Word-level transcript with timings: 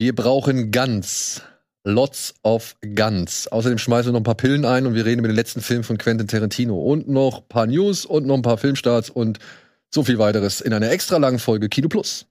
Wir 0.00 0.14
brauchen 0.14 0.70
Guns. 0.70 1.42
Lots 1.82 2.32
of 2.44 2.76
Guns. 2.94 3.48
Außerdem 3.48 3.78
schmeißen 3.78 4.08
wir 4.08 4.12
noch 4.12 4.20
ein 4.20 4.24
paar 4.24 4.36
Pillen 4.36 4.64
ein 4.64 4.86
und 4.86 4.94
wir 4.94 5.04
reden 5.04 5.18
über 5.18 5.28
den 5.28 5.34
letzten 5.34 5.60
Film 5.60 5.82
von 5.82 5.98
Quentin 5.98 6.28
Tarantino. 6.28 6.78
Und 6.78 7.08
noch 7.08 7.38
ein 7.38 7.48
paar 7.48 7.66
News 7.66 8.04
und 8.04 8.24
noch 8.24 8.36
ein 8.36 8.42
paar 8.42 8.58
Filmstarts 8.58 9.10
und 9.10 9.40
so 9.92 10.04
viel 10.04 10.20
weiteres 10.20 10.60
in 10.60 10.72
einer 10.72 10.92
extra 10.92 11.16
langen 11.16 11.40
Folge 11.40 11.68
Kino 11.68 11.88
Plus. 11.88 12.26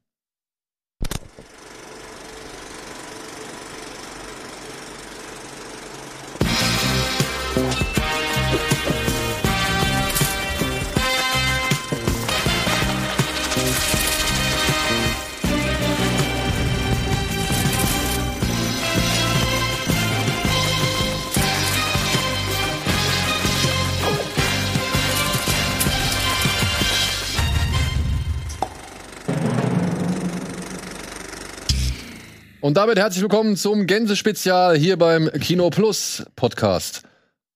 Und 32.67 32.75
damit 32.75 32.99
herzlich 32.99 33.21
willkommen 33.21 33.55
zum 33.55 33.87
Gänse-Spezial 33.87 34.75
hier 34.75 34.97
beim 34.97 35.31
Kino 35.39 35.69
Plus 35.69 36.25
Podcast. 36.35 37.03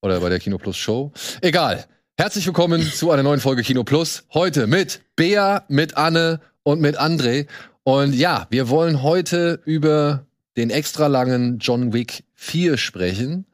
Oder 0.01 0.21
bei 0.21 0.29
der 0.29 0.39
Kino 0.39 0.57
Plus 0.57 0.77
Show. 0.77 1.11
Egal. 1.41 1.83
Herzlich 2.17 2.45
willkommen 2.45 2.81
zu 2.81 3.11
einer 3.11 3.21
neuen 3.21 3.41
Folge 3.41 3.61
Kino 3.61 3.83
Plus. 3.83 4.23
Heute 4.33 4.67
mit 4.67 5.01
Bea, 5.17 5.65
mit 5.67 5.97
Anne 5.97 6.39
und 6.63 6.79
mit 6.79 6.97
André. 6.97 7.47
Und 7.83 8.15
ja, 8.15 8.47
wir 8.51 8.69
wollen 8.69 9.03
heute 9.03 9.59
über 9.65 10.25
den 10.55 10.69
extra 10.69 11.07
langen 11.07 11.59
John 11.59 11.91
Wick 11.91 12.23
4 12.35 12.77
sprechen. 12.77 13.45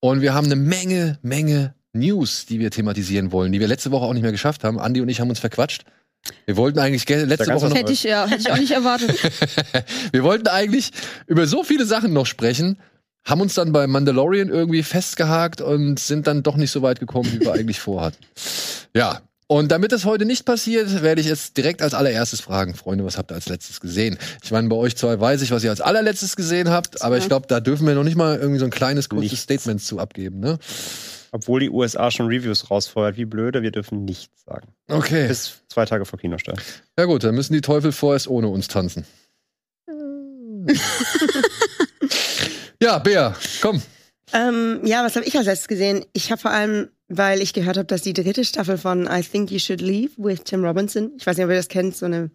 Und 0.00 0.20
wir 0.20 0.34
haben 0.34 0.46
eine 0.46 0.56
Menge, 0.56 1.20
Menge 1.22 1.76
News, 1.92 2.44
die 2.46 2.58
wir 2.58 2.72
thematisieren 2.72 3.30
wollen, 3.30 3.52
die 3.52 3.60
wir 3.60 3.68
letzte 3.68 3.92
Woche 3.92 4.04
auch 4.04 4.14
nicht 4.14 4.22
mehr 4.22 4.32
geschafft 4.32 4.64
haben. 4.64 4.80
Andi 4.80 5.00
und 5.00 5.08
ich 5.08 5.20
haben 5.20 5.30
uns 5.30 5.38
verquatscht. 5.38 5.84
Wir 6.46 6.56
wollten 6.56 6.78
eigentlich 6.78 7.06
ge- 7.06 7.24
letzte 7.24 7.54
Woche 7.54 7.68
noch 7.68 7.76
Hätte 7.76 7.92
ich, 7.92 8.02
ja, 8.02 8.26
hätte 8.26 8.40
ich 8.42 8.50
auch 8.50 8.58
nicht 8.58 8.72
erwartet. 8.72 9.16
wir 10.12 10.22
wollten 10.22 10.48
eigentlich 10.48 10.90
über 11.26 11.46
so 11.46 11.62
viele 11.64 11.86
Sachen 11.86 12.12
noch 12.12 12.26
sprechen, 12.26 12.78
haben 13.24 13.40
uns 13.40 13.54
dann 13.54 13.72
bei 13.72 13.86
Mandalorian 13.86 14.48
irgendwie 14.48 14.82
festgehakt 14.82 15.60
und 15.60 15.98
sind 15.98 16.26
dann 16.26 16.42
doch 16.42 16.56
nicht 16.56 16.70
so 16.70 16.82
weit 16.82 17.00
gekommen, 17.00 17.30
wie 17.32 17.40
wir 17.40 17.52
eigentlich 17.52 17.80
vorhatten. 17.80 18.18
Ja. 18.94 19.20
Und 19.50 19.72
damit 19.72 19.92
das 19.92 20.04
heute 20.04 20.26
nicht 20.26 20.44
passiert, 20.44 21.02
werde 21.02 21.22
ich 21.22 21.26
jetzt 21.26 21.56
direkt 21.56 21.80
als 21.80 21.94
allererstes 21.94 22.42
fragen, 22.42 22.74
Freunde, 22.74 23.06
was 23.06 23.16
habt 23.16 23.32
ihr 23.32 23.34
als 23.34 23.48
letztes 23.48 23.80
gesehen? 23.80 24.18
Ich 24.44 24.50
meine, 24.50 24.68
bei 24.68 24.76
euch 24.76 24.94
zwei 24.94 25.18
weiß 25.18 25.40
ich, 25.40 25.50
was 25.50 25.64
ihr 25.64 25.70
als 25.70 25.80
allerletztes 25.80 26.36
gesehen 26.36 26.68
habt, 26.68 27.00
aber 27.00 27.16
ich 27.16 27.28
glaube, 27.28 27.46
da 27.46 27.58
dürfen 27.60 27.86
wir 27.86 27.94
noch 27.94 28.04
nicht 28.04 28.16
mal 28.16 28.36
irgendwie 28.38 28.58
so 28.58 28.66
ein 28.66 28.70
kleines, 28.70 29.08
kurzes. 29.08 29.40
Statement 29.40 29.82
zu 29.82 29.98
abgeben, 30.00 30.40
ne? 30.40 30.58
Obwohl 31.32 31.60
die 31.60 31.70
USA 31.70 32.10
schon 32.10 32.26
Reviews 32.26 32.70
rausfeuert, 32.70 33.16
wie 33.16 33.24
blöde, 33.24 33.62
wir 33.62 33.70
dürfen 33.70 34.04
nichts 34.04 34.44
sagen. 34.44 34.68
Okay. 34.88 35.28
Bis 35.28 35.62
zwei 35.68 35.84
Tage 35.84 36.04
vor 36.04 36.18
Kinostart. 36.18 36.60
Ja 36.98 37.04
gut, 37.04 37.24
dann 37.24 37.34
müssen 37.34 37.52
die 37.52 37.60
Teufel 37.60 37.92
vorerst 37.92 38.28
ohne 38.28 38.48
uns 38.48 38.68
tanzen. 38.68 39.04
ja, 42.82 42.98
Bea, 42.98 43.34
komm. 43.60 43.82
Ähm, 44.32 44.80
ja, 44.84 45.04
was 45.04 45.16
habe 45.16 45.26
ich 45.26 45.36
als 45.36 45.46
letztes 45.46 45.68
gesehen? 45.68 46.04
Ich 46.12 46.30
habe 46.30 46.40
vor 46.40 46.50
allem, 46.50 46.88
weil 47.08 47.40
ich 47.40 47.54
gehört 47.54 47.76
habe, 47.76 47.86
dass 47.86 48.02
die 48.02 48.12
dritte 48.12 48.44
Staffel 48.44 48.76
von 48.76 49.08
I 49.10 49.22
Think 49.22 49.50
You 49.50 49.58
Should 49.58 49.80
Leave 49.80 50.10
with 50.16 50.40
Tim 50.44 50.64
Robinson, 50.64 51.12
ich 51.16 51.26
weiß 51.26 51.36
nicht, 51.36 51.44
ob 51.44 51.50
ihr 51.50 51.56
das 51.56 51.68
kennt, 51.68 51.96
so 51.96 52.06
eine 52.06 52.30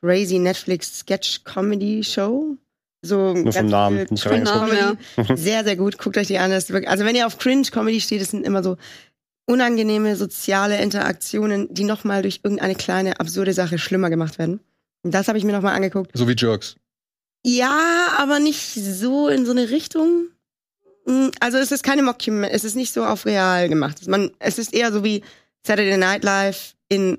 crazy 0.00 0.38
Netflix 0.38 0.98
Sketch 0.98 1.44
Comedy 1.44 2.02
Show. 2.04 2.56
So 3.02 3.32
Nur 3.32 3.52
vom 3.52 3.66
Namen, 3.66 4.06
nicht 4.10 4.24
Cringe 4.24 4.48
reingeguckt. 4.50 4.98
Comedy. 5.16 5.40
Sehr, 5.40 5.64
sehr 5.64 5.76
gut. 5.76 5.98
Guckt 5.98 6.18
euch 6.18 6.26
die 6.26 6.38
an. 6.38 6.50
Das 6.50 6.64
ist 6.64 6.70
wirklich, 6.70 6.90
also 6.90 7.04
wenn 7.04 7.16
ihr 7.16 7.26
auf 7.26 7.38
Cringe 7.38 7.62
Comedy 7.70 8.00
steht, 8.00 8.20
das 8.20 8.30
sind 8.30 8.44
immer 8.46 8.62
so 8.62 8.76
unangenehme 9.46 10.16
soziale 10.16 10.80
Interaktionen, 10.80 11.72
die 11.72 11.84
nochmal 11.84 12.22
durch 12.22 12.40
irgendeine 12.42 12.74
kleine 12.74 13.18
absurde 13.18 13.52
Sache 13.52 13.78
schlimmer 13.78 14.10
gemacht 14.10 14.38
werden. 14.38 14.60
Und 15.02 15.12
das 15.14 15.28
habe 15.28 15.38
ich 15.38 15.44
mir 15.44 15.52
nochmal 15.52 15.74
angeguckt. 15.74 16.10
So 16.14 16.28
wie 16.28 16.36
Jerks. 16.36 16.76
Ja, 17.44 18.08
aber 18.18 18.38
nicht 18.38 18.74
so 18.74 19.28
in 19.28 19.46
so 19.46 19.52
eine 19.52 19.70
Richtung. 19.70 20.26
Mm, 21.06 21.28
Also 21.40 21.56
es 21.58 21.72
ist 21.72 21.82
keine 21.82 22.02
Mockumentary, 22.02 22.54
es 22.54 22.64
ist 22.64 22.76
nicht 22.76 22.92
so 22.92 23.04
auf 23.04 23.24
real 23.24 23.68
gemacht. 23.68 24.06
Man, 24.06 24.30
es 24.38 24.58
ist 24.58 24.74
eher 24.74 24.92
so 24.92 25.02
wie 25.02 25.22
Saturday 25.66 25.96
Night 25.96 26.22
Live 26.22 26.74
in 26.88 27.18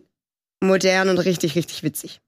modern 0.61 1.09
und 1.09 1.17
richtig, 1.17 1.55
richtig 1.55 1.81
witzig. 1.83 2.21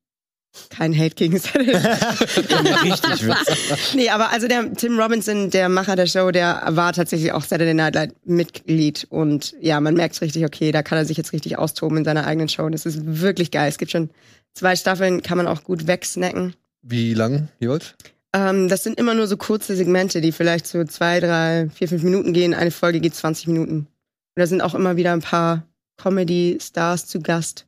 Kein 0.69 0.97
Hate 0.97 1.16
gegen 1.16 1.38
Saturday 1.40 1.74
Night 1.74 2.84
Richtig 2.84 3.28
witzig. 3.28 3.94
Nee, 3.96 4.09
aber 4.09 4.31
also 4.31 4.47
der 4.47 4.74
Tim 4.74 5.00
Robinson, 5.00 5.50
der 5.50 5.69
Macher 5.69 5.96
der 5.96 6.06
Show, 6.06 6.31
der 6.31 6.64
war 6.69 6.94
tatsächlich 6.94 7.31
auch 7.31 7.44
Saturday 7.44 7.74
Night 7.74 7.96
Live 7.96 8.12
Mitglied 8.24 9.08
und 9.09 9.56
ja, 9.59 9.80
man 9.80 9.96
merkt 9.96 10.19
richtig, 10.22 10.46
okay, 10.46 10.72
da 10.72 10.84
kann 10.84 10.97
er 10.97 11.06
sich 11.06 11.18
jetzt 11.18 11.34
richtig 11.34 11.58
austoben 11.58 11.97
in 11.97 12.06
seiner 12.06 12.25
eigenen 12.25 12.50
Show. 12.50 12.69
Das 12.69 12.86
ist 12.86 13.00
wirklich 13.03 13.52
geil. 13.52 13.69
Es 13.69 13.78
gibt 13.78 13.92
schon 13.92 14.09
zwei 14.53 14.75
Staffeln, 14.75 15.22
kann 15.22 15.38
man 15.38 15.47
auch 15.47 15.63
gut 15.63 15.88
wegsnacken. 15.88 16.53
Wie 16.81 17.13
lang 17.13 17.47
jeweils? 17.59 17.96
Ähm, 18.34 18.68
das 18.68 18.84
sind 18.84 19.00
immer 19.00 19.13
nur 19.13 19.28
so 19.28 19.38
kurze 19.38 19.75
Segmente, 19.75 20.22
die 20.22 20.31
vielleicht 20.31 20.68
so 20.68 20.84
zwei, 20.86 21.19
drei, 21.19 21.69
vier, 21.74 21.88
fünf 21.88 22.03
Minuten 22.03 22.34
gehen. 22.34 22.53
Eine 22.53 22.72
Folge 22.72 23.00
geht 23.00 23.16
20 23.16 23.47
Minuten. 23.47 23.78
Und 23.80 23.88
da 24.36 24.47
sind 24.47 24.62
auch 24.62 24.75
immer 24.75 24.97
wieder 24.97 25.13
ein 25.13 25.22
paar 25.22 25.63
Comedy-Stars 25.97 27.06
zu 27.06 27.22
Gast. 27.22 27.66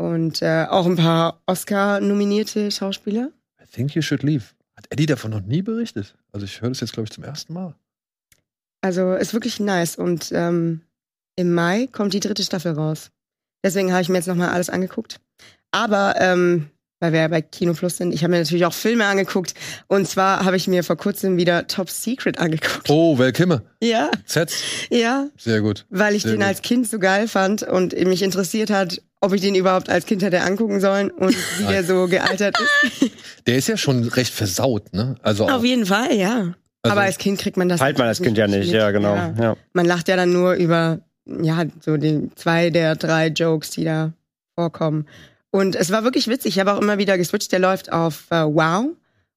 Und 0.00 0.40
äh, 0.40 0.64
auch 0.66 0.86
ein 0.86 0.96
paar 0.96 1.42
Oscar-nominierte 1.44 2.70
Schauspieler. 2.70 3.30
I 3.62 3.66
think 3.70 3.94
you 3.94 4.00
should 4.00 4.22
leave. 4.22 4.44
Hat 4.74 4.86
Eddie 4.88 5.04
davon 5.04 5.30
noch 5.30 5.42
nie 5.42 5.60
berichtet? 5.60 6.14
Also 6.32 6.46
ich 6.46 6.62
höre 6.62 6.70
das 6.70 6.80
jetzt, 6.80 6.94
glaube 6.94 7.04
ich, 7.06 7.12
zum 7.12 7.22
ersten 7.22 7.52
Mal. 7.52 7.74
Also 8.80 9.12
ist 9.12 9.34
wirklich 9.34 9.60
nice. 9.60 9.96
Und 9.96 10.32
ähm, 10.32 10.80
im 11.36 11.52
Mai 11.52 11.86
kommt 11.92 12.14
die 12.14 12.20
dritte 12.20 12.42
Staffel 12.42 12.72
raus. 12.72 13.10
Deswegen 13.62 13.92
habe 13.92 14.00
ich 14.00 14.08
mir 14.08 14.16
jetzt 14.16 14.26
nochmal 14.26 14.48
alles 14.48 14.70
angeguckt. 14.70 15.20
Aber 15.70 16.14
ähm, 16.18 16.70
weil 16.98 17.12
wir 17.12 17.20
ja 17.20 17.28
bei 17.28 17.42
Kino 17.42 17.74
Plus 17.74 17.98
sind, 17.98 18.12
ich 18.14 18.22
habe 18.22 18.30
mir 18.30 18.38
natürlich 18.38 18.64
auch 18.64 18.72
Filme 18.72 19.04
angeguckt. 19.04 19.54
Und 19.86 20.08
zwar 20.08 20.46
habe 20.46 20.56
ich 20.56 20.66
mir 20.66 20.82
vor 20.82 20.96
kurzem 20.96 21.36
wieder 21.36 21.66
Top 21.66 21.90
Secret 21.90 22.38
angeguckt. 22.38 22.88
Oh, 22.88 23.18
Val 23.18 23.32
Kilmer. 23.32 23.62
Ja, 23.82 24.10
Sets. 24.24 24.62
ja. 24.88 25.28
Sehr 25.36 25.60
gut. 25.60 25.84
Weil 25.90 26.14
ich 26.14 26.22
Sehr 26.22 26.32
den 26.32 26.40
gut. 26.40 26.46
als 26.48 26.62
Kind 26.62 26.88
so 26.88 26.98
geil 26.98 27.28
fand 27.28 27.62
und 27.62 27.92
mich 27.92 28.22
interessiert 28.22 28.70
hat, 28.70 29.02
ob 29.20 29.32
ich 29.34 29.40
den 29.40 29.54
überhaupt 29.54 29.88
als 29.88 30.06
Kind 30.06 30.22
hätte 30.22 30.40
angucken 30.42 30.80
sollen 30.80 31.10
und 31.10 31.36
wie 31.58 31.66
der 31.66 31.84
so 31.84 32.06
gealtert 32.06 32.56
ist. 32.60 33.10
Der 33.46 33.56
ist 33.56 33.68
ja 33.68 33.76
schon 33.78 34.04
recht 34.04 34.34
versaut, 34.34 34.92
ne? 34.92 35.16
Also 35.22 35.48
Auf 35.48 35.64
jeden 35.64 35.86
Fall, 35.86 36.14
ja. 36.14 36.54
also, 36.82 36.92
Aber 36.92 37.00
als 37.00 37.16
Kind 37.16 37.38
kriegt 37.38 37.56
man 37.56 37.70
das 37.70 37.80
Teilt 37.80 37.96
man 37.96 38.06
als 38.06 38.20
Kind 38.20 38.36
ja 38.36 38.46
nicht, 38.46 38.66
mit. 38.66 38.74
ja, 38.74 38.90
genau. 38.90 39.14
Ja. 39.14 39.34
Ja. 39.38 39.56
Man 39.72 39.86
lacht 39.86 40.08
ja 40.08 40.16
dann 40.16 40.30
nur 40.32 40.52
über, 40.54 41.00
ja, 41.26 41.64
so 41.80 41.96
die 41.96 42.30
zwei 42.34 42.68
der 42.68 42.96
drei 42.96 43.28
Jokes, 43.28 43.70
die 43.70 43.84
da 43.84 44.12
vorkommen. 44.54 45.06
Und 45.50 45.74
es 45.74 45.90
war 45.90 46.04
wirklich 46.04 46.28
witzig. 46.28 46.54
Ich 46.56 46.60
habe 46.60 46.74
auch 46.74 46.80
immer 46.82 46.98
wieder 46.98 47.16
geswitcht. 47.16 47.50
Der 47.50 47.58
läuft 47.60 47.90
auf 47.90 48.26
äh, 48.30 48.44
Wow. 48.44 48.90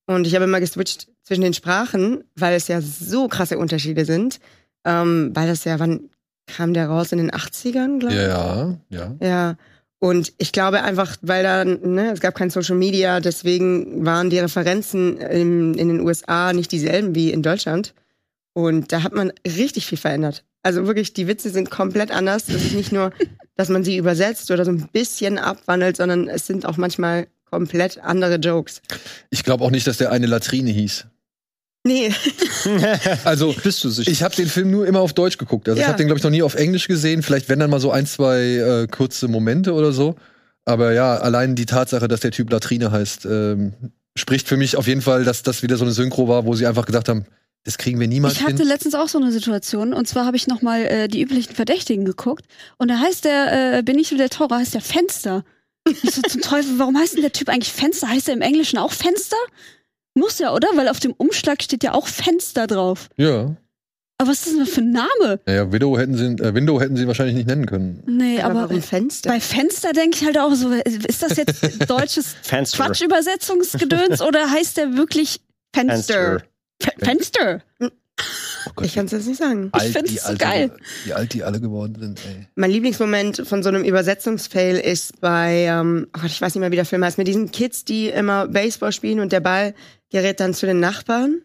Und 0.05 0.27
ich 0.27 0.35
habe 0.35 0.43
immer 0.43 0.59
geswitcht 0.59 1.07
zwischen 1.23 1.41
den 1.41 1.53
Sprachen, 1.53 2.25
weil 2.35 2.55
es 2.55 2.67
ja 2.67 2.81
so 2.81 3.29
krasse 3.29 3.57
Unterschiede 3.57 4.03
sind. 4.03 4.39
Ähm, 4.85 5.31
weil 5.33 5.47
das 5.47 5.63
ja, 5.63 5.79
wann 5.79 6.09
kam 6.45 6.73
der 6.73 6.87
raus? 6.89 7.13
In 7.13 7.19
den 7.19 7.31
80ern, 7.31 7.99
glaube 7.99 8.13
ich. 8.13 8.19
ja, 8.21 8.77
ja. 8.89 9.15
Ja. 9.21 9.55
Und 10.03 10.33
ich 10.37 10.51
glaube 10.51 10.83
einfach, 10.83 11.15
weil 11.21 11.43
da, 11.43 11.63
ne, 11.63 12.11
es 12.11 12.19
gab 12.19 12.35
kein 12.35 12.49
Social 12.49 12.75
Media, 12.75 13.21
deswegen 13.21 14.05
waren 14.05 14.29
die 14.29 14.37
Referenzen 14.37 15.17
in, 15.17 15.75
in 15.75 15.87
den 15.87 16.01
USA 16.01 16.51
nicht 16.51 16.73
dieselben 16.73 17.15
wie 17.15 17.31
in 17.31 17.41
Deutschland. 17.41 17.93
Und 18.51 18.91
da 18.91 19.03
hat 19.03 19.13
man 19.13 19.31
richtig 19.47 19.85
viel 19.85 19.97
verändert. 19.97 20.43
Also 20.61 20.87
wirklich, 20.87 21.13
die 21.13 21.27
Witze 21.27 21.51
sind 21.51 21.71
komplett 21.71 22.11
anders. 22.11 22.49
Es 22.49 22.65
ist 22.65 22.73
nicht 22.73 22.91
nur, 22.91 23.13
dass 23.55 23.69
man 23.69 23.85
sie 23.85 23.95
übersetzt 23.95 24.51
oder 24.51 24.65
so 24.65 24.71
ein 24.71 24.89
bisschen 24.91 25.37
abwandelt, 25.37 25.95
sondern 25.95 26.27
es 26.27 26.47
sind 26.47 26.65
auch 26.65 26.75
manchmal 26.75 27.27
komplett 27.49 27.99
andere 27.99 28.35
Jokes. 28.35 28.81
Ich 29.29 29.45
glaube 29.45 29.63
auch 29.63 29.71
nicht, 29.71 29.87
dass 29.87 29.95
der 29.95 30.11
eine 30.11 30.27
Latrine 30.27 30.71
hieß. 30.71 31.05
Nee, 31.85 32.13
Also 33.25 33.53
Bist 33.61 33.83
du 33.83 33.89
sicher? 33.89 34.09
ich 34.09 34.23
habe 34.23 34.35
den 34.35 34.47
Film 34.47 34.71
nur 34.71 34.87
immer 34.87 35.01
auf 35.01 35.13
Deutsch 35.13 35.37
geguckt. 35.37 35.67
Also 35.67 35.79
ich 35.79 35.83
Ja. 35.83 35.89
habe 35.89 35.97
den 35.97 36.07
glaube 36.07 36.17
ich 36.19 36.23
noch 36.23 36.31
nie 36.31 36.41
auf 36.43 36.55
Englisch 36.55 36.87
gesehen. 36.87 37.23
Vielleicht 37.23 37.49
wenn 37.49 37.59
dann 37.59 37.69
mal 37.69 37.79
so 37.81 37.91
ein, 37.91 38.05
zwei 38.05 38.39
äh, 38.41 38.87
kurze 38.87 39.27
Momente 39.27 39.73
oder 39.73 39.91
so. 39.91 40.15
Aber 40.65 40.93
ja, 40.93 41.17
allein 41.17 41.55
die 41.55 41.65
Tatsache, 41.65 42.07
dass 42.07 42.21
der 42.21 42.31
Typ 42.31 42.49
Latrine 42.49 42.89
heißt, 42.91 43.25
ähm, 43.25 43.73
spricht 44.15 44.47
für 44.47 44.55
mich 44.55 44.77
auf 44.77 44.87
jeden 44.87 45.01
Fall, 45.01 45.25
dass 45.25 45.43
das 45.43 45.61
wieder 45.61 45.75
so 45.75 45.83
eine 45.83 45.91
Synchro 45.91 46.27
war, 46.29 46.45
wo 46.45 46.53
sie 46.55 46.65
einfach 46.67 46.85
gesagt 46.85 47.09
haben, 47.09 47.25
das 47.65 47.77
kriegen 47.77 47.99
wir 47.99 48.07
niemals 48.07 48.35
Ich 48.35 48.43
hatte 48.43 48.57
hin. 48.57 48.67
letztens 48.67 48.95
auch 48.95 49.07
so 49.09 49.17
eine 49.19 49.31
Situation 49.31 49.93
und 49.93 50.07
zwar 50.07 50.25
habe 50.25 50.37
ich 50.37 50.47
nochmal 50.47 50.81
äh, 50.85 51.07
die 51.09 51.21
üblichen 51.21 51.53
Verdächtigen 51.53 52.05
geguckt 52.05 52.45
und 52.77 52.89
da 52.89 52.99
heißt 52.99 53.25
der 53.25 53.77
äh, 53.79 53.83
Benicio 53.83 54.17
del 54.17 54.29
Toro 54.29 54.55
heißt 54.55 54.73
der 54.73 54.81
Fenster. 54.81 55.43
Ich 55.85 56.11
so 56.11 56.21
zum 56.21 56.39
Teufel, 56.41 56.77
warum 56.79 56.97
heißt 56.97 57.15
denn 57.15 57.21
der 57.23 57.33
Typ 57.33 57.49
eigentlich 57.49 57.73
Fenster? 57.73 58.07
Heißt 58.07 58.29
er 58.29 58.33
im 58.35 58.41
Englischen 58.41 58.77
auch 58.77 58.91
Fenster? 58.93 59.35
Muss 60.15 60.39
ja, 60.39 60.53
oder? 60.53 60.67
Weil 60.75 60.87
auf 60.89 60.99
dem 60.99 61.13
Umschlag 61.13 61.63
steht 61.63 61.83
ja 61.83 61.93
auch 61.93 62.07
Fenster 62.07 62.67
drauf. 62.67 63.09
Ja. 63.17 63.55
Aber 64.19 64.29
was 64.29 64.45
ist 64.45 64.47
das 64.47 64.55
denn 64.55 64.65
für 64.67 64.81
ein 64.81 64.91
Name? 64.91 65.39
Naja, 65.45 65.71
Widow 65.71 65.97
hätten 65.97 66.15
sie, 66.15 66.25
äh, 66.43 66.53
Window 66.53 66.79
hätten 66.79 66.95
sie 66.95 67.07
wahrscheinlich 67.07 67.35
nicht 67.35 67.47
nennen 67.47 67.65
können. 67.65 68.03
Nee, 68.05 68.41
aber 68.41 68.61
aber 68.63 68.81
Fenster? 68.81 69.29
bei 69.29 69.39
Fenster 69.39 69.91
denke 69.91 70.17
ich 70.17 70.25
halt 70.25 70.37
auch 70.37 70.53
so, 70.53 70.71
ist 70.71 71.23
das 71.23 71.35
jetzt 71.35 71.61
deutsches 71.89 72.35
Fenster. 72.43 72.85
Quatschübersetzungsgedöns 72.85 74.21
oder 74.21 74.49
heißt 74.51 74.77
der 74.77 74.95
wirklich 74.95 75.41
Fenster. 75.75 76.43
Fe- 76.81 76.91
Fenster. 76.99 77.61
Oh 77.81 78.71
Gott, 78.75 78.85
Ich 78.85 78.93
kann 78.93 79.07
es 79.07 79.11
jetzt 79.11 79.25
nicht 79.27 79.39
sagen. 79.39 79.69
alt 79.71 79.91
find's 79.91 80.11
die 80.11 80.17
so 80.19 80.27
alle- 80.27 80.37
geil. 80.37 80.71
Wie 81.05 81.13
alt 81.13 81.33
die 81.33 81.43
alle 81.43 81.59
geworden 81.59 81.95
sind, 81.99 82.19
ey. 82.25 82.47
Mein 82.55 82.69
Lieblingsmoment 82.71 83.41
von 83.45 83.63
so 83.63 83.69
einem 83.69 83.83
Übersetzungsfail 83.83 84.77
ist 84.77 85.19
bei, 85.19 85.65
ähm, 85.67 86.07
oh 86.15 86.21
Gott, 86.21 86.29
ich 86.31 86.39
weiß 86.39 86.53
nicht 86.53 86.61
mehr, 86.61 86.71
wie 86.71 86.75
der 86.77 86.85
Film 86.85 87.03
heißt, 87.03 87.17
mit 87.17 87.27
diesen 87.27 87.51
Kids, 87.51 87.83
die 87.83 88.09
immer 88.09 88.47
Baseball 88.47 88.91
spielen 88.91 89.19
und 89.19 89.31
der 89.31 89.39
Ball 89.39 89.73
gerät 90.13 90.39
dann 90.39 90.53
zu 90.53 90.65
den 90.65 90.79
Nachbarn. 90.79 91.41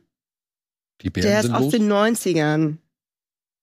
Die 1.00 1.10
Bären 1.10 1.28
Der 1.28 1.40
ist 1.40 1.46
sind 1.46 1.54
aus 1.54 1.62
los. 1.64 1.72
den 1.72 1.90
90ern. 1.90 2.76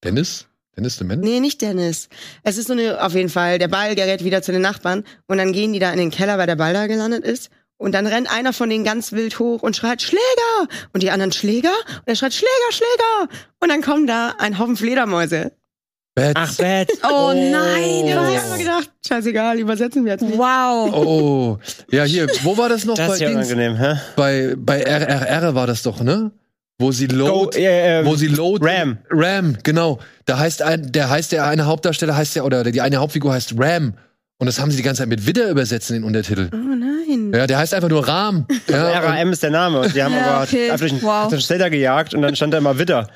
Dennis? 0.03 0.47
Dennis 0.75 0.97
the 0.97 1.05
Man? 1.05 1.21
Nee, 1.21 1.39
nicht 1.39 1.61
Dennis. 1.61 2.09
Es 2.43 2.57
ist 2.57 2.67
so 2.67 2.73
eine, 2.73 3.01
auf 3.03 3.13
jeden 3.13 3.29
Fall, 3.29 3.59
der 3.59 3.67
Ball 3.69 3.95
gerät 3.95 4.23
wieder 4.23 4.41
zu 4.41 4.51
den 4.51 4.61
Nachbarn 4.61 5.03
und 5.27 5.37
dann 5.37 5.53
gehen 5.53 5.71
die 5.73 5.79
da 5.79 5.91
in 5.91 5.99
den 5.99 6.11
Keller, 6.11 6.37
weil 6.37 6.47
der 6.47 6.55
Ball 6.57 6.73
da 6.73 6.87
gelandet 6.87 7.23
ist. 7.23 7.49
Und 7.77 7.91
dann 7.93 8.07
rennt 8.07 8.31
einer 8.31 8.51
von 8.51 8.69
denen 8.69 8.83
ganz 8.83 9.11
wild 9.11 9.37
hoch 9.37 9.61
und 9.61 9.75
schreit 9.75 10.01
Schläger! 10.01 10.67
Und 10.93 11.03
die 11.03 11.11
anderen 11.11 11.33
Schläger? 11.33 11.73
Und 11.87 12.07
er 12.07 12.15
schreit 12.15 12.33
Schläger, 12.33 12.71
Schläger! 12.71 13.29
Und 13.59 13.69
dann 13.69 13.81
kommen 13.81 14.07
da 14.07 14.35
ein 14.39 14.57
Haufen 14.57 14.77
Fledermäuse. 14.77 15.51
Bats. 16.15 16.33
Ach, 16.35 16.55
Bad. 16.55 16.87
Oh, 17.03 17.33
nein. 17.33 18.07
Ja, 18.07 18.21
Oh. 18.27 18.33
ich 18.33 18.51
mir 18.51 18.57
gedacht, 18.63 18.89
scheißegal, 19.05 19.59
übersetzen 19.59 20.05
wir 20.05 20.13
jetzt 20.13 20.21
nicht. 20.21 20.37
Wow. 20.37 20.93
Oh. 20.93 21.57
Ja, 21.91 22.03
hier, 22.05 22.27
wo 22.43 22.57
war 22.57 22.69
das 22.69 22.85
noch 22.85 22.95
Das 22.95 23.07
bei 23.07 23.13
ist 23.15 23.19
ja 23.19 23.27
Dings? 23.29 23.51
unangenehm, 23.51 23.75
hä? 23.77 23.95
Bei, 24.15 24.55
bei 24.57 24.81
RRR 24.81 25.53
war 25.55 25.67
das 25.67 25.83
doch, 25.83 26.01
ne? 26.01 26.31
Wo 26.79 26.91
sie 26.91 27.07
Go, 27.07 27.15
Load, 27.15 27.57
äh, 27.59 28.01
äh, 28.01 28.05
wo 28.05 28.15
sie 28.15 28.27
Load. 28.27 28.65
Ram. 28.65 28.97
Ram, 29.09 29.57
genau. 29.63 29.99
Da 30.25 30.39
heißt 30.39 30.61
ein, 30.61 30.91
der 30.91 31.09
heißt 31.09 31.31
der 31.31 31.45
eine 31.47 31.65
Hauptdarsteller 31.65 32.15
heißt 32.15 32.35
ja, 32.35 32.43
oder 32.43 32.63
die 32.63 32.81
eine 32.81 32.97
Hauptfigur 32.97 33.33
heißt 33.33 33.53
Ram. 33.57 33.93
Und 34.37 34.47
das 34.47 34.59
haben 34.59 34.71
sie 34.71 34.77
die 34.77 34.83
ganze 34.83 35.01
Zeit 35.01 35.07
mit 35.09 35.25
Widder 35.25 35.49
übersetzt 35.49 35.89
in 35.89 35.95
den 35.97 36.03
Untertitel. 36.03 36.49
Oh 36.53 36.57
nein. 36.57 37.31
Ja, 37.33 37.47
der 37.47 37.57
heißt 37.57 37.73
einfach 37.73 37.87
nur 37.87 38.05
Ram. 38.05 38.45
Ja, 38.67 38.99
und, 38.99 39.05
RAM 39.05 39.31
ist 39.31 39.43
der 39.43 39.51
Name. 39.51 39.79
Und 39.79 39.95
die 39.95 40.03
haben 40.03 40.13
Ja, 40.13 40.25
aber 40.35 40.43
okay. 40.43 40.65
einfach 40.69 40.79
durch 40.79 40.91
einen, 40.91 41.01
Wow. 41.01 41.71
gejagt 41.71 42.13
und 42.13 42.21
dann 42.21 42.35
stand 42.35 42.53
da 42.53 42.57
immer 42.57 42.77
Widder. 42.77 43.07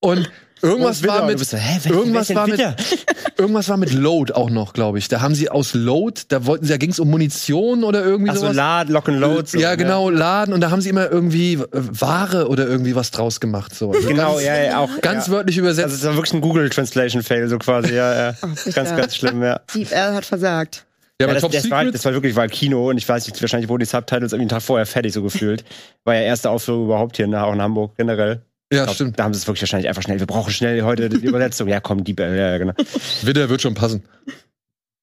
und 0.00 0.28
irgendwas 0.64 1.06
war 1.06 1.26
mit, 1.26 1.38
bist 1.38 1.50
so, 1.50 1.56
hä, 1.56 1.78
wer- 1.82 1.92
irgendwas 1.92 2.28
wer 2.30 2.36
war 2.36 2.46
mit, 2.48 2.60
irgendwas 3.38 3.68
war 3.68 3.76
mit 3.76 3.92
Load 3.92 4.32
auch 4.32 4.50
noch, 4.50 4.72
glaube 4.72 4.98
ich. 4.98 5.08
Da 5.08 5.20
haben 5.20 5.34
sie 5.34 5.48
aus 5.50 5.74
Load, 5.74 6.22
da 6.28 6.46
wollten 6.46 6.64
sie, 6.64 6.72
da 6.72 6.76
ging 6.78 6.90
es 6.90 6.98
um 6.98 7.10
Munition 7.10 7.84
oder 7.84 8.04
irgendwie 8.04 8.30
Ach 8.30 8.34
so, 8.36 8.40
sowas. 8.42 8.56
Lad, 8.56 8.88
Lock 8.88 9.08
and 9.08 9.20
Load. 9.20 9.46
So, 9.48 9.58
ja, 9.58 9.74
genau, 9.74 10.10
Laden 10.10 10.52
und 10.54 10.60
da 10.60 10.70
haben 10.70 10.80
sie 10.80 10.88
immer 10.88 11.10
irgendwie 11.10 11.58
Ware 11.70 12.48
oder 12.48 12.66
irgendwie 12.66 12.94
was 12.96 13.10
draus 13.10 13.40
gemacht. 13.40 13.74
So. 13.74 13.92
Also 13.92 14.08
Genau, 14.08 14.32
ganz, 14.34 14.44
ja, 14.44 14.56
ja, 14.62 14.78
auch. 14.80 15.00
ganz 15.00 15.26
ja. 15.26 15.32
wörtlich 15.34 15.58
übersetzt. 15.58 15.84
Also 15.92 15.96
es 15.96 16.04
war 16.04 16.14
wirklich 16.16 16.34
ein 16.34 16.40
Google 16.40 16.68
Translation 16.70 17.22
Fail 17.22 17.48
so 17.48 17.58
quasi, 17.58 17.94
ja, 17.94 18.14
ja. 18.14 18.32
sicher. 18.56 18.82
ganz, 18.82 18.96
ganz 18.96 19.16
schlimm, 19.16 19.42
ja. 19.42 19.60
Steve 19.70 19.94
L. 19.94 20.14
hat 20.14 20.24
versagt. 20.24 20.84
ja, 21.20 21.24
Ja, 21.24 21.26
aber 21.26 21.34
das, 21.34 21.42
Top 21.42 21.52
das, 21.52 21.70
war, 21.70 21.84
das 21.84 22.04
war 22.04 22.12
wirklich 22.12 22.34
war 22.36 22.48
Kino 22.48 22.88
und 22.90 22.98
ich 22.98 23.08
weiß 23.08 23.26
nicht, 23.26 23.40
wahrscheinlich 23.40 23.68
wurden 23.68 23.80
die 23.80 23.86
Subtitles 23.86 24.32
irgendwie 24.32 24.42
einen 24.42 24.48
Tag 24.48 24.62
vorher 24.62 24.86
fertig 24.86 25.12
so 25.12 25.22
gefühlt. 25.22 25.64
War 26.04 26.14
ja 26.14 26.22
erste 26.22 26.50
Aufführung 26.50 26.86
überhaupt 26.86 27.16
hier, 27.16 27.26
ne, 27.26 27.42
auch 27.44 27.52
in 27.52 27.60
Hamburg 27.62 27.92
generell. 27.96 28.42
Ja, 28.74 28.84
glaub, 28.84 28.94
stimmt. 28.94 29.18
Da 29.18 29.24
haben 29.24 29.34
sie 29.34 29.38
es 29.38 29.46
wirklich 29.46 29.62
wahrscheinlich 29.62 29.88
einfach 29.88 30.02
schnell. 30.02 30.18
Wir 30.18 30.26
brauchen 30.26 30.52
schnell 30.52 30.82
heute 30.82 31.08
die 31.08 31.26
Übersetzung. 31.26 31.68
Ja, 31.68 31.80
komm, 31.80 32.04
die, 32.04 32.14
ja, 32.18 32.32
ja, 32.34 32.58
genau. 32.58 32.74
Widder 33.22 33.48
wird 33.48 33.62
schon 33.62 33.74
passen. 33.74 34.04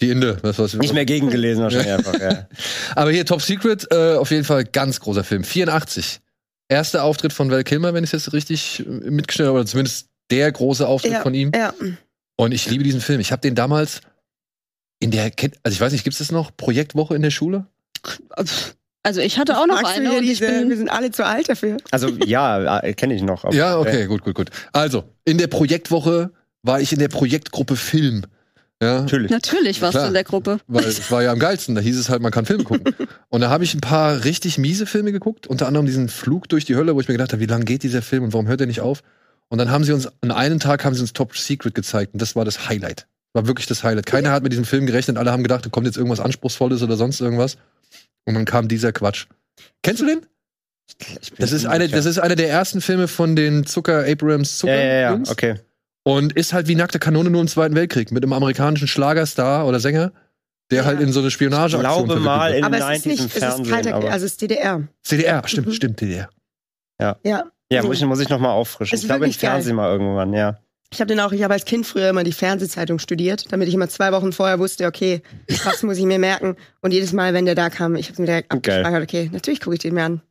Die 0.02 0.10
Inde, 0.10 0.38
das 0.42 0.58
was 0.58 0.74
Nicht 0.74 0.94
mehr 0.94 1.06
gegengelesen 1.06 1.64
wahrscheinlich 1.64 1.92
einfach. 1.92 2.20
Ja. 2.20 2.48
Aber 2.96 3.12
hier 3.12 3.26
Top 3.26 3.42
Secret, 3.42 3.88
äh, 3.92 4.16
auf 4.16 4.32
jeden 4.32 4.44
Fall 4.44 4.64
ganz 4.66 5.00
großer 5.00 5.24
Film. 5.24 5.44
84. 5.44 6.20
Erster 6.70 7.04
Auftritt 7.04 7.34
von 7.34 7.52
Val 7.52 7.64
Kilmer, 7.64 7.94
wenn 7.94 8.04
ich 8.04 8.14
es 8.14 8.26
jetzt 8.26 8.34
richtig 8.34 8.80
äh, 8.80 8.90
mitgestellt 8.90 9.48
habe, 9.48 9.60
oder 9.60 9.68
zumindest 9.68 10.08
der 10.32 10.52
große 10.52 10.88
Auftritt 10.88 11.12
Ja, 11.12 11.22
von 11.22 11.34
ihm. 11.34 11.52
ja. 11.54 11.74
Und 12.38 12.54
ich 12.54 12.68
liebe 12.70 12.84
diesen 12.84 13.02
Film. 13.02 13.20
Ich 13.20 13.32
habe 13.32 13.42
den 13.42 13.54
damals 13.54 14.02
in 15.00 15.12
der, 15.12 15.32
also 15.64 15.76
ich 15.76 15.82
weiß 15.82 15.92
nicht, 15.92 16.04
gibt 16.04 16.14
es 16.14 16.20
das 16.20 16.32
noch? 16.32 16.56
Projektwoche 16.56 17.16
in 17.16 17.22
der 17.22 17.30
Schule? 17.32 17.68
Also 19.03 19.19
ich 19.21 19.39
hatte 19.39 19.57
auch 19.57 19.65
noch 19.65 19.81
Magst 19.81 19.95
eine 19.95 20.09
hier 20.09 20.18
und 20.19 20.24
ich 20.24 20.39
diese, 20.39 20.48
wir 20.48 20.59
bin 20.68 20.77
sind 20.77 20.89
alle 20.89 21.12
zu 21.12 21.25
alt 21.25 21.50
dafür. 21.50 21.77
Also 21.89 22.09
ja, 22.09 22.81
kenne 22.94 23.15
ich 23.15 23.24
noch. 23.24 23.51
Ja, 23.51 23.80
okay, 23.80 24.06
gut, 24.06 24.24
gut, 24.24 24.36
gut. 24.36 24.50
Also, 24.74 25.06
in 25.25 25.38
der 25.38 25.48
Projektwoche 25.48 26.31
war 26.62 26.81
ich 26.81 26.94
in 26.94 27.00
der 27.00 27.07
Projektgruppe 27.07 27.75
Film. 27.75 28.25
Ja, 28.81 29.01
Natürlich. 29.01 29.30
natürlich 29.30 29.80
warst 29.81 29.92
Klar. 29.92 30.06
du 30.06 30.07
in 30.07 30.13
der 30.15 30.24
Gruppe. 30.24 30.59
weil 30.65 30.83
es 30.86 31.12
war 31.12 31.21
ja 31.21 31.31
am 31.31 31.38
geilsten. 31.38 31.75
Da 31.75 31.81
hieß 31.81 32.00
es 32.00 32.09
halt, 32.09 32.21
man 32.24 32.31
kann 32.31 32.45
Filme 32.48 32.63
gucken. 32.63 32.95
Und 33.30 33.42
da 33.42 33.50
habe 33.51 33.63
ich 33.63 33.75
ein 33.75 33.81
paar 33.81 34.24
richtig 34.24 34.57
miese 34.57 34.88
Filme 34.88 35.12
geguckt, 35.12 35.45
unter 35.45 35.68
anderem 35.68 35.86
diesen 35.86 36.09
Flug 36.09 36.50
durch 36.50 36.65
die 36.65 36.75
Hölle, 36.75 36.95
wo 36.95 37.00
ich 37.00 37.07
mir 37.07 37.13
gedacht 37.13 37.31
habe, 37.31 37.42
wie 37.42 37.45
lange 37.45 37.65
geht 37.65 37.83
dieser 37.83 38.01
Film 38.01 38.24
und 38.24 38.33
warum 38.33 38.48
hört 38.48 38.59
er 38.59 38.65
nicht 38.65 38.81
auf? 38.81 39.03
Und 39.50 39.59
dann 39.59 39.69
haben 39.69 39.83
sie 39.83 39.92
uns, 39.94 40.09
an 40.21 40.31
einem 40.31 40.59
Tag 40.59 40.83
haben 40.83 40.95
sie 40.95 41.01
uns 41.01 41.13
Top 41.13 41.38
Secret 41.38 41.75
gezeigt 41.75 42.13
und 42.13 42.21
das 42.21 42.36
war 42.36 42.44
das 42.44 42.69
Highlight. 42.69 43.06
War 43.33 43.45
wirklich 43.45 43.68
das 43.68 43.83
Highlight. 43.83 44.07
Keiner 44.07 44.31
hat 44.31 44.42
mit 44.42 44.51
diesem 44.51 44.65
Film 44.65 44.88
gerechnet, 44.88 45.18
alle 45.18 45.31
haben 45.31 45.44
gedacht, 45.44 45.63
da 45.63 45.69
kommt 45.69 45.86
jetzt 45.86 45.98
irgendwas 45.98 46.19
Anspruchsvolles 46.19 46.81
oder 46.81 46.95
sonst 46.98 47.21
irgendwas. 47.21 47.57
Und 48.26 48.36
dann 48.36 48.46
kam 48.46 48.68
dieser 48.68 48.92
Quatsch. 48.92 49.28
Kennst 49.84 50.02
du 50.02 50.06
den? 50.06 50.26
Ich 51.22 51.32
Das 51.40 51.52
ist, 51.52 51.66
eine, 51.66 51.88
das 51.88 52.06
ist 52.06 52.20
einer 52.20 52.36
der 52.36 52.50
ersten 52.50 52.82
Filme 52.82 53.08
von 53.08 53.36
den 53.36 53.66
Zucker, 53.66 54.06
Abrams 54.08 54.58
Zucker. 54.58 54.74
ja, 54.76 54.82
ja, 54.84 54.94
ja, 55.02 55.12
Jungs. 55.14 55.30
okay. 55.30 55.56
Und 56.04 56.34
ist 56.34 56.54
halt 56.54 56.68
wie 56.68 56.76
nackte 56.76 57.00
Kanone 57.00 57.30
nur 57.30 57.42
im 57.42 57.48
Zweiten 57.48 57.76
Weltkrieg 57.76 58.12
mit 58.12 58.24
einem 58.24 58.34
amerikanischen 58.34 58.88
Schlagerstar 58.88 59.68
oder 59.68 59.80
Sänger, 59.80 60.12
der 60.72 60.80
Ja. 60.80 60.86
halt 60.86 61.00
in 61.00 61.12
so 61.12 61.20
eine 61.20 61.28
Ich 61.30 61.34
Spionageaktion 61.36 61.82
glaube 61.82 62.08
verwickelt 62.08 62.26
mal 62.26 62.54
in 62.54 62.64
Aber 62.64 62.78
den 62.78 62.84
es 62.84 62.98
ist 62.98 63.06
90s 63.06 63.08
nicht, 63.10 63.20
es 63.20 63.26
ist 63.26 63.40
Fernsehen. 63.40 63.70
kalter, 63.70 63.94
aber, 63.96 64.12
also 64.12 64.26
es 64.26 64.32
ist 64.34 64.42
DDR. 64.42 64.88
CDR, 65.04 65.48
stimmt, 65.48 65.68
Mhm. 65.68 65.72
stimmt, 65.74 66.02
DDR. 66.02 66.30
Ja. 67.00 67.18
ja, 67.24 67.84
muss 67.84 67.98
ich, 68.00 68.06
muss 68.06 68.20
ich 68.20 68.30
noch 68.30 68.40
mal 68.40 68.52
auffrischen. 68.52 68.94
Ist 68.96 69.02
Ich 69.04 69.08
glaube 69.08 69.26
im 69.26 69.30
wirklich 69.30 69.40
geil. 69.40 69.52
Fernsehen 69.52 69.76
mal 69.76 69.92
irgendwann, 69.92 70.34
ja. 70.34 70.60
Ich 70.94 71.00
habe 71.00 71.08
den 71.08 71.20
auch, 71.22 71.32
ich 71.32 71.42
habe 71.44 71.54
als 71.54 71.64
Kind 71.66 71.86
früher 71.88 72.10
immer 72.10 72.24
die 72.26 72.34
Fernsehzeitung 72.34 73.00
studiert, 73.00 73.46
damit 73.52 73.68
ich 73.70 73.74
immer 73.74 73.88
zwei 73.88 74.12
Wochen 74.12 74.34
vorher 74.34 74.60
wusste, 74.60 74.86
okay, 74.88 75.22
was 75.64 75.84
muss 75.84 75.98
ich 75.98 76.04
mir 76.04 76.20
merken. 76.20 76.58
Und 76.82 76.92
jedes 76.92 77.14
Mal, 77.14 77.34
wenn 77.34 77.46
der 77.46 77.56
da 77.56 77.70
kam, 77.70 77.96
ich 77.96 78.10
habe 78.10 78.22
mir 78.22 78.26
direkt 78.28 78.50
Geil. 78.50 78.58
abgespeichert, 78.58 79.04
okay, 79.04 79.30
natürlich 79.32 79.62
gucke 79.62 79.76
ich 79.76 79.82
den 79.82 79.94
mir 79.94 80.04
an. 80.04 80.22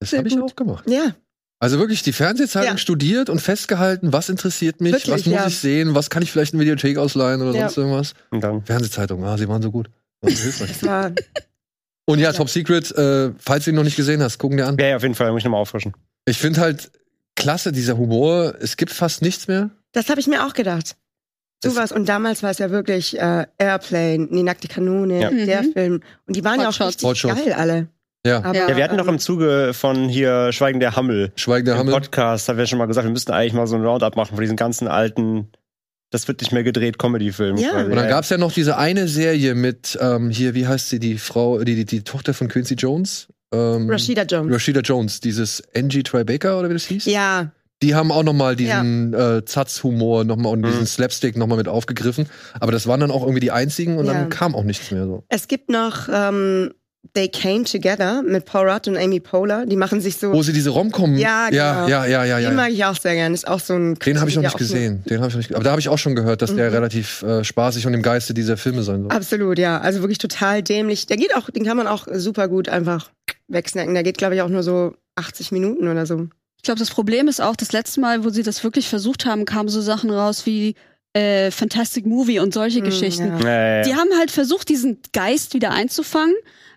Das 0.00 0.12
habe 0.12 0.26
ich 0.28 0.34
gut. 0.34 0.42
auch 0.52 0.56
gemacht. 0.56 0.84
Ja, 0.88 1.14
Also 1.60 1.78
wirklich 1.78 2.02
die 2.02 2.12
Fernsehzeitung 2.12 2.72
Ja. 2.72 2.78
studiert 2.78 3.28
und 3.30 3.40
festgehalten, 3.40 4.12
was 4.12 4.28
interessiert 4.28 4.80
mich, 4.80 4.92
Wirklich, 4.92 5.12
was 5.14 5.26
muss 5.26 5.34
ja. 5.34 5.46
ich 5.46 5.58
sehen, 5.58 5.94
was 5.94 6.08
kann 6.10 6.22
ich 6.22 6.30
vielleicht 6.32 6.54
in 6.54 6.60
Videothek 6.60 6.98
ausleihen 6.98 7.40
oder 7.42 7.52
Ja. 7.52 7.60
sonst 7.68 7.76
irgendwas. 7.78 8.14
Und 8.30 8.40
dann. 8.42 8.64
Fernsehzeitung, 8.64 9.24
ah, 9.24 9.36
sie 9.38 9.48
waren 9.48 9.62
so 9.62 9.70
gut. 9.70 9.88
War 10.20 10.30
so 10.30 10.42
hilfreich. 10.42 10.82
war, 10.84 11.12
und 12.08 12.18
ja, 12.20 12.32
Top 12.32 12.48
Secret, 12.48 12.90
äh, 12.92 13.32
falls 13.38 13.64
du 13.64 13.70
ihn 13.70 13.76
noch 13.76 13.82
nicht 13.84 13.96
gesehen 13.96 14.22
hast, 14.22 14.38
gucken 14.38 14.56
dir 14.56 14.66
an. 14.66 14.76
Ja, 14.78 14.86
ja, 14.88 14.96
auf 14.96 15.02
jeden 15.02 15.14
Fall, 15.14 15.30
muss 15.30 15.38
ich 15.40 15.44
noch 15.44 15.52
mal 15.52 15.58
auffrischen. 15.58 15.94
Ich 16.26 16.38
finde 16.38 16.60
halt 16.60 16.90
klasse, 17.38 17.72
dieser 17.72 17.96
Humor. 17.96 18.54
Es 18.60 18.76
gibt 18.76 18.92
fast 18.92 19.22
nichts 19.22 19.48
mehr. 19.48 19.70
das 19.92 20.10
habe 20.10 20.20
ich 20.20 20.26
mir 20.26 20.44
auch 20.46 20.52
gedacht. 20.52 20.96
Sowas. 21.64 21.90
Und 21.90 22.08
damals 22.08 22.42
war 22.44 22.50
es 22.50 22.58
ja 22.58 22.70
wirklich 22.70 23.18
äh, 23.18 23.46
Airplane, 23.58 24.28
die 24.30 24.42
nackte 24.44 24.68
Kanone, 24.68 25.20
Ja. 25.20 25.30
der 25.30 25.62
Mhm. 25.62 25.72
Film. 25.72 26.00
Und 26.26 26.36
die 26.36 26.44
waren 26.44 26.60
ja 26.60 26.68
auch 26.68 26.72
Hotshots. 26.72 26.88
richtig 27.04 27.08
Hotshots. 27.08 27.34
geil 27.44 27.52
alle. 27.54 27.88
Ja. 28.26 28.38
Aber, 28.44 28.54
Ja, 28.54 28.76
wir 28.76 28.84
hatten 28.84 28.96
noch 28.96 29.06
ähm, 29.08 29.14
im 29.14 29.18
Zuge 29.18 29.72
von 29.74 30.08
hier 30.08 30.52
Schweigen 30.52 30.78
der 30.80 30.94
Hammel. 30.94 31.32
Schweigender 31.36 31.72
Im 31.72 31.78
Hammel. 31.78 31.94
Podcast 31.94 32.48
haben 32.48 32.58
wir 32.58 32.66
schon 32.66 32.78
mal 32.78 32.86
gesagt, 32.86 33.06
wir 33.06 33.12
müssten 33.12 33.32
eigentlich 33.32 33.54
mal 33.54 33.66
so 33.66 33.76
ein 33.76 33.84
Roundup 33.84 34.14
machen 34.16 34.34
von 34.36 34.40
diesen 34.40 34.56
ganzen 34.56 34.86
alten, 34.86 35.48
das 36.10 36.28
wird 36.28 36.40
nicht 36.40 36.52
mehr 36.52 36.62
gedreht, 36.64 36.98
Comedy-Filmen. 36.98 37.58
Ja. 37.58 37.70
quasi. 37.70 37.90
Und 37.90 37.96
dann 37.96 38.08
gab's 38.08 38.28
ja 38.28 38.38
noch 38.38 38.52
diese 38.52 38.76
eine 38.76 39.08
Serie 39.08 39.54
mit, 39.56 39.98
ähm, 40.00 40.30
hier, 40.30 40.54
wie 40.54 40.66
heißt 40.68 40.88
sie, 40.90 41.00
die 41.00 41.18
Frau, 41.18 41.58
die, 41.64 41.74
die, 41.74 41.84
die 41.86 42.02
Tochter 42.04 42.34
von 42.34 42.48
Quincy 42.48 42.74
Jones? 42.74 43.28
Ähm, 43.52 43.88
Rashida 43.90 44.22
Jones. 44.24 44.54
Rashida 44.54 44.80
Jones, 44.80 45.20
dieses 45.20 45.62
Angie 45.74 46.02
Tribeca 46.02 46.58
oder 46.58 46.68
wie 46.68 46.74
das 46.74 46.84
hieß? 46.86 47.06
Ja, 47.06 47.50
Die 47.82 47.94
haben 47.94 48.10
auch 48.10 48.24
noch 48.24 48.32
mal 48.32 48.56
diesen 48.56 49.14
äh, 49.14 49.44
Zatz-Humor 49.44 50.24
noch 50.24 50.36
mal 50.36 50.48
und 50.50 50.64
diesen 50.64 50.80
Mhm. 50.80 50.86
Slapstick 50.86 51.36
noch 51.36 51.46
mal 51.46 51.54
mit 51.56 51.68
aufgegriffen. 51.68 52.26
Aber 52.58 52.72
das 52.72 52.88
waren 52.88 52.98
dann 52.98 53.12
auch 53.12 53.22
irgendwie 53.22 53.38
die 53.40 53.52
einzigen 53.52 53.98
und 53.98 54.06
Ja. 54.06 54.14
dann 54.14 54.28
kam 54.30 54.54
auch 54.56 54.64
nichts 54.64 54.90
mehr 54.90 55.04
so. 55.06 55.24
es 55.28 55.46
gibt 55.46 55.70
noch 55.70 56.08
ähm, 56.12 56.72
They 57.14 57.28
Came 57.28 57.64
Together 57.64 58.22
mit 58.22 58.44
Paul 58.44 58.68
Rudd 58.68 58.88
und 58.88 58.96
Amy 58.96 59.20
Poehler. 59.20 59.66
Die 59.66 59.76
machen 59.76 60.00
sich 60.00 60.16
so. 60.16 60.32
Wo 60.32 60.42
sie 60.42 60.52
diese 60.52 60.70
Romcom. 60.70 61.16
Ja, 61.16 61.48
ja, 61.50 61.86
genau. 61.86 61.88
ja, 61.88 62.06
ja, 62.06 62.24
ja, 62.24 62.38
ja. 62.38 62.48
Den 62.50 62.56
mag 62.56 62.70
ich 62.70 62.84
auch 62.84 62.96
sehr 62.96 63.14
gern. 63.14 63.34
Ist 63.34 63.46
auch 63.48 63.60
so 63.60 63.74
ein. 63.74 63.94
Den 63.96 64.20
habe 64.20 64.30
ich 64.30 64.36
noch 64.36 64.42
ja 64.42 64.48
nicht 64.48 64.58
gesehen. 64.58 65.02
Den 65.08 65.18
habe 65.18 65.28
ich 65.28 65.34
noch 65.34 65.38
nicht. 65.38 65.54
Aber 65.54 65.64
da 65.64 65.70
habe 65.70 65.80
ich 65.80 65.88
auch 65.88 65.98
schon 65.98 66.14
gehört, 66.14 66.42
dass 66.42 66.54
der 66.54 66.68
Mhm. 66.68 66.74
relativ 66.74 67.22
äh, 67.22 67.44
spaßig 67.44 67.86
und 67.86 67.94
im 67.94 68.02
Geiste 68.02 68.34
dieser 68.34 68.56
Filme 68.56 68.82
sein 68.82 69.02
soll. 69.02 69.10
Absolut, 69.12 69.58
ja. 69.58 69.78
Also 69.80 70.00
wirklich 70.00 70.18
total 70.18 70.62
dämlich. 70.62 71.06
Der 71.06 71.16
geht 71.16 71.34
auch, 71.34 71.50
den 71.50 71.64
kann 71.64 71.76
man 71.76 71.86
auch 71.86 72.06
super 72.12 72.48
gut 72.48 72.68
einfach 72.68 73.10
wegsnacken. 73.48 73.94
Der 73.94 74.02
geht, 74.02 74.18
glaube 74.18 74.34
ich, 74.34 74.42
auch 74.42 74.48
nur 74.48 74.62
so 74.62 74.94
80 75.16 75.52
Minuten 75.52 75.88
oder 75.88 76.06
so. 76.06 76.28
Ich 76.56 76.62
glaube, 76.62 76.78
das 76.80 76.90
Problem 76.90 77.28
ist 77.28 77.40
auch, 77.40 77.56
das 77.56 77.72
letzte 77.72 78.00
Mal, 78.00 78.24
wo 78.24 78.30
sie 78.30 78.42
das 78.42 78.62
wirklich 78.64 78.88
versucht 78.88 79.26
haben, 79.26 79.44
kamen 79.44 79.68
so 79.68 79.80
Sachen 79.80 80.10
raus 80.10 80.44
wie 80.44 80.74
äh, 81.14 81.50
Fantastic 81.50 82.04
Movie 82.04 82.38
und 82.40 82.52
solche 82.52 82.78
Hm, 82.80 82.84
Geschichten. 82.84 83.26
ja. 83.28 83.38
Ja, 83.38 83.48
ja, 83.50 83.76
ja. 83.78 83.82
Die 83.82 83.94
haben 83.94 84.08
halt 84.18 84.30
versucht, 84.30 84.68
diesen 84.68 84.98
Geist 85.12 85.54
wieder 85.54 85.70
einzufangen, 85.70 86.34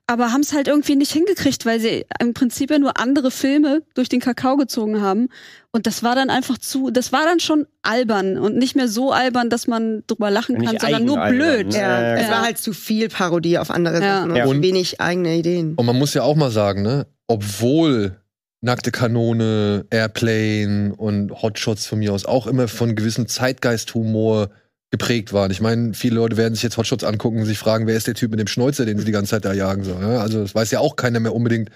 aber 0.07 0.33
haben 0.33 0.41
es 0.41 0.51
halt 0.53 0.67
irgendwie 0.67 0.95
nicht 0.97 1.11
hingekriegt, 1.13 1.65
weil 1.65 1.79
sie 1.79 2.05
im 2.19 2.33
Prinzip 2.33 2.69
ja 2.69 2.79
nur 2.79 2.99
andere 2.99 3.31
Filme 3.31 3.81
durch 3.93 4.09
den 4.09 4.19
Kakao 4.19 4.57
gezogen 4.57 5.01
haben. 5.01 5.29
Und 5.71 5.87
das 5.87 6.03
war 6.03 6.15
dann 6.15 6.29
einfach 6.29 6.57
zu, 6.57 6.91
das 6.91 7.13
war 7.13 7.23
dann 7.23 7.39
schon 7.39 7.65
albern 7.81 8.37
und 8.37 8.57
nicht 8.57 8.75
mehr 8.75 8.89
so 8.89 9.11
albern, 9.13 9.49
dass 9.49 9.67
man 9.67 10.03
drüber 10.07 10.29
lachen 10.29 10.57
Nicht 10.57 10.67
kann, 10.69 10.79
sondern 10.81 11.05
nur 11.05 11.25
blöd. 11.27 11.67
ne? 11.67 11.75
Ja, 11.75 12.01
Ja, 12.01 12.15
es 12.15 12.29
war 12.29 12.41
halt 12.41 12.57
zu 12.57 12.73
viel 12.73 13.07
Parodie 13.07 13.57
auf 13.57 13.71
andere 13.71 14.01
Ja. 14.01 14.17
Sachen 14.17 14.31
und 14.31 14.35
Ja. 14.37 14.43
zu 14.43 14.49
Und- 14.49 14.61
wenig 14.63 14.99
eigene 14.99 15.35
Ideen. 15.37 15.75
Und 15.75 15.85
man 15.85 15.97
muss 15.97 16.13
ja 16.13 16.23
auch 16.23 16.35
mal 16.35 16.51
sagen, 16.51 16.81
ne, 16.81 17.07
obwohl 17.27 18.17
Nackte 18.63 18.91
Kanone, 18.91 19.85
Airplane 19.89 20.93
und 20.95 21.31
Hotshots 21.41 21.87
von 21.87 21.97
mir 21.99 22.13
aus 22.13 22.25
auch 22.25 22.45
immer 22.47 22.67
von 22.67 22.95
gewissem 22.95 23.27
Zeitgeisthumor 23.27 24.49
geprägt 24.91 25.31
waren. 25.33 25.51
Ich 25.51 25.61
meine, 25.61 25.93
viele 25.93 26.15
Leute 26.15 26.37
werden 26.37 26.53
sich 26.53 26.63
jetzt 26.63 26.77
Hotshots 26.77 27.03
angucken 27.03 27.39
und 27.39 27.45
sich 27.45 27.57
fragen, 27.57 27.87
wer 27.87 27.95
ist 27.95 28.07
der 28.07 28.13
Typ 28.13 28.29
mit 28.29 28.39
dem 28.39 28.47
Schnäuzer, 28.47 28.85
den 28.85 28.99
sie 28.99 29.05
die 29.05 29.11
ganze 29.11 29.31
Zeit 29.31 29.45
da 29.45 29.53
jagen 29.53 29.83
sollen. 29.83 30.01
Ne? 30.01 30.19
Also 30.19 30.41
das 30.41 30.53
weiß 30.53 30.69
ja 30.71 30.79
auch 30.79 30.97
keiner 30.97 31.19
mehr 31.21 31.33
unbedingt, 31.33 31.69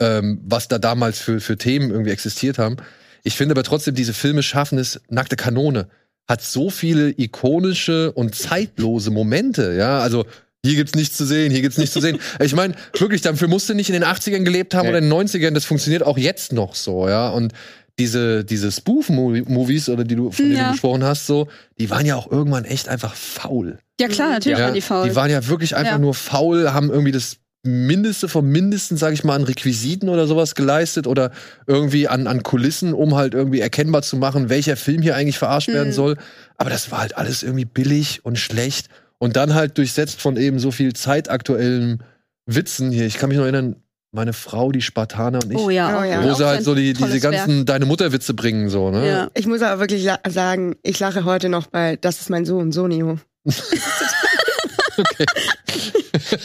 ähm, 0.00 0.40
was 0.44 0.68
da 0.68 0.78
damals 0.78 1.18
für, 1.18 1.40
für 1.40 1.58
Themen 1.58 1.90
irgendwie 1.90 2.12
existiert 2.12 2.58
haben. 2.58 2.76
Ich 3.24 3.34
finde 3.36 3.52
aber 3.52 3.64
trotzdem, 3.64 3.94
diese 3.94 4.14
Filme 4.14 4.42
schaffen 4.42 4.78
es, 4.78 5.00
nackte 5.08 5.36
Kanone 5.36 5.88
hat 6.28 6.42
so 6.42 6.70
viele 6.70 7.12
ikonische 7.18 8.12
und 8.12 8.36
zeitlose 8.36 9.10
Momente, 9.10 9.74
ja, 9.76 9.98
also 9.98 10.24
hier 10.64 10.76
gibt's 10.76 10.94
nichts 10.94 11.16
zu 11.16 11.24
sehen, 11.24 11.50
hier 11.50 11.62
gibt's 11.62 11.78
nichts 11.78 11.92
zu 11.92 12.00
sehen. 12.00 12.20
Ich 12.40 12.54
meine, 12.54 12.74
wirklich, 12.96 13.20
dafür 13.22 13.48
musst 13.48 13.68
du 13.68 13.74
nicht 13.74 13.88
in 13.88 13.94
den 13.94 14.04
80ern 14.04 14.44
gelebt 14.44 14.74
haben 14.74 14.84
Nee. 14.84 14.90
oder 14.90 14.98
in 14.98 15.10
den 15.10 15.12
90ern, 15.12 15.52
das 15.52 15.64
funktioniert 15.64 16.04
auch 16.04 16.18
jetzt 16.18 16.52
noch 16.52 16.76
so, 16.76 17.08
ja, 17.08 17.30
und 17.30 17.52
diese, 18.00 18.44
diese 18.44 18.72
Spoof-Movies, 18.72 19.88
oder 19.90 20.04
die 20.04 20.16
du, 20.16 20.30
von 20.30 20.44
denen 20.46 20.56
Ja. 20.56 20.64
du 20.66 20.72
gesprochen 20.72 21.04
hast, 21.04 21.26
so, 21.26 21.46
die 21.78 21.90
waren 21.90 22.06
ja 22.06 22.16
auch 22.16 22.30
irgendwann 22.30 22.64
echt 22.64 22.88
einfach 22.88 23.14
faul. 23.14 23.78
Ja 24.00 24.08
klar, 24.08 24.30
natürlich 24.30 24.58
Ja, 24.58 24.64
waren 24.64 24.74
die 24.74 24.80
faul. 24.80 25.08
Die 25.08 25.14
waren 25.14 25.30
ja 25.30 25.46
wirklich 25.46 25.76
einfach 25.76 25.92
Ja. 25.92 25.98
nur 25.98 26.14
faul, 26.14 26.72
haben 26.72 26.90
irgendwie 26.90 27.12
das 27.12 27.36
Mindeste 27.62 28.28
vom 28.28 28.46
Mindesten, 28.48 28.96
sag 28.96 29.12
ich 29.12 29.22
mal, 29.22 29.34
an 29.36 29.42
Requisiten 29.44 30.08
oder 30.08 30.26
sowas 30.26 30.54
geleistet 30.54 31.06
oder 31.06 31.30
irgendwie 31.66 32.08
an, 32.08 32.26
an 32.26 32.42
Kulissen, 32.42 32.94
um 32.94 33.14
halt 33.16 33.34
irgendwie 33.34 33.60
erkennbar 33.60 34.00
zu 34.00 34.16
machen, 34.16 34.48
welcher 34.48 34.76
Film 34.78 35.02
hier 35.02 35.14
eigentlich 35.14 35.36
verarscht 35.38 35.68
werden 35.68 35.88
Mhm. 35.90 35.92
soll. 35.92 36.16
Aber 36.56 36.70
das 36.70 36.90
war 36.90 37.00
halt 37.00 37.18
alles 37.18 37.42
irgendwie 37.42 37.66
billig 37.66 38.24
und 38.24 38.38
schlecht 38.38 38.88
und 39.18 39.36
dann 39.36 39.52
halt 39.54 39.76
durchsetzt 39.76 40.22
von 40.22 40.38
eben 40.38 40.58
so 40.58 40.70
viel 40.70 40.94
zeitaktuellen 40.94 42.02
Witzen 42.46 42.90
hier. 42.90 43.04
Ich 43.04 43.18
kann 43.18 43.28
mich 43.28 43.36
noch 43.36 43.44
erinnern, 43.44 43.76
meine 44.12 44.32
Frau, 44.32 44.72
die 44.72 44.82
Spartaner 44.82 45.38
und 45.42 45.52
ich, 45.52 45.58
oh 45.58 45.70
ja, 45.70 46.00
Oh 46.00 46.04
ja. 46.04 46.22
wo 46.24 46.34
sie 46.34 46.44
halt 46.46 46.64
so 46.64 46.74
die, 46.74 46.92
diese 46.94 47.20
ganzen 47.20 47.64
Deine 47.64 47.86
Mutter-Witze 47.86 48.34
bringen, 48.34 48.68
so, 48.68 48.90
ne? 48.90 49.02
Werk. 49.02 49.06
Ja. 49.06 49.30
Ich 49.34 49.46
muss 49.46 49.62
aber 49.62 49.80
wirklich 49.80 50.08
sagen, 50.28 50.76
ich 50.82 50.98
lache 50.98 51.24
heute 51.24 51.48
noch 51.48 51.66
bei 51.68 51.96
Das 52.00 52.20
ist 52.20 52.30
mein 52.30 52.44
Sohn, 52.44 52.72
Sonio. 52.72 53.18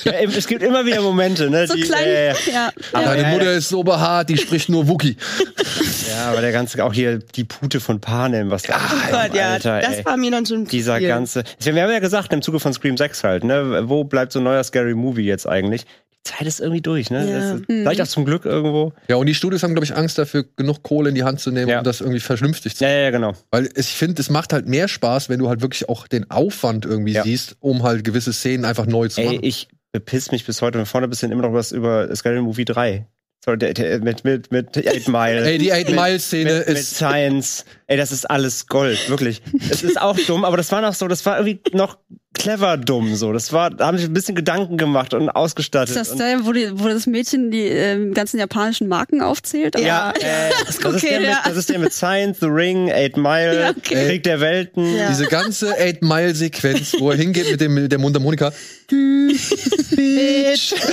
Ja, 0.03 0.19
eben, 0.19 0.31
es 0.35 0.47
gibt 0.47 0.63
immer 0.63 0.85
wieder 0.85 1.01
Momente, 1.01 1.49
ne? 1.49 1.67
So 1.67 1.73
die, 1.75 1.81
klein. 1.81 2.03
äh, 2.07 2.33
ja. 2.51 2.71
Aber 2.93 3.05
Deine 3.05 3.21
ja, 3.23 3.29
Mutter 3.29 3.51
ist 3.53 3.69
so 3.69 3.83
behaart, 3.83 4.29
die 4.29 4.37
spricht 4.37 4.69
nur 4.69 4.87
Wookie. 4.87 5.17
ja, 6.09 6.31
aber 6.31 6.41
der 6.41 6.51
ganze, 6.51 6.83
auch 6.83 6.93
hier 6.93 7.19
die 7.19 7.43
Pute 7.43 7.79
von 7.79 7.99
Panem, 7.99 8.49
was 8.51 8.63
da 8.63 8.75
Oh 8.77 9.11
Gott, 9.11 9.35
ja, 9.35 9.53
Alter, 9.53 9.81
das 9.81 9.97
ey. 9.97 10.05
war 10.05 10.17
mir 10.17 10.31
dann 10.31 10.45
schon 10.45 10.65
Dieser 10.65 10.97
viel. 10.97 11.07
ganze. 11.07 11.43
Wir 11.59 11.83
haben 11.83 11.91
ja 11.91 11.99
gesagt, 11.99 12.31
im 12.33 12.41
Zuge 12.41 12.59
von 12.59 12.73
Scream 12.73 12.97
6 12.97 13.23
halt, 13.23 13.43
ne? 13.43 13.83
Wo 13.89 14.03
bleibt 14.03 14.31
so 14.31 14.39
ein 14.39 14.43
neuer 14.43 14.63
Scary 14.63 14.95
Movie 14.95 15.25
jetzt 15.25 15.47
eigentlich? 15.47 15.85
Zeit 16.25 16.47
ist 16.47 16.59
irgendwie 16.59 16.81
durch, 16.81 17.09
ne? 17.11 17.29
Ja. 17.29 17.39
Das 17.51 17.59
ist, 17.61 17.65
Vielleicht 17.67 18.01
auch 18.01 18.07
zum 18.07 18.25
Glück 18.25 18.43
irgendwo. 18.45 18.91
Ja, 19.07 19.15
und 19.15 19.27
die 19.27 19.33
Studios 19.35 19.63
haben, 19.63 19.73
glaube 19.73 19.85
ich, 19.85 19.95
Angst 19.95 20.17
dafür, 20.17 20.43
genug 20.57 20.83
Kohle 20.83 21.09
in 21.09 21.15
die 21.15 21.23
Hand 21.23 21.39
zu 21.39 21.51
nehmen, 21.51 21.69
Ja. 21.69 21.77
um 21.77 21.83
das 21.83 22.01
irgendwie 22.01 22.19
vernünftig 22.19 22.75
zu 22.75 22.83
Ja, 22.83 22.89
ja, 22.89 22.97
ja, 23.03 23.09
genau. 23.11 23.33
Weil 23.51 23.69
es- 23.75 23.89
ich 23.89 23.95
finde, 23.95 24.19
es 24.21 24.29
macht 24.29 24.51
halt 24.51 24.67
mehr 24.67 24.87
Spaß, 24.87 25.29
wenn 25.29 25.39
du 25.39 25.47
halt 25.47 25.61
wirklich 25.61 25.87
auch 25.87 26.07
den 26.07 26.29
Aufwand 26.31 26.85
irgendwie 26.85 27.13
Ja. 27.13 27.23
siehst, 27.23 27.55
um 27.61 27.83
halt 27.83 28.03
gewisse 28.03 28.33
Szenen 28.33 28.65
einfach 28.65 28.85
neu 28.87 29.07
zu 29.07 29.21
Ey, 29.21 29.27
machen. 29.27 29.39
ich 29.43 29.67
bepiss 29.91 30.31
mich 30.31 30.45
bis 30.45 30.61
heute 30.61 30.77
von 30.79 30.85
vorne 30.85 31.07
bis 31.07 31.21
hin 31.21 31.31
immer 31.31 31.43
noch 31.43 31.53
was 31.53 31.71
über 31.71 32.13
Scary 32.15 32.41
Movie 32.41 32.65
3. 32.65 33.05
Sorry, 33.45 33.59
der, 33.59 33.75
der, 33.75 33.99
mit, 33.99 34.23
mit, 34.23 34.51
mit 34.51 34.75
Eight 34.75 35.07
Mile. 35.07 35.45
Ey, 35.45 35.59
die 35.59 35.71
Eight 35.71 35.85
Mit- 35.87 35.95
Mile 35.95 36.19
Szene 36.19 36.63
mit, 36.67 36.79
ist 36.79 36.95
Science. 36.95 37.63
Ey, 37.85 37.95
das 37.95 38.11
ist 38.11 38.27
alles 38.27 38.65
Gold, 38.65 39.07
wirklich. 39.07 39.43
Es 39.69 39.83
ist 39.83 40.01
auch 40.01 40.17
dumm, 40.17 40.43
aber 40.43 40.57
das 40.57 40.71
war 40.71 40.81
noch 40.81 40.95
so, 40.95 41.07
das 41.07 41.23
war 41.27 41.37
irgendwie 41.37 41.59
noch 41.77 41.99
clever 42.33 42.77
dumm 42.77 43.15
so. 43.15 43.31
Das 43.33 43.53
war, 43.53 43.69
da 43.69 43.85
haben 43.85 43.97
sich 43.99 44.07
ein 44.07 44.13
bisschen 44.13 44.33
Gedanken 44.33 44.77
gemacht 44.77 45.13
und 45.13 45.29
ausgestattet. 45.29 45.95
Ist 45.95 46.09
das 46.11 46.17
der, 46.17 46.43
wo, 46.43 46.53
die, 46.53 46.71
wo 46.73 46.87
das 46.87 47.05
Mädchen 47.05 47.51
die 47.51 47.67
ähm, 47.67 48.15
ganzen 48.15 48.39
japanischen 48.39 48.87
Marken 48.87 49.21
aufzählt? 49.21 49.79
ja, 49.79 50.09
äh, 50.09 50.49
das, 50.65 50.77
ist 50.77 50.85
okay, 50.85 51.09
der 51.09 51.19
mit, 51.19 51.29
ja. 51.29 51.41
das 51.45 51.55
ist 51.57 51.69
der 51.69 51.77
mit 51.77 51.93
Science, 51.93 52.39
The 52.39 52.47
Ring, 52.47 52.91
Eight 52.91 53.15
Mile, 53.15 53.59
Ja, 53.59 53.69
okay. 53.69 54.07
Krieg 54.07 54.23
der 54.23 54.39
Welten. 54.39 54.95
Ja. 54.95 55.09
diese 55.09 55.27
ganze 55.27 55.77
Eight 55.77 56.01
Mile 56.01 56.33
Sequenz, 56.33 56.95
wo 56.97 57.11
er 57.11 57.17
hingeht 57.17 57.51
mit 57.51 57.61
dem 57.61 57.75
mit 57.75 57.91
der 57.91 57.99
Mundharmonika. 57.99 58.51
Bitch. 58.89 60.73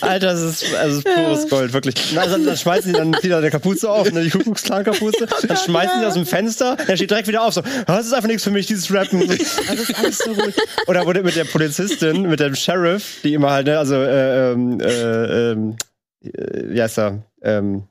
Alter, 0.00 0.26
das 0.32 0.40
ist, 0.42 0.74
also 0.74 1.00
das 1.02 1.14
ist 1.14 1.14
pures 1.24 1.48
Gold, 1.48 1.72
wirklich. 1.72 1.94
Na, 2.14 2.22
Also, 2.22 2.38
dann 2.44 2.56
schmeißen 2.56 2.92
die 2.92 2.98
dann 2.98 3.14
wieder 3.22 3.38
eine 3.38 3.50
Kapuze 3.50 3.90
auf, 3.90 4.10
ne, 4.12 4.22
die 4.22 4.30
Kuckucksklan-Kapuze. 4.30 5.26
Dann 5.46 5.56
schmeißen 5.56 6.00
die 6.00 6.06
aus 6.06 6.14
dem 6.14 6.26
Fenster, 6.26 6.76
der 6.76 6.96
steht 6.96 7.10
direkt 7.10 7.28
wieder 7.28 7.42
auf, 7.42 7.54
so, 7.54 7.62
"Ah, 7.62 7.96
das 7.96 8.06
ist 8.06 8.12
einfach 8.12 8.28
nichts 8.28 8.44
für 8.44 8.50
mich, 8.50 8.66
dieses 8.66 8.92
Rappen. 8.92 9.26
Das 9.26 9.36
ist 9.38 9.98
alles 9.98 10.18
so 10.18 10.34
gut. 10.34 10.54
Oder 10.86 11.06
wurde 11.06 11.22
mit 11.22 11.36
der 11.36 11.44
Polizistin, 11.44 12.22
mit 12.22 12.40
dem 12.40 12.54
Sheriff, 12.54 13.20
die 13.24 13.34
immer 13.34 13.50
halt, 13.50 13.66
ne, 13.66 13.78
also, 13.78 13.94
äh, 13.96 14.52
ähm, 14.52 14.80
äh, 14.80 15.50
ähm, 15.52 15.76
äh, 16.22 16.30
wie 16.74 16.82
heißt 16.82 16.98
er? 16.98 17.22
Ähm, 17.42 17.84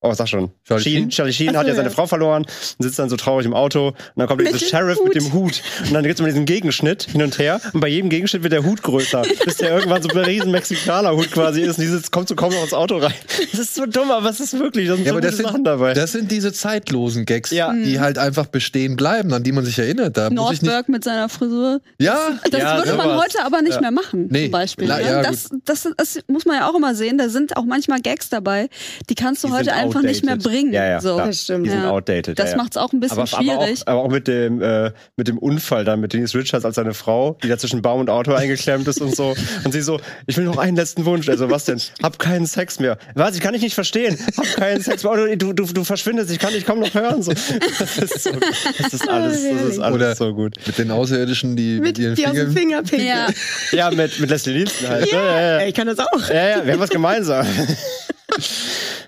Oh, 0.00 0.12
sag 0.14 0.28
schon. 0.28 0.50
Charlie 0.64 0.82
Sheen, 0.84 0.92
Sheen? 1.02 1.10
Charlie 1.10 1.32
Sheen 1.32 1.56
hat 1.56 1.66
ja 1.66 1.74
seine 1.74 1.88
ja. 1.88 1.94
Frau 1.94 2.06
verloren 2.06 2.44
und 2.78 2.84
sitzt 2.84 3.00
dann 3.00 3.08
so 3.08 3.16
traurig 3.16 3.46
im 3.46 3.54
Auto. 3.54 3.88
Und 3.88 3.96
dann 4.14 4.28
kommt 4.28 4.40
dieser 4.40 4.56
Sheriff 4.60 4.98
Hut. 4.98 5.06
mit 5.06 5.14
dem 5.16 5.32
Hut. 5.32 5.60
Und 5.84 5.92
dann 5.92 6.04
gibt's 6.04 6.20
immer 6.20 6.28
diesen 6.28 6.44
Gegenschnitt 6.46 7.08
hin 7.10 7.20
und 7.20 7.36
her. 7.40 7.60
Und 7.72 7.80
bei 7.80 7.88
jedem 7.88 8.08
Gegenschnitt 8.08 8.44
wird 8.44 8.52
der 8.52 8.62
Hut 8.64 8.80
größer. 8.82 9.22
bis 9.44 9.56
der 9.56 9.74
irgendwann 9.74 10.00
so 10.00 10.08
ein 10.10 10.18
riesen 10.18 10.52
Mexikaner-Hut 10.52 11.32
quasi 11.32 11.62
ist. 11.62 11.78
Und 11.78 11.82
die 11.84 11.88
sitzt, 11.88 12.12
kommt 12.12 12.28
so 12.28 12.36
kaum 12.36 12.52
noch 12.52 12.62
ins 12.62 12.74
Auto 12.74 12.98
rein. 12.98 13.12
Das 13.50 13.58
ist 13.58 13.74
so 13.74 13.86
dumm, 13.86 14.12
aber 14.12 14.30
es 14.30 14.38
ist 14.38 14.56
wirklich, 14.56 14.86
da 14.86 14.94
sind 14.94 15.04
Ja, 15.04 15.10
so 15.10 15.16
aber 15.16 15.20
das 15.20 15.36
sind, 15.36 15.46
Sachen 15.46 15.64
dabei. 15.64 15.94
das 15.94 16.12
sind 16.12 16.30
diese 16.30 16.52
zeitlosen 16.52 17.24
Gags, 17.26 17.50
Ja. 17.50 17.72
die 17.72 17.98
halt 17.98 18.18
einfach 18.18 18.46
bestehen 18.46 18.94
bleiben, 18.94 19.32
an 19.32 19.42
die 19.42 19.50
man 19.50 19.64
sich 19.64 19.80
erinnert. 19.80 20.16
Da 20.16 20.30
muss 20.30 20.52
ich 20.52 20.62
nicht. 20.62 20.70
Nordberg 20.70 20.88
mit 20.90 21.02
seiner 21.02 21.28
Frisur. 21.28 21.80
Ja, 21.98 22.38
Das 22.48 22.60
Ja, 22.60 22.76
würde 22.78 22.94
man 22.94 23.16
heute 23.18 23.44
aber 23.44 23.62
nicht 23.62 23.74
Ja. 23.74 23.80
mehr 23.80 23.90
machen, 23.90 24.28
Nee. 24.30 24.44
zum 24.44 24.52
Beispiel. 24.52 24.86
Na, 24.86 25.00
ja, 25.00 25.10
ja, 25.10 25.22
das, 25.22 25.48
das, 25.64 25.88
das 25.96 26.20
muss 26.28 26.46
man 26.46 26.56
ja 26.58 26.70
auch 26.70 26.76
immer 26.76 26.94
sehen. 26.94 27.18
Da 27.18 27.28
sind 27.28 27.56
auch 27.56 27.64
manchmal 27.64 28.00
Gags 28.00 28.28
dabei, 28.28 28.68
die 29.10 29.16
kannst 29.16 29.42
du 29.42 29.48
Die 29.48 29.54
heute 29.54 29.64
sind 29.70 29.87
einfach 29.88 30.02
nicht 30.02 30.24
mehr 30.24 30.34
outdated. 30.34 30.52
bringen. 30.52 30.72
Ja, 30.72 30.86
ja, 30.86 31.00
so. 31.00 31.14
klar. 31.14 31.26
Das 31.28 31.42
stimmt. 31.42 31.66
Die 31.66 31.70
sind 31.70 31.82
Ja. 31.82 31.90
outdated. 31.90 32.38
Das 32.38 32.46
ja, 32.46 32.50
ja. 32.52 32.56
macht's 32.62 32.76
auch 32.76 32.92
ein 32.92 33.00
bisschen 33.00 33.18
aber, 33.18 33.26
schwierig. 33.26 33.82
Aber 33.86 33.98
auch, 33.98 34.04
aber 34.04 34.08
auch 34.08 34.10
mit 34.10 34.28
dem, 34.28 34.62
äh, 34.62 34.92
mit 35.16 35.28
dem 35.28 35.38
Unfall 35.38 35.84
dann, 35.84 36.00
mit 36.00 36.12
Denise 36.12 36.34
Richards 36.36 36.64
als 36.64 36.76
seine 36.76 36.94
Frau, 36.94 37.36
die 37.42 37.48
da 37.48 37.58
zwischen 37.58 37.82
Baum 37.82 38.00
und 38.00 38.10
Auto 38.10 38.32
eingeklemmt 38.32 38.86
ist 38.88 39.00
und 39.00 39.14
so. 39.16 39.34
Und 39.64 39.72
sie 39.72 39.80
so, 39.82 40.00
ich 40.26 40.36
will 40.36 40.44
noch 40.44 40.58
einen 40.58 40.76
letzten 40.76 41.04
Wunsch. 41.04 41.28
Also 41.28 41.50
was 41.50 41.64
denn? 41.64 41.80
Hab 42.02 42.18
keinen 42.18 42.46
Sex 42.46 42.80
mehr. 42.80 42.98
Was? 43.14 43.34
Ich 43.34 43.40
kann 43.40 43.52
dich 43.52 43.62
nicht 43.62 43.74
verstehen. 43.74 44.18
Hab 44.36 44.44
keinen 44.56 44.80
Sex 44.80 45.02
mehr. 45.04 45.12
Oh, 45.12 45.36
Du, 45.36 45.52
du, 45.52 45.64
du 45.64 45.84
verschwindest. 45.84 46.30
Ich 46.30 46.38
kann 46.38 46.52
dich 46.52 46.64
kaum 46.66 46.80
noch 46.80 46.92
hören. 46.94 47.22
So. 47.22 47.32
Das 47.32 47.98
ist 47.98 48.22
so, 48.24 48.30
das 48.78 48.92
ist 48.92 49.08
alles, 49.08 49.42
das 49.42 49.62
ist 49.72 49.78
alles 49.78 49.94
Oder- 49.94 50.14
so 50.16 50.34
gut. 50.34 50.54
mit 50.66 50.78
den 50.78 50.90
Außerirdischen, 50.90 51.56
die 51.56 51.74
mit, 51.74 51.82
Mit 51.82 51.98
ihren 51.98 52.14
die 52.14 52.26
aus 52.26 52.32
dem 52.34 52.52
Fingern. 52.52 52.86
Finger 52.86 53.04
ja. 53.04 53.26
Ja, 53.72 53.90
mit, 53.90 54.18
mit 54.20 54.30
Leslie 54.30 54.54
Nielsen 54.54 54.88
halt. 54.88 55.10
Ja, 55.12 55.18
ja, 55.24 55.40
ja. 55.60 55.66
Ich 55.66 55.74
kann 55.74 55.86
das 55.86 55.98
auch. 55.98 56.28
Ja, 56.28 56.48
ja, 56.48 56.66
wir 56.66 56.72
haben 56.72 56.80
was 56.80 56.90
gemeinsam. 56.90 57.46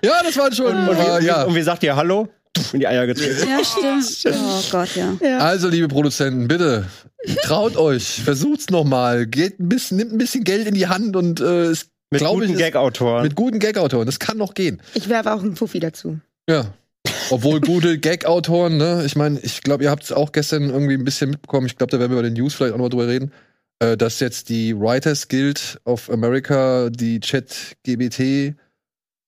Ja, 0.03 0.21
das 0.23 0.35
war 0.37 0.51
schon. 0.53 0.65
Und, 0.67 0.77
aber, 0.77 1.21
wie, 1.21 1.25
ja. 1.25 1.43
und 1.43 1.53
wie 1.55 1.61
sagt 1.61 1.83
ihr 1.83 1.95
Hallo? 1.95 2.27
In 2.73 2.79
die 2.79 2.87
Eier 2.87 3.05
getreten. 3.07 3.47
ja, 3.47 3.63
stimmt. 3.63 4.35
Oh 4.35 4.61
Gott, 4.71 4.89
ja. 4.95 5.37
Also, 5.37 5.67
liebe 5.69 5.87
Produzenten, 5.87 6.47
bitte 6.47 6.85
traut 7.43 7.77
euch, 7.77 8.21
versucht's 8.23 8.69
nochmal, 8.71 9.27
geht 9.27 9.59
ein 9.59 9.69
bisschen, 9.69 9.97
nimmt 9.97 10.11
ein 10.11 10.17
bisschen 10.17 10.43
Geld 10.43 10.67
in 10.67 10.73
die 10.73 10.87
Hand 10.87 11.15
und 11.15 11.39
äh, 11.39 11.65
es 11.65 11.85
Mit 12.09 12.23
guten 12.23 12.53
ist- 12.53 12.57
Gag-Autoren. 12.57 13.21
mit 13.23 13.35
guten 13.35 13.59
Gag-Autoren. 13.59 14.05
Das 14.07 14.17
kann 14.19 14.37
noch 14.37 14.53
gehen. 14.55 14.81
Ich 14.95 15.07
werfe 15.07 15.31
auch 15.33 15.41
einen 15.43 15.55
Fuffi 15.55 15.79
dazu. 15.79 16.19
Ja. 16.49 16.73
Obwohl 17.29 17.61
gute 17.61 17.99
Gag-Autoren, 17.99 18.77
ne? 18.77 19.03
Ich 19.05 19.15
meine, 19.15 19.39
ich 19.39 19.61
glaube, 19.61 19.83
ihr 19.83 19.91
habt 19.91 20.03
es 20.03 20.11
auch 20.11 20.31
gestern 20.31 20.69
irgendwie 20.71 20.95
ein 20.95 21.03
bisschen 21.03 21.29
mitbekommen. 21.29 21.67
Ich 21.67 21.77
glaube, 21.77 21.91
da 21.91 21.99
werden 21.99 22.11
wir 22.11 22.17
bei 22.17 22.23
den 22.27 22.33
News 22.33 22.55
vielleicht 22.55 22.73
auch 22.73 22.77
noch 22.77 22.85
mal 22.85 22.89
drüber 22.89 23.07
reden, 23.07 23.31
äh, 23.79 23.95
dass 23.95 24.19
jetzt 24.19 24.49
die 24.49 24.75
Writers 24.75 25.27
Guild 25.27 25.79
of 25.85 26.09
America 26.09 26.89
die 26.89 27.19
Chat-GBT 27.19 28.55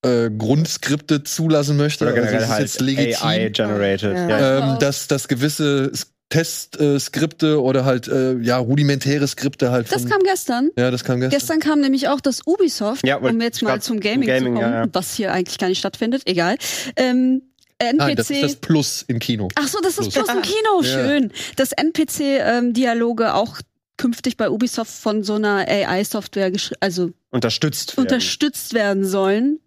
äh, 0.04 0.30
Grundskripte 0.30 1.24
zulassen 1.24 1.78
möchte. 1.78 2.06
Oder 2.06 2.14
Also 2.14 2.22
generell 2.26 2.40
es 2.44 2.48
ist 2.50 2.52
halt 2.54 2.62
jetzt 2.62 2.82
legitim, 2.82 3.28
AI-generated. 3.28 4.14
Ja. 4.16 4.30
Ja. 4.30 4.74
Ähm, 4.74 4.80
dass, 4.80 5.08
dass 5.08 5.28
gewisse 5.28 5.92
Testskripte 6.30 7.62
oder 7.62 7.86
halt 7.86 8.08
äh, 8.08 8.38
ja 8.40 8.58
rudimentäre 8.58 9.28
Skripte 9.28 9.72
halt 9.72 9.88
von, 9.88 10.02
Das 10.02 10.10
kam 10.10 10.22
gestern. 10.24 10.70
ja, 10.78 10.90
das 10.92 11.04
kam 11.04 11.20
gestern. 11.20 11.40
Gestern 11.40 11.60
kam 11.60 11.80
nämlich 11.82 12.08
auch 12.08 12.22
das 12.22 12.42
Ubisoft, 12.46 13.06
Ja, 13.06 13.18
um 13.18 13.40
jetzt 13.42 13.62
mal 13.62 13.82
zum 13.82 14.00
Gaming, 14.00 14.28
Gaming, 14.28 14.56
zu 14.56 14.62
kommen, 14.62 14.74
ja, 14.74 14.84
ja. 14.86 14.90
was 14.92 15.14
hier 15.16 15.32
eigentlich 15.32 15.58
gar 15.60 15.68
nicht 15.68 15.80
stattfindet, 15.80 16.24
egal. 16.26 16.58
Ähm, 16.96 17.44
NPC. 17.80 17.98
Nein, 17.98 18.16
das 18.16 18.30
ist 18.30 18.44
das 18.44 18.56
Plus 18.56 19.04
im 19.08 19.20
Kino. 19.20 19.50
Ach 19.56 19.68
so, 19.68 19.80
das 19.82 19.98
ist 19.98 20.12
Plus. 20.12 20.26
bloß 20.26 20.30
im 20.36 20.42
Kino, 20.42 20.82
Ja. 20.82 20.84
schön. 21.08 21.32
Dass 21.56 21.72
NPC-Dialoge 21.74 23.34
auch 23.34 23.60
künftig 23.98 24.38
bei 24.38 24.50
Ubisoft 24.50 24.92
von 24.92 25.24
so 25.24 25.36
einer 25.36 25.68
AI-Software 25.68 26.52
also 26.80 27.12
Unterstützt. 27.32 27.96
werden. 27.98 28.06
unterstützt 28.08 28.74
werden 28.74 29.06
sollen. 29.06 29.60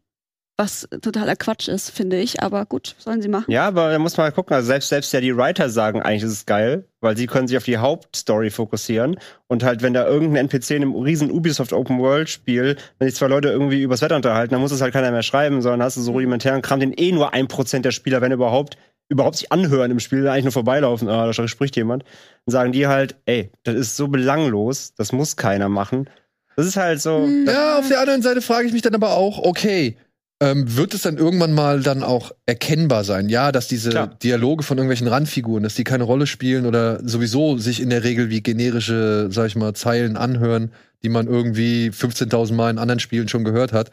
Was 0.59 0.89
totaler 1.03 1.37
Quatsch 1.37 1.69
ist, 1.69 1.91
finde 1.91 2.19
ich. 2.19 2.43
Aber 2.43 2.65
gut, 2.65 2.95
sollen 2.99 3.21
sie 3.21 3.29
machen. 3.29 3.51
Ja, 3.51 3.67
aber 3.69 3.91
da 3.91 3.99
muss 3.99 4.17
man 4.17 4.29
mal 4.29 4.31
gucken. 4.33 4.57
Also 4.57 4.69
selbst, 4.69 4.89
selbst 4.89 5.13
ja 5.13 5.21
die 5.21 5.37
Writer 5.37 5.69
sagen, 5.69 6.01
eigentlich 6.01 6.23
ist 6.23 6.33
es 6.33 6.47
geil, 6.47 6.89
weil 7.01 7.15
sie 7.15 7.27
können 7.27 7.47
sich 7.47 7.59
auf 7.59 7.65
die 7.65 7.77
Hauptstory 7.77 8.49
fokussieren. 8.49 9.19
Und 9.49 9.65
halt, 9.65 9.83
wenn 9.83 9.93
da 9.93 10.07
irgendein 10.07 10.47
NPC 10.47 10.71
in 10.71 10.83
einem 10.83 10.95
riesen 10.95 11.31
Ubisoft 11.31 11.75
Open 11.75 11.99
World 11.99 12.31
Spiel, 12.31 12.77
wenn 12.99 13.07
sich 13.07 13.19
zwei 13.19 13.27
Leute 13.27 13.49
irgendwie 13.49 13.83
übers 13.83 14.01
Wetter 14.01 14.17
unterhalten, 14.17 14.53
dann 14.55 14.63
muss 14.63 14.73
es 14.73 14.81
halt 14.81 14.95
keiner 14.95 15.11
mehr 15.11 15.23
schreiben, 15.23 15.61
sondern 15.61 15.83
hast 15.83 15.99
du 15.99 16.01
so 16.01 16.13
rudimentären 16.13 16.63
Kram, 16.63 16.81
den 16.81 16.95
eh 16.95 17.13
nur 17.13 17.35
ein 17.35 17.49
Prozent 17.49 17.85
der 17.85 17.93
Spieler, 17.93 18.23
wenn 18.23 18.33
überhaupt, 18.33 18.79
überhaupt 19.11 19.37
sich 19.37 19.53
anhören 19.53 19.91
im 19.91 20.01
Spiel, 20.01 20.27
eigentlich 20.27 20.45
nur 20.45 20.53
vorbeilaufen, 20.53 21.11
ah, 21.11 21.31
da 21.31 21.49
spricht 21.49 21.77
jemand. 21.77 22.03
Dann 22.47 22.53
sagen 22.53 22.73
die 22.73 22.87
halt, 22.87 23.17
ey, 23.27 23.51
das 23.65 23.75
ist 23.75 23.97
so 23.97 24.09
belanglos, 24.09 24.95
das 24.95 25.13
muss 25.13 25.37
keiner 25.37 25.69
machen. 25.69 26.09
Das 26.57 26.65
ist 26.65 26.77
halt 26.77 27.03
so. 27.03 27.25
Hm. 27.25 27.45
Ja, 27.47 27.79
auf 27.79 27.89
der 27.89 28.01
anderen 28.01 28.23
Seite 28.23 28.41
frage 28.41 28.67
ich 28.67 28.73
mich 28.73 28.81
dann 28.81 28.95
aber 28.95 29.11
auch, 29.11 29.39
okay, 29.39 29.99
ähm, 30.41 30.77
wird 30.77 30.93
es 30.93 31.03
dann 31.03 31.17
irgendwann 31.17 31.55
mal 31.55 31.81
dann 31.83 32.03
auch 32.03 32.33
erkennbar 32.45 33.05
sein? 33.05 33.29
Ja, 33.29 33.53
dass 33.53 33.69
diese 33.69 33.91
Klar. 33.91 34.09
Dialoge 34.23 34.63
von 34.65 34.77
irgendwelchen 34.77 35.09
Randfiguren, 35.09 35.63
dass 35.63 35.75
die 35.75 35.85
keine 35.85 36.05
Rolle 36.05 36.27
spielen 36.27 36.67
oder 36.67 37.01
sowieso 37.07 37.57
sich 37.59 37.81
in 37.81 37.91
der 37.91 38.05
Regel 38.05 38.29
wie 38.29 38.43
generische, 38.43 39.29
sag 39.31 39.47
ich 39.47 39.57
mal, 39.57 39.75
Zeilen 39.75 40.17
anhören, 40.17 40.73
die 41.03 41.09
man 41.09 41.27
irgendwie 41.27 41.89
15.000 41.91 42.53
Mal 42.55 42.71
in 42.71 42.79
anderen 42.79 43.01
Spielen 43.01 43.29
schon 43.29 43.45
gehört 43.45 43.73
hat. 43.73 43.91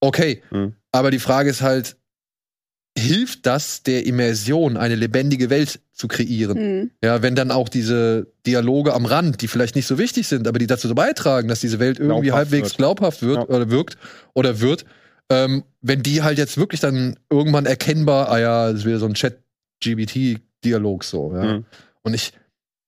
Okay, 0.00 0.42
Mhm. 0.50 0.74
aber 0.92 1.10
die 1.10 1.18
Frage 1.18 1.50
ist 1.50 1.62
halt, 1.62 1.96
hilft 2.96 3.44
das 3.46 3.82
der 3.82 4.06
Immersion, 4.06 4.76
eine 4.76 4.94
lebendige 4.94 5.50
Welt 5.50 5.80
zu 5.92 6.06
kreieren? 6.08 6.58
Mhm. 6.80 6.90
Ja, 7.02 7.22
wenn 7.22 7.34
dann 7.34 7.50
auch 7.50 7.68
diese 7.68 8.28
Dialoge 8.46 8.94
am 8.94 9.04
Rand, 9.04 9.42
die 9.42 9.48
vielleicht 9.48 9.74
nicht 9.76 9.86
so 9.86 9.98
wichtig 9.98 10.28
sind, 10.28 10.46
aber 10.46 10.58
die 10.58 10.66
dazu 10.66 10.94
beitragen, 10.94 11.48
dass 11.48 11.60
diese 11.60 11.80
Welt 11.80 11.98
irgendwie 11.98 12.26
Glaubhaft 12.28 12.36
halbwegs 12.52 12.68
wird. 12.70 12.76
glaubhaft 12.78 13.22
wird 13.22 13.36
Ja. 13.36 13.42
oder 13.54 13.70
wirkt 13.70 13.98
oder 14.34 14.60
wird, 14.60 14.84
ähm, 15.34 15.64
wenn 15.80 16.02
die 16.02 16.22
halt 16.22 16.38
jetzt 16.38 16.56
wirklich 16.56 16.80
dann 16.80 17.18
irgendwann 17.30 17.66
erkennbar, 17.66 18.30
ah 18.30 18.38
ja, 18.38 18.70
das 18.70 18.80
ist 18.80 18.86
wieder 18.86 18.98
so 18.98 19.06
ein 19.06 19.14
Chat-GBT-Dialog 19.14 21.04
so, 21.04 21.34
ja. 21.34 21.44
Mhm. 21.44 21.64
Und 22.02 22.14
ich, 22.14 22.32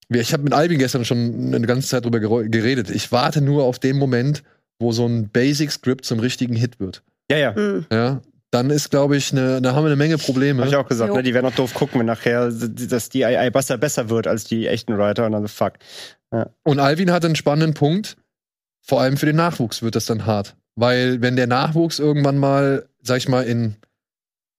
ich 0.09 0.33
habe 0.33 0.43
mit 0.43 0.53
Albin 0.53 0.79
gestern 0.79 1.05
schon 1.05 1.55
eine 1.55 1.67
ganze 1.67 1.89
Zeit 1.89 2.05
drüber 2.05 2.21
geredet. 2.21 2.91
Ich 2.91 3.13
warte 3.13 3.41
nur 3.41 3.65
auf 3.65 3.79
den 3.79 3.99
Moment, 3.99 4.43
wo 4.79 4.93
so 4.93 5.07
ein 5.07 5.29
Basic-Script 5.31 6.05
zum 6.05 6.21
richtigen 6.21 6.55
Hit 6.55 6.79
wird. 6.81 7.03
Ja, 7.31 7.39
ja. 7.39 7.53
Mhm. 7.53 7.87
Ja, 7.91 8.21
dann 8.51 8.71
ist, 8.71 8.91
glaube 8.91 9.17
ich, 9.17 9.33
ne, 9.33 9.61
da 9.61 9.75
haben 9.75 9.85
wir 9.85 9.89
eine 9.89 9.97
Menge 9.97 10.19
Probleme. 10.19 10.63
Hab 10.63 10.69
ich 10.69 10.77
auch 10.77 10.87
gesagt, 10.87 11.13
ne? 11.13 11.23
die 11.23 11.35
werden 11.35 11.47
auch 11.47 11.55
doof 11.55 11.75
gucken, 11.75 11.99
wenn 11.99 12.07
nachher 12.07 12.51
dass 12.51 13.09
die 13.09 13.25
AI 13.25 13.51
besser, 13.51 13.79
besser 13.79 14.09
wird 14.09 14.27
als 14.27 14.45
die 14.45 14.67
echten 14.67 14.97
Writer 14.97 15.27
und 15.27 15.33
dann 15.33 15.43
so, 15.43 15.49
fuck. 15.49 15.75
Und 16.63 16.81
Alvin 16.81 17.11
hat 17.11 17.25
einen 17.25 17.37
spannenden 17.37 17.75
Punkt. 17.75 18.17
Vor 18.83 19.01
allem 19.01 19.17
für 19.17 19.27
den 19.27 19.37
Nachwuchs 19.37 19.83
wird 19.83 19.97
das 19.97 20.07
dann 20.07 20.27
hart. 20.27 20.55
Weil, 20.77 21.23
wenn 21.23 21.37
der 21.37 21.47
Nachwuchs 21.47 21.99
irgendwann 21.99 22.39
mal, 22.39 22.87
sag 23.03 23.19
ich 23.19 23.29
mal, 23.29 23.45
in, 23.45 23.77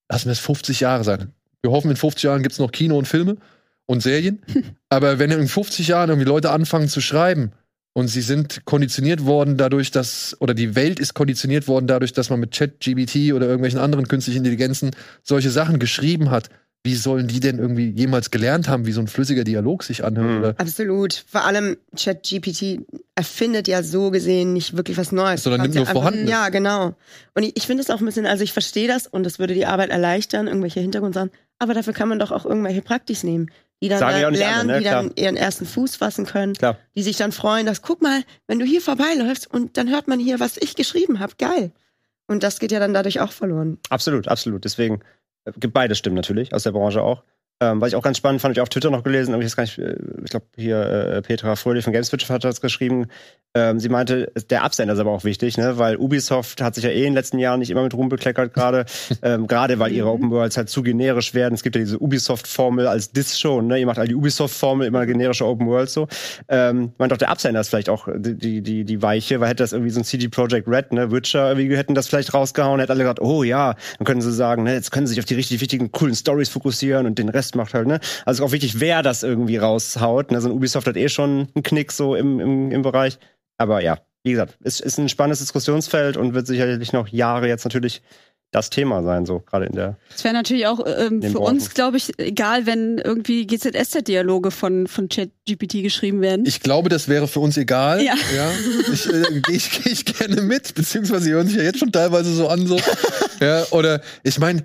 lassen 0.10 0.26
wir 0.26 0.32
es 0.32 0.40
50 0.40 0.80
Jahre 0.80 1.04
sein. 1.04 1.32
Wir 1.62 1.72
hoffen, 1.72 1.92
in 1.92 1.98
50 1.98 2.24
Jahren 2.24 2.44
gibt's 2.44 2.60
noch 2.60 2.72
Kino 2.72 2.98
und 2.98 3.08
Filme 3.08 3.38
und 3.86 4.02
Serien. 4.02 4.42
Aber 4.90 5.20
wenn 5.20 5.32
in 5.32 5.48
50 5.48 5.88
Jahren 5.88 6.10
irgendwie 6.10 6.28
Leute 6.28 6.52
anfangen 6.52 6.88
zu 6.88 7.02
schreiben 7.02 7.52
und 7.94 8.08
sie 8.08 8.22
sind 8.22 8.66
konditioniert 8.66 9.26
worden 9.26 9.58
dadurch, 9.58 9.92
dass, 9.92 10.36
oder 10.40 10.54
die 10.54 10.76
Welt 10.76 11.00
ist 11.00 11.14
konditioniert 11.14 11.68
worden 11.68 11.88
dadurch, 11.88 12.14
dass 12.14 12.30
man 12.30 12.40
mit 12.40 12.52
ChatGBT 12.52 13.34
oder 13.34 13.48
irgendwelchen 13.48 13.80
anderen 13.80 14.08
künstlichen 14.08 14.40
Intelligenzen 14.40 14.92
solche 15.24 15.52
Sachen 15.52 15.78
geschrieben 15.78 16.32
hat, 16.32 16.50
wie 16.84 16.96
sollen 16.96 17.28
die 17.28 17.42
denn 17.42 17.60
irgendwie 17.60 17.90
jemals 17.90 18.32
gelernt 18.32 18.70
haben, 18.70 18.86
wie 18.86 18.94
so 18.94 19.02
ein 19.02 19.08
flüssiger 19.08 19.44
Dialog 19.44 19.84
sich 19.84 20.06
anhört? 20.06 20.30
Hm. 20.30 20.40
Oder 20.40 20.56
Absolut. 20.58 21.26
Vor 21.28 21.44
allem 21.44 21.78
ChatGPT 21.98 22.80
erfindet 23.14 23.68
ja 23.68 23.84
so 23.84 24.10
gesehen 24.10 24.54
nicht 24.54 24.78
wirklich 24.78 24.98
was 24.98 25.12
Neues. 25.12 25.44
Sondern 25.44 25.64
nimmt 25.64 25.76
nur 25.76 25.86
ja 25.86 25.92
Vorhandenes. 25.92 26.30
Ja, 26.30 26.50
genau. 26.50 26.96
Und 27.34 27.44
ich, 27.44 27.58
ich 27.58 27.68
finde 27.68 27.84
es 27.84 27.90
auch 27.90 28.00
ein 28.00 28.06
bisschen, 28.06 28.26
also 28.26 28.44
ich 28.44 28.54
verstehe 28.54 28.88
das 28.88 29.06
und 29.06 29.24
das 29.24 29.38
würde 29.38 29.54
die 29.54 29.66
Arbeit 29.66 29.90
erleichtern, 29.90 30.48
irgendwelche 30.48 30.80
Hintergrundsachen. 30.80 31.32
Aber 31.60 31.74
dafür 31.74 31.94
kann 31.94 32.08
man 32.08 32.20
doch 32.20 32.32
auch 32.32 32.46
irgendwelche 32.46 32.82
Praktis 32.82 33.24
nehmen, 33.24 33.52
die 33.82 33.90
dann 33.90 34.00
nicht 34.00 34.40
lernen, 34.40 34.70
alle, 34.70 34.74
ne? 34.74 34.78
die 34.80 34.86
dann 34.86 35.12
ihren 35.16 35.36
ersten 35.36 35.66
Fuß 35.66 35.98
fassen 35.98 36.26
können, 36.26 36.54
Klar. 36.54 36.78
die 36.96 37.04
sich 37.04 37.18
dann 37.18 37.32
freuen, 37.32 37.66
dass, 37.66 37.82
guck 37.82 38.02
mal, 38.02 38.24
wenn 38.48 38.60
du 38.60 38.66
hier 38.66 38.82
vorbeiläufst 38.82 39.52
und 39.52 39.78
dann 39.78 39.90
hört 39.90 40.08
man 40.08 40.20
hier, 40.20 40.40
was 40.40 40.58
ich 40.58 40.76
geschrieben 40.76 41.20
habe. 41.20 41.34
Geil. 41.38 41.72
Und 42.28 42.44
das 42.44 42.60
geht 42.60 42.72
ja 42.72 42.80
dann 42.80 42.94
dadurch 42.94 43.20
auch 43.20 43.32
verloren. 43.32 43.78
Absolut, 43.90 44.28
absolut. 44.28 44.66
Deswegen 44.66 45.02
äh, 45.48 45.52
gibt 45.60 45.74
beide 45.74 45.96
Stimmen 45.96 46.16
natürlich, 46.16 46.54
aus 46.54 46.64
der 46.64 46.72
Branche 46.72 47.02
auch. 47.02 47.24
Ähm, 47.60 47.82
was 47.82 47.90
ich 47.90 47.96
auch 47.96 48.04
ganz 48.04 48.18
spannend 48.18 48.40
fand, 48.40 48.56
ich 48.56 48.62
auf 48.62 48.70
Twitter 48.70 48.92
noch 48.92 49.04
gelesen, 49.04 49.34
aber 49.34 49.42
ich 49.42 49.48
weiß 49.48 49.56
gar 49.56 49.64
nicht, 49.64 49.80
äh, 49.80 49.96
ich 50.24 50.30
glaube 50.30 50.46
hier 50.56 50.80
äh, 50.80 51.22
Petra 51.24 51.56
Fröhlich 51.56 51.84
von 51.84 51.92
Gameswitch 51.92 52.30
hat 52.30 52.44
das 52.44 52.62
geschrieben. 52.62 53.08
Ähm, 53.56 53.80
sie 53.80 53.90
meinte, 53.90 54.32
der 54.52 54.64
Absender 54.64 54.94
ist 54.94 55.00
aber 55.00 55.10
auch 55.10 55.24
wichtig, 55.24 55.58
ne? 55.58 55.80
weil 55.80 55.98
Ubisoft 55.98 56.62
hat 56.62 56.76
sich 56.76 56.84
ja 56.84 56.92
eh 56.92 57.00
in 57.00 57.06
den 57.06 57.14
letzten 57.16 57.40
Jahren 57.40 57.60
nicht 57.60 57.72
immer 57.72 57.82
mit 57.82 57.96
Ruhm 57.96 58.10
bekleckert 58.10 58.54
gerade, 58.54 58.86
ähm, 59.24 59.48
gerade 59.48 59.80
weil 59.80 59.92
ihre 59.92 60.10
Open 60.10 60.30
Worlds 60.30 60.58
halt 60.58 60.70
zu 60.70 60.84
generisch 60.84 61.34
werden. 61.34 61.56
Es 61.56 61.64
gibt 61.64 61.76
ja 61.76 61.80
diese 61.80 61.98
Ubisoft-Formel 61.98 62.86
als 62.86 63.12
Diss 63.12 63.40
schon, 63.40 63.68
ne? 63.68 63.80
ihr 63.80 63.88
macht 63.88 63.98
all 63.98 64.08
die 64.08 64.16
Ubisoft-Formel, 64.16 64.86
immer 64.86 65.08
generische 65.08 65.46
Open 65.46 65.66
Worlds 65.66 65.94
so. 65.94 66.08
Ähm, 66.50 66.92
meint 67.00 67.12
auch 67.12 67.18
der 67.18 67.30
Absender 67.30 67.62
ist 67.62 67.70
vielleicht 67.70 67.90
auch 67.90 68.08
die, 68.16 68.62
die, 68.62 68.84
die, 68.84 69.02
Weiche, 69.02 69.40
weil 69.40 69.50
hätte 69.50 69.64
das 69.64 69.74
irgendwie 69.74 69.92
so 69.92 70.00
ein 70.00 70.04
CD 70.04 70.28
Projekt 70.28 70.68
Red, 70.68 70.94
ne, 70.94 71.12
Witcher, 71.12 71.50
irgendwie 71.50 71.76
hätten 71.76 71.96
das 71.96 72.08
vielleicht 72.08 72.34
rausgehauen, 72.34 72.80
hätte 72.80 72.92
alle 72.92 73.04
gesagt, 73.04 73.22
oh 73.22 73.42
ja, 73.42 73.76
dann 73.98 74.06
können 74.06 74.22
sie 74.22 74.32
sagen, 74.32 74.64
ne, 74.64 74.74
jetzt 74.74 74.92
können 74.92 75.08
sie 75.08 75.14
sich 75.14 75.20
auf 75.20 75.26
die 75.26 75.36
richtig 75.36 75.62
wichtigen, 75.62 75.92
coolen 75.92 76.14
Stories 76.14 76.50
fokussieren 76.50 77.08
und 77.08 77.18
den 77.18 77.30
Rest 77.30 77.47
macht 77.56 77.74
halt, 77.74 77.88
ne. 77.88 78.00
Also 78.26 78.44
auch 78.44 78.52
wichtig, 78.52 78.80
wer 78.80 79.02
das 79.02 79.24
irgendwie 79.24 79.58
raushaut. 79.58 80.32
Ne? 80.32 80.42
So 80.42 80.50
ein 80.50 80.56
Ubisoft 80.56 80.88
hat 80.88 80.98
eh 80.98 81.10
schon 81.10 81.48
einen 81.54 81.64
Knick 81.64 81.92
so 81.92 82.16
im, 82.16 82.40
im, 82.40 82.72
im 82.72 82.82
Bereich. 82.82 83.20
Aber 83.58 83.82
ja, 83.82 83.98
wie 84.24 84.32
gesagt, 84.32 84.58
es 84.64 84.80
ist 84.80 84.98
ein 84.98 85.10
spannendes 85.10 85.40
Diskussionsfeld 85.40 86.18
und 86.18 86.34
wird 86.34 86.48
sicherlich 86.48 86.94
noch 86.94 87.08
Jahre 87.08 87.48
jetzt 87.48 87.64
natürlich 87.64 88.02
das 88.52 88.70
Thema 88.70 89.04
sein, 89.04 89.26
so 89.26 89.40
gerade 89.40 89.66
in 89.66 89.76
der. 89.76 89.98
Es 90.16 90.24
wäre 90.24 90.34
natürlich 90.34 90.68
auch 90.68 90.80
ähm, 90.86 91.22
Den 91.22 91.32
für 91.32 91.40
Branchen. 91.40 91.56
uns, 91.56 91.74
glaube 91.74 91.98
ich, 91.98 92.18
egal, 92.18 92.66
wenn 92.66 92.98
irgendwie 92.98 93.46
GZSZ-Dialoge 93.46 94.52
von, 94.52 94.88
von 94.88 95.10
ChatGPT 95.10 95.84
geschrieben 95.84 96.22
werden. 96.22 96.46
Ich 96.46 96.62
glaube, 96.62 96.90
das 96.90 97.08
wäre 97.08 97.28
für 97.28 97.40
uns 97.40 97.58
egal. 97.58 98.02
Ja. 98.04 98.16
Ich, 98.92 99.12
äh, 99.12 99.42
ich, 99.52 99.86
ich 99.86 100.06
gerne 100.06 100.42
mit, 100.42 100.74
beziehungsweise 100.76 101.26
die 101.26 101.32
hören 101.32 101.48
sich 101.48 101.58
ja 101.58 101.64
jetzt 101.64 101.80
schon 101.80 101.92
teilweise 101.92 102.34
so 102.34 102.48
an, 102.48 102.66
so. 102.68 102.80
ja, 103.42 103.66
oder 103.72 104.02
ich 104.24 104.40
meine, 104.40 104.64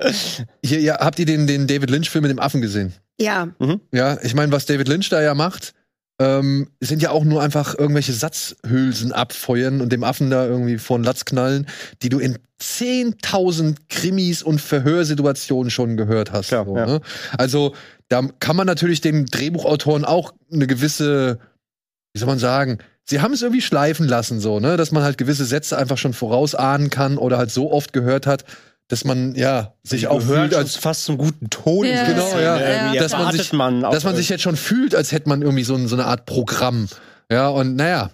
hier, 0.64 0.80
ja, 0.80 0.98
habt 0.98 1.18
ihr 1.18 1.26
den, 1.26 1.46
den 1.46 1.66
David 1.66 1.90
Lynch-Film 1.90 2.22
mit 2.22 2.30
dem 2.30 2.38
Affen 2.38 2.60
gesehen? 2.62 2.92
Ja, 3.20 3.48
Ja, 3.92 4.18
ich 4.22 4.34
meine, 4.34 4.52
was 4.52 4.66
David 4.66 4.88
Lynch 4.88 5.08
da 5.10 5.20
ja 5.22 5.34
macht, 5.34 5.74
ähm, 6.22 6.68
sind 6.78 7.02
ja 7.02 7.10
auch 7.10 7.24
nur 7.24 7.42
einfach 7.42 7.76
irgendwelche 7.76 8.12
Satzhülsen 8.12 9.12
abfeuern 9.12 9.80
und 9.80 9.92
dem 9.92 10.04
Affen 10.04 10.30
da 10.30 10.46
irgendwie 10.46 10.78
vor 10.78 10.98
den 10.98 11.04
Latz 11.04 11.24
knallen, 11.24 11.66
die 12.02 12.10
du 12.10 12.20
in 12.20 12.38
10.000 12.60 13.76
Krimis 13.88 14.42
und 14.42 14.60
Verhörsituationen 14.60 15.70
schon 15.70 15.96
gehört 15.96 16.30
hast. 16.30 16.48
Klar, 16.48 16.64
so, 16.64 16.76
ja. 16.76 16.86
ne? 16.86 17.00
Also 17.36 17.74
da 18.08 18.22
kann 18.38 18.54
man 18.54 18.68
natürlich 18.68 19.00
den 19.00 19.26
Drehbuchautoren 19.26 20.04
auch 20.04 20.32
eine 20.52 20.68
gewisse, 20.68 21.40
wie 22.14 22.20
soll 22.20 22.28
man 22.28 22.38
sagen, 22.38 22.78
sie 23.04 23.20
haben 23.20 23.32
es 23.32 23.42
irgendwie 23.42 23.62
schleifen 23.62 24.06
lassen, 24.06 24.38
so, 24.38 24.60
ne, 24.60 24.76
dass 24.76 24.92
man 24.92 25.02
halt 25.02 25.18
gewisse 25.18 25.44
Sätze 25.44 25.76
einfach 25.76 25.98
schon 25.98 26.12
vorausahnen 26.12 26.88
kann 26.88 27.18
oder 27.18 27.38
halt 27.38 27.50
so 27.50 27.72
oft 27.72 27.92
gehört 27.92 28.28
hat, 28.28 28.44
dass 28.88 29.04
man 29.04 29.34
ja 29.34 29.74
sich 29.82 30.06
auch 30.08 30.20
fühlt, 30.20 30.54
als 30.54 30.76
fast 30.76 31.04
zum 31.04 31.16
guten 31.18 31.48
Ton. 31.50 31.86
Ja, 31.86 32.04
Genau, 32.04 32.38
ja. 32.38 32.58
Irgendwie 32.58 32.98
Dass 32.98 33.12
man 33.12 33.32
sich- 33.32 33.52
man 33.52 33.84
auch 33.84 33.92
dass 33.92 34.04
man 34.04 34.14
sich 34.16 34.28
jetzt 34.28 34.42
schon 34.42 34.56
fühlt, 34.56 34.94
als 34.94 35.12
hätte 35.12 35.28
man 35.28 35.40
irgendwie 35.42 35.64
so, 35.64 35.74
ein- 35.74 35.88
so 35.88 35.96
eine 35.96 36.04
Art 36.06 36.26
Programm. 36.26 36.88
Ja, 37.30 37.48
und 37.48 37.76
naja, 37.76 38.10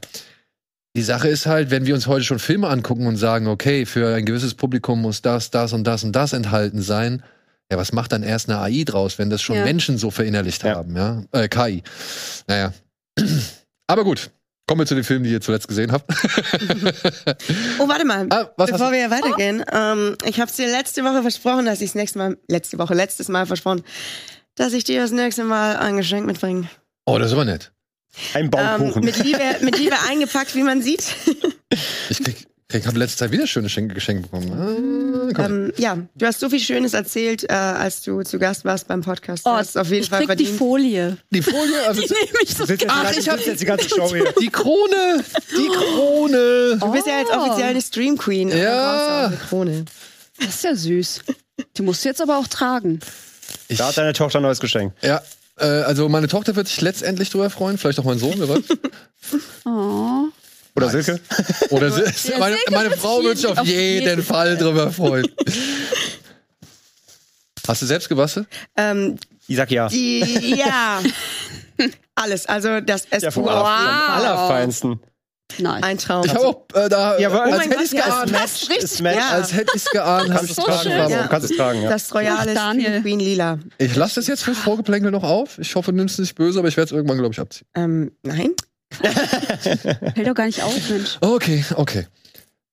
die 0.97 1.03
Sache 1.03 1.29
ist 1.29 1.47
halt, 1.47 1.71
wenn 1.71 1.87
wir 1.87 1.95
uns 1.95 2.07
heute 2.07 2.25
schon 2.25 2.39
Filme 2.39 2.69
angucken 2.69 3.07
und 3.07 3.17
sagen, 3.17 3.47
okay, 3.49 3.87
für 3.87 4.15
ein 4.15 4.25
gewisses 4.25 4.55
Publikum 4.55 5.03
muss 5.03 5.23
das, 5.23 5.51
das 5.51 5.73
und 5.73 5.85
das 5.85 6.05
und 6.05 6.13
das 6.13 6.33
enthalten 6.33 6.83
sein, 6.83 7.23
ja, 7.71 7.77
was 7.77 7.93
macht 7.93 8.13
dann 8.13 8.23
erst 8.23 8.49
eine 8.49 8.59
AI 8.61 8.85
draus, 8.85 9.19
wenn 9.19 9.31
das 9.31 9.43
schon 9.43 9.57
Ja. 9.57 9.65
Menschen 9.65 9.99
so 9.99 10.11
verinnerlicht 10.11 10.63
Ja. 10.63 10.77
haben, 10.77 10.97
ja? 10.97 11.23
Äh, 11.33 11.49
KI. 11.49 11.83
Naja. 12.47 12.73
Aber 13.87 14.05
gut, 14.05 14.31
kommen 14.69 14.83
wir 14.83 14.87
zu 14.87 14.95
den 14.95 15.03
Filmen, 15.03 15.25
die 15.25 15.31
ihr 15.33 15.41
zuletzt 15.41 15.67
gesehen 15.67 15.91
habt. 15.91 16.09
Oh, 17.81 17.89
warte 17.89 18.05
mal. 18.05 18.27
ah, 18.31 18.51
was 18.57 18.71
Bevor 18.71 18.93
wir 18.93 19.11
weitergehen, 19.11 19.65
ähm, 19.73 20.17
ich 20.25 20.39
habe 20.41 20.49
es 20.51 20.57
dir 20.57 20.69
letzte 20.69 21.03
Woche 21.03 21.23
versprochen, 21.23 21.65
dass 21.67 21.81
ich 21.81 21.89
das 21.91 21.95
nächste 21.97 22.19
Mal, 22.19 22.37
letzte 22.49 22.79
Woche, 22.79 22.95
letztes 22.95 23.29
Mal 23.29 23.47
versprochen, 23.47 23.83
dass 24.55 24.73
ich 24.75 24.85
dir 24.85 25.01
das 25.01 25.11
nächste 25.11 25.43
Mal 25.45 25.77
ein 25.77 25.97
Geschenk 25.97 26.27
mitbringe. 26.27 26.69
Oh, 27.07 27.19
das 27.19 27.29
ist 27.29 27.33
aber 27.33 27.45
nett. 27.47 27.73
ein 28.35 28.45
Ähm, 28.45 28.51
Baumkuchen. 28.51 29.05
mit, 29.05 29.19
Liebe, 29.25 29.41
mit 29.63 29.79
Liebe 29.79 29.97
eingepackt, 30.09 30.55
wie 30.55 30.63
man 30.63 30.83
sieht. 30.83 31.15
Ich 32.11 32.23
krieg, 32.23 32.47
krieg 32.69 32.87
habe 32.87 32.99
letzte 32.99 33.19
Zeit 33.19 33.33
wieder 33.33 33.47
schöne 33.47 33.65
Geschenke 33.69 33.95
geschenkt 33.95 34.31
bekommen. 34.31 34.53
Ah. 35.37 35.45
Ähm, 35.47 35.73
ja, 35.79 35.97
du 36.15 36.27
hast 36.27 36.39
so 36.41 36.51
viel 36.51 36.61
Schönes 36.61 36.93
erzählt, 36.93 37.45
äh, 37.45 37.53
als 37.53 38.03
du 38.03 38.23
zu 38.23 38.39
Gast 38.39 38.65
warst 38.67 38.89
beim 38.89 39.01
Podcast. 39.01 39.45
Oh, 39.47 39.53
hast 39.53 39.77
auf 39.79 39.89
jeden 39.91 40.03
ich 40.03 40.11
Fall 40.11 40.27
krieg 40.27 40.37
die. 40.37 40.47
Folie. 40.47 41.17
die 41.31 41.41
Folie, 41.43 41.83
also 41.87 42.03
Die 42.03 42.09
nehme 42.13 42.39
ich 42.43 42.55
so 42.55 42.65
Ach, 42.65 42.67
die, 42.67 42.75
ich 42.75 42.87
ganze- 43.27 43.31
hab- 43.31 43.37
sitzt 43.39 43.47
jetzt 43.49 43.61
die 43.63 43.65
ganze 43.67 43.89
Show 43.89 44.09
hier. 44.15 44.33
die 44.41 44.49
Krone, 44.51 45.25
die 45.57 45.69
Krone. 45.69 46.77
Du 46.79 46.93
bist 46.93 47.07
ja 47.07 47.19
jetzt 47.19 47.31
Oh. 47.33 47.39
offiziell 47.41 47.71
eine 47.71 47.81
Stream 47.83 48.19
Queen. 48.19 48.49
Ja. 48.51 49.27
eine 49.29 49.37
Krone. 49.37 49.85
Das 50.39 50.49
ist 50.57 50.65
ja 50.65 50.75
süß. 50.75 51.21
Die 51.77 51.83
musst 51.83 52.05
du 52.05 52.09
jetzt 52.11 52.21
aber 52.21 52.37
auch 52.39 52.47
tragen. 52.47 53.01
Ich, 53.69 53.79
Da 53.79 53.89
hat 53.89 53.97
deine 53.97 54.13
Tochter 54.13 54.41
ein 54.41 54.43
neues 54.43 54.61
Geschenk. 54.61 54.93
ja, 55.03 55.23
äh, 55.57 55.65
also 55.65 56.09
meine 56.11 56.29
Tochter 56.29 56.55
wird 56.55 56.69
sich 56.69 56.81
letztendlich 56.83 57.31
drüber 57.31 57.49
freuen, 57.51 57.79
vielleicht 57.79 57.99
auch 57.99 58.05
mein 58.05 58.19
Sohn, 58.19 58.35
wer 58.37 58.49
weiß. 58.51 58.63
Oh. 59.65 60.25
Oder 60.79 60.91
Silke? 60.91 61.21
Oder 61.71 61.91
sie, 61.91 62.31
Ja, 62.31 62.39
meine, 62.39 62.57
Silke 62.57 62.73
meine 62.73 62.91
Frau 62.97 63.23
wird 63.23 63.39
sich 63.39 63.47
auf 63.47 63.65
jeden 63.67 64.03
jeden 64.09 64.23
Fall 64.23 64.57
drüber 64.57 64.91
freuen. 64.91 65.27
Hast 67.67 67.83
du 67.83 67.87
selbst 67.87 68.09
gewaschen? 68.09 68.47
Ähm, 68.77 69.17
Ich 69.47 69.57
sag 69.57 69.71
ja. 69.71 69.89
die, 69.89 70.55
ja. 70.57 71.01
Alles. 72.15 72.47
Also 72.47 72.81
das 72.81 73.03
Ja, 73.11 73.17
Essen. 73.19 73.33
vom, 73.33 73.45
Wow. 73.45 73.67
Allerfeinsten. 73.67 75.01
Nein. 75.59 75.83
Ein 75.83 75.99
Traum. 75.99 76.25
Ich 76.27 76.35
habe 76.35 76.47
auch 76.47 76.65
äh, 76.75 76.89
da, 76.91 77.19
Ja, 77.19 77.31
als 77.31 77.55
oh 77.55 77.61
hätte 77.61 77.75
Gott, 77.77 77.85
ich 77.85 77.93
ja, 77.93 78.05
geahnt. 78.05 78.33
es 78.45 78.69
richtig. 78.69 78.85
Es 78.85 79.01
matcht. 79.01 79.17
Ja. 79.19 79.29
Als 79.31 79.53
hätte 79.55 79.73
ich 79.77 79.85
geahnt. 79.87 80.31
Kannst 80.31 80.35
du 80.35 80.37
hab 80.37 80.43
es 80.45 80.51
ich 80.51 80.57
tragen, 80.57 80.91
gewaschen. 80.91 81.11
ja. 81.11 81.21
Ja. 81.23 81.27
Kannst 81.29 81.49
du 81.49 81.53
es 81.53 81.59
tragen, 81.59 81.83
ja. 81.83 81.89
Das 81.91 82.15
royale 82.15 82.55
Daniel. 82.55 83.01
Queen 83.03 83.21
Lila. 83.21 83.59
Ich 83.79 83.97
lasse 83.97 84.17
das 84.17 84.27
jetzt 84.27 84.45
fürs 84.45 84.59
Vorgeplänkel 84.59 85.11
noch 85.11 85.23
auf. 85.23 85.59
Ich 85.59 85.75
hoffe, 85.75 85.91
du 85.93 85.97
nimmst 85.97 86.15
es 86.15 86.19
nicht 86.21 86.35
böse, 86.35 86.59
aber 86.59 86.69
ich 86.69 86.77
werde 86.77 86.87
es 86.89 86.93
irgendwann, 86.93 87.17
glaube 87.19 87.33
ich, 87.33 87.41
abziehen. 87.41 87.67
Ähm, 87.75 88.13
nein? 88.23 88.51
Fällt 89.03 90.27
doch 90.27 90.35
gar 90.35 90.47
nicht 90.47 90.63
auf, 90.63 90.89
Mensch. 90.91 91.19
Okay, 91.21 91.65
okay. 91.75 92.07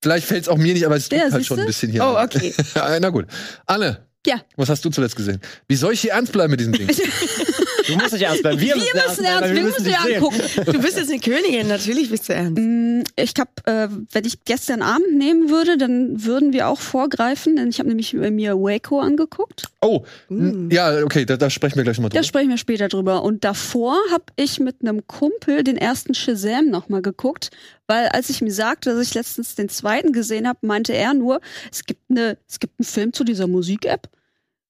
Vielleicht 0.02 0.26
fällt 0.26 0.42
es 0.42 0.48
auch 0.48 0.56
mir 0.58 0.72
nicht, 0.74 0.84
aber 0.86 0.96
es 0.96 1.08
Ja, 1.10 1.18
tut 1.18 1.20
halt 1.20 1.32
siehste? 1.32 1.44
schon 1.46 1.60
ein 1.60 1.66
bisschen 1.66 1.90
hier. 1.90 2.04
Oh, 2.04 2.16
okay. 2.18 2.54
Ja, 2.74 2.98
Na 3.00 3.08
gut. 3.10 3.26
Anne, 3.66 4.06
Ja. 4.26 4.40
was 4.56 4.68
hast 4.68 4.84
du 4.84 4.90
zuletzt 4.90 5.16
gesehen? 5.16 5.40
Wie 5.68 5.76
soll 5.76 5.92
ich 5.94 6.00
hier 6.00 6.12
ernst 6.12 6.32
bleiben 6.32 6.50
mit 6.50 6.60
diesem 6.60 6.72
Ding? 6.74 6.88
Du 7.86 7.94
musst 7.96 8.12
nicht 8.12 8.22
ernst 8.22 8.42
bleiben. 8.42 8.60
Wir, 8.60 8.74
Wir 8.74 8.76
müssen 8.76 8.96
ernst, 8.96 9.18
bleiben, 9.18 9.56
wir 9.56 9.62
müssen 9.62 9.84
dich 9.84 9.96
sehen. 9.98 10.14
angucken. 10.16 10.40
Du 10.66 10.80
bist 10.80 10.96
jetzt 10.96 11.10
eine 11.10 11.20
Königin, 11.20 11.68
natürlich 11.68 12.10
bist 12.10 12.28
du 12.28 12.34
ernst. 12.34 12.58
Mm, 12.60 13.02
Ich 13.16 13.34
glaube, 13.34 13.50
äh, 13.66 13.88
wenn 14.12 14.24
ich 14.24 14.44
gestern 14.44 14.82
Abend 14.82 15.14
nehmen 15.16 15.50
würde, 15.50 15.76
dann 15.78 16.24
würden 16.24 16.52
wir 16.52 16.68
auch 16.68 16.80
vorgreifen, 16.80 17.56
denn 17.56 17.68
ich 17.68 17.78
habe 17.78 17.88
nämlich 17.88 18.12
mir 18.14 18.54
Waco 18.56 19.00
angeguckt. 19.00 19.64
Oh, 19.80 20.04
n- 20.30 20.68
ja, 20.72 21.02
okay, 21.04 21.24
da, 21.24 21.36
da 21.36 21.48
sprechen 21.50 21.76
wir 21.76 21.84
gleich 21.84 21.98
mal 21.98 22.08
Da 22.08 22.14
drüber. 22.18 22.24
sprechen 22.24 22.48
wir 22.50 22.58
später 22.58 22.88
drüber. 22.88 23.22
Und 23.22 23.44
davor 23.44 23.96
habe 24.10 24.24
ich 24.36 24.58
mit 24.60 24.76
einem 24.82 25.06
Kumpel 25.06 25.62
den 25.64 25.76
ersten 25.76 26.14
Shazam 26.14 26.68
nochmal 26.70 27.02
geguckt, 27.02 27.50
weil 27.86 28.08
als 28.08 28.30
ich 28.30 28.40
mir 28.40 28.52
sagte, 28.52 28.94
dass 28.94 29.06
ich 29.08 29.14
letztens 29.14 29.54
den 29.54 29.68
zweiten 29.68 30.12
gesehen 30.12 30.48
habe, 30.48 30.58
meinte 30.66 30.92
er 30.92 31.14
nur, 31.14 31.40
es 31.70 31.84
gibt 31.84 32.00
eine, 32.10 32.36
es 32.48 32.58
gibt 32.58 32.74
einen 32.80 32.86
Film 32.86 33.12
zu 33.12 33.22
dieser 33.24 33.46
Musik-App. 33.46 34.08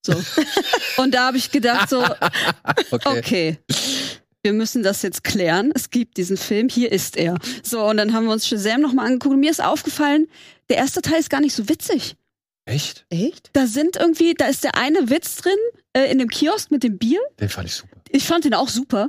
So. 0.06 0.22
Und 1.02 1.14
da 1.14 1.26
habe 1.26 1.36
ich 1.36 1.50
gedacht 1.50 1.88
so, 1.90 2.02
Okay. 2.90 3.18
okay. 3.18 3.58
Wir 4.42 4.52
müssen 4.52 4.84
das 4.84 5.02
jetzt 5.02 5.24
klären. 5.24 5.72
Es 5.74 5.90
gibt 5.90 6.16
diesen 6.18 6.36
Film, 6.36 6.68
hier 6.68 6.92
ist 6.92 7.16
er. 7.16 7.36
So, 7.64 7.82
und 7.84 7.96
dann 7.96 8.12
haben 8.12 8.26
wir 8.26 8.32
uns 8.32 8.46
Shazam 8.46 8.80
nochmal 8.80 9.06
angeguckt. 9.06 9.34
Und 9.34 9.40
mir 9.40 9.50
ist 9.50 9.62
aufgefallen, 9.62 10.28
der 10.70 10.76
erste 10.76 11.02
Teil 11.02 11.18
ist 11.18 11.30
gar 11.30 11.40
nicht 11.40 11.54
so 11.54 11.68
witzig. 11.68 12.14
Echt? 12.64 13.06
Echt? 13.10 13.50
Da 13.54 13.66
sind 13.66 13.96
irgendwie, 13.96 14.34
da 14.34 14.46
ist 14.46 14.62
der 14.64 14.76
eine 14.76 15.10
Witz 15.10 15.36
drin, 15.36 15.56
äh, 15.94 16.10
in 16.10 16.18
dem 16.18 16.28
Kiosk 16.28 16.70
mit 16.70 16.84
dem 16.84 16.96
Bier. 16.98 17.20
Den 17.40 17.48
fand 17.48 17.68
ich 17.68 17.74
super. 17.74 17.96
Ich 18.10 18.24
fand 18.24 18.44
den 18.44 18.54
auch 18.54 18.68
super. 18.68 19.08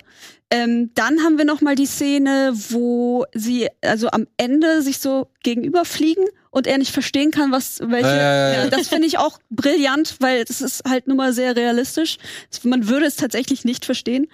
Ähm, 0.50 0.92
dann 0.94 1.24
haben 1.24 1.38
wir 1.38 1.44
noch 1.44 1.60
mal 1.60 1.76
die 1.76 1.86
Szene, 1.86 2.54
wo 2.70 3.26
sie 3.34 3.68
also 3.82 4.10
am 4.10 4.28
Ende 4.38 4.82
sich 4.82 5.00
so 5.00 5.28
gegenüber 5.44 5.84
fliegen 5.84 6.24
und 6.52 6.68
er 6.68 6.78
nicht 6.78 6.94
verstehen 6.94 7.32
kann, 7.32 7.52
was 7.52 7.82
welche. 7.82 8.08
Äh. 8.08 8.56
Ja, 8.56 8.68
das 8.70 8.88
finde 8.88 9.08
ich 9.08 9.18
auch 9.18 9.40
brillant, 9.50 10.16
weil 10.20 10.46
es 10.48 10.62
ist 10.62 10.84
halt 10.88 11.08
nun 11.08 11.18
mal 11.18 11.34
sehr 11.34 11.56
realistisch. 11.58 12.18
Man 12.64 12.88
würde 12.88 13.06
es 13.08 13.18
tatsächlich 13.18 13.66
nicht 13.66 13.84
verstehen. 13.84 14.28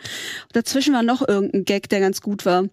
Dazwischen 0.52 0.94
war 0.94 1.02
noch 1.02 1.28
irgendein 1.28 1.66
Gag, 1.66 1.90
der 1.90 2.00
ganz 2.00 2.22
gut 2.22 2.46
war. 2.46 2.66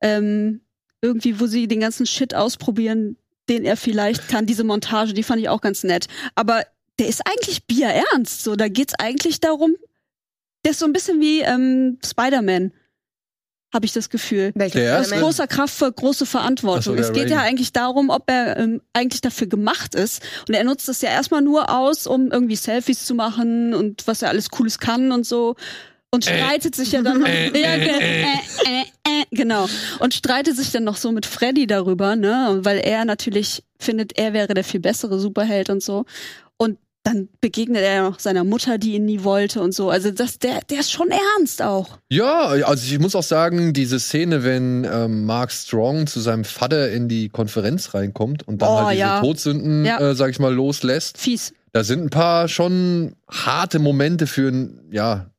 Ähm, 0.00 0.60
irgendwie, 1.00 1.38
wo 1.38 1.46
sie 1.46 1.68
den 1.68 1.80
ganzen 1.80 2.04
Shit 2.04 2.34
ausprobieren, 2.34 3.16
den 3.48 3.64
er 3.64 3.76
vielleicht 3.76 4.28
kann. 4.28 4.46
Diese 4.46 4.64
Montage, 4.64 5.14
die 5.14 5.22
fand 5.22 5.40
ich 5.40 5.48
auch 5.48 5.60
ganz 5.60 5.84
nett. 5.84 6.06
Aber 6.34 6.64
der 6.98 7.06
ist 7.06 7.22
eigentlich 7.26 7.64
bierernst. 7.66 8.42
So, 8.42 8.56
da 8.56 8.68
geht's 8.68 8.94
eigentlich 8.98 9.38
darum, 9.40 9.76
der 10.66 10.72
ist 10.72 10.80
so 10.80 10.84
ein 10.86 10.92
bisschen 10.92 11.20
wie 11.20 11.40
ähm, 11.42 11.98
Spider-Man, 12.04 12.72
habe 13.72 13.86
ich 13.86 13.92
das 13.92 14.10
Gefühl. 14.10 14.50
Welcher 14.56 14.80
Der 14.80 15.00
Aus 15.00 15.10
großer 15.10 15.46
Kraft 15.46 15.74
für 15.74 15.92
große 15.92 16.26
Verantwortung. 16.26 16.96
So, 16.96 17.00
es 17.02 17.12
geht 17.12 17.30
ja 17.30 17.36
Raimi. 17.38 17.48
eigentlich 17.50 17.72
darum, 17.72 18.10
ob 18.10 18.28
er 18.30 18.56
ähm, 18.58 18.80
eigentlich 18.92 19.20
dafür 19.20 19.46
gemacht 19.46 19.94
ist. 19.94 20.22
Und 20.48 20.54
er 20.54 20.64
nutzt 20.64 20.88
es 20.88 21.02
ja 21.02 21.10
erstmal 21.10 21.42
nur 21.42 21.70
aus, 21.70 22.06
um 22.06 22.32
irgendwie 22.32 22.56
Selfies 22.56 23.04
zu 23.04 23.14
machen 23.14 23.74
und 23.74 24.06
was 24.08 24.22
er 24.22 24.30
alles 24.30 24.50
Cooles 24.50 24.78
kann 24.78 25.12
und 25.12 25.24
so. 25.24 25.54
Und 26.10 26.24
streitet 26.24 26.74
sich 26.74 26.92
ja 26.92 27.02
dann 27.02 27.20
noch, 27.20 27.28
Äh, 27.28 27.46
ja, 27.60 27.74
äh, 27.74 27.78
ge- 27.80 28.00
äh. 28.00 28.22
äh, 28.22 28.24
äh, 28.64 28.82
äh, 29.04 29.24
genau. 29.30 29.68
Und 29.98 30.14
streitet 30.14 30.56
sich 30.56 30.70
dann 30.72 30.84
noch 30.84 30.96
so 30.96 31.12
mit 31.12 31.26
Freddy 31.26 31.66
darüber, 31.66 32.16
ne? 32.16 32.60
Weil 32.62 32.78
er 32.78 33.04
natürlich 33.04 33.62
findet, 33.78 34.16
er 34.18 34.32
wäre 34.32 34.54
der 34.54 34.64
viel 34.64 34.80
bessere 34.80 35.18
Superheld 35.18 35.68
und 35.70 35.82
so. 35.82 36.06
Dann 37.06 37.28
begegnet 37.40 37.82
er 37.82 38.02
noch 38.02 38.18
seiner 38.18 38.42
Mutter, 38.42 38.78
die 38.78 38.94
ihn 38.94 39.04
nie 39.04 39.22
wollte 39.22 39.60
und 39.62 39.72
so. 39.72 39.90
Also 39.90 40.10
das, 40.10 40.40
der, 40.40 40.60
der 40.62 40.80
ist 40.80 40.90
schon 40.90 41.08
ernst 41.10 41.62
auch. 41.62 41.98
Ja, 42.10 42.46
also 42.48 42.84
ich 42.92 42.98
muss 42.98 43.14
auch 43.14 43.22
sagen, 43.22 43.72
diese 43.72 44.00
Szene, 44.00 44.42
wenn 44.42 44.82
ähm, 44.84 45.24
Mark 45.24 45.52
Strong 45.52 46.08
zu 46.08 46.18
seinem 46.18 46.44
Vater 46.44 46.90
in 46.90 47.08
die 47.08 47.28
Konferenz 47.28 47.94
reinkommt 47.94 48.48
und 48.48 48.60
dann 48.60 48.68
Oh, 48.70 48.76
halt 48.78 48.90
diese 48.94 49.00
ja. 49.00 49.20
Todsünden, 49.20 49.84
Ja. 49.84 50.00
äh, 50.00 50.14
sag 50.16 50.30
ich 50.30 50.40
mal, 50.40 50.52
loslässt, 50.52 51.16
Fies. 51.18 51.54
da 51.72 51.84
sind 51.84 52.02
ein 52.02 52.10
paar 52.10 52.48
schon 52.48 53.14
harte 53.30 53.78
Momente 53.78 54.26
für 54.26 54.48
einen, 54.48 54.88
ja, 54.90 55.30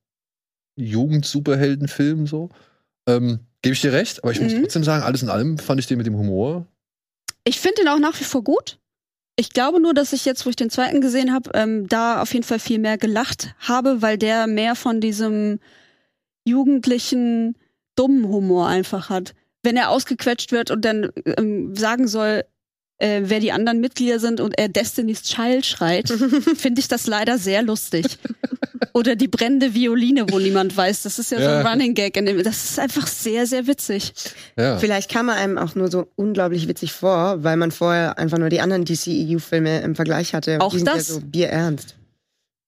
Jugend-Superheldenfilm 0.77 2.27
so. 2.27 2.49
Ähm, 3.08 3.39
Gebe 3.63 3.73
ich 3.73 3.82
dir 3.82 3.91
recht, 3.91 4.23
aber 4.23 4.32
ich 4.32 4.39
muss 4.39 4.53
Mhm. 4.53 4.62
trotzdem 4.62 4.84
sagen, 4.84 5.03
alles 5.03 5.23
in 5.23 5.30
allem 5.30 5.58
fand 5.58 5.80
ich 5.80 5.88
den 5.88 5.97
mit 5.97 6.06
dem 6.06 6.15
Humor. 6.15 6.67
Ich 7.43 7.60
finde 7.60 7.82
ihn 7.82 7.88
auch 7.88 7.97
nach 7.99 8.17
wie 8.19 8.23
vor 8.23 8.43
gut. 8.43 8.77
Ich 9.39 9.52
glaube 9.52 9.80
nur, 9.80 9.93
dass 9.93 10.13
ich 10.13 10.26
jetzt, 10.26 10.45
wo 10.45 10.50
ich 10.50 10.56
den 10.56 10.71
zweiten 10.71 11.00
gesehen 11.00 11.32
habe, 11.32 11.52
ähm, 11.54 11.88
da 11.88 12.21
auf 12.21 12.34
jeden 12.34 12.43
Fall 12.43 12.58
viel 12.58 12.80
mehr 12.80 12.97
gelacht 12.97 13.54
habe, 13.60 14.02
weil 14.02 14.17
der 14.17 14.47
mehr 14.47 14.76
von 14.76 15.00
diesem 15.00 15.60
jugendlichen, 16.43 17.56
dummen 17.95 18.28
Humor 18.28 18.67
einfach 18.67 19.10
hat. 19.10 19.36
Wenn 19.62 19.78
er 19.78 19.89
ausgequetscht 19.91 20.52
wird 20.52 20.71
und 20.71 20.84
dann 20.84 21.12
ähm, 21.38 21.76
sagen 21.76 22.08
soll, 22.08 22.45
äh, 22.99 23.21
wer 23.25 23.39
die 23.39 23.51
anderen 23.51 23.79
Mitglieder 23.79 24.19
sind 24.19 24.39
und 24.41 24.57
er 24.57 24.69
Destiny's 24.69 25.21
Child 25.23 25.65
schreit, 25.65 26.10
finde 26.57 26.79
ich 26.81 26.88
das 26.88 27.07
leider 27.07 27.38
sehr 27.38 27.62
lustig. 27.62 28.17
Oder 28.93 29.15
die 29.15 29.27
brennende 29.27 29.75
Violine, 29.75 30.25
wo 30.31 30.39
niemand 30.39 30.75
weiß. 30.75 31.03
Das 31.03 31.19
ist 31.19 31.31
ja, 31.31 31.38
so 31.38 31.43
Ja. 31.43 31.60
ein 31.60 31.67
Running 31.67 31.93
Gag. 31.93 32.17
In 32.17 32.25
dem, 32.25 32.41
das 32.43 32.63
ist 32.71 32.79
einfach 32.79 33.05
sehr, 33.05 33.45
sehr 33.45 33.67
witzig. 33.67 34.12
Ja. 34.57 34.79
Vielleicht 34.79 35.12
kam 35.12 35.29
er 35.29 35.36
einem 35.36 35.60
auch 35.60 35.75
nur 35.75 35.91
so 35.91 36.07
unglaublich 36.15 36.67
witzig 36.67 36.93
vor, 36.93 37.43
weil 37.43 37.57
man 37.57 37.69
vorher 37.71 38.17
einfach 38.17 38.39
nur 38.39 38.49
die 38.49 38.60
anderen 38.60 38.86
DCEU-Filme 38.86 39.81
im 39.81 39.95
Vergleich 39.95 40.33
hatte. 40.33 40.60
Auch 40.62 40.71
die 40.71 40.77
sind 40.79 40.88
das. 40.88 41.07
Ja 41.10 41.13
so 41.15 41.21
bierernst. 41.21 41.95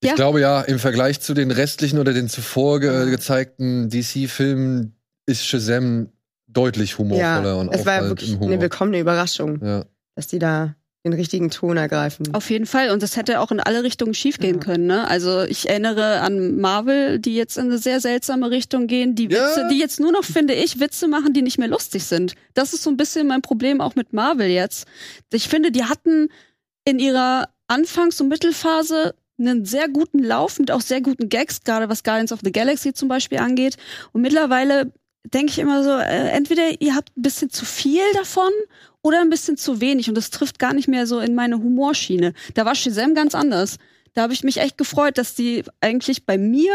Ich 0.01 0.09
Ja. 0.09 0.15
glaube 0.15 0.39
ja, 0.39 0.61
im 0.61 0.77
Vergleich 0.77 1.19
zu 1.19 1.33
den 1.33 1.49
restlichen 1.49 1.97
oder 1.97 2.13
den 2.13 2.29
zuvor 2.29 2.79
ge 2.79 3.09
gezeigten 3.09 3.89
DC-Filmen 3.89 4.93
ist 5.25 5.45
Shazam 5.45 6.09
deutlich 6.47 6.97
humorvoller 6.99 7.43
Ja, 7.49 7.53
und 7.55 7.73
es 7.73 7.85
war 7.85 8.03
ja 8.03 8.07
wirklich 8.07 8.39
eine 8.39 8.61
willkommene 8.61 8.99
Überraschung, 8.99 9.59
Ja. 9.63 9.85
Dass 10.19 10.27
die 10.27 10.37
da 10.39 10.75
den 11.05 11.13
richtigen 11.13 11.49
Ton 11.49 11.77
ergreifen. 11.77 12.33
Auf 12.33 12.49
jeden 12.49 12.65
Fall. 12.65 12.89
Und 12.91 13.01
das 13.01 13.15
hätte 13.15 13.39
auch 13.39 13.51
in 13.51 13.61
alle 13.61 13.83
Richtungen 13.83 14.13
schiefgehen 14.13 14.55
Ja. 14.57 14.61
können. 14.61 14.85
Ne? 14.85 15.07
Also 15.07 15.43
ich 15.43 15.69
erinnere 15.69 16.19
an 16.19 16.57
Marvel, 16.59 17.19
die 17.19 17.35
jetzt 17.35 17.57
in 17.57 17.67
eine 17.67 17.77
sehr 17.77 18.01
seltsame 18.01 18.51
Richtung 18.51 18.87
gehen. 18.87 19.15
Die 19.15 19.29
Ja. 19.29 19.47
Witze, 19.47 19.67
die 19.71 19.79
jetzt 19.79 20.01
nur 20.01 20.11
noch, 20.11 20.25
finde 20.25 20.53
ich, 20.53 20.81
Witze 20.81 21.07
machen, 21.07 21.31
die 21.31 21.41
nicht 21.41 21.57
mehr 21.57 21.69
lustig 21.69 22.03
sind. 22.03 22.33
Das 22.53 22.73
ist 22.73 22.83
so 22.83 22.89
ein 22.89 22.97
bisschen 22.97 23.27
mein 23.27 23.41
Problem 23.41 23.79
auch 23.79 23.95
mit 23.95 24.11
Marvel 24.11 24.47
jetzt. 24.49 24.87
Ich 25.31 25.47
finde, 25.47 25.71
die 25.71 25.85
hatten 25.85 26.27
in 26.83 26.99
ihrer 26.99 27.47
Anfangs- 27.67 28.19
und 28.19 28.27
Mittelphase 28.27 29.15
einen 29.39 29.63
sehr 29.63 29.87
guten 29.87 30.19
Lauf 30.19 30.59
mit 30.59 30.69
auch 30.69 30.81
sehr 30.81 30.99
guten 30.99 31.29
Gags, 31.29 31.61
gerade 31.63 31.87
was 31.87 32.03
Guardians 32.03 32.33
of 32.33 32.41
the 32.43 32.51
Galaxy 32.51 32.93
zum 32.93 33.07
Beispiel 33.07 33.37
angeht. 33.37 33.77
Und 34.11 34.19
mittlerweile 34.21 34.91
denke 35.33 35.51
ich 35.51 35.59
immer 35.59 35.81
so, 35.81 35.91
äh, 35.91 36.29
entweder 36.31 36.81
ihr 36.81 36.95
habt 36.95 37.15
ein 37.17 37.21
bisschen 37.21 37.49
zu 37.49 37.63
viel 37.63 38.01
davon 38.15 38.51
oder 39.01 39.21
ein 39.21 39.29
bisschen 39.29 39.57
zu 39.57 39.79
wenig 39.81 40.09
und 40.09 40.15
das 40.15 40.29
trifft 40.29 40.59
gar 40.59 40.73
nicht 40.73 40.87
mehr 40.87 41.07
so 41.07 41.19
in 41.19 41.35
meine 41.35 41.57
Humorschiene. 41.57 42.33
Da 42.53 42.65
war 42.65 42.75
Shazam 42.75 43.13
ganz 43.15 43.33
anders. 43.35 43.77
Da 44.13 44.23
habe 44.23 44.33
ich 44.33 44.43
mich 44.43 44.57
echt 44.57 44.77
gefreut, 44.77 45.17
dass 45.17 45.35
die 45.35 45.63
eigentlich 45.81 46.25
bei 46.25 46.37
mir 46.37 46.73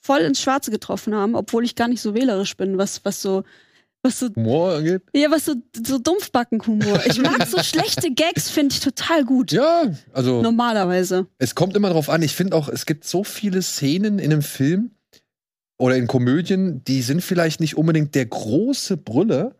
voll 0.00 0.20
ins 0.20 0.40
Schwarze 0.40 0.70
getroffen 0.70 1.14
haben, 1.14 1.34
obwohl 1.34 1.64
ich 1.64 1.74
gar 1.74 1.88
nicht 1.88 2.00
so 2.00 2.14
wählerisch 2.14 2.56
bin, 2.56 2.78
was 2.78 3.04
was 3.04 3.20
so 3.22 3.42
was 4.02 4.20
so 4.20 4.28
Humor 4.36 4.74
angeht. 4.74 5.02
ja, 5.14 5.30
was 5.32 5.46
so 5.46 5.54
so 5.84 5.98
Dumpfbackenhumor. 5.98 7.00
Ich 7.06 7.20
mag 7.20 7.44
so 7.48 7.58
schlechte 7.62 8.12
Gags, 8.12 8.48
finde 8.50 8.74
ich 8.74 8.80
total 8.80 9.24
gut. 9.24 9.50
Ja, 9.50 9.90
also 10.12 10.42
Normalerweise. 10.42 11.26
es 11.38 11.56
kommt 11.56 11.74
immer 11.76 11.90
drauf 11.90 12.08
an. 12.10 12.22
Ich 12.22 12.36
finde 12.36 12.54
auch, 12.54 12.68
es 12.68 12.86
gibt 12.86 13.04
so 13.04 13.24
viele 13.24 13.62
Szenen 13.62 14.20
in 14.20 14.32
einem 14.32 14.42
Film 14.42 14.92
oder 15.78 15.96
in 15.96 16.06
Komödien, 16.06 16.84
die 16.84 17.02
sind 17.02 17.20
vielleicht 17.22 17.58
nicht 17.60 17.76
unbedingt 17.76 18.14
der 18.14 18.26
große 18.26 18.96
Brüller, 18.96 19.56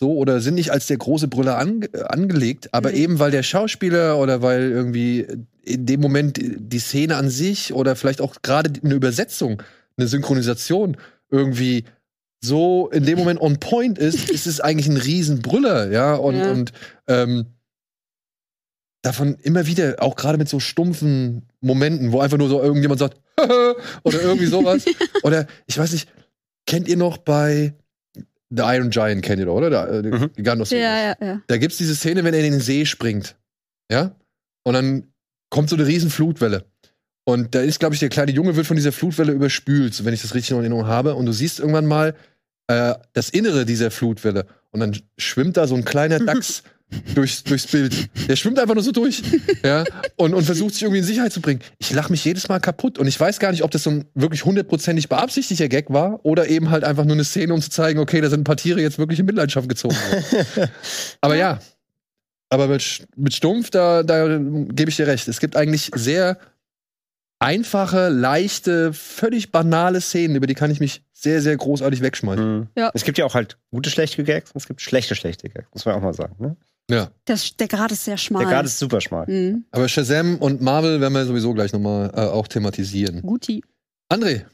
so 0.00 0.12
oder 0.16 0.40
sind 0.40 0.54
nicht 0.54 0.70
als 0.70 0.86
der 0.86 0.96
große 0.96 1.26
Brüller 1.28 1.58
ange 1.58 1.88
angelegt, 2.10 2.72
aber 2.72 2.90
Mhm. 2.90 2.96
eben 2.96 3.18
weil 3.18 3.30
der 3.32 3.42
Schauspieler 3.42 4.18
oder 4.18 4.42
weil 4.42 4.70
irgendwie 4.70 5.26
in 5.62 5.86
dem 5.86 6.00
Moment 6.00 6.38
die 6.40 6.78
Szene 6.78 7.16
an 7.16 7.28
sich 7.30 7.72
oder 7.74 7.96
vielleicht 7.96 8.20
auch 8.20 8.36
gerade 8.42 8.70
eine 8.82 8.94
Übersetzung, 8.94 9.60
eine 9.96 10.06
Synchronisation 10.06 10.96
irgendwie 11.30 11.84
so 12.40 12.88
in 12.92 13.04
dem 13.04 13.18
Moment 13.18 13.40
on 13.40 13.58
point 13.58 13.98
ist, 13.98 14.30
ist 14.30 14.46
es 14.46 14.60
eigentlich 14.60 14.88
ein 14.88 14.96
Riesenbrüller, 14.96 15.90
ja 15.90 16.14
und 16.14 16.36
Ja. 16.36 16.52
und 16.52 16.72
ähm, 17.08 17.46
davon 19.02 19.36
immer 19.42 19.66
wieder, 19.66 19.96
auch 20.00 20.16
gerade 20.16 20.38
mit 20.38 20.48
so 20.48 20.60
stumpfen 20.60 21.42
Momenten, 21.60 22.12
wo 22.12 22.20
einfach 22.20 22.38
nur 22.38 22.48
so 22.48 22.62
irgendjemand 22.62 23.00
sagt, 23.00 23.20
oder 24.04 24.22
irgendwie 24.22 24.46
sowas. 24.46 24.84
oder 25.22 25.46
ich 25.66 25.76
weiß 25.78 25.92
nicht, 25.92 26.08
kennt 26.66 26.88
ihr 26.88 26.96
noch 26.96 27.18
bei 27.18 27.74
The 28.50 28.62
Iron 28.64 28.90
Giant, 28.90 29.22
kennt 29.22 29.40
ihr 29.40 29.46
doch, 29.46 29.54
oder? 29.56 29.70
Da, 29.70 29.86
äh, 29.88 30.02
Mhm. 30.02 30.30
die 30.36 30.42
Gandalf- 30.42 30.70
Ja, 30.70 30.78
ja, 31.10 31.14
ja. 31.20 31.42
Da 31.46 31.56
gibt's 31.58 31.76
diese 31.76 31.94
Szene, 31.94 32.24
wenn 32.24 32.32
er 32.34 32.44
in 32.44 32.52
den 32.52 32.60
See 32.60 32.86
springt. 32.86 33.36
Ja? 33.90 34.14
Und 34.64 34.74
dann 34.74 35.12
kommt 35.50 35.68
so 35.70 35.76
eine 35.76 35.86
riesen 35.86 36.10
Flutwelle. 36.10 36.64
Und 37.24 37.54
da 37.54 37.60
ist, 37.60 37.78
glaube 37.78 37.94
ich, 37.94 38.00
der 38.00 38.08
kleine 38.08 38.32
Junge 38.32 38.56
wird 38.56 38.66
von 38.66 38.76
dieser 38.76 38.92
Flutwelle 38.92 39.32
überspült, 39.32 40.02
wenn 40.04 40.14
ich 40.14 40.22
das 40.22 40.34
richtig 40.34 40.52
in 40.52 40.56
Erinnerung 40.58 40.86
habe. 40.86 41.14
Und 41.14 41.26
du 41.26 41.32
siehst 41.32 41.58
irgendwann 41.60 41.86
mal 41.86 42.14
äh, 42.68 42.94
das 43.14 43.30
Innere 43.30 43.64
dieser 43.66 43.90
Flutwelle. 43.90 44.46
Und 44.70 44.80
dann 44.80 44.96
schwimmt 45.18 45.56
da 45.56 45.66
so 45.66 45.74
ein 45.74 45.84
kleiner 45.84 46.18
Dachs 46.18 46.62
durchs, 47.14 47.44
durchs 47.44 47.66
Bild. 47.66 48.08
Der 48.28 48.36
schwimmt 48.36 48.58
einfach 48.58 48.74
nur 48.74 48.82
so 48.82 48.92
durch. 48.92 49.22
ja? 49.62 49.84
und, 50.16 50.34
und 50.34 50.44
versucht 50.44 50.74
sich 50.74 50.82
irgendwie 50.82 51.00
in 51.00 51.04
Sicherheit 51.04 51.32
zu 51.32 51.40
bringen. 51.40 51.60
Ich 51.78 51.92
lache 51.92 52.10
mich 52.10 52.24
jedes 52.24 52.48
Mal 52.48 52.60
kaputt. 52.60 52.98
Und 52.98 53.06
ich 53.06 53.18
weiß 53.18 53.38
gar 53.38 53.50
nicht, 53.50 53.62
ob 53.62 53.70
das 53.70 53.82
so 53.82 53.90
ein 53.90 54.04
wirklich 54.14 54.44
hundertprozentig 54.44 55.08
beabsichtigter 55.08 55.68
Gag 55.68 55.90
war 55.90 56.24
oder 56.24 56.48
eben 56.48 56.70
halt 56.70 56.84
einfach 56.84 57.04
nur 57.04 57.14
eine 57.14 57.24
Szene, 57.24 57.52
um 57.54 57.60
zu 57.60 57.70
zeigen, 57.70 57.98
okay, 57.98 58.20
da 58.20 58.30
sind 58.30 58.40
ein 58.40 58.44
paar 58.44 58.56
Tiere 58.56 58.80
jetzt 58.80 58.98
wirklich 58.98 59.18
in 59.18 59.26
Mitleidenschaft 59.26 59.68
gezogen. 59.68 59.96
Aber 61.20 61.36
ja. 61.36 61.60
Aber 62.50 62.68
mit, 62.68 63.06
mit 63.16 63.34
Stumpf, 63.34 63.70
da, 63.70 64.02
da 64.02 64.38
gebe 64.38 64.88
ich 64.88 64.96
dir 64.96 65.06
recht. 65.06 65.28
Es 65.28 65.38
gibt 65.40 65.54
eigentlich 65.54 65.90
sehr 65.94 66.38
einfache, 67.38 68.08
leichte, 68.08 68.92
völlig 68.92 69.52
banale 69.52 70.00
Szenen, 70.00 70.36
über 70.36 70.46
die 70.46 70.54
kann 70.54 70.70
ich 70.70 70.80
mich 70.80 71.02
sehr, 71.12 71.40
sehr 71.40 71.56
großartig 71.56 72.00
wegschmeißen. 72.00 72.58
Mhm. 72.58 72.66
Ja. 72.76 72.90
Es 72.94 73.04
gibt 73.04 73.18
ja 73.18 73.24
auch 73.24 73.34
halt 73.34 73.58
gute, 73.70 73.90
schlechte 73.90 74.24
Gags 74.24 74.52
und 74.52 74.60
es 74.60 74.66
gibt 74.66 74.80
schlechte, 74.80 75.14
schlechte 75.14 75.48
Gags, 75.48 75.68
muss 75.72 75.84
man 75.84 75.94
auch 75.96 76.02
mal 76.02 76.14
sagen. 76.14 76.34
Ne? 76.38 76.56
Ja. 76.90 77.10
Das, 77.26 77.56
der 77.56 77.68
Grad 77.68 77.92
ist 77.92 78.04
sehr 78.04 78.16
schmal. 78.16 78.44
Der 78.44 78.52
Grad 78.52 78.66
ist 78.66 78.78
super 78.78 79.00
schmal. 79.00 79.26
Mhm. 79.26 79.64
Aber 79.70 79.88
Shazam 79.88 80.36
und 80.38 80.60
Marvel 80.60 81.00
werden 81.00 81.12
wir 81.12 81.24
sowieso 81.24 81.52
gleich 81.52 81.72
nochmal 81.72 82.10
äh, 82.14 82.20
auch 82.20 82.48
thematisieren. 82.48 83.22
Guti. 83.22 83.62
André, 84.10 84.44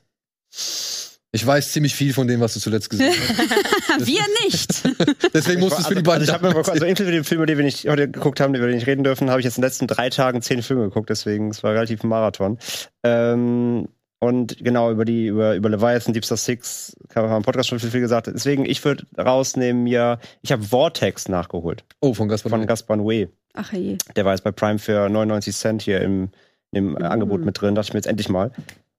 ich 1.34 1.44
weiß 1.44 1.72
ziemlich 1.72 1.96
viel 1.96 2.12
von 2.12 2.28
dem, 2.28 2.40
was 2.40 2.54
du 2.54 2.60
zuletzt 2.60 2.90
gesehen 2.90 3.12
hast. 3.12 4.06
Wir 4.06 4.22
nicht. 4.44 4.84
Deswegen 5.34 5.60
musst 5.60 5.76
du 5.76 5.82
es 5.82 5.88
für 5.88 5.96
die 5.96 6.02
beiden 6.02 6.20
also 6.20 6.30
ich 6.30 6.32
hab 6.32 6.42
mir, 6.42 6.50
Damen 6.50 6.64
also 6.64 6.84
inklusive 6.84 7.10
den 7.10 7.24
Film, 7.24 7.40
über 7.40 7.46
den 7.46 7.58
wir 7.58 7.64
nicht 7.64 7.88
heute 7.88 8.08
geguckt 8.08 8.38
haben, 8.38 8.54
über 8.54 8.66
den 8.66 8.70
wir 8.70 8.76
nicht 8.76 8.86
reden 8.86 9.02
dürfen, 9.02 9.30
habe 9.30 9.40
ich 9.40 9.44
jetzt 9.44 9.56
in 9.56 9.62
den 9.62 9.66
letzten 9.66 9.88
drei 9.88 10.10
Tagen 10.10 10.42
zehn 10.42 10.62
Filme 10.62 10.84
geguckt, 10.84 11.10
deswegen 11.10 11.50
es 11.50 11.64
war 11.64 11.72
relativ 11.72 12.04
ein 12.04 12.08
Marathon. 12.08 12.58
Ähm, 13.02 13.88
und 14.24 14.56
genau, 14.64 14.90
über 14.90 15.04
die, 15.04 15.26
über, 15.26 15.54
über 15.54 15.68
Leviathan, 15.68 16.12
Deep 16.12 16.24
Star 16.24 16.36
Six, 16.36 16.96
haben 17.14 17.28
wir 17.30 17.36
im 17.36 17.42
Podcast 17.42 17.68
schon 17.68 17.78
viel, 17.78 17.90
viel 17.90 18.00
gesagt. 18.00 18.26
Deswegen, 18.26 18.64
ich 18.64 18.84
würde 18.84 19.04
rausnehmen 19.18 19.82
mir, 19.84 20.18
ich 20.42 20.52
habe 20.52 20.62
Vortex 20.62 21.28
nachgeholt 21.28 21.84
Oh, 22.00 22.14
von 22.14 22.28
Gaspar. 22.28 22.50
von 22.50 22.66
Gaspar 22.66 22.96
Noé. 22.96 23.28
Ach 23.54 23.72
je. 23.72 23.96
Der 24.16 24.24
war 24.24 24.32
jetzt 24.32 24.42
bei 24.42 24.50
Prime 24.52 24.78
für 24.78 25.08
99 25.08 25.54
Cent 25.54 25.82
hier 25.82 26.00
im, 26.00 26.30
im 26.72 26.90
Mhm. 26.90 26.96
Angebot 26.96 27.44
mit 27.44 27.60
drin. 27.60 27.74
Dachte 27.74 27.88
ich 27.88 27.92
mir 27.94 27.98
jetzt 27.98 28.06
endlich 28.08 28.28
mal. 28.28 28.50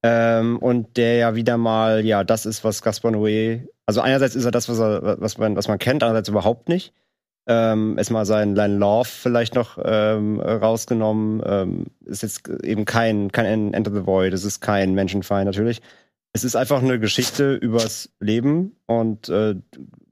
Ähm, 0.03 0.57
und 0.59 0.97
der 0.97 1.15
ja 1.17 1.35
wieder 1.35 1.57
mal, 1.57 2.05
ja, 2.05 2.23
das 2.23 2.45
ist, 2.45 2.63
was 2.63 2.81
Gaspar 2.81 3.11
Noé. 3.11 3.67
Also 3.85 4.01
einerseits 4.01 4.35
ist 4.35 4.45
er 4.45 4.51
das, 4.51 4.69
was, 4.69 4.79
er, 4.79 5.19
was, 5.19 5.37
man, 5.37 5.55
was 5.55 5.67
man 5.67 5.77
kennt, 5.79 6.03
andererseits 6.03 6.29
überhaupt 6.29 6.69
nicht. 6.69 6.93
Ähm, 7.47 7.97
ist 7.97 8.09
mal 8.09 8.25
sein 8.25 8.55
Line 8.55 8.77
Love 8.77 9.07
vielleicht 9.07 9.53
noch 9.53 9.77
ähm, 9.83 10.39
rausgenommen. 10.39 11.43
Ähm, 11.45 11.85
ist 12.05 12.23
jetzt 12.23 12.47
eben 12.63 12.85
kein, 12.85 13.31
kein 13.31 13.73
Enter 13.73 13.91
the 13.93 14.05
Void, 14.05 14.33
es 14.33 14.43
ist 14.43 14.61
kein 14.61 14.93
Menschenfeind 14.93 15.45
natürlich. 15.45 15.81
Es 16.33 16.43
ist 16.43 16.55
einfach 16.55 16.81
eine 16.81 16.99
Geschichte 16.99 17.53
übers 17.53 18.09
Leben 18.19 18.75
und 18.87 19.29
äh, 19.29 19.55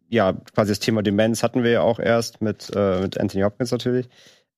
ja, 0.10 0.34
quasi 0.54 0.72
das 0.72 0.80
Thema 0.80 1.02
Demenz 1.02 1.42
hatten 1.42 1.64
wir 1.64 1.72
ja 1.72 1.82
auch 1.82 2.00
erst 2.00 2.40
mit, 2.40 2.72
äh, 2.76 3.02
mit 3.02 3.20
Anthony 3.20 3.44
Hopkins 3.44 3.72
natürlich. 3.72 4.08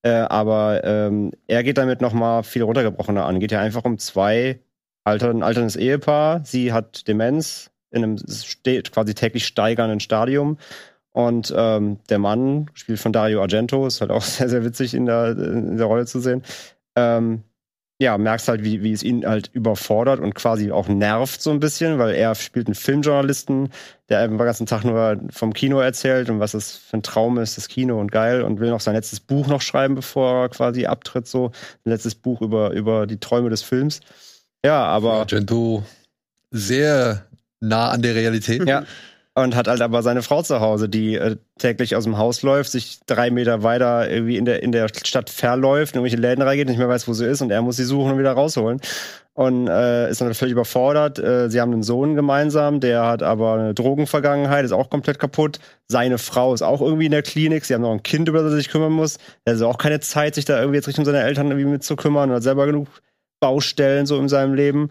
Äh, 0.03 0.09
aber 0.09 0.83
ähm, 0.83 1.31
er 1.47 1.63
geht 1.63 1.77
damit 1.77 2.01
noch 2.01 2.13
mal 2.13 2.43
viel 2.43 2.61
runtergebrochener 2.61 3.25
an. 3.25 3.39
Geht 3.39 3.53
ja 3.53 3.61
einfach 3.61 3.85
um 3.85 3.97
zwei 3.97 4.59
alter, 5.05 5.29
ein 5.29 5.43
alternes 5.43 5.77
Ehepaar. 5.77 6.43
Sie 6.43 6.73
hat 6.73 7.07
Demenz 7.07 7.71
in 7.89 8.03
einem 8.03 8.17
quasi 8.17 9.15
täglich 9.15 9.47
steigernden 9.47 10.01
Stadium. 10.01 10.57
Und 11.15 11.53
ähm, 11.55 11.99
der 12.09 12.19
Mann, 12.19 12.65
gespielt 12.73 12.99
von 12.99 13.13
Dario 13.13 13.39
Argento, 13.39 13.87
ist 13.87 14.01
halt 14.01 14.11
auch 14.11 14.21
sehr, 14.21 14.49
sehr 14.49 14.65
witzig 14.65 14.93
in 14.93 15.05
der, 15.05 15.31
in 15.31 15.77
der 15.77 15.85
Rolle 15.85 16.05
zu 16.05 16.19
sehen. 16.19 16.43
Ähm, 16.97 17.43
ja, 18.01 18.17
merkst 18.17 18.49
halt, 18.49 18.65
wie, 18.65 18.83
wie 18.83 18.91
es 18.91 19.01
ihn 19.01 19.25
halt 19.25 19.49
überfordert 19.53 20.19
und 20.19 20.35
quasi 20.35 20.73
auch 20.73 20.89
nervt 20.89 21.41
so 21.41 21.51
ein 21.51 21.61
bisschen, 21.61 21.99
weil 21.99 22.15
er 22.15 22.35
spielt 22.35 22.67
einen 22.67 22.75
Filmjournalisten, 22.75 23.69
der 24.09 24.27
den 24.27 24.37
ganzen 24.37 24.65
Tag 24.65 24.83
nur 24.83 25.21
vom 25.29 25.53
Kino 25.53 25.79
erzählt 25.79 26.29
und 26.29 26.41
was 26.41 26.53
es 26.53 26.75
für 26.75 26.97
ein 26.97 27.03
Traum 27.03 27.37
ist, 27.37 27.55
das 27.55 27.69
Kino 27.69 27.97
und 27.97 28.11
geil 28.11 28.41
und 28.41 28.59
will 28.59 28.69
noch 28.69 28.81
sein 28.81 28.95
letztes 28.95 29.21
Buch 29.21 29.47
noch 29.47 29.61
schreiben, 29.61 29.95
bevor 29.95 30.43
er 30.43 30.49
quasi 30.49 30.85
abtritt, 30.85 31.27
so 31.27 31.53
ein 31.85 31.91
letztes 31.91 32.15
Buch 32.15 32.41
über, 32.41 32.71
über 32.71 33.07
die 33.07 33.21
Träume 33.21 33.49
des 33.49 33.61
Films. 33.61 34.01
Ja, 34.65 34.83
aber 34.83 35.13
Argento 35.13 35.85
sehr 36.51 37.25
nah 37.61 37.91
an 37.91 38.01
der 38.01 38.15
Realität. 38.15 38.67
ja. 38.67 38.83
Und 39.37 39.53
hat 39.53 39.67
halt 39.67 39.81
aber 39.81 40.01
seine 40.01 40.21
Frau 40.21 40.41
zu 40.43 40.61
Hause, 40.61 40.87
die 40.87 41.15
äh, 41.15 41.35
täglich 41.59 41.97
aus 41.97 42.05
dem 42.05 42.17
Haus 42.17 42.41
läuft, 42.41 42.71
sich 42.71 42.99
drei 43.05 43.31
Meter 43.31 43.63
weiter 43.63 44.09
irgendwie 44.09 44.37
in 44.37 44.45
der, 44.45 44.63
in 44.63 44.71
der 44.71 44.87
Stadt 44.87 45.29
verläuft, 45.29 45.93
in 45.93 45.99
irgendwelche 45.99 46.21
Läden 46.21 46.41
reingeht, 46.41 46.69
nicht 46.69 46.77
mehr 46.77 46.87
weiß, 46.87 47.05
wo 47.09 47.11
sie 47.11 47.25
ist 47.25 47.41
und 47.41 47.51
er 47.51 47.61
muss 47.61 47.75
sie 47.75 47.83
suchen 47.83 48.13
und 48.13 48.17
wieder 48.17 48.31
rausholen. 48.31 48.79
Und 49.33 49.67
äh, 49.67 50.09
ist 50.09 50.21
dann 50.21 50.33
völlig 50.33 50.53
überfordert. 50.53 51.19
Äh, 51.19 51.49
sie 51.49 51.59
haben 51.59 51.73
einen 51.73 51.83
Sohn 51.83 52.15
gemeinsam, 52.15 52.79
der 52.79 53.05
hat 53.05 53.23
aber 53.23 53.55
eine 53.55 53.73
Drogenvergangenheit, 53.73 54.63
ist 54.63 54.71
auch 54.71 54.89
komplett 54.89 55.19
kaputt. 55.19 55.59
Seine 55.89 56.17
Frau 56.17 56.53
ist 56.53 56.61
auch 56.61 56.79
irgendwie 56.79 57.07
in 57.07 57.11
der 57.11 57.21
Klinik. 57.21 57.65
Sie 57.65 57.73
haben 57.73 57.81
noch 57.81 57.91
ein 57.91 58.03
Kind, 58.03 58.29
über 58.29 58.41
das 58.41 58.53
er 58.53 58.57
sich 58.57 58.69
kümmern 58.69 58.93
muss. 58.93 59.17
Er 59.43 59.51
hat 59.51 59.55
also 59.55 59.67
auch 59.67 59.77
keine 59.77 59.99
Zeit, 59.99 60.35
sich 60.35 60.45
da 60.45 60.57
irgendwie 60.59 60.77
jetzt 60.77 60.87
Richtung 60.87 61.03
seiner 61.03 61.25
Eltern 61.25 61.47
irgendwie 61.47 61.71
mitzukümmern 61.71 62.29
und 62.29 62.37
hat 62.37 62.43
selber 62.43 62.65
genug 62.67 62.87
Baustellen 63.41 64.05
so 64.05 64.17
in 64.17 64.29
seinem 64.29 64.53
Leben. 64.53 64.89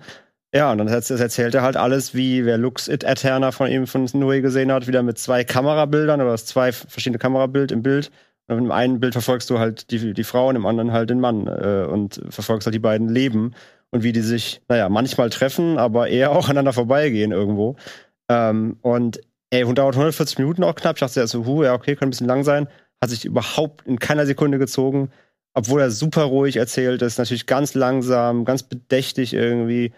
Ja, 0.55 0.71
und 0.71 0.79
dann 0.79 0.89
erz- 0.89 1.11
erzählt 1.11 1.55
er 1.55 1.63
halt 1.63 1.77
alles, 1.77 2.15
wie 2.15 2.45
wer 2.45 2.59
Lux 2.59 2.87
It 2.87 3.03
Eterna 3.03 3.51
von 3.51 3.69
ihm 3.69 3.87
von 3.89 4.07
Noé 4.07 4.41
gesehen 4.41 4.71
hat, 4.71 4.87
wieder 4.87 5.03
mit 5.03 5.19
zwei 5.19 5.43
Kamerabildern 5.43 6.21
oder 6.21 6.37
zwei 6.37 6.71
verschiedene 6.71 7.19
Kamerabild 7.19 7.73
im 7.73 7.83
Bild. 7.83 8.11
Und 8.47 8.59
im 8.59 8.71
einen 8.71 9.01
Bild 9.01 9.15
verfolgst 9.15 9.51
du 9.51 9.59
halt 9.59 9.91
die, 9.91 10.13
die 10.15 10.25
Frau 10.25 10.49
und 10.49 10.57
im 10.57 10.67
anderen 10.67 10.93
halt 10.93 11.11
den 11.11 11.19
Mann 11.19 11.47
äh, 11.49 11.87
und 11.91 12.21
verfolgst 12.29 12.67
halt 12.67 12.75
die 12.75 12.79
beiden 12.79 13.09
Leben 13.09 13.55
und 13.91 14.03
wie 14.05 14.13
die 14.13 14.21
sich, 14.21 14.61
naja, 14.69 14.89
manchmal 14.89 15.31
treffen, 15.31 15.79
aber 15.79 16.09
eher 16.09 16.31
auch 16.37 16.45
aneinander 16.49 16.73
vorbeigehen 16.73 17.33
irgendwo. 17.33 17.77
Ähm, 18.29 18.77
und 18.83 19.21
ey, 19.51 19.65
und 19.65 19.79
dauert 19.79 19.95
140 19.97 20.39
Minuten 20.39 20.63
auch 20.63 20.75
knapp. 20.77 20.97
Ich 20.97 21.01
dachte 21.01 21.19
erst 21.21 21.33
so, 21.33 21.47
hu, 21.47 21.65
ja, 21.65 21.75
okay, 21.75 21.93
könnte 21.97 22.07
ein 22.07 22.11
bisschen 22.11 22.29
lang 22.29 22.45
sein. 22.45 22.69
Hat 23.03 23.11
sich 23.11 23.25
überhaupt 23.25 23.87
in 23.87 23.99
keiner 23.99 24.27
Sekunde 24.27 24.59
gezogen, 24.59 25.11
obwohl 25.55 25.81
er 25.81 25.91
super 25.91 26.23
ruhig 26.25 26.57
erzählt 26.57 27.03
ist, 27.03 27.19
natürlich 27.19 27.47
ganz 27.47 27.75
langsam, 27.75 28.45
ganz 28.45 28.63
bedächtig 28.63 29.35
irgendwie. 29.35 29.93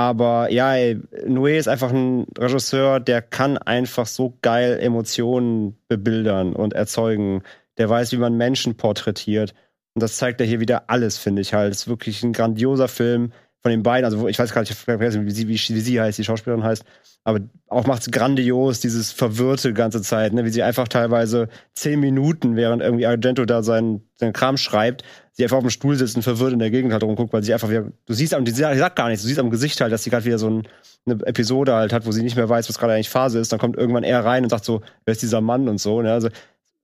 Aber 0.00 0.50
ja, 0.50 0.74
ey, 0.76 0.98
Noé 1.26 1.58
ist 1.58 1.68
einfach 1.68 1.92
ein 1.92 2.26
Regisseur, 2.38 3.00
der 3.00 3.20
kann 3.20 3.58
einfach 3.58 4.06
so 4.06 4.38
geil 4.40 4.78
Emotionen 4.80 5.76
bebildern 5.88 6.54
und 6.54 6.72
erzeugen. 6.72 7.42
Der 7.76 7.90
weiß, 7.90 8.12
wie 8.12 8.16
man 8.16 8.34
Menschen 8.34 8.78
porträtiert. 8.78 9.52
Und 9.94 10.02
das 10.02 10.16
zeigt 10.16 10.40
er 10.40 10.46
hier 10.46 10.58
wieder 10.58 10.84
alles, 10.88 11.18
finde 11.18 11.42
ich 11.42 11.52
halt. 11.52 11.72
Es 11.72 11.82
ist 11.82 11.88
wirklich 11.88 12.22
ein 12.22 12.32
grandioser 12.32 12.88
Film 12.88 13.32
von 13.62 13.70
den 13.70 13.82
beiden. 13.82 14.04
Also 14.04 14.26
ich 14.28 14.38
weiß 14.38 14.52
gar 14.52 14.62
nicht, 14.62 14.88
wie, 14.88 15.30
sie, 15.30 15.48
wie, 15.48 15.54
wie 15.54 15.80
sie 15.80 16.00
heißt, 16.00 16.18
die 16.18 16.24
Schauspielerin 16.24 16.64
heißt. 16.64 16.84
Aber 17.24 17.40
auch 17.68 17.86
macht 17.86 18.02
es 18.02 18.10
grandios, 18.10 18.80
dieses 18.80 19.12
verwirrte 19.12 19.74
ganze 19.74 20.00
Zeit, 20.00 20.32
ne? 20.32 20.44
wie 20.46 20.50
sie 20.50 20.62
einfach 20.62 20.88
teilweise 20.88 21.48
zehn 21.74 22.00
Minuten, 22.00 22.56
während 22.56 22.82
irgendwie 22.82 23.06
Argento 23.06 23.44
da 23.44 23.62
seinen, 23.62 24.08
seinen 24.14 24.32
Kram 24.32 24.56
schreibt, 24.56 25.04
sie 25.32 25.42
einfach 25.42 25.58
auf 25.58 25.62
dem 25.64 25.70
Stuhl 25.70 25.96
sitzt 25.96 26.16
und 26.16 26.22
verwirrt 26.22 26.54
in 26.54 26.58
der 26.58 26.70
Gegend 26.70 26.92
halt 26.92 27.02
rumguckt, 27.02 27.32
weil 27.34 27.42
sie 27.42 27.52
einfach 27.52 27.68
wieder, 27.68 27.92
du 28.06 28.14
siehst, 28.14 28.32
und 28.32 28.48
die 28.48 28.52
sagt, 28.52 28.96
gar 28.96 29.08
nichts, 29.08 29.22
du 29.22 29.28
siehst 29.28 29.38
am 29.38 29.50
Gesicht 29.50 29.80
halt, 29.82 29.92
dass 29.92 30.02
sie 30.02 30.10
gerade 30.10 30.24
wieder 30.24 30.38
so 30.38 30.48
ein, 30.48 30.68
eine 31.04 31.26
Episode 31.26 31.74
halt 31.74 31.92
hat, 31.92 32.06
wo 32.06 32.12
sie 32.12 32.22
nicht 32.22 32.36
mehr 32.36 32.48
weiß, 32.48 32.68
was 32.70 32.78
gerade 32.78 32.94
eigentlich 32.94 33.10
Phase 33.10 33.38
ist, 33.38 33.52
dann 33.52 33.58
kommt 33.58 33.76
irgendwann 33.76 34.04
er 34.04 34.24
rein 34.24 34.44
und 34.44 34.50
sagt 34.50 34.64
so, 34.64 34.80
wer 35.04 35.12
ist 35.12 35.22
dieser 35.22 35.42
Mann 35.42 35.68
und 35.68 35.78
so, 35.78 36.00
ne? 36.00 36.12
Also, 36.12 36.30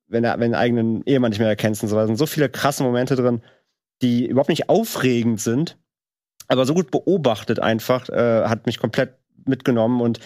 wenn 0.08 0.22
er, 0.22 0.34
wenn 0.38 0.52
den 0.52 0.54
eigenen 0.54 1.02
Ehemann 1.04 1.30
nicht 1.30 1.40
mehr 1.40 1.48
erkennst 1.48 1.82
und 1.82 1.88
so, 1.88 1.96
da 1.96 2.06
sind 2.06 2.16
so 2.16 2.26
viele 2.26 2.48
krasse 2.48 2.82
Momente 2.82 3.16
drin, 3.16 3.42
die 4.02 4.26
überhaupt 4.26 4.50
nicht 4.50 4.68
aufregend 4.68 5.40
sind, 5.40 5.76
aber 6.48 6.64
so 6.66 6.74
gut 6.74 6.90
beobachtet 6.90 7.60
einfach, 7.60 8.08
äh, 8.08 8.44
hat 8.44 8.66
mich 8.66 8.78
komplett 8.78 9.14
mitgenommen 9.44 10.00
und 10.00 10.20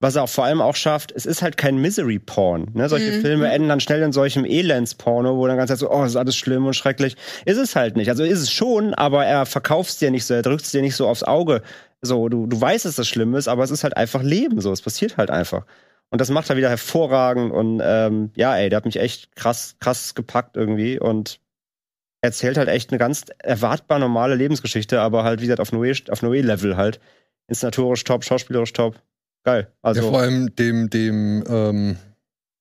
was 0.00 0.16
er 0.16 0.24
auch 0.24 0.28
vor 0.28 0.44
allem 0.44 0.60
auch 0.60 0.76
schafft, 0.76 1.12
es 1.12 1.24
ist 1.24 1.40
halt 1.40 1.56
kein 1.56 1.78
Misery-Porn. 1.78 2.72
Ne? 2.74 2.88
Solche 2.90 3.10
Mhm. 3.10 3.20
Filme 3.22 3.50
enden 3.50 3.70
dann 3.70 3.80
schnell 3.80 4.02
in 4.02 4.12
solchem 4.12 4.44
Elends-Porno, 4.44 5.36
wo 5.38 5.46
dann 5.46 5.56
ganz 5.56 5.70
so, 5.78 5.90
oh, 5.90 6.02
das 6.02 6.10
ist 6.10 6.16
alles 6.16 6.36
schlimm 6.36 6.66
und 6.66 6.74
schrecklich. 6.74 7.16
Ist 7.46 7.56
es 7.56 7.74
halt 7.74 7.96
nicht. 7.96 8.10
Also 8.10 8.22
ist 8.22 8.40
es 8.40 8.50
schon, 8.52 8.92
aber 8.92 9.24
er 9.24 9.46
verkauft 9.46 9.90
es 9.90 9.98
dir 9.98 10.10
nicht 10.10 10.26
so, 10.26 10.34
er 10.34 10.42
drückt 10.42 10.62
es 10.62 10.72
dir 10.72 10.82
nicht 10.82 10.96
so 10.96 11.08
aufs 11.08 11.22
Auge. 11.22 11.62
So, 12.02 12.28
du, 12.28 12.46
du 12.46 12.60
weißt, 12.60 12.84
dass 12.84 12.96
das 12.96 13.08
schlimm 13.08 13.34
ist, 13.34 13.48
aber 13.48 13.64
es 13.64 13.70
ist 13.70 13.82
halt 13.82 13.96
einfach 13.96 14.22
Leben 14.22 14.60
so. 14.60 14.72
Es 14.72 14.82
passiert 14.82 15.16
halt 15.16 15.30
einfach. 15.30 15.64
Und 16.10 16.20
das 16.20 16.28
macht 16.28 16.50
er 16.50 16.56
wieder 16.58 16.68
hervorragend 16.68 17.50
und 17.52 17.80
ähm, 17.82 18.30
ja, 18.36 18.54
ey, 18.56 18.68
der 18.68 18.76
hat 18.78 18.84
mich 18.84 19.00
echt 19.00 19.34
krass, 19.36 19.76
krass 19.80 20.14
gepackt 20.14 20.56
irgendwie 20.56 20.98
und 21.00 21.40
erzählt 22.24 22.56
halt 22.56 22.68
echt 22.68 22.90
eine 22.90 22.98
ganz 22.98 23.26
erwartbar 23.38 23.98
normale 23.98 24.34
Lebensgeschichte, 24.34 25.00
aber 25.00 25.24
halt, 25.24 25.40
wie 25.40 25.44
gesagt, 25.44 25.60
auf 25.60 25.72
Noé, 25.72 26.10
auf 26.10 26.22
Noé-Level 26.22 26.76
halt. 26.76 26.98
Inszenatorisch 27.48 28.02
top, 28.04 28.24
schauspielerisch 28.24 28.72
top. 28.72 28.98
Geil. 29.44 29.70
Also, 29.82 30.00
ja, 30.00 30.08
vor 30.08 30.20
allem 30.20 30.56
dem, 30.56 30.88
dem 30.88 31.44
ähm, 31.46 31.96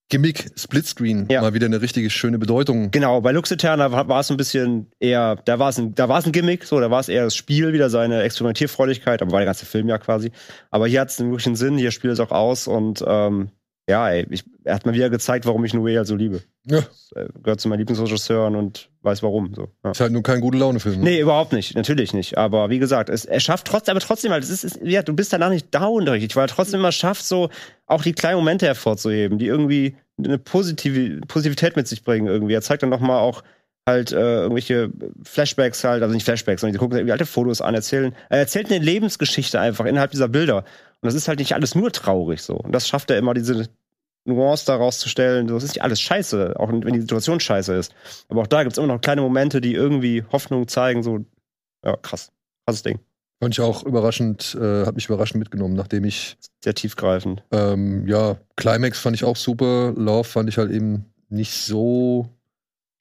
Gimmick 0.10 0.52
Splitscreen 0.58 1.28
Ja. 1.30 1.42
mal 1.42 1.54
wieder 1.54 1.68
eine 1.68 1.82
richtige 1.82 2.10
schöne 2.10 2.38
Bedeutung. 2.40 2.92
Genau, 2.92 3.22
bei 3.22 3.32
Lux 3.32 3.52
Eterna 3.52 3.90
war, 3.94 4.10
war 4.10 4.20
es 4.20 4.30
ein 4.30 4.36
bisschen 4.36 4.92
eher, 5.00 5.38
da 5.46 5.60
war 5.60 5.70
es 5.70 5.80
ein, 5.80 5.96
da 5.96 6.10
war 6.10 6.20
es 6.20 6.26
ein 6.26 6.34
Gimmick, 6.34 6.66
so, 6.66 6.82
da 6.82 6.92
war 6.92 7.00
es 7.00 7.08
eher 7.08 7.24
das 7.24 7.36
Spiel, 7.36 7.72
wieder 7.72 7.90
seine 7.90 8.22
Experimentierfreudigkeit, 8.24 9.22
aber 9.22 9.32
war 9.32 9.40
der 9.40 9.46
ganze 9.46 9.66
Film 9.66 9.88
ja 9.88 9.98
quasi. 9.98 10.32
Aber 10.72 10.88
hier 10.88 11.00
hat 11.00 11.10
es 11.10 11.22
einen 11.22 11.30
wirklichen 11.32 11.56
Sinn, 11.56 11.78
hier 11.78 11.92
spielt 11.92 12.12
es 12.14 12.20
auch 12.20 12.32
aus 12.32 12.68
und 12.68 13.02
ähm, 13.08 13.50
ja, 13.90 14.10
ey, 14.10 14.28
ich, 14.30 14.44
er 14.66 14.76
hat 14.76 14.86
mir 14.86 14.94
wieder 14.94 15.10
gezeigt, 15.10 15.46
warum 15.46 15.64
ich 15.64 15.74
Noé 15.74 15.96
halt 15.96 16.08
so 16.08 16.18
liebe. 16.18 16.42
Ja. 16.66 16.80
Äh, 17.16 17.28
gehört 17.42 17.60
zu 17.60 17.68
meinen 17.68 17.80
Lieblingsregisseuren 17.80 18.56
und 18.56 18.90
weiß 19.02 19.22
warum. 19.22 19.54
So. 19.54 19.70
Ja. 19.84 19.92
Ist 19.92 20.00
halt 20.00 20.14
nur 20.14 20.24
kein 20.24 20.40
gute 20.40 20.58
Laune-Film. 20.58 21.02
Nee, 21.02 21.20
überhaupt 21.20 21.52
nicht. 21.52 21.76
Natürlich 21.76 22.14
nicht. 22.14 22.38
Aber 22.38 22.70
wie 22.70 22.80
gesagt, 22.80 23.10
es, 23.10 23.26
er 23.26 23.40
schafft 23.40 23.68
trotzdem, 23.68 23.94
aber 23.94 24.00
trotzdem 24.00 24.32
halt, 24.32 24.44
es 24.44 24.50
ist, 24.50 24.64
es, 24.64 24.80
ja, 24.82 25.02
du 25.02 25.14
bist 25.14 25.34
danach 25.34 25.50
nicht 25.50 25.74
down 25.74 26.08
richtig, 26.08 26.36
weil 26.36 26.46
er 26.46 26.48
trotzdem 26.48 26.80
immer 26.80 26.92
schafft, 26.92 27.26
so 27.26 27.50
auch 27.86 28.02
die 28.02 28.14
kleinen 28.14 28.38
Momente 28.38 28.66
hervorzuheben, 28.66 29.38
die 29.38 29.48
irgendwie 29.48 29.98
eine 30.18 30.38
positive 30.38 31.22
Positivität 31.28 31.76
mit 31.76 31.88
sich 31.88 32.04
bringen 32.04 32.28
irgendwie. 32.28 32.54
Er 32.54 32.62
zeigt 32.62 32.84
dann 32.84 32.90
nochmal 32.90 33.20
auch 33.20 33.44
halt 33.86 34.14
äh, 34.14 34.44
irgendwelche 34.44 34.92
Flashbacks 35.24 35.84
halt, 35.84 36.04
also 36.04 36.14
nicht 36.14 36.24
Flashbacks, 36.24 36.62
sondern 36.62 36.74
die 36.74 36.80
gucken 36.80 36.94
sich 36.94 37.02
irgendwie 37.02 37.12
alte 37.12 37.26
Fotos 37.26 37.60
an, 37.60 37.76
erzählen, 37.76 38.16
er 38.30 38.40
erzählt 38.40 38.72
eine 38.72 38.84
Lebensgeschichte 38.84 39.60
einfach 39.60 39.86
innerhalb 39.86 40.12
dieser 40.12 40.30
Bilder. 40.30 40.60
Und 40.60 41.08
das 41.08 41.16
ist 41.16 41.28
halt 41.28 41.40
nicht 41.40 41.54
alles 41.54 41.76
nur 41.76 41.92
traurig 41.92 42.42
so. 42.42 42.56
Und 42.56 42.72
das 42.72 42.88
schafft 42.88 43.12
er 43.12 43.18
immer, 43.18 43.34
diese 43.34 43.68
Nuance 44.26 44.66
daraus 44.66 45.00
zu 45.00 45.10
stellen. 45.10 45.48
Das 45.48 45.64
ist 45.64 45.72
nicht 45.72 45.84
alles 45.84 46.00
scheiße, 46.02 46.60
auch 46.60 46.70
wenn 46.70 46.82
die 46.94 47.02
Situation 47.02 47.40
scheiße 47.40 47.74
ist. 47.76 47.94
Aber 48.30 48.42
auch 48.42 48.48
da 48.48 48.64
gibt's 48.64 48.78
immer 48.78 48.88
noch 48.88 49.02
kleine 49.02 49.22
Momente, 49.22 49.62
die 49.62 49.74
irgendwie 49.74 50.24
Hoffnung 50.32 50.68
zeigen, 50.68 51.04
so, 51.04 51.20
ja, 51.86 51.96
krass. 51.98 52.32
Krasses 52.66 52.84
Ding. 52.84 53.00
Fand 53.42 53.56
ich 53.56 53.60
auch 53.62 53.84
überraschend, 53.84 54.56
äh, 54.60 54.86
hat 54.86 54.96
mich 54.96 55.06
überraschend 55.08 55.40
mitgenommen, 55.40 55.74
nachdem 55.74 56.06
ich, 56.06 56.38
Sehr 56.64 56.74
tiefgreifend. 56.74 57.44
ähm, 57.52 58.08
ja, 58.08 58.38
Climax 58.56 59.00
fand 59.00 59.18
ich 59.18 59.26
auch 59.26 59.36
super, 59.36 59.92
Love 59.98 60.24
fand 60.24 60.48
ich 60.48 60.58
halt 60.58 60.72
eben 60.72 61.06
nicht 61.28 61.52
so 61.52 62.30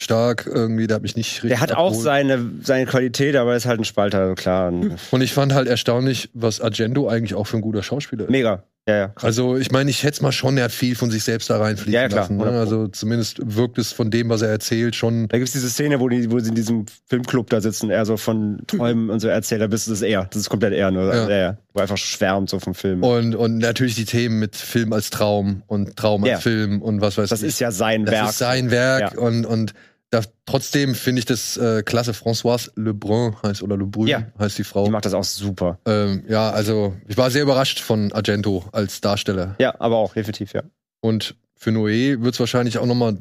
stark 0.00 0.46
irgendwie, 0.52 0.88
der 0.88 0.96
hat 0.96 1.02
mich 1.02 1.14
nicht 1.14 1.44
richtig. 1.44 1.50
Der 1.50 1.60
hat 1.60 1.70
auch 1.72 1.86
abgeholt. 1.88 2.02
seine, 2.02 2.50
seine 2.62 2.86
Qualität, 2.86 3.36
aber 3.36 3.54
ist 3.54 3.66
halt 3.66 3.78
ein 3.80 3.84
Spalter, 3.84 4.34
klar. 4.34 4.72
Und 4.72 5.20
ich 5.20 5.32
fand 5.32 5.54
halt 5.54 5.68
erstaunlich, 5.68 6.28
was 6.34 6.60
Argento 6.60 7.06
eigentlich 7.08 7.34
auch 7.34 7.46
für 7.46 7.58
ein 7.58 7.62
guter 7.62 7.84
Schauspieler 7.84 8.24
ist. 8.24 8.30
Mega. 8.30 8.64
Ja, 8.88 8.96
ja. 8.96 9.12
Also, 9.22 9.56
ich 9.56 9.70
meine, 9.70 9.90
ich 9.90 9.98
schätze 9.98 10.24
mal 10.24 10.32
schon, 10.32 10.56
er 10.58 10.64
hat 10.64 10.72
viel 10.72 10.96
von 10.96 11.08
sich 11.08 11.22
selbst 11.22 11.48
da 11.50 11.58
reinfließen 11.58 11.92
Ja, 11.92 12.00
ja, 12.02 12.08
klar, 12.08 12.22
lassen. 12.22 12.36
Ne? 12.36 12.42
100 12.46 12.68
Pro. 12.68 12.76
Also, 12.76 12.88
zumindest 12.88 13.38
wirkt 13.40 13.78
es 13.78 13.92
von 13.92 14.10
dem, 14.10 14.28
was 14.28 14.42
er 14.42 14.48
erzählt, 14.48 14.96
schon. 14.96 15.28
Da 15.28 15.38
gibt's 15.38 15.52
diese 15.52 15.70
Szene, 15.70 16.00
wo, 16.00 16.08
die, 16.08 16.28
wo 16.32 16.40
sie 16.40 16.48
in 16.48 16.56
diesem 16.56 16.86
Filmclub 17.06 17.48
da 17.48 17.60
sitzen, 17.60 17.90
er 17.90 18.04
so 18.06 18.16
von 18.16 18.58
Träumen 18.66 19.08
und 19.10 19.20
so 19.20 19.28
erzählt, 19.28 19.60
da 19.62 19.68
bist 19.68 19.86
du 19.86 19.92
das 19.92 20.00
ist 20.00 20.08
er. 20.08 20.24
Das 20.24 20.40
ist 20.40 20.50
komplett 20.50 20.72
er, 20.72 20.90
nur. 20.90 21.14
Ja. 21.14 21.28
Ja. 21.28 21.36
Ja, 21.36 21.56
wo 21.72 21.78
er 21.78 21.82
einfach 21.82 21.96
schwärmt 21.96 22.50
so 22.50 22.58
vom 22.58 22.74
Film. 22.74 23.04
Und, 23.04 23.36
und 23.36 23.58
natürlich 23.58 23.94
die 23.94 24.04
Themen 24.04 24.40
mit 24.40 24.56
Film 24.56 24.92
als 24.92 25.10
Traum 25.10 25.62
und 25.68 25.96
Traum 25.96 26.24
als 26.24 26.30
Ja. 26.32 26.38
Film 26.40 26.82
und 26.82 27.00
was 27.00 27.16
weiß 27.18 27.28
das 27.30 27.42
ich. 27.42 27.48
ist 27.50 27.60
ja 27.60 27.70
sein 27.70 28.04
das 28.04 28.14
Werk. 28.16 28.28
ist 28.30 28.38
sein 28.38 28.70
Werk 28.72 29.14
Ja. 29.14 29.20
und, 29.20 29.46
und 29.46 29.74
da, 30.12 30.20
trotzdem 30.44 30.94
finde 30.94 31.20
ich 31.20 31.24
das 31.24 31.56
äh, 31.56 31.82
klasse. 31.82 32.12
Françoise 32.12 32.70
Lebrun 32.76 33.34
heißt 33.42 33.62
oder 33.62 33.78
Lebrun 33.78 34.06
Ja. 34.06 34.26
heißt 34.38 34.58
die 34.58 34.64
Frau. 34.64 34.84
Die 34.84 34.90
macht 34.90 35.06
das 35.06 35.14
auch 35.14 35.24
super. 35.24 35.78
Ähm, 35.86 36.22
ja, 36.28 36.50
also 36.50 36.94
ich 37.08 37.16
war 37.16 37.30
sehr 37.30 37.42
überrascht 37.42 37.80
von 37.80 38.12
Argento 38.12 38.64
als 38.72 39.00
Darsteller. 39.00 39.56
Ja, 39.58 39.74
aber 39.80 39.96
auch 39.96 40.12
definitiv, 40.12 40.52
ja. 40.52 40.62
Und 41.00 41.34
für 41.56 41.70
Noé 41.70 42.22
wird 42.22 42.34
es 42.34 42.40
wahrscheinlich 42.40 42.76
auch 42.76 42.84
nochmal 42.84 43.16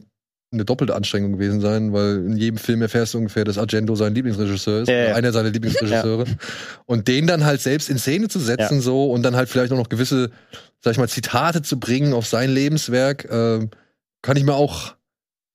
eine 0.53 0.65
doppelte 0.65 0.93
Anstrengung 0.93 1.31
gewesen 1.31 1.61
sein, 1.61 1.93
weil 1.93 2.25
in 2.25 2.35
jedem 2.35 2.57
Film 2.57 2.81
erfährst 2.81 3.13
du 3.13 3.19
ungefähr, 3.19 3.45
dass 3.45 3.57
Argento 3.57 3.95
sein 3.95 4.13
Lieblingsregisseur 4.13 4.81
ist, 4.81 4.89
Ja, 4.89 4.95
ja. 4.95 5.05
oder 5.05 5.15
einer 5.15 5.31
seiner 5.31 5.49
Lieblingsregisseure. 5.49 6.25
Und 6.85 7.07
den 7.07 7.25
dann 7.25 7.45
halt 7.45 7.61
selbst 7.61 7.89
in 7.89 7.97
Szene 7.97 8.27
zu 8.27 8.39
setzen, 8.39 8.81
so 8.81 9.09
und 9.13 9.23
dann 9.23 9.37
halt 9.37 9.47
vielleicht 9.47 9.71
auch 9.71 9.77
noch 9.77 9.87
gewisse, 9.87 10.29
sag 10.81 10.91
ich 10.91 10.97
mal, 10.97 11.07
Zitate 11.07 11.61
zu 11.61 11.79
bringen 11.79 12.11
auf 12.13 12.27
sein 12.27 12.49
Lebenswerk, 12.51 13.29
ähm, 13.31 13.69
kann 14.21 14.35
ich 14.35 14.43
mir 14.43 14.55
auch 14.55 14.95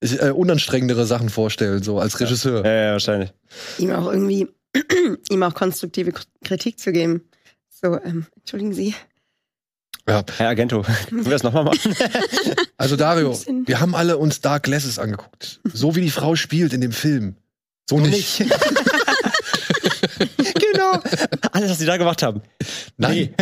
äh, 0.01 0.31
unanstrengendere 0.31 1.07
Sachen 1.07 1.29
vorstellen, 1.29 1.83
so 1.83 1.99
als 1.99 2.21
Regisseur. 2.21 2.65
Ja, 2.65 2.73
ja, 2.73 2.93
wahrscheinlich. 2.93 3.33
ihm 3.79 3.93
auch 3.93 4.11
irgendwie, 4.11 4.49
ihm 5.31 5.43
auch 5.43 5.55
konstruktive 5.55 6.13
Kritik 6.45 6.79
zu 6.79 6.93
geben. 6.93 7.23
So, 7.69 7.99
ähm, 8.03 8.27
entschuldigen 8.37 8.73
Sie. 8.73 8.95
Ja. 10.09 10.25
Herr 10.37 10.49
Agento, 10.51 10.83
können 11.09 11.25
wir 11.25 11.33
das 11.33 11.43
nochmal 11.43 11.65
machen? 11.65 11.97
Also 12.79 12.95
Dario, 12.97 13.35
wir 13.65 13.81
haben 13.81 13.95
alle 13.95 14.19
uns 14.19 14.43
Dark 14.43 14.65
Glasses 14.65 14.99
angeguckt. 14.99 15.61
So 15.65 15.97
wie 15.97 16.03
die 16.03 16.11
Frau 16.11 16.37
spielt 16.37 16.75
in 16.75 16.83
dem 16.83 16.93
Film. 16.93 17.37
So 17.89 17.99
nicht. 17.99 18.39
genau. 20.37 21.01
Alles, 21.53 21.71
was 21.71 21.79
sie 21.79 21.87
da 21.87 21.97
gemacht 21.97 22.23
haben. 22.23 22.43
Nein. 22.99 23.35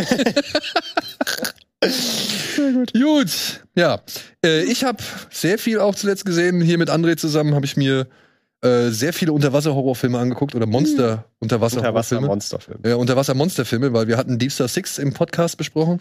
Gut. 2.93 3.63
Ja. 3.75 4.01
Äh, 4.43 4.63
ich 4.63 4.83
habe 4.83 5.03
sehr 5.29 5.57
viel 5.57 5.79
auch 5.79 5.95
zuletzt 5.95 6.25
gesehen. 6.25 6.61
Hier 6.61 6.77
mit 6.77 6.89
André 6.89 7.17
zusammen 7.17 7.55
habe 7.55 7.65
ich 7.65 7.77
mir 7.77 8.07
äh, 8.61 8.89
sehr 8.89 9.13
viele 9.13 9.31
Unterwasser-Horrorfilme 9.33 10.17
angeguckt 10.17 10.55
oder 10.55 10.65
Monster-Unterwasser-Horrorfilme. 10.65 12.27
Unterwasser-Monsterfilm. 12.27 12.79
Ja, 12.85 12.95
Unterwasser-Monsterfilme, 12.95 13.93
weil 13.93 14.07
wir 14.07 14.17
hatten 14.17 14.39
Deep 14.39 14.51
Star 14.51 14.67
Six 14.67 14.97
im 14.97 15.13
Podcast 15.13 15.57
besprochen 15.57 15.99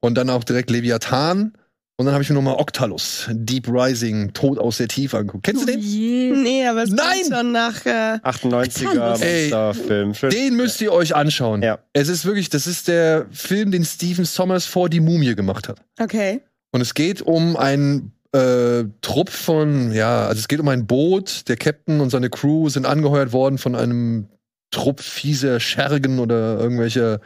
und 0.00 0.14
dann 0.16 0.30
auch 0.30 0.44
direkt 0.44 0.70
Leviathan 0.70 1.54
und 1.98 2.06
dann 2.06 2.14
habe 2.14 2.22
ich 2.22 2.28
mir 2.30 2.36
nochmal 2.36 2.54
Octalus, 2.54 3.28
Deep 3.32 3.66
Rising, 3.68 4.32
Tod 4.32 4.58
aus 4.58 4.76
der 4.78 4.86
Tiefe 4.86 5.18
angeguckt. 5.18 5.42
Kennst 5.44 5.62
du 5.62 5.66
den? 5.66 5.80
Je. 5.80 6.30
Nee, 6.30 6.64
aber 6.64 6.84
es 6.84 6.90
Nein! 6.90 7.24
schon 7.28 7.50
nach. 7.50 7.84
Äh, 7.84 8.18
98er 8.22 9.20
Ey, 9.20 9.50
Monsterfilm. 9.50 10.12
Den 10.30 10.54
müsst 10.54 10.80
ihr 10.80 10.92
euch 10.92 11.16
anschauen. 11.16 11.60
Ja. 11.62 11.80
Es 11.92 12.08
ist 12.08 12.24
wirklich, 12.24 12.50
das 12.50 12.68
ist 12.68 12.86
der 12.86 13.26
Film, 13.32 13.72
den 13.72 13.84
Stephen 13.84 14.24
Sommers 14.24 14.64
vor 14.64 14.88
die 14.88 15.00
Mumie 15.00 15.34
gemacht 15.34 15.68
hat. 15.68 15.80
okay. 16.00 16.40
Und 16.70 16.82
es 16.82 16.94
geht 16.94 17.22
um 17.22 17.56
einen 17.56 18.12
äh, 18.32 18.84
Trupp 19.00 19.30
von, 19.30 19.90
ja, 19.92 20.26
also 20.26 20.38
es 20.38 20.46
geht 20.46 20.60
um 20.60 20.68
ein 20.68 20.86
Boot. 20.86 21.48
Der 21.48 21.56
Captain 21.56 22.00
und 22.00 22.10
seine 22.10 22.30
Crew 22.30 22.68
sind 22.68 22.86
angeheuert 22.86 23.32
worden 23.32 23.58
von 23.58 23.74
einem 23.74 24.28
Trupp 24.70 25.00
fieser 25.00 25.58
Schergen 25.60 26.18
oder 26.18 26.58
irgendwelcher 26.60 27.20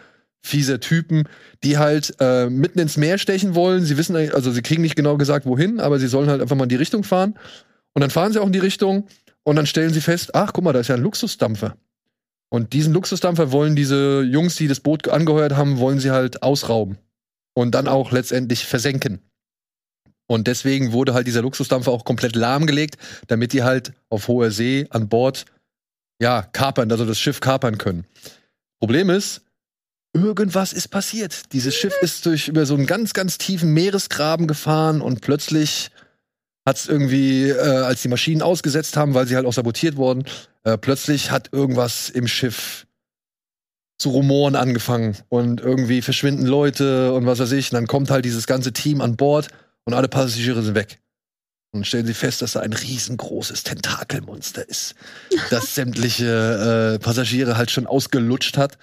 fieser 0.45 0.81
Typen, 0.81 1.29
die 1.63 1.79
halt 1.79 2.15
äh, 2.21 2.51
mitten 2.51 2.79
ins 2.79 2.97
Meer 2.97 3.19
stechen 3.19 3.55
wollen. 3.55 3.85
Sie 3.85 3.97
wissen, 3.97 4.17
also 4.17 4.51
sie 4.51 4.63
kriegen 4.63 4.83
nicht 4.83 4.97
genau 4.97 5.17
gesagt, 5.17 5.47
wohin, 5.47 5.81
aber 5.81 5.99
sie 5.99 6.09
sollen 6.09 6.29
halt 6.29 6.43
einfach 6.43 6.57
mal 6.57 6.65
in 6.65 6.69
die 6.69 6.77
Richtung 6.77 7.05
fahren. 7.05 7.39
Und 7.95 8.01
dann 8.01 8.11
fahren 8.11 8.33
sie 8.33 8.41
auch 8.41 8.47
in 8.47 8.53
die 8.53 8.59
Richtung 8.59 9.07
und 9.45 9.57
dann 9.57 9.67
stellen 9.67 9.93
sie 9.93 10.01
fest, 10.01 10.35
ach, 10.35 10.53
guck 10.53 10.65
mal, 10.65 10.73
da 10.73 10.81
ist 10.81 10.89
ja 10.89 10.97
ein 10.97 11.03
Luxusdampfer. 11.03 11.77
Und 12.51 12.73
diesen 12.73 12.93
Luxusdampfer 12.93 13.51
wollen 13.53 13.77
diese 13.77 14.23
Jungs, 14.23 14.57
die 14.57 14.69
das 14.69 14.81
Boot 14.81 15.09
angeheuert 15.09 15.57
haben, 15.57 15.79
wollen 15.79 16.01
sie 16.01 16.11
halt 16.11 16.43
ausrauben. 16.43 16.99
Und 17.55 17.75
dann 17.75 17.89
auch 17.89 18.13
letztendlich 18.13 18.67
versenken. 18.67 19.21
Und 20.27 20.47
deswegen 20.47 20.93
wurde 20.93 21.15
halt 21.15 21.27
dieser 21.27 21.43
Luxusdampfer 21.43 21.91
auch 21.91 22.05
komplett 22.05 22.37
lahmgelegt, 22.37 22.97
damit 23.27 23.53
die 23.53 23.63
halt 23.63 23.93
auf 24.09 24.29
hoher 24.29 24.51
See 24.51 24.87
an 24.91 25.09
Bord, 25.09 25.45
ja, 26.21 26.43
kapern, 26.43 26.91
also 26.91 27.05
das 27.05 27.21
Schiff 27.21 27.41
kapern 27.41 27.79
können. 27.79 28.05
Problem 28.81 29.11
ist, 29.11 29.43
irgendwas 30.13 30.73
ist 30.73 30.89
passiert. 30.89 31.53
Dieses 31.53 31.75
Schiff 31.75 31.95
ist 32.03 32.27
durch 32.27 32.49
über 32.49 32.67
so 32.67 32.75
einen 32.75 32.87
ganz, 32.87 33.13
ganz 33.13 33.39
tiefen 33.39 33.73
Meeresgraben 33.73 34.47
gefahren 34.47 35.01
und 35.01 35.21
plötzlich 35.21 35.91
hat 36.67 36.77
es 36.77 36.89
irgendwie, 36.89 37.49
äh, 37.49 37.59
als 37.59 38.03
die 38.03 38.09
Maschinen 38.09 38.43
ausgesetzt 38.43 38.97
haben, 38.97 39.15
weil 39.15 39.27
sie 39.27 39.37
halt 39.37 39.47
auch 39.47 39.53
sabotiert 39.53 39.97
wurden, 39.97 40.25
äh, 40.65 40.79
plötzlich 40.79 41.31
hat 41.31 41.49
irgendwas 41.53 42.09
im 42.09 42.29
Schiff 42.29 42.87
zu 43.99 44.11
rumoren 44.11 44.57
angefangen 44.57 45.17
und 45.29 45.61
irgendwie 45.61 46.03
verschwinden 46.03 46.47
Leute 46.47 47.13
und 47.15 47.27
was 47.27 47.39
weiß 47.39 47.53
ich. 47.53 47.73
Und 47.73 47.77
dann 47.77 47.87
kommt 47.87 48.11
halt 48.11 48.25
dieses 48.25 48.47
ganze 48.47 48.73
Team 48.73 49.01
an 49.01 49.17
Bord 49.17 49.49
und 49.85 49.95
alle 49.95 50.09
Passagiere 50.09 50.63
sind 50.63 50.75
weg. 50.75 50.99
Und 51.75 51.87
stellen 51.87 52.07
sie 52.07 52.13
fest, 52.13 52.43
dass 52.43 52.53
da 52.53 52.61
ein 52.61 52.75
riesengroßes 52.75 53.63
Tentakelmonster 53.63 54.69
ist, 54.69 54.95
das 55.49 55.75
sämtliche 55.75 56.97
äh, 56.97 56.99
Passagiere 56.99 57.57
halt 57.57 57.71
schon 57.71 57.87
ausgelutscht 57.87 58.59
hat 58.59 58.77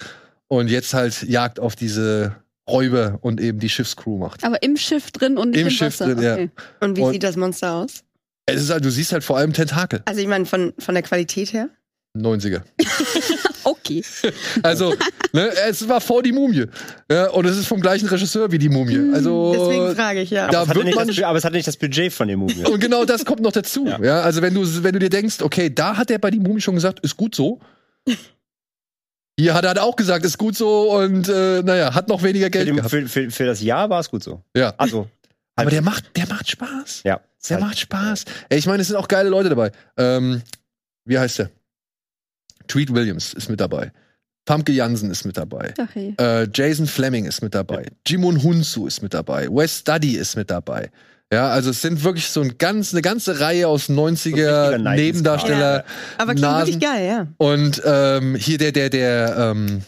und 0.49 0.69
jetzt 0.69 0.93
halt 0.93 1.23
Jagd 1.23 1.59
auf 1.59 1.77
diese 1.77 2.35
Räuber 2.69 3.17
und 3.21 3.39
eben 3.39 3.59
die 3.59 3.69
Schiffscrew 3.69 4.17
macht. 4.17 4.43
Aber 4.43 4.61
im 4.61 4.75
Schiff 4.75 5.11
drin 5.11 5.37
und 5.37 5.51
nicht 5.51 5.61
Im 5.61 5.67
im, 5.67 5.71
Schiff 5.71 5.99
Wasser. 5.99 6.13
drin, 6.13 6.21
ja. 6.23 6.33
okay. 6.33 6.49
Und 6.81 6.97
wie 6.97 7.01
Und- 7.01 7.13
sieht 7.13 7.23
das 7.23 7.37
Monster 7.37 7.73
aus? 7.75 8.03
Es 8.45 8.61
ist 8.63 8.69
halt, 8.71 8.83
du 8.83 8.89
siehst 8.89 9.13
halt 9.13 9.23
vor 9.23 9.37
allem 9.37 9.53
Tentakel. 9.53 10.01
Also 10.05 10.19
ich 10.21 10.27
meine 10.27 10.45
von, 10.45 10.73
von 10.79 10.95
der 10.95 11.03
Qualität 11.03 11.53
her. 11.53 11.69
90er. 12.17 12.61
Okay. 13.63 14.03
Also, 14.63 14.95
ne, 15.33 15.49
es 15.67 15.87
war 15.87 16.01
vor 16.01 16.23
die 16.23 16.31
Mumie. 16.31 16.65
Ja, 17.11 17.29
und 17.29 17.45
es 17.45 17.57
ist 17.57 17.67
vom 17.67 17.81
gleichen 17.81 18.07
Regisseur 18.07 18.51
wie 18.51 18.57
die 18.57 18.69
Mumie. 18.69 19.13
Also, 19.13 19.53
Deswegen 19.53 19.95
frage 19.95 20.21
ich 20.21 20.29
ja. 20.31 20.45
da 20.47 20.61
Das 20.61 20.69
hatte 20.69 20.83
wird 20.85 20.95
man 20.95 21.07
das, 21.07 21.21
aber 21.21 21.37
es 21.37 21.43
hat 21.43 21.53
nicht 21.53 21.67
das 21.67 21.77
Budget 21.77 22.11
von 22.11 22.27
dem 22.27 22.39
Movie. 22.39 22.63
Und 22.65 22.79
genau 22.79 23.05
das 23.05 23.25
kommt 23.25 23.41
noch 23.41 23.51
dazu. 23.51 23.85
Ja. 23.89 23.99
Ja. 24.03 24.21
also 24.21 24.41
wenn 24.41 24.53
du, 24.53 24.61
wenn 24.83 24.93
du 24.93 24.99
dir 24.99 25.09
denkst, 25.09 25.41
okay, 25.41 25.69
da 25.73 25.97
hat 25.97 26.09
er 26.09 26.17
bei 26.19 26.31
die 26.31 26.39
Mumie 26.39 26.61
schon 26.61 26.75
gesagt, 26.75 26.99
ist 27.01 27.15
gut 27.17 27.35
so. 27.35 27.59
Hier 29.39 29.53
hat 29.53 29.63
er 29.63 29.69
halt 29.69 29.79
auch 29.79 29.95
gesagt, 29.95 30.25
ist 30.25 30.37
gut 30.37 30.55
so 30.57 30.91
und 30.97 31.29
äh, 31.29 31.61
naja, 31.63 31.93
hat 31.93 32.07
noch 32.09 32.23
weniger 32.23 32.47
Für, 32.47 32.51
Geld 32.51 32.67
dem, 32.67 32.75
gehabt. 32.75 32.91
für, 32.91 33.07
für, 33.07 33.31
für 33.31 33.45
das 33.45 33.61
Jahr 33.61 33.89
war 33.89 33.99
es 34.01 34.09
gut 34.09 34.21
so. 34.23 34.43
Ja. 34.55 34.73
Also, 34.77 35.07
Aber 35.55 35.69
der 35.69 35.81
macht, 35.81 36.15
der 36.17 36.27
macht 36.27 36.49
Spaß. 36.49 37.03
ja. 37.05 37.21
Der 37.49 37.55
Halt- 37.57 37.65
macht 37.67 37.79
Spaß. 37.79 38.25
Ey, 38.49 38.59
ich 38.59 38.65
meine, 38.65 38.81
es 38.81 38.87
sind 38.89 38.97
auch 38.97 39.07
geile 39.07 39.29
Leute 39.29 39.47
dabei. 39.47 39.71
Ähm, 39.97 40.41
wie 41.05 41.17
heißt 41.17 41.39
der? 41.39 41.49
Tweet 42.67 42.93
Williams 42.93 43.33
ist 43.33 43.49
mit 43.49 43.59
dabei. 43.61 43.91
Famke 44.45 44.71
Jansen 44.73 45.09
ist 45.11 45.25
mit 45.25 45.37
dabei. 45.37 45.73
Ach, 45.79 45.87
hey. 45.93 46.15
Äh, 46.19 46.47
Jason 46.53 46.85
Fleming 46.87 47.25
ist 47.25 47.41
mit 47.41 47.55
dabei. 47.55 47.85
Jimon 48.05 48.41
Hunsu 48.43 48.87
ist 48.87 49.01
mit 49.01 49.13
dabei. 49.13 49.47
Wes 49.47 49.79
Studdy 49.79 50.17
ist 50.17 50.35
mit 50.35 50.49
dabei. 50.51 50.91
Ja, 51.31 51.49
also 51.49 51.69
es 51.69 51.81
sind 51.83 52.03
wirklich 52.03 52.27
so 52.29 52.41
ein 52.41 52.57
ganz, 52.57 52.91
eine 52.93 53.01
ganze 53.03 53.39
Reihe 53.39 53.67
aus 53.67 53.87
90er 53.89 54.25
richtiger 54.25 54.69
90s 54.77 54.95
Nebendarsteller. 54.95 55.85
Aber 56.17 56.31
klingt 56.33 56.41
Nasen. 56.41 56.73
wirklich 56.73 56.89
geil, 56.91 57.07
ja. 57.07 57.27
Und 57.37 57.81
ähm, 57.85 58.35
hier 58.35 58.57
der, 58.57 58.71
der, 58.71 58.89
der, 58.89 59.35
ähm, 59.37 59.81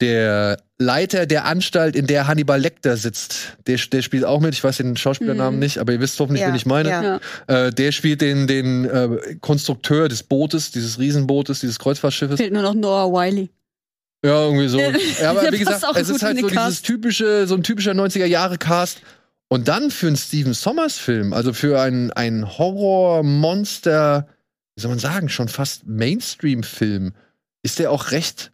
der 0.00 0.58
Leiter 0.78 1.26
der 1.26 1.44
Anstalt, 1.46 1.96
in 1.96 2.06
der 2.06 2.28
Hannibal 2.28 2.60
Lecter 2.60 2.96
sitzt, 2.96 3.56
der, 3.66 3.76
der 3.90 4.02
spielt 4.02 4.24
auch 4.24 4.38
mit. 4.38 4.54
Ich 4.54 4.62
weiß 4.62 4.76
den 4.76 4.96
Schauspielernamen 4.96 5.54
Mhm. 5.54 5.58
nicht, 5.60 5.78
aber 5.78 5.92
ihr 5.92 5.98
wisst 6.00 6.20
hoffentlich, 6.20 6.42
Ja, 6.42 6.48
wen 6.48 6.54
ich 6.54 6.66
meine. 6.66 6.88
ja. 6.88 7.20
Ja. 7.48 7.66
Äh, 7.66 7.72
der 7.72 7.90
spielt 7.90 8.20
den, 8.20 8.46
den 8.46 8.84
äh, 8.84 9.34
Konstrukteur 9.40 10.08
des 10.08 10.22
Bootes, 10.22 10.70
dieses 10.70 11.00
Riesenbootes, 11.00 11.58
dieses 11.58 11.80
Kreuzfahrtschiffes. 11.80 12.36
Fehlt 12.36 12.52
nur 12.52 12.62
noch 12.62 12.74
Noah 12.74 13.12
Wiley. 13.12 13.50
Ja, 14.24 14.44
irgendwie 14.44 14.68
so. 14.68 14.78
Ja, 15.20 15.30
aber 15.30 15.50
wie 15.52 15.58
gesagt, 15.58 15.84
auch 15.84 15.96
es 15.96 16.08
ist 16.08 16.22
halt 16.22 16.38
so 16.38 16.46
Cast. 16.46 16.66
dieses 16.68 16.82
typische, 16.82 17.46
so 17.48 17.56
ein 17.56 17.64
typischer 17.64 17.92
90er-Jahre-Cast. 17.92 18.98
Und 19.48 19.68
dann 19.68 19.90
für 19.90 20.06
einen 20.08 20.16
Steven 20.16 20.52
Sommers-Film, 20.52 21.32
also 21.32 21.52
für 21.52 21.80
einen, 21.80 22.12
einen 22.12 22.58
Horror-Monster, 22.58 24.28
wie 24.76 24.80
soll 24.80 24.90
man 24.90 24.98
sagen, 24.98 25.28
schon 25.28 25.48
fast 25.48 25.86
Mainstream-Film, 25.86 27.14
ist 27.62 27.78
der 27.78 27.90
auch 27.90 28.10
recht 28.10 28.52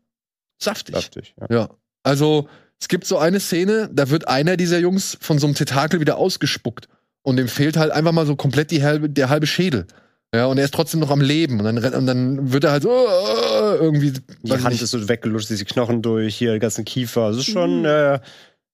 saftig. 0.59 0.95
Saftig, 0.95 1.34
ja. 1.40 1.47
Ja. 1.57 1.70
Also, 2.05 2.49
es 2.80 2.88
gibt 2.88 3.07
so 3.07 3.18
eine 3.18 3.40
Szene, 3.40 3.90
da 3.92 4.09
wird 4.11 4.28
einer 4.28 4.57
dieser 4.57 4.78
Jungs 4.78 5.18
von 5.20 5.38
so 5.38 5.47
einem 5.47 5.55
Tentakel 5.55 6.01
wieder 6.01 6.16
ausgespuckt. 6.16 6.88
Und 7.22 7.36
dem 7.36 7.49
fehlt 7.49 7.76
halt 7.76 7.90
einfach 7.90 8.12
mal 8.12 8.26
so 8.26 8.36
komplett 8.36 8.70
die 8.70 8.82
halbe, 8.82 9.09
der 9.09 9.30
halbe 9.30 9.47
Schädel. 9.47 9.86
Ja, 10.34 10.47
und 10.47 10.59
er 10.59 10.64
ist 10.64 10.74
trotzdem 10.74 11.01
noch 11.01 11.11
am 11.11 11.20
Leben. 11.20 11.61
Und 11.61 11.64
dann, 11.64 11.95
und 11.95 12.07
dann 12.07 12.53
wird 12.53 12.64
er 12.64 12.72
halt 12.72 12.82
so 12.82 12.90
äh, 12.90 13.76
irgendwie. 13.76 14.12
Die 14.42 14.53
Hand 14.53 14.70
nicht. 14.70 14.82
ist 14.82 14.90
so 14.90 15.09
weggelutscht, 15.09 15.49
diese 15.49 15.64
Knochen 15.64 16.03
durch, 16.03 16.36
hier, 16.36 16.53
den 16.53 16.61
ganzen 16.61 16.84
Kiefer. 16.84 17.28
Das 17.28 17.38
ist 17.38 17.51
schon 17.51 17.84
äh, 17.84 18.18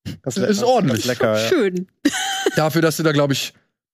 le- 0.07 0.13
Ist 0.27 0.37
ganz- 0.37 0.63
ordentlich. 0.63 1.07
Ganz 1.07 1.07
lecker, 1.07 1.39
ja. 1.41 1.49
Schön. 1.49 1.87
Dafür, 2.57 2.83
dass 2.83 2.97
du 2.97 3.03
da, 3.03 3.13
glaube 3.13 3.33
ich, 3.33 3.53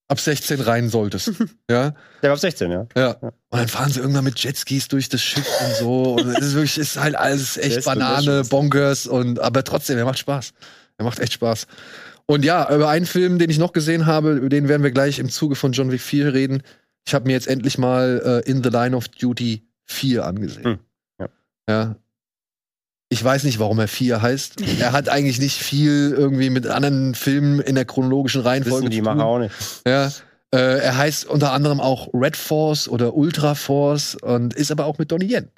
ab 0.09 0.21
16 0.21 0.61
rein 0.61 0.89
solltest. 0.89 1.33
ja. 1.71 1.95
Der 2.23 2.31
war 2.31 2.33
ab 2.35 2.39
16, 2.39 2.71
ja. 2.71 2.87
Ja. 2.97 3.11
Und 3.21 3.33
dann 3.51 3.69
fahren 3.69 3.91
sie 3.91 4.01
irgendwann 4.01 4.25
mit 4.25 4.39
Jetskis 4.39 4.89
durch 4.89 5.09
das 5.09 5.21
Schiff 5.23 5.47
und 5.65 5.77
so. 5.77 6.15
Und 6.15 6.27
es 6.29 6.39
ist 6.47 6.55
wirklich, 6.55 6.79
es 6.79 6.91
ist 6.97 7.01
halt 7.01 7.17
alles 7.17 7.57
echt 7.57 7.85
Banane. 7.85 8.45
Bonkers 8.45 9.07
und 9.07 9.41
aber 9.41 9.65
trotzdem, 9.65 9.99
er 9.99 10.05
macht 10.05 10.19
Spaß. 10.19 10.53
Er 10.99 11.05
macht 11.05 11.19
echt 11.19 11.33
Spaß. 11.35 11.67
Und 12.27 12.45
ja, 12.45 12.73
über 12.75 12.89
einen 12.89 13.07
Film, 13.07 13.39
den 13.39 13.51
ich 13.51 13.59
noch 13.59 13.73
gesehen 13.73 14.07
habe, 14.07 14.33
über 14.33 14.49
den 14.49 14.69
werden 14.69 14.83
wir 14.83 14.91
gleich 14.91 15.19
im 15.19 15.29
Zuge 15.29 15.55
von 15.55 15.73
John 15.73 15.93
Wick 15.93 16.01
4 16.01 16.35
reden. 16.35 16.63
Ich 17.07 17.15
habe 17.15 17.27
mir 17.27 17.33
jetzt 17.35 17.47
endlich 17.47 17.79
mal 17.79 18.43
äh, 18.45 18.51
In 18.51 18.65
the 18.65 18.71
Line 18.71 18.97
of 18.97 19.07
Duty 19.09 19.63
4 19.85 20.25
angesehen. 20.25 20.65
Hm, 20.65 20.79
ja. 21.21 21.29
ja. 21.69 21.97
Ich 23.09 23.23
weiß 23.23 23.45
nicht, 23.45 23.59
warum 23.59 23.79
er 23.79 23.89
4 23.89 24.21
heißt. 24.21 24.57
er 24.81 24.93
hat 24.93 25.09
eigentlich 25.09 25.39
nicht 25.39 25.59
viel 25.63 26.13
irgendwie 26.17 26.51
mit 26.51 26.67
anderen 26.67 27.15
Filmen 27.15 27.61
in 27.61 27.77
der 27.77 27.85
chronologischen 27.85 28.41
Reihenfolge 28.43 28.87
Wissen 28.87 28.91
die 28.91 28.99
zu 28.99 29.05
tun. 29.05 29.17
Macher 29.17 29.27
auch 29.27 29.39
nicht. 29.39 29.55
Ja. 29.87 30.11
Äh, 30.53 30.79
er 30.79 30.97
heißt 30.97 31.27
unter 31.27 31.53
anderem 31.53 31.81
auch 31.81 32.09
Red 32.15 32.37
Force 32.37 32.89
oder 32.89 33.15
Ultra 33.15 33.55
Force 33.55 34.17
und 34.17 34.55
ist 34.55 34.71
aber 34.71 34.87
auch 34.87 34.99
mit 34.99 35.11
Donnie 35.13 35.33
Yen. 35.33 35.49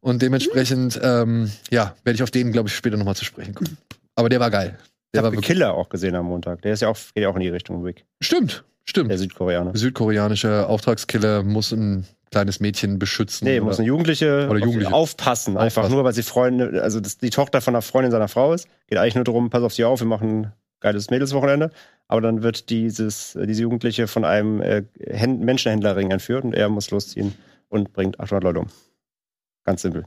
Und 0.00 0.22
dementsprechend, 0.22 0.98
ähm, 1.02 1.50
ja, 1.70 1.94
werde 2.04 2.14
ich 2.16 2.22
auf 2.22 2.30
den, 2.30 2.52
glaube 2.52 2.68
ich, 2.68 2.74
später 2.74 2.96
nochmal 2.96 3.16
zu 3.16 3.24
sprechen 3.24 3.54
kommen. 3.54 3.76
Aber 4.14 4.28
der 4.28 4.40
war 4.40 4.50
geil. 4.50 4.76
Ich 4.78 4.84
Der 5.14 5.22
war 5.22 5.30
habe. 5.32 5.40
Killer 5.42 5.74
auch 5.74 5.88
gesehen 5.88 6.14
am 6.14 6.26
Montag. 6.26 6.62
Der 6.62 6.72
ist 6.72 6.80
ja 6.80 6.88
auch, 6.88 6.96
geht 7.14 7.22
ja 7.22 7.28
auch 7.28 7.36
in 7.36 7.42
die 7.42 7.48
Richtung 7.48 7.84
Wick. 7.84 8.04
Stimmt, 8.20 8.64
stimmt. 8.84 9.10
Der 9.10 9.18
Südkoreaner. 9.18 9.76
Südkoreanischer 9.76 10.68
Auftragskiller 10.68 11.42
muss 11.42 11.72
ein 11.72 12.06
kleines 12.30 12.60
Mädchen 12.60 12.98
beschützen. 12.98 13.44
Nee, 13.46 13.56
oder- 13.58 13.66
muss 13.66 13.78
eine 13.78 13.86
Jugendliche, 13.88 14.48
Oder 14.50 14.58
Jugendliche. 14.60 14.88
Auf, 14.88 15.10
aufpassen. 15.12 15.56
Einfach 15.56 15.82
Aufpassen. 15.82 15.94
nur, 15.94 16.04
weil 16.04 16.12
sie 16.12 16.22
Freunde, 16.22 16.82
also 16.82 17.00
das, 17.00 17.18
die 17.18 17.30
Tochter 17.30 17.60
von 17.60 17.74
einer 17.74 17.82
Freundin 17.82 18.10
seiner 18.10 18.28
Frau 18.28 18.52
ist. 18.52 18.68
Geht 18.88 18.98
eigentlich 18.98 19.14
nur 19.14 19.24
darum, 19.24 19.50
pass 19.50 19.62
auf 19.62 19.72
sie 19.74 19.84
auf, 19.84 20.00
wir 20.00 20.06
machen 20.06 20.40
ein 20.46 20.52
geiles 20.80 21.10
Mädelswochenende. 21.10 21.70
Aber 22.08 22.20
dann 22.20 22.42
wird 22.42 22.68
dieses, 22.70 23.34
äh, 23.36 23.46
diese 23.46 23.62
Jugendliche 23.62 24.06
von 24.06 24.24
einem 24.24 24.60
äh, 24.60 24.84
Händ 25.08 25.40
Menschenhändlerring 25.40 26.10
entführt 26.10 26.44
und 26.44 26.54
er 26.54 26.68
muss 26.68 26.90
losziehen 26.90 27.34
und 27.68 27.92
bringt 27.92 28.20
800 28.20 28.44
Leute 28.44 28.60
um. 28.60 28.66
Ganz 29.64 29.82
simpel. 29.82 30.02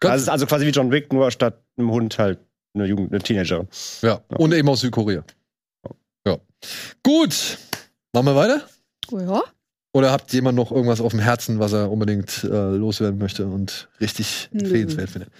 Ganz- 0.00 0.12
also, 0.22 0.30
also 0.32 0.46
quasi 0.46 0.66
wie 0.66 0.70
John 0.70 0.90
Wick, 0.90 1.12
nur 1.12 1.30
statt 1.30 1.62
einem 1.76 1.90
Hund 1.92 2.18
halt 2.18 2.38
eine, 2.74 2.86
Jugend, 2.86 3.12
eine 3.12 3.20
Teenagerin. 3.22 3.68
ja. 4.02 4.20
Und 4.36 4.52
eben 4.52 4.68
aus 4.68 4.80
Südkorea. 4.80 5.22
Ja. 6.26 6.38
Gut. 7.04 7.58
Machen 8.12 8.26
wir 8.26 8.34
weiter? 8.34 8.62
Oh 9.12 9.18
ja. 9.20 9.42
Oder 9.94 10.10
habt 10.10 10.32
jemand 10.32 10.56
noch 10.56 10.72
irgendwas 10.72 11.00
auf 11.00 11.12
dem 11.12 11.20
Herzen, 11.20 11.60
was 11.60 11.72
er 11.72 11.88
unbedingt 11.90 12.42
äh, 12.42 12.48
loswerden 12.48 13.16
möchte 13.16 13.46
und 13.46 13.88
richtig 14.00 14.50
empfehlenswert 14.52 15.08
findet? 15.08 15.30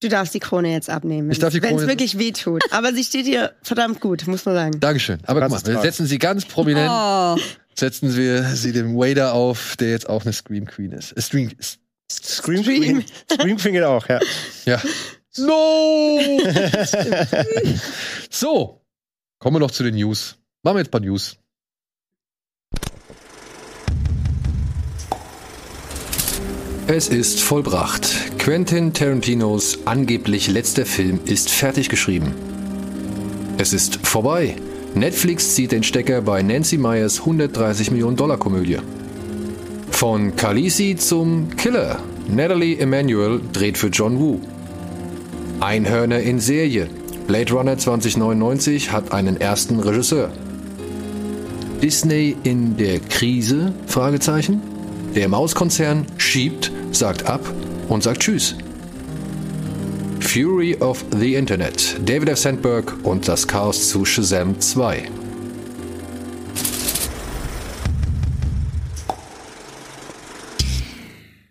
Du 0.00 0.08
darfst 0.08 0.32
die 0.32 0.40
Krone 0.40 0.72
jetzt 0.72 0.88
abnehmen. 0.88 1.30
Ich 1.30 1.38
darf 1.38 1.52
die 1.52 1.60
Wenn 1.60 1.74
es 1.74 1.82
Krone- 1.82 1.88
wirklich 1.88 2.18
weh 2.18 2.32
tut. 2.32 2.62
Aber 2.70 2.94
sie 2.94 3.04
steht 3.04 3.26
hier 3.26 3.52
verdammt 3.62 4.00
gut, 4.00 4.26
muss 4.26 4.46
man 4.46 4.54
sagen. 4.54 4.80
Dankeschön. 4.80 5.18
Aber 5.26 5.42
guck 5.42 5.50
Kannst 5.50 5.68
mal, 5.68 5.82
setzen 5.82 6.06
sie 6.06 6.18
ganz 6.18 6.46
prominent. 6.46 6.90
Oh. 6.90 7.36
setzen 7.74 8.16
wir 8.16 8.42
sie 8.56 8.72
dem 8.72 8.96
Wader 8.96 9.34
auf, 9.34 9.76
der 9.76 9.90
jetzt 9.90 10.08
auch 10.08 10.24
eine 10.24 10.32
Scream 10.32 10.64
Queen 10.66 10.92
ist. 10.92 11.12
Äh, 11.12 11.20
Scream, 11.20 11.50
Scream 12.10 12.62
Scream. 12.62 12.62
Queen. 12.62 13.04
Scream 13.30 13.56
Queen 13.58 13.74
geht 13.74 13.82
auch, 13.84 14.08
ja. 14.08 14.18
ja. 14.64 14.80
No! 15.36 16.18
so, 18.30 18.80
kommen 19.38 19.56
wir 19.56 19.60
noch 19.60 19.70
zu 19.72 19.82
den 19.82 19.96
News. 19.96 20.36
Machen 20.62 20.76
wir 20.76 20.80
jetzt 20.80 20.88
ein 20.88 20.92
paar 20.92 21.00
News. 21.02 21.36
Es 26.86 27.08
ist 27.08 27.40
vollbracht. 27.40 28.38
Quentin 28.38 28.92
Tarantinos 28.92 29.78
angeblich 29.86 30.48
letzter 30.48 30.84
Film 30.84 31.18
ist 31.24 31.48
fertig 31.48 31.88
geschrieben. 31.88 32.34
Es 33.56 33.72
ist 33.72 34.06
vorbei. 34.06 34.56
Netflix 34.94 35.54
zieht 35.54 35.72
den 35.72 35.82
Stecker 35.82 36.20
bei 36.20 36.42
Nancy 36.42 36.76
Meyers 36.76 37.20
130 37.20 37.90
Millionen 37.90 38.16
Dollar 38.16 38.36
Komödie. 38.36 38.80
Von 39.92 40.36
Khaleesi 40.36 40.94
zum 40.96 41.48
Killer. 41.56 42.00
Natalie 42.28 42.76
Emanuel 42.76 43.40
dreht 43.54 43.78
für 43.78 43.88
John 43.88 44.18
Woo. 44.18 44.40
Einhörner 45.60 46.20
in 46.20 46.38
Serie. 46.38 46.90
Blade 47.26 47.50
Runner 47.54 47.78
2099 47.78 48.92
hat 48.92 49.10
einen 49.10 49.40
ersten 49.40 49.80
Regisseur. 49.80 50.30
Disney 51.82 52.36
in 52.44 52.76
der 52.76 52.98
Krise? 52.98 53.72
Fragezeichen. 53.86 54.60
Der 55.14 55.28
Mauskonzern 55.28 56.06
schiebt, 56.16 56.72
sagt 56.94 57.26
ab 57.26 57.40
und 57.88 58.02
sagt 58.02 58.20
Tschüss. 58.20 58.54
Fury 60.20 60.76
of 60.80 61.04
the 61.18 61.34
Internet. 61.34 61.96
David 62.04 62.28
F. 62.28 62.38
Sandberg 62.38 62.92
und 63.04 63.28
das 63.28 63.46
Chaos 63.46 63.88
zu 63.88 64.04
Shazam 64.04 64.60
2. 64.60 65.08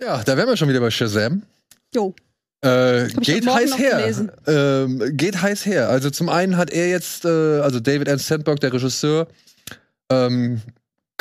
Ja, 0.01 0.23
da 0.23 0.35
wären 0.35 0.49
wir 0.49 0.57
schon 0.57 0.69
wieder 0.69 0.81
bei 0.81 0.91
Shazam. 0.91 1.43
Jo. 1.93 2.13
Äh, 2.61 3.07
geht 3.21 3.45
heiß 3.45 3.77
her. 3.77 4.29
Ähm, 4.47 5.01
geht 5.17 5.41
heiß 5.41 5.65
her. 5.65 5.89
Also 5.89 6.09
zum 6.09 6.29
einen 6.29 6.57
hat 6.57 6.69
er 6.69 6.89
jetzt, 6.89 7.25
äh, 7.25 7.59
also 7.59 7.79
David 7.79 8.07
N. 8.07 8.17
Sandberg, 8.17 8.59
der 8.59 8.73
Regisseur, 8.73 9.27
ähm, 10.09 10.61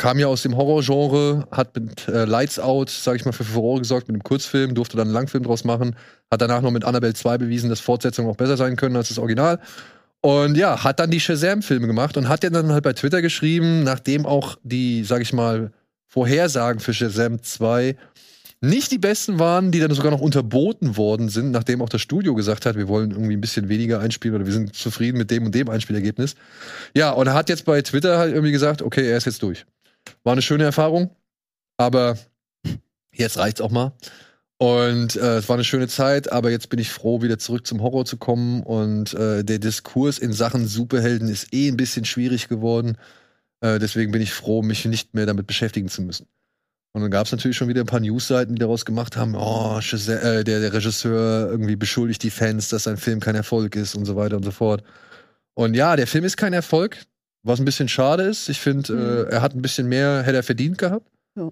kam 0.03 0.19
ja 0.19 0.27
aus 0.27 0.41
dem 0.41 0.57
Horrorgenre, 0.57 1.47
hat 1.49 1.73
mit 1.77 2.09
äh, 2.09 2.25
Lights 2.25 2.59
Out, 2.59 2.89
sag 2.89 3.15
ich 3.15 3.23
mal, 3.23 3.31
für 3.31 3.45
Furore 3.45 3.79
gesorgt 3.79 4.09
mit 4.09 4.15
einem 4.15 4.23
Kurzfilm, 4.23 4.75
durfte 4.75 4.97
dann 4.97 5.07
einen 5.07 5.13
Langfilm 5.13 5.45
draus 5.45 5.63
machen, 5.63 5.95
hat 6.29 6.41
danach 6.41 6.61
noch 6.61 6.71
mit 6.71 6.83
Annabelle 6.83 7.13
2 7.13 7.37
bewiesen, 7.37 7.69
dass 7.69 7.79
Fortsetzungen 7.79 8.29
auch 8.29 8.35
besser 8.35 8.57
sein 8.57 8.75
können 8.75 8.97
als 8.97 9.07
das 9.07 9.17
Original. 9.17 9.61
Und 10.19 10.57
ja, 10.57 10.83
hat 10.83 10.99
dann 10.99 11.09
die 11.09 11.21
Shazam-Filme 11.21 11.87
gemacht 11.87 12.17
und 12.17 12.27
hat 12.27 12.43
ja 12.43 12.49
dann 12.49 12.73
halt 12.73 12.83
bei 12.83 12.91
Twitter 12.91 13.21
geschrieben, 13.21 13.85
nachdem 13.85 14.25
auch 14.25 14.57
die, 14.63 15.05
sag 15.05 15.21
ich 15.21 15.31
mal, 15.31 15.71
Vorhersagen 16.09 16.81
für 16.81 16.93
Shazam 16.93 17.41
2 17.41 17.95
nicht 18.59 18.91
die 18.91 18.97
besten 18.97 19.39
waren, 19.39 19.71
die 19.71 19.79
dann 19.79 19.91
sogar 19.91 20.11
noch 20.11 20.19
unterboten 20.19 20.97
worden 20.97 21.29
sind, 21.29 21.51
nachdem 21.51 21.81
auch 21.81 21.87
das 21.87 22.01
Studio 22.01 22.35
gesagt 22.35 22.65
hat, 22.65 22.75
wir 22.75 22.89
wollen 22.89 23.11
irgendwie 23.11 23.37
ein 23.37 23.41
bisschen 23.41 23.69
weniger 23.69 24.01
einspielen 24.01 24.35
oder 24.35 24.45
wir 24.45 24.53
sind 24.53 24.75
zufrieden 24.75 25.17
mit 25.17 25.31
dem 25.31 25.45
und 25.45 25.55
dem 25.55 25.69
Einspielergebnis. 25.69 26.35
Ja, 26.93 27.11
und 27.11 27.27
er 27.27 27.35
hat 27.35 27.47
jetzt 27.47 27.63
bei 27.63 27.81
Twitter 27.81 28.17
halt 28.17 28.33
irgendwie 28.33 28.51
gesagt, 28.51 28.81
okay, 28.81 29.09
er 29.09 29.15
ist 29.15 29.25
jetzt 29.25 29.41
durch. 29.43 29.65
War 30.23 30.33
eine 30.33 30.41
schöne 30.41 30.63
Erfahrung, 30.63 31.15
aber 31.77 32.17
jetzt 33.13 33.37
reicht's 33.37 33.61
auch 33.61 33.71
mal. 33.71 33.93
Und 34.57 35.17
äh, 35.17 35.37
es 35.37 35.49
war 35.49 35.55
eine 35.55 35.63
schöne 35.63 35.87
Zeit, 35.87 36.31
aber 36.31 36.49
jetzt 36.49 36.69
bin 36.69 36.79
ich 36.79 36.89
froh, 36.89 37.21
wieder 37.21 37.37
zurück 37.37 37.67
zum 37.67 37.81
Horror 37.81 38.05
zu 38.05 38.17
kommen. 38.17 38.63
Und 38.63 39.13
äh, 39.13 39.43
der 39.43 39.59
Diskurs 39.59 40.19
in 40.19 40.31
Sachen 40.31 40.67
Superhelden 40.67 41.27
ist 41.27 41.53
eh 41.53 41.67
ein 41.67 41.75
bisschen 41.75 42.05
schwierig 42.05 42.47
geworden. 42.47 42.97
Äh, 43.59 43.79
deswegen 43.79 44.11
bin 44.11 44.21
ich 44.21 44.33
froh, 44.33 44.61
mich 44.61 44.85
nicht 44.85 45.13
mehr 45.13 45.25
damit 45.25 45.47
beschäftigen 45.47 45.89
zu 45.89 46.01
müssen. 46.01 46.27
Und 46.93 47.01
dann 47.01 47.11
gab 47.11 47.25
es 47.25 47.31
natürlich 47.31 47.57
schon 47.57 47.67
wieder 47.67 47.81
ein 47.81 47.87
paar 47.87 47.99
Newsseiten, 47.99 48.55
die 48.55 48.59
daraus 48.59 48.85
gemacht 48.85 49.17
haben, 49.17 49.35
oh, 49.35 49.79
äh, 49.79 50.43
der, 50.43 50.43
der 50.43 50.73
Regisseur 50.73 51.49
irgendwie 51.49 51.75
beschuldigt 51.75 52.21
die 52.21 52.29
Fans, 52.29 52.69
dass 52.69 52.83
sein 52.83 52.97
Film 52.97 53.19
kein 53.19 53.35
Erfolg 53.35 53.75
ist 53.75 53.95
und 53.95 54.05
so 54.05 54.15
weiter 54.15 54.37
und 54.37 54.43
so 54.43 54.51
fort. 54.51 54.83
Und 55.55 55.73
ja, 55.73 55.95
der 55.95 56.07
Film 56.07 56.23
ist 56.23 56.37
kein 56.37 56.53
Erfolg, 56.53 56.97
was 57.43 57.59
ein 57.59 57.65
bisschen 57.65 57.89
schade 57.89 58.23
ist. 58.23 58.49
Ich 58.49 58.59
finde, 58.59 59.27
äh, 59.29 59.33
er 59.33 59.41
hat 59.41 59.53
ein 59.53 59.61
bisschen 59.61 59.87
mehr, 59.87 60.23
hätte 60.23 60.37
er 60.37 60.43
verdient 60.43 60.77
gehabt. 60.77 61.09
Ja. 61.35 61.51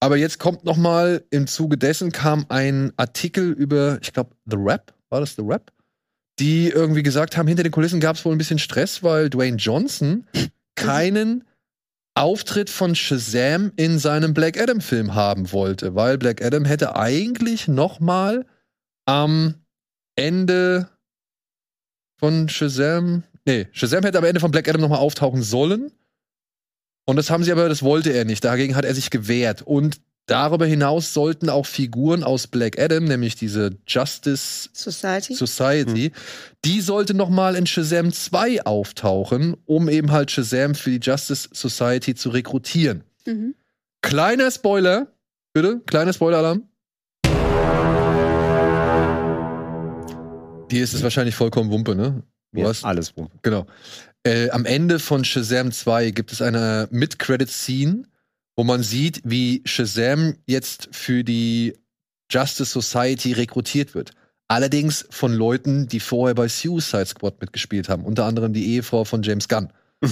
Aber 0.00 0.16
jetzt 0.16 0.38
kommt 0.38 0.64
noch 0.64 0.76
mal 0.76 1.24
im 1.30 1.46
Zuge 1.46 1.76
dessen 1.76 2.12
kam 2.12 2.46
ein 2.48 2.92
Artikel 2.96 3.52
über, 3.52 3.98
ich 4.02 4.12
glaube, 4.12 4.30
The 4.46 4.56
Rap, 4.58 4.94
war 5.10 5.20
das 5.20 5.36
The 5.36 5.42
Rap? 5.44 5.72
Die 6.38 6.68
irgendwie 6.68 7.02
gesagt 7.02 7.36
haben, 7.36 7.48
hinter 7.48 7.62
den 7.62 7.72
Kulissen 7.72 8.00
gab 8.00 8.16
es 8.16 8.24
wohl 8.24 8.34
ein 8.34 8.38
bisschen 8.38 8.58
Stress, 8.58 9.02
weil 9.02 9.30
Dwayne 9.30 9.56
Johnson 9.56 10.26
keinen 10.74 11.44
Auftritt 12.14 12.70
von 12.70 12.94
Shazam 12.94 13.72
in 13.76 13.98
seinem 13.98 14.32
Black 14.32 14.58
Adam 14.60 14.80
Film 14.80 15.14
haben 15.14 15.52
wollte, 15.52 15.94
weil 15.94 16.16
Black 16.16 16.42
Adam 16.42 16.64
hätte 16.64 16.96
eigentlich 16.96 17.68
noch 17.68 18.00
mal 18.00 18.46
am 19.06 19.54
Ende 20.16 20.88
von 22.18 22.48
Shazam, 22.48 23.22
nee, 23.46 23.68
Shazam 23.72 24.04
hätte 24.04 24.18
am 24.18 24.24
Ende 24.24 24.40
von 24.40 24.50
Black 24.50 24.68
Adam 24.68 24.82
noch 24.82 24.90
mal 24.90 24.98
auftauchen 24.98 25.42
sollen. 25.42 25.92
Und 27.06 27.16
das 27.16 27.30
haben 27.30 27.44
sie 27.44 27.52
aber, 27.52 27.68
das 27.68 27.82
wollte 27.82 28.10
er 28.10 28.24
nicht. 28.24 28.44
Dagegen 28.44 28.74
hat 28.74 28.84
er 28.84 28.94
sich 28.94 29.10
gewehrt. 29.10 29.62
Und 29.62 30.00
darüber 30.26 30.66
hinaus 30.66 31.14
sollten 31.14 31.48
auch 31.48 31.64
Figuren 31.64 32.24
aus 32.24 32.48
Black 32.48 32.80
Adam, 32.80 33.04
nämlich 33.04 33.36
diese 33.36 33.78
Justice 33.86 34.68
Society? 34.72 35.34
Society, 35.34 36.12
die 36.64 36.80
sollte 36.80 37.14
noch 37.14 37.30
mal 37.30 37.54
in 37.54 37.66
Shazam 37.66 38.12
2 38.12 38.66
auftauchen, 38.66 39.56
um 39.66 39.88
eben 39.88 40.10
halt 40.10 40.32
Shazam 40.32 40.74
für 40.74 40.90
die 40.90 41.00
Justice 41.00 41.48
Society 41.52 42.16
zu 42.16 42.30
rekrutieren. 42.30 43.04
Mhm. 43.24 43.54
Kleiner 44.02 44.50
Spoiler, 44.50 45.06
bitte, 45.52 45.80
kleiner 45.86 46.12
Spoiler-Alarm. 46.12 46.68
Dir 50.70 50.82
ist 50.82 50.94
es 50.94 51.02
wahrscheinlich 51.04 51.36
vollkommen 51.36 51.70
Wumpe, 51.70 51.94
ne? 51.94 52.24
Hast, 52.56 52.78
ist 52.78 52.84
alles 52.84 53.16
rum. 53.16 53.28
genau. 53.42 53.66
Äh, 54.24 54.50
am 54.50 54.64
Ende 54.64 54.98
von 54.98 55.24
Shazam 55.24 55.70
2 55.70 56.10
gibt 56.10 56.32
es 56.32 56.42
eine 56.42 56.88
Mid-Credit-Scene, 56.90 58.04
wo 58.56 58.64
man 58.64 58.82
sieht, 58.82 59.20
wie 59.24 59.62
Shazam 59.64 60.36
jetzt 60.46 60.88
für 60.90 61.22
die 61.22 61.76
Justice 62.30 62.72
Society 62.72 63.32
rekrutiert 63.32 63.94
wird. 63.94 64.12
Allerdings 64.48 65.06
von 65.10 65.32
Leuten, 65.32 65.88
die 65.88 66.00
vorher 66.00 66.34
bei 66.34 66.48
Suicide 66.48 67.06
Squad 67.06 67.40
mitgespielt 67.40 67.88
haben, 67.88 68.04
unter 68.04 68.24
anderem 68.24 68.52
die 68.52 68.74
Ehefrau 68.74 69.04
von 69.04 69.22
James 69.22 69.48
Gunn. 69.48 69.72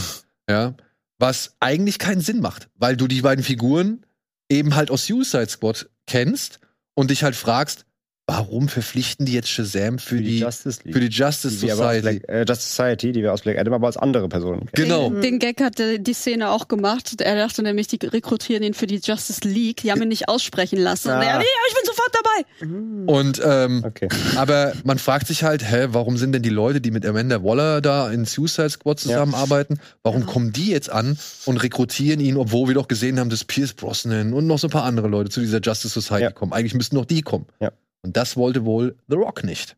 ja, 0.48 0.74
was 1.18 1.54
eigentlich 1.60 1.98
keinen 1.98 2.20
Sinn 2.20 2.40
macht, 2.40 2.68
weil 2.74 2.96
du 2.96 3.06
die 3.06 3.22
beiden 3.22 3.44
Figuren 3.44 4.04
eben 4.48 4.74
halt 4.74 4.90
aus 4.90 5.06
Suicide 5.06 5.48
Squad 5.48 5.88
kennst 6.06 6.60
und 6.94 7.10
dich 7.10 7.22
halt 7.22 7.36
fragst, 7.36 7.86
warum 8.26 8.68
verpflichten 8.68 9.26
die 9.26 9.32
jetzt 9.34 9.50
Shazam 9.50 9.98
für, 9.98 10.16
die, 10.20 10.38
Justice 10.40 10.80
League. 10.84 10.94
für 10.94 11.00
die 11.00 11.08
Justice 11.08 11.60
die 11.60 11.68
Society? 11.70 12.20
Black, 12.20 12.28
äh, 12.28 12.44
Justice 12.48 12.74
Society, 12.74 13.12
die 13.12 13.22
wir 13.22 13.32
aus 13.34 13.42
Black 13.42 13.58
Adam 13.58 13.74
aber 13.74 13.86
als 13.86 13.96
andere 13.98 14.28
Personen 14.30 14.66
kennen. 14.72 14.88
Genau. 14.88 15.10
Den, 15.10 15.20
den 15.20 15.38
Gag 15.38 15.60
hat 15.60 15.78
äh, 15.78 15.98
die 15.98 16.14
Szene 16.14 16.50
auch 16.50 16.68
gemacht. 16.68 17.20
Er 17.20 17.36
dachte 17.36 17.62
nämlich, 17.62 17.86
die 17.88 17.98
rekrutieren 18.04 18.62
ihn 18.62 18.72
für 18.74 18.86
die 18.86 18.96
Justice 19.02 19.40
League. 19.46 19.82
Die 19.82 19.92
haben 19.92 20.00
ihn 20.02 20.08
nicht 20.08 20.28
aussprechen 20.28 20.78
lassen. 20.78 21.08
Und 21.08 21.14
Ah. 21.16 21.22
er, 21.22 21.38
ja, 21.40 21.44
ich 21.68 21.74
bin 21.74 21.84
sofort 21.84 22.14
dabei. 22.14 23.12
Und 23.12 23.42
ähm, 23.44 23.84
Okay. 23.86 24.08
aber 24.36 24.72
man 24.84 24.98
fragt 24.98 25.26
sich 25.26 25.42
halt, 25.44 25.62
hä, 25.70 25.88
warum 25.90 26.16
sind 26.16 26.32
denn 26.32 26.42
die 26.42 26.48
Leute, 26.48 26.80
die 26.80 26.90
mit 26.90 27.04
Amanda 27.04 27.42
Waller 27.44 27.80
da 27.82 28.10
in 28.10 28.24
Suicide 28.24 28.70
Squad 28.70 29.00
zusammenarbeiten, 29.00 29.78
warum 30.02 30.24
kommen 30.24 30.52
die 30.52 30.70
jetzt 30.70 30.88
an 30.90 31.18
und 31.44 31.58
rekrutieren 31.58 32.20
ihn, 32.20 32.36
obwohl 32.38 32.68
wir 32.68 32.74
doch 32.74 32.88
gesehen 32.88 33.20
haben, 33.20 33.28
dass 33.28 33.44
Pierce 33.44 33.74
Brosnan 33.74 34.32
und 34.32 34.46
noch 34.46 34.58
so 34.58 34.68
ein 34.68 34.70
paar 34.70 34.84
andere 34.84 35.08
Leute 35.08 35.28
zu 35.30 35.40
dieser 35.40 35.60
Justice 35.60 35.92
Society 35.92 36.22
Ja. 36.24 36.30
kommen. 36.30 36.52
Eigentlich 36.54 36.74
müssten 36.74 36.96
noch 36.96 37.04
die 37.04 37.20
kommen. 37.20 37.46
Ja. 37.60 37.70
Und 38.04 38.18
das 38.18 38.36
wollte 38.36 38.66
wohl 38.66 38.96
The 39.08 39.16
Rock 39.16 39.44
nicht. 39.44 39.76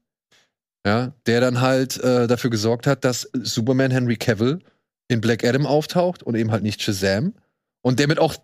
Ja, 0.85 1.13
der 1.27 1.41
dann 1.41 1.61
halt 1.61 1.97
äh, 1.99 2.27
dafür 2.27 2.51
gesorgt 2.51 2.87
hat, 2.87 3.05
dass 3.05 3.31
Superman 3.33 3.91
Henry 3.91 4.17
Cavill 4.17 4.59
in 5.09 5.21
Black 5.21 5.45
Adam 5.45 5.65
auftaucht 5.65 6.23
und 6.25 6.35
eben 6.35 6.51
halt 6.51 6.63
nicht 6.63 6.83
Shazam. 6.83 7.35
Und 7.83 8.01
der 8.01 8.09
mit 8.09 8.19
auch, 8.19 8.35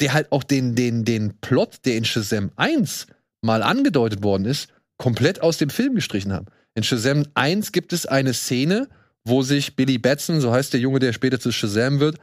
der 0.00 0.12
halt 0.12 0.32
auch 0.32 0.42
den, 0.42 0.74
den, 0.74 1.04
den 1.04 1.38
Plot, 1.40 1.84
der 1.84 1.96
in 1.96 2.04
Shazam 2.04 2.50
1 2.56 3.06
mal 3.40 3.62
angedeutet 3.62 4.22
worden 4.24 4.46
ist, 4.46 4.68
komplett 4.98 5.40
aus 5.40 5.58
dem 5.58 5.70
Film 5.70 5.94
gestrichen 5.94 6.32
haben. 6.32 6.46
In 6.74 6.82
Shazam 6.82 7.24
1 7.34 7.70
gibt 7.70 7.92
es 7.92 8.06
eine 8.06 8.34
Szene, 8.34 8.88
wo 9.24 9.42
sich 9.42 9.76
Billy 9.76 9.98
Batson, 9.98 10.40
so 10.40 10.52
heißt 10.52 10.72
der 10.72 10.80
Junge, 10.80 10.98
der 10.98 11.12
später 11.12 11.38
zu 11.38 11.52
Shazam 11.52 12.00
wird, 12.00 12.18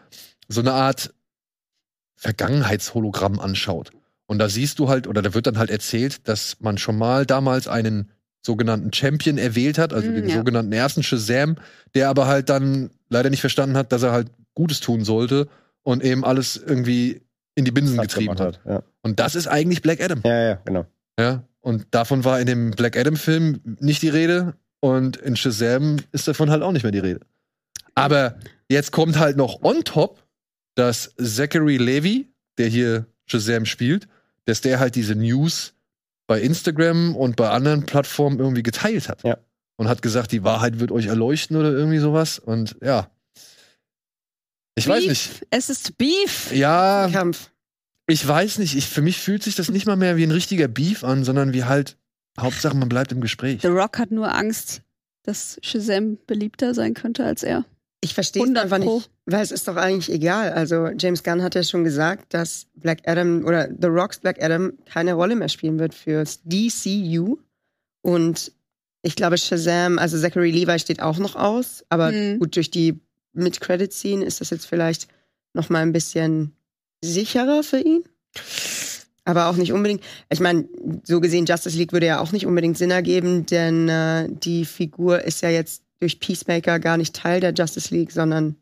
so 0.50 0.60
eine 0.60 0.74
Art 0.74 1.14
Vergangenheitshologramm 2.18 3.40
anschaut. 3.40 3.92
Und 4.32 4.40
da 4.40 4.48
siehst 4.48 4.80
du 4.80 4.88
halt, 4.88 5.08
oder 5.08 5.22
da 5.22 5.34
wird 5.34 5.46
dann 5.46 5.58
halt 5.58 5.70
erzählt, 5.70 6.26
dass 6.30 6.56
man 6.62 6.78
schon 6.78 6.98
mal 6.98 7.26
damals 7.26 7.68
einen 7.68 8.12
sogenannten 8.42 8.94
Champion 8.94 9.38
erwählt 9.38 9.78
hat, 9.78 9.92
also 9.92 10.10
Mm, 10.10 10.16
den 10.16 10.30
ja. 10.30 10.38
sogenannten 10.38 10.72
ersten 10.72 11.04
Shazam, 11.04 11.58
der 11.96 12.08
aber 12.08 12.28
halt 12.28 12.48
dann 12.48 12.92
leider 13.10 13.30
nicht 13.30 13.42
verstanden 13.42 13.76
hat, 13.76 13.92
dass 13.92 14.04
er 14.04 14.14
halt 14.14 14.30
Gutes 14.54 14.80
tun 14.80 15.04
sollte 15.04 15.50
und 15.84 16.02
eben 16.02 16.24
alles 16.24 16.56
irgendwie 16.56 17.24
in 17.56 17.66
die 17.66 17.72
Binsen 17.72 17.96
Platz 17.96 18.14
getrieben 18.14 18.32
hat. 18.32 18.40
hat. 18.40 18.62
Ja. 18.66 18.84
Und 19.02 19.20
das 19.20 19.36
ist 19.36 19.48
eigentlich 19.48 19.82
Black 19.82 20.02
Adam. 20.02 20.22
ja, 20.24 20.42
ja, 20.42 20.62
genau. 20.64 20.86
Ja, 21.20 21.44
und 21.60 21.88
davon 21.92 22.24
war 22.24 22.40
in 22.40 22.46
dem 22.46 22.72
Black 22.72 22.96
Adam-Film 22.96 23.60
nicht 23.82 24.02
die 24.02 24.08
Rede 24.08 24.54
und 24.80 25.18
in 25.18 25.36
Shazam 25.36 25.98
ist 26.14 26.30
davon 26.30 26.50
halt 26.52 26.64
auch 26.64 26.72
nicht 26.72 26.84
mehr 26.84 26.94
die 26.94 27.00
Rede. 27.00 27.20
Aber 27.96 28.38
jetzt 28.70 28.94
kommt 28.94 29.20
halt 29.20 29.36
noch 29.36 29.62
on 29.62 29.84
top, 29.84 30.24
dass 30.76 31.14
Zachary 31.22 31.76
Levy, 31.76 32.32
der 32.58 32.68
hier 32.70 33.08
Shazam 33.26 33.66
spielt, 33.66 34.08
dass 34.46 34.62
der 34.62 34.80
halt 34.80 34.96
diese 34.96 35.16
News 35.16 35.74
bei 36.28 36.42
Instagram 36.42 37.16
und 37.16 37.36
bei 37.36 37.50
anderen 37.50 37.86
Plattformen 37.86 38.40
irgendwie 38.40 38.64
geteilt 38.64 39.10
hat. 39.10 39.24
Ja. 39.24 39.38
Und 39.78 39.88
hat 39.88 40.02
gesagt, 40.02 40.32
die 40.32 40.44
Wahrheit 40.44 40.80
wird 40.80 40.92
euch 40.92 41.08
erleuchten 41.08 41.58
oder 41.58 41.72
irgendwie 41.72 41.98
sowas. 41.98 42.40
Und 42.40 42.78
ja. 42.82 43.10
Ich 44.76 44.88
weiß 44.88 45.00
Beef. 45.00 45.10
nicht. 45.10 45.48
Es 45.50 45.70
ist 45.70 45.98
Beef. 45.98 46.52
Ja, 46.54 47.10
Kampf. 47.12 47.52
ich 48.08 48.26
weiß 48.26 48.60
nicht. 48.60 48.76
Ich, 48.76 48.88
für 48.88 49.02
mich 49.02 49.18
fühlt 49.20 49.44
sich 49.44 49.56
das 49.56 49.70
nicht 49.70 49.86
mal 49.88 49.96
mehr 49.96 50.18
wie 50.18 50.24
ein 50.24 50.32
richtiger 50.32 50.68
Beef 50.68 51.04
an, 51.04 51.24
sondern 51.24 51.54
wie 51.54 51.66
halt, 51.66 51.98
Hauptsache 52.40 52.78
man 52.78 52.90
bleibt 52.90 53.12
im 53.12 53.22
Gespräch. 53.22 53.62
The 53.62 53.68
Rock 53.68 53.98
hat 53.98 54.12
nur 54.12 54.34
Angst, 54.34 54.84
dass 55.24 55.60
Shazam 55.62 56.18
beliebter 56.28 56.74
sein 56.74 56.94
könnte 56.94 57.26
als 57.26 57.44
er. 57.44 57.66
Ich 58.04 58.14
verstehe 58.16 58.42
es 58.42 58.48
100 58.48 58.64
einfach 58.64 58.78
nicht, 58.80 59.10
weil 59.28 59.42
es 59.44 59.52
ist 59.52 59.68
doch 59.68 59.76
eigentlich 59.76 60.12
egal. 60.12 60.54
Also 60.54 60.88
James 60.98 61.24
Gunn 61.24 61.44
hat 61.44 61.54
ja 61.54 61.62
schon 61.64 61.84
gesagt, 61.84 62.34
dass 62.34 62.66
Black 62.76 63.00
Adam 63.06 63.46
oder 63.46 63.70
The 63.80 63.88
Rocks 63.88 64.18
Black 64.20 64.42
Adam 64.44 64.74
keine 64.86 65.14
Rolle 65.14 65.36
mehr 65.36 65.50
spielen 65.50 65.78
wird 65.78 65.94
fürs 65.94 66.40
DCU. 66.44 67.38
Und 68.02 68.52
ich 69.04 69.16
glaube, 69.16 69.38
Shazam, 69.38 70.00
also 70.00 70.18
Zachary 70.20 70.50
Levi 70.52 70.80
steht 70.80 71.02
auch 71.02 71.18
noch 71.20 71.36
aus, 71.36 71.86
aber 71.90 72.12
Mhm. 72.12 72.40
gut, 72.40 72.56
durch 72.56 72.72
die 72.72 73.00
Mid-Credit-Scene 73.34 74.26
ist 74.26 74.42
das 74.42 74.50
jetzt 74.50 74.66
vielleicht 74.66 75.08
noch 75.54 75.70
mal 75.70 75.80
ein 75.84 75.94
bisschen 75.94 76.54
sicherer 77.04 77.62
für 77.64 77.80
ihn. 77.80 78.04
Aber 79.24 79.48
auch 79.48 79.56
nicht 79.56 79.72
unbedingt. 79.72 80.02
Ich 80.30 80.40
meine, 80.40 80.68
so 81.04 81.20
gesehen, 81.22 81.46
Justice 81.46 81.78
League 81.78 81.94
würde 81.94 82.08
ja 82.08 82.20
auch 82.20 82.32
nicht 82.32 82.48
unbedingt 82.48 82.78
Sinn 82.78 82.90
ergeben, 82.92 83.46
denn 83.46 83.88
äh, 83.88 84.28
die 84.30 84.66
Figur 84.66 85.22
ist 85.22 85.42
ja 85.42 85.50
jetzt 85.50 85.84
durch 86.02 86.20
Peacemaker 86.20 86.80
gar 86.80 86.98
nicht 86.98 87.16
Teil 87.16 87.40
der 87.40 87.54
Justice 87.54 87.94
League, 87.94 88.12
sondern 88.12 88.56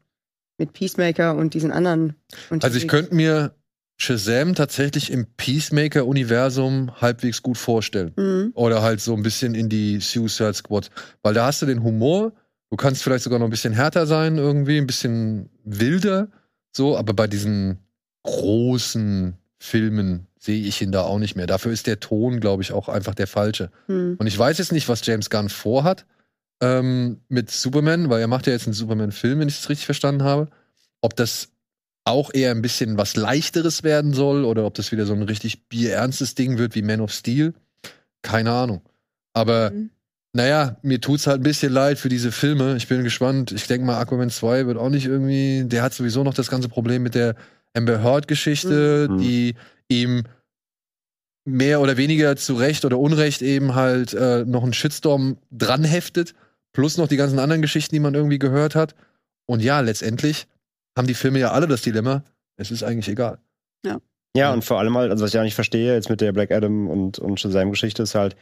mit 0.58 0.74
Peacemaker 0.74 1.36
und 1.36 1.54
diesen 1.54 1.72
anderen. 1.72 2.16
Also 2.50 2.78
ich 2.78 2.84
unterwegs. 2.84 2.88
könnte 2.88 3.16
mir 3.16 3.56
Shazam 3.96 4.56
tatsächlich 4.56 5.12
im 5.12 5.26
Peacemaker-Universum 5.38 7.02
halbwegs 7.02 7.42
gut 7.42 7.58
vorstellen. 7.58 8.14
Mhm. 8.16 8.52
Oder 8.54 8.82
halt 8.82 9.02
so 9.02 9.14
ein 9.14 9.24
bisschen 9.24 9.56
in 9.56 9.70
die 9.70 10.00
Suicide 10.00 10.54
Squad. 10.54 10.90
Weil 11.24 11.34
da 11.34 11.46
hast 11.46 11.62
du 11.62 11.66
den 11.66 11.84
Humor, 11.84 12.34
du 12.70 12.78
kannst 12.78 13.04
vielleicht 13.04 13.24
sogar 13.24 13.40
noch 13.40 13.48
ein 13.48 13.52
bisschen 13.52 13.74
härter 13.74 14.06
sein, 14.06 14.38
irgendwie, 14.38 14.78
ein 14.78 14.88
bisschen 14.88 15.50
wilder. 15.64 16.30
So, 16.72 16.98
aber 16.98 17.14
bei 17.14 17.28
diesen 17.28 17.80
großen 18.24 19.34
Filmen 19.58 20.28
sehe 20.38 20.64
ich 20.64 20.82
ihn 20.82 20.92
da 20.92 21.02
auch 21.02 21.20
nicht 21.20 21.36
mehr. 21.36 21.48
Dafür 21.48 21.72
ist 21.72 21.88
der 21.88 22.00
Ton, 22.00 22.40
glaube 22.40 22.64
ich, 22.64 22.72
auch 22.74 22.90
einfach 22.90 23.16
der 23.16 23.28
falsche. 23.28 23.72
Mhm. 23.88 24.16
Und 24.18 24.28
ich 24.28 24.38
weiß 24.38 24.58
jetzt 24.58 24.72
nicht, 24.72 24.88
was 24.88 25.06
James 25.06 25.30
Gunn 25.30 25.50
vorhat 25.50 26.06
ähm, 26.62 27.22
mit 27.30 27.50
Superman, 27.52 28.10
weil 28.10 28.22
er 28.22 28.28
macht 28.28 28.48
ja 28.48 28.54
jetzt 28.54 28.66
einen 28.68 28.74
Superman-Film, 28.74 29.40
wenn 29.40 29.48
ich 29.48 29.60
es 29.60 29.70
richtig 29.70 29.86
verstanden 29.86 30.24
habe. 30.24 30.50
Ob 31.02 31.16
das 31.16 31.50
auch 32.06 32.34
eher 32.34 32.52
ein 32.52 32.62
bisschen 32.62 32.98
was 32.98 33.16
Leichteres 33.16 33.84
werden 33.84 34.14
soll 34.14 34.44
oder 34.46 34.66
ob 34.66 34.74
das 34.74 34.92
wieder 34.92 35.06
so 35.06 35.14
ein 35.14 35.22
richtig 35.24 35.68
bierernstes 35.70 36.36
Ding 36.36 36.58
wird 36.58 36.76
wie 36.76 36.82
Man 36.82 37.02
of 37.02 37.12
Steel. 37.12 37.54
Keine 38.22 38.52
Ahnung. 38.52 38.82
Aber 39.34 39.72
Mhm. 39.72 39.90
naja, 40.34 40.78
mir 40.82 41.00
tut's 41.00 41.28
halt 41.28 41.40
ein 41.42 41.44
bisschen 41.44 41.72
leid 41.72 42.00
für 42.00 42.10
diese 42.10 42.32
Filme. 42.32 42.76
Ich 42.78 42.88
bin 42.88 43.04
gespannt. 43.04 43.52
Ich 43.52 43.68
denke 43.68 43.86
mal, 43.86 44.00
Aquaman 44.00 44.30
2 44.30 44.66
wird 44.66 44.78
auch 44.78 44.90
nicht 44.90 45.06
irgendwie. 45.06 45.64
Der 45.66 45.84
hat 45.84 45.94
sowieso 45.94 46.24
noch 46.24 46.34
das 46.34 46.50
ganze 46.50 46.68
Problem 46.70 47.04
mit 47.04 47.16
der 47.16 47.36
Amber 47.74 48.02
Heard-Geschichte, 48.04 49.08
Mhm. 49.10 49.18
die 49.20 49.56
ihm 49.88 50.24
mehr 51.46 51.82
oder 51.82 51.98
weniger 51.98 52.36
zu 52.36 52.56
Recht 52.56 52.86
oder 52.86 53.00
Unrecht 53.00 53.42
eben 53.42 53.76
halt 53.76 54.14
äh, 54.14 54.46
noch 54.46 54.64
einen 54.64 54.74
Shitstorm 54.74 55.38
dran 55.52 55.84
heftet. 55.84 56.34
Plus 56.74 56.98
noch 56.98 57.08
die 57.08 57.18
ganzen 57.18 57.40
anderen 57.40 57.62
Geschichten, 57.62 57.96
die 57.96 58.00
man 58.00 58.14
irgendwie 58.14 58.40
gehört 58.40 58.76
hat. 58.76 58.96
Und 59.46 59.62
ja, 59.62 59.80
letztendlich 59.80 60.48
haben 60.98 61.08
die 61.08 61.14
Filme 61.14 61.40
ja 61.40 61.52
alle 61.52 61.68
das 61.68 61.82
Dilemma. 61.82 62.24
Es 62.58 62.72
ist 62.72 62.84
eigentlich 62.84 63.10
egal. 63.10 63.40
Ja, 64.36 64.54
und 64.54 64.64
vor 64.64 64.78
allem 64.78 64.96
halt, 64.96 65.10
also 65.10 65.24
was 65.24 65.34
ich 65.34 65.40
auch 65.40 65.44
nicht 65.44 65.56
verstehe 65.56 65.94
jetzt 65.96 66.10
mit 66.10 66.22
der 66.22 66.32
Black 66.32 66.52
Adam 66.52 66.88
und, 66.88 67.18
und 67.18 67.40
Shazam-Geschichte 67.40 68.04
ist 68.04 68.14
halt, 68.14 68.36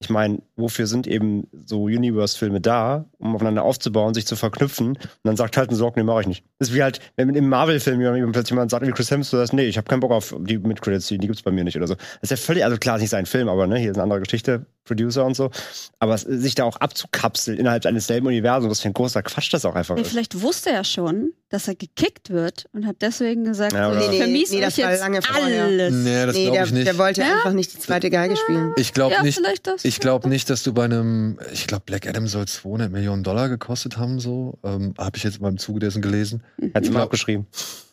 ich 0.00 0.08
meine, 0.08 0.40
wofür 0.56 0.86
sind 0.86 1.06
eben 1.06 1.48
so 1.66 1.84
Universe-Filme 1.84 2.60
da, 2.60 3.06
um 3.18 3.34
aufeinander 3.34 3.64
aufzubauen, 3.64 4.14
sich 4.14 4.26
zu 4.26 4.36
verknüpfen 4.36 4.88
und 4.88 4.98
dann 5.24 5.36
sagt 5.36 5.56
halt 5.56 5.70
ein 5.70 5.76
Sorg, 5.76 5.96
nee, 5.96 6.04
mach 6.04 6.20
ich 6.20 6.28
nicht. 6.28 6.44
Das 6.58 6.68
ist 6.68 6.74
wie 6.74 6.82
halt, 6.82 7.00
wenn 7.16 7.34
im 7.34 7.48
Marvel-Film 7.48 8.00
jemand- 8.00 8.32
plötzlich 8.32 8.50
jemand 8.50 8.70
sagt, 8.70 8.86
wie 8.86 8.92
Chris 8.92 9.10
Hemsworth, 9.10 9.46
sagt, 9.48 9.52
nee, 9.52 9.66
ich 9.66 9.76
habe 9.76 9.88
keinen 9.88 10.00
Bock 10.00 10.12
auf 10.12 10.34
die 10.40 10.58
Mid-Credits, 10.58 11.08
die 11.08 11.18
gibt's 11.18 11.42
bei 11.42 11.50
mir 11.50 11.64
nicht 11.64 11.76
oder 11.76 11.88
so. 11.88 11.94
Das 11.94 12.06
ist 12.22 12.30
ja 12.30 12.36
völlig, 12.36 12.64
also 12.64 12.76
klar, 12.78 12.96
ist 12.96 13.02
nicht 13.02 13.10
sein 13.10 13.26
Film, 13.26 13.48
aber 13.48 13.66
ne, 13.66 13.78
hier 13.78 13.90
ist 13.90 13.96
eine 13.96 14.04
andere 14.04 14.20
Geschichte, 14.20 14.66
Producer 14.84 15.24
und 15.24 15.34
so. 15.36 15.50
Aber 15.98 16.14
es, 16.14 16.22
sich 16.22 16.54
da 16.54 16.64
auch 16.64 16.76
abzukapseln 16.76 17.58
innerhalb 17.58 17.86
eines 17.86 18.06
selben 18.06 18.26
Universums, 18.26 18.70
was 18.70 18.80
für 18.80 18.88
ein 18.88 18.94
großer 18.94 19.22
Quatsch 19.22 19.52
das 19.52 19.64
auch 19.64 19.74
einfach 19.74 19.96
ist. 19.96 20.08
vielleicht 20.08 20.40
wusste 20.40 20.70
er 20.70 20.84
schon, 20.84 21.32
dass 21.50 21.68
er 21.68 21.74
gekickt 21.74 22.30
wird 22.30 22.66
und 22.72 22.86
hat 22.86 22.96
deswegen 23.00 23.44
gesagt, 23.44 23.72
Ja, 23.74 23.90
Nee, 23.94 24.08
nee, 24.08 24.18
vermiese 24.18 24.54
nee, 24.56 24.60
das 24.60 24.78
war 24.78 24.96
lange 24.96 25.22
vorher. 25.22 25.64
alles. 25.64 25.94
Nee, 25.94 26.26
das 26.26 26.34
nee, 26.34 26.42
glaube 26.44 26.56
der, 26.56 26.64
ich 26.66 26.72
nicht. 26.72 26.86
der 26.86 26.98
wollte 26.98 27.20
Ja? 27.20 27.34
einfach 27.36 27.52
nicht 27.52 27.72
die 27.74 27.78
zweite 27.78 28.10
Geige 28.10 28.36
spielen. 28.36 28.72
Ich 28.76 28.92
glaube 28.92 29.14
ja, 29.14 29.22
nicht. 29.22 29.40
Ich 29.84 30.00
glaube 30.00 30.28
nicht, 30.28 30.50
dass 30.50 30.62
du 30.62 30.72
bei 30.72 30.84
einem, 30.84 31.38
ich 31.52 31.66
glaube, 31.66 31.84
Black 31.86 32.06
Adam 32.08 32.26
soll 32.26 32.46
200 32.46 32.90
Millionen 32.90 33.22
Dollar 33.22 33.48
gekostet 33.48 33.98
haben, 33.98 34.18
so. 34.18 34.58
Ähm, 34.64 34.94
Habe 34.98 35.16
ich 35.16 35.22
jetzt 35.24 35.40
mal 35.40 35.48
im 35.50 35.58
Zuge 35.58 35.80
dessen 35.80 36.02
gelesen. 36.02 36.42
Hat's 36.74 36.88
Ich 36.88 36.92
mal 36.92 37.02
abgeschrieben. 37.02 37.46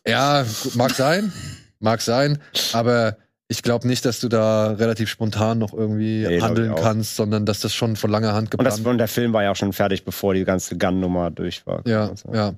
Ja, 0.08 0.46
mag 0.76 0.92
sein. 0.96 1.32
mag 1.80 2.02
sein. 2.02 2.40
Aber 2.74 3.18
ich 3.52 3.64
glaube 3.64 3.88
nicht, 3.88 4.06
dass 4.06 4.20
du 4.20 4.30
da 4.30 4.74
relativ 4.74 5.10
spontan 5.10 5.58
noch 5.58 5.74
irgendwie 5.74 6.26
Nee, 6.26 6.40
handeln 6.40 6.76
kannst, 6.76 7.16
sondern 7.16 7.48
dass 7.48 7.60
das 7.60 7.74
schon 7.74 7.96
von 7.96 8.12
langer 8.12 8.34
Hand 8.34 8.54
Und, 8.54 8.64
das, 8.64 8.78
geplant 8.78 8.94
und 8.94 8.98
der 9.00 9.08
Film 9.08 9.34
war 9.34 9.44
ja 9.44 9.52
auch 9.52 9.56
schon 9.56 9.74
fertig, 9.74 10.06
bevor 10.06 10.36
die 10.36 10.46
ganze 10.46 10.78
Gun-Nummer 10.78 11.32
durch 11.32 11.66
war. 11.66 11.82
Ja, 11.88 12.12
ja. 12.32 12.54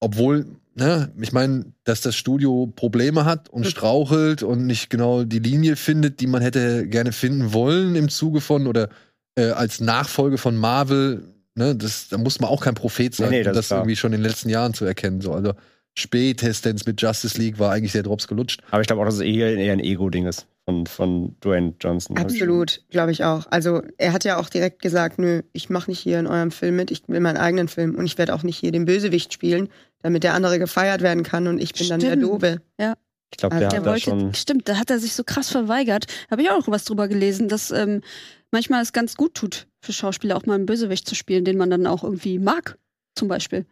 Obwohl, 0.00 0.46
ne, 0.74 1.10
ich 1.18 1.32
meine, 1.32 1.64
dass 1.84 2.02
das 2.02 2.14
Studio 2.14 2.70
Probleme 2.76 3.24
hat 3.24 3.48
und 3.48 3.66
strauchelt 3.66 4.42
und 4.42 4.66
nicht 4.66 4.90
genau 4.90 5.24
die 5.24 5.38
Linie 5.38 5.76
findet, 5.76 6.20
die 6.20 6.26
man 6.26 6.42
hätte 6.42 6.86
gerne 6.86 7.12
finden 7.12 7.54
wollen 7.54 7.94
im 7.96 8.10
Zuge 8.10 8.42
von 8.42 8.66
oder 8.66 8.90
äh, 9.34 9.50
als 9.50 9.80
Nachfolge 9.80 10.36
von 10.36 10.56
Marvel, 10.56 11.22
ne, 11.54 11.74
das, 11.74 12.08
da 12.10 12.18
muss 12.18 12.38
man 12.38 12.50
auch 12.50 12.60
kein 12.60 12.74
Prophet 12.74 13.14
sein, 13.14 13.30
Nee, 13.30 13.36
nee, 13.36 13.40
um 13.40 13.44
das 13.46 13.54
das 13.54 13.64
ist 13.64 13.68
klar. 13.68 13.80
irgendwie 13.80 13.96
schon 13.96 14.12
in 14.12 14.20
den 14.20 14.28
letzten 14.28 14.50
Jahren 14.50 14.74
zu 14.74 14.84
erkennen. 14.84 15.22
So. 15.22 15.32
Also 15.32 15.54
spätestens 15.98 16.86
mit 16.86 17.00
Justice 17.00 17.38
League 17.38 17.58
war 17.58 17.72
eigentlich 17.72 17.92
der 17.92 18.02
Drops 18.02 18.28
gelutscht. 18.28 18.62
Aber 18.70 18.80
ich 18.80 18.86
glaube 18.86 19.02
auch, 19.02 19.06
dass 19.06 19.16
es 19.16 19.20
eher, 19.20 19.56
eher 19.56 19.72
ein 19.72 19.80
Ego-Ding 19.80 20.26
ist 20.26 20.46
von, 20.64 20.86
von 20.86 21.36
Dwayne 21.40 21.74
Johnson. 21.80 22.16
Absolut, 22.16 22.82
glaube 22.90 23.12
ich 23.12 23.24
auch. 23.24 23.46
Also 23.50 23.82
er 23.98 24.12
hat 24.12 24.24
ja 24.24 24.38
auch 24.38 24.48
direkt 24.48 24.80
gesagt, 24.80 25.18
nö, 25.18 25.42
ich 25.52 25.70
mache 25.70 25.90
nicht 25.90 25.98
hier 25.98 26.18
in 26.18 26.26
eurem 26.26 26.50
Film 26.50 26.76
mit, 26.76 26.90
ich 26.90 27.02
will 27.08 27.20
meinen 27.20 27.36
eigenen 27.36 27.68
Film 27.68 27.94
und 27.96 28.06
ich 28.06 28.16
werde 28.18 28.34
auch 28.34 28.42
nicht 28.42 28.58
hier 28.58 28.72
den 28.72 28.84
Bösewicht 28.84 29.32
spielen, 29.32 29.68
damit 30.02 30.22
der 30.22 30.34
andere 30.34 30.58
gefeiert 30.58 31.02
werden 31.02 31.24
kann 31.24 31.46
und 31.46 31.60
ich 31.60 31.72
bin 31.74 31.88
dann 31.88 32.00
der 32.00 32.10
Stimmt. 32.10 32.22
Doofe. 32.24 32.62
Ich 32.78 33.38
glaube, 33.38 33.56
Also 33.56 33.60
der, 33.60 33.68
der 33.70 33.78
hat 33.78 33.86
da 33.86 33.90
wollte, 33.90 34.10
schon. 34.10 34.34
stimmt, 34.34 34.68
da 34.68 34.78
hat 34.78 34.90
er 34.90 34.98
sich 34.98 35.14
so 35.14 35.24
krass 35.24 35.48
verweigert. 35.48 36.06
Habe 36.30 36.42
ich 36.42 36.50
auch 36.50 36.58
noch 36.58 36.68
was 36.68 36.84
drüber 36.84 37.08
gelesen, 37.08 37.48
dass 37.48 37.70
ähm, 37.70 38.02
manchmal 38.50 38.82
es 38.82 38.92
ganz 38.92 39.16
gut 39.16 39.34
tut, 39.34 39.66
für 39.80 39.92
Schauspieler 39.92 40.36
auch 40.36 40.46
mal 40.46 40.54
einen 40.54 40.66
Bösewicht 40.66 41.08
zu 41.08 41.14
spielen, 41.14 41.44
den 41.44 41.56
man 41.56 41.70
dann 41.70 41.86
auch 41.86 42.04
irgendwie 42.04 42.38
mag, 42.38 42.78
zum 43.16 43.28
Beispiel. 43.28 43.64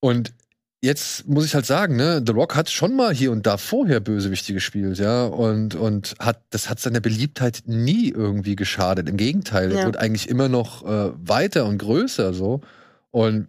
Und 0.00 0.32
jetzt 0.80 1.26
muss 1.26 1.44
ich 1.44 1.54
halt 1.54 1.66
sagen, 1.66 1.96
ne, 1.96 2.22
The 2.24 2.32
Rock 2.32 2.54
hat 2.54 2.70
schon 2.70 2.94
mal 2.94 3.12
hier 3.12 3.32
und 3.32 3.46
da 3.46 3.56
vorher 3.56 4.00
Bösewichte 4.00 4.52
gespielt, 4.54 4.98
ja, 4.98 5.24
und, 5.26 5.74
und 5.74 6.14
hat, 6.18 6.42
das 6.50 6.70
hat 6.70 6.78
seiner 6.80 7.00
Beliebtheit 7.00 7.62
nie 7.66 8.10
irgendwie 8.10 8.56
geschadet. 8.56 9.08
Im 9.08 9.16
Gegenteil, 9.16 9.72
er 9.72 9.78
Ja. 9.80 9.84
wird 9.86 9.96
eigentlich 9.96 10.28
immer 10.28 10.48
noch 10.48 10.84
äh, 10.84 11.10
weiter 11.16 11.66
und 11.66 11.78
größer 11.78 12.32
so. 12.32 12.60
Und 13.10 13.48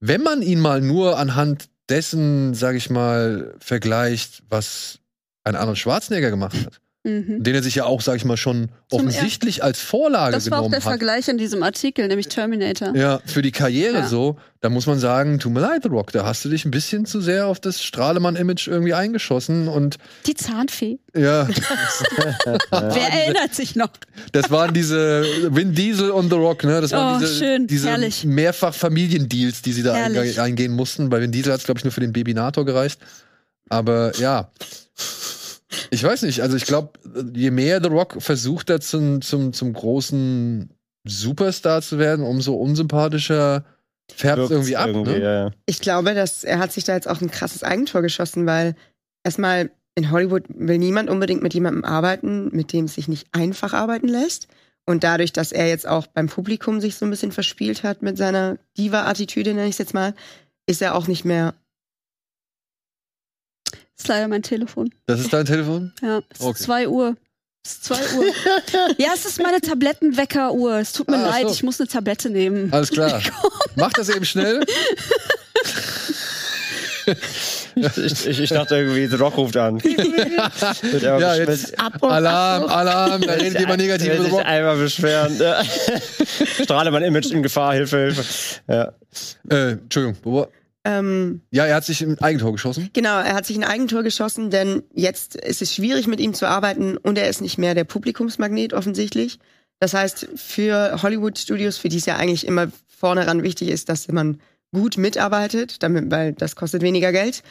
wenn 0.00 0.22
man 0.22 0.42
ihn 0.42 0.60
mal 0.60 0.80
nur 0.80 1.18
anhand 1.18 1.68
dessen, 1.88 2.54
sag 2.54 2.76
ich 2.76 2.90
mal, 2.90 3.54
vergleicht, 3.58 4.42
was 4.48 5.00
ein 5.44 5.56
Arnold 5.56 5.78
Schwarzenegger 5.78 6.30
gemacht 6.30 6.56
hat, 6.66 6.80
Mhm. 7.08 7.42
den 7.42 7.54
er 7.54 7.62
sich 7.62 7.74
ja 7.74 7.84
auch, 7.84 8.02
sag 8.02 8.16
ich 8.16 8.24
mal, 8.24 8.36
schon 8.36 8.68
Zum 8.90 9.00
offensichtlich 9.00 9.64
als 9.64 9.80
Vorlage 9.80 10.32
Das 10.32 10.50
war 10.50 10.58
auch 10.58 10.62
genommen 10.64 10.72
der 10.72 10.80
hat. 10.80 10.88
Vergleich 10.98 11.28
in 11.28 11.38
diesem 11.38 11.62
Artikel, 11.62 12.06
nämlich 12.06 12.28
Terminator. 12.28 12.94
Ja, 12.94 13.20
für 13.24 13.40
die 13.42 13.50
Karriere 13.50 13.98
Ja. 13.98 14.06
so, 14.06 14.36
da 14.60 14.68
muss 14.68 14.86
man 14.86 14.98
sagen, 14.98 15.38
tut 15.38 15.52
mir 15.52 15.60
leid, 15.60 15.84
The 15.84 15.88
Rock, 15.88 16.12
da 16.12 16.24
hast 16.26 16.44
du 16.44 16.48
dich 16.48 16.64
ein 16.64 16.70
bisschen 16.70 17.06
zu 17.06 17.20
sehr 17.20 17.46
auf 17.46 17.60
das 17.60 17.82
Strahlemann-Image 17.82 18.66
irgendwie 18.68 18.92
eingeschossen 18.94 19.68
und 19.68 19.96
Die 20.26 20.34
Zahnfee. 20.34 20.98
ja, 21.16 21.48
Wer 22.70 23.08
erinnert 23.12 23.54
sich 23.54 23.74
noch? 23.76 23.90
das 24.32 24.50
waren 24.50 24.74
diese 24.74 25.24
Vin 25.50 25.74
Diesel 25.74 26.10
und 26.10 26.28
The 26.30 26.36
Rock, 26.36 26.64
ne? 26.64 26.80
Das 26.80 26.90
waren 26.92 27.16
Oh, 27.16 27.18
diese, 27.20 27.34
schön, 27.36 27.66
diese 27.66 27.88
herrlich. 27.88 28.24
mehrfach 28.24 28.74
Familiendeals, 28.74 29.62
die 29.62 29.72
sie 29.72 29.82
da 29.82 29.94
Herrlich. 29.94 30.38
einge 30.40 30.42
eingehen 30.42 30.72
mussten. 30.72 31.08
Bei 31.08 31.20
Vin 31.20 31.32
Diesel 31.32 31.52
hat 31.52 31.60
es, 31.60 31.64
glaube 31.66 31.78
ich, 31.78 31.84
nur 31.84 31.92
für 31.92 32.00
den 32.00 32.12
Babynator 32.12 32.64
gereicht. 32.64 33.00
Aber 33.70 34.12
ja. 34.18 34.50
Ich 35.90 36.02
weiß 36.02 36.22
nicht, 36.22 36.40
also 36.40 36.56
ich 36.56 36.64
glaube, 36.64 36.98
je 37.34 37.50
mehr 37.50 37.82
The 37.82 37.88
Rock 37.88 38.16
versucht, 38.20 38.70
da 38.70 38.80
zum, 38.80 39.20
zum, 39.20 39.52
zum 39.52 39.72
großen 39.72 40.70
Superstar 41.06 41.82
zu 41.82 41.98
werden, 41.98 42.24
umso 42.24 42.54
unsympathischer 42.54 43.64
färbt 44.14 44.44
es 44.44 44.50
irgendwie 44.50 44.76
ab. 44.76 44.88
irgendwie, 44.88 45.12
ne? 45.12 45.22
ja. 45.22 45.50
Ich 45.66 45.80
glaube, 45.80 46.14
dass 46.14 46.44
er 46.44 46.58
hat 46.58 46.72
sich 46.72 46.84
da 46.84 46.94
jetzt 46.94 47.08
auch 47.08 47.20
ein 47.20 47.30
krasses 47.30 47.62
Eigentor 47.62 48.02
geschossen, 48.02 48.46
weil 48.46 48.74
erstmal 49.24 49.70
in 49.94 50.10
Hollywood 50.10 50.44
will 50.48 50.78
niemand 50.78 51.10
unbedingt 51.10 51.42
mit 51.42 51.54
jemandem 51.54 51.84
arbeiten, 51.84 52.48
mit 52.52 52.72
dem 52.72 52.86
es 52.86 52.94
sich 52.94 53.08
nicht 53.08 53.26
einfach 53.32 53.74
arbeiten 53.74 54.08
lässt. 54.08 54.48
Und 54.86 55.04
dadurch, 55.04 55.32
dass 55.32 55.52
er 55.52 55.68
jetzt 55.68 55.86
auch 55.86 56.06
beim 56.06 56.28
Publikum 56.28 56.80
sich 56.80 56.96
so 56.96 57.04
ein 57.04 57.10
bisschen 57.10 57.32
verspielt 57.32 57.82
hat 57.82 58.00
mit 58.00 58.16
seiner 58.16 58.56
Diva-Attitüde, 58.78 59.52
nenne 59.52 59.66
ich 59.66 59.72
es 59.72 59.78
jetzt 59.78 59.92
mal, 59.92 60.14
ist 60.66 60.80
er 60.80 60.94
auch 60.94 61.08
nicht 61.08 61.24
mehr. 61.24 61.54
Das 63.98 64.04
ist 64.04 64.08
leider 64.08 64.28
mein 64.28 64.42
Telefon. 64.44 64.90
Das 65.06 65.18
ist 65.18 65.32
dein 65.32 65.44
Telefon? 65.44 65.92
Ja, 66.00 66.20
es 66.32 66.40
Okay. 66.40 66.52
ist 66.52 66.62
2 66.62 66.88
Uhr. 66.88 67.16
Es 67.64 67.72
ist 67.72 67.84
2 67.86 67.94
Uhr. 68.16 68.24
ja, 68.98 69.08
es 69.12 69.26
ist 69.26 69.42
meine 69.42 69.60
Tablettenweckeruhr. 69.60 70.74
Es 70.78 70.92
tut 70.92 71.08
mir 71.10 71.16
Ah, 71.16 71.30
leid, 71.30 71.48
so. 71.48 71.52
ich 71.54 71.62
muss 71.64 71.80
eine 71.80 71.88
Tablette 71.88 72.30
nehmen. 72.30 72.72
Alles 72.72 72.90
klar. 72.92 73.20
Mach 73.76 73.92
das 73.92 74.08
eben 74.08 74.24
schnell. 74.24 74.64
Ich, 77.74 78.26
ich, 78.26 78.40
ich 78.40 78.50
dachte 78.50 78.76
irgendwie, 78.76 79.06
The 79.06 79.16
Rock 79.16 79.36
ruft 79.38 79.56
an. 79.56 79.78
Ja, 81.02 81.34
jetzt 81.34 81.78
Ab 81.80 81.94
und 82.02 82.10
Alarm, 82.10 82.64
Alarm, 82.68 83.22
da 83.22 83.32
redet 83.32 83.58
jemand 83.60 83.80
negativ 83.80 84.08
über 84.14 84.22
sich 84.22 84.30
The 84.32 84.36
Rock. 84.38 84.46
einmal 84.46 84.76
beschweren. 84.76 85.40
Strahle 86.62 86.90
mein 86.90 87.02
Image 87.04 87.30
in 87.32 87.42
Gefahr, 87.42 87.74
Hilfe, 87.74 87.96
Hilfe. 87.98 88.24
Ja. 88.68 88.92
Äh, 89.50 89.70
Entschuldigung, 89.72 90.16
wo 90.22 90.34
war- 90.40 90.48
Ähm, 90.84 91.42
ja, 91.50 91.66
er 91.66 91.74
hat 91.76 91.84
sich 91.84 92.02
im 92.02 92.18
Eigentor 92.20 92.52
geschossen. 92.52 92.90
genau, 92.92 93.18
er 93.18 93.34
hat 93.34 93.46
sich 93.46 93.56
ein 93.56 93.64
Eigentor 93.64 94.02
geschossen, 94.02 94.50
denn 94.50 94.82
jetzt 94.94 95.34
ist 95.36 95.60
es 95.60 95.74
schwierig, 95.74 96.06
mit 96.06 96.20
ihm 96.20 96.34
zu 96.34 96.46
arbeiten 96.48 96.96
und 96.96 97.18
er 97.18 97.28
ist 97.28 97.40
nicht 97.40 97.58
mehr 97.58 97.74
der 97.74 97.84
Publikumsmagnet 97.84 98.72
offensichtlich. 98.72 99.38
Das 99.80 99.94
heißt, 99.94 100.28
für 100.36 101.02
Hollywood-Studios, 101.02 101.78
für 101.78 101.88
die 101.88 101.98
es 101.98 102.06
ja 102.06 102.16
eigentlich 102.16 102.46
immer 102.46 102.68
vorne 102.86 103.26
ran 103.26 103.42
wichtig 103.42 103.68
ist, 103.68 103.88
dass 103.88 104.08
man 104.08 104.40
gut 104.72 104.96
mitarbeitet, 104.98 105.82
damit, 105.82 106.10
weil 106.10 106.32
das 106.32 106.56
kostet 106.56 106.82
weniger 106.82 107.12
Geld. 107.12 107.42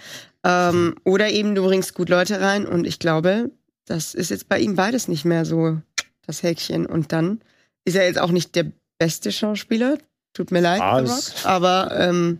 Ähm, 0.43 0.95
oder 1.03 1.29
eben 1.29 1.55
du 1.55 1.63
bringst 1.63 1.93
gut 1.93 2.09
Leute 2.09 2.41
rein 2.41 2.65
und 2.65 2.85
ich 2.85 2.99
glaube, 2.99 3.49
das 3.85 4.13
ist 4.13 4.29
jetzt 4.29 4.49
bei 4.49 4.59
ihm 4.59 4.75
beides 4.75 5.07
nicht 5.07 5.25
mehr 5.25 5.45
so 5.45 5.77
das 6.25 6.43
Häkchen. 6.43 6.85
Und 6.85 7.11
dann 7.11 7.41
ist 7.85 7.95
er 7.95 8.05
jetzt 8.05 8.19
auch 8.19 8.31
nicht 8.31 8.55
der 8.55 8.65
beste 8.99 9.31
Schauspieler. 9.31 9.97
Tut 10.33 10.51
mir 10.51 10.59
leid, 10.61 10.81
Ah, 10.81 11.03
aber 11.45 11.95
ähm, 11.97 12.39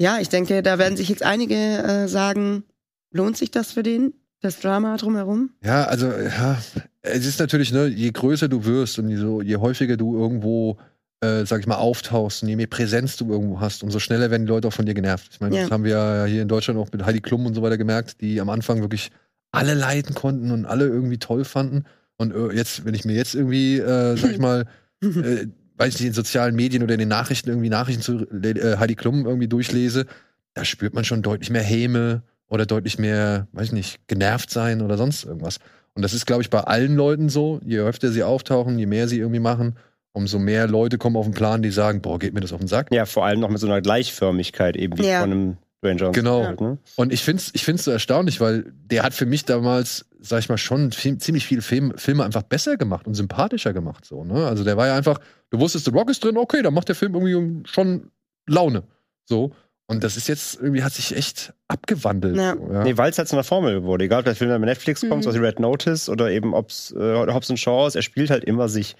ja, 0.00 0.18
ich 0.20 0.28
denke, 0.28 0.62
da 0.62 0.78
werden 0.78 0.96
sich 0.96 1.08
jetzt 1.08 1.22
einige 1.22 1.54
äh, 1.54 2.08
sagen, 2.08 2.64
lohnt 3.12 3.36
sich 3.36 3.50
das 3.50 3.72
für 3.72 3.82
den, 3.82 4.14
das 4.40 4.60
Drama 4.60 4.96
drumherum? 4.96 5.50
Ja, 5.62 5.84
also, 5.84 6.06
ja, 6.06 6.58
es 7.02 7.26
ist 7.26 7.38
natürlich, 7.38 7.72
ne, 7.72 7.86
je 7.86 8.10
größer 8.10 8.48
du 8.48 8.64
wirst 8.64 8.98
und 8.98 9.08
je, 9.10 9.16
so, 9.16 9.42
je 9.42 9.56
häufiger 9.56 9.96
du 9.96 10.16
irgendwo, 10.16 10.78
äh, 11.20 11.44
sag 11.44 11.60
ich 11.60 11.66
mal, 11.66 11.76
auftauchst 11.76 12.42
und 12.42 12.48
je 12.48 12.56
mehr 12.56 12.66
Präsenz 12.66 13.16
du 13.18 13.30
irgendwo 13.30 13.60
hast, 13.60 13.82
umso 13.82 13.98
schneller 13.98 14.30
werden 14.30 14.46
die 14.46 14.50
Leute 14.52 14.68
auch 14.68 14.72
von 14.72 14.86
dir 14.86 14.94
genervt. 14.94 15.28
Ich 15.32 15.40
meine, 15.40 15.56
Ja. 15.56 15.62
das 15.62 15.70
haben 15.70 15.84
wir 15.84 15.90
ja 15.90 16.24
hier 16.24 16.42
in 16.42 16.48
Deutschland 16.48 16.78
auch 16.80 16.90
mit 16.92 17.04
Heidi 17.04 17.20
Klum 17.20 17.44
und 17.44 17.54
so 17.54 17.60
weiter 17.62 17.76
gemerkt, 17.76 18.20
die 18.22 18.40
am 18.40 18.48
Anfang 18.48 18.80
wirklich 18.80 19.10
alle 19.52 19.74
leiden 19.74 20.14
konnten 20.14 20.50
und 20.50 20.64
alle 20.64 20.86
irgendwie 20.86 21.18
toll 21.18 21.44
fanden. 21.44 21.84
Und 22.16 22.32
äh, 22.32 22.52
jetzt, 22.54 22.84
wenn 22.86 22.94
ich 22.94 23.04
mir 23.04 23.14
jetzt 23.16 23.34
irgendwie, 23.34 23.78
äh, 23.78 24.16
sag 24.16 24.30
ich 24.30 24.38
mal, 24.48 24.64
äh, 25.02 25.46
weiß 25.80 25.94
ich 25.94 26.00
nicht, 26.00 26.08
in 26.08 26.14
sozialen 26.14 26.54
Medien 26.54 26.82
oder 26.82 26.94
in 26.94 27.00
den 27.00 27.08
Nachrichten 27.08 27.48
irgendwie 27.48 27.70
Nachrichten 27.70 28.02
zu 28.02 28.26
äh, 28.30 28.76
Heidi 28.76 28.94
Klum 28.94 29.26
irgendwie 29.26 29.48
durchlese, 29.48 30.06
da 30.54 30.64
spürt 30.64 30.94
man 30.94 31.04
schon 31.04 31.22
deutlich 31.22 31.50
mehr 31.50 31.62
Häme 31.62 32.22
oder 32.48 32.66
deutlich 32.66 32.98
mehr, 32.98 33.48
weiß 33.52 33.68
ich 33.68 33.72
nicht, 33.72 34.06
genervt 34.08 34.50
sein 34.50 34.82
oder 34.82 34.96
sonst 34.96 35.24
irgendwas. 35.24 35.58
Und 35.94 36.02
das 36.02 36.12
ist, 36.14 36.26
glaube 36.26 36.42
ich, 36.42 36.50
bei 36.50 36.60
allen 36.60 36.96
Leuten 36.96 37.28
so. 37.28 37.60
Je 37.64 37.78
öfter 37.78 38.10
sie 38.12 38.22
auftauchen, 38.22 38.78
je 38.78 38.86
mehr 38.86 39.08
sie 39.08 39.18
irgendwie 39.18 39.40
machen, 39.40 39.76
umso 40.12 40.38
mehr 40.38 40.66
Leute 40.66 40.98
kommen 40.98 41.16
auf 41.16 41.24
den 41.26 41.34
Plan, 41.34 41.62
die 41.62 41.70
sagen, 41.70 42.00
boah, 42.02 42.18
geht 42.18 42.34
mir 42.34 42.40
das 42.40 42.52
auf 42.52 42.60
den 42.60 42.68
Sack. 42.68 42.92
ja, 42.92 43.06
vor 43.06 43.24
allem 43.24 43.40
noch 43.40 43.48
mit 43.48 43.58
so 43.60 43.66
einer 43.66 43.80
Gleichförmigkeit 43.80 44.76
eben 44.76 44.98
wie 44.98 45.06
Ja. 45.06 45.20
von 45.20 45.32
einem 45.32 45.56
Dwayne 45.82 45.98
Johnson. 45.98 46.12
Genau. 46.12 46.44
Halt, 46.44 46.60
ne? 46.60 46.78
Und 46.96 47.12
ich 47.12 47.22
find's, 47.22 47.50
ich 47.54 47.64
find's 47.64 47.84
so 47.84 47.90
erstaunlich, 47.90 48.40
weil 48.40 48.72
der 48.84 49.02
hat 49.02 49.14
für 49.14 49.26
mich 49.26 49.44
damals, 49.46 50.04
sag 50.20 50.40
ich 50.40 50.48
mal, 50.48 50.58
schon 50.58 50.92
viel, 50.92 51.16
ziemlich 51.18 51.46
viele 51.46 51.62
Film, 51.62 51.94
Filme 51.96 52.24
einfach 52.24 52.42
besser 52.42 52.76
gemacht 52.76 53.06
und 53.06 53.14
sympathischer 53.14 53.72
gemacht. 53.72 54.04
So, 54.04 54.24
ne? 54.24 54.46
Also 54.46 54.62
der 54.64 54.76
war 54.76 54.86
ja 54.88 54.96
einfach, 54.96 55.18
du 55.50 55.58
wusstest, 55.58 55.86
The 55.86 55.90
Rock 55.90 56.10
ist 56.10 56.22
drin, 56.22 56.36
okay, 56.36 56.62
dann 56.62 56.74
macht 56.74 56.88
der 56.88 56.96
Film 56.96 57.14
irgendwie 57.14 57.66
schon 57.68 58.10
Laune. 58.46 58.82
So. 59.24 59.52
Und 59.86 60.04
das 60.04 60.16
ist 60.16 60.28
jetzt 60.28 60.60
irgendwie, 60.60 60.84
hat 60.84 60.92
sich 60.92 61.16
echt 61.16 61.52
abgewandelt. 61.66 62.36
Ja. 62.36 62.54
So, 62.56 62.72
ja. 62.72 62.84
Nee, 62.84 62.96
weil 62.96 63.10
es 63.10 63.18
halt 63.18 63.26
zu 63.28 63.34
einer 63.34 63.42
Formel 63.42 63.82
wurde. 63.82 64.04
Egal, 64.04 64.20
ob 64.20 64.24
der 64.26 64.36
Film 64.36 64.50
dann 64.50 64.60
bei 64.60 64.66
Netflix 64.66 65.00
kommt, 65.00 65.16
Mhm. 65.16 65.22
so 65.22 65.34
wie 65.34 65.38
Red 65.38 65.58
Notice 65.58 66.08
oder 66.08 66.30
eben 66.30 66.54
ob's 66.54 66.92
äh, 66.92 67.26
Hobbs 67.26 67.52
Shaw 67.58 67.88
ist, 67.88 67.96
er 67.96 68.02
spielt 68.02 68.30
halt 68.30 68.44
immer 68.44 68.68
sich. 68.68 68.96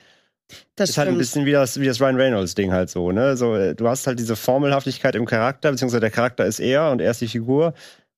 Das 0.77 0.91
ist 0.91 0.99
halt 0.99 1.09
ein 1.09 1.19
bisschen 1.19 1.45
wie 1.47 1.53
das, 1.53 1.81
wie 1.81 1.87
das 1.87 2.01
Ryan 2.01 2.17
Reynolds-Ding 2.17 2.73
halt 2.73 2.91
so, 2.91 3.13
ne? 3.13 3.37
So, 3.37 3.55
äh, 3.55 3.75
du 3.75 3.89
hast 3.89 4.07
halt 4.07 4.19
diese 4.19 4.37
Formelhaftigkeit 4.37 5.15
im 5.15 5.27
Charakter, 5.27 5.71
beziehungsweise 5.71 6.01
der 6.01 6.11
Charakter 6.11 6.45
ist 6.47 6.61
er 6.61 6.91
und 6.91 7.01
er 7.01 7.11
ist 7.11 7.21
die 7.21 7.29
Figur 7.29 7.75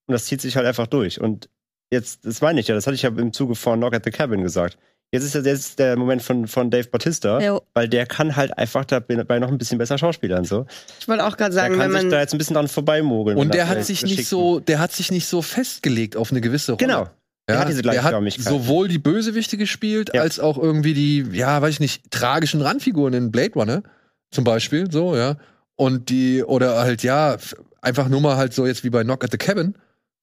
und 0.07 0.13
das 0.13 0.25
zieht 0.27 0.41
sich 0.41 0.57
halt 0.57 0.67
einfach 0.67 0.87
durch. 0.87 1.21
Und 1.21 1.49
jetzt, 1.91 2.25
das 2.25 2.41
meine 2.41 2.61
ich 2.61 2.69
ja, 2.69 2.75
das 2.75 2.87
hatte 2.87 2.95
ich 2.95 3.03
ja 3.03 3.11
im 3.11 3.33
Zuge 3.33 3.55
von 3.55 3.79
Knock 3.79 3.95
at 3.95 4.05
the 4.05 4.11
Cabin 4.11 4.43
gesagt. 4.43 4.77
Jetzt 5.15 5.25
ist 5.25 5.35
ja 5.35 5.43
jetzt 5.43 5.79
der 5.79 5.97
Moment 5.99 6.23
von, 6.23 6.47
von 6.49 6.71
Dave 6.71 6.89
Bautista, 6.89 7.39
Ja. 7.39 7.61
weil 7.75 7.87
der 7.87 8.07
kann 8.07 8.35
halt 8.35 8.57
einfach 8.57 8.87
dabei 8.87 9.39
noch 9.41 9.49
ein 9.49 9.59
bisschen 9.59 9.77
besser 9.77 9.99
schauspielern. 9.99 10.47
So. 10.47 10.65
Ich 11.01 11.07
wollte 11.07 11.27
auch 11.27 11.37
gerade 11.37 11.53
Der 11.55 11.63
sagen, 11.65 11.75
kann 11.77 11.83
wenn 11.93 11.93
sich 11.93 12.03
man 12.05 12.11
da 12.13 12.21
jetzt 12.21 12.33
ein 12.33 12.39
bisschen 12.39 12.55
dran 12.55 12.67
vorbeimogeln. 12.67 13.37
Und 13.37 13.53
der 13.53 13.69
hat 13.69 13.85
sich 13.85 14.03
nicht 14.05 14.27
so, 14.27 14.59
der 14.59 14.79
hat 14.79 14.93
sich 14.93 15.11
nicht 15.11 15.27
so 15.27 15.43
festgelegt 15.43 16.17
auf 16.17 16.31
eine 16.31 16.41
gewisse 16.41 16.73
Rolle. 16.73 16.79
Genau. 16.87 17.09
Der 17.49 17.59
hat 17.59 17.69
diese 17.69 17.83
der 17.83 17.93
hat 17.95 18.01
Gleichförmigkeit. 18.01 18.45
sowohl 18.45 18.89
die 18.89 18.99
Bösewichte 18.99 19.57
gespielt, 19.57 20.11
Ja. 20.15 20.23
als 20.23 20.39
auch 20.39 20.57
irgendwie 20.59 20.95
die, 20.95 21.27
ja, 21.33 21.61
weiß 21.61 21.75
ich 21.75 21.81
nicht, 21.81 22.11
tragischen 22.11 22.61
Randfiguren 22.63 23.15
in 23.15 23.33
Blade 23.33 23.55
Runner, 23.55 23.83
zum 24.31 24.45
Beispiel, 24.45 24.91
so, 24.91 25.17
ja. 25.17 25.37
Und 25.75 26.09
die, 26.09 26.43
oder 26.45 26.79
halt, 26.79 27.03
ja, 27.03 27.37
einfach 27.81 28.09
nur 28.09 28.21
mal 28.21 28.37
halt 28.37 28.55
so 28.55 28.67
jetzt 28.67 28.85
wie 28.85 28.91
bei 28.91 29.03
Knock 29.03 29.25
at 29.25 29.33
the 29.33 29.39
Cabin, 29.39 29.75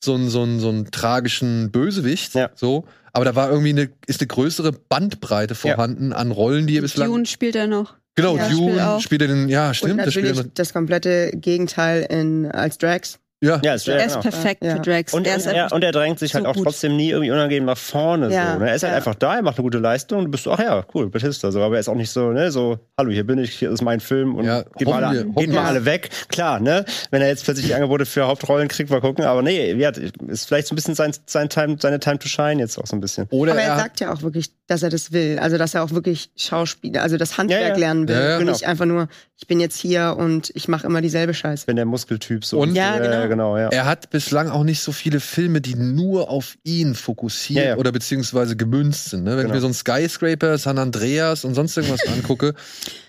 so 0.01 0.13
einen, 0.15 0.29
so 0.29 0.43
einen, 0.43 0.59
so 0.61 0.69
einen 0.69 0.91
tragischen 0.91 1.71
Bösewicht, 1.71 2.35
Ja. 2.35 2.49
so. 2.55 2.85
Aber 3.11 3.25
da 3.25 3.35
war 3.35 3.49
irgendwie 3.49 3.69
eine, 3.71 3.89
ist 4.07 4.21
eine 4.21 4.27
größere 4.27 4.71
Bandbreite 4.71 5.55
vorhanden 5.55 6.13
an 6.13 6.31
Rollen, 6.31 6.67
die 6.67 6.77
er 6.77 6.81
bislang. 6.83 7.09
Dune 7.09 7.25
spielt 7.25 7.55
er 7.55 7.67
noch. 7.67 7.95
genau, 8.15 8.37
Ja, 8.37 8.47
Dune 8.47 8.71
spielt 8.79 9.01
spielt 9.03 9.21
er 9.23 9.27
den, 9.27 9.49
ja, 9.49 9.67
und 9.69 9.75
stimmt, 9.75 9.99
das 9.99 10.13
spielt 10.13 10.25
natürlich 10.27 10.45
er 10.45 10.51
das 10.53 10.71
komplette 10.73 11.31
Gegenteil 11.35 12.03
in, 12.09 12.45
als 12.49 12.77
Drax. 12.77 13.19
Ja. 13.41 13.61
Ja, 13.63 13.73
ist, 13.75 13.87
Er 13.87 13.97
ja, 13.99 14.03
ist 14.03 14.11
genau. 14.13 14.21
perfekt 14.23 14.63
Ja. 14.65 14.75
für 14.75 14.81
Drax. 14.81 15.13
Und, 15.13 15.25
er 15.25 15.37
und, 15.37 15.45
er, 15.45 15.71
und 15.71 15.81
er 15.83 15.91
drängt 15.93 16.19
sich 16.19 16.33
halt 16.33 16.43
so 16.43 16.49
auch 16.49 16.55
gut. 16.55 16.65
trotzdem 16.65 16.97
nie 16.97 17.11
irgendwie 17.11 17.31
unangenehm 17.31 17.63
nach 17.65 17.77
vorne. 17.77 18.29
Ja, 18.33 18.53
So, 18.55 18.59
ne? 18.59 18.69
Er 18.69 18.75
ist 18.75 18.83
halt 18.83 18.93
einfach 18.93 19.15
da, 19.15 19.37
er 19.37 19.41
macht 19.41 19.57
eine 19.57 19.63
gute 19.63 19.77
Leistung 19.77 20.19
und 20.19 20.25
du 20.25 20.31
bist 20.31 20.43
so, 20.43 20.51
ach 20.51 20.59
ja, 20.59 20.83
cool, 20.93 21.09
Batista. 21.09 21.49
So. 21.49 21.61
Aber 21.61 21.75
er 21.75 21.79
ist 21.79 21.87
auch 21.87 21.95
nicht 21.95 22.09
so, 22.09 22.31
ne, 22.31 22.51
so, 22.51 22.79
hallo, 22.97 23.11
hier 23.11 23.25
bin 23.25 23.39
ich, 23.39 23.51
hier 23.53 23.71
ist 23.71 23.81
mein 23.81 24.01
Film 24.01 24.35
und 24.35 24.43
Ja, 24.43 24.63
geht, 24.77 24.89
mal, 24.89 25.13
wir- 25.13 25.23
geht 25.23 25.53
mal 25.53 25.65
alle 25.65 25.85
weg. 25.85 26.09
Klar, 26.27 26.59
ne? 26.59 26.83
Wenn 27.11 27.21
er 27.21 27.29
jetzt 27.29 27.45
plötzlich 27.45 27.67
die 27.67 27.73
Angebote 27.73 28.05
für 28.05 28.27
Hauptrollen 28.27 28.67
kriegt, 28.67 28.89
mal 28.89 28.99
gucken. 28.99 29.23
Aber 29.23 29.41
nee, 29.41 29.71
ja, 29.73 29.89
ist 30.27 30.45
vielleicht 30.47 30.67
so 30.67 30.73
ein 30.73 30.75
bisschen 30.75 30.95
sein, 30.95 31.13
sein 31.25 31.47
Time, 31.47 31.77
seine 31.79 32.01
Time 32.01 32.19
to 32.19 32.27
Shine 32.27 32.59
jetzt 32.59 32.77
auch 32.77 32.87
so 32.87 32.97
ein 32.97 32.99
bisschen. 32.99 33.27
Oder 33.29 33.53
Aber 33.53 33.61
er 33.61 33.69
er, 33.69 33.77
sagt 33.77 34.01
ja 34.01 34.11
auch 34.13 34.21
wirklich, 34.21 34.49
dass 34.67 34.83
er 34.83 34.89
das 34.89 35.13
will. 35.13 35.39
Also, 35.39 35.57
dass 35.57 35.73
er 35.75 35.83
auch 35.85 35.91
wirklich 35.91 36.29
Schauspieler, 36.35 37.03
also 37.03 37.15
das 37.15 37.37
Handwerk 37.37 37.61
Ja, 37.61 37.67
ja. 37.69 37.75
lernen 37.77 38.07
will. 38.09 38.15
Ja, 38.15 38.21
ja, 38.21 38.33
und 38.33 38.39
genau. 38.41 38.51
nicht 38.51 38.67
einfach 38.67 38.85
nur, 38.85 39.07
ich 39.37 39.47
bin 39.47 39.61
jetzt 39.61 39.77
hier 39.77 40.15
und 40.19 40.51
ich 40.53 40.67
mache 40.67 40.85
immer 40.85 40.99
dieselbe 40.99 41.33
Scheiße. 41.33 41.65
Wenn 41.67 41.77
der 41.77 41.85
Muskeltyp 41.85 42.43
so. 42.43 42.59
Und- 42.59 42.75
Ja, 42.75 42.97
äh, 42.97 43.01
genau. 43.01 43.28
Genau, 43.29 43.57
ja. 43.57 43.69
er 43.69 43.85
hat 43.85 44.09
bislang 44.09 44.49
auch 44.49 44.63
nicht 44.65 44.81
so 44.81 44.91
viele 44.91 45.21
Filme, 45.21 45.61
die 45.61 45.75
nur 45.75 46.29
auf 46.29 46.57
ihn 46.65 46.93
fokussiert 46.95 47.63
Ja, 47.63 47.69
ja. 47.71 47.77
oder 47.77 47.93
beziehungsweise 47.93 48.57
gemünzt 48.57 49.09
sind. 49.11 49.23
Ne? 49.23 49.31
Wenn 49.37 49.43
Genau. 49.43 49.49
ich 49.49 49.53
mir 49.55 49.61
so 49.61 49.67
einen 49.67 49.73
Skyscraper, 49.73 50.57
San 50.57 50.77
Andreas 50.77 51.45
und 51.45 51.55
sonst 51.55 51.77
irgendwas 51.77 52.01
angucke, 52.07 52.53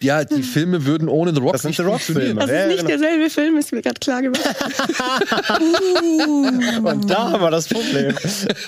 ja, 0.01 0.23
die 0.25 0.43
Filme 0.45 0.85
würden 0.87 1.09
ohne 1.09 1.35
The 1.35 1.41
Rock 1.41 1.53
Das 1.55 1.63
sind 1.63 1.71
nicht 1.71 1.79
The 1.79 1.83
funktionieren. 1.85 2.39
Rock-Filme. 2.39 2.41
Das 2.41 2.51
Ja, 2.51 2.63
ist 2.63 2.69
nicht 2.69 2.87
genau. 2.87 3.01
derselbe 3.01 3.31
Film, 3.31 3.57
ist 3.59 3.73
mir 3.73 3.83
gerade 3.83 3.99
klar 3.99 4.23
geworden. 4.23 4.55
Und 6.87 7.11
da 7.11 7.31
haben 7.33 7.43
wir 7.43 7.51
das 7.51 7.69
Problem. 7.69 8.15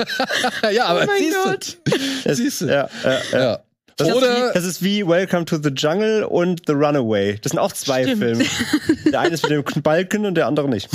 ja, 0.72 0.86
aber 0.86 1.02
oh 1.02 1.06
mein 1.06 1.22
siehst 1.22 1.36
Gott. 1.44 1.76
du, 2.24 2.34
siehst 2.34 2.60
du. 2.62 2.66
ja, 2.66 2.88
ja, 3.32 3.58
ja. 4.00 4.06
Ja. 4.06 4.06
Das 4.06 4.08
ist, 4.08 4.14
Oder 4.14 4.48
wie, 4.48 4.54
das 4.54 4.64
ist 4.64 4.82
wie 4.82 5.06
Welcome 5.06 5.44
to 5.44 5.56
the 5.62 5.70
Jungle 5.70 6.24
und 6.24 6.62
The 6.66 6.72
Runaway. 6.72 7.38
Das 7.40 7.50
sind 7.50 7.58
auch 7.58 7.72
zwei 7.72 8.02
Stimmt. 8.04 8.22
Filme. 8.22 8.44
Der 9.12 9.20
eine 9.20 9.34
ist 9.34 9.48
mit 9.48 9.52
dem 9.52 9.82
Balken 9.82 10.26
und 10.26 10.34
der 10.34 10.46
andere 10.46 10.68
nicht. 10.68 10.88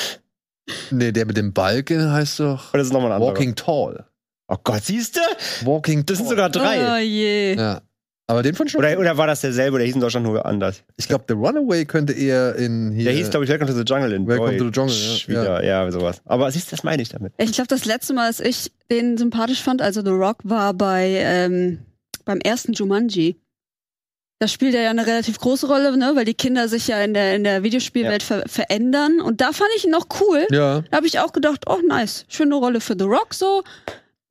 nee, 0.90 1.12
der 1.12 1.26
mit 1.26 1.36
dem 1.36 1.52
Balken 1.52 2.12
heißt 2.12 2.40
doch 2.40 2.70
Oder 2.72 2.78
das 2.78 2.88
ist 2.88 2.92
nochmal 2.92 3.10
ein 3.10 3.16
anderer. 3.16 3.32
Walking 3.32 3.54
Tall. 3.54 4.04
Oh 4.48 4.56
Gott, 4.64 4.84
siehst 4.84 5.16
du? 5.16 5.20
Walking 5.66 6.04
Das 6.06 6.16
sind 6.18 6.26
Tall. 6.26 6.36
sogar 6.36 6.50
drei. 6.50 6.96
Oh 6.96 6.98
je. 6.98 7.54
Ja. 7.54 7.80
Aber 8.26 8.44
den 8.44 8.54
von 8.54 8.68
schon. 8.68 8.78
Oder, 8.78 8.96
oder 8.96 9.16
war 9.16 9.26
das 9.26 9.40
derselbe? 9.40 9.78
Der 9.78 9.86
hieß 9.86 9.96
in 9.96 10.00
Deutschland 10.00 10.24
nur 10.24 10.46
anders. 10.46 10.84
ich 10.96 11.08
glaube, 11.08 11.24
The 11.26 11.34
Runaway 11.34 11.84
könnte 11.84 12.12
eher 12.12 12.54
in 12.54 12.92
hier. 12.92 13.06
Der 13.06 13.12
hieß, 13.14 13.30
glaube 13.30 13.44
ich, 13.44 13.50
Welcome 13.50 13.70
to 13.72 13.76
the 13.76 13.82
Jungle 13.84 14.12
in 14.12 14.26
Welcome 14.28 14.56
Deutsch. 14.56 14.58
to 14.58 14.66
the 14.66 14.70
Jungle, 14.70 14.94
ja. 14.94 15.58
Wieder, 15.58 15.64
ja. 15.64 15.90
sowas. 15.90 16.22
Aber 16.26 16.48
siehst 16.52 16.68
du, 16.70 16.76
das 16.76 16.84
meine 16.84 17.02
ich 17.02 17.08
damit. 17.08 17.32
Ich 17.38 17.50
glaube, 17.52 17.66
das 17.66 17.86
letzte 17.86 18.14
Mal, 18.14 18.28
dass 18.28 18.38
ich 18.38 18.70
den 18.88 19.18
sympathisch 19.18 19.60
fand, 19.60 19.82
also 19.82 20.00
The 20.04 20.10
Rock, 20.10 20.38
war 20.44 20.74
bei 20.74 21.08
ähm, 21.18 21.80
beim 22.24 22.38
ersten 22.40 22.72
Jumanji. 22.72 23.40
Da 24.38 24.48
spielt 24.48 24.74
er 24.74 24.80
ja 24.82 24.90
eine 24.90 25.06
relativ 25.06 25.38
große 25.38 25.66
Rolle, 25.66 25.94
ne, 25.98 26.12
weil 26.14 26.24
die 26.24 26.34
Kinder 26.34 26.66
sich 26.66 26.88
ja 26.88 27.02
in 27.02 27.12
der 27.12 27.36
in 27.36 27.44
der 27.44 27.62
Videospielwelt 27.62 28.22
ver 28.22 28.44
verändern. 28.46 29.20
Und 29.20 29.42
da 29.42 29.52
fand 29.52 29.68
ich 29.76 29.84
ihn 29.84 29.90
noch 29.90 30.06
cool. 30.20 30.46
ja. 30.50 30.80
Da 30.80 30.96
habe 30.96 31.06
ich 31.06 31.18
auch 31.18 31.32
gedacht, 31.32 31.64
oh 31.68 31.78
nice, 31.86 32.24
schöne 32.28 32.54
Rolle 32.54 32.80
für 32.80 32.94
The 32.98 33.04
Rock 33.04 33.34
so. 33.34 33.62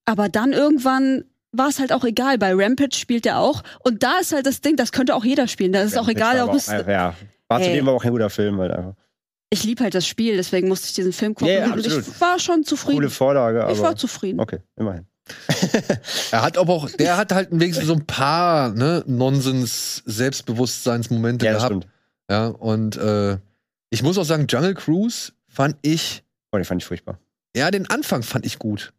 Aber 0.06 0.28
dann 0.28 0.52
irgendwann 0.54 1.26
war 1.52 1.70
es 1.70 1.80
halt 1.80 1.94
auch 1.94 2.04
egal. 2.04 2.40
Bei 2.40 2.54
Rampage 2.56 2.96
spielt 2.98 3.28
er 3.28 3.38
auch. 3.40 3.62
Und 3.84 4.02
da 4.02 4.18
ist 4.20 4.34
halt 4.34 4.48
das 4.48 4.62
Ding, 4.62 4.76
das 4.76 4.92
könnte 4.92 5.14
auch 5.16 5.24
jeder 5.26 5.48
spielen. 5.48 5.74
Da 5.74 5.82
ist 5.82 5.98
auch 5.98 6.08
egal, 6.08 6.42
ob 6.42 6.50
aber 6.50 6.58
es. 6.58 6.68
Ja, 6.68 7.14
war 7.48 7.62
zudem 7.62 7.88
aber 7.88 7.98
auch 7.98 8.02
kein 8.02 8.12
guter 8.12 8.30
Film 8.32 8.60
halt 8.60 8.72
einfach. 8.72 8.94
Ich 9.52 9.64
liebe 9.64 9.84
halt 9.84 9.96
das 9.96 10.06
Spiel, 10.08 10.38
deswegen 10.38 10.68
musste 10.68 10.88
ich 10.88 10.94
diesen 10.94 11.12
Film 11.14 11.34
gucken. 11.34 11.54
Ja, 11.54 11.68
ja, 11.68 11.74
und 11.74 11.86
ich 11.86 12.22
war 12.22 12.38
schon 12.40 12.64
zufrieden. 12.64 12.98
Coole 12.98 13.10
Vorlage, 13.10 13.68
ich 13.72 13.80
war 13.80 13.90
aber. 13.90 13.96
zufrieden. 13.96 14.40
Okay, 14.40 14.60
immerhin. 14.76 15.06
Er 16.32 16.42
hat 16.42 16.58
aber 16.58 16.74
auch, 16.74 16.90
der 16.90 17.18
hat 17.18 17.32
halt 17.32 17.50
wenigstens 17.52 17.88
so 17.88 17.94
ein 17.94 18.06
paar 18.06 18.70
ne, 18.70 19.04
Nonsens-Selbstbewusstseinsmomente 19.08 21.46
Ja, 21.46 21.54
gehabt. 21.54 21.66
stimmt. 21.68 21.88
Ja, 22.30 22.48
und 22.48 22.98
äh, 22.98 23.38
ich 23.90 24.04
muss 24.04 24.18
auch 24.18 24.24
sagen, 24.26 24.46
Jungle 24.48 24.74
Cruise 24.76 25.32
fand 25.48 25.78
ich, 25.82 26.24
Oh, 26.52 26.58
den 26.58 26.66
fand 26.66 26.82
ich 26.82 26.88
furchtbar. 26.88 27.18
ja, 27.56 27.72
den 27.72 27.90
Anfang 27.90 28.24
fand 28.24 28.46
ich 28.46 28.60
gut. 28.60 28.92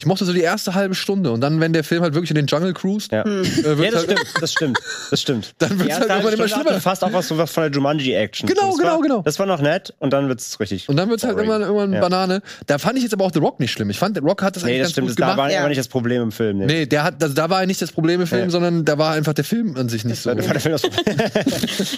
Ich 0.00 0.06
mochte 0.06 0.24
so 0.24 0.32
die 0.32 0.42
erste 0.42 0.74
halbe 0.76 0.94
Stunde 0.94 1.32
und 1.32 1.40
dann, 1.40 1.58
wenn 1.58 1.72
der 1.72 1.82
Film 1.82 2.02
halt 2.02 2.14
wirklich 2.14 2.30
in 2.30 2.36
den 2.36 2.46
Jungle 2.46 2.72
cruist, 2.72 3.10
Ja. 3.10 3.22
Äh, 3.22 3.42
Ja, 3.42 3.90
das 3.90 4.06
halt, 4.06 4.10
stimmt, 4.12 4.24
das 4.40 4.52
stimmt, 4.52 4.78
das 5.10 5.20
stimmt. 5.20 5.54
dann 5.58 5.70
wird's 5.70 5.86
Die 5.86 5.92
halt 5.94 6.08
irgendwann 6.08 6.32
immer 6.34 6.46
Stunde 6.46 6.66
schlimmer. 6.66 6.80
fast 6.80 7.02
auch 7.02 7.12
was, 7.12 7.26
so 7.26 7.36
was 7.36 7.50
von 7.50 7.64
der 7.64 7.72
Jumanji-Action. 7.72 8.48
Genau, 8.48 8.74
genau, 8.76 8.88
war, 8.92 9.00
genau. 9.00 9.22
Das 9.22 9.40
war 9.40 9.46
noch 9.46 9.60
nett 9.60 9.92
und 9.98 10.12
dann 10.12 10.28
wird's 10.28 10.60
richtig. 10.60 10.88
Und 10.88 10.94
dann 10.98 11.10
wird's 11.10 11.24
halt 11.24 11.34
boring. 11.34 11.50
irgendwann, 11.50 11.68
irgendwann 11.74 11.92
Ja. 11.94 12.00
Banane. 12.00 12.42
Da 12.66 12.78
fand 12.78 12.96
ich 12.98 13.02
jetzt 13.02 13.12
aber 13.12 13.24
auch 13.24 13.32
The 13.34 13.40
Rock 13.40 13.58
nicht 13.58 13.72
schlimm. 13.72 13.90
Ich 13.90 13.98
fand, 13.98 14.14
The 14.16 14.22
Rock 14.22 14.40
hat 14.40 14.54
das 14.54 14.62
Nee, 14.62 14.70
eigentlich 14.74 14.82
das 14.82 14.86
ganz 14.90 14.92
stimmt. 14.92 15.08
gut 15.08 15.10
Das, 15.10 15.16
da 15.16 15.26
gemacht. 15.32 15.38
war 15.38 15.50
Ja. 15.52 15.58
aber 15.58 15.68
nicht 15.70 15.78
das 15.80 15.88
Problem 15.88 16.22
im 16.22 16.30
Film. 16.30 16.58
Nee. 16.58 16.66
Nee, 16.66 16.86
der 16.86 17.02
hat, 17.02 17.20
also 17.20 17.34
da 17.34 17.50
war 17.50 17.66
nicht 17.66 17.82
das 17.82 17.90
Problem 17.90 18.20
im 18.20 18.28
Film, 18.28 18.44
Ja. 18.44 18.50
sondern 18.50 18.84
da 18.84 18.98
war 18.98 19.14
einfach 19.14 19.34
der 19.34 19.44
Film 19.44 19.76
an 19.76 19.88
sich 19.88 20.04
nicht 20.04 20.22
so. 20.22 20.32
Da 20.32 20.36
war 20.46 20.52
der 20.52 20.60
Film 20.60 20.72
das 20.74 20.82
Problem. 20.82 21.16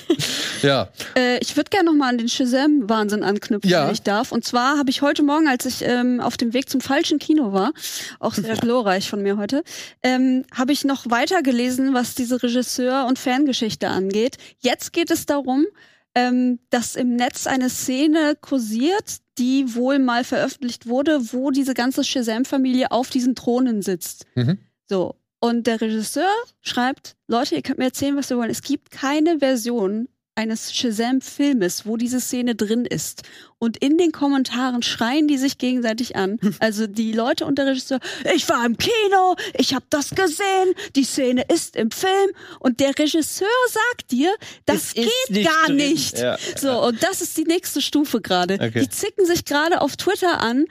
Ja. 0.63 0.89
Äh, 1.17 1.39
ich 1.41 1.57
würde 1.57 1.71
gerne 1.71 1.87
noch 1.87 1.95
mal 1.97 2.11
an 2.11 2.19
den 2.19 2.29
Shazam-Wahnsinn 2.29 3.23
anknüpfen, 3.23 3.69
Ja. 3.71 3.87
wenn 3.87 3.93
ich 3.95 4.03
darf. 4.03 4.31
Und 4.31 4.45
zwar 4.45 4.77
habe 4.79 4.91
ich 4.91 5.01
heute 5.01 5.23
Morgen, 5.23 5.49
als 5.49 5.65
ich 5.65 5.83
ähm, 5.83 6.21
auf 6.21 6.37
dem 6.37 6.53
Weg 6.53 6.69
zum 6.69 6.83
falschen 6.83 7.19
Kino 7.19 7.55
war, 7.55 7.73
auch 8.19 8.35
sehr 8.35 8.57
glorreich 8.57 9.09
von 9.09 9.23
mir 9.23 9.37
heute, 9.37 9.63
ähm, 10.03 10.45
habe 10.55 10.73
ich 10.73 10.85
noch 10.85 11.09
weiter 11.11 11.43
gelesen, 11.43 11.95
was 11.95 12.15
diese 12.15 12.43
Regisseur- 12.43 13.07
und 13.07 13.19
Fangeschichte 13.19 13.89
angeht. 13.89 14.37
Jetzt 14.59 14.93
geht 14.93 15.11
es 15.11 15.27
darum, 15.27 15.67
ähm, 16.15 16.59
dass 16.71 16.97
im 16.97 17.15
Netz 17.17 17.47
eine 17.47 17.71
Szene 17.71 18.37
kursiert, 18.41 19.19
die 19.39 19.75
wohl 19.75 19.99
mal 19.99 20.25
veröffentlicht 20.25 20.87
wurde, 20.87 21.33
wo 21.33 21.51
diese 21.51 21.75
ganze 21.75 22.05
Shazam-Familie 22.05 22.91
auf 22.91 23.11
diesen 23.11 23.35
Thronen 23.35 23.83
sitzt. 23.83 24.27
Mhm. 24.35 24.59
So. 24.89 25.17
Und 25.43 25.67
der 25.67 25.81
Regisseur 25.81 26.29
schreibt, 26.61 27.17
Leute, 27.27 27.55
ihr 27.55 27.63
könnt 27.63 27.79
mir 27.79 27.87
erzählen, 27.87 28.17
was 28.17 28.31
ihr 28.31 28.37
wollt. 28.37 28.51
Es 28.51 28.61
gibt 28.61 28.91
keine 28.91 29.39
Version 29.39 30.09
eines 30.41 30.73
Shazam-Filmes, 30.75 31.87
wo 31.87 31.97
diese 31.97 32.21
Szene 32.21 32.55
drin 32.55 32.85
ist. 32.87 33.23
Und 33.59 33.77
in 33.77 33.99
den 33.99 34.11
Kommentaren 34.11 34.83
schreien 34.83 35.29
die 35.29 35.37
sich 35.39 35.59
gegenseitig 35.59 36.17
an. 36.17 36.39
Also 36.61 36.87
die 36.87 37.13
Leute 37.13 37.45
und 37.47 37.59
der 37.59 37.67
Regisseur, 37.67 38.01
ich 38.35 38.49
war 38.49 38.65
im 38.65 38.77
Kino, 38.77 39.37
ich 39.57 39.75
habe 39.75 39.85
das 39.91 40.11
gesehen, 40.11 40.75
die 40.97 41.05
Szene 41.05 41.45
ist 41.53 41.77
im 41.77 41.91
Film. 41.91 42.31
Und 42.59 42.81
der 42.81 42.99
Regisseur 42.99 43.47
sagt 43.69 44.11
dir, 44.11 44.35
das 44.67 44.77
Es 44.89 44.95
geht 44.95 45.07
nicht 45.31 45.47
gar 45.49 45.67
drin. 45.67 45.77
nicht. 45.77 46.19
Ja. 46.19 46.37
So, 46.59 46.83
und 46.87 47.03
das 47.03 47.21
ist 47.21 47.37
die 47.37 47.45
nächste 47.45 47.81
Stufe 47.83 48.21
gerade. 48.21 48.55
Okay. 48.55 48.81
Die 48.81 48.89
zicken 48.89 49.27
sich 49.27 49.45
gerade 49.45 49.81
auf 49.83 49.97
Twitter 49.97 50.41
an, 50.41 50.65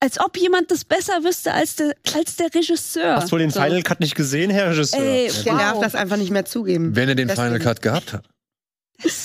als 0.00 0.20
ob 0.20 0.36
jemand 0.38 0.70
das 0.70 0.84
besser 0.84 1.24
wüsste 1.24 1.52
als 1.52 1.74
der, 1.76 1.92
als 2.14 2.36
der 2.36 2.54
Regisseur. 2.54 3.16
Hast 3.16 3.28
du 3.28 3.32
wohl 3.32 3.40
den 3.40 3.50
so. 3.50 3.60
Final 3.60 3.82
Cut 3.82 4.00
nicht 4.00 4.14
gesehen, 4.14 4.50
Herr 4.50 4.70
Regisseur? 4.70 5.00
Ey, 5.00 5.30
Der 5.44 5.52
wow. 5.54 5.60
darf 5.60 5.80
das 5.80 5.94
einfach 5.96 6.16
nicht 6.16 6.30
mehr 6.30 6.44
zugeben. 6.44 6.94
Wenn 6.94 7.08
er 7.08 7.14
den 7.16 7.26
Deswegen. 7.28 7.46
Final 7.48 7.58
Cut 7.60 7.82
gehabt 7.82 8.12
hat. 8.12 8.24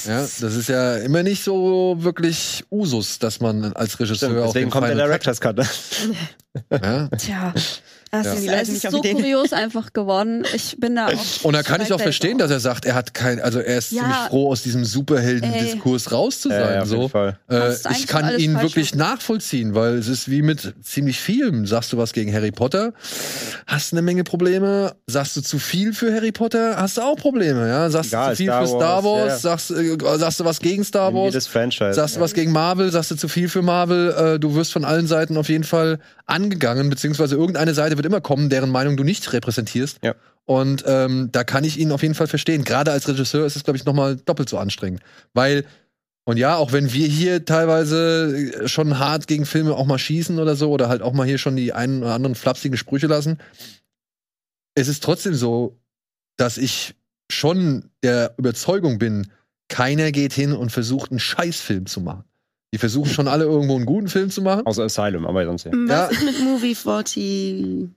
Ja, 0.05 0.21
das 0.21 0.41
ist 0.41 0.69
ja 0.69 0.97
immer 0.97 1.24
nicht 1.24 1.43
so 1.43 1.95
wirklich 1.97 2.63
Usus, 2.69 3.17
dass 3.17 3.39
man 3.39 3.74
als 3.74 3.99
Regisseur 3.99 4.30
Stimmt, 4.30 4.41
auch 4.41 4.47
deswegen 4.53 4.65
den 4.65 4.71
kommt 4.71 4.88
der 4.88 4.95
Director's 4.95 5.41
Cut. 5.41 5.57
ne? 5.57 5.65
Ja. 6.69 7.07
Tja, 7.17 7.53
Das 8.14 8.28
Ja. 8.28 8.36
die 8.36 8.47
es 8.47 8.70
ist 8.70 8.91
so 8.91 8.99
Ideen. 8.99 9.18
kurios 9.18 9.53
einfach 9.53 9.91
geworden. 9.91 10.43
Ich 10.53 10.78
bin 10.80 10.95
da 10.95 11.07
auch. 11.07 11.43
Und 11.43 11.53
da 11.53 11.64
kann 11.64 11.82
ich 11.82 11.91
auch 11.93 11.99
verstehen, 11.99 12.38
dass 12.38 12.51
er 12.51 12.59
sagt, 12.59 12.86
er 12.86 12.93
hat 12.93 13.16
kein, 13.16 13.41
also 13.41 13.57
er 13.59 13.80
ist 13.80 13.91
Ja. 13.91 14.01
ziemlich 14.03 14.18
froh, 14.30 14.51
aus 14.51 14.61
diesem 14.61 14.86
Superhelden-Diskurs 14.86 16.11
raus 16.11 16.39
zu 16.39 16.49
sein. 16.49 16.59
ja, 16.59 16.82
auf 16.84 16.89
jeden 16.89 17.01
so. 17.01 17.07
Fall. 17.07 17.38
Äh, 17.49 17.74
ich 17.91 18.05
kann 18.07 18.38
ihn 18.38 18.53
falsch 18.53 18.64
wirklich 18.64 18.91
gemacht. 18.91 19.09
nachvollziehen, 19.14 19.74
weil 19.74 19.95
es 19.97 20.07
ist 20.07 20.30
wie 20.30 20.43
mit 20.43 20.74
ziemlich 20.84 21.20
vielem. 21.20 21.66
Sagst 21.66 21.91
du 21.91 21.97
was 21.97 22.14
gegen 22.14 22.32
Harry 22.34 22.51
Potter, 22.51 22.93
hast 23.68 23.93
eine 23.93 24.01
Menge 24.03 24.24
Probleme. 24.24 24.93
Sagst 25.07 25.36
du 25.36 25.41
zu 25.41 25.57
viel 25.59 25.93
für 25.93 26.14
Harry 26.14 26.32
Potter, 26.32 26.76
hast 26.78 26.97
du 26.97 27.01
auch 27.01 27.16
Probleme. 27.16 27.68
Ja, 27.68 27.89
sagst 27.89 28.11
Egal, 28.11 28.30
du 28.30 28.36
zu 28.36 28.38
viel 28.43 28.47
Star 28.51 28.61
für 28.61 28.68
Star 28.68 29.03
Wars, 29.03 29.03
Wars, 29.03 29.43
ja. 29.43 29.49
sagst, 29.57 29.72
äh, 29.72 30.18
sagst 30.20 30.39
du 30.39 30.45
was 30.45 30.59
gegen 30.59 30.84
Star 30.84 31.09
In 31.09 31.16
Wars, 31.16 31.34
Jedes 31.34 31.47
Franchise. 31.47 31.93
sagst 31.93 32.16
du 32.18 32.20
was 32.20 32.34
gegen 32.34 32.51
Marvel, 32.51 32.91
sagst 32.91 33.11
du 33.11 33.16
zu 33.16 33.28
viel 33.28 33.49
für 33.49 33.61
Marvel. 33.64 34.11
Äh, 34.36 34.39
du 34.39 34.53
wirst 34.55 34.72
von 34.72 34.86
allen 34.86 35.07
Seiten 35.07 35.36
auf 35.38 35.49
jeden 35.49 35.64
Fall 35.64 35.99
angegangen, 36.26 36.89
beziehungsweise 36.89 37.36
irgendeine 37.36 37.74
Seite 37.74 37.97
wird 37.97 38.02
immer 38.05 38.21
kommen, 38.21 38.49
deren 38.49 38.69
Meinung 38.69 38.97
du 38.97 39.03
nicht 39.03 39.31
repräsentierst. 39.33 39.99
Ja. 40.03 40.15
Und 40.45 40.83
ähm, 40.87 41.29
da 41.31 41.43
kann 41.43 41.63
ich 41.63 41.79
ihn 41.79 41.91
auf 41.91 42.01
jeden 42.01 42.15
Fall 42.15 42.27
verstehen. 42.27 42.63
Gerade 42.63 42.91
als 42.91 43.07
Regisseur 43.07 43.45
ist 43.45 43.55
es, 43.55 43.63
glaube 43.63 43.77
ich, 43.77 43.85
noch 43.85 43.93
mal 43.93 44.17
doppelt 44.17 44.49
so 44.49 44.57
anstrengend. 44.57 45.01
Weil, 45.33 45.65
und 46.25 46.37
ja, 46.37 46.57
auch 46.57 46.73
wenn 46.73 46.91
wir 46.91 47.07
hier 47.07 47.45
teilweise 47.45 48.63
äh, 48.63 48.67
schon 48.67 48.99
hart 48.99 49.27
gegen 49.27 49.45
Filme 49.45 49.73
auch 49.75 49.85
mal 49.85 49.97
schießen 49.97 50.39
oder 50.39 50.55
so, 50.55 50.71
oder 50.71 50.89
halt 50.89 51.01
auch 51.01 51.13
mal 51.13 51.25
hier 51.25 51.37
schon 51.37 51.55
die 51.55 51.73
einen 51.73 52.03
oder 52.03 52.13
anderen 52.13 52.35
flapsigen 52.35 52.77
Sprüche 52.77 53.07
lassen, 53.07 53.37
es 54.75 54.87
ist 54.87 55.03
trotzdem 55.03 55.33
so, 55.33 55.79
dass 56.35 56.57
ich 56.57 56.95
schon 57.31 57.89
der 58.03 58.33
Überzeugung 58.37 58.97
bin, 58.97 59.31
keiner 59.69 60.11
geht 60.11 60.33
hin 60.33 60.53
und 60.53 60.71
versucht, 60.71 61.11
einen 61.11 61.19
Scheißfilm 61.19 61.85
zu 61.85 62.01
machen. 62.01 62.25
Die 62.74 62.80
versuchen 62.80 63.09
schon 63.09 63.28
alle 63.28 63.45
irgendwo 63.45 63.76
einen 63.76 63.86
guten 63.86 64.07
Film 64.07 64.32
zu 64.32 64.41
machen. 64.41 64.65
Außer 64.65 64.84
Asylum, 64.84 65.26
aber 65.28 65.45
sonst 65.45 65.65
ja. 65.65 65.71
Was 65.74 65.89
Ja. 65.89 66.05
ist 66.07 66.24
mit 66.24 66.39
Movie 66.41 66.74
40? 66.76 67.88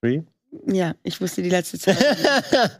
Three? 0.00 0.22
Ja, 0.66 0.94
ich 1.02 1.20
wusste 1.20 1.42
die 1.42 1.50
letzte 1.50 1.78
Zeit. 1.78 1.98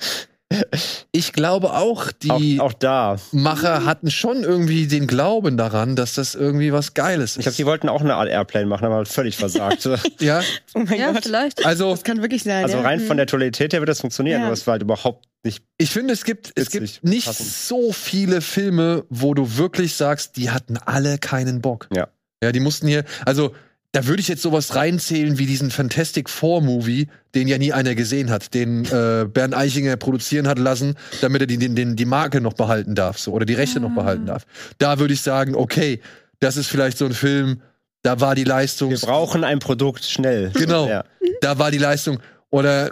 Ich 1.12 1.32
glaube 1.32 1.72
auch, 1.72 2.11
die 2.12 2.59
auch, 2.61 2.66
auch 2.66 2.72
da. 2.72 3.16
Macher 3.32 3.84
hatten 3.84 4.11
schon 4.11 4.42
irgendwie 4.42 4.86
den 4.86 5.07
Glauben 5.07 5.57
daran, 5.57 5.96
dass 5.96 6.14
das 6.14 6.34
irgendwie 6.34 6.72
was 6.72 6.94
Geiles 6.94 7.32
ist. 7.32 7.36
Ich 7.38 7.42
glaube, 7.44 7.57
die 7.57 7.66
wollten 7.66 7.88
auch 7.88 8.00
eine 8.00 8.14
Art 8.14 8.28
Airplane 8.28 8.66
machen, 8.66 8.84
aber 8.86 9.05
völlig 9.07 9.36
versagt. 9.36 9.88
ja, 10.20 10.40
Oh 10.74 10.80
mein 10.86 10.98
Ja, 10.98 11.12
Gott. 11.12 11.24
vielleicht. 11.24 11.64
also 11.66 11.90
Das 11.90 12.05
kann 12.05 12.20
wirklich 12.22 12.42
sein. 12.42 12.64
Also 12.64 12.78
ja. 12.78 12.82
rein 12.82 13.00
von 13.00 13.16
der 13.16 13.26
Tonalität 13.26 13.72
her 13.72 13.80
wird 13.80 13.88
das 13.88 14.00
funktionieren, 14.00 14.40
Ja. 14.40 14.46
aber 14.46 14.55
es 14.55 14.66
war 14.66 14.72
halt 14.72 14.82
überhaupt 14.82 15.26
nicht. 15.44 15.62
ich 15.78 15.90
finde, 15.90 16.12
es 16.14 16.24
gibt, 16.24 16.53
es 16.55 16.70
gibt 16.70 17.03
nicht 17.03 17.26
passend. 17.26 17.48
so 17.48 17.92
viele 17.92 18.40
Filme, 18.40 19.05
wo 19.11 19.34
du 19.34 19.57
wirklich 19.57 19.94
sagst, 19.94 20.36
die 20.36 20.50
hatten 20.50 20.76
alle 20.76 21.18
keinen 21.18 21.61
Bock. 21.61 21.88
Ja. 21.94 22.09
Ja, 22.42 22.53
die 22.53 22.61
mussten 22.61 22.86
hier, 22.88 23.05
also 23.24 23.55
da 23.93 24.07
würde 24.07 24.20
ich 24.20 24.28
jetzt 24.28 24.43
sowas 24.43 24.74
reinzählen 24.74 25.38
wie 25.38 25.45
diesen 25.47 25.70
Fantastic 25.70 26.30
Four 26.30 26.62
Movie, 26.62 27.09
den 27.34 27.47
ja 27.47 27.59
nie 27.59 27.72
einer 27.74 27.95
gesehen 27.95 28.30
hat, 28.30 28.55
den 28.55 28.84
äh, 28.86 29.26
Bernd 29.30 29.55
Eichinger 29.55 29.97
produzieren 29.97 30.49
hat 30.49 30.59
lassen, 30.59 30.95
damit 31.20 31.43
er 31.43 31.47
die, 31.47 31.59
den, 31.59 31.76
den, 31.76 31.95
die 31.97 32.05
Marke 32.07 32.40
noch 32.40 32.55
behalten 32.55 32.95
darf, 32.95 33.18
so 33.18 33.32
oder 33.32 33.45
die 33.45 33.55
Rechte 33.55 33.80
noch 33.80 33.90
Ah. 33.90 33.95
behalten 33.95 34.26
darf. 34.26 34.45
Da 34.78 34.99
würde 34.99 35.12
ich 35.14 35.20
sagen, 35.20 35.55
okay, 35.55 36.01
das 36.40 36.57
ist 36.57 36.68
vielleicht 36.68 36.97
so 36.99 37.05
ein 37.05 37.12
Film, 37.12 37.61
da 38.03 38.18
war 38.20 38.34
die 38.34 38.45
Leistung, 38.45 38.90
Wir 38.90 38.99
brauchen 38.99 39.45
ein 39.45 39.59
Produkt 39.59 40.05
schnell. 40.05 40.51
Genau. 40.55 40.88
Ja. 40.88 41.05
da 41.43 41.59
war 41.59 41.70
die 41.70 41.78
Leistung 41.78 42.18
oder 42.51 42.90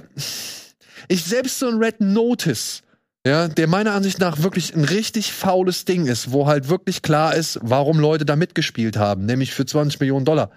ich 1.08 1.24
selbst 1.24 1.58
so 1.58 1.68
ein 1.68 1.78
Red 1.78 2.00
Notice, 2.00 2.82
ja, 3.26 3.48
der 3.48 3.66
meiner 3.66 3.92
Ansicht 3.92 4.18
nach 4.18 4.42
wirklich 4.42 4.74
ein 4.74 4.84
richtig 4.84 5.32
faules 5.32 5.84
Ding 5.84 6.06
ist, 6.06 6.32
wo 6.32 6.46
halt 6.46 6.68
wirklich 6.68 7.02
klar 7.02 7.34
ist, 7.34 7.58
warum 7.62 7.98
Leute 7.98 8.24
da 8.24 8.34
mitgespielt 8.34 8.96
haben, 8.96 9.26
nämlich 9.26 9.52
für 9.52 9.66
20 9.66 10.00
Millionen 10.00 10.24
Dollar. 10.24 10.50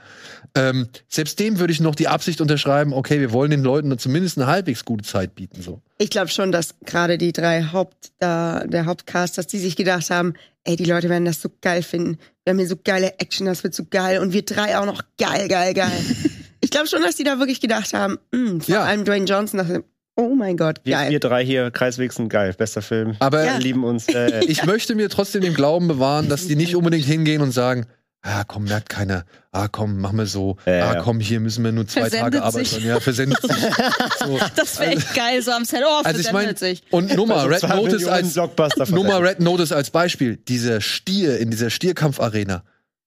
Ähm, 0.55 0.88
selbst 1.09 1.39
dem 1.39 1.59
würde 1.59 1.74
ich 1.74 1.80
noch 1.82 1.95
die 1.95 2.07
Absicht 2.07 2.39
unterschreiben, 2.39 2.93
okay, 2.93 3.20
wir 3.20 3.34
wollen 3.34 3.51
den 3.51 3.64
Leuten 3.64 3.97
zumindest 3.97 4.38
eine 4.38 4.47
halbwegs 4.47 4.86
gute 4.86 5.03
Zeit 5.03 5.36
bieten, 5.36 5.61
so. 5.61 5.82
Ich 5.97 6.09
glaube 6.09 6.30
schon, 6.30 6.51
dass 6.51 6.76
gerade 6.86 7.18
die 7.18 7.34
drei 7.34 7.64
Haupt, 7.72 8.11
da, 8.20 8.64
der 8.66 8.86
Hauptcast, 8.86 9.38
dass 9.38 9.47
die 9.47 9.59
sich 9.59 9.76
gedacht 9.76 10.09
haben, 10.09 10.34
ey, 10.64 10.76
die 10.78 10.86
Leute 10.86 11.09
werden 11.09 11.26
das 11.26 11.41
so 11.41 11.49
geil 11.61 11.84
finden. 11.84 12.18
Wir 12.45 12.51
haben 12.51 12.59
hier 12.59 12.68
so 12.68 12.78
geile 12.82 13.20
Action, 13.20 13.45
das 13.45 13.64
wird 13.64 13.74
so 13.74 13.84
geil. 13.89 14.20
Und 14.20 14.32
wir 14.32 14.43
drei 14.43 14.78
auch 14.78 14.86
noch 14.86 15.01
geil, 15.18 15.47
geil, 15.49 15.74
geil. 15.74 15.91
ich 16.61 16.70
glaube 16.72 16.88
schon, 16.88 17.01
dass 17.01 17.16
die 17.18 17.24
da 17.26 17.39
wirklich 17.39 17.59
gedacht 17.61 17.93
haben, 17.93 18.18
mh, 18.32 18.64
vor 18.64 18.76
Ja. 18.76 18.84
allem 18.84 19.03
Dwayne 19.05 19.26
Johnson, 19.26 19.84
oh 20.16 20.34
mein 20.36 20.57
Gott, 20.57 20.80
Wir, 20.84 20.95
geil. 20.97 21.11
wir 21.11 21.20
drei 21.20 21.43
hier, 21.45 21.72
Kreiswichsen, 21.72 22.30
geil, 22.30 22.53
bester 22.57 22.82
Film. 22.82 23.16
Aber 23.20 23.43
Ja. 23.43 23.53
Wir 23.53 23.59
lieben 23.59 23.84
uns. 23.84 24.07
Äh, 24.07 24.43
ich 24.47 24.66
möchte 24.66 24.95
mir 24.95 25.09
trotzdem 25.09 25.41
den 25.41 25.53
Glauben 25.53 25.88
bewahren, 25.88 26.30
dass 26.30 26.47
die 26.47 26.55
nicht 26.55 26.76
unbedingt 26.76 27.05
hingehen 27.05 27.41
und 27.41 27.51
sagen, 27.51 27.86
ah, 28.22 28.43
komm, 28.47 28.64
merkt 28.66 28.89
keiner. 28.89 29.26
Ah, 29.51 29.68
komm, 29.68 29.99
machen 29.99 30.18
wir 30.18 30.26
so. 30.26 30.55
Ja, 30.66 30.91
ah, 30.91 31.01
komm, 31.03 31.20
hier 31.20 31.39
müssen 31.39 31.64
wir 31.64 31.72
nur 31.72 31.86
zwei 31.88 32.01
Versendet 32.01 32.34
Tage 32.34 32.43
arbeiten. 32.43 32.66
sich. 32.66 32.84
Ja, 32.84 32.99
versendet 32.99 33.41
sich. 33.41 33.51
So. 34.26 34.39
Das 34.55 34.80
wäre 34.80 34.91
echt 34.91 35.14
geil, 35.16 35.41
so 35.41 35.51
am 35.51 35.66
Set. 35.66 35.82
Oh, 35.86 36.01
Also 36.03 36.20
ich 36.22 36.32
meine, 36.32 36.55
versendet 36.55 36.59
sich. 36.59 36.84
und 36.91 37.14
Nummer, 37.16 37.36
Also 37.38 37.47
Red 37.49 37.64
Notice 37.76 38.07
als 38.07 38.34
versendet. 38.34 39.22
Red 39.22 39.39
Notice 39.41 39.72
als 39.74 39.89
Beispiel. 39.89 40.38
Dieser 40.38 40.80
Stier 40.80 41.38
in 41.39 41.51
dieser 41.51 41.70
Stierkampfarena. 41.70 42.64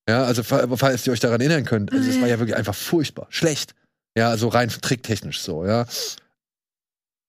Ja, 0.08 0.24
also 0.24 0.42
fa- 0.42 0.68
falls 0.76 1.06
ihr 1.06 1.12
euch 1.14 1.20
daran 1.20 1.40
erinnern 1.40 1.64
könnt, 1.64 1.92
also 1.92 2.08
es 2.08 2.20
war 2.20 2.28
ja 2.28 2.38
wirklich 2.38 2.56
einfach 2.56 2.74
furchtbar, 2.74 3.26
schlecht. 3.30 3.74
Ja, 4.16 4.28
also 4.28 4.48
rein 4.48 4.68
tricktechnisch 4.68 5.40
so, 5.40 5.64
ja. 5.66 5.86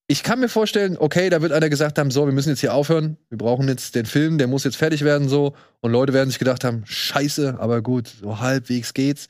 Ich 0.10 0.24
kann 0.24 0.40
mir 0.40 0.48
vorstellen, 0.48 0.96
okay, 0.98 1.30
da 1.30 1.42
wird 1.42 1.52
einer 1.52 1.70
gesagt 1.70 2.00
haben, 2.00 2.12
so, 2.12 2.26
wir 2.26 2.34
müssen 2.34 2.50
jetzt 2.50 2.62
hier 2.62 2.74
aufhören, 2.74 3.18
wir 3.30 3.38
brauchen 3.38 3.68
jetzt 3.68 3.94
den 3.94 4.06
Film, 4.06 4.38
der 4.38 4.48
muss 4.48 4.64
jetzt 4.64 4.78
fertig 4.78 5.04
werden 5.04 5.28
so 5.28 5.54
und 5.82 5.92
Leute 5.92 6.14
werden 6.14 6.30
sich 6.30 6.40
gedacht 6.40 6.64
haben, 6.64 6.84
scheiße, 6.86 7.58
aber 7.60 7.82
gut, 7.82 8.08
so 8.22 8.40
halbwegs 8.40 8.94
geht's. 8.94 9.28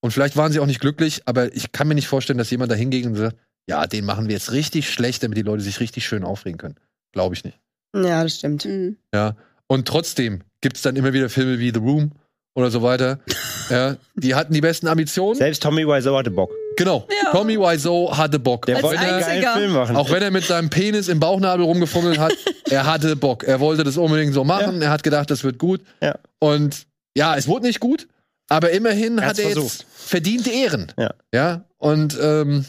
Und 0.00 0.10
vielleicht 0.10 0.36
waren 0.36 0.52
sie 0.52 0.60
auch 0.60 0.66
nicht 0.66 0.80
glücklich, 0.80 1.22
aber 1.24 1.54
ich 1.54 1.72
kann 1.72 1.88
mir 1.88 1.94
nicht 1.94 2.08
vorstellen, 2.08 2.36
dass 2.36 2.50
jemand 2.50 2.70
da 2.70 2.76
hingeht 2.76 3.06
und 3.06 3.14
sagt, 3.14 3.36
ja, 3.66 3.86
den 3.86 4.04
machen 4.04 4.26
wir 4.26 4.34
jetzt 4.34 4.52
richtig 4.52 4.90
schlecht, 4.90 5.22
damit 5.22 5.38
die 5.38 5.42
Leute 5.42 5.62
sich 5.62 5.80
richtig 5.80 6.06
schön 6.06 6.24
aufregen 6.24 6.58
können. 6.58 6.76
Glaube 7.12 7.34
ich 7.34 7.44
nicht. 7.44 7.58
Ja, 7.94 8.22
das 8.22 8.36
stimmt. 8.36 8.64
Mhm. 8.66 8.96
Ja. 9.14 9.36
Und 9.66 9.88
trotzdem 9.88 10.42
gibt's 10.60 10.82
dann 10.82 10.96
immer 10.96 11.14
wieder 11.14 11.30
Filme 11.30 11.58
wie 11.58 11.70
The 11.72 11.78
Room 11.78 12.12
oder 12.54 12.70
so 12.70 12.82
weiter. 12.82 13.20
ja, 13.70 13.96
die 14.14 14.34
hatten 14.34 14.52
die 14.52 14.60
besten 14.60 14.88
Ambitionen. 14.88 15.36
Selbst 15.36 15.62
Tommy 15.62 15.86
Wiseau 15.86 16.16
hatte 16.18 16.30
Bock. 16.30 16.50
Genau. 16.76 17.06
Ja. 17.24 17.30
Tommy 17.32 17.58
Wiseau 17.58 18.16
hatte 18.16 18.38
Bock. 18.38 18.66
Der 18.66 18.82
wollte 18.82 19.00
wenn 19.00 19.08
einen 19.08 19.22
er, 19.22 19.40
geilen. 19.42 19.58
Film 19.58 19.72
machen. 19.72 19.96
auch 19.96 20.10
wenn 20.10 20.22
er 20.22 20.30
mit 20.30 20.44
seinem 20.44 20.70
Penis 20.70 21.08
im 21.08 21.20
Bauchnabel 21.20 21.64
rumgefummelt 21.64 22.18
hat, 22.18 22.32
er 22.70 22.86
hatte 22.86 23.16
Bock. 23.16 23.44
Er 23.44 23.60
wollte 23.60 23.84
das 23.84 23.96
unbedingt 23.96 24.34
so 24.34 24.44
machen. 24.44 24.80
Er 24.82 24.90
hat 24.90 25.02
gedacht, 25.02 25.30
das 25.30 25.44
wird 25.44 25.58
gut. 25.58 25.80
Ja. 26.00 26.16
Und 26.38 26.86
ja, 27.16 27.36
es 27.36 27.46
wurde 27.46 27.66
nicht 27.66 27.80
gut, 27.80 28.08
aber 28.48 28.70
immerhin 28.70 29.18
Er 29.18 29.26
hat 29.26 29.38
er 29.38 29.44
jetzt 29.46 29.52
versucht. 29.54 29.86
verdiente 29.94 30.50
Ehren. 30.50 30.92
Ja. 30.98 31.10
Ja. 31.34 31.64
Und 31.78 32.18
ähm, 32.20 32.64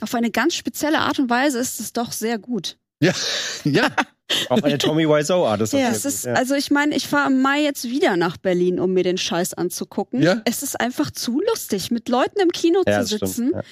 Auf 0.00 0.14
eine 0.14 0.30
ganz 0.30 0.54
spezielle 0.54 0.98
Art 0.98 1.18
und 1.18 1.30
Weise 1.30 1.58
ist 1.58 1.80
es 1.80 1.92
doch 1.92 2.12
sehr 2.12 2.38
gut. 2.38 2.76
ja, 3.02 3.12
ja. 3.64 3.88
Auch 4.48 4.62
eine 4.62 4.78
Tommy 4.78 5.08
Wiseau 5.08 5.46
Art 5.46 5.60
ist 5.60 5.72
das 5.72 5.80
Ja, 5.80 5.88
es 5.90 6.04
ist, 6.04 6.24
ja. 6.26 6.34
also 6.34 6.54
ich 6.54 6.70
meine, 6.70 6.94
ich 6.94 7.06
fahre 7.06 7.30
im 7.30 7.40
Mai 7.40 7.62
jetzt 7.62 7.84
wieder 7.84 8.16
nach 8.16 8.36
Berlin, 8.36 8.78
um 8.78 8.92
mir 8.92 9.02
den 9.02 9.18
Scheiß 9.18 9.54
anzugucken. 9.54 10.22
Ja. 10.22 10.42
Es 10.44 10.62
ist 10.62 10.78
einfach 10.80 11.10
zu 11.10 11.40
lustig, 11.40 11.90
mit 11.90 12.08
Leuten 12.08 12.40
im 12.40 12.50
Kino 12.52 12.82
Ja, 12.86 13.00
zu 13.02 13.18
sitzen, 13.18 13.48
stimmt. 13.48 13.64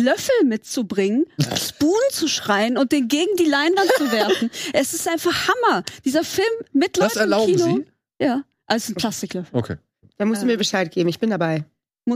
Löffel 0.00 0.34
mitzubringen, 0.44 1.24
Spoon 1.56 1.92
zu 2.10 2.28
schreien 2.28 2.78
und 2.78 2.92
den 2.92 3.08
gegen 3.08 3.34
die 3.36 3.44
Leinwand 3.46 3.90
zu 3.96 4.10
werfen. 4.12 4.50
Es 4.72 4.94
ist 4.94 5.08
einfach 5.08 5.48
Hammer. 5.48 5.84
Dieser 6.04 6.24
Film 6.24 6.46
mit 6.72 6.96
Leuten 6.96 7.10
Das 7.14 7.16
erlauben 7.16 7.52
im 7.52 7.56
Kino. 7.58 7.76
Sie? 7.76 8.24
Ja, 8.24 8.42
als 8.66 8.88
ein 8.88 8.94
Plastiklöffel. 8.94 9.56
Okay. 9.58 9.76
Da 10.16 10.24
musst 10.24 10.42
du 10.42 10.46
mir 10.46 10.56
Bescheid 10.56 10.90
geben, 10.92 11.08
ich 11.08 11.18
bin 11.18 11.30
dabei. 11.30 11.64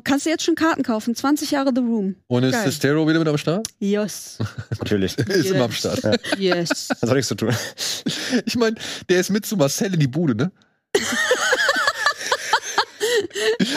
Kannst 0.04 0.26
du 0.26 0.30
jetzt 0.30 0.44
schon 0.44 0.54
Karten 0.54 0.82
kaufen? 0.82 1.14
20 1.14 1.50
Jahre 1.50 1.70
The 1.74 1.80
Room. 1.80 2.16
Und 2.26 2.42
ist 2.44 2.52
Geil. 2.52 2.64
das 2.66 2.74
Stereo 2.76 3.08
wieder 3.08 3.18
mit 3.18 3.28
am 3.28 3.38
Start? 3.38 3.68
Yes. 3.78 4.36
Natürlich. 4.78 5.16
Ist 5.28 5.50
immer 5.50 5.64
am 5.64 5.70
Yes. 5.70 5.78
Start. 5.78 6.20
Yes. 6.38 6.88
Was 7.00 7.08
soll 7.08 7.18
ich 7.18 7.26
so 7.26 7.34
tun? 7.34 7.54
Ich 8.44 8.56
meine, 8.56 8.76
der 9.08 9.20
ist 9.20 9.30
mit 9.30 9.46
zu 9.46 9.56
Marcel 9.56 9.94
in 9.94 10.00
die 10.00 10.06
Bude, 10.06 10.34
ne? 10.34 10.52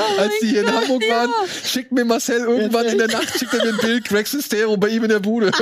Als 0.17 0.33
die 0.41 0.47
hier 0.47 0.61
in 0.61 0.73
Hamburg 0.73 1.03
waren, 1.09 1.29
schickt 1.63 1.91
mir 1.91 2.05
Marcel 2.05 2.39
irgendwann 2.41 2.85
in 2.85 2.97
der 2.97 3.07
Nacht, 3.07 3.37
schickt 3.37 3.53
er 3.53 3.65
mir 3.65 3.73
ein 3.73 3.77
Bild, 3.79 4.05
Greg 4.05 4.27
Sestero 4.27 4.77
bei 4.77 4.89
ihm 4.89 5.03
in 5.03 5.09
der 5.09 5.19
Bude. 5.19 5.51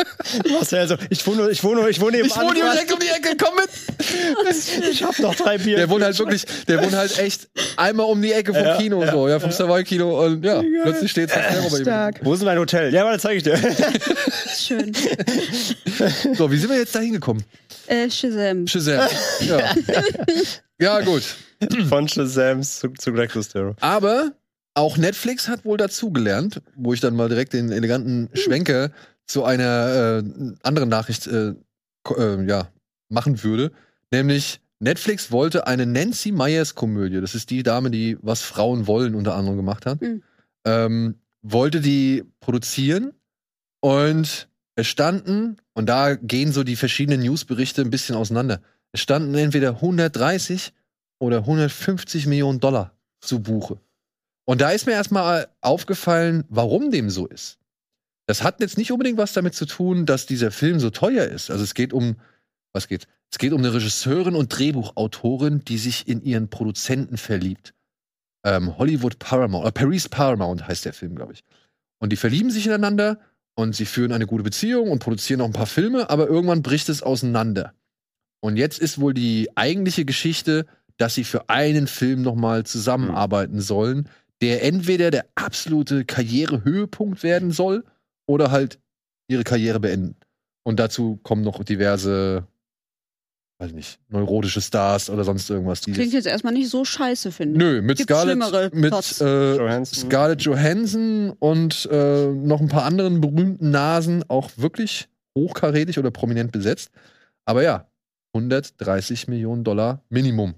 Hey! 0.00 0.52
Marcel, 0.52 0.78
also, 0.78 0.96
ich 1.10 1.26
wohne, 1.26 1.50
ich 1.50 1.62
wohne, 1.62 1.88
ich 1.90 2.00
wohne 2.00 2.20
Ich 2.20 2.34
wohne 2.34 2.54
hier 2.54 2.70
direkt 2.72 2.92
um 2.92 2.98
die 2.98 3.08
Ecke, 3.08 3.36
komm 3.36 3.54
mit! 3.56 3.68
Ich 4.90 5.02
hab 5.02 5.18
noch 5.18 5.34
drei 5.34 5.58
Bier. 5.58 5.76
Der 5.76 5.90
wohnt 5.90 6.02
halt 6.02 6.18
wirklich, 6.18 6.44
der 6.68 6.82
wohnt 6.82 6.94
halt 6.94 7.18
echt 7.18 7.48
einmal 7.76 8.06
um 8.06 8.22
die 8.22 8.32
Ecke 8.32 8.54
vom 8.54 8.64
Ja, 8.64 8.76
Kino 8.78 9.02
ja, 9.04 9.12
so, 9.12 9.28
ja, 9.28 9.40
vom 9.40 9.50
Savoy-Kino 9.50 10.24
und 10.24 10.44
ja, 10.44 10.62
plötzlich 10.82 11.10
steht 11.10 11.30
Sestero 11.30 11.68
bei 11.70 12.08
ihm. 12.08 12.14
Wo 12.22 12.32
ist 12.32 12.40
denn 12.40 12.46
dein 12.46 12.58
Hotel? 12.58 12.94
Ja, 12.94 13.04
warte, 13.04 13.18
zeig 13.18 13.36
ich 13.38 13.42
dir. 13.42 13.58
Schön. 14.58 14.92
So, 16.34 16.50
wie 16.50 16.56
sind 16.56 16.70
wir 16.70 16.78
jetzt 16.78 16.94
da 16.94 17.00
hingekommen? 17.00 17.44
Äh, 17.86 18.10
Shazam. 18.10 18.66
Shazam. 18.66 19.08
Ja. 19.40 19.74
ja, 20.78 21.00
gut. 21.00 21.22
Von 21.88 22.08
Shazams 22.08 22.80
zu, 22.80 22.88
zu 22.90 23.12
Greg 23.12 23.30
Sestero. 23.30 23.74
Aber 23.80 24.32
auch 24.74 24.96
Netflix 24.96 25.48
hat 25.48 25.64
wohl 25.64 25.76
dazugelernt, 25.76 26.62
wo 26.76 26.92
ich 26.94 27.00
dann 27.00 27.16
mal 27.16 27.28
direkt 27.28 27.52
den 27.52 27.70
eleganten 27.72 28.28
Schwenker 28.34 28.90
zu 29.26 29.44
einer 29.44 30.22
äh, 30.24 30.52
anderen 30.62 30.88
Nachricht 30.88 31.26
äh, 31.26 31.54
äh, 32.16 32.44
ja, 32.46 32.68
machen 33.08 33.42
würde. 33.42 33.72
Nämlich, 34.10 34.60
Netflix 34.78 35.30
wollte 35.30 35.66
eine 35.66 35.84
Nancy 35.86 36.32
Meyers 36.32 36.74
Komödie, 36.74 37.20
das 37.20 37.34
ist 37.34 37.50
die 37.50 37.62
Dame, 37.62 37.90
die 37.90 38.16
Was 38.22 38.40
Frauen 38.42 38.86
wollen 38.86 39.14
unter 39.14 39.34
anderem 39.34 39.58
gemacht 39.58 39.84
hat, 39.84 40.00
Mhm. 40.00 40.22
ähm, 40.64 41.14
wollte 41.42 41.80
die 41.80 42.24
produzieren 42.40 43.12
und 43.80 44.48
es 44.76 44.86
standen, 44.86 45.58
und 45.74 45.86
da 45.88 46.14
gehen 46.14 46.52
so 46.52 46.64
die 46.64 46.76
verschiedenen 46.76 47.20
Newsberichte 47.20 47.82
ein 47.82 47.90
bisschen 47.90 48.16
auseinander, 48.16 48.60
es 48.92 49.00
standen 49.00 49.34
entweder 49.34 49.74
130 49.82 50.72
oder 51.20 51.38
150 51.38 52.26
Millionen 52.26 52.58
Dollar 52.58 52.92
zu 53.20 53.40
Buche. 53.40 53.78
Und 54.44 54.60
da 54.60 54.70
ist 54.70 54.86
mir 54.86 54.92
erstmal 54.92 55.46
aufgefallen, 55.60 56.44
warum 56.48 56.90
dem 56.90 57.10
so 57.10 57.26
ist. 57.26 57.58
Das 58.26 58.42
hat 58.42 58.60
jetzt 58.60 58.78
nicht 58.78 58.90
unbedingt 58.90 59.18
was 59.18 59.32
damit 59.32 59.54
zu 59.54 59.66
tun, 59.66 60.06
dass 60.06 60.26
dieser 60.26 60.50
Film 60.50 60.80
so 60.80 60.90
teuer 60.90 61.26
ist. 61.26 61.50
Also 61.50 61.62
es 61.62 61.74
geht 61.74 61.92
um, 61.92 62.16
was 62.72 62.88
geht? 62.88 63.06
Es 63.30 63.38
geht 63.38 63.52
um 63.52 63.60
eine 63.60 63.72
Regisseurin 63.72 64.34
und 64.34 64.48
Drehbuchautorin, 64.48 65.64
die 65.64 65.78
sich 65.78 66.08
in 66.08 66.22
ihren 66.22 66.48
Produzenten 66.48 67.16
verliebt. 67.16 67.74
Ähm, 68.44 68.76
Hollywood 68.78 69.18
Paramount, 69.18 69.66
äh, 69.66 69.72
Paris 69.72 70.08
Paramount 70.08 70.66
heißt 70.66 70.84
der 70.84 70.94
Film, 70.94 71.14
glaube 71.14 71.34
ich. 71.34 71.44
Und 71.98 72.10
die 72.10 72.16
verlieben 72.16 72.50
sich 72.50 72.66
ineinander 72.66 73.20
und 73.54 73.76
sie 73.76 73.84
führen 73.84 74.12
eine 74.12 74.26
gute 74.26 74.42
Beziehung 74.42 74.90
und 74.90 75.00
produzieren 75.00 75.38
noch 75.38 75.46
ein 75.46 75.52
paar 75.52 75.66
Filme, 75.66 76.08
aber 76.08 76.26
irgendwann 76.26 76.62
bricht 76.62 76.88
es 76.88 77.02
auseinander. 77.02 77.74
Und 78.40 78.56
jetzt 78.56 78.78
ist 78.78 79.00
wohl 79.00 79.12
die 79.12 79.50
eigentliche 79.54 80.04
Geschichte, 80.04 80.66
dass 81.00 81.14
sie 81.14 81.24
für 81.24 81.48
einen 81.48 81.86
Film 81.86 82.20
nochmal 82.20 82.64
zusammenarbeiten 82.64 83.60
sollen, 83.60 84.08
der 84.42 84.62
entweder 84.62 85.10
der 85.10 85.26
absolute 85.34 86.04
Karrierehöhepunkt 86.04 87.22
werden 87.22 87.52
soll 87.52 87.84
oder 88.26 88.50
halt 88.50 88.78
ihre 89.28 89.44
Karriere 89.44 89.80
beenden. 89.80 90.16
Und 90.62 90.78
dazu 90.78 91.18
kommen 91.22 91.42
noch 91.42 91.64
diverse, 91.64 92.46
weiß 93.60 93.72
nicht, 93.72 93.98
neurotische 94.08 94.60
Stars 94.60 95.08
oder 95.08 95.24
sonst 95.24 95.48
irgendwas. 95.48 95.80
Die 95.80 95.92
Klingt 95.92 96.12
jetzt 96.12 96.26
erstmal 96.26 96.52
nicht 96.52 96.68
so 96.68 96.84
scheiße, 96.84 97.32
finde 97.32 97.54
ich. 97.54 97.58
Nö, 97.58 97.80
mit 97.80 97.96
Gibt's 97.96 98.12
Scarlett, 98.12 98.74
mit 98.74 99.20
äh, 99.22 99.56
Johansson. 99.56 100.10
Scarlett 100.10 100.42
Johansson 100.42 101.30
und 101.38 101.88
äh, 101.90 102.26
noch 102.26 102.60
ein 102.60 102.68
paar 102.68 102.84
anderen 102.84 103.22
berühmten 103.22 103.70
Nasen 103.70 104.22
auch 104.28 104.50
wirklich 104.56 105.08
hochkarätig 105.34 105.98
oder 105.98 106.10
prominent 106.10 106.52
besetzt. 106.52 106.90
Aber 107.46 107.62
ja, 107.62 107.86
130 108.34 109.28
Millionen 109.28 109.64
Dollar 109.64 110.04
Minimum. 110.10 110.54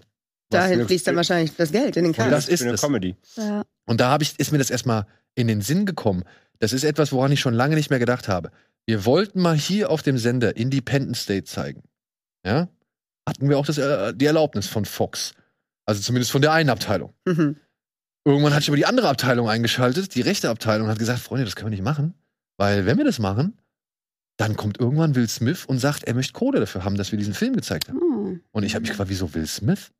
Dahin 0.52 0.86
fließt 0.86 1.06
dann 1.06 1.16
wahrscheinlich 1.16 1.54
das 1.56 1.72
Geld 1.72 1.96
in 1.96 2.04
den 2.04 2.12
Cast. 2.12 2.32
das 2.32 2.48
ist 2.48 2.60
Für 2.60 2.66
eine 2.66 2.74
es. 2.74 2.80
Comedy. 2.80 3.16
Ja. 3.36 3.62
Und 3.86 4.00
da 4.00 4.16
ich, 4.20 4.38
ist 4.38 4.52
mir 4.52 4.58
das 4.58 4.70
erstmal 4.70 5.06
in 5.34 5.48
den 5.48 5.60
Sinn 5.60 5.86
gekommen. 5.86 6.24
Das 6.58 6.72
ist 6.72 6.84
etwas, 6.84 7.12
woran 7.12 7.32
ich 7.32 7.40
schon 7.40 7.54
lange 7.54 7.74
nicht 7.74 7.90
mehr 7.90 7.98
gedacht 7.98 8.28
habe. 8.28 8.50
Wir 8.86 9.04
wollten 9.04 9.40
mal 9.40 9.56
hier 9.56 9.90
auf 9.90 10.02
dem 10.02 10.18
Sender 10.18 10.56
Independent 10.56 11.16
State 11.16 11.44
zeigen. 11.44 11.82
Ja? 12.44 12.68
Hatten 13.28 13.48
wir 13.48 13.58
auch 13.58 13.66
das, 13.66 13.78
äh, 13.78 14.14
die 14.14 14.26
Erlaubnis 14.26 14.66
von 14.66 14.84
Fox. 14.84 15.32
Also 15.84 16.00
zumindest 16.00 16.30
von 16.32 16.42
der 16.42 16.52
einen 16.52 16.70
Abteilung. 16.70 17.14
Mhm. 17.24 17.56
Irgendwann 18.24 18.54
hat 18.54 18.60
sich 18.60 18.68
aber 18.68 18.76
die 18.76 18.86
andere 18.86 19.08
Abteilung 19.08 19.48
eingeschaltet, 19.48 20.14
die 20.14 20.20
rechte 20.20 20.48
Abteilung, 20.48 20.86
und 20.86 20.92
hat 20.92 20.98
gesagt, 20.98 21.18
Freunde, 21.18 21.44
das 21.44 21.56
können 21.56 21.70
wir 21.70 21.76
nicht 21.76 21.84
machen. 21.84 22.14
Weil 22.56 22.86
wenn 22.86 22.98
wir 22.98 23.04
das 23.04 23.18
machen, 23.18 23.58
dann 24.36 24.56
kommt 24.56 24.78
irgendwann 24.78 25.14
Will 25.14 25.28
Smith 25.28 25.64
und 25.64 25.78
sagt, 25.78 26.04
er 26.04 26.14
möchte 26.14 26.32
Kohle 26.32 26.60
dafür 26.60 26.84
haben, 26.84 26.96
dass 26.96 27.12
wir 27.12 27.18
diesen 27.18 27.34
Film 27.34 27.54
gezeigt 27.54 27.88
haben. 27.88 27.98
Oh. 28.00 28.36
Und 28.52 28.62
ich 28.62 28.74
habe 28.74 28.82
mich 28.82 28.90
gefragt, 28.90 29.10
wieso 29.10 29.34
Will 29.34 29.46
Smith? 29.46 29.90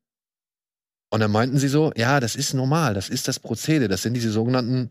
Und 1.13 1.19
dann 1.19 1.29
meinten 1.29 1.59
sie 1.59 1.67
so, 1.67 1.91
ja, 1.95 2.19
das 2.19 2.35
ist 2.35 2.55
normal, 2.55 2.95
das 2.95 3.07
ist 3.07 3.27
das 3.27 3.37
Prozedere, 3.39 3.87
das 3.87 4.01
sind 4.01 4.15
diese 4.15 4.31
sogenannten 4.31 4.89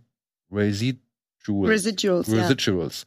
Residuals. 0.52 1.00
Residuals, 1.48 2.28
ja. 2.28 2.42
Residuals. 2.46 3.06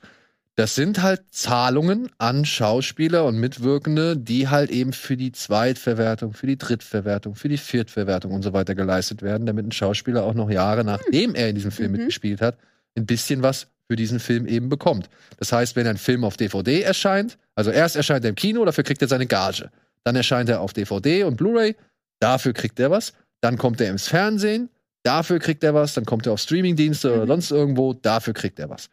Das 0.55 0.75
sind 0.75 1.01
halt 1.01 1.21
Zahlungen 1.31 2.09
an 2.17 2.43
Schauspieler 2.43 3.23
und 3.23 3.37
Mitwirkende, 3.39 4.17
die 4.17 4.49
halt 4.49 4.69
eben 4.69 4.91
für 4.91 5.15
die 5.15 5.31
Zweitverwertung, 5.31 6.33
für 6.33 6.47
die 6.47 6.57
Drittverwertung, 6.57 7.35
für 7.35 7.47
die 7.47 7.57
Viertverwertung 7.57 8.33
und 8.33 8.41
so 8.41 8.51
weiter 8.51 8.75
geleistet 8.75 9.21
werden, 9.21 9.45
damit 9.45 9.65
ein 9.65 9.71
Schauspieler 9.71 10.23
auch 10.23 10.33
noch 10.33 10.49
Jahre 10.49 10.83
nachdem 10.83 11.35
er 11.35 11.47
in 11.47 11.55
diesem 11.55 11.71
Film 11.71 11.93
Mhm. 11.93 11.99
mitgespielt 11.99 12.41
hat, 12.41 12.57
ein 12.97 13.05
bisschen 13.05 13.41
was 13.41 13.67
für 13.87 13.95
diesen 13.95 14.19
Film 14.19 14.45
eben 14.45 14.67
bekommt. 14.67 15.09
Das 15.37 15.53
heißt, 15.53 15.77
wenn 15.77 15.87
ein 15.87 15.97
Film 15.97 16.25
auf 16.25 16.35
DVD 16.35 16.81
erscheint, 16.81 17.37
also 17.55 17.71
erst 17.71 17.95
erscheint 17.95 18.25
er 18.25 18.29
im 18.29 18.35
Kino, 18.35 18.65
dafür 18.65 18.83
kriegt 18.83 19.01
er 19.01 19.07
seine 19.07 19.25
Gage. 19.25 19.69
Dann 20.03 20.17
erscheint 20.17 20.49
er 20.49 20.59
auf 20.59 20.73
DVD 20.73 21.23
und 21.23 21.37
Blu-ray, 21.37 21.77
dafür 22.19 22.53
kriegt 22.53 22.79
er 22.79 22.91
was. 22.91 23.13
Dann 23.41 23.57
kommt 23.57 23.79
er 23.81 23.89
ins 23.91 24.07
Fernsehen, 24.07 24.69
dafür 25.03 25.39
kriegt 25.39 25.63
er 25.63 25.73
was. 25.73 25.93
Dann 25.93 26.05
kommt 26.05 26.25
er 26.25 26.33
auf 26.33 26.39
Streamingdienste 26.39 27.13
oder 27.13 27.23
Mhm. 27.23 27.27
sonst 27.27 27.51
irgendwo, 27.51 27.93
dafür 27.93 28.33
kriegt 28.33 28.59
er 28.59 28.69
was. 28.69 28.89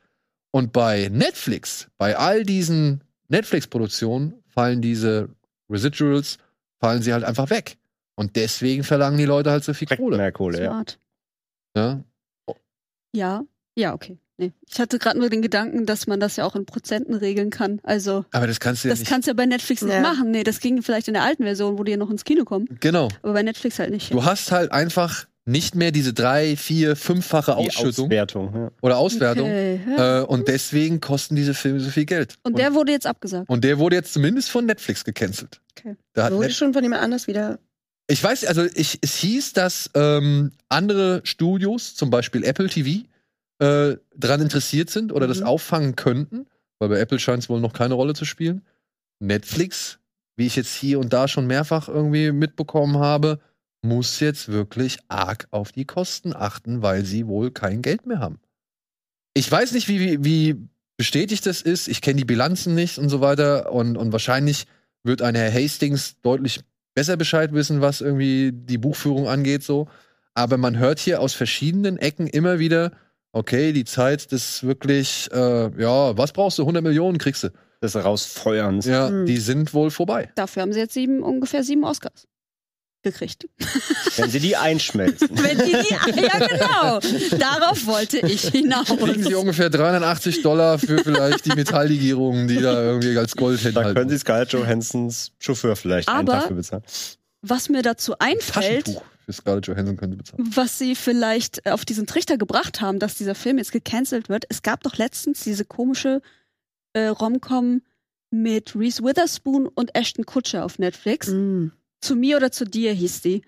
Und 0.51 0.73
bei 0.73 1.09
Netflix, 1.11 1.89
bei 1.99 2.17
all 2.17 2.43
diesen 2.43 3.03
Netflix-Produktionen, 3.29 4.35
fallen 4.49 4.83
diese 4.83 5.31
Residuals, 5.71 6.37
fallen 6.81 7.01
sie 7.03 7.13
halt 7.15 7.25
einfach 7.25 7.49
weg. 7.51 7.79
Und 8.17 8.37
deswegen 8.37 8.85
verlangen 8.85 9.17
die 9.17 9.25
Leute 9.25 9.51
halt 9.51 9.65
so 9.65 9.73
viel 9.73 9.89
Kohle. 9.89 10.19
mehr 10.19 10.33
Kohle, 10.33 10.59
ja. 10.63 10.71
Smart. 10.71 10.99
Ja? 11.75 12.05
Ja, 13.15 13.45
ja, 13.77 13.95
okay. 13.95 14.19
Nee. 14.39 14.53
Ich 14.71 14.81
hatte 14.81 14.99
gerade 14.99 15.19
nur 15.19 15.29
den 15.31 15.43
Gedanken, 15.43 15.85
dass 15.87 16.07
man 16.07 16.19
das 16.19 16.37
ja 16.37 16.45
auch 16.45 16.57
in 16.57 16.65
Prozenten 16.67 17.15
regeln 17.15 17.51
kann. 17.51 17.81
Also, 17.83 18.25
Aber 18.33 18.47
das 18.47 18.61
kannst 18.61 18.83
du 18.83 18.89
ja 18.89 18.93
das 18.95 19.01
nicht. 19.01 19.09
kannst 19.11 19.27
du 19.29 19.31
ja 19.31 19.35
bei 19.35 19.47
Netflix 19.47 19.83
nicht 19.83 19.93
Ja. 19.95 20.01
machen. 20.01 20.31
Nee, 20.31 20.43
das 20.43 20.61
ging 20.61 20.83
vielleicht 20.83 21.09
in 21.09 21.15
der 21.15 21.23
alten 21.23 21.45
Version, 21.45 21.79
wo 21.79 21.85
die 21.85 21.93
ja 21.93 21.99
noch 21.99 22.11
ins 22.11 22.25
Kino 22.25 22.45
kommen. 22.45 22.67
genau. 22.81 23.09
Aber 23.23 23.35
bei 23.35 23.43
Netflix 23.43 23.79
halt 23.79 23.91
nicht. 23.91 24.13
Du 24.13 24.25
hast 24.25 24.51
halt 24.51 24.73
einfach 24.73 25.27
nicht 25.45 25.75
mehr 25.75 25.91
diese 25.91 26.13
drei, 26.15 26.57
vier, 26.57 26.95
fünffache 26.97 27.53
Die 27.61 27.69
Ausschüttung 27.69 28.07
Auswertung, 28.07 28.55
ja. 28.55 28.71
oder 28.81 28.97
Auswertung. 28.99 29.49
Okay, 29.49 29.81
ja. 29.97 30.21
Äh, 30.21 30.25
und 30.25 30.47
deswegen 30.49 31.01
kosten 31.01 31.35
diese 31.37 31.53
Filme 31.53 31.81
so 31.81 31.91
viel 31.91 32.05
Geld. 32.05 32.37
Und 32.45 32.59
der 32.59 32.75
wurde 32.75 32.93
jetzt 32.93 33.07
abgesagt. 33.07 33.49
und 33.51 33.65
der 33.65 33.79
wurde 33.79 33.97
jetzt 33.97 34.13
zumindest 34.13 34.51
von 34.51 34.67
Netflix 34.67 35.05
gecancelt. 35.05 35.61
Okay. 35.77 35.97
Da 36.15 36.25
hat 36.25 36.33
Wurde 36.33 36.47
Net 36.47 36.55
schon 36.57 36.73
von 36.73 36.83
jemand 36.85 37.03
anders 37.03 37.27
wieder. 37.27 37.59
ich 38.07 38.23
weiß, 38.23 38.45
also 38.45 38.65
ich, 38.75 38.99
es 39.03 39.17
hieß, 39.17 39.53
dass 39.53 39.91
ähm, 39.95 40.53
andere 40.69 41.23
Studios, 41.25 41.97
zum 41.97 42.11
Beispiel 42.11 42.45
Apple 42.45 42.69
TV, 42.69 43.05
äh, 43.63 43.97
daran 44.17 44.41
interessiert 44.43 44.91
sind 44.91 45.13
oder 45.13 45.29
das 45.29 45.41
Mhm. 45.41 45.47
auffangen 45.47 45.97
könnten, 45.97 46.47
weil 46.79 46.89
bei 46.89 46.99
Apple 46.99 47.19
scheint 47.19 47.45
es 47.45 47.49
wohl 47.49 47.61
noch 47.61 47.73
keine 47.73 47.95
Rolle 47.95 48.15
zu 48.15 48.25
spielen. 48.25 48.63
Netflix, 49.21 50.01
wie 50.37 50.47
ich 50.47 50.57
jetzt 50.57 50.75
hier 50.75 50.99
und 50.99 51.13
da 51.13 51.29
schon 51.29 51.47
mehrfach 51.47 51.89
irgendwie 51.89 52.33
mitbekommen 52.33 52.99
habe, 52.99 53.39
muss 53.83 54.21
jetzt 54.21 54.49
wirklich 54.49 54.99
arg 55.09 55.47
auf 55.51 55.71
die 55.71 55.85
Kosten 55.85 56.35
achten, 56.35 56.83
weil 56.83 57.05
sie 57.05 57.27
wohl 57.27 57.51
kein 57.51 57.83
Geld 57.83 58.07
mehr 58.07 58.19
haben. 58.19 58.41
Ich 59.35 59.51
weiß 59.51 59.73
nicht, 59.73 59.89
wie, 59.89 60.01
wie, 60.01 60.25
wie 60.25 60.69
bestätigt 60.97 61.47
das 61.47 61.63
ist. 61.63 61.89
Ich 61.89 62.01
kenne 62.01 62.17
die 62.17 62.25
Bilanzen 62.25 62.75
nicht 62.75 62.99
und 62.99 63.09
so 63.09 63.21
weiter. 63.21 63.73
Und, 63.73 63.97
und 63.97 64.13
wahrscheinlich 64.13 64.67
wird 65.05 65.23
ein 65.23 65.35
Herr 65.35 65.53
Hastings 65.53 66.21
deutlich 66.23 66.61
besser 66.95 67.17
Bescheid 67.17 67.53
wissen, 67.53 67.81
was 67.81 68.01
irgendwie 68.01 68.53
die 68.53 68.79
Buchführung 68.79 69.29
angeht, 69.29 69.63
so. 69.63 69.89
Aber 70.35 70.57
man 70.59 70.79
hört 70.79 70.99
hier 70.99 71.21
aus 71.21 71.35
verschiedenen 71.35 71.97
Ecken 71.99 72.27
immer 72.27 72.59
wieder, 72.59 72.93
okay, 73.33 73.73
die 73.73 73.85
Zeit 73.85 74.31
des 74.33 74.63
wirklich, 74.63 75.29
äh, 75.33 75.71
ja, 75.81 76.17
was 76.17 76.33
brauchst 76.33 76.59
du? 76.59 76.63
100 76.63 76.83
Millionen 76.83 77.19
kriegst 77.19 77.45
du. 77.45 77.49
Des 77.83 77.97
Rausfeuerns. 77.97 78.87
Ja, 78.87 79.11
Mhm. 79.11 79.27
die 79.27 79.39
sind 79.39 79.75
wohl 79.75 79.91
vorbei. 79.91 80.31
Dafür 80.37 80.63
haben 80.63 80.73
sie 80.73 80.79
jetzt 80.81 80.95
sieben, 80.95 81.23
ungefähr 81.23 81.65
sieben 81.65 81.83
Oscars 81.85 82.29
gekriegt. 83.03 83.49
Wenn 84.17 84.31
sie 84.31 84.39
die 84.39 84.57
einschmelzen. 84.57 85.29
Wenn 85.33 85.59
die, 85.59 85.73
die 85.73 86.23
ja 86.23 86.39
genau, 86.39 87.01
darauf 87.39 87.85
wollte 87.87 88.19
ich 88.19 88.43
hinaus. 88.51 88.87
Kriegen 88.87 89.25
sie 89.25 89.35
ungefähr 89.35 89.69
380 89.71 90.43
Dollar 90.43 90.79
für 90.79 90.99
vielleicht 91.03 91.45
die 91.47 91.57
Metalllegierungen, 91.57 92.47
die 92.47 92.61
da 92.61 92.81
irgendwie 92.81 93.19
als 93.19 93.35
Gold 93.35 93.59
Da 93.65 93.69
hinhalten. 93.71 93.95
können 93.95 94.11
sie 94.11 94.19
Scarlett 94.19 94.53
Johansons 94.53 95.33
Chauffeur 95.41 95.75
vielleicht 95.75 96.09
einen 96.09 96.19
Aber- 96.29 96.33
Tag 96.41 96.49
für 96.49 96.55
bezahlen. 96.55 96.85
Was 97.45 97.69
mir 97.69 97.83
dazu 97.83 98.15
einfällt, 98.21 98.85
Taschentuch 98.87 99.03
für 99.25 99.33
Scarlett 99.33 99.67
Johansson 99.67 99.97
können 99.97 100.13
sie 100.13 100.19
bezahlen. 100.19 100.51
was 100.55 100.79
sie 100.79 100.95
vielleicht 100.95 101.71
auf 101.71 101.85
diesen 101.85 102.07
Trichter 102.07 102.39
gebracht 102.39 102.81
haben, 102.81 102.99
dass 102.99 103.17
dieser 103.17 103.35
Film 103.35 103.59
jetzt 103.59 103.73
gecancelt 103.73 104.29
wird. 104.29 104.45
Es 104.49 104.63
gab 104.63 104.83
doch 104.83 104.97
letztens 104.97 105.45
diese 105.45 105.65
komische 105.65 106.23
äh, 106.93 107.07
Romcom 107.07 107.83
mit 108.31 108.75
Reese 108.75 109.03
Witherspoon 109.03 109.69
und 109.69 109.95
Ashton 109.95 110.25
Kutcher 110.25 110.65
auf 110.65 110.79
Netflix. 110.79 111.29
Mm. 111.29 111.69
Zu 112.01 112.17
mir 112.17 112.37
oder 112.39 112.51
zu 112.51 112.65
dir 112.65 112.93
hieß 112.93 113.21
die. 113.21 113.43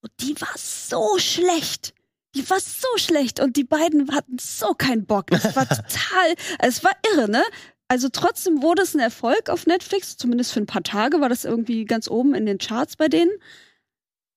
Und 0.00 0.12
die 0.20 0.40
war 0.40 0.54
so 0.56 1.18
schlecht. 1.18 1.94
Die 2.34 2.48
war 2.50 2.58
so 2.60 2.88
schlecht 2.96 3.40
und 3.40 3.56
die 3.56 3.64
beiden 3.64 4.12
hatten 4.12 4.38
so 4.40 4.74
keinen 4.74 5.06
Bock. 5.06 5.28
Das 5.28 5.54
war 5.56 5.68
total, 5.68 6.34
es 6.58 6.82
war 6.82 6.92
irre, 7.12 7.30
ne? 7.30 7.42
Also 7.88 8.08
trotzdem 8.08 8.62
wurde 8.62 8.82
es 8.82 8.94
ein 8.94 9.00
Erfolg 9.00 9.50
auf 9.50 9.66
Netflix, 9.66 10.16
zumindest 10.16 10.52
für 10.52 10.60
ein 10.60 10.66
paar 10.66 10.82
Tage 10.82 11.20
war 11.20 11.28
das 11.28 11.44
irgendwie 11.44 11.84
ganz 11.84 12.08
oben 12.08 12.34
in 12.34 12.46
den 12.46 12.58
Charts 12.58 12.96
bei 12.96 13.08
denen. 13.08 13.30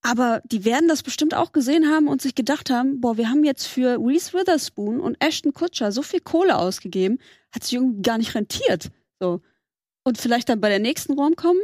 Aber 0.08 0.42
die 0.46 0.64
werden 0.64 0.88
das 0.88 1.04
bestimmt 1.04 1.34
auch 1.34 1.52
gesehen 1.52 1.90
haben 1.90 2.08
und 2.08 2.22
sich 2.22 2.34
gedacht 2.34 2.70
haben, 2.70 3.02
boah, 3.02 3.18
wir 3.18 3.30
haben 3.30 3.44
jetzt 3.44 3.68
für 3.68 4.00
Reese 4.00 4.32
Witherspoon 4.32 5.02
und 5.02 5.18
Ashton 5.22 5.54
Kutcher 5.54 5.92
so 5.92 6.02
viel 6.02 6.22
Kohle 6.22 6.58
ausgegeben, 6.58 7.20
hat 7.52 7.66
sich 7.66 7.74
irgendwie 7.74 8.04
gar 8.04 8.18
nicht 8.18 8.34
rentiert. 8.34 8.90
So. 9.20 9.42
Und 10.06 10.18
vielleicht 10.18 10.48
dann 10.48 10.62
bei 10.62 10.70
der 10.70 10.80
nächsten 10.80 11.12
Romcom 11.12 11.58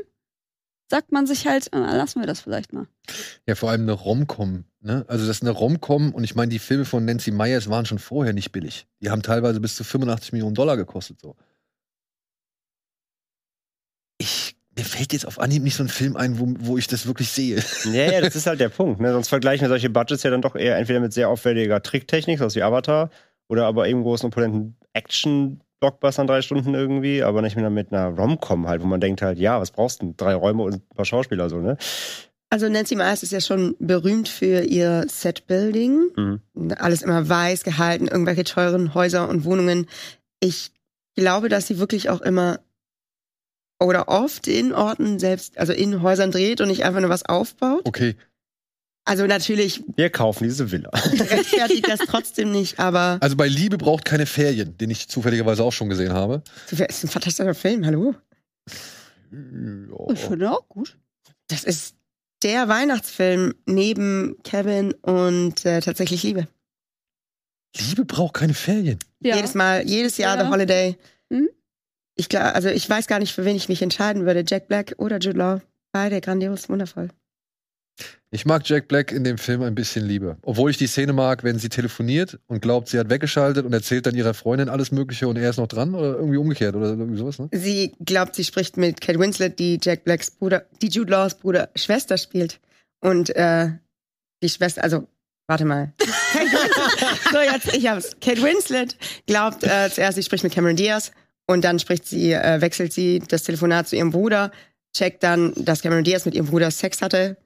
sagt 0.90 1.14
man 1.14 1.26
sich 1.26 1.48
halt, 1.48 1.72
äh, 1.72 1.78
lassen 1.78 2.20
wir 2.20 2.28
das 2.28 2.42
vielleicht 2.42 2.74
mal. 2.74 2.86
Ja, 3.48 3.56
vor 3.56 3.70
allem 3.70 3.84
eine 3.84 3.94
Romcom. 3.94 4.66
Ne? 4.82 5.06
Also 5.08 5.26
das 5.26 5.38
ist 5.38 5.44
eine 5.44 5.52
Romcom 5.52 6.14
und 6.14 6.26
ich 6.26 6.36
meine, 6.36 6.50
die 6.50 6.60
Filme 6.60 6.84
von 6.84 7.06
Nancy 7.06 7.32
Meyers 7.32 7.70
waren 7.70 7.86
schon 7.86 7.98
vorher 8.00 8.34
nicht 8.34 8.52
billig. 8.52 8.88
Die 9.00 9.10
haben 9.10 9.22
teilweise 9.22 9.62
bis 9.62 9.78
zu 9.78 9.86
85 9.86 10.34
Millionen 10.34 10.54
Dollar 10.54 10.76
gekostet. 10.76 11.22
So. 11.22 11.38
Ich, 14.18 14.58
mir 14.78 14.84
fällt 14.86 15.14
jetzt 15.14 15.28
auf 15.28 15.40
Anhieb 15.40 15.64
nicht 15.64 15.76
so 15.76 15.84
ein 15.84 15.90
Film 15.90 16.16
ein, 16.16 16.40
wo, 16.40 16.48
wo 16.60 16.78
ich 16.78 16.88
das 16.88 17.06
wirklich 17.06 17.30
sehe. 17.30 17.64
Ja, 17.86 18.12
ja, 18.12 18.22
das 18.22 18.36
ist 18.36 18.48
halt 18.48 18.60
der 18.60 18.70
Punkt. 18.70 19.00
Ne? 19.00 19.12
Sonst 19.12 19.28
vergleichen 19.28 19.66
wir 19.66 19.70
solche 19.70 19.90
Budgets 19.90 20.24
ja 20.24 20.32
dann 20.32 20.42
doch 20.42 20.56
eher 20.56 20.78
entweder 20.78 21.00
mit 21.00 21.14
sehr 21.14 21.30
aufwendiger 21.30 21.82
Tricktechnik, 21.82 22.40
sowas 22.40 22.56
wie 22.56 22.64
Avatar, 22.64 23.10
oder 23.48 23.66
aber 23.66 23.88
eben 23.88 24.02
großen 24.02 24.28
opulenten 24.28 24.76
Action-Blockbustern 24.94 26.28
drei 26.28 26.42
Stunden 26.42 26.74
irgendwie, 26.74 27.24
aber 27.24 27.42
nicht 27.42 27.56
mehr 27.56 27.70
mit 27.70 27.92
einer 27.92 28.08
Rom-Com 28.08 28.68
halt, 28.68 28.82
wo 28.82 28.88
man 28.88 29.02
denkt 29.02 29.22
halt, 29.22 29.38
ja, 29.38 29.60
was 29.60 29.72
brauchst 29.72 30.02
du 30.02 30.08
denn? 30.08 30.18
Drei 30.18 30.34
Räume 30.34 30.64
und 30.64 30.76
ein 30.76 30.96
paar 30.96 31.06
Schauspieler 31.06 31.50
so, 31.50 31.60
ne? 31.60 31.78
Also 32.50 32.70
Nancy 32.70 32.96
Myers 32.96 33.24
ist 33.24 33.32
ja 33.32 33.42
schon 33.42 33.76
berühmt 33.80 34.30
für 34.30 34.62
ihr 34.62 35.06
Setbuilding. 35.08 36.12
Mhm. 36.16 36.72
Alles 36.78 37.02
immer 37.02 37.28
weiß 37.28 37.64
gehalten, 37.64 38.08
irgendwelche 38.08 38.44
teuren 38.44 38.94
Häuser 38.94 39.28
und 39.28 39.44
Wohnungen. 39.44 39.88
Ich 40.40 40.72
glaube, 41.16 41.50
dass 41.50 41.68
sie 41.68 41.80
wirklich 41.80 42.12
auch 42.12 42.22
immer 42.22 42.60
oder 43.80 44.08
oft 44.08 44.48
in 44.48 44.74
Orten 44.74 45.20
selbst, 45.20 45.58
also 45.58 45.74
in 45.74 46.02
Häusern 46.02 46.32
dreht 46.32 46.62
und 46.62 46.68
nicht 46.70 46.84
einfach 46.86 47.02
nur 47.02 47.10
was 47.10 47.26
aufbaut. 47.26 47.82
Okay, 47.86 48.16
Also 49.06 49.26
natürlich 49.28 49.84
Wir 49.98 50.10
kaufen 50.10 50.46
diese 50.46 50.72
Villa. 50.72 50.90
rechtfertigt 50.94 51.88
das 51.90 52.00
trotzdem 52.08 52.52
nicht, 52.52 52.80
aber 52.80 53.18
also 53.22 53.36
bei 53.36 53.48
Liebe 53.48 53.78
braucht 53.78 54.06
keine 54.06 54.26
Ferien, 54.26 54.78
den 54.78 54.90
ich 54.90 55.10
zufälligerweise 55.10 55.64
auch 55.64 55.74
schon 55.74 55.90
gesehen 55.90 56.14
habe. 56.14 56.42
das 56.70 56.80
ist 56.80 57.04
ein 57.04 57.10
fantastischer 57.10 57.54
Film, 57.56 57.86
hallo? 57.86 58.16
Ja. 59.32 60.14
Ich 60.14 60.20
finde 60.20 60.52
auch 60.52 60.68
gut. 60.70 60.98
Das 61.48 61.64
ist 61.64 61.96
der 62.44 62.68
Weihnachtsfilm 62.68 63.54
neben 63.66 64.38
Kevin 64.44 64.94
und 65.02 65.66
äh, 65.66 65.80
tatsächlich 65.82 66.24
Liebe. 66.24 66.48
Liebe 67.78 68.06
braucht 68.06 68.36
keine 68.36 68.54
Ferien. 68.54 69.00
Ja. 69.20 69.36
Jedes 69.36 69.56
Mal, 69.56 69.88
jedes 69.88 70.18
Jahr 70.18 70.38
Ja. 70.38 70.44
The 70.46 70.50
Holiday. 70.52 70.98
Mhm. 71.30 71.50
Ich 72.16 72.30
glaube, 72.30 72.54
also 72.54 72.70
ich 72.70 72.90
weiß 72.90 73.08
gar 73.08 73.20
nicht, 73.20 73.34
für 73.34 73.46
wen 73.46 73.56
ich 73.56 73.70
mich 73.70 73.82
entscheiden 73.82 74.26
würde. 74.26 74.44
Jack 74.46 74.68
Black 74.68 74.96
oder 74.98 75.18
Jude 75.18 75.38
Law. 75.38 75.62
Beide 75.92 76.22
grandios, 76.22 76.70
wundervoll. 76.70 77.10
Ich 78.32 78.46
mag 78.48 78.68
Jack 78.68 78.88
Black 78.88 79.12
in 79.12 79.24
dem 79.24 79.38
Film 79.38 79.62
ein 79.62 79.76
bisschen 79.76 80.08
lieber. 80.08 80.38
Obwohl 80.42 80.72
ich 80.72 80.78
die 80.78 80.88
Szene 80.88 81.14
mag, 81.14 81.44
wenn 81.44 81.60
sie 81.60 81.70
telefoniert 81.70 82.40
und 82.48 82.64
glaubt, 82.64 82.90
sie 82.90 82.98
hat 82.98 83.10
weggeschaltet 83.12 83.64
und 83.64 83.74
erzählt 83.74 84.08
dann 84.08 84.16
ihrer 84.16 84.34
Freundin 84.34 84.70
alles 84.70 84.92
Mögliche 84.92 85.28
und 85.28 85.38
er 85.38 85.52
ist 85.52 85.58
noch 85.58 85.68
dran 85.68 85.94
oder 85.94 86.16
irgendwie 86.16 86.38
umgekehrt 86.38 86.76
oder 86.76 86.88
irgendwie 86.88 87.20
sowas, 87.20 87.38
ne? 87.38 87.50
Sie 87.52 87.94
glaubt, 88.04 88.34
sie 88.34 88.44
spricht 88.44 88.76
mit 88.76 89.02
Kate 89.02 89.20
Winslet, 89.20 89.60
die 89.60 89.78
Jack 89.80 90.04
Blacks 90.04 90.32
Bruder, 90.32 90.66
die 90.82 90.88
Jude 90.88 91.12
Laws 91.12 91.36
Bruder, 91.36 91.70
Schwester 91.76 92.18
spielt. 92.18 92.60
Und 93.02 93.36
äh, 93.36 93.70
die 94.42 94.50
Schwester, 94.50 94.84
also, 94.84 95.08
warte 95.46 95.66
mal. 95.66 95.94
so, 97.32 97.40
jetzt, 97.40 97.76
ich 97.76 97.88
hab's. 97.88 98.16
Kate 98.20 98.42
Winslet 98.42 98.98
glaubt 99.28 99.64
äh, 99.64 99.92
zuerst, 99.92 100.16
sie 100.16 100.24
spricht 100.24 100.44
mit 100.44 100.54
Cameron 100.54 100.76
Diaz 100.76 101.12
und 101.48 101.64
dann 101.64 101.80
spricht 101.80 102.06
sie, 102.08 102.32
äh, 102.34 102.62
wechselt 102.62 102.94
sie 102.94 103.20
das 103.28 103.44
Telefonat 103.44 103.88
zu 103.88 103.96
ihrem 103.96 104.12
Bruder, 104.12 104.52
checkt 104.96 105.24
dann, 105.24 105.54
dass 105.56 105.82
Cameron 105.82 106.04
Diaz 106.04 106.26
mit 106.26 106.36
ihrem 106.36 106.48
Bruder 106.48 106.72
Sex 106.72 107.02
hatte 107.02 107.38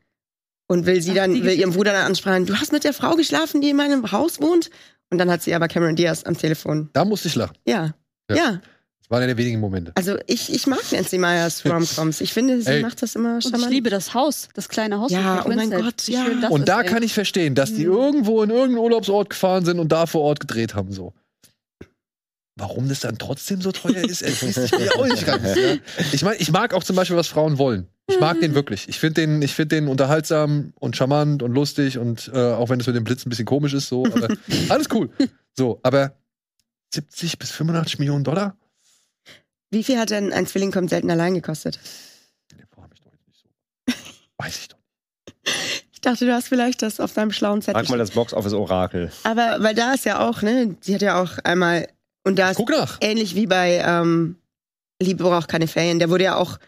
und 0.68 0.86
will 0.86 1.02
sie 1.02 1.12
Ach, 1.12 1.16
dann, 1.16 1.32
will 1.32 1.38
ihrem 1.40 1.46
Geschichte. 1.46 1.70
Bruder 1.72 1.92
dann 1.94 2.06
ansprechen, 2.06 2.46
du 2.46 2.56
hast 2.56 2.72
mit 2.72 2.84
der 2.84 2.94
Frau 2.94 3.16
geschlafen, 3.16 3.62
die 3.62 3.70
in 3.70 3.78
meinem 3.78 4.12
Haus 4.12 4.40
wohnt? 4.42 4.70
Und 5.10 5.20
dann 5.20 5.32
hat 5.32 5.42
sie 5.42 5.54
aber 5.56 5.68
Cameron 5.70 5.96
Diaz 5.96 6.24
am 6.26 6.38
Telefon. 6.38 6.90
Da 6.94 7.06
musste 7.06 7.30
ich 7.30 7.36
lachen. 7.36 7.56
Ja. 7.66 7.94
Ja. 8.30 8.36
Ja. 8.36 8.62
Das 9.00 9.10
war 9.10 9.20
einer 9.20 9.28
der 9.28 9.38
wenigen 9.38 9.62
Momente. 9.62 9.94
Also 9.96 10.18
ich, 10.28 10.54
ich 10.54 10.68
mag 10.68 10.82
Nancy 10.92 11.18
Meyers 11.18 11.64
Rom-Coms. 11.64 12.20
Ich 12.20 12.34
finde, 12.34 12.62
sie 12.62 12.70
Ey. 12.70 12.82
macht 12.82 13.02
das 13.02 13.16
immer 13.16 13.36
Und 13.36 13.58
ich 13.58 13.70
liebe 13.70 13.90
das 13.90 14.14
Haus, 14.14 14.50
das 14.54 14.68
kleine 14.68 15.00
Haus. 15.00 15.12
Ja, 15.14 15.44
oh 15.46 15.48
mein 15.48 15.60
Winslet. 15.60 15.82
Gott, 15.82 16.08
Wie 16.08 16.12
ja. 16.12 16.26
schön 16.26 16.42
das 16.42 16.52
Und 16.52 16.68
da 16.68 16.84
kann 16.84 17.04
ich 17.04 17.14
verstehen, 17.14 17.56
dass 17.56 17.74
die 17.74 17.86
Mhm. 17.86 17.94
irgendwo 17.94 18.44
in 18.44 18.50
irgendeinen 18.50 18.80
Urlaubsort 18.80 19.30
gefahren 19.30 19.64
sind 19.64 19.80
und 19.80 19.94
da 19.94 20.08
vor 20.08 20.24
Ort 20.24 20.42
gedreht 20.42 20.76
haben. 20.76 20.92
So. 20.92 21.14
Warum 22.58 22.90
das 22.90 23.02
dann 23.02 23.20
trotzdem 23.20 23.62
so 23.62 23.72
teuer 23.72 24.04
ist, 24.04 24.24
erschließt 24.24 24.56
sich 24.56 24.72
mir 24.78 24.96
auch 24.96 25.06
nicht 25.06 25.26
ganz. 25.26 25.56
Ja. 25.56 25.76
Ich 26.12 26.24
meine, 26.24 26.38
ich 26.38 26.52
mag 26.52 26.74
auch 26.74 26.84
zum 26.84 26.96
Beispiel, 26.96 27.16
was 27.16 27.28
Frauen 27.28 27.60
wollen. 27.60 27.88
Ich 28.10 28.20
mag 28.20 28.40
den 28.40 28.56
wirklich. 28.56 28.90
Ich 28.90 29.00
finde 29.00 29.22
den, 29.22 29.42
ich 29.42 29.54
find 29.54 29.72
den 29.72 29.88
unterhaltsam 29.88 30.74
und 30.80 30.96
charmant 30.96 31.44
und 31.44 31.54
lustig 31.54 31.98
und 31.98 32.32
äh, 32.34 32.54
auch 32.54 32.70
wenn 32.70 32.80
es 32.80 32.88
mit 32.88 32.96
dem 32.96 33.04
Blitz 33.04 33.26
ein 33.26 33.30
bisschen 33.30 33.46
komisch 33.46 33.74
ist, 33.74 33.90
so, 33.90 34.06
aber 34.06 34.30
alles 34.70 34.88
cool. 34.92 35.10
So, 35.56 35.80
aber 35.84 36.14
70 36.94 37.38
bis 37.38 37.52
85 37.52 38.00
Millionen 38.00 38.24
Dollar? 38.24 38.56
Wie 39.70 39.84
viel 39.84 40.00
hat 40.00 40.10
denn 40.10 40.32
ein 40.32 40.48
Zwilling 40.48 40.72
kommt 40.72 40.90
selten 40.90 41.12
allein 41.12 41.34
gekostet? 41.34 41.80
Nee, 42.56 42.64
mich 42.90 43.02
doch 43.02 43.12
jetzt 43.12 43.28
nicht 43.28 43.40
so. 43.42 43.94
Weiß 44.38 44.58
ich 44.58 44.68
doch. 44.70 44.78
Ich 45.92 46.02
dachte, 46.02 46.26
du 46.26 46.34
hast 46.34 46.48
vielleicht 46.48 46.82
das 46.82 47.00
auf 47.00 47.14
deinem 47.14 47.32
schlauen 47.32 47.62
Zettel. 47.62 47.82
Frag 47.82 47.90
mal 47.90 47.98
das 47.98 48.12
Box 48.12 48.34
Office 48.34 48.54
Orakel. 48.54 49.12
Aber 49.24 49.58
weil 49.60 49.76
da 49.76 49.94
ist 49.94 50.06
ja 50.06 50.28
auch, 50.28 50.42
ne, 50.42 50.78
sie 50.80 50.96
hat 50.96 51.02
ja 51.02 51.22
auch 51.22 51.38
einmal, 51.40 51.88
und 52.28 52.38
da 52.38 52.52
ist 52.52 52.58
Guck 52.58 52.70
nach. 52.70 52.98
ähnlich 53.02 53.36
wie 53.36 53.48
bei 53.48 53.82
ähm, 53.86 54.36
Liebe 55.02 55.24
braucht 55.24 55.48
keine 55.48 55.68
Ferien, 55.68 56.00
der 56.00 56.10
wurde 56.10 56.26
ja 56.26 56.36
auch 56.36 56.60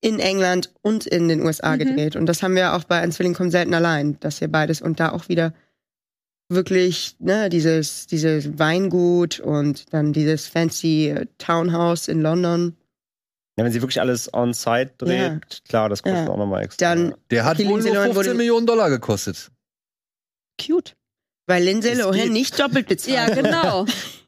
in 0.00 0.18
England 0.20 0.72
und 0.82 1.06
in 1.06 1.26
den 1.28 1.42
USA 1.44 1.74
Mhm. 1.74 1.78
gedreht. 1.78 2.16
Und 2.16 2.26
das 2.26 2.42
haben 2.42 2.54
wir 2.54 2.74
auch 2.74 2.84
bei 2.84 3.00
Ein 3.00 3.12
Zwilling 3.12 3.34
kommt 3.34 3.50
selten 3.52 3.74
allein, 3.74 4.18
dass 4.20 4.38
hier 4.38 4.48
beides 4.48 4.80
und 4.82 5.00
da 5.00 5.10
auch 5.12 5.28
wieder 5.28 5.52
wirklich, 6.48 7.16
ne, 7.18 7.48
dieses, 7.48 8.06
dieses 8.06 8.58
Weingut 8.58 9.40
und 9.40 9.92
dann 9.92 10.12
dieses 10.12 10.46
fancy 10.46 11.08
äh, 11.08 11.26
Townhouse 11.38 12.06
in 12.08 12.20
London. 12.20 12.76
Ja, 13.58 13.64
wenn 13.64 13.72
sie 13.72 13.80
wirklich 13.82 14.00
alles 14.00 14.32
on-site 14.34 14.92
dreht, 14.98 15.18
Ja. 15.18 15.40
klar, 15.66 15.88
das 15.88 16.02
kostet 16.02 16.26
Ja. 16.26 16.32
auch 16.32 16.36
nochmal 16.36 16.62
extra. 16.62 16.86
Dann, 16.94 17.14
Der 17.30 17.44
hat 17.44 17.58
Die 17.58 17.66
wohl 17.66 17.80
nur 17.80 17.88
Lohan 17.94 18.04
15 18.12 18.16
wurde- 18.16 18.34
Millionen 18.34 18.66
Dollar 18.66 18.90
gekostet. 18.90 19.50
Cute. 20.60 20.94
weil 21.48 21.62
Lindsay 21.62 21.94
Lohan 21.94 22.32
nicht 22.32 22.58
doppelt 22.58 22.88
bezahlt. 22.88 23.28
Ja, 23.30 23.34
genau. 23.34 23.86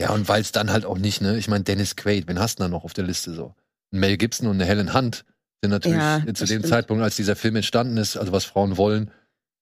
Ja, 0.00 0.10
und 0.10 0.28
weil 0.28 0.40
es 0.40 0.50
dann 0.52 0.70
halt 0.72 0.84
auch 0.86 0.98
nicht, 0.98 1.20
ne? 1.20 1.36
Ich 1.36 1.48
meine, 1.48 1.64
Dennis 1.64 1.94
Quaid, 1.96 2.26
wen 2.26 2.38
hast 2.38 2.58
du 2.58 2.62
da 2.64 2.68
noch 2.68 2.84
auf 2.84 2.94
der 2.94 3.04
Liste 3.04 3.32
so? 3.34 3.54
Mel 3.90 4.16
Gibson 4.16 4.46
und 4.48 4.54
eine 4.54 4.64
Helen 4.64 4.94
Hunt 4.94 5.24
sind 5.62 5.70
natürlich 5.72 5.98
Ja, 5.98 6.20
zu 6.20 6.26
das 6.26 6.38
dem 6.38 6.46
stimmt. 6.46 6.66
Zeitpunkt, 6.68 7.02
als 7.02 7.16
dieser 7.16 7.36
Film 7.36 7.56
entstanden 7.56 7.96
ist, 7.98 8.16
also 8.16 8.32
was 8.32 8.44
Frauen 8.44 8.76
wollen, 8.78 9.10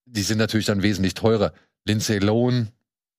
die 0.05 0.21
sind 0.21 0.37
natürlich 0.37 0.65
dann 0.65 0.81
wesentlich 0.81 1.13
teurer. 1.13 1.51
Lindsay 1.85 2.19
Lohan 2.19 2.69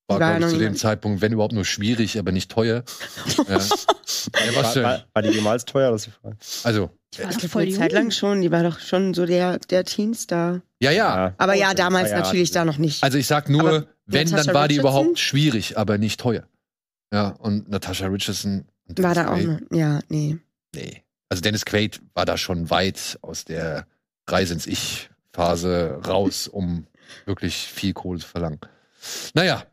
war, 0.07 0.17
Die 0.17 0.21
war 0.23 0.37
glaube 0.37 0.45
ich, 0.45 0.57
zu 0.57 0.59
dem 0.59 0.75
Zeitpunkt, 0.75 1.21
wenn 1.21 1.31
überhaupt 1.33 1.53
nur 1.53 1.65
schwierig, 1.65 2.17
aber 2.17 2.31
nicht 2.31 2.49
teuer. 2.51 2.83
ja. 3.47 3.59
ja, 3.59 4.55
war, 4.55 4.75
war, 4.75 5.05
war 5.13 5.21
die 5.21 5.29
jemals 5.29 5.65
teuer? 5.65 5.91
Das 5.91 6.01
ist 6.01 6.07
die 6.07 6.19
Frage. 6.21 6.37
Also, 6.63 6.89
Die 7.13 7.23
war 7.23 7.29
Ich 7.29 7.37
doch 7.37 7.49
voll 7.49 7.61
eine 7.63 7.71
Zeit 7.71 7.91
lang 7.91 8.11
schon, 8.11 8.41
die 8.41 8.51
war 8.51 8.63
doch 8.63 8.79
schon 8.79 9.13
so 9.13 9.25
der, 9.25 9.59
der 9.59 9.83
Teenstar. 9.85 10.61
ja, 10.81 10.91
ja. 10.91 11.33
Aber 11.37 11.53
ja, 11.53 11.73
damals 11.73 12.09
ja, 12.11 12.19
natürlich 12.19 12.49
ja. 12.49 12.61
da 12.61 12.65
noch 12.65 12.77
nicht. 12.77 13.03
Also 13.03 13.17
ich 13.17 13.27
sag 13.27 13.47
nur, 13.47 13.61
Aber 13.61 13.87
wenn, 14.05 14.29
dann 14.29 14.47
war 14.53 14.67
die 14.67 14.77
überhaupt 14.77 15.19
schwierig, 15.19 15.77
aber 15.77 15.97
nicht 15.97 16.19
teuer. 16.19 16.43
Ja, 17.11 17.29
und 17.29 17.69
Natasha 17.69 18.07
Richardson. 18.07 18.65
und 18.87 19.03
war 19.03 19.13
da 19.13 19.27
auch 19.29 19.37
Quaid, 19.37 19.47
noch. 19.47 19.77
Ja, 19.77 19.99
nee. 20.09 20.37
Nee. 20.73 21.03
Also 21.29 21.41
Dennis 21.41 21.65
Quaid 21.65 22.01
war 22.13 22.25
da 22.25 22.37
schon 22.37 22.69
weit 22.69 23.17
aus 23.21 23.45
der 23.45 23.87
Reise 24.27 24.53
ins 24.53 24.67
Ich-Phase 24.67 26.01
raus, 26.05 26.47
um 26.51 26.87
wirklich 27.25 27.55
viel 27.55 27.93
Kohle 27.93 28.19
zu 28.19 28.27
verlangen. 28.27 28.59
Naja. 29.33 29.65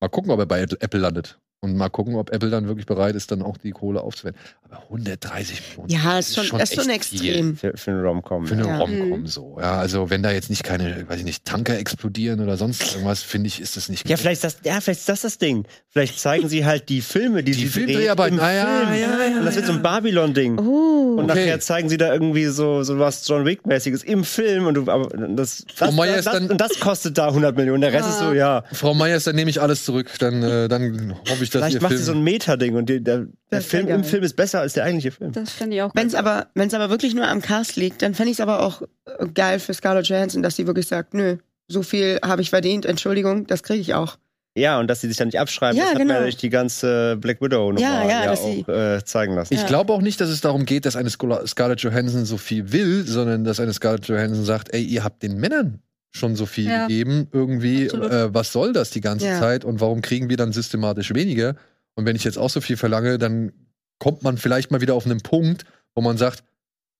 Mal 0.00 0.08
gucken, 0.08 0.30
ob 0.30 0.38
er 0.38 0.46
bei 0.46 0.60
Apple 0.62 1.00
landet. 1.00 1.40
Und 1.60 1.76
mal 1.76 1.88
gucken, 1.88 2.14
ob 2.14 2.30
Apple 2.30 2.50
dann 2.50 2.68
wirklich 2.68 2.86
bereit 2.86 3.16
ist, 3.16 3.32
dann 3.32 3.42
auch 3.42 3.56
die 3.56 3.72
Kohle 3.72 4.00
aufzuwenden. 4.00 4.40
Aber 4.70 4.80
130 4.84 5.60
Millionen. 5.70 5.88
Ja, 5.90 6.18
ist 6.20 6.36
schon, 6.36 6.60
ist 6.60 6.74
schon 6.74 6.88
echt 6.88 7.06
viel 7.06 7.20
extrem. 7.20 7.56
Für, 7.56 7.76
für 7.76 7.90
einen 7.90 8.04
Rom-Com. 8.04 8.46
Für 8.46 8.54
eine 8.54 8.66
Ja. 8.68 8.78
Rom-Com 8.78 9.20
Mhm. 9.22 9.26
so. 9.26 9.56
Ja, 9.60 9.76
also 9.78 10.08
wenn 10.08 10.22
da 10.22 10.30
jetzt 10.30 10.50
nicht 10.50 10.62
keine, 10.62 11.08
weiß 11.08 11.18
ich 11.18 11.24
nicht, 11.24 11.44
Tanker 11.44 11.76
explodieren 11.76 12.38
oder 12.40 12.56
sonst 12.56 12.92
irgendwas, 12.92 13.22
finde 13.24 13.48
ich, 13.48 13.60
ist 13.60 13.76
das 13.76 13.88
nicht 13.88 14.08
Ja, 14.08 14.16
vielleicht 14.16 14.44
ist 14.44 14.54
das, 14.56 14.58
ja, 14.64 14.80
vielleicht 14.80 15.00
ist 15.00 15.08
das 15.08 15.22
das 15.22 15.38
Ding. 15.38 15.64
Vielleicht 15.88 16.20
zeigen 16.20 16.48
sie 16.48 16.64
halt 16.64 16.88
die 16.90 17.00
Filme, 17.00 17.42
die, 17.42 17.50
Die 17.50 17.62
sie 17.62 17.66
Filmdreharbeiten. 17.66 18.38
Ah, 18.38 18.52
ja, 18.52 18.66
Film. 18.86 19.00
ja, 19.00 19.26
ja, 19.32 19.38
Und 19.40 19.44
das 19.46 19.56
wird 19.56 19.66
so 19.66 19.72
ein. 19.72 19.82
Babylon-Ding. 19.82 20.58
Oh. 20.60 21.16
Und 21.18 21.24
Okay. 21.24 21.40
nachher 21.46 21.58
zeigen 21.58 21.88
sie 21.88 21.96
da 21.96 22.12
irgendwie 22.12 22.44
so, 22.46 22.84
so 22.84 23.00
was 23.00 23.26
John 23.26 23.44
Wick-mäßiges 23.44 24.04
im 24.04 24.22
Film 24.22 24.66
und 24.66 24.74
du, 24.74 24.82
aber 24.88 25.08
das, 25.08 25.64
das, 25.76 25.96
das, 25.96 26.06
ist 26.16 26.16
das, 26.16 26.24
dann- 26.34 26.50
und 26.52 26.60
das 26.60 26.78
kostet 26.78 27.18
da 27.18 27.26
100 27.28 27.56
Millionen. 27.56 27.80
Der 27.80 27.92
Rest 27.92 28.08
ist 28.10 28.20
so, 28.20 28.32
ja. 28.32 28.62
Frau 28.72 28.94
Meyers, 28.94 29.24
dann 29.24 29.34
nehme 29.34 29.50
ich 29.50 29.60
alles 29.60 29.84
zurück. 29.84 30.08
Dann, 30.20 30.42
äh, 30.44 30.68
dann 30.68 31.16
hoffe 31.28 31.42
ich, 31.42 31.47
dass 31.54 31.62
Vielleicht 31.62 31.82
macht 31.82 31.90
Film 31.90 31.98
sie 31.98 32.04
so 32.04 32.12
ein 32.12 32.22
Meta-Ding 32.22 32.74
und 32.76 32.88
die, 32.88 33.02
der, 33.02 33.26
der 33.50 33.60
Film 33.62 33.88
im. 33.88 34.04
Film 34.04 34.22
ist 34.22 34.36
besser 34.36 34.60
als 34.60 34.72
der 34.74 34.84
eigentliche 34.84 35.10
Film. 35.12 35.32
Das 35.32 35.50
finde 35.50 35.76
ich 35.76 35.82
auch 35.82 35.90
Wenn 35.94 36.06
es 36.06 36.14
aber, 36.14 36.48
wenn's 36.54 36.74
aber 36.74 36.90
wirklich 36.90 37.14
nur 37.14 37.26
am 37.28 37.42
Cast 37.42 37.76
liegt, 37.76 38.02
dann 38.02 38.14
fände 38.14 38.30
ich 38.30 38.36
es 38.36 38.40
aber 38.40 38.60
auch 38.62 38.82
äh, 38.82 39.26
geil 39.34 39.58
für 39.58 39.74
Scarlett 39.74 40.06
Johansson, 40.08 40.42
dass 40.42 40.56
sie 40.56 40.66
wirklich 40.66 40.86
sagt, 40.86 41.14
nö, 41.14 41.36
so 41.68 41.82
viel 41.82 42.18
habe 42.24 42.42
ich 42.42 42.50
verdient, 42.50 42.86
Entschuldigung, 42.86 43.46
das 43.46 43.62
kriege 43.62 43.80
ich 43.80 43.94
auch. 43.94 44.16
Ja, 44.56 44.80
und 44.80 44.88
dass 44.88 45.02
sie 45.02 45.08
sich 45.08 45.16
da 45.16 45.24
nicht 45.24 45.38
abschreiben, 45.38 45.76
Ja, 45.76 45.84
das 45.84 45.90
hat 45.92 45.98
genau. 46.00 46.14
man 46.14 46.16
ja 46.16 46.22
durch 46.22 46.36
die 46.36 46.48
ganze 46.50 47.16
Black 47.20 47.40
Widow 47.40 47.70
Nummer 47.70 47.80
Ja, 47.80 48.24
ja, 48.24 48.32
auch 48.32 48.36
sie- 48.36 48.60
äh, 48.72 49.04
zeigen 49.04 49.34
lassen. 49.34 49.54
Ich 49.54 49.60
Ja. 49.60 49.66
glaube 49.66 49.92
auch 49.92 50.00
nicht, 50.00 50.20
dass 50.20 50.30
es 50.30 50.40
darum 50.40 50.64
geht, 50.64 50.84
dass 50.84 50.96
eine 50.96 51.10
Scarlett 51.10 51.80
Johansson 51.80 52.24
so 52.24 52.38
viel 52.38 52.72
will, 52.72 53.06
sondern 53.06 53.44
dass 53.44 53.60
eine 53.60 53.72
Scarlett 53.72 54.08
Johansson 54.08 54.44
sagt, 54.44 54.74
ey, 54.74 54.82
ihr 54.82 55.04
habt 55.04 55.22
den 55.22 55.36
Männern 55.36 55.80
schon 56.10 56.36
so 56.36 56.46
viel 56.46 56.68
Ja. 56.68 56.86
gegeben, 56.86 57.28
irgendwie, 57.32 57.86
äh, 57.86 58.32
was 58.32 58.52
soll 58.52 58.72
das 58.72 58.90
die 58.90 59.00
ganze 59.00 59.26
Ja. 59.26 59.38
Zeit 59.40 59.64
und 59.64 59.80
warum 59.80 60.00
kriegen 60.02 60.28
wir 60.30 60.36
dann 60.36 60.52
systematisch 60.52 61.14
weniger? 61.14 61.54
Und 61.94 62.06
wenn 62.06 62.16
ich 62.16 62.24
jetzt 62.24 62.38
auch 62.38 62.50
so 62.50 62.60
viel 62.60 62.76
verlange, 62.76 63.18
dann 63.18 63.52
kommt 63.98 64.22
man 64.22 64.38
vielleicht 64.38 64.70
mal 64.70 64.80
wieder 64.80 64.94
auf 64.94 65.04
einen 65.06 65.20
Punkt, 65.20 65.64
wo 65.94 66.00
man 66.02 66.16
sagt, 66.16 66.44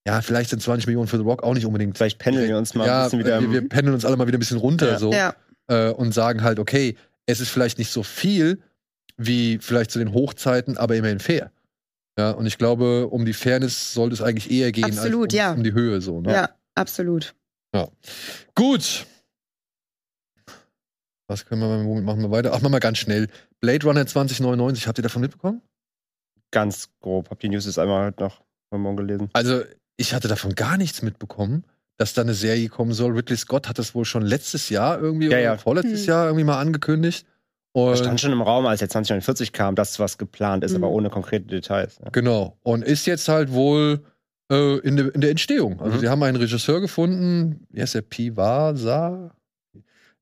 ja, 0.07 0.21
vielleicht 0.21 0.51
sind 0.51 0.63
20 0.63 0.87
Millionen 0.87 1.07
für 1.09 1.17
The 1.19 1.23
Rock 1.23 1.43
auch 1.43 1.55
nicht 1.55 1.67
unbedingt. 1.67 1.97
Vielleicht 1.97 2.19
pendeln 2.19 2.49
wir 2.49 2.59
uns 2.59 2.75
mal 2.75 2.87
ja, 2.87 2.99
ein 3.01 3.05
bisschen 3.05 3.19
wieder. 3.21 3.41
wir, 3.41 3.51
wir 3.53 3.69
pendeln 3.69 3.95
uns 3.95 4.05
alle 4.05 4.17
mal 4.17 4.27
wieder 4.27 4.39
ein 4.39 4.41
bisschen 4.41 4.59
runter 4.59 4.93
Ja. 4.93 4.99
so 4.99 5.13
Ja, 5.13 5.35
äh, 5.69 5.91
und 5.91 6.13
sagen 6.13 6.43
halt, 6.43 6.59
okay, 6.59 6.97
es 7.27 7.41
ist 7.41 7.51
vielleicht 7.51 7.79
nicht 7.79 7.91
so 7.93 8.03
viel 8.03 8.61
wie 9.17 9.59
vielleicht 9.61 9.91
zu 9.91 9.99
den 9.99 10.13
Hochzeiten, 10.13 10.77
aber 10.79 10.97
immerhin 10.97 11.19
fair. 11.19 11.51
Ja, 12.19 12.31
und 12.33 12.47
ich 12.47 12.59
glaube, 12.59 13.07
um 13.09 13.25
die 13.25 13.33
Fairness 13.33 13.93
sollte 13.95 14.15
es 14.15 14.23
eigentlich 14.23 14.51
eher 14.51 14.73
gehen 14.73 14.85
Absolut, 14.85 15.25
als 15.27 15.35
um, 15.35 15.39
ja. 15.39 15.53
um 15.53 15.63
die 15.63 15.73
Höhe 15.73 16.01
so. 16.01 16.21
Ne? 16.21 16.33
ja, 16.33 16.51
absolut. 16.75 17.35
Gut. 18.55 19.07
Was 21.29 21.45
können 21.45 21.61
wir 21.61 21.85
womit 21.85 22.05
machen 22.05 22.23
wir 22.23 22.31
weiter? 22.31 22.53
Ach, 22.55 22.61
machen 22.61 22.73
wir 22.73 22.81
ganz 22.81 22.99
schnell. 22.99 23.29
Blade 23.61 23.87
Runner 23.87 24.07
2099, 24.07 24.87
habt 24.87 24.99
ihr 24.99 25.03
davon 25.03 25.23
mitbekommen? 25.23 25.63
ganz 26.51 26.89
grob. 27.03 27.29
Hab 27.29 27.41
die 27.41 27.51
News 27.51 27.67
jetzt 27.67 27.79
einmal 27.79 28.07
heute 28.07 28.23
noch 28.23 28.41
heute 28.73 28.81
Morgen 28.81 28.97
gelesen. 28.97 29.29
Also, 29.35 29.65
ich 29.99 30.15
hatte 30.15 30.29
davon 30.29 30.55
gar 30.55 30.79
nichts 30.79 31.03
mitbekommen, 31.03 31.65
dass 31.99 32.15
da 32.15 32.23
eine 32.23 32.33
Serie 32.33 32.71
kommen 32.71 32.95
soll. 32.95 33.13
Ridley 33.13 33.37
Scott 33.37 33.69
hat 33.69 33.79
das 33.79 33.95
wohl 33.95 34.07
schon 34.07 34.23
letztes 34.23 34.71
Jahr 34.71 34.99
irgendwie 34.99 35.27
Ja, 35.27 35.33
oder 35.33 35.41
ja. 35.43 35.59
vorletztes 35.59 36.01
Hm. 36.03 36.07
Jahr 36.09 36.25
irgendwie 36.27 36.45
mal 36.45 36.59
angekündigt. 36.59 37.27
Das 37.75 37.83
Und 37.83 37.97
stand 37.99 38.19
schon 38.23 38.33
im 38.33 38.41
Raum, 38.41 38.65
als 38.65 38.79
der 38.79 38.89
2049 38.89 39.53
kam, 39.53 39.75
dass 39.75 39.99
was 39.99 40.17
geplant 40.17 40.65
ist, 40.65 40.71
Mhm. 40.71 40.85
aber 40.85 40.89
ohne 40.93 41.11
konkrete 41.11 41.45
Details. 41.45 41.99
Ja. 42.03 42.09
Genau. 42.13 42.57
Und 42.63 42.83
ist 42.83 43.05
jetzt 43.07 43.29
halt 43.29 43.53
wohl 43.53 44.03
äh, 44.51 44.79
in, 44.79 44.97
de, 44.97 45.11
in 45.13 45.21
der 45.21 45.31
Entstehung. 45.31 45.81
Also, 45.81 45.97
Mhm. 45.97 46.01
sie 46.01 46.09
haben 46.09 46.23
einen 46.23 46.37
Regisseur 46.37 46.81
gefunden, 46.81 47.67
wie 47.71 47.81
heißt 47.83 47.95
der? 47.95 48.03
Pivasa? 48.03 49.35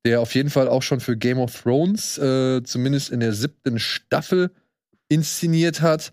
Der 0.05 0.21
auf 0.21 0.35
jeden 0.35 0.51
Fall 0.51 0.69
auch 0.69 0.83
schon 0.83 1.01
für 1.01 1.17
Game 1.17 1.39
of 1.39 1.63
Thrones, 1.63 2.17
äh, 2.19 2.63
zumindest 2.63 3.11
in 3.11 3.21
der 3.21 3.33
siebten 3.33 3.79
Staffel, 3.79 4.51
inszeniert 5.09 5.81
hat. 5.83 6.13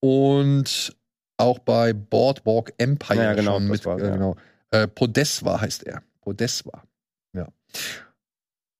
Und 0.00 0.96
auch 1.38 1.58
bei 1.58 1.92
Boardwalk 1.92 2.72
Empire 2.78 3.16
Ja, 3.22 3.34
genau, 3.34 3.54
schon 3.54 3.68
mit. 3.68 3.84
war's, 3.84 4.00
äh, 4.02 4.06
ja. 4.06 4.12
genau. 4.12 4.36
Äh, 4.70 4.86
Podeswa 4.88 5.60
heißt 5.60 5.84
er. 5.84 6.02
Podeswa. 6.20 6.82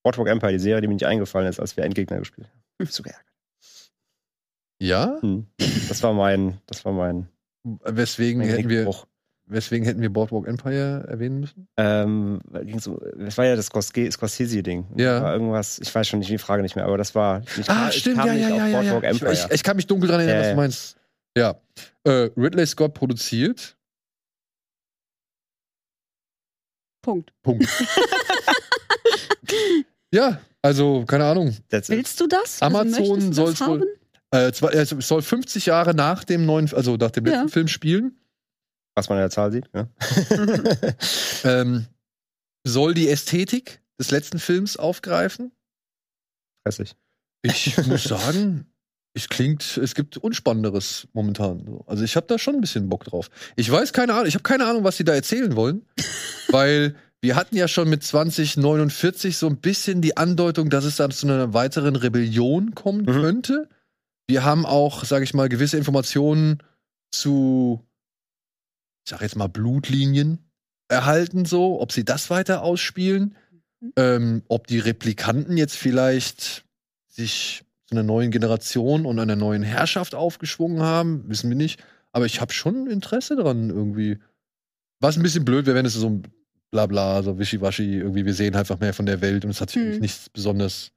Boardwalk 0.05 0.29
Empire, 0.29 0.51
die 0.53 0.59
Serie, 0.59 0.81
die 0.81 0.89
mir 0.89 0.95
nicht 0.95 1.07
eingefallen 1.07 1.49
ist, 1.49 1.61
als 1.61 1.77
wir 1.77 1.85
Endgegner 1.85 2.19
gespielt 2.19 2.49
haben. 2.49 2.89
Zu 2.91 3.03
geärgert. 3.05 3.25
Ja? 4.81 5.17
Hm. 5.21 5.47
Das 5.89 6.03
war 6.03 6.13
mein, 6.13 6.59
das 6.67 6.85
war 6.85 6.93
mein, 6.93 7.29
Weswegen 7.64 8.40
mein 8.40 8.48
hätten, 8.48 8.68
wir, 8.68 8.93
weswegen 9.47 9.86
hätten 9.86 10.01
wir 10.02 10.10
Boardwalk 10.10 10.48
Empire 10.48 11.05
erwähnen 11.09 11.40
müssen? 11.40 11.68
Ähm, 11.76 12.40
das 12.51 13.39
war 13.39 13.44
ja 13.44 13.55
das 13.56 13.70
Scorsese- 13.70 14.10
Scorsese-Ding. 14.12 14.86
Ja. 14.97 15.22
War 15.22 15.32
irgendwas, 15.34 15.78
ich 15.78 15.94
weiß 15.94 16.09
schon 16.09 16.18
nicht 16.18 16.30
die 16.30 16.39
Frage 16.39 16.62
nicht 16.62 16.74
mehr, 16.76 16.84
aber 16.86 16.98
das 16.98 17.14
war 17.14 17.40
nicht 17.56 17.68
Ah, 17.70 17.89
ich 17.90 18.01
stimmt, 18.01 18.18
kam 18.18 18.26
ja, 18.28 18.32
nicht 18.34 18.43
ja, 18.43 18.48
auf 18.51 18.56
ja, 18.59 18.66
ja. 18.68 18.80
Boardwalk 18.80 19.05
ja. 19.05 19.10
Ich, 19.10 19.22
Empire. 19.22 19.32
ich, 19.32 19.51
ich 19.55 19.62
kann 19.62 19.76
mich 19.76 19.86
dunkel 19.86 20.09
dran 20.09 20.20
erinnern, 20.20 20.36
Ja, 20.36 20.40
was 20.40 20.47
ja. 20.48 20.55
du 20.55 20.60
meinst. 20.60 20.97
Ja. 21.36 21.55
Äh, 22.05 22.30
Ridley 22.36 22.66
Scott 22.66 22.94
produziert. 22.94 23.76
Punkt. 27.02 27.32
Punkt. 27.43 27.66
ja, 30.14 30.40
also, 30.62 31.05
keine 31.05 31.24
Ahnung. 31.24 31.56
Willst 31.70 32.20
du 32.20 32.26
das? 32.28 32.62
Amazon 32.62 33.14
also, 33.16 33.32
soll's 33.32 33.59
das 33.59 33.68
wohl- 33.68 33.80
haben? 33.80 33.89
Äh, 34.33 34.51
zwar, 34.53 34.71
also, 34.71 34.97
es 34.97 35.07
soll 35.09 35.23
50 35.23 35.67
Jahre 35.67 35.95
nach 35.95 36.25
dem 36.25 36.47
neuen, 36.47 36.73
also 36.75 36.97
nach 36.97 37.11
dem 37.11 37.25
letzten 37.27 37.47
Ja. 37.49 37.53
Film 37.53 37.69
spielen. 37.69 38.17
Was 38.95 39.09
man 39.09 39.19
in 39.19 39.23
der 39.23 39.31
Zahl 39.31 39.53
sieht. 39.53 39.71
Ja. 39.75 39.89
Ähm, 41.45 41.87
soll 42.65 42.95
die 42.95 43.09
Ästhetik 43.09 43.81
des 43.99 44.11
letzten 44.11 44.39
Films 44.39 44.77
aufgreifen. 44.77 45.53
Stressig. 46.61 46.95
Ich 47.43 47.77
muss 47.87 48.05
sagen, 48.05 48.67
es 49.15 49.29
klingt, 49.29 49.77
es 49.79 49.95
gibt 49.95 50.17
Unspannenderes 50.17 51.09
momentan. 51.13 51.65
so. 51.67 51.85
Also 51.87 52.05
ich 52.05 52.15
habe 52.17 52.27
da 52.29 52.39
schon 52.39 52.55
ein 52.55 52.61
bisschen 52.61 52.89
Bock 52.89 53.05
drauf. 53.05 53.29
Ich 53.57 53.71
weiß 53.71 53.93
keine 53.93 54.15
Ahnung, 54.15 54.27
ich 54.27 54.35
habe 54.35 54.45
keine 54.45 54.67
Ahnung, 54.67 54.85
was 54.85 54.97
sie 54.97 55.05
da 55.05 55.13
erzählen 55.15 55.57
wollen, 55.57 55.85
weil 56.49 56.95
wir 57.21 57.35
hatten 57.37 57.57
ja 57.57 57.67
schon 57.69 57.89
mit 57.89 58.03
2049 58.05 59.37
so 59.37 59.47
ein 59.49 59.57
bisschen 59.59 60.01
die 60.03 60.17
Andeutung, 60.17 60.71
dass 60.71 60.85
es 60.85 60.97
dann 60.97 61.11
zu 61.11 61.27
einer 61.27 61.53
weiteren 61.55 61.97
Rebellion 61.97 62.75
kommen 62.75 63.01
Mhm. 63.03 63.21
könnte. 63.21 63.69
Wir 64.33 64.45
haben 64.45 64.65
auch, 64.65 65.05
sage 65.05 65.25
ich 65.25 65.35
mal, 65.35 65.51
gewisse 65.51 65.77
Informationen 65.77 66.63
zu, 67.11 67.85
ich 69.05 69.11
sag 69.11 69.21
jetzt 69.21 69.37
mal 69.37 69.49
Blutlinien 69.49 70.39
erhalten, 70.89 71.45
so, 71.45 71.83
ob 71.83 71.93
sie 71.93 72.03
das 72.07 72.31
weiter 72.31 72.63
ausspielen, 72.63 73.37
Mhm. 73.81 73.93
ähm, 73.97 74.43
ob 74.49 74.69
die 74.69 74.79
Replikanten 74.79 75.59
jetzt 75.59 75.77
vielleicht 75.77 76.65
sich 77.09 77.63
zu 77.87 77.95
einer 77.95 78.05
neuen 78.05 78.31
Generation 78.31 79.05
und 79.05 79.19
einer 79.19 79.37
neuen 79.37 79.63
Herrschaft 79.63 80.15
aufgeschwungen 80.15 80.81
haben, 80.81 81.29
wissen 81.29 81.51
wir 81.51 81.57
nicht. 81.57 81.85
Aber 82.13 82.25
ich 82.25 82.41
habe 82.41 82.55
schon 82.55 82.87
Interesse 82.87 83.37
daran 83.37 83.69
irgendwie. 83.69 84.19
Was 85.01 85.19
ein 85.19 85.23
bisschen 85.23 85.45
blöd 85.45 85.67
wäre, 85.67 85.77
wenn 85.77 85.85
es 85.85 85.93
so 85.93 86.09
ein 86.09 86.23
Blabla, 86.71 87.23
so 87.23 87.39
wischiwaschi, 87.39 87.97
irgendwie, 87.99 88.25
wir 88.25 88.33
sehen 88.33 88.55
einfach 88.57 88.81
mehr 88.81 88.95
von 88.95 89.05
der 89.05 89.21
Welt 89.21 89.45
und 89.45 89.51
es 89.51 89.61
hat 89.61 89.69
sich 89.69 89.77
Hm. 89.83 89.89
eigentlich 89.89 90.01
nichts 90.01 90.31
besonders 90.31 90.93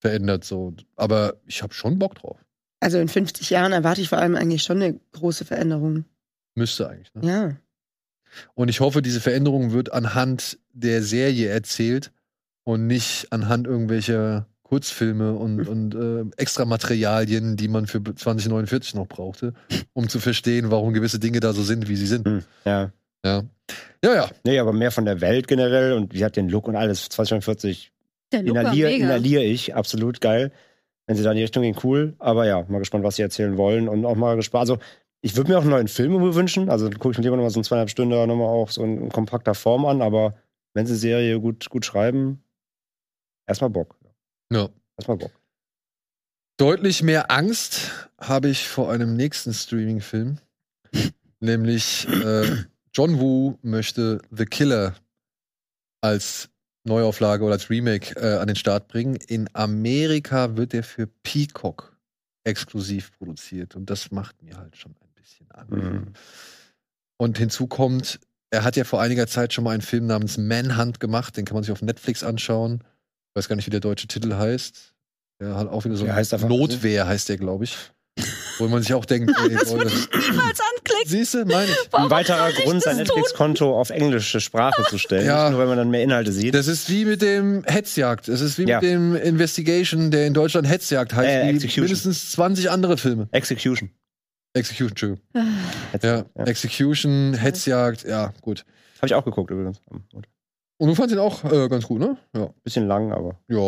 verändert. 0.00 0.44
So. 0.44 0.74
Aber 0.94 1.40
ich 1.44 1.60
habe 1.64 1.74
schon 1.74 1.98
Bock 1.98 2.14
drauf. 2.14 2.38
Also 2.80 2.98
in 2.98 3.08
50 3.08 3.50
Jahren 3.50 3.72
erwarte 3.72 4.00
ich 4.00 4.08
vor 4.08 4.18
allem 4.18 4.36
eigentlich 4.36 4.62
schon 4.62 4.80
eine 4.82 4.98
große 5.12 5.44
Veränderung. 5.44 6.04
Müsste 6.54 6.88
eigentlich. 6.88 7.12
Ne? 7.14 7.26
Ja. 7.28 7.56
Und 8.54 8.68
ich 8.68 8.80
hoffe, 8.80 9.02
diese 9.02 9.20
Veränderung 9.20 9.72
wird 9.72 9.92
anhand 9.92 10.58
der 10.72 11.02
Serie 11.02 11.48
erzählt 11.48 12.12
und 12.64 12.86
nicht 12.86 13.32
anhand 13.32 13.66
irgendwelcher 13.66 14.46
Kurzfilme 14.62 15.32
und, 15.32 15.66
und 15.66 15.94
äh, 15.94 16.24
extra 16.36 16.66
Materialien, 16.66 17.56
die 17.56 17.68
man 17.68 17.86
für 17.86 18.02
2049 18.04 18.94
noch 18.94 19.06
brauchte, 19.06 19.54
um 19.94 20.08
zu 20.10 20.20
verstehen, 20.20 20.70
warum 20.70 20.92
gewisse 20.92 21.18
Dinge 21.18 21.40
da 21.40 21.54
so 21.54 21.62
sind, 21.62 21.88
wie 21.88 21.96
sie 21.96 22.06
sind. 22.06 22.26
Hm. 22.26 22.44
Ja. 22.66 22.92
Ja, 23.24 23.42
ja. 24.04 24.14
ja. 24.14 24.30
Nee, 24.44 24.58
aber 24.58 24.72
mehr 24.74 24.90
von 24.90 25.06
der 25.06 25.20
Welt 25.22 25.48
generell 25.48 25.94
und 25.94 26.12
die 26.12 26.24
hat 26.24 26.36
den 26.36 26.48
Look 26.50 26.68
und 26.68 26.76
alles. 26.76 27.08
2049 27.08 27.92
Der 28.30 28.42
Look 28.42 28.54
war 28.54 28.62
inhaliere 28.62 28.90
mega. 28.90 29.04
inhaliere 29.06 29.42
ich. 29.42 29.74
Absolut 29.74 30.20
geil. 30.20 30.52
Wenn 31.08 31.16
sie 31.16 31.22
da 31.22 31.30
in 31.30 31.36
die 31.36 31.42
Richtung 31.42 31.62
gehen, 31.62 31.76
cool. 31.82 32.14
Aber 32.18 32.46
ja, 32.46 32.64
mal 32.68 32.78
gespannt, 32.78 33.02
was 33.02 33.16
sie 33.16 33.22
erzählen 33.22 33.56
wollen 33.56 33.88
und 33.88 34.04
auch 34.04 34.14
mal 34.14 34.36
gespannt. 34.36 34.60
Also, 34.60 34.78
ich 35.22 35.34
würde 35.36 35.50
mir 35.50 35.56
auch 35.58 35.62
einen 35.62 35.70
neuen 35.70 35.88
Film 35.88 36.34
wünschen. 36.34 36.68
Also, 36.68 36.90
gucke 36.90 37.12
ich 37.12 37.18
mir 37.18 37.24
lieber 37.24 37.36
nochmal 37.36 37.50
so 37.50 37.58
ein 37.58 37.64
zweieinhalb 37.64 37.88
Stunden 37.88 38.10
nochmal 38.10 38.46
auch 38.46 38.70
so 38.70 38.84
in, 38.84 39.08
kompakter 39.08 39.54
Form 39.54 39.86
an. 39.86 40.02
Aber 40.02 40.34
wenn 40.74 40.86
sie 40.86 40.94
Serie 40.94 41.40
gut, 41.40 41.70
gut 41.70 41.86
schreiben, 41.86 42.44
erstmal 43.46 43.70
Bock. 43.70 43.96
ja. 44.52 44.68
Erstmal 44.98 45.16
Bock. 45.16 45.30
Deutlich 46.58 47.04
mehr 47.04 47.30
Angst 47.30 48.10
habe 48.20 48.48
ich 48.48 48.68
vor 48.68 48.90
einem 48.90 49.16
nächsten 49.16 49.54
Streaming-Film. 49.54 50.38
Nämlich 51.40 52.08
äh, 52.08 52.64
John 52.92 53.20
Woo 53.20 53.58
möchte 53.62 54.20
The 54.32 54.44
Killer 54.44 54.96
als 56.00 56.50
Neuauflage 56.84 57.44
oder 57.44 57.54
als 57.54 57.70
Remake 57.70 58.14
äh, 58.16 58.38
an 58.38 58.46
den 58.46 58.56
Start 58.56 58.88
bringen. 58.88 59.16
In 59.16 59.48
Amerika 59.54 60.56
wird 60.56 60.74
er 60.74 60.82
für 60.82 61.06
Peacock 61.22 61.96
exklusiv 62.44 63.12
produziert. 63.18 63.76
Und 63.76 63.90
das 63.90 64.10
macht 64.10 64.42
mir 64.42 64.56
halt 64.56 64.76
schon 64.76 64.92
ein 64.92 65.14
bisschen 65.14 65.50
Angst. 65.50 65.72
Mhm. 65.72 66.12
Und 67.18 67.38
hinzu 67.38 67.66
kommt, 67.66 68.20
er 68.50 68.64
hat 68.64 68.76
ja 68.76 68.84
vor 68.84 69.00
einiger 69.00 69.26
Zeit 69.26 69.52
schon 69.52 69.64
mal 69.64 69.72
einen 69.72 69.82
Film 69.82 70.06
namens 70.06 70.38
Manhunt 70.38 71.00
gemacht. 71.00 71.36
Den 71.36 71.44
kann 71.44 71.54
man 71.54 71.64
sich 71.64 71.72
auf 71.72 71.82
Netflix 71.82 72.22
anschauen. 72.22 72.82
Ich 72.82 73.36
weiß 73.36 73.48
gar 73.48 73.56
nicht, 73.56 73.66
wie 73.66 73.70
der 73.70 73.80
deutsche 73.80 74.08
Titel 74.08 74.34
heißt. 74.34 74.94
Der 75.40 75.54
hat 75.54 75.68
auch 75.68 75.84
wieder 75.84 75.96
so 75.96 76.04
Der 76.04 76.14
heißt 76.14 76.32
Notwehr, 76.48 77.06
heißt 77.06 77.28
der, 77.28 77.36
glaube 77.36 77.64
ich. 77.64 77.76
Wo 78.58 78.68
man 78.68 78.82
sich 78.82 78.92
auch 78.94 79.04
denkt, 79.04 79.30
ey, 79.42 79.54
Das 79.54 79.70
Leute, 79.72 79.84
würde 79.84 79.90
ich 79.96 80.30
niemals 80.30 80.58
anklicken. 80.60 81.06
siehst 81.06 81.34
du, 81.34 81.44
meine 81.44 81.70
ich. 81.70 81.94
Ein 81.94 82.10
weiterer 82.10 82.50
Grund, 82.52 82.82
sein 82.82 82.98
das? 82.98 83.06
Netflix-Konto 83.08 83.78
auf 83.78 83.90
englische 83.90 84.40
Sprache 84.40 84.82
zu 84.88 84.98
stellen. 84.98 85.26
Ja. 85.26 85.44
Nicht 85.44 85.50
nur, 85.52 85.60
weil 85.60 85.66
man 85.68 85.76
dann 85.78 85.90
mehr 85.90 86.02
Inhalte 86.02 86.32
sieht. 86.32 86.54
Das 86.54 86.66
ist 86.66 86.90
wie 86.90 87.04
mit 87.04 87.22
dem 87.22 87.64
Hetzjagd. 87.66 88.28
Es 88.28 88.40
ist 88.40 88.58
wie 88.58 88.64
Ja. 88.68 88.80
mit 88.80 88.90
dem 88.90 89.14
Investigation, 89.16 90.10
der 90.10 90.26
in 90.26 90.34
Deutschland 90.34 90.68
Hetzjagd 90.68 91.14
heißt, 91.14 91.28
Äh, 91.28 91.46
wie 91.46 91.56
Execution. 91.56 91.84
mindestens 91.84 92.32
20 92.32 92.70
andere 92.70 92.96
Filme. 92.98 93.28
Execution. 93.32 93.90
Execution, 94.54 94.88
Entschuldigung. 94.90 95.24
Jetzt- 95.92 96.04
Ja, 96.04 96.24
Execution, 96.34 97.34
Hetzjagd, 97.34 98.04
ja, 98.08 98.32
gut. 98.40 98.64
Habe 98.98 99.06
ich 99.06 99.14
auch 99.14 99.24
geguckt 99.24 99.50
übrigens. 99.50 99.80
Und 100.80 100.88
du 100.88 100.94
fandst 100.94 101.14
ihn 101.14 101.18
auch 101.20 101.44
äh, 101.44 101.68
ganz 101.68 101.84
gut, 101.86 102.00
ne? 102.00 102.16
Ja. 102.34 102.50
Bisschen 102.64 102.86
lang, 102.88 103.12
aber 103.12 103.38
Ja. 103.48 103.58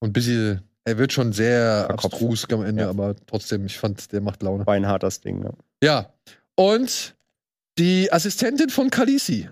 Und 0.00 0.10
ein 0.10 0.12
bisschen, 0.12 0.62
er 0.84 0.98
wird 0.98 1.12
schon 1.12 1.32
sehr 1.32 1.86
Verkopft. 1.86 2.04
abstrus 2.14 2.46
am 2.50 2.62
Ende, 2.64 2.82
Ja. 2.82 2.90
aber 2.90 3.14
trotzdem, 3.26 3.66
ich 3.66 3.78
fand, 3.78 4.12
der 4.12 4.20
macht 4.20 4.42
Laune. 4.42 4.66
war 4.66 4.74
ein 4.74 4.86
hartes 4.86 5.20
Ding. 5.20 5.40
Ne? 5.40 5.52
Ja. 5.82 6.12
Und 6.56 7.14
die 7.78 8.12
Assistentin 8.12 8.68
von 8.70 8.90
Khaleesi, 8.90 9.48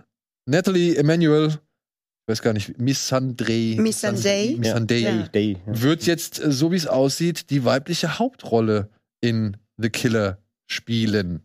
Natalie 0.46 0.96
Emanuel, 0.96 1.48
ich 1.48 2.28
weiß 2.28 2.42
gar 2.42 2.52
nicht, 2.52 2.78
Missandei. 2.78 3.76
Missandei? 3.78 4.54
Missandei. 4.58 4.98
Ja. 4.98 5.22
Day. 5.28 5.58
Ja. 5.66 5.82
Wird 5.82 6.04
jetzt, 6.04 6.38
äh, 6.42 6.52
so 6.52 6.70
wie 6.70 6.76
es 6.76 6.86
aussieht, 6.86 7.50
die 7.50 7.64
weibliche 7.64 8.18
Hauptrolle 8.18 8.88
in 9.20 9.56
The 9.78 9.90
Killer 9.90 10.38
spielen. 10.70 11.42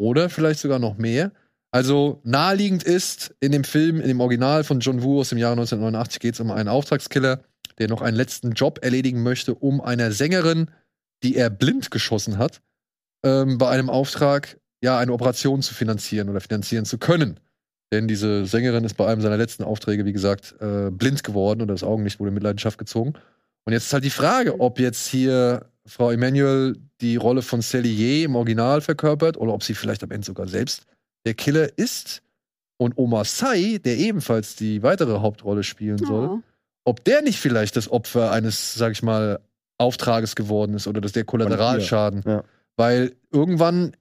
Oder 0.00 0.30
vielleicht 0.30 0.60
sogar 0.60 0.78
noch 0.78 0.96
mehr. 0.96 1.32
Also 1.70 2.20
naheliegend 2.24 2.82
ist, 2.82 3.34
in 3.40 3.52
dem 3.52 3.64
Film, 3.64 4.00
in 4.00 4.08
dem 4.08 4.20
Original 4.20 4.64
von 4.64 4.80
John 4.80 5.02
Woo 5.02 5.20
aus 5.20 5.30
dem 5.30 5.38
Jahre 5.38 5.52
1989 5.52 6.20
geht 6.20 6.34
es 6.34 6.40
um 6.40 6.50
einen 6.50 6.68
Auftragskiller, 6.68 7.42
der 7.78 7.88
noch 7.88 8.02
einen 8.02 8.16
letzten 8.16 8.52
Job 8.52 8.78
erledigen 8.82 9.22
möchte, 9.22 9.54
um 9.54 9.80
einer 9.80 10.12
Sängerin, 10.12 10.70
die 11.22 11.36
er 11.36 11.50
blind 11.50 11.90
geschossen 11.90 12.38
hat, 12.38 12.60
ähm, 13.24 13.58
bei 13.58 13.68
einem 13.68 13.90
Auftrag 13.90 14.58
ja 14.82 14.98
eine 14.98 15.12
Operation 15.12 15.62
zu 15.62 15.74
finanzieren 15.74 16.28
oder 16.28 16.40
finanzieren 16.40 16.84
zu 16.84 16.98
können. 16.98 17.38
Denn 17.92 18.08
diese 18.08 18.46
Sängerin 18.46 18.84
ist 18.84 18.94
bei 18.94 19.06
einem 19.06 19.20
seiner 19.20 19.36
letzten 19.36 19.62
Aufträge, 19.64 20.04
wie 20.06 20.12
gesagt, 20.12 20.54
äh, 20.60 20.90
blind 20.90 21.22
geworden 21.22 21.60
oder 21.60 21.74
das 21.74 21.84
Augenlicht 21.84 22.18
wurde 22.18 22.28
in 22.28 22.34
Mitleidenschaft 22.34 22.78
gezogen. 22.78 23.12
Und 23.64 23.72
jetzt 23.72 23.86
ist 23.86 23.92
halt 23.92 24.04
die 24.04 24.10
Frage, 24.10 24.60
ob 24.60 24.80
jetzt 24.80 25.06
hier 25.06 25.66
Frau 25.86 26.10
Emanuel 26.10 26.76
die 27.00 27.16
Rolle 27.16 27.42
von 27.42 27.60
Ye 27.60 28.24
im 28.24 28.34
Original 28.34 28.80
verkörpert 28.80 29.36
oder 29.36 29.52
ob 29.52 29.62
sie 29.62 29.74
vielleicht 29.74 30.02
am 30.02 30.10
Ende 30.10 30.26
sogar 30.26 30.48
selbst 30.48 30.86
der 31.26 31.34
Killer 31.34 31.76
ist. 31.78 32.22
Und 32.78 32.98
Omar 32.98 33.24
Sy, 33.24 33.78
der 33.78 33.96
ebenfalls 33.98 34.56
die 34.56 34.82
weitere 34.82 35.20
Hauptrolle 35.20 35.62
spielen 35.62 35.98
soll, 35.98 36.28
Oh. 36.28 36.40
Ob 36.84 37.04
der 37.04 37.22
nicht 37.22 37.38
vielleicht 37.38 37.76
das 37.76 37.90
Opfer 37.90 38.30
eines, 38.32 38.74
sag 38.74 38.92
ich 38.92 39.02
mal, 39.02 39.40
Auftrages 39.78 40.36
geworden 40.36 40.74
ist 40.74 40.86
oder 40.86 41.00
dass 41.00 41.12
der 41.12 41.24
Kollateralschaden. 41.24 42.22
Ja. 42.26 42.44
Weil 42.76 43.12
irgendwann 43.30 43.96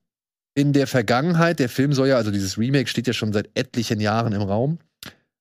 in 0.53 0.73
der 0.73 0.87
Vergangenheit, 0.87 1.59
der 1.59 1.69
Film 1.69 1.93
soll 1.93 2.09
ja, 2.09 2.17
also 2.17 2.31
dieses 2.31 2.57
Remake 2.57 2.89
steht 2.89 3.07
ja 3.07 3.13
schon 3.13 3.33
seit 3.33 3.49
etlichen 3.55 3.99
Jahren 3.99 4.33
im 4.33 4.41
Raum. 4.41 4.79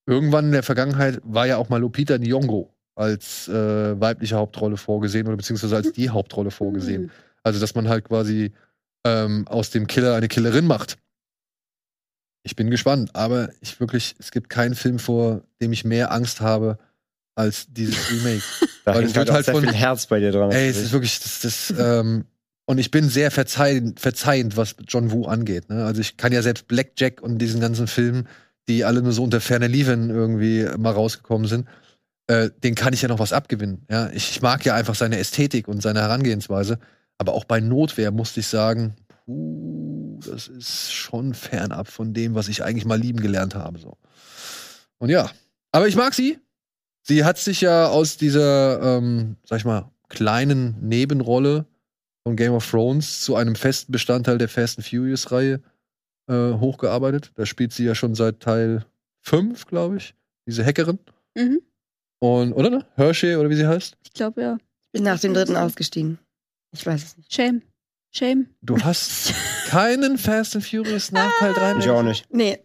Irgendwann 0.06 0.46
in 0.46 0.52
der 0.52 0.62
Vergangenheit 0.62 1.20
war 1.24 1.46
ja 1.46 1.56
auch 1.56 1.68
mal 1.68 1.80
Lupita 1.80 2.14
Nyong'o 2.14 2.68
als 2.94 3.48
äh, 3.48 4.00
weibliche 4.00 4.36
Hauptrolle 4.36 4.76
vorgesehen 4.76 5.26
oder 5.26 5.36
beziehungsweise 5.36 5.76
als 5.76 5.92
die 5.92 6.10
Hauptrolle 6.10 6.50
vorgesehen. 6.50 7.04
Hm. 7.04 7.10
Also, 7.42 7.60
dass 7.60 7.74
man 7.74 7.88
halt 7.88 8.04
quasi 8.04 8.52
ähm, 9.04 9.46
aus 9.48 9.70
dem 9.70 9.86
Killer 9.86 10.14
eine 10.14 10.28
Killerin 10.28 10.66
macht. 10.66 10.98
Ich 12.42 12.56
bin 12.56 12.70
gespannt, 12.70 13.14
aber 13.14 13.50
ich 13.60 13.80
wirklich, 13.80 14.14
es 14.18 14.30
gibt 14.30 14.48
keinen 14.48 14.74
Film, 14.74 14.98
vor 14.98 15.42
dem 15.60 15.72
ich 15.72 15.84
mehr 15.84 16.12
Angst 16.12 16.40
habe 16.40 16.78
als 17.34 17.66
dieses 17.68 18.10
Remake. 18.10 18.42
Da 18.82 18.94
Weil 18.94 19.04
es 19.04 19.14
wird 19.14 19.30
halt 19.30 19.44
sehr 19.44 19.52
von- 19.54 19.62
viel 19.62 19.74
Herz 19.74 20.06
bei 20.06 20.20
dir 20.20 20.32
dran. 20.32 20.50
Ey, 20.52 20.68
es 20.70 20.78
ist 20.78 20.92
wirklich, 20.92 21.20
das, 21.20 21.40
das, 21.40 21.74
ähm, 21.78 22.24
und 22.64 22.78
ich 22.78 22.90
bin 22.90 23.10
sehr 23.10 23.30
verzeihend, 23.30 24.00
verzeihend, 24.00 24.56
was 24.56 24.74
John 24.88 25.10
Woo 25.12 25.26
angeht. 25.26 25.68
Ne? 25.68 25.84
Also 25.84 26.00
ich 26.00 26.16
kann 26.16 26.32
ja 26.32 26.40
selbst 26.40 26.66
Blackjack 26.66 27.20
und 27.20 27.38
diesen 27.38 27.60
ganzen 27.60 27.86
Filmen, 27.88 28.26
die 28.68 28.84
alle 28.86 29.02
nur 29.02 29.12
so 29.12 29.22
unter 29.22 29.42
ferner 29.42 29.68
Liefen 29.68 30.08
irgendwie 30.08 30.66
mal 30.78 30.92
rausgekommen 30.94 31.46
sind, 31.46 31.68
äh, 32.26 32.48
den 32.64 32.74
kann 32.74 32.94
ich 32.94 33.02
ja 33.02 33.08
noch 33.08 33.18
was 33.18 33.34
abgewinnen. 33.34 33.84
Ja? 33.90 34.08
Ich, 34.14 34.30
ich 34.30 34.40
mag 34.40 34.64
ja 34.64 34.74
einfach 34.74 34.94
seine 34.94 35.18
Ästhetik 35.18 35.68
und 35.68 35.82
seine 35.82 36.00
Herangehensweise. 36.00 36.78
Aber 37.18 37.34
auch 37.34 37.44
bei 37.44 37.60
Notwehr 37.60 38.12
musste 38.12 38.40
ich 38.40 38.46
sagen, 38.46 38.94
puh, 39.26 40.18
das 40.26 40.48
ist 40.48 40.90
schon 40.92 41.34
fernab 41.34 41.88
von 41.88 42.14
dem, 42.14 42.34
was 42.34 42.48
ich 42.48 42.64
eigentlich 42.64 42.86
mal 42.86 42.98
lieben 42.98 43.20
gelernt 43.20 43.54
habe. 43.54 43.78
So. 43.78 43.98
Und 44.98 45.10
ja, 45.10 45.30
aber 45.70 45.86
ich 45.86 45.96
mag 45.96 46.14
sie. 46.14 46.38
Sie 47.02 47.24
hat 47.24 47.38
sich 47.38 47.60
ja 47.60 47.88
aus 47.88 48.16
dieser, 48.16 48.98
ähm, 48.98 49.36
sag 49.44 49.58
ich 49.58 49.64
mal, 49.64 49.90
kleinen 50.08 50.76
Nebenrolle 50.80 51.66
von 52.22 52.36
Game 52.36 52.52
of 52.52 52.68
Thrones 52.68 53.22
zu 53.22 53.36
einem 53.36 53.54
festen 53.54 53.92
Bestandteil 53.92 54.38
der 54.38 54.48
Fast 54.48 54.78
and 54.78 54.86
Furious-Reihe 54.86 55.60
äh, 56.28 56.52
hochgearbeitet. 56.52 57.32
Da 57.34 57.46
spielt 57.46 57.72
sie 57.72 57.84
ja 57.84 57.94
schon 57.94 58.14
seit 58.14 58.40
Teil 58.40 58.84
5, 59.22 59.66
glaube 59.66 59.96
ich, 59.96 60.14
diese 60.46 60.64
Hackerin. 60.64 60.98
Mhm. 61.34 61.62
Und, 62.18 62.52
oder 62.52 62.70
ne? 62.70 62.86
Hershey, 62.96 63.36
oder 63.36 63.48
wie 63.48 63.56
sie 63.56 63.66
heißt. 63.66 63.96
Ich 64.04 64.12
glaube 64.12 64.42
ja. 64.42 64.58
Bin 64.92 65.04
nach 65.04 65.20
dem 65.20 65.32
dritten 65.32 65.56
ausgestiegen. 65.56 66.18
Ich 66.72 66.84
weiß 66.84 67.02
es 67.02 67.16
nicht. 67.16 67.32
Shame. 67.32 67.62
Shame. 68.12 68.48
Du 68.60 68.78
hast 68.80 69.32
keinen 69.68 70.18
Fast 70.18 70.56
and 70.56 70.66
Furious 70.66 71.12
nach 71.12 71.30
Teil 71.38 71.54
3 71.54 71.76
Ich 71.78 71.88
auch 71.88 72.02
nicht. 72.02 72.26
Nee, 72.30 72.58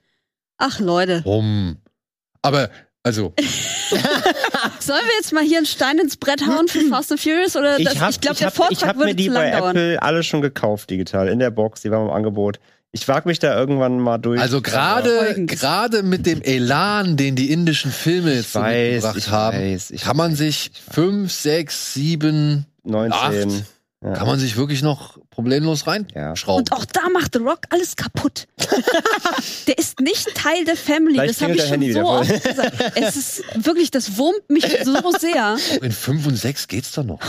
Ach, 0.58 0.80
Leute. 0.80 1.24
Rum. 1.24 1.78
Aber, 2.42 2.70
also, 3.04 3.34
Sollen 3.90 5.02
wir 5.06 5.14
jetzt 5.20 5.34
mal 5.34 5.44
hier 5.44 5.58
einen 5.58 5.66
Stein 5.66 5.98
ins 6.00 6.18
Brett 6.18 6.46
hauen 6.48 6.68
für 6.68 6.82
Fast 6.90 7.12
and 7.12 7.20
Furious? 7.22 7.56
Oder 7.56 7.78
das, 7.80 7.94
ich, 7.94 8.02
hab- 8.02 8.22
glaube, 8.22 8.38
der 8.38 8.48
hab- 8.48 8.54
ich 8.54 8.58
Vortrag 8.80 8.90
hab 8.90 8.96
würde 8.98 9.10
mir 9.12 9.16
die 9.16 9.28
zu 9.28 9.34
bei 9.34 9.52
dauern. 9.52 9.76
Apple 9.76 10.02
alle 10.02 10.24
schon 10.24 10.42
gekauft, 10.42 10.90
digital, 10.90 11.28
in 11.28 11.40
der 11.40 11.52
Box, 11.52 11.82
die 11.82 11.92
waren 11.92 12.06
im 12.08 12.14
Angebot. 12.14 12.60
Ich 12.92 13.08
wag 13.10 13.26
mich 13.26 13.40
da 13.40 13.58
irgendwann 13.60 14.00
mal 14.00 14.18
durch. 14.18 14.40
also 14.40 14.62
gerade, 14.62 15.36
gerade 15.48 16.02
mit 16.02 16.26
dem 16.26 16.42
Elan, 16.42 17.18
den 17.18 17.36
die 17.36 17.52
indischen 17.52 17.92
Filme 17.92 18.34
jetzt 18.34 18.54
so 18.54 18.62
weiß, 18.62 18.94
mitgebracht 18.94 19.18
ich 19.18 19.30
haben, 19.30 19.58
weiß, 19.58 19.92
ich 19.92 20.02
kann 20.02 20.16
man 20.16 20.34
sich 20.36 20.72
fünf, 20.92 21.34
sechs, 21.34 21.94
sieben, 21.94 22.66
19. 22.86 23.66
Ja. 24.06 24.14
kann 24.14 24.28
man 24.28 24.38
sich 24.38 24.56
wirklich 24.56 24.84
noch 24.84 25.18
problemlos 25.32 25.88
reinschrauben. 25.88 26.60
Und 26.60 26.72
auch 26.74 26.86
da 26.86 27.10
macht 27.10 27.34
The 27.34 27.40
Rock 27.40 27.62
alles 27.72 27.96
kaputt. 27.96 28.48
der 29.68 29.80
ist 29.80 30.00
nicht 30.00 30.36
Teil 30.36 30.64
der 30.64 30.78
Family. 30.78 31.16
Gleich 31.16 31.30
das 31.30 31.42
habe 31.42 31.56
ich 31.56 31.64
schon 31.64 31.82
dein 31.82 31.92
so 31.92 32.22
Handy 32.22 32.34
oft 32.34 32.44
gesagt. 32.44 32.92
Es 32.96 33.16
ist 33.16 33.44
wirklich, 33.66 33.90
das 33.90 34.16
wurmt 34.18 34.48
mich 34.48 34.66
so 34.84 35.12
sehr. 35.20 35.58
In 35.82 35.92
fünf 35.92 36.28
und 36.28 36.36
sechs 36.36 36.68
geht's 36.68 36.92
doch 36.92 37.04
noch. 37.04 37.20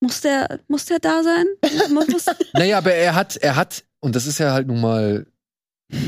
Muss 0.00 0.20
der, 0.20 0.60
muss 0.68 0.84
der 0.84 0.98
da 0.98 1.22
sein? 1.22 1.46
Muss, 1.90 2.26
Naja, 2.52 2.76
aber 2.76 2.92
er 2.92 3.14
hat, 3.14 3.36
er 3.38 3.56
hat, 3.56 3.84
und 4.00 4.16
das 4.16 4.26
ist 4.26 4.38
ja 4.38 4.52
halt 4.52 4.66
nun 4.66 4.82
mal 4.82 5.26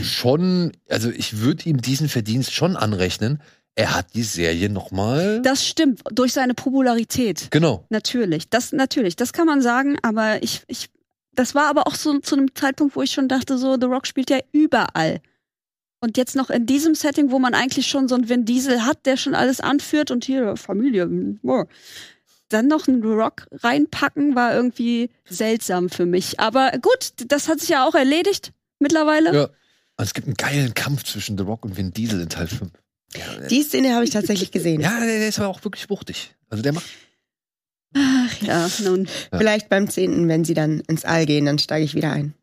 schon, 0.03 0.73
also 0.91 1.09
ich 1.09 1.39
würde 1.39 1.71
ihm 1.71 1.81
diesen 1.81 2.11
Verdienst 2.11 2.53
schon 2.53 2.77
anrechnen. 2.77 3.41
Er 3.74 3.94
hat 3.94 4.15
die 4.15 4.23
Serie 4.23 4.69
noch 4.69 4.90
mal, 4.90 5.40
das 5.43 5.66
stimmt, 5.66 6.03
durch 6.11 6.35
seine 6.35 6.53
Popularität. 6.53 7.49
genau. 7.51 7.86
Natürlich, 7.89 8.51
das 8.51 8.73
natürlich, 8.73 9.16
das 9.16 9.32
kann 9.32 9.47
man 9.47 9.62
sagen, 9.62 9.99
aber 10.03 10.43
ich, 10.43 10.62
ich, 10.66 10.90
das 11.32 11.55
war 11.55 11.69
aber 11.69 11.86
auch 11.86 11.94
so 11.94 12.19
zu 12.19 12.36
einem 12.36 12.55
Zeitpunkt, 12.55 12.97
wo 12.97 13.03
ich 13.03 13.12
schon 13.12 13.28
dachte, 13.28 13.57
so 13.57 13.77
The 13.81 13.86
Rock 13.86 14.07
spielt 14.07 14.28
ja 14.28 14.40
überall. 14.53 15.20
Und 16.01 16.19
jetzt 16.19 16.36
noch 16.36 16.51
in 16.51 16.66
diesem 16.66 16.94
Setting, 16.94 17.31
wo 17.31 17.39
man 17.39 17.55
eigentlich 17.55 17.86
schon 17.86 18.09
so 18.09 18.16
einen 18.16 18.28
Vin 18.28 18.44
Diesel 18.44 18.85
hat, 18.85 19.07
der 19.07 19.16
schon 19.16 19.35
alles 19.35 19.61
anführt 19.61 20.11
und 20.11 20.24
hier 20.24 20.57
Familie, 20.57 21.09
oh. 21.43 21.65
dann 22.49 22.66
noch 22.66 22.89
einen 22.89 23.01
The 23.01 23.09
Rock 23.09 23.47
reinpacken, 23.53 24.35
war 24.35 24.53
irgendwie 24.53 25.11
seltsam 25.27 25.89
für 25.89 26.05
mich. 26.05 26.40
Aber 26.40 26.73
gut, 26.82 27.12
das 27.28 27.49
hat 27.49 27.61
sich 27.61 27.70
ja 27.70 27.86
auch 27.86 27.94
erledigt 27.94 28.53
mittlerweile. 28.81 29.35
Ja. 29.35 29.44
Und 29.44 30.05
es 30.05 30.12
gibt 30.12 30.27
einen 30.27 30.36
geilen 30.36 30.74
Kampf 30.74 31.05
zwischen 31.05 31.39
The 31.39 31.44
Rock 31.44 31.65
und 31.65 31.77
Vin 31.77 31.93
Diesel 31.93 32.20
in 32.20 32.28
Teil 32.28 32.49
5. 32.49 32.73
Die 33.51 33.62
Szene 33.62 33.94
habe 33.94 34.05
ich 34.05 34.10
tatsächlich 34.10 34.51
gesehen. 34.52 34.80
Ja, 34.80 34.98
der 35.01 35.06
der 35.18 35.28
ist 35.28 35.39
aber 35.39 35.48
auch 35.48 35.62
wirklich 35.64 35.89
wuchtig. 35.90 36.34
Also 36.48 36.62
der 36.62 36.72
macht. 36.72 36.86
Ach 37.97 38.43
ja, 38.43 38.68
nun. 38.84 39.05
Ja. 39.32 39.39
Vielleicht 39.39 39.68
beim 39.68 39.89
zehnten, 39.90 40.28
wenn 40.28 40.44
sie 40.44 40.55
dann 40.55 40.80
ins 40.80 41.05
All 41.05 41.26
gehen, 41.26 41.44
dann 41.47 41.59
steige 41.59 41.84
ich 41.84 41.94
wieder 41.94 42.10
ein. 42.12 42.34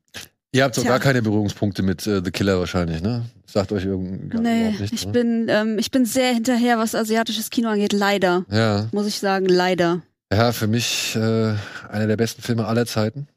Ihr 0.52 0.64
habt 0.64 0.74
so 0.76 0.82
Tja. 0.82 0.92
gar 0.92 1.00
keine 1.00 1.22
Berührungspunkte 1.22 1.84
mit 1.84 2.08
äh, 2.08 2.22
The 2.24 2.32
Killer 2.32 2.60
wahrscheinlich, 2.60 3.02
ne? 3.04 3.26
Sagt 3.46 3.72
euch 3.72 3.86
irgend 3.86 4.32
gar 4.32 4.42
Nee, 4.42 4.72
nichts, 4.72 4.92
ich 4.92 5.06
ne? 5.06 5.12
bin, 5.12 5.46
ähm, 5.48 5.78
ich 5.80 5.92
bin 5.92 6.06
sehr 6.06 6.34
hinterher, 6.34 6.80
was 6.80 6.96
asiatisches 6.96 7.50
Kino 7.52 7.70
angeht. 7.70 7.94
Leider, 7.94 8.46
Ja. 8.50 8.88
muss 8.92 9.06
ich 9.06 9.20
sagen, 9.20 9.46
leider. 9.46 10.02
Ja, 10.32 10.52
für 10.52 10.66
mich 10.68 11.16
äh, 11.16 11.54
einer 11.90 12.08
der 12.08 12.18
besten 12.18 12.42
Filme 12.42 12.66
aller 12.66 12.86
Zeiten. 12.88 13.28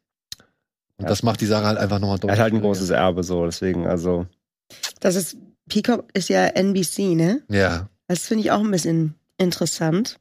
Und 0.97 1.05
Ja. 1.05 1.09
das 1.09 1.23
macht 1.23 1.41
die 1.43 1.47
Sache 1.47 1.65
halt 1.67 1.79
einfach 1.79 1.99
nochmal 1.99 2.17
Er 2.17 2.21
deutlich. 2.21 2.39
hat 2.39 2.45
halt 2.45 2.55
ein 2.55 2.61
großes 2.63 2.89
Erbe, 2.91 3.23
so, 3.25 3.45
deswegen, 3.45 3.87
also. 3.87 4.27
Das 5.01 5.15
ist, 5.15 5.37
Peacock 5.69 6.09
ist 6.15 6.29
ja 6.29 6.47
NBC, 6.47 7.15
ne? 7.15 7.43
Ja. 7.49 7.89
Das 8.09 8.27
finde 8.27 8.45
ich 8.45 8.51
auch 8.51 8.61
ein 8.61 8.71
bisschen 8.71 9.15
interessant, 9.39 10.19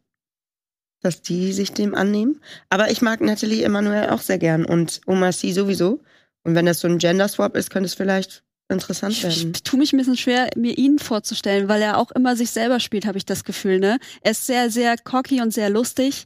dass 1.01 1.21
die 1.21 1.51
sich 1.51 1.73
dem 1.73 1.95
annehmen. 1.95 2.41
Aber 2.69 2.91
ich 2.91 3.01
mag 3.01 3.21
Natalie 3.21 3.63
Emanuel 3.63 4.09
auch 4.09 4.21
sehr 4.21 4.37
gern 4.37 4.65
und 4.65 5.01
Omar 5.07 5.31
Sy 5.33 5.51
sowieso. 5.51 5.99
Und 6.43 6.55
wenn 6.55 6.65
das 6.65 6.79
so 6.79 6.87
ein 6.87 6.97
Gender-Swap 6.97 7.55
ist, 7.55 7.69
könnte 7.69 7.87
es 7.87 7.93
vielleicht 7.93 8.43
interessant 8.69 9.13
Ich, 9.13 9.23
werden. 9.23 9.51
ich 9.53 9.63
tue 9.63 9.79
mich 9.79 9.93
ein 9.93 9.97
bisschen 9.97 10.17
schwer, 10.17 10.49
mir 10.55 10.77
ihn 10.77 10.97
vorzustellen, 10.97 11.67
weil 11.67 11.81
er 11.81 11.97
auch 11.97 12.11
immer 12.11 12.35
sich 12.35 12.51
selber 12.51 12.79
spielt, 12.79 13.05
habe 13.05 13.17
ich 13.17 13.25
das 13.25 13.43
Gefühl. 13.43 13.79
Ne? 13.79 13.99
Er 14.21 14.31
ist 14.31 14.45
sehr, 14.47 14.69
sehr 14.69 14.95
cocky 14.97 15.41
und 15.41 15.53
sehr 15.53 15.69
lustig. 15.69 16.25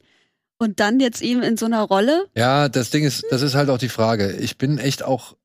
Und 0.57 0.79
dann 0.79 0.99
jetzt 1.01 1.21
ihm 1.21 1.41
in 1.41 1.57
so 1.57 1.65
einer 1.65 1.81
Rolle. 1.81 2.27
Ja, 2.35 2.69
das 2.69 2.89
Ding 2.89 3.03
ist, 3.03 3.25
das 3.29 3.41
ist 3.41 3.55
halt 3.55 3.69
auch 3.69 3.77
die 3.77 3.89
Frage. 3.89 4.31
Ich 4.33 4.57
bin 4.57 4.77
echt 4.77 5.03
auch 5.03 5.35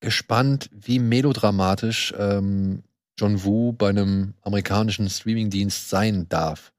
gespannt, 0.00 0.70
wie 0.72 1.00
melodramatisch 1.00 2.14
ähm, 2.16 2.84
John 3.20 3.44
Woo 3.44 3.72
bei 3.72 3.90
einem 3.90 4.34
amerikanischen 4.42 5.08
Streamingdienst 5.08 5.90
sein 5.90 6.26
darf. 6.28 6.72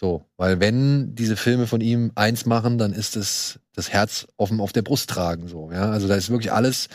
So, 0.00 0.24
weil 0.36 0.58
wenn 0.58 1.14
diese 1.14 1.36
Filme 1.36 1.66
von 1.66 1.80
ihm 1.80 2.10
eins 2.16 2.44
machen, 2.44 2.76
dann 2.76 2.92
ist 2.92 3.16
es 3.16 3.60
das 3.74 3.90
Herz 3.90 4.26
offen 4.36 4.60
auf 4.60 4.72
der 4.72 4.82
Brust 4.82 5.10
tragen. 5.10 5.48
So, 5.48 5.70
ja, 5.72 5.90
also 5.90 6.08
da 6.08 6.16
ist 6.16 6.30
wirklich 6.30 6.52
alles 6.52 6.88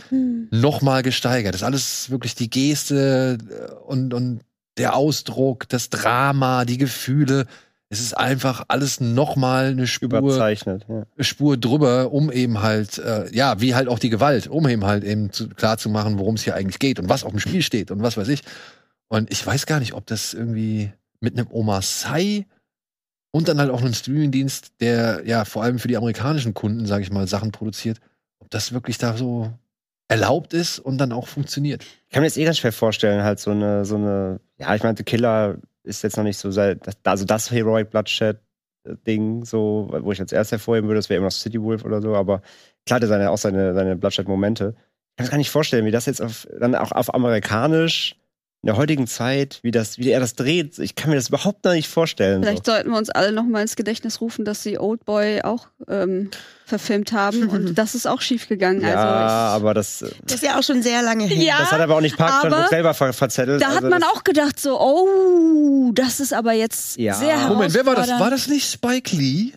noch 0.51 0.81
mal 0.81 1.03
gesteigert. 1.03 1.53
Das 1.53 1.61
ist 1.61 1.65
alles 1.65 2.09
wirklich 2.09 2.35
die 2.35 2.49
Geste 2.49 3.37
äh, 3.49 3.73
und, 3.85 4.13
und 4.13 4.41
der 4.77 4.95
Ausdruck, 4.95 5.69
das 5.69 5.89
Drama, 5.89 6.65
die 6.65 6.77
Gefühle. 6.77 7.45
Es 7.89 8.01
ist 8.01 8.17
einfach 8.17 8.65
alles 8.67 8.99
noch 8.99 9.37
mal 9.37 9.67
eine 9.67 9.87
Spur 9.87 10.09
Überzeichnet, 10.09 10.85
ja. 10.89 11.05
Spur 11.23 11.55
drüber, 11.55 12.11
um 12.11 12.29
eben 12.29 12.61
halt, 12.61 12.97
äh, 12.97 13.33
ja, 13.33 13.61
wie 13.61 13.73
halt 13.73 13.87
auch 13.87 13.99
die 13.99 14.09
Gewalt, 14.09 14.47
um 14.47 14.67
eben 14.67 14.83
halt 14.83 15.05
eben 15.05 15.31
zu, 15.31 15.47
klar 15.47 15.77
zu 15.77 15.89
machen, 15.89 16.19
worum 16.19 16.35
es 16.35 16.43
hier 16.43 16.55
eigentlich 16.55 16.79
geht 16.79 16.99
und 16.99 17.07
was 17.07 17.23
auf 17.23 17.31
dem 17.31 17.39
Spiel 17.39 17.61
steht 17.61 17.89
und 17.89 18.01
was 18.01 18.17
weiß 18.17 18.27
ich. 18.27 18.41
Und 19.09 19.31
ich 19.31 19.45
weiß 19.45 19.65
gar 19.65 19.79
nicht, 19.79 19.93
ob 19.93 20.05
das 20.05 20.33
irgendwie 20.33 20.91
mit 21.19 21.37
einem 21.37 21.47
Oma 21.49 21.81
Sai 21.81 22.45
und 23.31 23.47
dann 23.47 23.59
halt 23.59 23.69
auch 23.69 23.81
einem 23.81 23.93
Streamingdienst, 23.93 24.73
der 24.79 25.23
ja 25.25 25.45
vor 25.45 25.63
allem 25.63 25.79
für 25.79 25.87
die 25.87 25.97
amerikanischen 25.97 26.53
Kunden, 26.53 26.85
sage 26.85 27.03
ich 27.03 27.11
mal, 27.11 27.27
Sachen 27.27 27.51
produziert, 27.51 27.99
ob 28.39 28.49
das 28.49 28.73
wirklich 28.73 28.97
da 28.97 29.15
so 29.15 29.51
erlaubt 30.07 30.53
ist 30.53 30.79
und 30.79 30.97
dann 30.97 31.11
auch 31.11 31.27
funktioniert. 31.27 31.83
Ich 31.83 32.13
kann 32.13 32.21
mir 32.21 32.27
jetzt 32.27 32.37
eh 32.37 32.45
ganz 32.45 32.57
schwer 32.57 32.71
vorstellen, 32.71 33.23
halt 33.23 33.39
so 33.39 33.51
eine, 33.51 33.85
so 33.85 33.95
eine, 33.95 34.39
ja, 34.57 34.73
ich 34.73 34.83
meinte, 34.83 35.03
Killer 35.03 35.57
ist 35.83 36.03
jetzt 36.03 36.17
noch 36.17 36.23
nicht 36.23 36.37
so, 36.37 36.49
also 36.49 37.25
das 37.25 37.51
Heroic 37.51 37.89
Bloodshed 37.89 38.39
Ding, 39.05 39.43
so, 39.43 39.89
wo 40.01 40.11
ich 40.11 40.19
als 40.21 40.31
erstes 40.31 40.53
hervorheben 40.53 40.87
würde, 40.87 40.99
das 40.99 41.09
wäre 41.09 41.17
immer 41.17 41.27
noch 41.27 41.31
City 41.31 41.61
Wolf 41.61 41.83
oder 41.83 42.01
so, 42.01 42.15
aber 42.15 42.41
klar, 42.85 42.99
der 42.99 43.09
seine, 43.09 43.31
auch 43.31 43.37
seine, 43.37 43.73
seine 43.73 43.95
Bloodshed-Momente. 43.97 44.75
Ich 44.77 45.17
kann 45.17 45.25
mir 45.25 45.31
gar 45.31 45.37
nicht 45.37 45.49
vorstellen, 45.49 45.85
wie 45.85 45.91
das 45.91 46.05
jetzt 46.05 46.21
auf, 46.21 46.47
dann 46.59 46.75
auch 46.75 46.91
auf 46.91 47.13
amerikanisch 47.13 48.15
in 48.63 48.67
der 48.67 48.77
heutigen 48.77 49.05
Zeit, 49.05 49.59
wie 49.61 49.69
das, 49.71 49.99
wie 49.99 50.09
er 50.09 50.19
das 50.19 50.33
dreht. 50.33 50.79
Ich 50.79 50.95
kann 50.95 51.11
mir 51.11 51.15
das 51.15 51.29
überhaupt 51.29 51.63
noch 51.63 51.73
nicht 51.73 51.87
vorstellen. 51.87 52.41
Vielleicht 52.41 52.65
So. 52.65 52.71
sollten 52.71 52.89
wir 52.89 52.97
uns 52.97 53.09
alle 53.11 53.31
noch 53.31 53.43
mal 53.45 53.61
ins 53.61 53.75
Gedächtnis 53.75 54.19
rufen, 54.19 54.45
dass 54.45 54.63
sie 54.63 54.79
Oldboy 54.79 55.43
auch 55.43 55.67
ähm, 55.87 56.31
verfilmt 56.65 57.11
haben. 57.11 57.49
Und 57.49 57.75
das 57.77 57.93
ist 57.93 58.07
auch 58.07 58.19
schief 58.19 58.47
gegangen. 58.49 58.81
Ja, 58.81 58.87
also 58.95 59.07
ich, 59.07 59.61
aber 59.61 59.73
das, 59.75 60.03
Das 60.23 60.33
ist 60.35 60.43
ja 60.43 60.57
auch 60.59 60.63
schon 60.63 60.81
sehr 60.81 61.03
lange 61.03 61.25
her. 61.25 61.43
Ja, 61.43 61.59
das 61.59 61.71
hat 61.71 61.81
aber 61.81 61.95
auch 61.97 62.01
nicht 62.01 62.17
Park 62.17 62.43
aber 62.45 62.49
Chan-wook 62.49 62.69
selber 62.69 62.93
ver 62.95 63.13
verzettelt. 63.13 63.61
da 63.61 63.67
hat 63.67 63.75
Also 63.77 63.89
man 63.89 64.01
auch 64.03 64.23
gedacht, 64.23 64.59
so, 64.59 64.79
oh, 64.81 65.91
das 65.93 66.19
ist 66.19 66.33
aber 66.33 66.53
jetzt 66.53 66.97
Ja. 66.97 67.13
sehr 67.13 67.27
herausfordernd. 67.39 67.53
Moment, 67.55 67.73
wer 67.75 67.85
war 67.85 67.95
das? 67.95 68.09
War 68.19 68.31
das 68.31 68.47
nicht 68.47 68.69
Spike 68.69 69.15
Lee, 69.15 69.51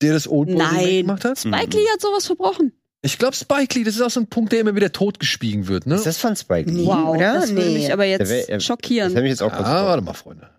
der 0.00 0.12
das 0.12 0.28
Oldboy 0.28 0.56
Nein. 0.56 0.68
Remake 0.76 0.96
gemacht 1.02 1.24
hat? 1.24 1.38
Spike 1.40 1.76
Lee 1.76 1.86
hat 1.92 2.00
sowas 2.00 2.26
verbrochen. 2.26 2.72
Ich 3.02 3.16
glaube, 3.18 3.36
Spike 3.36 3.78
Lee, 3.78 3.84
das 3.84 3.94
ist 3.94 4.00
auch 4.02 4.10
so 4.10 4.18
ein 4.20 4.26
Punkt, 4.26 4.52
der 4.52 4.60
immer 4.60 4.74
wieder 4.74 4.90
totgeschwiegen 4.92 5.68
wird, 5.68 5.86
ne? 5.86 5.94
Ist 5.94 6.06
das 6.06 6.18
von 6.18 6.34
Spike 6.34 6.68
Lee? 6.68 6.82
Nee, 6.82 6.88
oder? 6.88 7.34
das 7.34 7.50
würde 7.54 7.68
Nee. 7.68 7.74
mich 7.78 7.92
aber 7.92 8.04
jetzt 8.04 8.28
wär- 8.28 8.46
Das 8.48 8.64
schockieren. 8.64 9.10
hätte 9.10 9.22
mich 9.22 9.30
jetzt 9.30 9.42
auch 9.42 9.52
Ah, 9.52 9.56
kurz 9.56 9.68
warte 9.68 10.02
mal, 10.02 10.14
Freunde. 10.14 10.50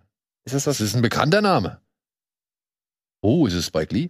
Ist 0.46 0.56
das 0.56 0.64
Das 0.64 0.80
was? 0.80 0.88
ist 0.88 0.96
ein 0.96 1.02
bekannter 1.02 1.42
Name. 1.42 1.80
Oh, 3.22 3.46
ist 3.48 3.54
es 3.54 3.66
Spike 3.66 3.94
Lee? 3.94 4.10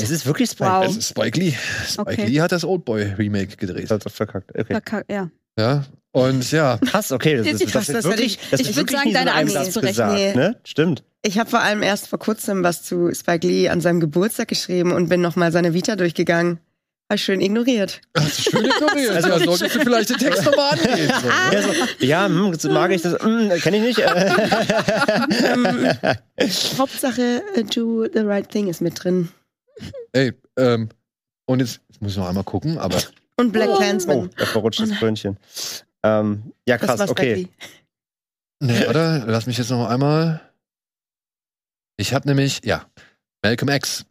Es 0.00 0.10
ist 0.10 0.26
wirklich 0.26 0.50
Spike 0.50 0.70
Wow. 0.70 0.86
Es 0.86 0.96
ist 0.96 1.08
Spike 1.10 1.38
Lee. 1.38 1.54
Spike 1.86 2.00
Okay. 2.10 2.26
Lee 2.26 2.40
hat 2.40 2.52
das 2.52 2.64
Oldboy 2.64 3.02
Remake 3.18 3.56
gedreht. 3.56 3.90
Das 3.90 4.04
hat 4.04 4.10
verkackt. 4.12 4.50
Okay. 4.58 4.72
Verkack- 4.74 5.04
Ja. 5.10 5.30
Ja. 5.58 5.84
Und 6.12 6.50
ja, 6.50 6.78
Krass, 6.78 7.12
okay, 7.12 7.36
das 7.36 7.46
ist, 7.60 7.74
das 7.74 7.86
das 7.88 8.04
wirklich, 8.04 8.38
ich- 8.42 8.50
das 8.50 8.60
ich 8.60 8.70
ist 8.70 8.76
würd 8.76 8.90
wirklich 8.90 9.00
sagen, 9.00 9.12
deine 9.12 9.34
Angst 9.34 9.54
ist 9.54 9.74
berechtigt. 9.74 9.96
gesagt, 9.96 10.14
Nee. 10.14 10.34
ne? 10.34 10.56
Stimmt. 10.64 11.04
Ich 11.22 11.38
habe 11.38 11.50
vor 11.50 11.60
allem 11.60 11.82
erst 11.82 12.08
vor 12.08 12.18
kurzem 12.18 12.62
was 12.62 12.82
zu 12.82 13.12
Spike 13.14 13.46
Lee 13.46 13.68
an 13.68 13.80
seinem 13.80 14.00
Geburtstag 14.00 14.48
geschrieben 14.48 14.92
und 14.92 15.08
bin 15.08 15.20
nochmal 15.20 15.52
seine 15.52 15.74
Vita 15.74 15.96
durchgegangen. 15.96 16.58
Ich 17.10 17.24
schön 17.24 17.40
ignoriert. 17.40 18.02
hast 18.16 18.38
du 18.38 18.50
schön 18.50 18.64
ignoriert. 18.66 19.14
Also, 19.14 19.28
ja, 19.28 19.38
solltest 19.38 19.74
du 19.74 19.80
vielleicht 19.80 20.10
den 20.10 20.18
Text 20.18 20.44
nochmal 20.44 20.72
angehen. 20.72 21.10
So, 21.20 21.26
ne? 21.26 21.32
Ja, 21.52 21.62
so, 21.62 21.72
ja 22.04 22.26
hm, 22.26 22.72
mag 22.72 22.90
ich 22.90 23.02
das, 23.02 23.14
hm, 23.22 23.50
kenne 23.60 23.78
ich 23.78 23.96
nicht. 23.96 24.06
Hauptsache, 26.78 27.42
äh, 27.54 27.64
do 27.64 28.06
the 28.12 28.20
right 28.20 28.48
thing 28.48 28.68
ist 28.68 28.82
mit 28.82 29.02
drin. 29.02 29.30
Ey, 30.12 30.34
ähm, 30.58 30.90
und 31.46 31.60
jetzt, 31.60 31.80
jetzt 31.88 32.02
muss 32.02 32.12
ich 32.12 32.18
noch 32.18 32.28
einmal 32.28 32.44
gucken, 32.44 32.76
aber 32.76 32.98
Und 33.36 33.52
Black 33.52 33.70
oh, 33.70 33.76
Clansman. 33.76 34.30
da 34.36 34.44
verrutscht 34.44 34.80
Oh 34.80 34.86
das 34.86 34.98
Brötchen. 34.98 35.38
Ähm, 36.02 36.52
ja, 36.66 36.76
krass, 36.76 37.00
okay. 37.08 37.48
Nee, 38.60 38.86
oder? 38.86 39.24
Lass 39.26 39.46
mich 39.46 39.56
jetzt 39.56 39.70
noch 39.70 39.88
einmal. 39.88 40.40
Ich 41.96 42.12
habe 42.12 42.28
nämlich, 42.28 42.60
ja, 42.64 42.86
Malcolm 43.42 43.70
X. 43.70 44.04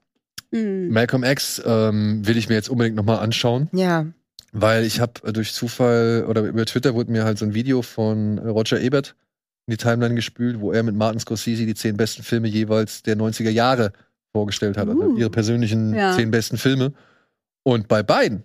Hm. 0.52 0.90
Malcolm 0.90 1.24
X 1.24 1.62
ähm, 1.66 2.26
will 2.26 2.38
ich 2.38 2.48
mir 2.50 2.56
jetzt 2.56 2.70
unbedingt 2.70 2.96
nochmal 2.96 3.20
anschauen, 3.20 3.70
Ja. 3.74 4.06
weil 4.54 4.84
ich 4.86 5.00
habe 5.02 5.32
durch 5.34 5.54
Zufall 5.54 6.26
oder 6.28 6.42
über 6.44 6.66
Twitter 6.66 6.94
wurde 6.96 7.12
mir 7.12 7.26
halt 7.26 7.38
so 7.38 7.46
ein 7.46 7.54
Video 7.54 7.82
von 7.82 8.38
äh, 8.38 8.48
Roger 8.48 8.80
Ebert 8.80 9.16
in 9.68 9.72
die 9.74 9.78
Timeline 9.78 10.16
gespült, 10.16 10.60
wo 10.62 10.72
er 10.72 10.84
mit 10.84 10.96
Martin 10.96 11.20
Scorsese 11.20 11.66
die 11.66 11.76
zehn 11.76 11.98
besten 11.98 12.24
Filme 12.24 12.48
jeweils 12.48 13.04
der 13.04 13.18
90er 13.18 13.50
Jahre 13.50 13.92
vorgestellt 14.32 14.78
hat, 14.78 14.88
also 14.88 15.02
Uh. 15.02 15.18
ihre 15.18 15.30
persönlichen 15.30 15.94
Ja. 15.94 16.16
zehn 16.16 16.32
besten 16.32 16.58
Filme. 16.58 16.94
Und 17.64 17.88
bei 17.90 18.02
beiden 18.04 18.44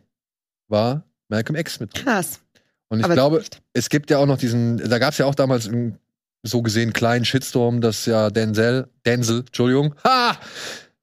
war 0.69 1.05
Malcolm 1.29 1.57
X 1.57 1.79
mit 1.81 1.95
drin. 1.95 2.05
Krass. 2.05 2.41
Und 2.89 2.99
ich 2.99 3.05
Aber 3.05 3.15
glaube, 3.15 3.39
nicht. 3.39 3.63
es 3.73 3.89
gibt 3.89 4.11
ja 4.11 4.19
auch 4.19 4.27
noch 4.27 4.39
diesen, 4.39 4.79
da 4.79 4.99
gab 4.99 5.13
es 5.13 5.19
ja 5.19 5.27
auch 5.27 5.35
damals 5.35 5.69
einen 5.69 5.99
so 6.43 6.61
gesehen 6.63 6.93
kleinen 6.93 7.25
Shitstorm, 7.25 7.81
dass 7.81 8.05
ja 8.07 8.29
Denzel, 8.31 8.89
Denzel, 9.07 9.41
Entschuldigung, 9.47 9.95
ha! 10.05 10.37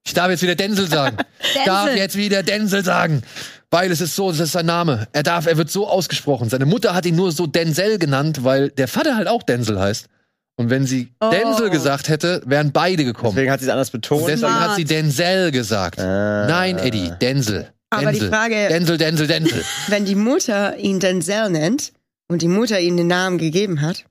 Ich 0.06 0.14
darf 0.14 0.30
jetzt 0.30 0.42
wieder 0.42 0.56
Denzel 0.56 0.88
sagen. 0.88 1.18
Ich 1.42 1.64
darf 1.66 1.86
Denzel. 1.86 1.98
jetzt 2.02 2.18
wieder 2.18 2.44
Denzel 2.44 2.84
sagen. 2.84 3.24
Weil 3.72 3.92
es 3.92 4.02
ist 4.02 4.16
so, 4.16 4.30
das 4.32 4.40
ist 4.40 4.52
sein 4.52 4.66
Name. 4.66 5.08
Er 5.14 5.24
darf, 5.24 5.46
er 5.46 5.58
wird 5.58 5.70
so 5.72 5.88
ausgesprochen. 5.88 6.50
Seine 6.50 6.66
Mutter 6.66 6.94
hat 6.94 7.06
ihn 7.06 7.16
nur 7.16 7.32
so 7.32 7.48
Denzel 7.48 7.98
genannt, 7.98 8.44
weil 8.44 8.70
der 8.72 8.88
Vater 8.88 9.16
halt 9.16 9.28
auch 9.28 9.44
Denzel 9.44 9.80
heißt. 9.80 10.08
Und 10.58 10.70
wenn 10.70 10.86
sie 10.86 11.14
Oh. 11.22 11.30
Denzel 11.30 11.70
gesagt 11.70 12.10
hätte, 12.10 12.42
wären 12.46 12.72
beide 12.74 13.06
gekommen. 13.06 13.36
Deswegen 13.36 13.52
hat 13.52 13.60
sie 13.62 13.68
es 13.68 13.72
anders 13.72 13.92
betont. 13.92 14.24
Und 14.24 14.28
deswegen 14.28 14.52
Smart. 14.52 14.70
hat 14.72 14.76
sie 14.76 14.84
Denzel 14.86 15.52
gesagt. 15.52 16.00
Ah. 16.00 16.46
Nein, 16.48 16.78
Eddie, 16.78 17.14
Denzel. 17.22 17.70
Aber 17.90 18.12
die 18.12 18.20
Denzel. 18.20 18.30
Frage- 18.30 18.68
Denzel, 18.68 18.98
Denzel, 18.98 19.28
Denzel. 19.28 19.64
Wenn 19.88 20.06
die 20.06 20.16
Mutter 20.16 20.78
ihn 20.78 21.00
Denzel 21.00 21.50
nennt 21.50 21.94
und 22.28 22.42
die 22.42 22.48
Mutter 22.50 22.80
ihm 22.80 22.98
den 22.98 23.08
Namen 23.08 23.38
gegeben 23.38 23.82
hat, 23.82 24.04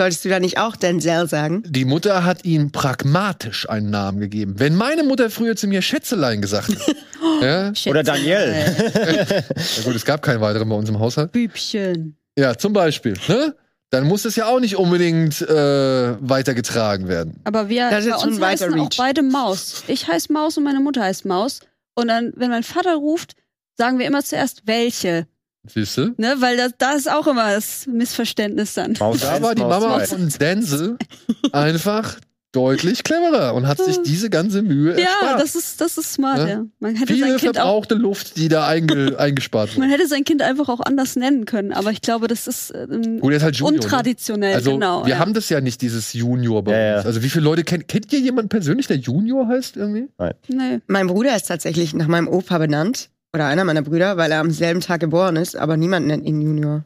solltest 0.00 0.24
du 0.24 0.30
da 0.30 0.40
nicht 0.40 0.56
auch 0.56 0.76
Denzel 0.76 1.28
sagen? 1.28 1.62
Die 1.66 1.84
Mutter 1.84 2.24
hat 2.24 2.46
ihm 2.46 2.72
pragmatisch 2.72 3.68
einen 3.68 3.90
Namen 3.90 4.18
gegeben. 4.18 4.54
Wenn 4.56 4.74
meine 4.74 5.02
Mutter 5.02 5.28
früher 5.28 5.56
zu 5.56 5.66
mir 5.66 5.82
Schätzelein 5.82 6.40
gesagt 6.40 6.70
hat, 6.70 6.96
ja, 7.42 7.72
Oder 7.86 8.02
Daniel. 8.02 8.54
ja 8.96 9.82
gut, 9.84 9.94
es 9.94 10.06
gab 10.06 10.22
keinen 10.22 10.40
weiteren 10.40 10.70
bei 10.70 10.74
uns 10.74 10.88
im 10.88 10.98
Haushalt. 10.98 11.32
Bübchen. 11.32 12.16
Ja, 12.38 12.56
zum 12.56 12.72
Beispiel, 12.72 13.12
ne? 13.28 13.54
Dann 13.90 14.04
muss 14.06 14.24
es 14.24 14.36
ja 14.36 14.46
auch 14.46 14.60
nicht 14.60 14.76
unbedingt 14.76 15.42
äh, 15.42 16.16
weitergetragen 16.26 17.06
werden. 17.06 17.38
Aber 17.44 17.68
wir 17.68 17.90
Das 17.90 18.06
bei 18.06 18.18
schon 18.18 18.28
uns 18.30 18.40
weiter 18.40 18.68
heißen 18.68 18.80
auch 18.80 18.88
beide 18.96 19.22
Maus. 19.22 19.84
Ich 19.86 20.08
heiße 20.08 20.32
Maus 20.32 20.56
und 20.56 20.64
meine 20.64 20.80
Mutter 20.80 21.02
heißt 21.02 21.26
Maus. 21.26 21.60
Und 21.94 22.08
dann, 22.08 22.32
wenn 22.36 22.48
mein 22.48 22.62
Vater 22.62 22.94
ruft, 22.94 23.34
sagen 23.76 23.98
wir 23.98 24.06
immer 24.06 24.24
zuerst 24.24 24.62
welche. 24.64 25.26
Siehst 25.66 25.96
du? 25.98 26.14
Ne? 26.16 26.36
Weil 26.38 26.56
das, 26.56 26.72
da 26.78 26.92
ist 26.92 27.10
auch 27.10 27.26
immer 27.26 27.52
das 27.52 27.86
Missverständnis 27.86 28.74
dann. 28.74 28.94
Maus 28.98 29.20
Da 29.20 29.42
war 29.42 29.54
die 29.54 29.62
Maus 29.62 29.82
Mama 29.82 30.00
von 30.00 30.28
Denzel 30.40 30.96
einfach 31.52 32.16
deutlich 32.52 33.04
cleverer 33.04 33.54
und 33.54 33.68
hat 33.68 33.78
sich 33.78 34.02
diese 34.02 34.28
ganze 34.28 34.62
Mühe 34.62 34.98
Ja, 34.98 35.06
erspart. 35.20 35.40
das 35.40 35.54
ist, 35.54 35.80
das 35.80 35.98
ist 35.98 36.14
smart, 36.14 36.38
Ja. 36.38 36.48
ja. 36.48 36.64
Man 36.80 36.96
hätte 36.96 37.12
sein 37.14 37.22
Viele 37.24 37.36
Kind 37.36 37.58
auch, 37.60 37.62
verbrauchte 37.84 37.94
Luft, 37.94 38.36
die 38.38 38.48
da 38.48 38.66
einge 38.66 39.14
eingespart 39.20 39.76
man 39.78 39.88
wurde. 39.88 39.98
hätte 39.98 40.08
sein 40.08 40.24
Kind 40.24 40.42
einfach 40.42 40.68
auch 40.68 40.80
anders 40.80 41.14
nennen 41.14 41.44
können. 41.44 41.72
Aber 41.72 41.92
ich 41.92 42.00
glaube, 42.00 42.26
das 42.26 42.48
ist 42.48 42.72
ähm, 42.74 43.20
Gut, 43.20 43.32
ist 43.34 43.44
halt 43.44 43.54
Junior. 43.54 43.78
Ne? 43.78 43.84
untraditionell, 43.84 44.54
Also 44.54 44.72
genau. 44.72 45.04
wir 45.06 45.12
ja. 45.12 45.18
haben 45.20 45.32
das 45.32 45.48
ja 45.48 45.60
nicht, 45.60 45.80
dieses 45.82 46.12
Junior 46.12 46.64
bei 46.64 46.72
Ja, 46.72 46.96
uns. 46.96 47.04
ja. 47.04 47.08
Also 47.08 47.22
wie 47.22 47.28
viele 47.30 47.44
Leute 47.44 47.62
kennt, 47.62 47.86
kennt 47.86 48.12
ihr 48.12 48.18
jemanden 48.18 48.48
persönlich, 48.48 48.88
der 48.88 48.96
Junior 48.96 49.46
heißt 49.46 49.76
irgendwie? 49.76 50.08
Nee. 50.48 50.80
Mein 50.88 51.06
Bruder 51.06 51.36
ist 51.36 51.46
tatsächlich 51.46 51.94
nach 51.94 52.08
meinem 52.08 52.26
Opa 52.26 52.58
benannt. 52.58 53.10
Oder 53.34 53.46
einer 53.46 53.64
meiner 53.64 53.82
Brüder, 53.82 54.16
weil 54.16 54.32
er 54.32 54.40
am 54.40 54.50
selben 54.50 54.80
Tag 54.80 55.00
geboren 55.00 55.36
ist, 55.36 55.56
aber 55.56 55.76
niemand 55.76 56.06
nennt 56.06 56.26
ihn 56.26 56.40
Junior. 56.40 56.84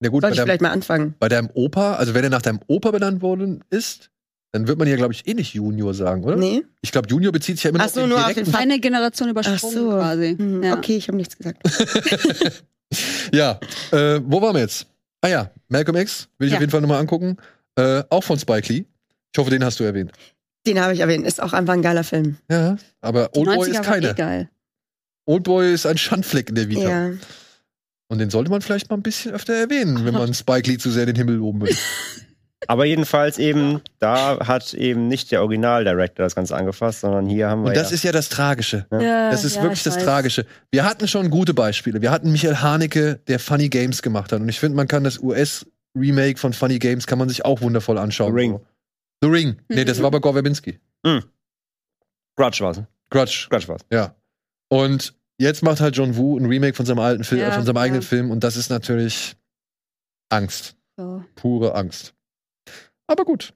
Na 0.00 0.08
gut, 0.08 0.20
bei 0.22 0.28
Sollte 0.28 0.34
ich 0.34 0.36
deinem, 0.38 0.46
vielleicht 0.46 0.60
mal 0.62 0.70
anfangen. 0.70 1.14
bei 1.18 1.28
deinem 1.28 1.48
Opa, 1.54 1.94
also 1.94 2.12
wenn 2.14 2.24
er 2.24 2.30
nach 2.30 2.42
deinem 2.42 2.60
Opa 2.66 2.90
benannt 2.90 3.22
worden 3.22 3.62
ist, 3.70 4.10
dann 4.50 4.66
wird 4.68 4.78
man 4.78 4.86
ja, 4.86 4.96
glaube 4.96 5.14
ich, 5.14 5.26
eh 5.26 5.32
nicht 5.32 5.54
Junior 5.54 5.94
sagen, 5.94 6.24
oder? 6.24 6.36
Nee? 6.36 6.62
Ich 6.82 6.92
glaube, 6.92 7.08
Junior 7.08 7.32
bezieht 7.32 7.56
sich 7.56 7.64
ja 7.64 7.70
immer 7.70 7.78
Ach 7.80 7.86
noch 7.86 7.92
so, 7.94 8.00
auf 8.02 8.34
den 8.34 8.44
nur 8.44 8.54
auf 8.54 8.60
Eine 8.60 8.78
Generation 8.80 9.28
Ach 9.28 9.30
übersprungen 9.30 9.74
so. 9.76 9.88
quasi. 9.90 10.36
Hm, 10.36 10.62
Ja. 10.62 10.76
Okay, 10.76 10.96
ich 10.96 11.08
habe 11.08 11.16
nichts 11.16 11.36
gesagt. 11.38 11.62
Ja, 13.32 13.58
äh, 13.90 14.20
wo 14.22 14.42
waren 14.42 14.54
wir 14.54 14.60
jetzt? 14.60 14.86
Ah 15.22 15.28
ja, 15.28 15.50
Malcolm 15.68 15.96
X, 15.96 16.28
will 16.38 16.48
ich 16.48 16.52
Ja. 16.52 16.58
auf 16.58 16.60
jeden 16.60 16.70
Fall 16.70 16.82
nochmal 16.82 17.00
angucken. 17.00 17.38
Äh, 17.76 18.02
auch 18.10 18.22
von 18.22 18.38
Spike 18.38 18.70
Lee. 18.70 18.84
Ich 19.32 19.38
hoffe, 19.38 19.48
den 19.50 19.64
hast 19.64 19.80
du 19.80 19.84
erwähnt. 19.84 20.12
Den 20.66 20.78
habe 20.78 20.92
ich 20.92 21.00
erwähnt. 21.00 21.26
Ist 21.26 21.42
auch 21.42 21.54
einfach 21.54 21.72
ein 21.72 21.80
geiler 21.80 22.04
Film. 22.04 22.36
Ja, 22.50 22.76
aber 23.00 23.30
Oldboy 23.34 23.56
90er 23.68 23.70
ist 23.70 23.82
keiner. 23.82 24.10
eh 24.10 24.14
geil. 24.14 24.48
Oldboy 25.26 25.72
ist 25.72 25.86
ein 25.86 25.98
Schandfleck 25.98 26.48
in 26.48 26.54
der 26.56 26.68
Vita. 26.68 26.88
Ja. 27.10 27.10
Und 28.08 28.18
den 28.18 28.30
sollte 28.30 28.50
man 28.50 28.60
vielleicht 28.60 28.90
mal 28.90 28.96
ein 28.96 29.02
bisschen 29.02 29.32
öfter 29.32 29.54
erwähnen, 29.54 30.04
wenn 30.04 30.14
man 30.14 30.34
Spike 30.34 30.68
Lee 30.70 30.78
zu 30.78 30.90
sehr 30.90 31.02
in 31.04 31.08
den 31.08 31.16
Himmel 31.16 31.36
loben 31.36 31.60
will. 31.62 31.74
Aber 32.68 32.84
jedenfalls 32.84 33.38
eben, 33.38 33.80
da 33.98 34.46
hat 34.46 34.72
eben 34.74 35.08
nicht 35.08 35.32
der 35.32 35.42
Original-Director 35.42 36.24
das 36.24 36.36
Ganze 36.36 36.54
angefasst, 36.54 37.00
sondern 37.00 37.26
hier 37.26 37.48
haben 37.48 37.62
wir 37.62 37.68
Und 37.70 37.76
das 37.76 37.90
ja. 37.90 37.94
ist 37.96 38.04
ja 38.04 38.12
das 38.12 38.28
Tragische. 38.28 38.86
Ja, 38.92 39.30
Das 39.32 39.42
ist 39.44 39.56
ja, 39.56 39.62
wirklich 39.62 39.80
ich 39.80 39.84
das 39.84 39.96
weiß. 39.96 40.04
Tragische. 40.04 40.46
Wir 40.70 40.84
hatten 40.84 41.08
schon 41.08 41.28
gute 41.30 41.54
Beispiele. 41.54 42.02
Wir 42.02 42.12
hatten 42.12 42.30
Michael 42.30 42.56
Haneke, 42.58 43.18
der 43.26 43.40
Funny 43.40 43.68
Games 43.68 44.00
gemacht 44.00 44.30
hat. 44.30 44.40
Und 44.40 44.48
ich 44.48 44.60
finde, 44.60 44.76
man 44.76 44.86
kann 44.86 45.02
das 45.02 45.18
US-Remake 45.18 46.38
von 46.38 46.52
Funny 46.52 46.78
Games 46.78 47.08
kann 47.08 47.18
man 47.18 47.28
sich 47.28 47.44
auch 47.44 47.62
wundervoll 47.62 47.98
anschauen. 47.98 48.32
The 48.32 48.40
Ring. 48.40 48.60
The 49.22 49.28
Ring. 49.28 49.56
Nee, 49.68 49.82
Mhm. 49.82 49.86
das 49.86 50.00
war 50.02 50.12
bei 50.12 50.20
Gore 50.20 50.34
Verbinski. 50.34 50.78
Grudge 52.36 52.60
war's. 52.64 52.80
Grudge. 53.10 53.46
Grudge 53.50 53.66
war's. 53.68 53.82
Ja. 53.90 54.14
Und 54.72 55.14
jetzt 55.36 55.62
macht 55.62 55.80
halt 55.80 55.96
John 55.96 56.16
Woo 56.16 56.38
ein 56.38 56.46
Remake 56.46 56.74
von 56.74 56.86
seinem 56.86 57.00
alten 57.00 57.24
Film, 57.24 57.42
Ja, 57.42 57.52
von 57.52 57.66
seinem 57.66 57.76
eigenen 57.76 58.00
ja. 58.00 58.08
Film. 58.08 58.30
Und 58.30 58.42
das 58.42 58.56
ist 58.56 58.70
natürlich 58.70 59.36
Angst. 60.30 60.76
So. 60.96 61.22
Pure 61.34 61.74
Angst. 61.74 62.14
Aber 63.06 63.26
gut. 63.26 63.52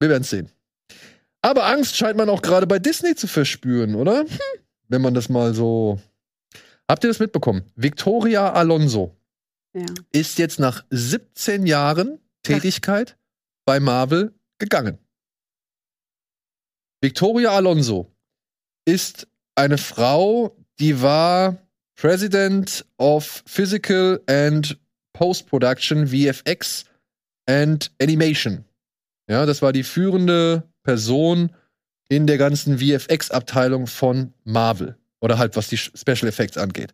Wir 0.00 0.08
werden 0.08 0.24
sehen. 0.24 0.50
Aber 1.42 1.66
Angst 1.66 1.96
scheint 1.96 2.16
man 2.16 2.28
auch 2.28 2.42
gerade 2.42 2.66
bei 2.66 2.80
Disney 2.80 3.14
zu 3.14 3.28
verspüren, 3.28 3.94
oder? 3.94 4.24
Wenn 4.88 5.00
man 5.00 5.14
das 5.14 5.28
mal 5.28 5.54
so. 5.54 6.00
Habt 6.88 7.04
ihr 7.04 7.08
das 7.08 7.20
mitbekommen? 7.20 7.62
Victoria 7.76 8.52
Alonso 8.52 9.16
Ja. 9.74 9.86
ist 10.10 10.38
jetzt 10.38 10.58
nach 10.58 10.84
17 10.90 11.66
Jahren 11.66 12.18
Tätigkeit 12.42 13.16
bei 13.64 13.78
Marvel 13.78 14.34
gegangen. 14.58 14.98
Victoria 17.00 17.52
Alonso 17.52 18.10
ist 18.86 19.28
eine 19.54 19.78
Frau, 19.78 20.56
die 20.78 21.00
war 21.02 21.58
President 21.96 22.84
of 22.98 23.42
Physical 23.46 24.20
and 24.26 24.78
Post-Production, 25.12 26.08
VFX 26.08 26.84
and 27.46 27.90
Animation. 28.00 28.64
Ja, 29.28 29.46
das 29.46 29.62
war 29.62 29.72
die 29.72 29.84
führende 29.84 30.64
Person 30.82 31.50
in 32.08 32.26
der 32.26 32.36
ganzen 32.36 32.78
VFX-Abteilung 32.78 33.86
von 33.86 34.34
Marvel. 34.44 34.96
Oder 35.20 35.38
halt, 35.38 35.56
was 35.56 35.68
die 35.68 35.78
Special 35.78 36.28
Effects 36.28 36.58
angeht. 36.58 36.92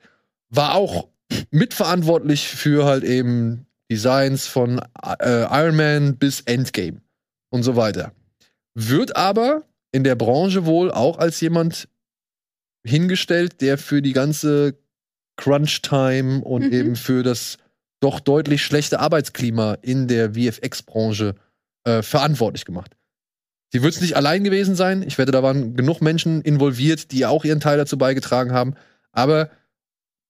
War 0.50 0.74
auch 0.74 1.08
mitverantwortlich 1.50 2.46
für 2.46 2.84
halt 2.84 3.02
eben 3.02 3.66
Designs 3.90 4.46
von 4.46 4.80
äh, 5.18 5.42
Iron 5.50 5.76
Man 5.76 6.16
bis 6.16 6.42
Endgame 6.42 7.00
und 7.50 7.64
so 7.64 7.74
weiter. 7.74 8.12
Wird 8.74 9.16
aber 9.16 9.64
in 9.90 10.04
der 10.04 10.14
Branche 10.14 10.64
wohl 10.64 10.92
auch 10.92 11.18
als 11.18 11.40
jemand 11.40 11.88
hingestellt, 12.86 13.60
der 13.60 13.78
für 13.78 14.02
die 14.02 14.12
ganze 14.12 14.78
Crunch-Time 15.36 16.42
und 16.42 16.66
Mhm. 16.66 16.72
eben 16.72 16.96
für 16.96 17.22
das 17.22 17.58
doch 18.00 18.20
deutlich 18.20 18.64
schlechte 18.64 19.00
Arbeitsklima 19.00 19.74
in 19.82 20.08
der 20.08 20.34
VFX-Branche 20.34 21.34
äh, 21.84 22.02
verantwortlich 22.02 22.64
gemacht. 22.64 22.94
Sie 23.72 23.82
wird 23.82 23.94
es 23.94 24.00
nicht 24.00 24.16
allein 24.16 24.42
gewesen 24.44 24.74
sein. 24.74 25.02
Ich 25.02 25.16
wette, 25.16 25.32
da 25.32 25.42
waren 25.42 25.76
genug 25.76 26.00
Menschen 26.00 26.42
involviert, 26.42 27.12
die 27.12 27.24
auch 27.24 27.44
ihren 27.44 27.60
Teil 27.60 27.78
dazu 27.78 27.96
beigetragen 27.96 28.52
haben. 28.52 28.74
Aber 29.12 29.50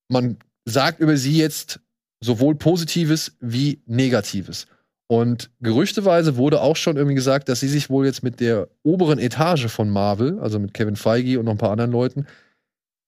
man 0.08 0.38
sagt 0.64 1.00
über 1.00 1.16
sie 1.16 1.36
jetzt 1.38 1.80
sowohl 2.22 2.54
Positives 2.54 3.36
wie 3.40 3.82
Negatives. 3.86 4.66
Und 5.10 5.50
gerüchteweise 5.60 6.36
wurde 6.36 6.60
auch 6.60 6.76
schon 6.76 6.96
irgendwie 6.96 7.16
gesagt, 7.16 7.48
dass 7.48 7.58
sie 7.58 7.66
sich 7.66 7.90
wohl 7.90 8.06
jetzt 8.06 8.22
mit 8.22 8.38
der 8.38 8.68
oberen 8.84 9.18
Etage 9.18 9.66
von 9.66 9.90
Marvel, 9.90 10.38
also 10.38 10.60
mit 10.60 10.72
Kevin 10.72 10.94
Feige 10.94 11.40
und 11.40 11.46
noch 11.46 11.52
ein 11.54 11.58
paar 11.58 11.72
anderen 11.72 11.90
Leuten, 11.90 12.26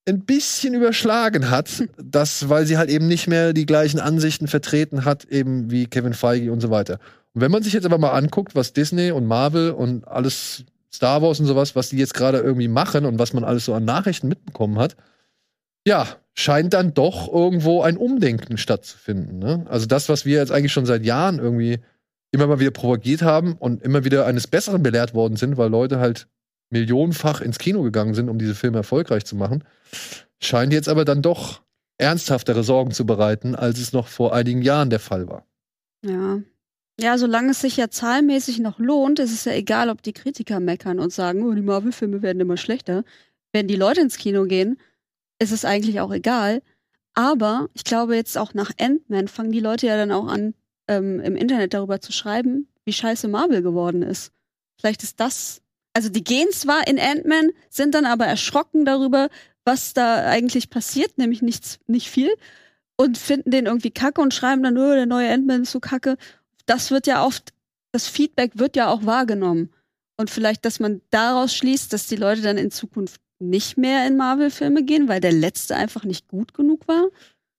ein 0.05 0.19
bisschen 0.25 0.73
überschlagen 0.73 1.49
hat, 1.49 1.85
das, 1.95 2.49
weil 2.49 2.65
sie 2.65 2.77
halt 2.77 2.89
eben 2.89 3.07
nicht 3.07 3.29
mehr 3.29 3.53
die 3.53 3.65
gleichen 3.65 4.01
Ansichten 4.01 4.49
vertreten 4.49 5.05
hat, 5.05 5.23
eben 5.23 5.71
wie 5.71 5.85
Kevin 5.85 6.13
Feige 6.13 6.51
und 6.51 6.59
so 6.59 6.69
weiter. 6.69 6.99
Und 7.35 7.39
wenn 7.39 7.51
man 7.51 7.63
sich 7.63 7.71
jetzt 7.71 7.85
aber 7.85 7.97
mal 7.97 8.11
anguckt, 8.11 8.53
was 8.53 8.73
Disney 8.73 9.11
und 9.11 9.25
Marvel 9.25 9.71
und 9.71 10.05
alles 10.05 10.65
Star 10.93 11.21
Wars 11.21 11.39
und 11.39 11.45
sowas, 11.45 11.73
was 11.73 11.87
die 11.87 11.97
jetzt 11.99 12.15
gerade 12.15 12.39
irgendwie 12.39 12.67
machen 12.67 13.05
und 13.05 13.17
was 13.17 13.31
man 13.31 13.45
alles 13.45 13.63
so 13.63 13.73
an 13.73 13.85
Nachrichten 13.85 14.27
mitbekommen 14.27 14.77
hat, 14.77 14.97
ja, 15.87 16.05
scheint 16.33 16.73
dann 16.73 16.93
doch 16.93 17.31
irgendwo 17.31 17.81
ein 17.81 17.95
Umdenken 17.95 18.57
stattzufinden. 18.57 19.39
Ne? 19.39 19.65
Also 19.69 19.85
das, 19.85 20.09
was 20.09 20.25
wir 20.25 20.39
jetzt 20.39 20.51
eigentlich 20.51 20.73
schon 20.73 20.85
seit 20.85 21.05
Jahren 21.05 21.39
irgendwie 21.39 21.79
immer 22.33 22.47
mal 22.47 22.59
wieder 22.59 22.71
propagiert 22.71 23.21
haben 23.21 23.53
und 23.53 23.81
immer 23.83 24.03
wieder 24.03 24.25
eines 24.25 24.47
Besseren 24.47 24.83
belehrt 24.83 25.13
worden 25.13 25.35
sind, 25.37 25.57
weil 25.57 25.69
Leute 25.69 25.99
halt 25.99 26.27
millionenfach 26.71 27.39
ins 27.41 27.59
Kino 27.59 27.83
gegangen 27.83 28.15
sind, 28.15 28.27
um 28.27 28.39
diese 28.39 28.55
Filme 28.55 28.77
erfolgreich 28.77 29.25
zu 29.25 29.35
machen, 29.35 29.63
scheint 30.41 30.73
jetzt 30.73 30.89
aber 30.89 31.05
dann 31.05 31.21
doch 31.21 31.61
ernsthaftere 31.97 32.63
Sorgen 32.63 32.91
zu 32.91 33.05
bereiten, 33.05 33.55
als 33.55 33.79
es 33.79 33.93
noch 33.93 34.07
vor 34.07 34.33
einigen 34.33 34.63
Jahren 34.63 34.89
der 34.89 34.99
Fall 34.99 35.29
war. 35.29 35.45
Ja. 36.03 36.41
Ja, 36.99 37.17
solange 37.17 37.51
es 37.51 37.61
sich 37.61 37.77
ja 37.77 37.89
zahlenmäßig 37.89 38.59
noch 38.59 38.77
lohnt, 38.77 39.19
ist 39.19 39.33
es 39.33 39.45
ja 39.45 39.53
egal, 39.53 39.89
ob 39.89 40.03
die 40.03 40.13
Kritiker 40.13 40.59
meckern 40.59 40.99
und 40.99 41.11
sagen, 41.11 41.43
oh, 41.43 41.53
die 41.53 41.61
Marvel-Filme 41.61 42.21
werden 42.21 42.39
immer 42.39 42.57
schlechter. 42.57 43.03
Wenn 43.51 43.67
die 43.67 43.75
Leute 43.75 44.01
ins 44.01 44.17
Kino 44.17 44.45
gehen, 44.45 44.77
ist 45.39 45.51
es 45.51 45.65
eigentlich 45.65 46.01
auch 46.01 46.11
egal. 46.11 46.61
Aber 47.15 47.69
ich 47.73 47.83
glaube, 47.83 48.15
jetzt 48.15 48.37
auch 48.37 48.53
nach 48.53 48.71
Ant-Man 48.79 49.27
fangen 49.27 49.51
die 49.51 49.59
Leute 49.59 49.87
ja 49.87 49.97
dann 49.97 50.11
auch 50.11 50.27
an, 50.27 50.53
ähm, 50.87 51.19
im 51.19 51.35
Internet 51.35 51.73
darüber 51.73 52.01
zu 52.01 52.11
schreiben, 52.11 52.67
wie 52.85 52.93
scheiße 52.93 53.27
Marvel 53.27 53.61
geworden 53.61 54.01
ist. 54.01 54.31
Vielleicht 54.79 55.03
ist 55.03 55.19
das. 55.19 55.61
Also 55.93 56.09
die 56.09 56.23
gehen 56.23 56.51
zwar 56.51 56.87
in 56.87 56.99
Ant-Man, 56.99 57.51
sind 57.69 57.95
dann 57.95 58.05
aber 58.05 58.25
erschrocken 58.25 58.85
darüber, 58.85 59.29
was 59.63 59.93
da 59.93 60.27
eigentlich 60.27 60.69
passiert, 60.69 61.17
nämlich 61.17 61.41
nichts, 61.41 61.79
nicht 61.87 62.09
viel, 62.09 62.33
und 62.97 63.17
finden 63.17 63.51
den 63.51 63.65
irgendwie 63.65 63.91
kacke 63.91 64.21
und 64.21 64.33
schreiben 64.33 64.63
dann, 64.63 64.77
oh, 64.77 64.93
der 64.93 65.05
neue 65.05 65.31
Ant-Man 65.31 65.63
ist 65.63 65.71
so 65.71 65.79
kacke. 65.79 66.17
Das 66.65 66.91
wird 66.91 67.07
ja 67.07 67.25
oft 67.25 67.53
das 67.93 68.07
Feedback 68.07 68.51
wird 68.55 68.75
ja 68.75 68.89
auch 68.89 69.05
wahrgenommen. 69.05 69.69
Und 70.17 70.29
vielleicht, 70.29 70.65
dass 70.65 70.79
man 70.79 71.01
daraus 71.11 71.55
schließt, 71.55 71.93
dass 71.93 72.07
die 72.07 72.15
Leute 72.15 72.41
dann 72.41 72.57
in 72.57 72.71
Zukunft 72.71 73.21
nicht 73.39 73.77
mehr 73.77 74.05
in 74.07 74.17
Marvel-Filme 74.17 74.83
gehen, 74.83 75.07
weil 75.07 75.21
der 75.21 75.31
letzte 75.31 75.75
einfach 75.75 76.03
nicht 76.03 76.27
gut 76.27 76.53
genug 76.53 76.87
war. 76.87 77.07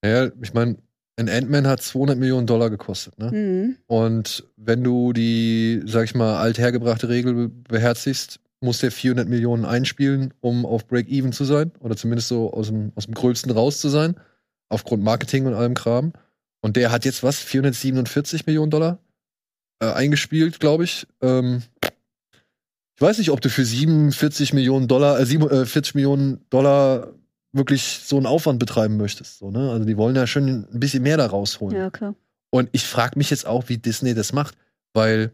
Ja, 0.03 0.29
ich 0.41 0.53
meine, 0.53 0.77
ein 1.17 1.29
Ant-Man 1.29 1.65
hat 1.67 1.81
200 1.81 2.17
Millionen 2.17 2.45
Dollar 2.47 2.69
gekostet, 2.69 3.17
ne? 3.17 3.31
Mhm. 3.31 3.75
Und 3.87 4.43
wenn 4.57 4.83
du 4.83 5.13
die, 5.13 5.81
sag 5.85 6.03
ich 6.05 6.15
mal, 6.15 6.37
althergebrachte 6.37 7.07
Regel 7.09 7.33
be- 7.33 7.49
beherzigst, 7.49 8.39
muss 8.61 8.79
der 8.79 8.91
400 8.91 9.27
Millionen 9.29 9.63
einspielen, 9.65 10.33
um 10.41 10.65
auf 10.65 10.87
Break-Even 10.87 11.31
zu 11.31 11.45
sein. 11.45 11.71
Oder 11.79 11.95
zumindest 11.95 12.27
so 12.29 12.51
aus 12.51 12.67
dem, 12.67 12.91
aus 12.95 13.05
dem 13.05 13.13
Gröbsten 13.13 13.51
raus 13.51 13.79
zu 13.79 13.89
sein. 13.89 14.15
Aufgrund 14.69 15.03
Marketing 15.03 15.45
und 15.45 15.53
allem 15.53 15.73
Kram. 15.75 16.13
Und 16.61 16.75
der 16.75 16.91
hat 16.91 17.05
jetzt 17.05 17.21
was? 17.23 17.39
447 17.39 18.45
Millionen 18.47 18.71
Dollar 18.71 18.97
äh, 19.79 19.91
eingespielt, 19.91 20.59
glaube 20.59 20.83
ich. 20.85 21.05
Ähm, 21.21 21.61
ich 22.95 23.01
weiß 23.01 23.17
nicht, 23.19 23.29
ob 23.29 23.41
du 23.41 23.49
für 23.49 23.65
47 23.65 24.53
Millionen 24.53 24.87
Dollar, 24.87 25.19
äh, 25.19 25.25
47 25.25 25.95
Millionen 25.95 26.39
Dollar 26.49 27.13
wirklich 27.55 28.01
so 28.03 28.17
einen 28.17 28.25
Aufwand 28.25 28.59
betreiben 28.59 28.97
möchtest. 28.97 29.39
So, 29.39 29.49
ne? 29.49 29.71
Also 29.71 29.85
die 29.85 29.97
wollen 29.97 30.15
ja 30.15 30.27
schon 30.27 30.67
ein 30.71 30.79
bisschen 30.79 31.03
mehr 31.03 31.17
da 31.17 31.25
rausholen. 31.25 31.77
Ja, 31.77 31.89
klar. 31.89 32.15
Und 32.51 32.69
ich 32.73 32.85
frage 32.85 33.17
mich 33.17 33.29
jetzt 33.29 33.45
auch, 33.45 33.69
wie 33.69 33.77
Disney 33.77 34.13
das 34.13 34.33
macht, 34.33 34.55
weil 34.93 35.31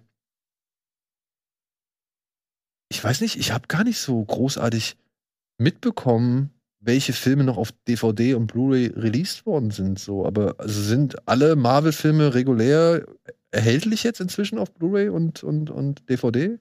ich 2.89 3.03
weiß 3.03 3.22
nicht, 3.22 3.38
ich 3.38 3.52
habe 3.52 3.68
gar 3.68 3.84
nicht 3.84 3.99
so 3.99 4.23
großartig 4.23 4.98
mitbekommen, 5.57 6.52
welche 6.80 7.14
Filme 7.14 7.43
noch 7.43 7.57
auf 7.57 7.72
DVD 7.88 8.34
und 8.34 8.48
Blu-ray 8.48 8.88
released 8.88 9.45
worden 9.45 9.72
sind. 9.72 9.99
So, 9.99 10.26
aber 10.26 10.56
also 10.57 10.81
sind 10.81 11.27
alle 11.27 11.56
Marvel-Filme 11.56 12.34
regulär 12.34 13.06
erhältlich 13.52 14.03
jetzt 14.03 14.19
inzwischen 14.19 14.57
auf 14.57 14.73
Blu-ray 14.73 15.10
und, 15.10 15.43
und, 15.43 15.69
und 15.69 16.10
DVD? 16.10 16.57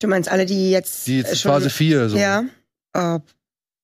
Du 0.00 0.08
meinst 0.08 0.30
alle, 0.30 0.46
die 0.46 0.70
jetzt, 0.70 1.06
Die 1.06 1.18
jetzt 1.18 1.40
schon, 1.40 1.50
Phase 1.50 1.68
4 1.68 2.10
so. 2.10 2.16
Ja. 2.16 2.44
Äh, 2.94 3.20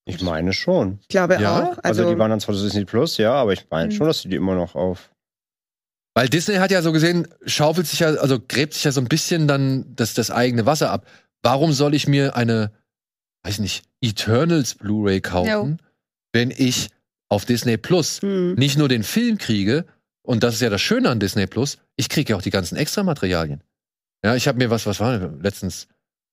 Ich 0.08 0.22
meine 0.22 0.52
schon. 0.52 0.98
ich 1.02 1.08
glaube 1.08 1.34
Ja? 1.40 1.56
auch. 1.64 1.78
Also, 1.82 2.02
Also, 2.02 2.10
die 2.12 2.18
waren 2.18 2.30
dann 2.30 2.40
zwar 2.40 2.54
Disney 2.54 2.84
Plus, 2.84 3.16
ja, 3.18 3.32
aber 3.34 3.52
ich 3.52 3.66
meine 3.70 3.88
Mhm. 3.88 3.96
schon, 3.96 4.06
dass 4.06 4.22
die 4.22 4.28
die 4.28 4.36
immer 4.36 4.54
noch 4.54 4.74
auf. 4.74 5.10
Weil 6.14 6.28
Disney 6.28 6.54
hat 6.54 6.70
ja 6.70 6.80
so 6.80 6.92
gesehen, 6.92 7.28
schaufelt 7.44 7.86
sich 7.86 7.98
ja, 8.00 8.08
also 8.08 8.40
gräbt 8.40 8.72
sich 8.72 8.84
ja 8.84 8.92
so 8.92 9.00
ein 9.00 9.08
bisschen 9.08 9.46
dann 9.48 9.94
das, 9.94 10.14
das 10.14 10.30
eigene 10.30 10.64
Wasser 10.64 10.90
ab. 10.90 11.06
Warum 11.42 11.72
soll 11.72 11.94
ich 11.94 12.06
mir 12.08 12.36
eine, 12.36 12.70
weiß 13.44 13.58
nicht, 13.58 13.84
Eternals 14.00 14.76
Blu-ray 14.76 15.20
kaufen, 15.20 15.82
wenn 16.32 16.50
ich 16.50 16.88
auf 17.28 17.44
Disney 17.44 17.76
Plus 17.76 18.22
hm. 18.22 18.54
nicht 18.54 18.78
nur 18.78 18.88
den 18.88 19.02
Film 19.02 19.36
kriege, 19.38 19.84
und 20.22 20.42
das 20.42 20.54
ist 20.54 20.60
ja 20.62 20.70
das 20.70 20.80
Schöne 20.80 21.10
an 21.10 21.20
Disney 21.20 21.46
Plus, 21.46 21.78
ich 21.96 22.08
kriege 22.08 22.30
ja 22.32 22.36
auch 22.36 22.42
die 22.42 22.50
ganzen 22.50 22.76
Extramaterialien. 22.76 23.60
Ja, 24.24 24.34
ich 24.36 24.48
habe 24.48 24.58
mir 24.58 24.70
was, 24.70 24.86
was 24.86 25.00
war 25.00 25.18
denn 25.18 25.40
letztens? 25.42 25.88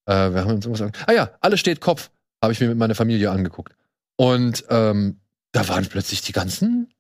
Äh, 0.06 0.32
wir 0.34 0.42
haben 0.46 0.52
uns 0.54 0.66
irgendwas 0.66 0.92
Ah 1.08 1.12
ja, 1.14 1.32
alles 1.42 1.60
steht 1.60 1.82
Kopf, 1.82 2.10
habe 2.44 2.54
ich 2.54 2.60
mir 2.60 2.68
mit 2.70 2.78
meiner 2.78 2.94
Familie 2.96 3.32
angeguckt. 3.32 3.74
Und 4.18 4.64
ähm, 4.70 5.18
da 5.54 5.68
waren 5.70 5.86
plötzlich 5.88 6.22
die 6.22 6.34
ganzen 6.34 6.94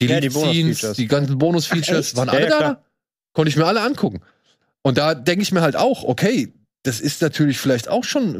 Ja, 0.00 0.20
die 0.20 0.30
Bonus-Features. 0.30 0.96
die 0.96 1.06
ganzen 1.08 1.36
Bonus-Features, 1.38 2.16
waren 2.16 2.28
Ja, 2.28 2.32
alle 2.34 2.42
ja, 2.44 2.48
da. 2.50 2.56
klar. 2.58 2.84
Konnte 3.34 3.48
ich 3.50 3.56
mir 3.56 3.66
alle 3.66 3.82
angucken. 3.82 4.22
Und 4.82 4.96
da 4.96 5.14
denke 5.14 5.42
ich 5.42 5.52
mir 5.52 5.60
halt 5.60 5.76
auch, 5.76 6.04
okay, 6.04 6.52
das 6.84 7.00
ist 7.00 7.20
natürlich 7.22 7.58
vielleicht 7.58 7.88
auch 7.88 8.04
schon 8.04 8.34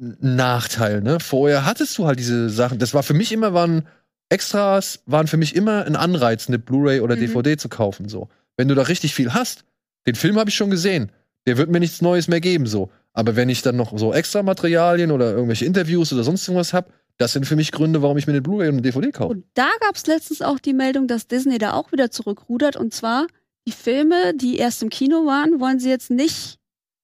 ein 0.00 0.16
Nachteil, 0.20 1.02
ne? 1.02 1.20
Vorher 1.20 1.64
hattest 1.66 1.96
du 1.98 2.06
halt 2.06 2.18
diese 2.18 2.48
Sachen. 2.50 2.78
Das 2.78 2.94
war 2.94 3.02
für 3.02 3.14
mich 3.14 3.30
immer, 3.32 3.52
waren 3.54 3.86
Extras, 4.30 5.02
waren 5.06 5.26
für 5.26 5.36
mich 5.36 5.54
immer 5.54 5.84
ein 5.84 5.96
Anreiz, 5.96 6.48
eine 6.48 6.58
Blu-ray 6.58 7.00
oder 7.00 7.16
Mhm. 7.16 7.20
DVD 7.20 7.56
zu 7.58 7.68
kaufen, 7.68 8.08
so. 8.08 8.28
Wenn 8.56 8.68
du 8.68 8.74
da 8.74 8.82
richtig 8.82 9.14
viel 9.14 9.34
hast, 9.34 9.64
den 10.06 10.14
Film 10.14 10.38
habe 10.38 10.50
ich 10.50 10.56
schon 10.56 10.70
gesehen. 10.70 11.12
Der 11.46 11.56
wird 11.58 11.70
mir 11.70 11.80
nichts 11.80 12.00
Neues 12.02 12.26
mehr 12.28 12.40
geben, 12.40 12.66
so. 12.66 12.90
Aber 13.12 13.36
wenn 13.36 13.48
ich 13.48 13.62
dann 13.62 13.76
noch 13.76 13.96
so 13.98 14.12
extra 14.12 14.42
Materialien 14.42 15.10
oder 15.10 15.32
irgendwelche 15.32 15.64
Interviews 15.64 16.12
oder 16.12 16.22
sonst 16.22 16.46
irgendwas 16.46 16.72
habe, 16.72 16.92
das 17.18 17.32
sind 17.32 17.44
für 17.44 17.56
mich 17.56 17.70
Gründe, 17.72 18.00
warum 18.02 18.16
ich 18.16 18.26
mir 18.26 18.32
eine 18.32 18.40
Blu-ray 18.40 18.68
und 18.68 18.76
eine 18.76 18.82
DVD 18.82 19.10
kaufe. 19.10 19.34
Und 19.34 19.44
da 19.54 19.68
gab 19.80 19.94
es 19.94 20.06
letztens 20.06 20.40
auch 20.40 20.58
die 20.58 20.72
Meldung, 20.72 21.06
dass 21.06 21.26
Disney 21.26 21.58
da 21.58 21.74
auch 21.74 21.92
wieder 21.92 22.10
zurückrudert. 22.10 22.76
Und 22.76 22.94
zwar, 22.94 23.26
die 23.66 23.72
Filme, 23.72 24.34
die 24.34 24.56
erst 24.56 24.82
im 24.82 24.88
Kino 24.88 25.26
waren, 25.26 25.60
wollen 25.60 25.80
sie 25.80 25.90
jetzt 25.90 26.10
nicht, 26.10 26.58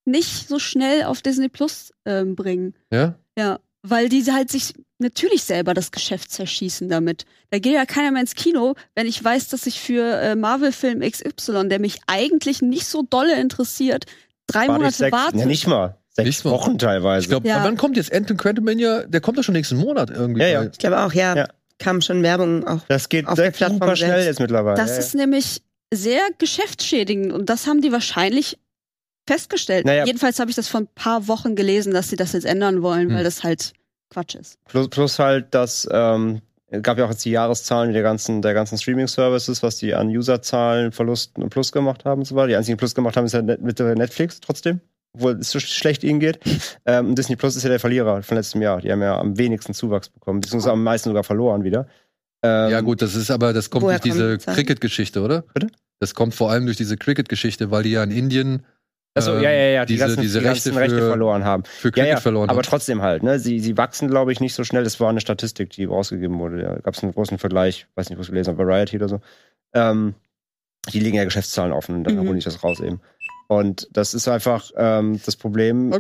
nicht 0.07 0.49
so 0.49 0.59
schnell 0.59 1.05
auf 1.05 1.21
Disney 1.21 1.49
Plus 1.49 1.93
ähm, 2.07 2.35
bringen. 2.35 2.75
Ja? 2.91 3.17
Ja, 3.37 3.59
weil 3.83 4.09
die 4.09 4.25
halt 4.33 4.51
sich 4.51 4.73
natürlich 4.99 5.43
selber 5.43 5.75
das 5.75 5.93
Geschäft 5.93 6.31
zerschießen 6.31 6.89
damit. 6.89 7.27
Da 7.51 7.59
geht 7.59 7.75
ja 7.75 7.85
keiner 7.85 8.11
mehr 8.11 8.23
ins 8.23 8.35
Kino, 8.35 8.75
wenn 8.95 9.07
ich 9.07 9.23
weiß, 9.23 9.49
dass 9.49 9.67
ich 9.67 9.81
für 9.81 10.03
äh, 10.03 10.35
Marvel-Film 10.35 11.01
XY, 11.01 11.69
der 11.69 11.79
mich 11.79 11.99
eigentlich 12.07 12.63
nicht 12.63 12.87
so 12.87 13.03
dolle 13.03 13.39
interessiert, 13.39 14.07
drei 14.47 14.69
Warte 14.69 14.73
Monate 14.73 14.95
sechs, 14.97 15.13
warte. 15.13 15.37
ja, 15.39 15.47
nicht 15.47 15.67
mal. 15.67 15.97
Sechs 16.11 16.27
Nicht 16.27 16.45
mal. 16.47 16.51
Wochen 16.53 16.79
teilweise. 16.79 17.25
Ich 17.25 17.29
glaube, 17.29 17.47
Ja. 17.47 17.63
wann 17.63 17.77
kommt 17.77 17.97
jetzt 17.99 18.13
Anton 18.13 18.37
Quantumania? 18.39 19.03
Der 19.07 19.21
kommt 19.21 19.37
doch 19.39 19.43
schon 19.43 19.53
nächsten 19.55 19.77
Monat 19.77 20.09
irgendwie. 20.11 20.41
Ja, 20.41 20.49
ja. 20.49 20.63
Ich 20.65 20.79
glaube 20.79 20.99
auch, 21.01 21.13
ja. 21.13 21.37
Ja. 21.37 21.49
Kam 21.79 22.01
schon 22.01 22.23
Werbung 22.23 22.67
auch. 22.67 22.81
das 22.89 23.11
geht 23.11 23.27
auf 23.27 23.35
der 23.35 23.45
sehr 23.45 23.51
Plattform 23.53 23.81
super 23.81 23.97
schnell 23.97 24.09
selbst. 24.13 24.27
jetzt 24.27 24.41
mittlerweile. 24.41 24.77
Das 24.79 24.91
ja, 24.93 24.97
ist 24.97 25.15
nämlich 25.15 25.61
sehr 25.93 26.21
geschäftsschädigend 26.39 27.33
und 27.33 27.51
das 27.51 27.67
haben 27.67 27.83
die 27.83 27.93
wahrscheinlich 27.93 28.59
festgestellt. 29.29 29.85
Naja. 29.85 30.05
Jedenfalls 30.07 30.39
habe 30.39 30.49
ich 30.51 30.57
das 30.57 30.69
vor 30.69 30.81
ein 30.81 30.89
paar 30.95 31.29
Wochen 31.29 31.55
gelesen, 31.55 31.93
dass 31.93 32.09
sie 32.09 32.17
das 32.17 32.33
jetzt 32.33 32.47
ändern 32.47 32.81
wollen, 32.83 33.11
Hm. 33.11 33.17
weil 33.17 33.25
das 33.25 33.43
halt 33.45 33.73
Quatsch 34.11 34.37
ist. 34.37 34.57
Plus, 34.67 34.89
plus 34.89 35.19
halt, 35.19 35.53
dass 35.55 35.87
ähm, 35.91 36.41
gab 36.83 36.99
ja 36.99 37.05
auch 37.05 37.11
jetzt 37.11 37.25
die 37.25 37.31
Jahreszahlen 37.31 37.93
der 37.93 38.03
ganzen, 38.03 38.43
der 38.43 38.55
ganzen 38.55 38.79
Streaming-Services, 38.79 39.63
was 39.63 39.77
die 39.77 39.95
an 39.95 40.09
Userzahlen, 40.09 40.93
Verlusten 40.93 41.43
und 41.43 41.51
Plus 41.51 41.73
gemacht 41.73 42.05
haben 42.05 42.21
und 42.21 42.25
so 42.25 42.35
weiter. 42.35 42.49
Die 42.49 42.57
einzigen 42.57 42.77
Plus 42.77 42.95
gemacht 42.95 43.17
haben, 43.17 43.27
ist 43.27 43.33
ja 43.33 43.43
Net 43.43 43.63
mit 43.63 43.79
Netflix 43.79 44.41
trotzdem, 44.41 44.81
obwohl 45.15 45.33
es 45.33 45.51
so 45.51 45.61
schlecht 45.61 46.05
ihnen 46.05 46.21
geht. 46.21 46.39
Ähm, 46.85 47.09
und 47.11 47.19
Disney 47.19 47.37
Plus 47.37 47.57
ist 47.57 47.63
ja 47.63 47.69
der 47.69 47.81
Verlierer 47.81 48.23
von 48.23 48.37
letztem 48.37 48.63
Jahr. 48.63 48.81
Die 48.81 48.91
haben 48.93 49.03
ja 49.03 49.19
am 49.19 49.37
wenigsten 49.39 49.75
Zuwachs 49.75 50.09
bekommen, 50.09 50.41
beziehungsweise 50.41 50.73
am 50.73 50.83
meisten 50.83 51.11
sogar 51.11 51.25
verloren 51.25 51.65
wieder. 51.65 51.87
Ähm, 52.43 52.71
Ja, 52.71 52.81
gut, 52.81 53.03
das 53.03 53.15
ist 53.15 53.31
aber, 53.31 53.53
das 53.53 53.71
kommt 53.71 53.85
Woher 53.85 53.99
durch 53.99 54.13
diese? 54.13 54.39
Cricket-Geschichte, 54.39 55.21
oder? 55.23 55.43
Bitte? 55.55 55.69
Das 55.99 56.15
kommt 56.15 56.35
vor 56.35 56.51
allem 56.51 56.67
durch 56.67 56.77
diese 56.77 56.97
Cricket-Geschichte, 56.97 57.71
weil 57.71 57.83
die 57.83 57.93
ja 57.93 58.03
in 58.05 58.11
Indien 58.11 58.65
Ähm, 59.17 59.43
ja, 59.43 59.51
ja, 59.51 59.67
ja, 59.69 59.85
die 59.87 59.95
diese, 59.95 60.05
ganzen, 60.07 60.21
diese 60.21 60.41
die 60.41 60.47
Rechte, 60.47 60.71
ganzen 60.71 60.79
Rechte 60.83 60.99
für, 60.99 61.09
verloren 61.09 61.45
haben. 61.45 61.65
für 61.65 61.89
Ja, 61.89 61.93
Cricket 61.93 62.09
ja, 62.11 62.21
verloren 62.21 62.49
aber 62.51 62.59
haben. 62.59 62.65
trotzdem 62.65 63.03
halt, 63.03 63.23
ne? 63.23 63.39
Sie, 63.39 63.61
sie 63.61 63.77
wachsen, 63.77 64.09
glaube 64.09 64.33
ich, 64.33 64.41
nicht 64.41 64.55
so 64.55 64.65
schnell. 64.65 64.85
Das 64.85 65.01
war 65.01 65.09
eine 65.11 65.21
Statistik, 65.21 65.71
die 65.71 65.85
rausgegeben 65.85 66.39
wurde. 66.39 66.63
Da 66.63 66.77
gab 66.81 66.95
es 66.95 67.03
einen 67.03 67.13
großen 67.13 67.39
Vergleich, 67.39 67.87
weiß 67.95 68.11
nicht, 68.11 68.19
wo 68.19 68.23
ich 68.23 68.29
gelesen 68.29 68.57
habe, 68.57 68.67
Variety 68.67 68.97
oder 68.97 69.09
so. 69.09 69.21
Ähm, 69.75 70.15
die 70.93 71.01
legen 71.01 71.17
ja 71.17 71.25
Geschäftszahlen 71.25 71.73
offen 71.73 71.97
und 71.97 72.05
dann 72.05 72.17
Mhm. 72.17 72.29
hole 72.29 72.39
ich 72.39 72.45
das 72.45 72.63
raus 72.63 72.81
eben. 72.81 73.01
Und 73.49 73.89
das 73.93 74.13
ist 74.15 74.27
einfach 74.29 74.71
ähm, 74.77 75.21
das 75.25 75.37
Problem, 75.37 75.93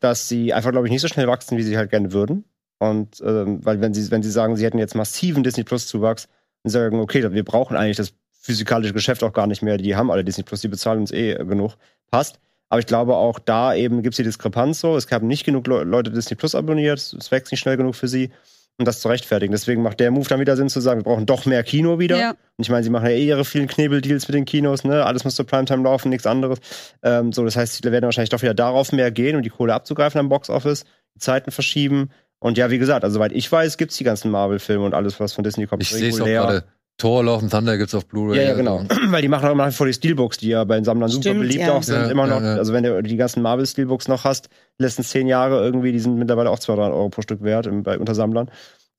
dass 0.00 0.28
sie 0.28 0.52
einfach, 0.52 0.70
glaube 0.70 0.86
ich, 0.86 0.92
nicht 0.92 1.00
so 1.00 1.08
schnell 1.08 1.26
wachsen, 1.28 1.56
wie 1.58 1.62
sie 1.62 1.76
halt 1.76 1.90
gerne 1.90 2.12
würden. 2.12 2.44
Und 2.78 3.20
ähm, 3.24 3.64
weil 3.64 3.80
wenn 3.80 3.92
sie, 3.94 4.10
wenn 4.10 4.22
sie 4.22 4.30
sagen, 4.30 4.56
sie 4.56 4.64
hätten 4.64 4.78
jetzt 4.78 4.94
massiven 4.94 5.42
Disney 5.42 5.64
Plus 5.64 5.86
Zuwachs 5.86 6.28
und 6.62 6.70
sagen, 6.70 7.00
okay, 7.00 7.32
wir 7.32 7.44
brauchen 7.44 7.76
eigentlich 7.76 7.96
das 7.96 8.12
physikalische 8.32 8.94
Geschäft 8.94 9.22
auch 9.22 9.32
gar 9.34 9.46
nicht 9.46 9.60
mehr, 9.62 9.76
die 9.76 9.96
haben 9.96 10.10
alle 10.10 10.24
Disney 10.24 10.44
Plus, 10.44 10.62
die 10.62 10.68
bezahlen 10.68 11.00
uns 11.00 11.12
eh 11.12 11.34
genug, 11.34 11.74
passt. 12.10 12.38
Aber 12.70 12.78
ich 12.78 12.86
glaube 12.86 13.16
auch 13.16 13.38
da 13.38 13.74
eben 13.74 14.02
gibt 14.02 14.14
es 14.14 14.16
die 14.16 14.22
Diskrepanz 14.22 14.80
so. 14.80 14.96
Es 14.96 15.10
haben 15.10 15.26
nicht 15.26 15.44
genug 15.44 15.66
Le 15.66 15.82
Leute 15.82 16.10
Disney 16.10 16.36
Plus 16.36 16.54
abonniert, 16.54 16.98
es 16.98 17.30
wächst 17.30 17.52
nicht 17.52 17.60
schnell 17.60 17.76
genug 17.76 17.96
für 17.96 18.06
sie, 18.06 18.30
um 18.78 18.84
das 18.84 19.00
zu 19.00 19.08
rechtfertigen. 19.08 19.50
Deswegen 19.50 19.82
macht 19.82 19.98
der 19.98 20.12
Move 20.12 20.28
dann 20.28 20.38
wieder 20.38 20.56
Sinn 20.56 20.68
zu 20.68 20.80
sagen, 20.80 21.00
wir 21.00 21.04
brauchen 21.04 21.26
doch 21.26 21.46
mehr 21.46 21.64
Kino 21.64 21.98
wieder. 21.98 22.16
Ja. 22.16 22.30
Und 22.30 22.36
ich 22.58 22.70
meine, 22.70 22.84
sie 22.84 22.90
machen 22.90 23.06
ja 23.06 23.12
eh 23.12 23.26
ihre 23.26 23.44
vielen 23.44 23.66
Knebeldeals 23.66 24.28
mit 24.28 24.36
den 24.36 24.44
Kinos, 24.44 24.84
ne? 24.84 25.04
Alles 25.04 25.24
muss 25.24 25.34
zur 25.34 25.46
Primetime 25.46 25.82
laufen, 25.82 26.10
nichts 26.10 26.26
anderes. 26.26 26.60
Ähm, 27.02 27.32
so, 27.32 27.44
das 27.44 27.56
heißt, 27.56 27.82
sie 27.82 27.90
werden 27.90 28.04
wahrscheinlich 28.04 28.30
doch 28.30 28.42
wieder 28.42 28.54
darauf 28.54 28.92
mehr 28.92 29.10
gehen 29.10 29.34
und 29.36 29.42
die 29.42 29.50
Kohle 29.50 29.74
abzugreifen 29.74 30.20
am 30.20 30.28
Boxoffice, 30.28 30.84
die 31.16 31.18
Zeiten 31.18 31.50
verschieben. 31.50 32.10
Und 32.38 32.56
ja, 32.56 32.70
wie 32.70 32.78
gesagt, 32.78 33.04
also 33.04 33.14
soweit 33.14 33.32
ich 33.32 33.50
weiß, 33.50 33.78
gibt's 33.78 33.96
die 33.96 34.04
ganzen 34.04 34.30
Marvel-Filme 34.30 34.84
und 34.84 34.94
alles, 34.94 35.18
was 35.18 35.32
von 35.32 35.42
Disney 35.44 35.66
kommt. 35.66 35.82
Ich 35.82 35.90
sehe 35.90 36.08
es 36.08 36.20
auch 36.20 36.24
regulär. 36.24 36.40
gerade. 36.40 36.64
Thor, 37.00 37.24
Love 37.24 37.42
and 37.42 37.50
Thunder 37.50 37.76
gibt's 37.78 37.94
auf 37.94 38.06
Blu-ray. 38.06 38.36
Ja, 38.36 38.42
ja, 38.50 38.54
genau. 38.54 38.84
Weil 39.08 39.22
die 39.22 39.28
machen 39.28 39.48
auch 39.48 39.54
nach 39.54 39.68
wie 39.68 39.72
vor 39.72 39.86
die 39.86 39.92
Steelbooks, 39.92 40.38
die 40.38 40.48
ja 40.48 40.62
bei 40.64 40.76
den 40.76 40.84
Sammlern 40.84 41.08
super 41.08 41.22
Stimmt, 41.22 41.40
beliebt 41.40 41.60
ja. 41.64 41.72
auch 41.72 41.82
sind, 41.82 41.96
Ja, 42.02 42.10
immer 42.10 42.26
noch. 42.26 42.40
ja, 42.40 42.52
ja. 42.52 42.56
Also 42.56 42.72
wenn 42.72 42.84
du 42.84 43.02
die 43.02 43.16
ganzen 43.16 43.42
Marvel-Steelbooks 43.42 44.06
noch 44.08 44.24
hast, 44.24 44.48
die 44.78 44.84
letzten 44.84 45.02
zehn 45.02 45.26
Jahre 45.26 45.64
irgendwie, 45.64 45.92
die 45.92 45.98
sind 46.00 46.16
mittlerweile 46.16 46.50
auch 46.50 46.58
200 46.58 46.92
Euro 46.92 47.08
pro 47.08 47.22
Stück 47.22 47.42
wert 47.42 47.66
im, 47.66 47.82
bei 47.82 47.98
Untersammlern. 47.98 48.50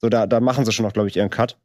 So, 0.01 0.09
da, 0.09 0.27
da 0.27 0.39
machen 0.39 0.65
sie 0.65 0.71
schon 0.71 0.85
noch, 0.85 0.93
glaube 0.93 1.07
ich, 1.09 1.15
ihren 1.15 1.29
Cut. 1.29 1.57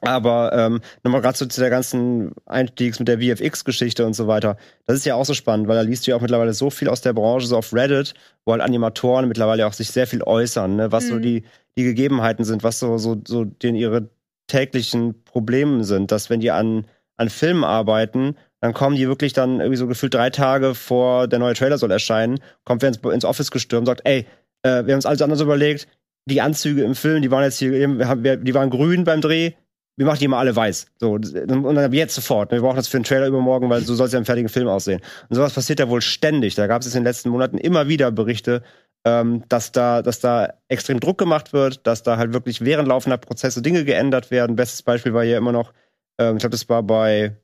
Aber 0.00 0.52
ähm, 0.54 0.80
nochmal 1.04 1.20
gerade 1.20 1.36
so 1.36 1.44
zu 1.44 1.60
der 1.60 1.68
ganzen 1.68 2.32
Einstiegs 2.46 2.98
mit 2.98 3.08
der 3.08 3.18
VFX-Geschichte 3.20 4.06
und 4.06 4.14
so 4.14 4.26
weiter. 4.26 4.56
Das 4.86 4.96
ist 4.96 5.04
ja 5.04 5.16
auch 5.16 5.26
so 5.26 5.34
spannend, 5.34 5.68
weil 5.68 5.76
da 5.76 5.82
liest 5.82 6.06
du 6.06 6.10
ja 6.12 6.16
auch 6.16 6.22
mittlerweile 6.22 6.54
so 6.54 6.70
viel 6.70 6.88
aus 6.88 7.02
der 7.02 7.12
Branche, 7.12 7.46
so 7.46 7.58
auf 7.58 7.74
Reddit, 7.74 8.14
wo 8.46 8.52
halt 8.52 8.62
Animatoren 8.62 9.28
mittlerweile 9.28 9.66
auch 9.66 9.74
sich 9.74 9.90
sehr 9.90 10.06
viel 10.06 10.22
äußern, 10.22 10.76
ne? 10.76 10.92
was 10.92 11.08
so 11.08 11.16
Mhm. 11.16 11.22
die, 11.22 11.42
die 11.76 11.84
Gegebenheiten 11.84 12.44
sind, 12.46 12.64
was 12.64 12.78
so, 12.78 12.96
so, 12.96 13.20
so 13.28 13.44
den 13.44 13.74
ihre 13.74 14.08
täglichen 14.52 15.24
Problemen 15.24 15.82
sind, 15.82 16.12
dass 16.12 16.28
wenn 16.28 16.40
die 16.40 16.50
an, 16.50 16.86
an 17.16 17.30
Filmen 17.30 17.64
arbeiten, 17.64 18.36
dann 18.60 18.74
kommen 18.74 18.96
die 18.96 19.08
wirklich 19.08 19.32
dann 19.32 19.60
irgendwie 19.60 19.76
so 19.76 19.86
gefühlt 19.86 20.14
drei 20.14 20.30
Tage 20.30 20.74
vor 20.74 21.26
der 21.26 21.38
neue 21.38 21.54
Trailer 21.54 21.78
soll 21.78 21.90
erscheinen, 21.90 22.38
kommt 22.64 22.82
wer 22.82 22.88
ins, 22.88 22.98
ins 22.98 23.24
Office 23.24 23.50
gestürmt, 23.50 23.86
sagt, 23.86 24.02
ey, 24.04 24.26
äh, 24.62 24.84
wir 24.84 24.92
haben 24.92 24.98
uns 24.98 25.06
alles 25.06 25.22
anders 25.22 25.40
überlegt, 25.40 25.88
die 26.26 26.40
Anzüge 26.40 26.84
im 26.84 26.94
Film, 26.94 27.22
die 27.22 27.30
waren 27.30 27.42
jetzt 27.42 27.58
hier, 27.58 27.72
die 27.72 28.54
waren 28.54 28.70
grün 28.70 29.04
beim 29.04 29.20
Dreh, 29.20 29.52
wir 29.96 30.06
machen 30.06 30.18
die 30.20 30.28
mal 30.28 30.38
alle 30.38 30.54
weiß. 30.54 30.86
So, 30.98 31.12
und 31.12 31.34
dann 31.34 31.92
jetzt 31.92 32.14
sofort. 32.14 32.52
Wir 32.52 32.60
brauchen 32.60 32.76
das 32.76 32.88
für 32.88 32.98
einen 32.98 33.04
Trailer 33.04 33.26
übermorgen, 33.26 33.68
weil 33.68 33.82
so 33.82 33.94
soll 33.94 34.06
es 34.06 34.12
ja 34.12 34.18
im 34.18 34.24
fertigen 34.24 34.48
Film 34.48 34.68
aussehen. 34.68 35.00
Und 35.28 35.36
sowas 35.36 35.52
passiert 35.52 35.80
ja 35.80 35.88
wohl 35.88 36.00
ständig. 36.00 36.54
Da 36.54 36.66
gab 36.66 36.82
es 36.82 36.88
in 36.88 37.00
den 37.00 37.04
letzten 37.04 37.30
Monaten 37.30 37.58
immer 37.58 37.88
wieder 37.88 38.10
Berichte, 38.10 38.62
ähm, 39.04 39.42
dass 39.48 39.72
da, 39.72 40.02
dass 40.02 40.20
da 40.20 40.54
extrem 40.68 41.00
Druck 41.00 41.18
gemacht 41.18 41.52
wird, 41.52 41.86
dass 41.86 42.02
da 42.02 42.16
halt 42.16 42.32
wirklich 42.32 42.60
während 42.60 42.88
laufender 42.88 43.18
Prozesse 43.18 43.62
Dinge 43.62 43.84
geändert 43.84 44.30
werden. 44.30 44.56
Bestes 44.56 44.82
Beispiel 44.82 45.12
war 45.14 45.24
hier 45.24 45.38
immer 45.38 45.52
noch, 45.52 45.72
ähm, 46.18 46.36
ich 46.36 46.40
glaube, 46.40 46.52
das 46.52 46.68
war 46.68 46.82
bei, 46.82 47.36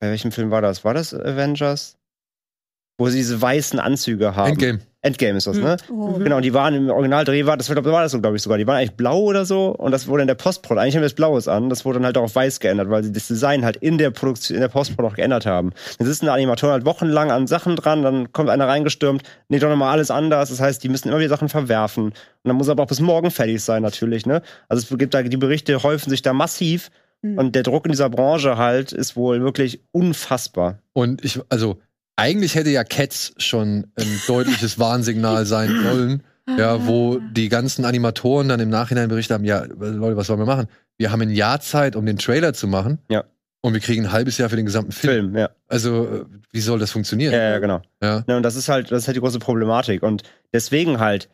bei 0.00 0.10
welchem 0.10 0.32
Film 0.32 0.50
war 0.50 0.62
das? 0.62 0.84
War 0.84 0.94
das 0.94 1.12
Avengers? 1.12 1.98
Wo 2.98 3.08
sie 3.08 3.18
diese 3.18 3.40
weißen 3.40 3.78
Anzüge 3.78 4.36
haben. 4.36 4.52
Endgame. 4.52 4.80
Endgame 5.06 5.38
ist 5.38 5.46
das, 5.46 5.56
ne? 5.56 5.76
Oh. 5.90 6.14
Genau, 6.14 6.36
und 6.36 6.42
die 6.42 6.52
waren 6.52 6.74
im 6.74 6.90
Originaldreh, 6.90 7.46
war, 7.46 7.56
das 7.56 7.68
war, 7.68 7.84
war 7.84 8.02
das 8.02 8.12
so, 8.12 8.20
glaube 8.20 8.36
ich, 8.36 8.42
sogar. 8.42 8.58
Die 8.58 8.66
waren 8.66 8.76
eigentlich 8.76 8.96
blau 8.96 9.20
oder 9.20 9.44
so 9.44 9.68
und 9.68 9.92
das 9.92 10.08
wurde 10.08 10.22
in 10.22 10.26
der 10.26 10.34
Postprod, 10.34 10.78
eigentlich 10.78 10.94
haben 10.96 11.02
wir 11.02 11.06
das 11.06 11.14
Blaues 11.14 11.48
an, 11.48 11.70
das 11.70 11.84
wurde 11.84 11.98
dann 11.98 12.06
halt 12.06 12.18
auch 12.18 12.24
auf 12.24 12.34
weiß 12.34 12.60
geändert, 12.60 12.90
weil 12.90 13.04
sie 13.04 13.12
das 13.12 13.26
Design 13.28 13.64
halt 13.64 13.76
in 13.76 13.98
der 13.98 14.10
Produktion, 14.10 14.56
in 14.56 14.60
der 14.60 14.68
Postprod 14.68 15.04
auch 15.06 15.14
geändert 15.14 15.46
haben. 15.46 15.72
Dann 15.98 16.06
sitzen 16.06 16.26
da 16.26 16.34
Animatoren 16.34 16.72
halt 16.72 16.84
wochenlang 16.84 17.30
an 17.30 17.46
Sachen 17.46 17.76
dran, 17.76 18.02
dann 18.02 18.32
kommt 18.32 18.50
einer 18.50 18.66
reingestürmt, 18.66 19.22
nee, 19.48 19.58
doch 19.58 19.68
nochmal 19.68 19.92
alles 19.92 20.10
anders. 20.10 20.50
Das 20.50 20.60
heißt, 20.60 20.82
die 20.82 20.88
müssen 20.88 21.08
immer 21.08 21.18
wieder 21.18 21.30
Sachen 21.30 21.48
verwerfen. 21.48 22.06
Und 22.06 22.14
dann 22.44 22.56
muss 22.56 22.68
aber 22.68 22.82
auch 22.82 22.88
bis 22.88 23.00
morgen 23.00 23.30
fertig 23.30 23.62
sein, 23.62 23.82
natürlich, 23.82 24.26
ne? 24.26 24.42
Also 24.68 24.86
es 24.88 24.98
gibt 24.98 25.14
da, 25.14 25.22
die 25.22 25.36
Berichte 25.36 25.82
häufen 25.82 26.10
sich 26.10 26.22
da 26.22 26.32
massiv 26.32 26.90
Hm. 27.22 27.38
und 27.38 27.54
der 27.54 27.62
Druck 27.62 27.86
in 27.86 27.92
dieser 27.92 28.10
Branche 28.10 28.56
halt 28.56 28.92
ist 28.92 29.16
wohl 29.16 29.40
wirklich 29.40 29.80
unfassbar. 29.92 30.78
Und 30.92 31.24
ich, 31.24 31.40
also, 31.48 31.78
eigentlich 32.16 32.54
hätte 32.54 32.70
ja 32.70 32.84
Cats 32.84 33.34
schon 33.38 33.86
ein 33.96 34.20
deutliches 34.26 34.78
Warnsignal 34.78 35.46
sein 35.46 35.82
sollen. 35.82 36.22
Ja, 36.56 36.86
wo 36.86 37.18
die 37.18 37.48
ganzen 37.48 37.84
Animatoren 37.84 38.48
dann 38.48 38.60
im 38.60 38.68
Nachhinein 38.68 39.08
berichtet 39.08 39.34
haben, 39.34 39.44
ja, 39.44 39.64
Leute, 39.64 40.16
was 40.16 40.28
sollen 40.28 40.38
wir 40.38 40.46
machen? 40.46 40.68
Wir 40.96 41.10
haben 41.10 41.20
ein 41.22 41.30
Jahr 41.30 41.60
Zeit, 41.60 41.96
um 41.96 42.06
den 42.06 42.18
Trailer 42.18 42.54
zu 42.54 42.68
machen. 42.68 42.98
Ja. 43.10 43.24
Und 43.62 43.72
wir 43.72 43.80
kriegen 43.80 44.04
ein 44.04 44.12
halbes 44.12 44.38
Jahr 44.38 44.48
für 44.48 44.54
den 44.54 44.64
gesamten 44.64 44.92
Film. 44.92 45.32
Film, 45.32 45.36
ja. 45.36 45.50
Also, 45.66 46.06
äh, 46.06 46.24
wie 46.52 46.60
soll 46.60 46.78
das 46.78 46.92
funktionieren? 46.92 47.32
Ja, 47.32 47.50
ja, 47.50 47.58
genau. 47.58 47.82
Ja. 48.00 48.22
Ne, 48.28 48.36
und 48.36 48.44
das 48.44 48.54
ist 48.54 48.68
halt, 48.68 48.92
das 48.92 49.02
ist 49.02 49.06
halt 49.08 49.16
die 49.16 49.20
große 49.20 49.40
Problematik. 49.40 50.04
Und 50.04 50.22
deswegen 50.52 51.00
halt, 51.00 51.28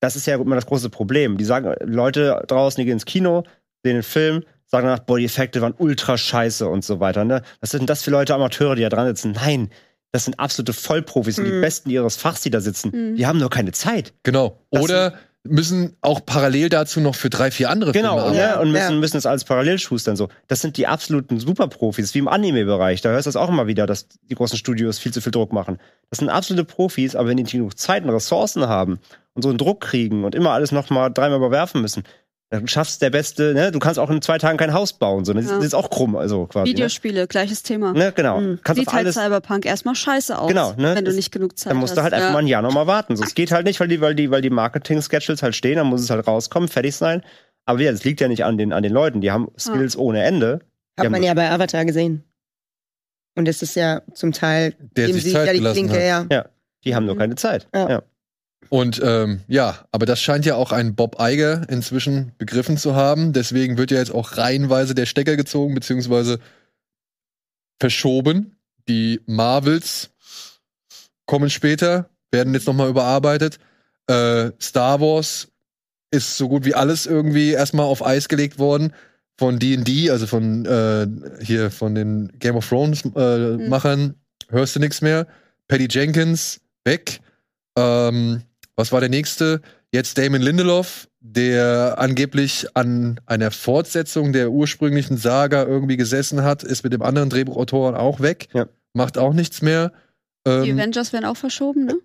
das 0.00 0.16
ist 0.16 0.26
ja 0.26 0.34
immer 0.34 0.56
das 0.56 0.66
große 0.66 0.90
Problem. 0.90 1.38
Die 1.38 1.44
sagen, 1.44 1.72
Leute 1.84 2.42
draußen, 2.48 2.80
die 2.80 2.84
gehen 2.84 2.94
ins 2.94 3.04
Kino, 3.04 3.44
sehen 3.84 3.94
den 3.94 4.02
Film, 4.02 4.42
sagen 4.66 4.88
danach, 4.88 5.04
boah, 5.04 5.18
die 5.18 5.24
Effekte 5.24 5.60
waren 5.60 5.74
ultra 5.78 6.18
scheiße 6.18 6.68
und 6.68 6.84
so 6.84 6.98
weiter. 6.98 7.24
Ne? 7.24 7.42
Was 7.60 7.70
sind 7.70 7.82
denn 7.82 7.86
das 7.86 8.02
für 8.02 8.10
Leute, 8.10 8.34
Amateure, 8.34 8.74
die 8.74 8.82
da 8.82 8.88
dran 8.88 9.06
sitzen? 9.06 9.32
Nein, 9.32 9.70
das 10.18 10.24
sind 10.24 10.40
absolute 10.40 10.72
Vollprofis, 10.72 11.36
sind 11.36 11.44
die 11.46 11.52
Mhm. 11.52 11.60
Besten 11.60 11.90
ihres 11.90 12.16
Fachs, 12.16 12.40
die 12.42 12.50
da 12.50 12.60
sitzen. 12.60 12.90
Mhm. 13.12 13.16
Die 13.16 13.26
haben 13.26 13.38
nur 13.38 13.50
keine 13.50 13.70
Zeit. 13.72 14.12
Genau. 14.24 14.58
Das 14.72 14.82
Oder 14.82 15.14
müssen 15.44 15.96
auch 16.00 16.26
parallel 16.26 16.68
dazu 16.68 17.00
noch 17.00 17.14
für 17.14 17.30
drei, 17.30 17.50
vier 17.50 17.70
andere 17.70 17.92
Genau, 17.92 18.18
Filme 18.18 18.36
ne? 18.36 18.44
arbeiten. 18.48 18.60
und 18.66 18.72
müssen, 18.72 18.92
Ja. 18.94 18.98
müssen 18.98 19.16
das 19.16 19.24
alles 19.24 19.44
parallel 19.44 19.78
schustern. 19.78 20.16
So. 20.16 20.28
Das 20.48 20.60
sind 20.60 20.76
die 20.76 20.86
absoluten 20.88 21.38
Superprofis, 21.40 22.12
wie 22.14 22.18
im 22.18 22.28
Anime-Bereich. 22.28 23.00
Da 23.00 23.10
hörst 23.10 23.26
du 23.26 23.28
das 23.28 23.36
auch 23.36 23.48
immer 23.48 23.66
wieder, 23.68 23.86
dass 23.86 24.08
die 24.28 24.34
großen 24.34 24.58
Studios 24.58 24.98
viel 24.98 25.12
zu 25.12 25.20
viel 25.22 25.30
Druck 25.32 25.52
machen. 25.52 25.78
Das 26.10 26.18
sind 26.18 26.28
absolute 26.28 26.64
Profis, 26.64 27.14
aber 27.14 27.28
wenn 27.28 27.36
die 27.36 27.44
nicht 27.44 27.52
genug 27.52 27.78
Zeit 27.78 28.02
und 28.04 28.10
Ressourcen 28.10 28.66
haben 28.68 28.98
und 29.34 29.42
so 29.42 29.48
einen 29.48 29.58
Druck 29.58 29.80
kriegen 29.80 30.24
und 30.24 30.34
immer 30.34 30.50
alles 30.50 30.72
noch 30.72 30.90
mal 30.90 31.08
dreimal 31.08 31.38
überwerfen 31.38 31.80
müssen, 31.80 32.02
dann 32.50 32.66
schaffst 32.66 33.02
der 33.02 33.10
Beste, 33.10 33.52
ne? 33.52 33.70
Du 33.72 33.78
kannst 33.78 33.98
auch 33.98 34.08
in 34.08 34.22
zwei 34.22 34.38
Tagen 34.38 34.56
kein 34.56 34.72
Haus 34.72 34.94
bauen. 34.94 35.24
So. 35.26 35.34
Das, 35.34 35.46
Ja. 35.46 35.58
ist 35.58 35.74
auch 35.74 35.90
krumm, 35.90 36.16
also 36.16 36.46
quasi. 36.46 36.70
Videospiele, 36.70 37.26
gleiches 37.26 37.62
Thema. 37.62 37.92
Ne? 37.92 37.98
Ne? 38.06 38.12
Genau. 38.12 38.40
Mhm. 38.40 38.60
Kannst 38.64 38.78
Sieht 38.80 38.88
auf 38.88 38.94
halt 38.94 39.04
alles. 39.06 39.16
Cyberpunk 39.16 39.66
erstmal 39.66 39.94
scheiße 39.94 40.38
aus, 40.38 40.48
Genau, 40.48 40.72
ne? 40.76 40.94
wenn 40.94 41.04
du 41.04 41.12
nicht 41.12 41.30
genug 41.30 41.58
Zeit 41.58 41.72
Dann 41.72 41.76
musst 41.78 41.90
hast. 41.90 41.98
du 41.98 42.02
halt 42.04 42.14
einfach 42.14 42.28
ja. 42.28 42.32
mal 42.32 42.38
ein 42.38 42.46
Jahr 42.46 42.62
noch 42.62 42.72
mal 42.72 42.86
warten. 42.86 43.16
So, 43.16 43.24
es 43.24 43.34
geht 43.34 43.52
halt 43.52 43.66
nicht, 43.66 43.80
weil 43.80 43.88
die, 43.88 44.00
weil 44.00 44.14
die, 44.14 44.30
weil 44.30 44.40
die 44.40 44.48
Marketing-Schedules 44.50 45.42
halt 45.42 45.54
stehen, 45.56 45.76
dann 45.76 45.88
muss 45.88 46.00
es 46.00 46.08
halt 46.08 46.26
rauskommen, 46.26 46.68
fertig 46.70 46.96
sein. 46.96 47.22
Aber 47.66 47.80
ja, 47.80 47.92
das 47.92 48.04
liegt 48.04 48.20
ja 48.22 48.28
nicht 48.28 48.44
an 48.46 48.56
den, 48.56 48.72
an 48.72 48.82
den 48.82 48.92
Leuten. 48.92 49.20
Die 49.20 49.30
haben 49.30 49.48
Skills 49.58 49.94
ohne 49.98 50.22
Ende. 50.24 50.60
Hat 50.98 51.04
Ja, 51.04 51.10
man 51.10 51.22
ja 51.22 51.34
bei 51.34 51.50
Avatar 51.50 51.84
gesehen. 51.84 52.24
Und 53.36 53.46
das 53.46 53.60
ist 53.62 53.76
ja 53.76 54.00
zum 54.14 54.32
Teil, 54.32 54.74
Der 54.96 55.06
dem 55.08 55.14
sich 55.14 55.24
sie 55.24 55.32
Zeit 55.32 55.46
ja 55.48 55.52
die 55.52 55.60
Klinke, 55.60 56.14
hat. 56.14 56.32
ja. 56.32 56.46
Die 56.84 56.94
haben 56.94 57.04
nur 57.04 57.14
Mhm. 57.14 57.18
keine 57.18 57.34
Zeit. 57.34 57.68
Ja. 57.74 57.88
Ja. 57.90 58.02
Und 58.70 59.00
ähm, 59.02 59.40
ja, 59.48 59.86
aber 59.92 60.04
das 60.04 60.20
scheint 60.20 60.44
ja 60.44 60.54
auch 60.54 60.72
ein 60.72 60.94
Bob 60.94 61.16
Iger 61.20 61.68
inzwischen 61.68 62.32
begriffen 62.38 62.76
zu 62.76 62.94
haben. 62.94 63.32
Deswegen 63.32 63.78
wird 63.78 63.90
ja 63.90 63.98
jetzt 63.98 64.12
auch 64.12 64.36
reihenweise 64.36 64.94
der 64.94 65.06
Stecker 65.06 65.36
gezogen, 65.36 65.74
beziehungsweise 65.74 66.38
verschoben. 67.80 68.56
Die 68.88 69.20
Marvels 69.26 70.10
kommen 71.26 71.50
später, 71.50 72.10
werden 72.30 72.54
jetzt 72.54 72.66
nochmal 72.66 72.90
überarbeitet. 72.90 73.58
Äh, 74.06 74.50
Star 74.60 75.00
Wars 75.00 75.48
ist 76.10 76.36
so 76.36 76.48
gut 76.48 76.64
wie 76.64 76.74
alles 76.74 77.06
irgendwie 77.06 77.52
erstmal 77.52 77.86
auf 77.86 78.04
Eis 78.04 78.28
gelegt 78.28 78.58
worden. 78.58 78.92
Von 79.38 79.60
D&D, 79.60 80.10
also 80.10 80.26
von 80.26 80.66
äh, 80.66 81.06
hier 81.44 81.70
von 81.70 81.94
den 81.94 82.32
Game 82.40 82.56
of 82.56 82.68
Thrones 82.68 83.04
äh, 83.14 83.68
Machern, 83.68 84.14
hörst 84.48 84.74
du 84.74 84.80
nichts 84.80 85.00
mehr. 85.00 85.28
Patty 85.68 85.86
Jenkins 85.88 86.60
weg. 86.84 87.20
Ähm, 87.76 88.42
was 88.78 88.92
war 88.92 89.00
der 89.00 89.08
nächste? 89.08 89.60
Jetzt 89.90 90.18
Damon 90.18 90.40
Lindelof, 90.40 91.08
der 91.20 91.96
angeblich 91.98 92.68
an 92.74 93.18
einer 93.26 93.50
Fortsetzung 93.50 94.32
der 94.32 94.52
ursprünglichen 94.52 95.16
Saga 95.16 95.64
irgendwie 95.64 95.96
gesessen 95.96 96.44
hat, 96.44 96.62
ist 96.62 96.84
mit 96.84 96.92
dem 96.92 97.02
anderen 97.02 97.28
Drehbuchautoren 97.28 97.96
auch 97.96 98.20
weg. 98.20 98.46
Ja. 98.54 98.66
Macht 98.92 99.18
auch 99.18 99.32
nichts 99.32 99.62
mehr. 99.62 99.92
Die 100.46 100.50
Ähm, 100.50 100.78
Avengers 100.78 101.12
werden 101.12 101.24
auch 101.24 101.36
verschoben, 101.36 101.86
ne? 101.86 101.96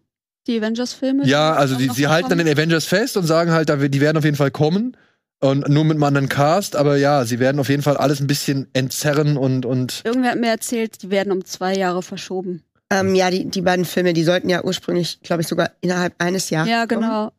Die 0.48 0.58
Avengers-Filme. 0.60 1.26
ja, 1.26 1.54
die 1.54 1.60
also 1.60 1.76
die, 1.76 1.90
sie 1.90 2.08
halten 2.08 2.30
dann 2.30 2.40
kommen. 2.40 2.48
den 2.48 2.58
Avengers 2.58 2.86
fest 2.86 3.16
und 3.18 3.26
sagen 3.26 3.52
halt, 3.52 3.70
die 3.70 4.02
werden 4.02 4.18
auf 4.18 4.26
jeden 4.26 4.36
Fall 4.36 4.52
kommen. 4.52 4.98
Und 5.42 5.68
nur 5.70 5.84
mit 5.84 5.94
einem 5.96 6.04
anderen 6.04 6.30
Cast, 6.30 6.76
aber 6.76 6.98
ja, 6.98 7.24
sie 7.26 7.38
werden 7.38 7.60
auf 7.60 7.70
jeden 7.70 7.84
Fall 7.84 7.98
alles 7.98 8.20
ein 8.20 8.28
bisschen 8.28 8.68
entzerren 8.74 9.38
und, 9.38 9.66
und 9.66 10.02
Irgendwer 10.06 10.32
hat 10.32 10.40
mir 10.40 10.50
erzählt, 10.50 11.04
die 11.04 11.12
werden 11.12 11.32
um 11.34 11.46
zwei 11.46 11.76
Jahre 11.76 12.02
verschoben. 12.02 12.64
Ähm, 12.92 13.16
ja, 13.16 13.32
die, 13.32 13.46
die 13.50 13.62
beiden 13.62 13.86
Filme, 13.86 14.14
die 14.14 14.24
sollten 14.24 14.50
ja 14.50 14.64
ursprünglich, 14.64 15.20
glaube 15.22 15.42
ich, 15.42 15.48
sogar 15.48 15.72
innerhalb 15.82 16.14
eines 16.20 16.50
Jahres. 16.50 16.70
Ja, 16.70 16.86
kommen. 16.86 17.02
genau. 17.02 17.32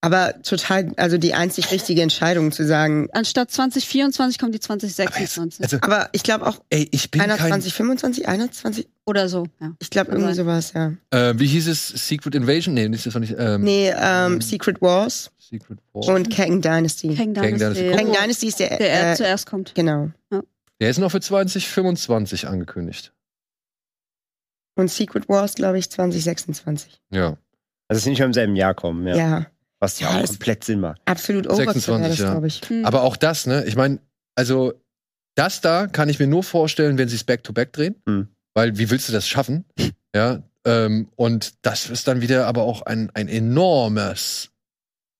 Aber 0.00 0.40
total, 0.42 0.92
also 0.96 1.18
die 1.18 1.34
einzig 1.34 1.72
richtige 1.72 2.02
Entscheidung 2.02 2.52
zu 2.52 2.64
sagen. 2.64 3.08
Anstatt 3.12 3.50
2024 3.50 4.38
kommt 4.38 4.54
die 4.54 4.60
2026. 4.60 5.60
also, 5.64 5.78
Aber 5.80 6.08
ich 6.12 6.22
glaube 6.22 6.46
auch 6.46 6.60
ey, 6.70 6.86
ich 6.92 7.10
bin 7.10 7.20
kein 7.20 7.32
21, 7.32 7.74
25, 7.74 8.28
21, 8.28 8.88
Oder 9.06 9.28
so, 9.28 9.46
ja. 9.60 9.72
ich 9.80 9.90
glaube 9.90 10.12
irgendwie 10.12 10.34
sowas, 10.34 10.72
ja. 10.72 10.92
äh, 11.10 11.34
wie 11.36 11.48
hieß 11.48 11.66
es? 11.66 11.88
Secret 11.88 12.36
Invasion? 12.36 12.74
Nee, 12.74 12.88
das 12.88 13.06
ist 13.06 13.16
doch 13.16 13.20
nicht 13.20 13.34
ähm, 13.36 13.62
Nee, 13.64 13.92
ähm, 13.98 14.40
Secret 14.40 14.80
Wars 14.80 15.32
Secret 15.36 15.80
War. 15.92 16.14
und 16.14 16.30
Kang 16.30 16.60
Dynasty. 16.60 17.16
Kang 17.16 17.34
Kang 17.34 17.56
Dynasty. 17.58 17.82
Dynasty. 17.82 17.96
Kang 17.96 18.12
Dynasty 18.12 18.46
ist 18.46 18.60
der, 18.60 18.76
Der 18.78 19.12
äh, 19.12 19.16
zuerst 19.16 19.46
kommt. 19.46 19.74
genau. 19.74 20.10
Der 20.80 20.90
ist 20.90 20.98
noch 20.98 21.10
für 21.10 21.20
2025 21.20 22.46
angekündigt. 22.46 23.12
Und 24.78 24.88
Secret 24.90 25.28
Wars, 25.28 25.54
glaube 25.54 25.78
ich, 25.78 25.90
2026. 25.90 27.00
Ja. 27.10 27.36
Also, 27.88 28.00
sie 28.02 28.10
nicht 28.10 28.18
mehr 28.18 28.26
im 28.26 28.32
selben 28.32 28.54
Jahr 28.54 28.74
kommen, 28.74 29.06
ja. 29.06 29.16
Ja, 29.16 29.46
Was 29.80 29.98
ja 29.98 30.10
Ja, 30.10 30.22
auch 30.22 30.26
komplett 30.26 30.62
Sinn 30.62 30.80
macht. 30.80 31.00
absolut 31.04 31.46
Overkill 31.46 31.66
war 31.66 31.74
26, 31.74 32.08
das, 32.10 32.18
ja. 32.20 32.30
glaube 32.30 32.46
ich. 32.46 32.60
Hm. 32.68 32.84
Aber 32.84 33.02
auch 33.02 33.16
das, 33.16 33.46
ne? 33.46 33.64
Ich 33.66 33.76
meine, 33.76 33.98
also 34.36 34.72
das 35.34 35.60
da 35.60 35.86
kann 35.86 36.08
ich 36.08 36.18
mir 36.18 36.26
nur 36.26 36.42
vorstellen, 36.44 36.96
wenn 36.98 37.08
sie 37.08 37.16
es 37.16 37.24
back-to-back 37.24 37.72
drehen. 37.72 37.96
Hm. 38.06 38.28
Weil 38.54 38.78
wie 38.78 38.90
willst 38.90 39.08
du 39.08 39.12
das 39.12 39.26
schaffen? 39.28 39.64
Ja. 40.14 40.42
Ähm, 40.64 41.08
und 41.16 41.54
das 41.62 41.88
ist 41.90 42.08
dann 42.08 42.20
wieder 42.20 42.46
aber 42.46 42.62
auch 42.62 42.82
ein, 42.82 43.10
ein 43.14 43.28
enormes 43.28 44.50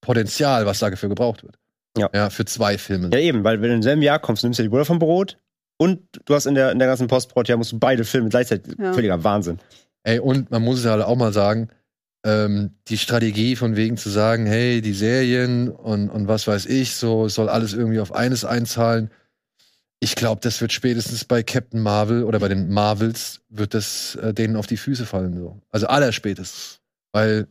Potenzial, 0.01 0.67
was 0.67 0.79
dafür 0.79 1.09
gebraucht 1.09 1.43
wird. 1.43 1.59
Ja. 1.97 2.11
Ja, 2.15 2.31
für 2.31 2.45
zwei 2.45 2.79
Filme. 2.79 3.11
Ja, 3.13 3.19
eben, 3.19 3.45
weil 3.45 3.61
wenn 3.61 3.71
du 3.71 3.75
im 3.77 3.83
selben 3.83 4.03
Jahr 4.03 4.19
kommst, 4.19 4.43
nimmst 4.45 4.59
du 4.59 4.63
die 4.63 4.69
Butter 4.69 4.85
vom 4.85 4.99
Brot 4.99 5.39
und 5.79 6.01
du 6.25 6.35
hast 6.35 6.47
in 6.47 6.55
der, 6.55 6.73
in 6.73 6.79
der 6.79 6.89
ganzen 6.89 7.07
Postprod, 7.07 7.49
ja, 7.49 7.57
musst 7.57 7.73
du 7.73 7.79
beide 7.79 8.05
Filme 8.05 8.29
gleichzeitig. 8.29 8.75
Ja. 8.79 8.93
Völliger 8.93 9.23
Wahnsinn. 9.25 9.59
Ey, 10.03 10.19
und 10.19 10.51
man 10.51 10.63
muss 10.63 10.81
es 10.81 10.87
halt 10.87 11.03
auch 11.03 11.17
mal 11.17 11.33
sagen, 11.33 11.69
ähm, 12.25 12.75
die 12.89 12.99
Strategie 12.99 13.57
von 13.57 13.77
wegen 13.77 13.97
zu 13.97 14.11
sagen, 14.11 14.47
hey, 14.47 14.81
die 14.83 14.93
Serien 14.93 15.71
und, 15.71 16.11
und 16.11 16.27
was 16.29 16.47
weiß 16.47 16.67
ich, 16.67 16.95
so 16.95 17.27
es 17.27 17.35
soll 17.35 17.49
alles 17.49 17.75
irgendwie 17.75 18.01
auf 18.01 18.13
eines 18.13 18.45
einzahlen. 18.45 19.11
Ich 20.01 20.15
glaube, 20.15 20.41
das 20.43 20.61
wird 20.61 20.73
spätestens 20.73 21.25
bei 21.25 21.43
Captain 21.43 21.81
Marvel 21.81 22.25
oder 22.25 22.41
bei 22.41 22.49
den 22.49 22.71
Marvels 22.71 23.41
wird 23.49 23.75
das 23.75 24.17
äh, 24.17 24.35
denen 24.35 24.57
auf 24.57 24.67
die 24.67 24.77
Füße 24.77 25.07
fallen 25.07 25.37
so. 25.39 25.61
Also 25.71 25.87
allerspätestens, 25.87 26.81
weil 27.13 27.47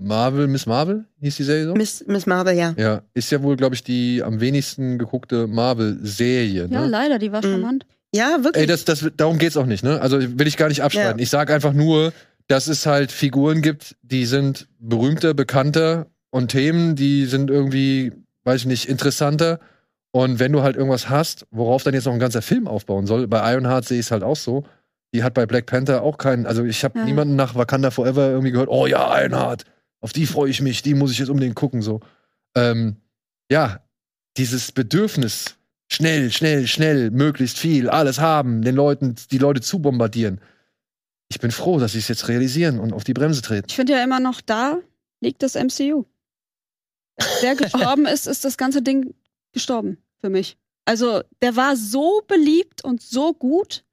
Marvel, 0.00 0.46
Miss 0.48 0.66
Marvel 0.66 1.04
hieß 1.20 1.36
die 1.36 1.44
Serie 1.44 1.66
so? 1.66 1.74
Miss, 1.74 2.04
Miss 2.06 2.26
Marvel, 2.26 2.56
ja. 2.56 2.74
Ja, 2.76 3.02
ist 3.14 3.30
ja 3.30 3.42
wohl, 3.42 3.56
glaube 3.56 3.74
ich, 3.74 3.84
die 3.84 4.22
am 4.22 4.40
wenigsten 4.40 4.98
geguckte 4.98 5.46
Marvel-Serie. 5.46 6.68
Ja, 6.70 6.80
Ne? 6.80 6.86
leider, 6.86 7.18
die 7.18 7.32
war 7.32 7.44
Mhm. 7.44 7.50
charmant. 7.50 7.86
Ja, 8.14 8.38
wirklich. 8.42 8.62
Ey, 8.62 8.66
das, 8.66 8.84
das, 8.84 9.04
darum 9.16 9.38
geht's 9.38 9.56
auch 9.56 9.66
nicht, 9.66 9.84
ne? 9.84 10.00
Also 10.00 10.18
will 10.20 10.46
ich 10.46 10.56
gar 10.56 10.68
nicht 10.68 10.82
abstreiten. 10.82 11.18
Ja. 11.18 11.22
Ich 11.22 11.30
sage 11.30 11.54
einfach 11.54 11.72
nur, 11.72 12.12
dass 12.48 12.66
es 12.66 12.86
halt 12.86 13.12
Figuren 13.12 13.62
gibt, 13.62 13.96
die 14.02 14.26
sind 14.26 14.66
berühmter, 14.80 15.34
bekannter 15.34 16.06
und 16.30 16.48
Themen, 16.50 16.96
die 16.96 17.26
sind 17.26 17.50
irgendwie, 17.50 18.12
weiß 18.44 18.62
ich 18.62 18.66
nicht, 18.66 18.88
interessanter. 18.88 19.60
Und 20.12 20.40
wenn 20.40 20.50
du 20.50 20.62
halt 20.62 20.74
irgendwas 20.76 21.08
hast, 21.08 21.46
worauf 21.52 21.84
dann 21.84 21.94
jetzt 21.94 22.06
noch 22.06 22.12
ein 22.12 22.18
ganzer 22.18 22.42
Film 22.42 22.66
aufbauen 22.66 23.06
soll, 23.06 23.28
bei 23.28 23.52
Ironheart 23.52 23.84
sehe 23.84 24.00
ich 24.00 24.06
es 24.06 24.10
halt 24.10 24.24
auch 24.24 24.34
so. 24.36 24.64
Die 25.14 25.22
hat 25.22 25.34
bei 25.34 25.46
Black 25.46 25.66
Panther 25.66 26.02
auch 26.02 26.18
keinen, 26.18 26.46
also 26.46 26.64
ich 26.64 26.82
habe 26.82 26.98
Ja. 26.98 27.04
niemanden 27.04 27.36
nach 27.36 27.54
Wakanda 27.54 27.90
Forever 27.92 28.28
irgendwie 28.30 28.50
gehört, 28.50 28.68
oh 28.68 28.86
ja, 28.86 29.20
Ironheart, 29.20 29.64
auf 30.00 30.12
die 30.12 30.26
freue 30.26 30.50
ich 30.50 30.60
mich, 30.60 30.82
die 30.82 30.94
muss 30.94 31.12
ich 31.12 31.18
jetzt 31.18 31.28
unbedingt 31.28 31.56
gucken, 31.56 31.82
so. 31.82 32.00
Ähm, 32.54 32.96
ja, 33.50 33.80
dieses 34.36 34.72
Bedürfnis 34.72 35.56
schnell, 35.90 36.30
schnell, 36.30 36.66
schnell, 36.66 37.10
möglichst 37.10 37.58
viel, 37.58 37.88
alles 37.88 38.18
haben, 38.18 38.62
den 38.62 38.74
Leuten, 38.74 39.16
die 39.30 39.38
Leute 39.38 39.60
zu 39.60 39.80
bombardieren. 39.80 40.40
Ich 41.28 41.40
bin 41.40 41.50
froh, 41.50 41.78
dass 41.78 41.92
sie 41.92 41.98
es 41.98 42.08
jetzt 42.08 42.28
realisieren 42.28 42.80
und 42.80 42.92
auf 42.92 43.04
die 43.04 43.14
Bremse 43.14 43.42
treten. 43.42 43.66
Ich 43.68 43.76
finde 43.76 43.92
ja 43.92 44.02
immer 44.02 44.20
noch, 44.20 44.40
da 44.40 44.78
liegt 45.20 45.42
das 45.42 45.54
MCU. 45.54 46.04
Der 47.42 47.54
gestorben 47.54 48.06
ist, 48.06 48.26
ist 48.26 48.44
das 48.44 48.56
ganze 48.56 48.82
Ding 48.82 49.14
gestorben 49.52 49.98
für 50.20 50.30
mich. 50.30 50.56
Also, 50.86 51.22
der 51.42 51.54
war 51.56 51.76
so 51.76 52.22
beliebt 52.26 52.82
und 52.82 53.02
so 53.02 53.32
gut. 53.32 53.84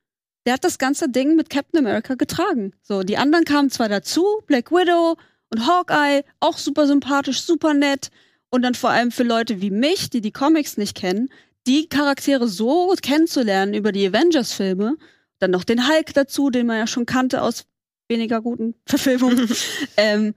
Der 0.45 0.53
hat 0.53 0.63
das 0.63 0.77
ganze 0.77 1.09
Ding 1.09 1.35
mit 1.35 1.49
Captain 1.49 1.79
America 1.79 2.15
getragen. 2.15 2.71
So, 2.81 3.03
die 3.03 3.17
anderen 3.17 3.43
kamen 3.43 3.69
zwar 3.69 3.89
dazu, 3.89 4.41
Black 4.47 4.71
Widow 4.71 5.17
und 5.51 5.65
Hawkeye, 5.67 6.23
auch 6.39 6.57
super 6.57 6.87
sympathisch, 6.87 7.41
super 7.41 7.73
nett. 7.73 8.09
Und 8.49 8.61
dann 8.61 8.75
vor 8.75 8.89
allem 8.91 9.11
für 9.11 9.23
Leute 9.23 9.61
wie 9.61 9.71
mich, 9.71 10.09
die 10.09 10.21
die 10.21 10.31
Comics 10.31 10.77
nicht 10.77 10.95
kennen, 10.95 11.29
die 11.67 11.89
Charaktere 11.89 12.47
so 12.47 12.93
kennenzulernen 13.01 13.73
über 13.73 13.91
die 13.91 14.07
Avengers-Filme. 14.07 14.95
Dann 15.39 15.51
noch 15.51 15.63
den 15.65 15.87
Hulk 15.87 16.13
dazu, 16.13 16.49
den 16.49 16.65
man 16.65 16.77
ja 16.77 16.87
schon 16.87 17.05
kannte 17.05 17.41
aus 17.41 17.65
weniger 18.09 18.41
guten 18.41 18.73
Verfilmungen. 18.85 19.49
ähm, 19.97 20.33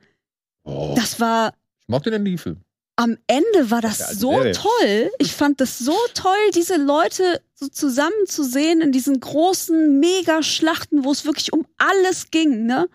Oh, 0.65 0.93
das 0.95 1.19
war 1.21 1.55
ich 1.81 1.89
mag 1.89 2.03
den 2.03 2.23
nie 2.23 2.37
Film. 2.37 2.59
am 2.97 3.17
Ende 3.27 3.71
war 3.71 3.81
das 3.81 4.01
Ja, 4.01 4.07
also 4.07 4.21
so 4.21 4.33
Serie. 4.43 4.53
toll. 4.53 5.11
Ich 5.19 5.33
fand 5.33 5.61
das 5.61 5.79
so 5.79 5.97
toll, 6.15 6.37
diese 6.55 6.77
Leute 6.77 7.41
so 7.55 7.69
zusammen 7.69 8.27
zu 8.27 8.45
sehen 8.45 8.83
in 8.83 8.93
diesen 8.93 9.21
großen 9.21 9.99
Mega-Schlachten, 10.01 11.05
wo 11.05 11.13
es 11.13 11.25
wirklich 11.25 11.53
um 11.55 11.67
alles 11.79 12.31
ging, 12.31 12.67
ne? 12.67 12.89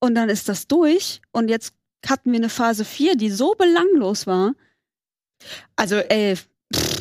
Und 0.00 0.14
dann 0.14 0.28
ist 0.28 0.48
das 0.48 0.66
durch 0.66 1.20
und 1.32 1.48
jetzt 1.48 1.74
hatten 2.06 2.32
wir 2.32 2.38
eine 2.38 2.48
Phase 2.48 2.84
4, 2.84 3.16
die 3.16 3.30
so 3.30 3.54
belanglos 3.54 4.26
war. 4.26 4.54
Also, 5.76 5.96
ey, 5.96 6.36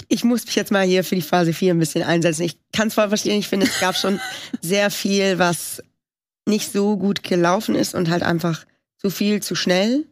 ich 0.09 0.23
muss 0.23 0.45
mich 0.45 0.55
jetzt 0.55 0.71
mal 0.71 0.85
hier 0.85 1.03
für 1.03 1.15
die 1.15 1.21
Phase 1.21 1.53
4 1.53 1.73
ein 1.73 1.79
bisschen 1.79 2.03
einsetzen. 2.03 2.43
Ich 2.43 2.57
kann 2.73 2.89
es 2.89 2.93
voll 2.95 3.07
verstehen. 3.07 3.39
Ich 3.39 3.47
finde, 3.47 3.67
es 3.67 3.79
gab 3.79 3.95
schon 3.95 4.19
sehr 4.61 4.91
viel, 4.91 5.39
was 5.39 5.81
nicht 6.45 6.71
so 6.71 6.97
gut 6.97 7.23
gelaufen 7.23 7.75
ist 7.75 7.95
und 7.95 8.09
halt 8.09 8.23
einfach 8.23 8.65
zu 8.97 9.09
viel, 9.09 9.41
zu 9.41 9.55
schnell. 9.55 10.05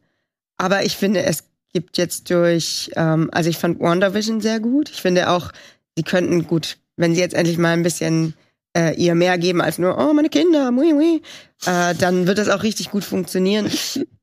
Aber 0.58 0.86
ich 0.86 0.96
finde, 0.96 1.24
es 1.24 1.46
gibt 1.74 1.98
jetzt 1.98 2.30
durch, 2.30 2.92
ähm, 2.96 3.30
also 3.34 3.50
ich 3.50 3.58
fand 3.58 3.80
WandaVision 3.80 4.40
sehr 4.40 4.60
gut. 4.60 4.90
Ich 4.90 5.02
finde 5.02 5.30
auch, 5.30 5.52
sie 5.96 6.04
könnten 6.04 6.48
gut, 6.48 6.78
wenn 6.96 7.16
sie 7.16 7.22
jetzt 7.22 7.36
endlich 7.36 7.58
mal 7.58 7.74
ein 7.74 7.84
bisschen 7.84 8.36
äh, 8.76 8.96
ihr 8.96 9.16
mehr 9.16 9.38
geben 9.38 9.62
als 9.62 9.78
nur, 9.78 9.98
oh, 9.98 10.14
meine 10.14 10.30
Kinder, 10.30 10.72
mui, 10.72 10.94
mui, 10.94 11.22
äh, 11.66 11.96
dann 11.96 12.28
wird 12.28 12.38
das 12.38 12.50
auch 12.50 12.64
richtig 12.64 12.92
gut 12.92 13.04
funktionieren. 13.04 13.70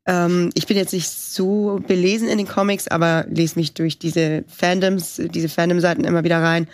Ähm, 0.06 0.50
ich 0.52 0.66
bin 0.66 0.76
jetzt 0.76 0.92
nicht 0.92 1.08
so 1.08 1.80
belesen 1.86 2.28
in 2.28 2.36
den 2.36 2.46
Comics, 2.46 2.88
aber 2.88 3.24
lese 3.30 3.58
mich 3.58 3.72
durch 3.72 3.98
diese 3.98 4.44
Fandoms, 4.48 5.16
diese 5.16 5.48
Fandom-Seiten 5.48 6.04
immer 6.04 6.24
wieder 6.24 6.42
rein. 6.42 6.68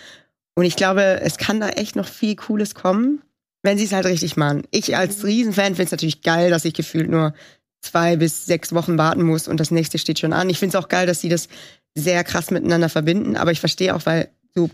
Und 0.56 0.64
ich 0.64 0.74
glaube, 0.74 1.20
es 1.20 1.38
kann 1.38 1.60
da 1.60 1.68
echt 1.68 1.94
noch 1.94 2.08
viel 2.08 2.34
Cooles 2.34 2.74
kommen, 2.74 3.22
wenn 3.62 3.78
sie 3.78 3.84
es 3.84 3.92
halt 3.92 4.06
richtig 4.06 4.36
machen. 4.36 4.64
Ich 4.72 4.96
als 4.96 5.24
Riesenfan 5.24 5.76
finde 5.76 5.84
es 5.84 5.90
natürlich 5.92 6.22
geil, 6.22 6.50
dass 6.50 6.64
ich 6.64 6.74
gefühlt 6.74 7.08
nur 7.08 7.34
zwei 7.80 8.16
bis 8.16 8.46
sechs 8.46 8.74
Wochen 8.74 8.98
warten 8.98 9.22
muss 9.22 9.48
und 9.48 9.60
das 9.60 9.70
nächste 9.70 9.98
steht 9.98 10.18
schon 10.18 10.32
an. 10.32 10.50
Ich 10.50 10.58
finde 10.58 10.76
es 10.76 10.84
auch 10.84 10.88
geil, 10.88 11.06
dass 11.06 11.20
sie 11.20 11.28
das 11.28 11.48
sehr 11.94 12.24
krass 12.24 12.50
miteinander 12.50 12.88
verbinden, 12.88 13.36
aber 13.36 13.52
ich 13.52 13.60
verstehe 13.60 13.94
auch, 13.94 14.06
weil 14.06 14.28
du, 14.54 14.70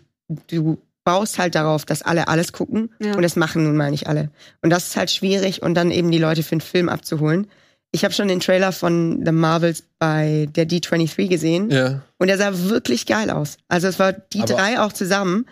du 0.48 0.78
baust 1.06 1.38
halt 1.38 1.54
darauf, 1.54 1.86
dass 1.86 2.02
alle 2.02 2.28
alles 2.28 2.52
gucken 2.52 2.90
Ja. 2.98 3.14
und 3.14 3.22
das 3.22 3.36
machen 3.36 3.64
nun 3.64 3.76
mal 3.76 3.90
nicht 3.90 4.08
alle. 4.08 4.28
Und 4.60 4.70
das 4.70 4.88
ist 4.88 4.96
halt 4.96 5.10
schwierig 5.10 5.62
und 5.62 5.74
dann 5.74 5.90
eben 5.90 6.10
die 6.10 6.18
Leute 6.18 6.42
für 6.42 6.52
einen 6.52 6.60
Film 6.60 6.88
abzuholen. 6.90 7.46
Ich 7.92 8.04
habe 8.04 8.12
schon 8.12 8.28
den 8.28 8.40
Trailer 8.40 8.72
von 8.72 9.22
The 9.24 9.30
Marvels 9.32 9.84
bei 9.98 10.48
der 10.54 10.66
D23 10.68 11.28
gesehen 11.28 11.70
Ja. 11.70 12.02
und 12.18 12.26
der 12.26 12.36
sah 12.36 12.50
wirklich 12.68 13.06
geil 13.06 13.30
aus. 13.30 13.56
Also 13.68 13.86
es 13.86 13.98
war 13.98 14.12
die 14.12 14.40
Aber- 14.42 14.52
drei 14.52 14.80
auch 14.80 14.92
zusammen. 14.92 15.46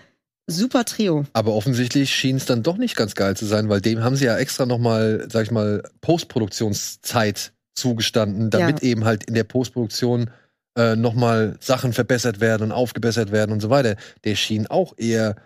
Super 0.47 0.85
Trio. 0.85 1.25
Aber 1.33 1.55
offensichtlich 1.55 2.15
schien 2.15 2.37
es 2.37 2.45
dann 2.45 2.63
doch 2.63 2.77
nicht 2.77 2.97
ganz 2.97 3.15
geil 3.15 3.35
zu 3.37 3.47
sein, 3.47 3.71
weil 3.71 3.81
dem 3.81 4.03
haben 4.03 4.17
sie 4.17 4.27
ja 4.27 4.37
extra 4.37 4.67
nochmal, 4.67 5.27
sag 5.31 5.45
ich 5.45 5.51
mal, 5.53 5.83
Postproduktionszeit 6.03 7.53
zugestanden, 7.75 8.51
damit 8.51 8.83
Ja. 8.83 8.89
eben 8.91 9.05
halt 9.05 9.25
in 9.25 9.35
der 9.35 9.45
Postproduktion 9.45 10.31
äh, 10.77 10.97
nochmal 10.97 11.57
Sachen 11.61 11.93
verbessert 11.93 12.41
werden 12.41 12.65
und 12.65 12.73
aufgebessert 12.73 13.31
werden 13.33 13.53
und 13.53 13.61
so 13.61 13.71
weiter. 13.71 13.97
Der 14.25 14.35
schien 14.35 14.67
auch 14.67 14.95
eher, 14.97 15.37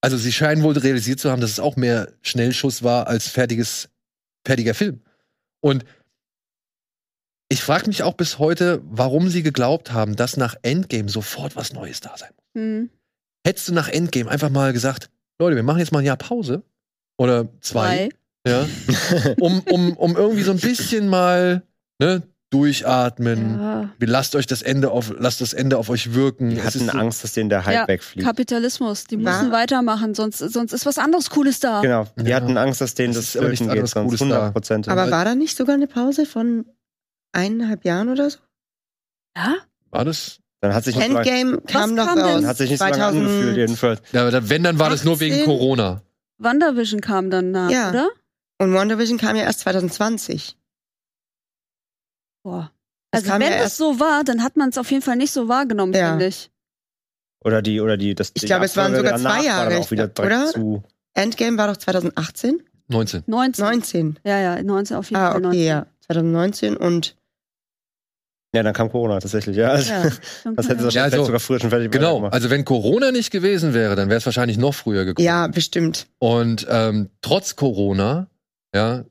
also 0.00 0.16
sie 0.16 0.32
scheinen 0.32 0.62
wohl 0.62 0.76
realisiert 0.76 1.20
zu 1.20 1.30
haben, 1.30 1.40
dass 1.40 1.50
es 1.50 1.60
auch 1.60 1.76
mehr 1.76 2.12
Schnellschuss 2.22 2.82
war 2.82 3.06
als 3.06 3.28
fertiges, 3.28 3.88
fertiger 4.44 4.74
Film. 4.74 5.00
Und 5.60 5.84
ich 7.48 7.62
frage 7.62 7.86
mich 7.86 8.02
auch 8.02 8.14
bis 8.14 8.38
heute, 8.38 8.82
warum 8.84 9.28
sie 9.28 9.42
geglaubt 9.42 9.92
haben, 9.92 10.16
dass 10.16 10.36
nach 10.36 10.56
Endgame 10.62 11.08
sofort 11.08 11.54
was 11.54 11.72
Neues 11.72 12.00
da 12.00 12.16
sein 12.16 12.30
muss. 12.34 12.62
Hm. 12.62 12.90
Hättest 13.46 13.68
du 13.68 13.72
nach 13.72 13.88
Endgame 13.88 14.28
einfach 14.28 14.50
mal 14.50 14.72
gesagt, 14.72 15.10
Leute, 15.38 15.54
wir 15.54 15.62
machen 15.62 15.78
jetzt 15.78 15.92
mal 15.92 16.00
ein 16.00 16.04
Jahr 16.04 16.16
Pause 16.16 16.64
oder 17.18 17.48
zwei, 17.60 18.08
ja, 18.46 18.66
um, 19.40 19.60
um, 19.60 19.96
um 19.96 20.16
irgendwie 20.16 20.42
so 20.42 20.50
ein 20.50 20.58
bisschen 20.58 21.08
mal 21.08 21.62
ne, 22.00 22.22
durchatmen. 22.50 23.58
Ja. 23.60 23.90
Lasst 24.00 24.36
euch 24.36 24.46
das 24.46 24.62
Ende 24.62 24.90
auf, 24.90 25.12
lasst 25.18 25.40
das 25.40 25.52
Ende 25.52 25.78
auf 25.78 25.88
euch 25.90 26.14
wirken. 26.14 26.50
Die 26.50 26.58
Es 26.58 26.64
hatten 26.64 26.86
so- 26.86 26.98
Angst, 26.98 27.24
dass 27.24 27.32
denen 27.32 27.50
der 27.50 27.64
Hype 27.66 27.74
Ja, 27.74 27.88
wegfliegt. 27.88 28.26
Kapitalismus, 28.26 29.04
die 29.04 29.22
War- 29.24 29.38
müssen 29.38 29.52
weitermachen, 29.52 30.14
sonst, 30.14 30.38
sonst 30.38 30.72
ist 30.72 30.86
was 30.86 30.98
anderes 30.98 31.30
Cooles 31.30 31.60
da. 31.60 31.80
Genau. 31.80 32.06
Die 32.16 32.30
Ja. 32.30 32.36
hatten 32.36 32.56
Angst, 32.56 32.80
dass 32.80 32.94
denen 32.94 33.14
das 33.14 33.36
aber 33.36 33.48
nichts 33.48 33.62
geht, 33.64 33.70
anderes 33.70 33.90
sonst 33.90 34.06
Cooles 34.06 34.20
da. 34.20 34.24
100 34.26 34.52
Prozent. 34.52 34.88
Aber 34.88 35.10
war 35.10 35.24
da 35.24 35.34
nicht 35.34 35.56
sogar 35.56 35.74
eine 35.74 35.86
Pause 35.86 36.24
von 36.26 36.66
eineinhalb 37.32 37.84
Jahren 37.84 38.08
oder 38.08 38.30
so? 38.30 38.38
Ja? 39.36 39.56
War 39.90 40.04
das? 40.04 40.38
Dann 40.60 40.72
hat 40.74 40.84
sich 40.84 40.96
nicht 40.96 41.04
Endgame 41.06 41.60
kam 41.66 41.94
noch 41.94 42.06
kam 42.06 42.18
raus. 42.18 42.44
hat 42.44 42.56
sich 42.56 42.70
nicht 42.70 42.78
so 42.78 42.84
lange 42.84 42.96
2000 42.96 43.26
angefühlt, 43.28 43.56
jedenfalls. 43.56 44.00
Ja, 44.12 44.48
wenn, 44.48 44.62
dann 44.62 44.78
war 44.78 44.88
das 44.90 45.04
nur 45.04 45.20
wegen 45.20 45.34
18? 45.34 45.44
Corona. 45.46 46.02
WandaVision 46.38 47.00
kam 47.00 47.30
dann 47.30 47.50
nach, 47.50 47.70
Ja. 47.70 47.90
oder? 47.90 48.08
Und 48.58 48.72
WandaVision 48.72 49.18
kam 49.18 49.36
ja 49.36 49.42
erst 49.42 49.60
2020. 49.60 50.56
Boah. 52.46 52.70
Das 53.10 53.24
Also 53.28 53.40
wenn 53.44 53.52
erst- 53.52 53.76
so 53.76 53.98
war, 53.98 54.22
dann 54.22 54.42
hat 54.44 54.56
man 54.56 54.68
es 54.68 54.78
auf 54.78 54.88
jeden 54.90 55.02
Fall 55.02 55.16
nicht 55.16 55.32
so 55.32 55.48
wahrgenommen, 55.48 55.92
Ja. 55.94 56.10
finde 56.10 56.26
ich. 56.28 56.48
Oder 57.44 57.60
die, 57.60 57.80
oder 57.80 57.96
die, 57.96 58.14
das 58.14 58.30
Ich 58.34 58.42
glaube, 58.46 58.66
es 58.66 58.76
waren 58.76 58.94
sogar 58.94 59.18
zwei 59.18 59.42
Jahre, 59.44 59.78
auch 59.78 59.90
wieder 59.90 60.06
direkt 60.06 60.20
oder? 60.32 60.46
Zu. 60.52 60.82
Endgame 61.14 61.58
war 61.58 61.66
doch 61.68 61.76
2018? 61.76 62.62
19. 62.88 63.24
19. 63.26 63.64
19. 63.64 64.18
Ja, 64.24 64.38
ja, 64.38 64.62
19 64.62 64.96
auf 64.96 65.10
jeden 65.10 65.16
Ah, 65.20 65.32
Fall. 65.32 65.36
okay, 65.38 65.46
19. 65.46 65.66
ja. 65.66 65.86
2019 66.06 66.76
und 66.76 67.16
Ja, 68.54 68.62
dann 68.62 68.72
kam 68.74 68.90
Corona 68.90 69.18
tatsächlich, 69.18 69.56
ja. 69.56 69.70
Also, 69.70 69.92
ja. 69.92 70.02
Das 70.56 70.68
hätte 70.68 70.78
sie 70.78 70.78
Ja, 70.78 70.84
wahrscheinlich 70.84 71.12
also- 71.14 71.24
sogar 71.24 71.40
früher 71.40 71.58
schon 71.60 71.70
fertig 71.70 71.90
Genau. 71.90 72.16
gemacht. 72.16 72.32
Also 72.32 72.48
wenn 72.48 72.64
Corona 72.64 73.10
nicht 73.10 73.30
gewesen 73.32 73.74
wäre, 73.74 73.96
dann 73.96 74.08
wäre 74.08 74.18
es 74.18 74.24
wahrscheinlich 74.26 74.56
noch 74.56 74.72
früher 74.74 75.04
gekommen. 75.04 75.24
ja, 75.26 75.46
bestimmt. 75.48 76.06
Und 76.20 76.66
ähm, 76.70 77.10
trotz 77.22 77.56
Corona, 77.56 78.28
ja, 78.74 79.04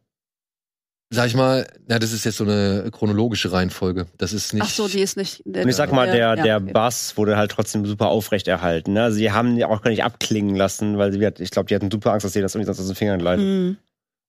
sag 1.09 1.27
ich 1.27 1.35
mal, 1.35 1.67
na, 1.87 1.99
das 1.99 2.11
ist 2.11 2.25
jetzt 2.25 2.37
so 2.37 2.43
eine 2.43 2.89
chronologische 2.91 3.51
Reihenfolge. 3.51 4.07
Das 4.17 4.33
ist 4.33 4.53
nicht. 4.53 4.63
Ach 4.63 4.69
so, 4.69 4.87
die 4.87 4.99
ist 4.99 5.17
nicht. 5.17 5.45
Und 5.45 5.67
ich 5.67 5.75
sag 5.75 5.91
mal, 5.91 6.07
der, 6.07 6.17
ja, 6.17 6.35
der 6.35 6.57
okay. 6.57 6.71
Bass 6.71 7.15
wurde 7.17 7.37
halt 7.37 7.51
trotzdem 7.51 7.85
super 7.85 8.07
aufrecht 8.07 8.47
erhalten. 8.47 8.93
Ne? 8.93 9.03
Also 9.03 9.17
sie 9.17 9.31
haben 9.31 9.55
ihn 9.55 9.63
auch 9.63 9.81
gar 9.81 9.91
nicht 9.91 10.03
abklingen 10.03 10.55
lassen, 10.55 10.97
weil 10.97 11.11
sie, 11.11 11.23
ich 11.39 11.51
glaube, 11.51 11.67
die 11.67 11.75
hatten 11.75 11.91
super 11.91 12.11
Angst, 12.11 12.25
dass 12.25 12.33
sie 12.33 12.41
das 12.41 12.55
irgendwie 12.55 12.65
sonst 12.65 12.79
aus 12.79 12.87
den 12.87 12.95
Fingern 12.95 13.19
gleitet. 13.19 13.45
Mhm. 13.45 13.77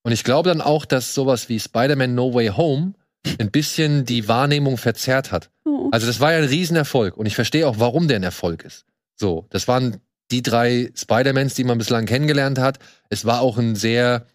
Und 0.02 0.12
ich 0.12 0.22
glaube 0.22 0.50
dann 0.50 0.60
auch, 0.60 0.84
dass 0.84 1.14
sowas 1.14 1.48
wie 1.48 1.58
Spider-Man 1.58 2.14
No 2.14 2.32
Way 2.32 2.48
Home 2.48 2.92
ein 3.40 3.50
bisschen 3.50 4.04
die 4.04 4.28
Wahrnehmung 4.28 4.76
verzerrt 4.76 5.32
hat. 5.32 5.50
Oh. 5.64 5.88
Also 5.90 6.06
das 6.06 6.20
war 6.20 6.32
ja 6.32 6.38
ein 6.38 6.44
Riesenerfolg 6.44 7.16
und 7.16 7.26
ich 7.26 7.34
verstehe 7.34 7.66
auch, 7.66 7.80
warum 7.80 8.06
der 8.06 8.18
ein 8.18 8.22
Erfolg 8.22 8.64
ist. 8.64 8.84
So, 9.16 9.46
das 9.50 9.66
waren 9.66 9.96
die 10.30 10.42
drei 10.42 10.92
Spider-Mans, 10.94 11.54
die 11.54 11.64
man 11.64 11.78
bislang 11.78 12.06
kennengelernt 12.06 12.58
hat. 12.58 12.78
Es 13.08 13.24
war 13.24 13.40
auch 13.40 13.58
ein 13.58 13.74
sehr, 13.74 14.26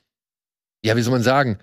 ja, 0.84 0.96
wie 0.98 1.02
soll 1.02 1.14
man 1.14 1.24
sagen, 1.24 1.60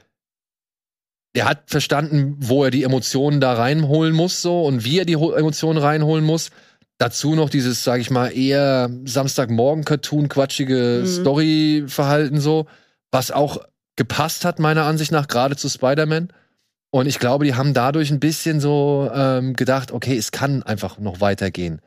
er 1.38 1.48
hat 1.48 1.62
verstanden, 1.66 2.36
wo 2.38 2.64
er 2.64 2.70
die 2.70 2.82
Emotionen 2.84 3.40
da 3.40 3.54
reinholen 3.54 4.14
muss, 4.14 4.42
so 4.42 4.64
und 4.64 4.84
wie 4.84 4.98
er 4.98 5.04
die 5.04 5.14
Emotionen 5.14 5.78
reinholen 5.78 6.24
muss. 6.24 6.50
Dazu 6.98 7.34
noch 7.34 7.48
dieses, 7.48 7.84
sag 7.84 8.00
ich 8.00 8.10
mal, 8.10 8.28
eher 8.36 8.90
Samstagmorgen-Cartoon, 9.04 10.28
quatschige 10.28 11.02
Mhm. 11.04 11.06
Story-Verhalten 11.06 12.40
so, 12.40 12.66
was 13.10 13.30
auch 13.30 13.58
gepasst 13.96 14.44
hat, 14.44 14.58
meiner 14.58 14.84
Ansicht 14.84 15.12
nach, 15.12 15.28
gerade 15.28 15.56
zu 15.56 15.68
Spider-Man. 15.68 16.28
Und 16.90 17.06
ich 17.06 17.18
glaube, 17.18 17.44
die 17.44 17.54
haben 17.54 17.74
dadurch 17.74 18.10
ein 18.10 18.20
bisschen 18.20 18.60
so 18.60 19.10
ähm, 19.14 19.54
gedacht, 19.54 19.92
okay, 19.92 20.16
es 20.16 20.32
kann 20.32 20.62
einfach 20.62 20.98
noch 20.98 21.20
weitergehen. 21.20 21.80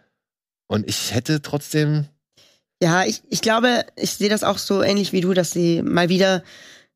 Und 0.68 0.88
ich 0.88 1.14
hätte 1.14 1.41
trotzdem, 1.41 2.06
Ja, 2.82 3.03
ich, 3.03 3.22
ich 3.30 3.41
glaube, 3.41 3.84
ich 3.95 4.11
sehe 4.11 4.30
das 4.30 4.44
auch 4.44 4.57
so 4.57 4.82
ähnlich 4.82 5.11
wie 5.11 5.22
du, 5.22 5.34
dass 5.34 5.52
sie 5.52 5.82
mal 5.82 6.10
wieder 6.10 6.44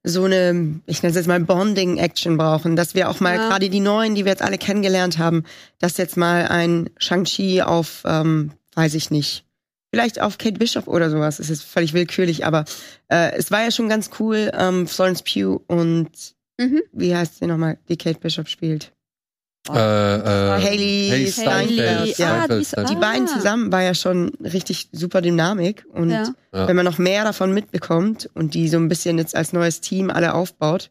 so 0.08 0.24
eine, 0.26 0.80
ich 0.86 1.02
nenne 1.02 1.10
es 1.12 1.16
jetzt 1.16 1.28
mal 1.28 1.40
Bonding-Action 1.40 2.38
brauchen, 2.38 2.76
dass 2.76 2.94
wir 2.96 3.10
auch 3.10 3.20
mal 3.20 3.36
Ja. 3.38 3.50
gerade 3.50 3.70
die 3.70 3.80
neuen, 3.80 4.14
die 4.16 4.24
wir 4.24 4.32
jetzt 4.32 4.42
alle 4.44 4.58
kennengelernt 4.58 5.18
haben, 5.18 5.44
dass 5.80 5.98
jetzt 5.98 6.16
mal 6.16 6.48
ein 6.48 6.90
Shang-Chi 6.98 7.62
auf, 7.64 8.04
ähm, 8.06 8.52
weiß 8.76 8.94
ich 8.94 9.10
nicht, 9.12 9.46
vielleicht 9.92 10.22
auf 10.22 10.38
Kate 10.38 10.60
Bishop 10.60 10.88
oder 10.88 11.10
sowas, 11.10 11.40
es 11.40 11.50
ist 11.50 11.64
völlig 11.64 11.94
willkürlich, 11.94 12.46
aber 12.46 12.66
äh, 13.10 13.32
es 13.36 13.50
war 13.52 13.64
ja 13.64 13.72
schon 13.72 13.90
ganz 13.90 14.10
cool, 14.20 14.52
ähm, 14.54 14.88
Florence 14.88 15.24
Pugh 15.24 15.62
und 15.68 16.10
Mhm. 16.58 16.82
wie 16.94 17.14
heißt 17.14 17.40
sie 17.40 17.48
nochmal, 17.48 17.78
die 17.90 17.98
Kate 17.98 18.20
Bishop 18.20 18.48
spielt? 18.48 18.94
Äh, 19.70 19.72
äh, 19.74 20.62
Haley 20.62 21.08
Haley 21.12 21.32
Steinfeld, 21.32 21.72
Steinfeld. 21.72 22.18
ja. 22.18 22.44
Steinfeld, 22.46 22.78
die-. 22.90 22.94
Die 22.96 23.00
beiden 23.02 23.28
Ah. 23.28 23.34
zusammen 23.34 23.72
war 23.72 23.82
ja 23.82 23.94
schon 23.94 24.30
richtig 24.44 24.90
super 24.92 25.22
Dynamik. 25.22 25.86
Und 25.94 26.10
Ja. 26.12 26.34
Wenn 26.52 26.76
man 26.76 26.86
noch 26.86 26.98
mehr 26.98 27.24
davon 27.24 27.52
mitbekommt 27.54 28.30
und 28.34 28.54
die 28.54 28.70
so 28.70 28.78
ein 28.78 28.88
bisschen 28.88 29.18
jetzt 29.18 29.36
als 29.36 29.52
neues 29.54 29.82
Team 29.82 30.10
alle 30.10 30.34
aufbaut, 30.34 30.90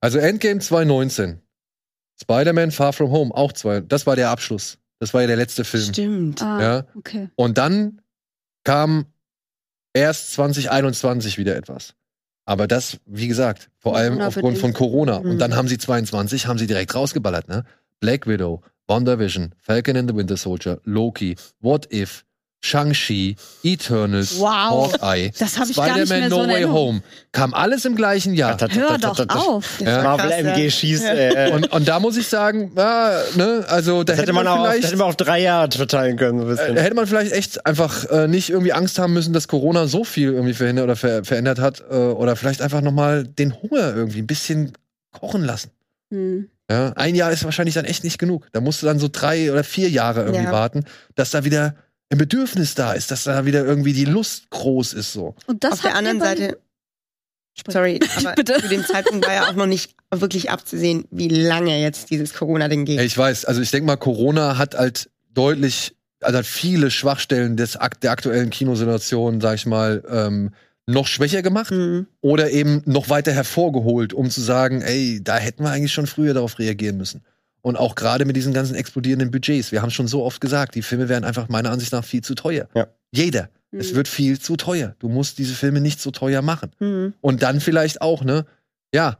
Also 0.00 0.18
Endgame 0.18 0.60
2019. 0.60 1.40
Spider-Man 2.20 2.70
Far 2.72 2.92
From 2.92 3.10
Home, 3.10 3.32
auch 3.34 3.52
zwei. 3.52 3.80
Das 3.80 4.06
war 4.06 4.16
der 4.16 4.30
Abschluss. 4.30 4.78
Das 5.00 5.14
war 5.14 5.20
ja 5.20 5.26
der 5.28 5.36
letzte 5.36 5.64
Film. 5.64 5.84
stimmt. 5.84 6.42
Ah, 6.42 6.60
Ja. 6.60 6.84
okay. 6.96 7.30
Und 7.36 7.56
dann 7.58 8.00
kam 8.64 9.06
erst 9.94 10.32
2021 10.32 11.38
wieder 11.38 11.56
etwas. 11.56 11.94
Aber 12.44 12.66
das, 12.66 12.98
wie 13.06 13.28
gesagt, 13.28 13.70
vor 13.78 13.96
allem 13.96 14.14
Corona 14.14 14.26
aufgrund 14.28 14.58
von 14.58 14.72
Corona. 14.72 15.16
Und 15.16 15.34
Mhm. 15.34 15.38
dann 15.38 15.54
haben 15.56 15.68
sie 15.68 15.78
22, 15.78 16.46
haben 16.46 16.58
sie 16.58 16.66
direkt 16.66 16.94
rausgeballert, 16.94 17.48
ne? 17.48 17.64
Black 18.00 18.26
Widow, 18.26 18.62
WandaVision, 18.88 19.52
Falcon 19.58 19.96
and 19.96 20.08
the 20.08 20.14
Winter 20.14 20.36
Soldier, 20.36 20.78
Loki, 20.84 21.36
What 21.60 21.86
If, 21.92 22.24
Shang-Chi, 22.60 23.36
Eternals, 23.64 24.36
Wow. 24.40 24.92
Hawkeye, 24.92 25.30
Spider-Man 25.32 26.28
so 26.28 26.44
No 26.44 26.52
Way. 26.52 26.64
Home. 26.64 27.02
Kam 27.30 27.54
alles 27.54 27.84
im 27.84 27.94
gleichen 27.94 28.34
Jahr. 28.34 28.56
Hör 28.60 28.98
doch 28.98 29.24
auf. 29.28 29.80
Ja. 29.80 30.02
Marvel. 30.02 30.32
MG 30.32 30.68
schießt. 30.68 31.04
Äh, 31.04 31.50
Und, 31.52 31.70
und 31.70 31.86
da 31.86 32.00
muss 32.00 32.16
ich 32.16 32.26
sagen, 32.26 32.72
ja, 32.76 33.22
ne, 33.36 33.64
also 33.68 34.02
da 34.02 34.14
das 34.14 34.22
hätte 34.22 34.32
man, 34.32 34.48
auch, 34.48 34.56
das 34.64 34.70
vielleicht 34.72 34.86
hätte 34.88 34.96
man 34.96 35.06
auf 35.08 35.16
drei 35.16 35.40
Jahre 35.40 35.70
verteilen 35.70 36.16
können. 36.16 36.40
So 36.40 36.46
ein 36.46 36.50
bisschen. 36.50 36.76
Äh, 36.76 36.80
hätte 36.82 36.96
man 36.96 37.06
vielleicht 37.06 37.32
echt 37.32 37.64
einfach 37.64 38.04
äh, 38.10 38.26
nicht 38.26 38.50
irgendwie 38.50 38.72
Angst 38.72 38.98
haben 38.98 39.12
müssen, 39.12 39.32
dass 39.32 39.46
Corona 39.46 39.86
so 39.86 40.02
viel 40.02 40.32
irgendwie 40.32 40.54
verhindert 40.54 40.84
oder 40.84 40.96
ver 40.96 41.24
verändert 41.24 41.60
hat 41.60 41.84
äh, 41.88 41.94
oder 41.94 42.34
vielleicht 42.34 42.60
einfach 42.60 42.80
noch 42.80 42.92
mal 42.92 43.22
den 43.24 43.54
Hunger 43.62 43.94
irgendwie 43.94 44.18
ein 44.18 44.26
bisschen 44.26 44.72
kochen 45.12 45.44
lassen. 45.44 45.70
Hm. 46.12 46.48
Ja, 46.70 46.92
ein 46.96 47.14
Jahr 47.14 47.32
ist 47.32 47.44
wahrscheinlich 47.44 47.74
dann 47.74 47.84
echt 47.86 48.04
nicht 48.04 48.18
genug. 48.18 48.46
Da 48.52 48.60
musst 48.60 48.82
du 48.82 48.86
dann 48.86 48.98
so 48.98 49.08
drei 49.10 49.50
oder 49.50 49.64
vier 49.64 49.88
Jahre 49.88 50.20
irgendwie 50.24 50.44
Ja. 50.44 50.52
warten, 50.52 50.84
dass 51.14 51.30
da 51.30 51.44
wieder 51.44 51.74
ein 52.10 52.18
Bedürfnis 52.18 52.74
da 52.74 52.92
ist, 52.92 53.10
dass 53.10 53.24
da 53.24 53.46
wieder 53.46 53.64
irgendwie 53.64 53.92
die 53.94 54.04
Lust 54.04 54.50
groß 54.50 54.92
ist 54.94 55.12
so. 55.12 55.34
Und 55.46 55.64
das 55.64 55.72
Auf 55.74 55.82
der 55.82 55.94
anderen 55.94 56.20
Seite, 56.20 56.58
sorry, 57.68 58.00
aber 58.16 58.32
Bitte. 58.32 58.60
zu 58.60 58.68
dem 58.68 58.84
Zeitpunkt 58.84 59.26
war 59.26 59.34
ja 59.34 59.48
auch 59.48 59.54
noch 59.54 59.66
nicht 59.66 59.94
wirklich 60.14 60.50
abzusehen, 60.50 61.04
wie 61.10 61.28
lange 61.28 61.80
jetzt 61.80 62.10
dieses 62.10 62.34
Corona-Ding 62.34 62.84
geht. 62.84 63.00
Ich 63.00 63.16
weiß, 63.16 63.44
also 63.44 63.60
ich 63.60 63.70
denke 63.70 63.86
mal, 63.86 63.96
Corona 63.96 64.56
hat 64.58 64.74
halt 64.74 65.10
deutlich, 65.32 65.94
also 66.20 66.38
hat 66.38 66.46
viele 66.46 66.90
Schwachstellen 66.90 67.56
des, 67.56 67.78
der 68.02 68.10
aktuellen 68.10 68.50
Kinosituation, 68.50 69.40
sag 69.40 69.54
ich 69.56 69.66
mal, 69.66 70.02
ähm, 70.10 70.52
noch 70.88 71.06
schwächer 71.06 71.42
gemacht. 71.42 71.70
Mhm. 71.70 72.06
oder 72.20 72.50
eben 72.50 72.82
noch 72.86 73.10
weiter 73.10 73.32
hervorgeholt, 73.32 74.12
um 74.12 74.30
zu 74.30 74.40
sagen, 74.40 74.82
ey, 74.82 75.20
da 75.22 75.36
hätten 75.36 75.62
wir 75.62 75.70
eigentlich 75.70 75.92
schon 75.92 76.06
früher 76.06 76.34
darauf 76.34 76.58
reagieren 76.58 76.96
müssen. 76.96 77.22
Und 77.60 77.76
auch 77.76 77.94
gerade 77.94 78.24
mit 78.24 78.36
diesen 78.36 78.54
ganzen 78.54 78.74
explodierenden 78.74 79.30
Budgets. 79.30 79.72
Wir 79.72 79.82
haben 79.82 79.90
schon 79.90 80.08
so 80.08 80.24
oft 80.24 80.40
gesagt, 80.40 80.74
die 80.74 80.82
Filme 80.82 81.08
wären 81.08 81.24
einfach 81.24 81.48
meiner 81.48 81.70
Ansicht 81.70 81.92
nach 81.92 82.04
viel 82.04 82.22
zu 82.22 82.34
teuer. 82.34 82.68
Ja. 82.74 82.86
Jeder. 83.10 83.50
Hm. 83.70 83.80
Es 83.80 83.94
wird 83.94 84.08
viel 84.08 84.40
zu 84.40 84.56
teuer. 84.56 84.94
Du 84.98 85.08
musst 85.08 85.38
diese 85.38 85.54
Filme 85.54 85.80
nicht 85.80 86.00
so 86.00 86.10
teuer 86.10 86.40
machen. 86.40 86.70
Mhm. 86.78 87.14
Und 87.20 87.42
dann 87.42 87.60
vielleicht 87.60 88.00
auch, 88.00 88.24
ne, 88.24 88.46
ja, 88.94 89.18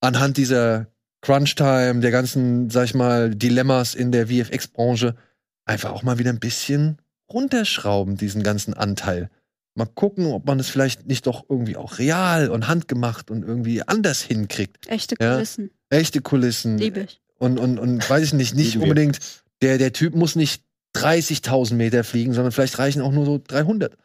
anhand 0.00 0.36
dieser 0.36 0.86
Crunch-Time, 1.22 2.00
der 2.00 2.10
ganzen, 2.10 2.70
sag 2.70 2.84
ich 2.84 2.94
mal, 2.94 3.34
Dilemmas 3.34 3.94
in 3.94 4.12
der 4.12 4.28
VFX-Branche, 4.28 5.16
einfach 5.64 5.92
auch 5.92 6.02
mal 6.02 6.18
wieder 6.18 6.30
ein 6.30 6.40
bisschen 6.40 6.98
runterschrauben, 7.32 8.16
diesen 8.16 8.42
ganzen 8.42 8.74
Anteil. 8.74 9.30
Mal 9.74 9.86
gucken, 9.86 10.26
ob 10.32 10.46
man 10.46 10.60
es 10.60 10.68
vielleicht 10.68 11.06
nicht 11.06 11.26
doch 11.26 11.44
irgendwie 11.48 11.76
auch 11.76 11.98
real 11.98 12.50
und 12.50 12.68
handgemacht 12.68 13.30
und 13.30 13.42
irgendwie 13.42 13.82
anders 13.86 14.20
hinkriegt. 14.20 14.86
Echte 14.88 15.14
Ja. 15.20 15.34
Kulissen. 15.34 15.70
Echte 15.88 16.20
Kulissen. 16.20 16.76
Liebe 16.78 17.00
ich. 17.00 17.20
Und, 17.38 17.58
und, 17.58 17.78
und 17.78 18.08
weiß 18.08 18.22
ich 18.24 18.32
nicht, 18.34 18.54
nicht 18.54 18.76
unbedingt, 18.78 19.18
der, 19.62 19.78
der 19.78 19.92
Typ 19.92 20.14
muss 20.14 20.36
nicht 20.36 20.62
30.000 20.96 21.74
Meter 21.74 22.04
fliegen, 22.04 22.34
sondern 22.34 22.52
vielleicht 22.52 22.78
reichen 22.78 23.00
auch 23.02 23.12
nur 23.12 23.24
so 23.24 23.40
300. 23.46 23.96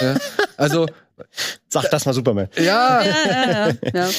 ja? 0.00 0.16
Also, 0.58 0.86
Sag 1.70 1.90
das 1.90 2.04
mal 2.06 2.12
Superman. 2.12 2.48
ja, 2.58 3.02
Ja, 3.02 3.04
ja, 3.04 3.68
ja. 3.68 3.74
ja. 3.94 4.10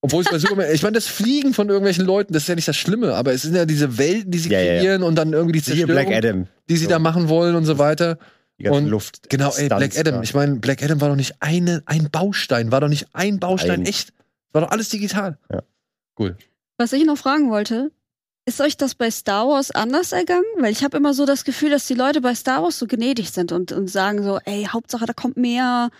obwohl 0.00 0.22
es 0.22 0.30
bei 0.30 0.38
Superman, 0.38 0.66
ich 0.72 0.82
meine, 0.82 0.94
das 0.94 1.06
Fliegen 1.08 1.54
von 1.54 1.68
irgendwelchen 1.68 2.04
Leuten, 2.04 2.32
das 2.32 2.44
ist 2.44 2.48
ja 2.48 2.54
nicht 2.54 2.68
das 2.68 2.76
Schlimme, 2.76 3.14
aber 3.14 3.32
es 3.32 3.42
sind 3.42 3.54
ja 3.56 3.64
diese 3.64 3.98
Welten, 3.98 4.30
die 4.30 4.38
sie 4.38 4.50
Ja, 4.50 4.60
ja, 4.60 4.72
ja. 4.74 4.78
kreieren 4.80 5.02
und 5.02 5.16
dann 5.16 5.32
irgendwie 5.32 5.58
die 5.58 5.62
Zerstörung, 5.64 5.90
Black 5.92 6.08
Adam. 6.12 6.46
die 6.68 6.76
sie 6.76 6.84
So. 6.84 6.90
da 6.90 6.98
machen 6.98 7.28
wollen 7.28 7.56
und 7.56 7.64
so 7.64 7.78
weiter. 7.78 8.18
Die 8.62 8.66
ganze 8.68 8.78
Und 8.78 8.86
Luft. 8.90 9.28
Genau, 9.28 9.50
ey, 9.56 9.66
Black 9.66 9.98
Adam. 9.98 10.14
da. 10.14 10.22
Ich 10.22 10.34
meine, 10.34 10.54
Black 10.54 10.84
Adam 10.84 11.00
war 11.00 11.08
doch 11.08 11.16
nicht 11.16 11.34
eine, 11.40 11.82
ein 11.84 12.10
Baustein, 12.12 12.70
war 12.70 12.80
doch 12.80 12.88
nicht 12.88 13.08
ein 13.12 13.40
Baustein 13.40 13.80
Ein. 13.80 13.86
echt. 13.86 14.12
War 14.52 14.62
doch 14.62 14.70
alles 14.70 14.88
digital. 14.88 15.36
Ja. 15.50 15.64
Cool. 16.16 16.36
Was 16.78 16.92
ich 16.92 17.04
noch 17.04 17.18
fragen 17.18 17.50
wollte, 17.50 17.90
ist 18.44 18.60
euch 18.60 18.76
das 18.76 18.94
bei 18.94 19.10
Star 19.10 19.48
Wars 19.48 19.72
anders 19.72 20.12
ergangen? 20.12 20.44
Weil 20.58 20.70
ich 20.70 20.84
habe 20.84 20.96
immer 20.96 21.12
so 21.12 21.26
das 21.26 21.42
Gefühl, 21.42 21.70
dass 21.70 21.88
die 21.88 21.94
Leute 21.94 22.20
bei 22.20 22.36
Star 22.36 22.62
Wars 22.62 22.78
so 22.78 22.86
gnädig 22.86 23.32
sind 23.32 23.50
und, 23.50 23.72
und 23.72 23.88
sagen 23.88 24.22
so, 24.22 24.38
ey, 24.44 24.68
Hauptsache 24.70 25.06
da 25.06 25.12
kommt 25.12 25.36
mehr 25.36 25.90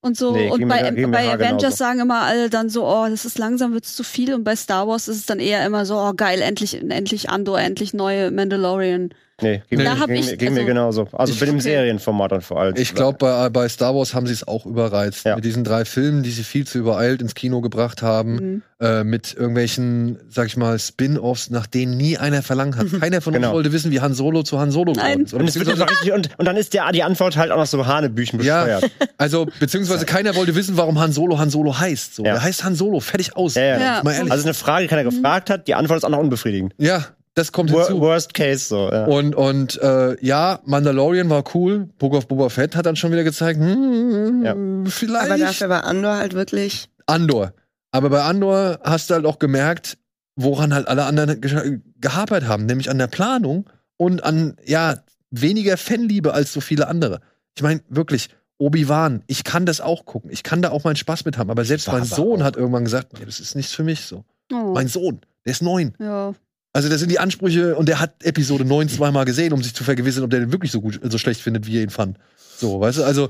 und 0.00 0.16
so. 0.16 0.30
Nee, 0.30 0.48
und 0.48 0.68
bei, 0.68 0.92
mir 0.92 1.08
bei 1.08 1.32
Avengers 1.32 1.78
so. 1.78 1.84
sagen 1.84 1.98
immer 1.98 2.20
alle 2.20 2.50
dann 2.50 2.68
so, 2.68 2.86
oh, 2.86 3.08
das 3.08 3.24
ist 3.24 3.36
langsam, 3.36 3.72
wird's 3.72 3.96
zu 3.96 4.04
viel. 4.04 4.32
Und 4.32 4.44
bei 4.44 4.54
Star 4.54 4.86
Wars 4.86 5.08
ist 5.08 5.16
es 5.16 5.26
dann 5.26 5.40
eher 5.40 5.66
immer 5.66 5.86
so, 5.86 5.98
oh 5.98 6.12
geil, 6.14 6.40
endlich, 6.40 6.80
endlich 6.80 7.30
Andor, 7.30 7.58
endlich 7.58 7.94
neue 7.94 8.30
Mandalorian. 8.30 9.12
Nee, 9.42 9.62
ging, 9.68 9.78
Nee. 9.78 9.84
mir, 9.84 9.94
Da 9.96 10.06
ging, 10.06 10.14
ich- 10.16 10.26
mir- 10.30 10.36
ging 10.36 10.52
mir 10.54 10.60
also- 10.60 10.66
genauso. 10.68 11.08
Also 11.12 11.32
Ich- 11.32 11.40
mit 11.40 11.48
dem 11.48 11.56
okay. 11.56 11.62
Serienformat 11.70 12.32
dann 12.32 12.40
vor 12.40 12.60
allem. 12.60 12.74
Ich 12.76 12.94
glaube, 12.94 13.18
bei, 13.18 13.48
bei 13.50 13.68
Star 13.68 13.94
Wars 13.94 14.14
haben 14.14 14.26
sie 14.26 14.32
es 14.32 14.46
auch 14.46 14.64
überreizt. 14.66 15.24
Ja. 15.24 15.34
Mit 15.36 15.44
diesen 15.44 15.64
drei 15.64 15.84
Filmen, 15.84 16.22
die 16.22 16.30
sie 16.30 16.44
viel 16.44 16.66
zu 16.66 16.78
übereilt 16.78 17.20
ins 17.20 17.34
Kino 17.34 17.60
gebracht 17.60 18.02
haben. 18.02 18.34
Mhm. 18.34 18.62
Äh, 18.80 19.04
mit 19.04 19.34
irgendwelchen, 19.34 20.18
sag 20.28 20.46
ich 20.48 20.56
mal, 20.56 20.76
Spin-Offs, 20.76 21.50
nach 21.50 21.68
denen 21.68 21.96
nie 21.96 22.18
einer 22.18 22.42
verlangt 22.42 22.76
hat. 22.76 22.86
Keiner 23.00 23.20
von 23.20 23.32
uns 23.32 23.40
Genau. 23.42 23.52
wollte 23.54 23.72
wissen, 23.72 23.92
wie 23.92 24.00
Han 24.00 24.12
Solo 24.12 24.42
zu 24.42 24.58
Han 24.58 24.72
Solo 24.72 24.92
Nein. 24.92 25.04
geworden 25.18 25.24
ist. 25.24 25.34
Und, 25.34 25.46
es 25.48 25.54
wird 25.54 25.66
beziehungsweise- 25.66 25.82
einfach 25.82 25.94
richtig, 26.04 26.12
und, 26.12 26.38
und 26.38 26.46
dann 26.46 26.56
ist 26.56 26.74
der, 26.74 26.90
die 26.90 27.02
Antwort 27.04 27.36
halt 27.36 27.52
auch 27.52 27.58
noch 27.58 27.66
so 27.66 27.86
Hanebüchen 27.86 28.40
Ja, 28.42 28.64
bescheuert. 28.64 28.90
also, 29.18 29.46
beziehungsweise 29.60 30.04
keiner 30.04 30.34
wollte 30.34 30.56
wissen, 30.56 30.76
warum 30.76 30.98
Han 30.98 31.12
Solo 31.12 31.38
Han 31.38 31.50
Solo 31.50 31.78
heißt. 31.78 32.16
So, 32.16 32.24
Ja. 32.24 32.32
Der 32.32 32.42
heißt 32.42 32.64
Han 32.64 32.74
Solo, 32.74 32.98
fertig 32.98 33.36
aus. 33.36 33.54
Ja, 33.54 33.62
ja. 33.62 33.78
Ja. 33.78 34.02
Also 34.02 34.44
eine 34.44 34.54
Frage, 34.54 34.84
die 34.84 34.88
keiner 34.88 35.04
gefragt 35.04 35.48
hat, 35.50 35.68
die 35.68 35.74
Antwort 35.76 35.98
ist 35.98 36.04
auch 36.04 36.08
noch 36.10 36.18
unbefriedigend. 36.18 36.74
ja, 36.78 37.04
das 37.34 37.52
kommt 37.52 37.72
Wor 37.72 37.86
hinzu. 37.86 38.00
worst 38.00 38.34
case 38.34 38.66
so. 38.66 38.90
Ja. 38.90 39.06
Und, 39.06 39.34
und 39.34 39.80
äh, 39.80 40.16
ja, 40.24 40.60
Mandalorian 40.64 41.30
war 41.30 41.44
cool. 41.54 41.88
Book 41.98 42.14
of 42.14 42.28
Boba 42.28 42.48
Fett 42.50 42.76
hat 42.76 42.86
dann 42.86 42.96
schon 42.96 43.12
wieder 43.12 43.24
gezeigt, 43.24 43.58
hm, 43.58 44.42
Ja. 44.44 44.54
vielleicht 44.90 45.30
Aber 45.30 45.38
dafür 45.38 45.68
war 45.68 45.84
Andor 45.84 46.16
halt 46.16 46.34
wirklich. 46.34 46.88
Andor. 47.06 47.52
Aber 47.90 48.10
bei 48.10 48.22
Andor 48.22 48.80
hast 48.84 49.10
du 49.10 49.14
halt 49.14 49.26
auch 49.26 49.38
gemerkt, 49.38 49.98
woran 50.36 50.72
halt 50.74 50.88
alle 50.88 51.04
anderen 51.04 51.40
ge 51.40 51.80
gehapert 52.00 52.46
haben, 52.48 52.66
nämlich 52.66 52.90
an 52.90 52.98
der 52.98 53.06
Planung 53.06 53.68
und 53.98 54.24
an, 54.24 54.56
ja, 54.64 54.96
weniger 55.30 55.76
Fanliebe 55.76 56.32
als 56.34 56.52
so 56.52 56.60
viele 56.60 56.88
andere. 56.88 57.20
Ich 57.56 57.62
meine, 57.62 57.80
wirklich, 57.88 58.28
Obi-Wan, 58.58 59.22
ich 59.26 59.44
kann 59.44 59.66
das 59.66 59.80
auch 59.80 60.04
gucken. 60.06 60.30
Ich 60.30 60.42
kann 60.42 60.62
da 60.62 60.70
auch 60.70 60.84
meinen 60.84 60.96
Spaß 60.96 61.24
mit 61.24 61.36
haben. 61.38 61.50
Aber 61.50 61.64
selbst 61.64 61.86
mein 61.88 61.96
aber 61.96 62.04
Sohn 62.06 62.40
auch- 62.42 62.46
hat 62.46 62.56
irgendwann 62.56 62.84
gesagt, 62.84 63.18
nee, 63.18 63.24
das 63.24 63.40
ist 63.40 63.54
nichts 63.56 63.72
für 63.72 63.84
mich 63.84 64.00
so. 64.02 64.24
Oh. 64.52 64.72
Mein 64.74 64.88
Sohn, 64.88 65.20
der 65.44 65.52
ist 65.52 65.62
neun. 65.62 65.94
ja. 65.98 66.34
Also 66.74 66.88
das 66.88 67.00
sind 67.00 67.10
die 67.10 67.18
Ansprüche 67.18 67.76
und 67.76 67.86
der 67.88 68.00
hat 68.00 68.14
Episode 68.24 68.64
9 68.64 68.88
zweimal 68.88 69.24
gesehen, 69.26 69.52
um 69.52 69.62
sich 69.62 69.74
zu 69.74 69.84
vergewissern, 69.84 70.24
ob 70.24 70.30
der 70.30 70.40
den 70.40 70.52
wirklich 70.52 70.70
so 70.72 70.80
gut, 70.80 70.98
so 71.02 71.18
schlecht 71.18 71.40
findet, 71.42 71.66
wie 71.66 71.76
er 71.76 71.82
ihn 71.82 71.90
fand. 71.90 72.16
So, 72.56 72.80
weißt 72.80 72.98
du, 72.98 73.04
also, 73.04 73.28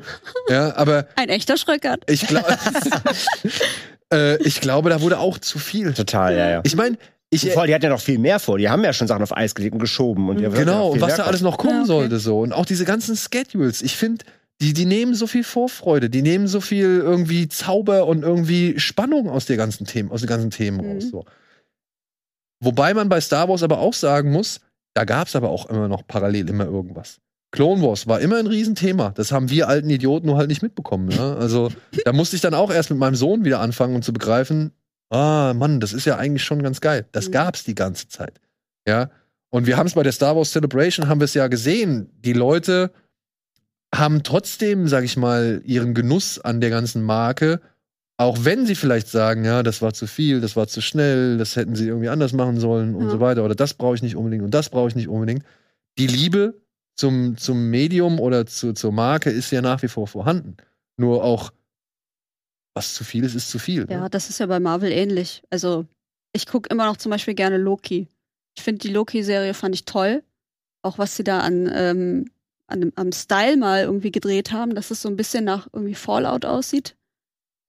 ja, 0.48 0.76
aber 0.76 1.06
Ein 1.16 1.28
echter 1.28 1.56
Schröckert. 1.56 2.04
ich 2.08 2.26
glaube, 2.26 2.46
äh, 4.12 4.36
ich 4.42 4.60
glaube, 4.60 4.90
da 4.90 5.00
wurde 5.00 5.18
auch 5.18 5.38
zu 5.38 5.58
viel. 5.58 5.92
Total, 5.92 6.36
ja, 6.36 6.50
ja. 6.50 6.60
Ich 6.64 6.76
meine, 6.76 6.96
ich, 7.30 7.50
Vor 7.50 7.62
allem, 7.62 7.68
die 7.68 7.74
hatten 7.74 7.84
ja 7.84 7.90
noch 7.90 8.00
viel 8.00 8.18
mehr 8.18 8.38
vor. 8.38 8.58
Die 8.58 8.68
haben 8.68 8.84
ja 8.84 8.92
schon 8.92 9.08
Sachen 9.08 9.22
auf 9.22 9.34
Eis 9.34 9.54
gelegt 9.54 9.72
und 9.72 9.78
geschoben. 9.80 10.28
Und 10.28 10.38
ja 10.40 10.50
genau, 10.50 10.90
und 10.90 11.00
was 11.00 11.16
da 11.16 11.22
alles 11.24 11.40
noch 11.40 11.52
Ja, 11.52 11.56
kommen 11.56 11.78
okay. 11.78 11.86
sollte, 11.86 12.18
so. 12.18 12.40
Und 12.40 12.52
auch 12.52 12.66
diese 12.66 12.84
ganzen 12.84 13.16
Schedules. 13.16 13.80
Ich 13.80 13.96
finde, 13.96 14.22
die, 14.60 14.74
die 14.74 14.84
nehmen 14.84 15.14
so 15.14 15.26
viel 15.26 15.42
Vorfreude, 15.42 16.10
die 16.10 16.20
nehmen 16.20 16.46
so 16.46 16.60
viel 16.60 16.98
irgendwie 17.02 17.48
Zauber 17.48 18.06
und 18.06 18.22
irgendwie 18.22 18.78
Spannung 18.78 19.30
aus 19.30 19.46
der 19.46 19.56
ganzen 19.56 19.86
Themen, 19.86 20.10
aus 20.12 20.20
den 20.20 20.28
ganzen 20.28 20.50
Themen 20.50 20.76
Mhm. 20.86 20.92
raus, 20.92 21.04
so. 21.10 21.24
Wobei 22.62 22.94
man 22.94 23.08
bei 23.08 23.20
Star 23.20 23.48
Wars 23.48 23.62
aber 23.62 23.78
auch 23.78 23.92
sagen 23.92 24.30
muss, 24.30 24.60
da 24.94 25.04
gab 25.04 25.26
es 25.26 25.36
aber 25.36 25.50
auch 25.50 25.68
immer 25.68 25.88
noch 25.88 26.06
parallel 26.06 26.48
immer 26.48 26.64
irgendwas. 26.64 27.18
Clone 27.50 27.82
Wars 27.82 28.06
war 28.06 28.20
immer 28.20 28.38
ein 28.38 28.46
Riesenthema. 28.46 29.10
Das 29.10 29.32
haben 29.32 29.50
wir 29.50 29.68
alten 29.68 29.90
Idioten 29.90 30.26
nur 30.26 30.38
halt 30.38 30.48
nicht 30.48 30.62
mitbekommen. 30.62 31.08
Ne? 31.08 31.36
Also 31.38 31.70
da 32.04 32.12
musste 32.12 32.36
ich 32.36 32.42
dann 32.42 32.54
auch 32.54 32.70
erst 32.70 32.90
mit 32.90 32.98
meinem 32.98 33.14
Sohn 33.14 33.44
wieder 33.44 33.60
anfangen 33.60 33.94
und 33.94 34.04
zu 34.04 34.12
begreifen, 34.12 34.72
ah 35.10 35.52
Mann, 35.54 35.80
das 35.80 35.92
ist 35.92 36.06
ja 36.06 36.16
eigentlich 36.16 36.44
schon 36.44 36.62
ganz 36.62 36.80
geil. 36.80 37.06
Das 37.12 37.28
Mhm. 37.28 37.32
gab's 37.32 37.64
die 37.64 37.74
ganze 37.74 38.08
Zeit. 38.08 38.40
Ja. 38.86 39.10
Und 39.50 39.66
wir 39.66 39.76
haben 39.76 39.86
es 39.86 39.94
bei 39.94 40.02
der 40.02 40.12
Star 40.12 40.34
Wars 40.34 40.52
Celebration, 40.52 41.08
haben 41.08 41.20
wir 41.20 41.26
es 41.26 41.34
ja 41.34 41.48
gesehen. 41.48 42.08
Die 42.24 42.32
Leute 42.32 42.90
haben 43.94 44.22
trotzdem, 44.22 44.88
sag 44.88 45.04
ich 45.04 45.18
mal, 45.18 45.60
ihren 45.66 45.92
Genuss 45.92 46.38
an 46.38 46.62
der 46.62 46.70
ganzen 46.70 47.02
Marke, 47.02 47.60
auch 48.22 48.44
wenn 48.44 48.66
sie 48.66 48.74
vielleicht 48.74 49.08
sagen, 49.08 49.44
ja, 49.44 49.62
das 49.62 49.80
war 49.82 49.92
zu 49.94 50.06
viel, 50.06 50.40
das 50.40 50.56
war 50.56 50.66
zu 50.66 50.80
schnell, 50.80 51.38
das 51.38 51.56
hätten 51.56 51.74
sie 51.76 51.86
irgendwie 51.88 52.08
anders 52.08 52.32
machen 52.32 52.58
sollen 52.58 52.94
und 52.94 53.04
Ja. 53.04 53.10
so 53.10 53.20
weiter, 53.20 53.44
oder 53.44 53.54
das 53.54 53.74
brauche 53.74 53.94
ich 53.94 54.02
nicht 54.02 54.16
unbedingt 54.16 54.42
und 54.44 54.52
das 54.52 54.68
brauche 54.70 54.88
ich 54.88 54.94
nicht 54.94 55.08
unbedingt. 55.08 55.44
Die 55.98 56.06
Liebe 56.06 56.60
zum, 56.96 57.36
zum 57.36 57.70
Medium 57.70 58.18
oder 58.20 58.46
zu, 58.46 58.72
zur 58.72 58.92
Marke 58.92 59.30
ist 59.30 59.50
ja 59.50 59.62
nach 59.62 59.82
wie 59.82 59.88
vor 59.88 60.06
vorhanden. 60.08 60.56
Nur 60.98 61.24
auch, 61.24 61.52
was 62.74 62.94
zu 62.94 63.04
viel 63.04 63.24
ist, 63.24 63.34
ist 63.34 63.50
zu 63.50 63.58
viel. 63.58 63.86
Ja, 63.90 64.02
Ne? 64.02 64.10
das 64.10 64.30
ist 64.30 64.40
ja 64.40 64.46
bei 64.46 64.60
Marvel 64.60 64.90
ähnlich. 64.92 65.42
Also, 65.50 65.86
ich 66.32 66.46
gucke 66.46 66.68
immer 66.70 66.86
noch 66.86 66.96
zum 66.96 67.10
Beispiel 67.10 67.34
gerne 67.34 67.58
Loki. 67.58 68.08
Ich 68.56 68.62
finde 68.62 68.80
die 68.80 68.92
Loki-Serie 68.92 69.54
fand 69.54 69.74
ich 69.74 69.84
toll. 69.84 70.22
Auch 70.82 70.98
was 70.98 71.16
sie 71.16 71.24
da 71.24 71.40
an, 71.40 71.70
ähm, 71.74 72.30
an 72.66 72.92
am 72.96 73.12
Style 73.12 73.56
mal 73.56 73.82
irgendwie 73.82 74.10
gedreht 74.10 74.52
haben, 74.52 74.74
dass 74.74 74.90
es 74.90 75.02
so 75.02 75.08
ein 75.08 75.16
bisschen 75.16 75.44
nach 75.44 75.68
irgendwie 75.72 75.94
Fallout 75.94 76.44
aussieht. 76.44 76.96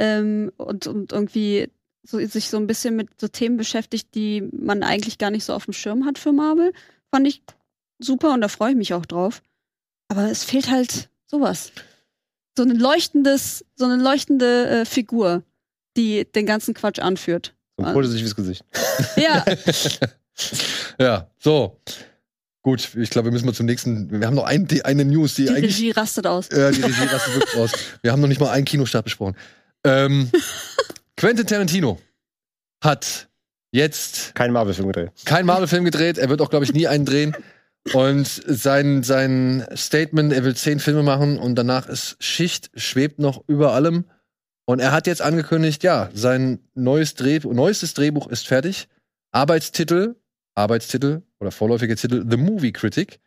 Ähm, 0.04 0.52
und, 0.58 0.86
und 0.88 1.14
irgendwie 1.14 1.70
so, 2.04 2.20
sich 2.20 2.50
so 2.50 2.58
ein 2.58 2.68
bisschen 2.68 2.96
mit 2.96 3.10
so 3.20 3.30
Themen 3.30 3.56
beschäftigt, 3.56 4.14
die 4.16 4.42
man 4.52 4.84
eigentlich 4.84 5.18
gar 5.18 5.32
nicht 5.32 5.46
so 5.46 5.54
auf 5.54 5.66
dem 5.66 5.74
Schirm 5.74 6.06
hat 6.06 6.18
für 6.18 6.34
Marvel. 6.34 6.74
Fand 7.10 7.26
ich 7.26 7.42
super 8.00 8.34
und 8.34 8.42
da 8.42 8.50
freue 8.50 8.72
ich 8.72 8.78
mich 8.78 8.94
auch 8.94 9.06
drauf. 9.06 9.42
Aber 10.10 10.30
es 10.30 10.44
fehlt 10.44 10.70
halt 10.70 11.10
sowas. 11.26 11.72
So 12.58 12.64
ein 12.64 12.76
leuchtendes, 12.76 13.64
so 13.76 13.86
eine 13.86 13.96
leuchtende 13.96 14.68
äh, 14.68 14.86
Figur, 14.86 15.44
die 15.96 16.26
den 16.26 16.46
ganzen 16.46 16.74
Quatsch 16.74 17.00
anführt. 17.00 17.56
So 17.78 17.86
ein 17.86 17.94
positives 17.94 18.36
Gesicht. 18.36 18.66
Ja, 19.16 19.46
ja, 21.00 21.28
so. 21.38 21.80
Gut, 22.64 22.96
ich 22.96 23.10
glaube, 23.10 23.28
wir 23.28 23.34
müssen 23.34 23.46
mal 23.46 23.54
zum 23.54 23.66
nächsten. 23.66 24.10
Wir 24.10 24.26
haben 24.26 24.36
noch 24.36 24.46
ein, 24.46 24.66
die, 24.66 24.86
eine 24.86 25.04
News, 25.04 25.36
die, 25.36 25.44
die 25.44 25.50
eigentlich. 25.50 25.76
Regie 25.76 25.92
rastet 25.92 26.26
aus. 26.26 26.50
Ja, 26.50 26.72
die 26.72 26.82
Regie 26.82 27.04
rastet 27.04 27.36
wirklich 27.36 27.56
aus. 27.58 27.72
Wir 28.02 28.12
haben 28.12 28.22
noch 28.22 28.30
nicht 28.30 28.40
mal 28.40 28.50
einen 28.50 28.66
Kinostart 28.66 29.04
besprochen. 29.04 29.36
Ähm, 29.84 30.30
Quentin 31.18 31.48
Tarantino 31.48 32.00
hat 32.84 33.30
jetzt 33.72 34.36
Kein 34.36 34.52
Marvel-Film 34.52 34.88
gedreht. 34.88 35.12
keinen 35.26 35.46
Marvel-Film 35.46 35.84
gedreht. 35.86 36.18
Er 36.18 36.30
wird 36.30 36.42
auch, 36.42 36.50
glaube 36.50 36.66
ich, 36.66 36.74
nie 36.74 36.88
einen 36.88 37.06
drehen. 37.06 37.36
Und 37.94 38.28
sein, 38.28 39.04
sein 39.04 39.66
Statement, 39.76 40.32
er 40.32 40.46
will 40.46 40.56
zehn 40.56 40.80
Filme 40.80 41.04
machen 41.04 41.38
und 41.38 41.56
danach 41.56 41.90
ist 41.90 42.16
Schicht, 42.20 42.72
schwebt 42.76 43.20
noch 43.20 43.44
über 43.48 43.74
allem. 43.74 44.06
Und 44.66 44.80
er 44.80 44.94
hat 44.94 45.06
jetzt 45.08 45.22
angekündigt, 45.22 45.84
ja, 45.84 46.10
sein 46.14 46.60
neues 46.74 47.16
Dreh, 47.16 47.40
neuestes 47.44 47.94
Drehbuch 47.94 48.28
ist 48.28 48.48
fertig. 48.48 48.88
Arbeitstitel, 49.32 50.16
Arbeitstitel 50.56 51.24
oder 51.40 51.52
vorläufiger 51.52 51.98
Titel 51.98 52.26
The 52.30 52.38
Movie 52.38 52.72
Critic. 52.72 53.20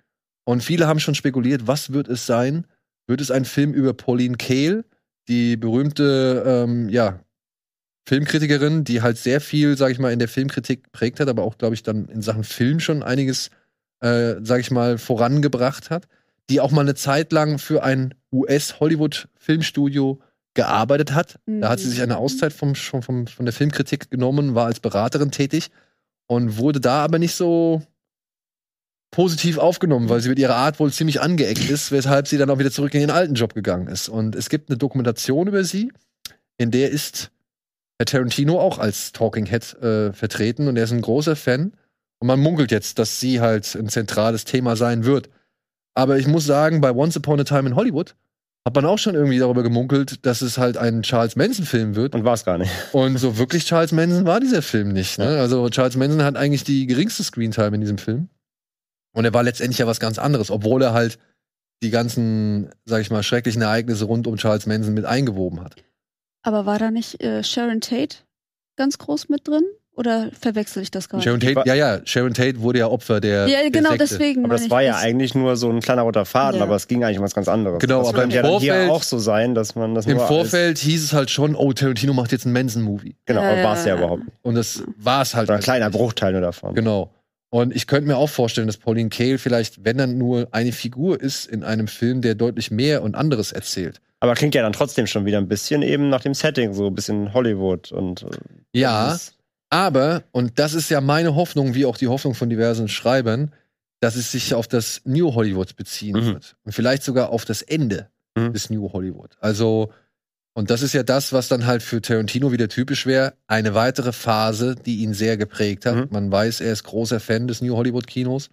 Und 0.44 0.62
viele 0.62 0.86
haben 0.86 1.00
schon 1.00 1.14
spekuliert, 1.14 1.66
was 1.66 1.92
wird 1.92 2.08
es 2.08 2.24
sein? 2.24 2.66
Wird 3.06 3.20
es 3.20 3.30
ein 3.30 3.44
Film 3.44 3.74
über 3.74 3.92
Pauline 3.92 4.36
Kael, 4.36 4.84
die 5.28 5.56
berühmte, 5.56 6.44
ähm, 6.46 6.88
ja, 6.88 7.20
Filmkritikerin, 8.08 8.84
die 8.84 9.02
halt 9.02 9.18
sehr 9.18 9.40
viel, 9.40 9.76
sag 9.76 9.90
ich 9.90 9.98
mal, 9.98 10.12
in 10.12 10.20
der 10.20 10.28
Filmkritik 10.28 10.92
prägt 10.92 11.18
hat, 11.18 11.28
aber 11.28 11.42
auch, 11.42 11.58
glaube 11.58 11.74
ich, 11.74 11.82
dann 11.82 12.06
in 12.06 12.22
Sachen 12.22 12.44
Film 12.44 12.78
schon 12.78 13.02
einiges, 13.02 13.50
äh, 14.00 14.34
sag 14.42 14.60
ich 14.60 14.70
mal, 14.70 14.96
vorangebracht 14.98 15.90
hat, 15.90 16.06
die 16.48 16.60
auch 16.60 16.70
mal 16.70 16.82
eine 16.82 16.94
Zeit 16.94 17.32
lang 17.32 17.58
für 17.58 17.82
ein 17.82 18.14
US-Hollywood-Filmstudio 18.32 20.20
gearbeitet 20.54 21.12
hat. 21.12 21.40
Da 21.60 21.68
hat 21.68 21.80
sie 21.80 21.88
sich 21.88 22.00
eine 22.00 22.16
Auszeit 22.16 22.52
vom, 22.52 22.76
vom, 22.76 23.02
vom, 23.02 23.26
von 23.26 23.44
der 23.44 23.52
Filmkritik 23.52 24.10
genommen, 24.10 24.54
war 24.54 24.66
als 24.66 24.78
Beraterin 24.80 25.32
tätig 25.32 25.70
und 26.26 26.58
wurde 26.58 26.80
da 26.80 27.02
aber 27.02 27.18
nicht 27.18 27.34
so 27.34 27.82
positiv 29.16 29.56
aufgenommen, 29.56 30.10
weil 30.10 30.20
sie 30.20 30.28
mit 30.28 30.38
ihrer 30.38 30.56
Art 30.56 30.78
wohl 30.78 30.92
ziemlich 30.92 31.22
angeeckt 31.22 31.70
ist, 31.70 31.90
weshalb 31.90 32.28
sie 32.28 32.36
dann 32.36 32.50
auch 32.50 32.58
wieder 32.58 32.70
zurück 32.70 32.92
in 32.92 33.00
ihren 33.00 33.10
alten 33.10 33.32
Job 33.32 33.54
gegangen 33.54 33.86
ist. 33.86 34.10
Und 34.10 34.36
es 34.36 34.50
gibt 34.50 34.68
eine 34.68 34.76
Dokumentation 34.76 35.48
über 35.48 35.64
sie, 35.64 35.90
in 36.58 36.70
der 36.70 36.90
ist 36.90 37.30
Herr 37.98 38.04
Tarantino 38.04 38.60
auch 38.60 38.78
als 38.78 39.12
Talking 39.12 39.46
Head 39.46 39.72
äh, 39.82 40.12
vertreten 40.12 40.68
und 40.68 40.76
er 40.76 40.84
ist 40.84 40.92
ein 40.92 41.00
großer 41.00 41.34
Fan. 41.34 41.72
Und 42.18 42.28
man 42.28 42.38
munkelt 42.40 42.70
jetzt, 42.70 42.98
dass 42.98 43.18
sie 43.18 43.40
halt 43.40 43.74
ein 43.74 43.88
zentrales 43.88 44.44
Thema 44.44 44.76
sein 44.76 45.06
wird. 45.06 45.30
Aber 45.94 46.18
ich 46.18 46.26
muss 46.26 46.44
sagen, 46.44 46.82
bei 46.82 46.92
Once 46.92 47.16
Upon 47.16 47.40
a 47.40 47.44
Time 47.44 47.70
in 47.70 47.74
Hollywood 47.74 48.14
hat 48.66 48.74
man 48.74 48.84
auch 48.84 48.98
schon 48.98 49.14
irgendwie 49.14 49.38
darüber 49.38 49.62
gemunkelt, 49.62 50.26
dass 50.26 50.42
es 50.42 50.58
halt 50.58 50.76
ein 50.76 51.00
Charles 51.00 51.36
Manson-Film 51.36 51.96
wird. 51.96 52.14
Und 52.14 52.24
war 52.24 52.34
es 52.34 52.44
gar 52.44 52.58
nicht. 52.58 52.70
Und 52.92 53.16
so 53.16 53.38
wirklich 53.38 53.64
Charles 53.64 53.92
Manson 53.92 54.26
war 54.26 54.40
dieser 54.40 54.60
Film 54.60 54.88
nicht. 54.88 55.18
Ne? 55.18 55.38
Also 55.38 55.70
Charles 55.70 55.96
Manson 55.96 56.22
hat 56.22 56.36
eigentlich 56.36 56.64
die 56.64 56.86
geringste 56.86 57.24
Screentime 57.24 57.76
in 57.76 57.80
diesem 57.80 57.96
Film. 57.96 58.28
Und 59.16 59.24
er 59.24 59.32
war 59.34 59.42
letztendlich 59.42 59.78
ja 59.78 59.86
was 59.86 59.98
ganz 60.00 60.18
anderes, 60.18 60.50
obwohl 60.50 60.82
er 60.82 60.92
halt 60.92 61.18
die 61.82 61.90
ganzen, 61.90 62.70
sag 62.84 63.00
ich 63.00 63.10
mal, 63.10 63.22
schrecklichen 63.22 63.62
Ereignisse 63.62 64.04
rund 64.04 64.26
um 64.26 64.36
Charles 64.36 64.66
Manson 64.66 64.94
mit 64.94 65.04
eingewoben 65.04 65.60
hat. 65.62 65.76
Aber 66.42 66.66
war 66.66 66.78
da 66.78 66.90
nicht 66.90 67.22
äh, 67.22 67.42
Sharon 67.42 67.80
Tate 67.80 68.18
ganz 68.76 68.98
groß 68.98 69.28
mit 69.28 69.48
drin? 69.48 69.64
Oder 69.94 70.30
verwechsel 70.38 70.82
ich 70.82 70.90
das 70.90 71.08
gerade? 71.08 71.22
Sharon 71.24 71.40
Tate, 71.40 71.62
ja, 71.64 71.72
ja, 71.74 72.00
Sharon 72.04 72.34
Tate 72.34 72.60
wurde 72.60 72.80
ja 72.80 72.88
Opfer 72.88 73.18
der. 73.20 73.46
ja, 73.48 73.60
der 73.62 73.70
genau, 73.70 73.90
Sekte. 73.92 74.06
deswegen. 74.08 74.44
Aber 74.44 74.52
das 74.54 74.64
ich 74.64 74.70
war 74.70 74.82
ja 74.82 74.92
das. 74.92 75.02
eigentlich 75.02 75.34
nur 75.34 75.56
so 75.56 75.70
ein 75.70 75.80
kleiner 75.80 76.02
roter 76.02 76.26
Faden, 76.26 76.58
Ja. 76.58 76.64
aber 76.66 76.76
es 76.76 76.86
ging 76.86 77.02
eigentlich 77.02 77.16
um 77.18 77.24
was 77.24 77.34
ganz 77.34 77.48
anderes. 77.48 77.78
Genau, 77.78 78.00
das 78.00 78.08
aber 78.10 78.18
könnte 78.20 78.36
im 78.36 78.44
ja 78.44 78.50
dann 78.50 78.60
hier 78.60 78.72
Vorfeld- 78.74 78.90
auch 78.90 79.02
so 79.02 79.18
sein, 79.18 79.54
dass 79.54 79.74
man 79.74 79.94
das 79.94 80.04
Im 80.04 80.18
Vorfeld 80.18 80.76
hieß 80.76 81.02
es 81.02 81.12
halt 81.14 81.30
schon, 81.30 81.54
oh, 81.54 81.72
Tarantino 81.72 82.12
macht 82.12 82.32
jetzt 82.32 82.44
einen 82.44 82.52
Manson-Movie. 82.52 83.16
Genau, 83.24 83.40
Ja, 83.42 83.52
aber 83.52 83.62
war 83.64 83.76
es 83.78 83.86
ja 83.86 83.94
ja. 83.94 83.98
überhaupt 83.98 84.24
nicht. 84.26 84.36
Und 84.42 84.54
das 84.56 84.82
war 84.98 85.22
es 85.22 85.34
halt. 85.34 85.48
Oder 85.48 85.56
ein 85.56 85.62
kleiner 85.64 85.88
Bruchteil 85.88 86.32
nur 86.32 86.42
davon. 86.42 86.74
Genau. 86.74 87.10
Und 87.56 87.74
ich 87.74 87.86
könnte 87.86 88.06
mir 88.06 88.16
auch 88.18 88.28
vorstellen, 88.28 88.66
dass 88.66 88.76
Pauline 88.76 89.08
Kael 89.08 89.38
vielleicht, 89.38 89.82
wenn 89.84 89.96
dann 89.96 90.18
nur 90.18 90.48
eine 90.50 90.72
Figur 90.72 91.18
ist 91.20 91.46
in 91.46 91.64
einem 91.64 91.88
Film, 91.88 92.20
der 92.20 92.34
deutlich 92.34 92.70
mehr 92.70 93.02
und 93.02 93.14
anderes 93.14 93.50
erzählt. 93.52 94.00
Aber 94.20 94.34
klingt 94.34 94.54
ja 94.54 94.60
dann 94.62 94.74
trotzdem 94.74 95.06
schon 95.06 95.24
wieder 95.24 95.38
ein 95.38 95.48
bisschen 95.48 95.80
eben 95.82 96.10
nach 96.10 96.20
dem 96.20 96.34
Setting, 96.34 96.74
so 96.74 96.86
ein 96.88 96.94
bisschen 96.94 97.32
Hollywood 97.32 97.92
und 97.92 98.24
äh, 98.24 98.28
Ja, 98.74 99.18
aber, 99.70 100.24
und 100.32 100.58
das 100.58 100.74
ist 100.74 100.90
ja 100.90 101.00
meine 101.00 101.34
Hoffnung, 101.34 101.74
wie 101.74 101.86
auch 101.86 101.96
die 101.96 102.08
Hoffnung 102.08 102.34
von 102.34 102.50
diversen 102.50 102.88
Schreibern, 102.88 103.52
dass 104.00 104.16
es 104.16 104.30
sich 104.32 104.52
auf 104.52 104.68
das 104.68 105.00
New 105.04 105.34
Hollywood 105.34 105.76
beziehen 105.76 106.16
Mhm. 106.16 106.26
wird. 106.34 106.56
Und 106.64 106.72
vielleicht 106.72 107.02
sogar 107.04 107.30
auf 107.30 107.44
das 107.46 107.62
Ende 107.62 108.10
Mhm. 108.36 108.52
des 108.52 108.68
New 108.68 108.92
Hollywood. 108.92 109.30
Also, 109.40 109.90
und 110.56 110.70
das 110.70 110.80
ist 110.80 110.94
ja 110.94 111.02
das, 111.02 111.34
was 111.34 111.48
dann 111.48 111.66
halt 111.66 111.82
für 111.82 112.00
Tarantino 112.00 112.50
wieder 112.50 112.68
typisch 112.68 113.04
wäre, 113.04 113.34
eine 113.46 113.74
weitere 113.74 114.12
Phase, 114.12 114.74
die 114.74 115.02
ihn 115.02 115.12
sehr 115.12 115.36
geprägt 115.36 115.84
hat. 115.84 115.96
Mhm. 115.96 116.06
Man 116.08 116.32
weiß, 116.32 116.62
er 116.62 116.72
ist 116.72 116.82
großer 116.84 117.20
Fan 117.20 117.46
des 117.46 117.60
New 117.60 117.76
Hollywood-Kinos. 117.76 118.48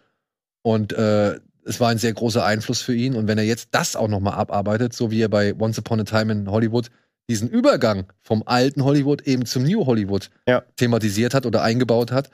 Und 0.63 0.91
äh, 0.91 1.39
es 1.63 1.79
war 1.79 1.87
ein 1.87 1.97
sehr 1.97 2.11
großer 2.11 2.43
Einfluss 2.43 2.81
für 2.81 2.93
ihn. 2.93 3.15
Und 3.15 3.29
wenn 3.29 3.37
er 3.37 3.45
jetzt 3.45 3.69
das 3.71 3.95
auch 3.95 4.09
nochmal 4.09 4.33
abarbeitet, 4.33 4.91
so 4.91 5.11
wie 5.11 5.21
er 5.21 5.29
bei 5.29 5.55
Once 5.57 5.79
Upon 5.79 6.01
a 6.01 6.03
Time 6.03 6.33
in 6.33 6.51
Hollywood 6.51 6.89
diesen 7.29 7.47
Übergang 7.47 8.11
vom 8.21 8.43
alten 8.45 8.83
Hollywood 8.83 9.21
eben 9.21 9.45
zum 9.45 9.63
New 9.63 9.85
Hollywood 9.85 10.29
Ja. 10.45 10.61
thematisiert 10.75 11.33
hat 11.33 11.45
oder 11.45 11.61
eingebaut 11.61 12.11
hat, 12.11 12.29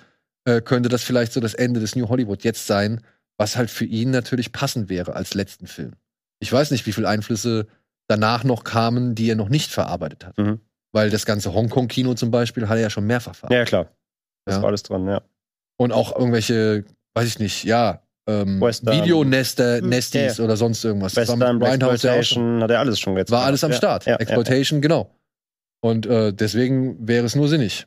äh, 0.45 0.61
könnte 0.61 0.89
das 0.89 1.03
vielleicht 1.03 1.31
so 1.31 1.41
das 1.41 1.53
Ende 1.53 1.79
des 1.79 1.95
New 1.95 2.09
Hollywood 2.09 2.43
jetzt 2.43 2.65
sein, 2.65 3.01
was 3.37 3.55
halt 3.55 3.69
für 3.69 3.85
ihn 3.85 4.09
natürlich 4.09 4.51
passend 4.51 4.89
wäre 4.89 5.15
als 5.15 5.35
letzten 5.35 5.67
Film. 5.67 5.91
Ich 6.39 6.51
weiß 6.51 6.71
nicht, 6.71 6.87
wie 6.87 6.91
viele 6.91 7.07
Einflüsse 7.07 7.67
danach 8.09 8.43
noch 8.43 8.63
kamen, 8.65 9.15
die 9.15 9.29
er 9.29 9.35
noch 9.35 9.49
nicht 9.49 9.71
verarbeitet 9.71 10.25
hat. 10.25 10.37
Mhm. 10.37 10.59
Weil 10.91 11.09
das 11.11 11.25
ganze 11.25 11.53
Hongkong-Kino 11.53 12.15
zum 12.15 12.31
Beispiel 12.31 12.67
hat 12.67 12.75
er 12.77 12.81
ja 12.83 12.89
schon 12.89 13.05
mehrfach 13.05 13.35
verarbeitet. 13.35 13.59
Ja, 13.59 13.65
klar. 13.83 13.95
Das 14.45 14.55
Ja. 14.55 14.61
war 14.61 14.69
alles 14.69 14.83
dran, 14.83 15.07
ja. 15.07 15.21
Und 15.77 15.93
auch 15.93 16.15
irgendwelche, 16.17 16.83
weiß 17.13 17.27
ich 17.27 17.39
nicht, 17.39 17.63
ja, 17.63 18.01
ähm. 18.27 18.59
Videonester, 18.59 19.81
Mhm. 19.81 19.89
Nesties 19.89 20.37
Ja, 20.37 20.43
oder 20.43 20.57
sonst 20.57 20.83
irgendwas. 20.83 21.13
Das 21.13 21.29
war 21.29 21.35
mit 21.53 21.61
Western. 21.61 21.81
Exploitation, 21.91 22.63
hat 22.63 22.71
er 22.71 22.79
alles 22.79 22.99
schon 22.99 23.15
jetzt 23.17 23.31
War 23.31 23.45
alles 23.45 23.63
am 23.63 23.71
ja. 23.71 23.77
Start. 23.77 24.05
Ja, 24.05 24.13
ja, 24.13 24.17
Exploitation, 24.17 24.81
genau. 24.81 25.15
Und 25.81 26.05
äh, 26.07 26.33
deswegen 26.33 27.07
wäre 27.07 27.25
es 27.25 27.35
nur 27.35 27.47
sinnig. 27.47 27.85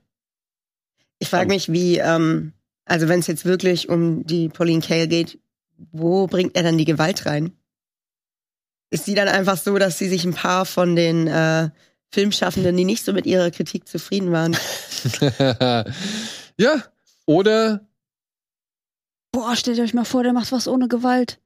Ich 1.19 1.29
frage 1.29 1.49
mich, 1.49 1.71
wie, 1.73 1.99
ähm, 1.99 2.53
also 2.85 3.09
wenn 3.09 3.21
es 3.21 3.27
jetzt 3.27 3.45
wirklich 3.45 3.89
um 3.89 4.25
die 4.27 4.49
Pauline 4.49 4.81
Kael 4.81 5.07
geht, 5.09 5.39
wo 5.91 6.27
bringt 6.27 6.57
er 6.57 6.63
dann 6.63 6.79
die 6.79 6.85
Gewalt 6.85 7.27
rein? 7.27 7.53
Ist 8.93 9.07
sie 9.07 9.15
dann 9.15 9.29
einfach 9.29 9.57
so, 9.57 9.79
dass 9.79 9.99
sie 9.99 10.09
sich 10.09 10.25
ein 10.25 10.35
paar 10.35 10.67
von 10.67 10.95
den 10.97 11.27
äh, 11.27 11.71
Filmschaffenden, 12.11 12.77
die 12.77 12.85
nicht 12.85 13.05
so 13.05 13.13
mit 13.15 13.25
ihrer 13.27 13.51
Kritik 13.51 13.89
zufrieden 13.89 14.33
waren, 14.33 14.55
ja. 16.59 16.83
Oder 17.27 17.87
Boah, 19.33 19.57
stellt 19.57 19.81
euch 19.81 19.95
mal 19.95 20.05
vor, 20.05 20.23
der 20.23 20.35
macht 20.35 20.53
was 20.53 20.69
ohne 20.69 20.89
Gewalt. 20.89 21.41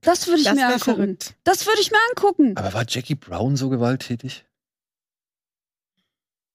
Das 0.00 0.26
würde 0.26 0.38
ich 0.38 0.44
das 0.46 0.54
mir 0.54 0.60
wäre 0.62 0.72
angucken. 0.72 0.94
verrückt. 0.96 1.34
Das 1.44 1.66
würde 1.66 1.80
ich 1.82 1.90
mir 1.90 1.98
angucken. 2.10 2.56
aber 2.56 2.72
war 2.72 2.84
Jackie 2.88 3.14
Brown 3.16 3.56
so 3.56 3.68
gewalttätig? 3.68 4.46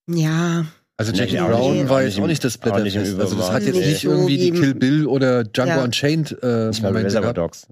Ja, 0.08 0.66
Also 0.96 1.12
Nee, 1.12 1.18
Jackie 1.18 1.38
auch 1.40 1.48
Brown 1.50 1.76
nicht- 1.78 1.88
war 1.88 2.02
jetzt 2.02 2.14
nicht 2.14 2.22
auch 2.24 2.26
nicht 2.26 2.42
das 2.42 2.58
Blätterfest. 2.58 2.96
Also 3.20 3.36
das 3.36 3.50
hat 3.50 3.62
jetzt 3.62 3.70
Übermaß. 3.76 3.86
nicht 3.88 4.04
irgendwie 4.04 4.36
die 4.38 4.50
Kill 4.50 4.74
Bill 4.74 5.06
oder 5.06 5.44
Django 5.44 5.74
Ja. 5.76 5.84
Unchained 5.84 6.32
äh, 6.42 6.72
wie 6.76 6.80
Momente 6.82 7.20
gehabt. 7.20 7.68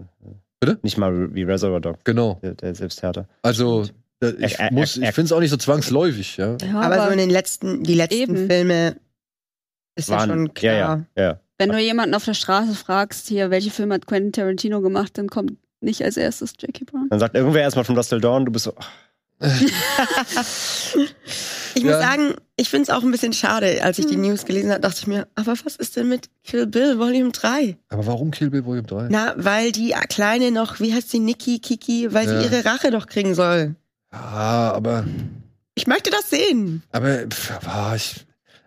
Bitte? 0.65 0.79
Nicht 0.83 0.99
mal 0.99 1.35
wie 1.35 1.43
Reservoir 1.43 1.81
Dogs, 1.81 2.01
Genau. 2.05 2.39
der, 2.43 2.55
der 2.55 2.75
selbst 2.75 3.03
härter. 3.03 3.27
Also 3.43 3.87
da- 4.21 4.31
ich 4.39 4.55
Er- 4.59 4.67
er- 4.67 4.73
muss, 4.73 4.97
er- 4.97 5.09
ich 5.09 5.15
finde 5.15 5.27
es 5.27 5.33
auch 5.33 5.41
nicht 5.41 5.51
so 5.51 5.57
zwangsläufig, 5.57 6.37
ja. 6.37 6.57
Ja, 6.63 6.81
aber, 6.81 7.07
so 7.07 7.11
in 7.11 7.19
den 7.19 7.31
letzten, 7.31 7.83
die 7.83 7.95
letzten 7.95 8.15
Eben. 8.23 8.47
Filme 8.49 8.97
ist 9.97 10.09
ja 10.09 10.17
Waren- 10.17 10.31
schon 10.31 10.55
klar. 10.55 10.73
Ja, 10.75 11.05
ja, 11.17 11.23
ja. 11.31 11.41
wenn 11.59 11.71
du 11.71 11.79
jemanden 11.79 12.15
auf 12.15 12.25
der 12.25 12.35
Straße 12.35 12.75
fragst, 12.75 13.29
hier, 13.29 13.51
welche 13.51 13.71
Filme 13.71 13.95
hat 13.95 14.07
Quentin 14.07 14.33
Tarantino 14.33 14.81
gemacht, 14.81 15.19
dann 15.19 15.29
kommt 15.29 15.53
nicht 15.81 16.03
als 16.03 16.17
erstes 16.17 16.55
Jackie 16.59 16.85
Brown. 16.85 17.09
Dann 17.11 17.19
sagt 17.21 17.35
irgendwer 17.35 17.61
erstmal 17.63 17.85
von 17.85 17.95
Dustle 17.95 18.21
Dawn, 18.21 18.47
du 18.47 18.53
bist 18.53 18.65
so, 18.65 18.73
ach, 18.77 18.91
Ich 21.77 21.83
muss 21.83 21.93
Ja. 21.93 21.99
sagen, 22.01 22.35
ich 22.57 22.69
finde 22.71 22.85
es 22.85 22.91
auch 22.91 23.03
ein 23.03 23.11
bisschen 23.11 23.33
schade. 23.33 23.83
Als 23.83 23.99
ich 23.99 24.07
die 24.07 24.17
News 24.17 24.45
gelesen 24.45 24.71
habe, 24.71 24.81
dachte 24.81 24.99
ich 25.01 25.07
mir, 25.07 25.27
aber 25.35 25.55
was 25.65 25.77
ist 25.77 25.97
denn 25.97 26.09
mit 26.09 26.29
Kill 26.45 26.67
Bill 26.67 26.99
Volume 26.99 27.33
3? 27.33 27.77
Aber 27.89 28.07
warum 28.07 28.31
Kill 28.31 28.51
Bill 28.51 28.65
Volume 28.65 28.87
3? 28.87 29.09
Na, 29.11 29.35
weil 29.37 29.73
die 29.73 29.95
Kleine 30.09 30.51
noch, 30.53 30.79
wie 30.81 30.95
heißt 30.95 31.11
sie, 31.11 31.19
Nikki, 31.19 31.59
Kiki, 31.59 32.13
weil 32.13 32.27
Ja. 32.29 32.39
sie 32.41 32.47
ihre 32.47 32.65
Rache 32.65 32.91
doch 32.91 33.07
kriegen 33.07 33.35
soll. 33.35 33.75
Ja, 34.13 34.73
aber 34.75 35.05
Ich 35.77 35.89
möchte 35.89 36.11
das 36.11 36.31
sehen. 36.31 36.85
Aber 36.93 37.27
pf, 37.29 37.51
ah, 37.67 37.95
ich, 37.97 38.25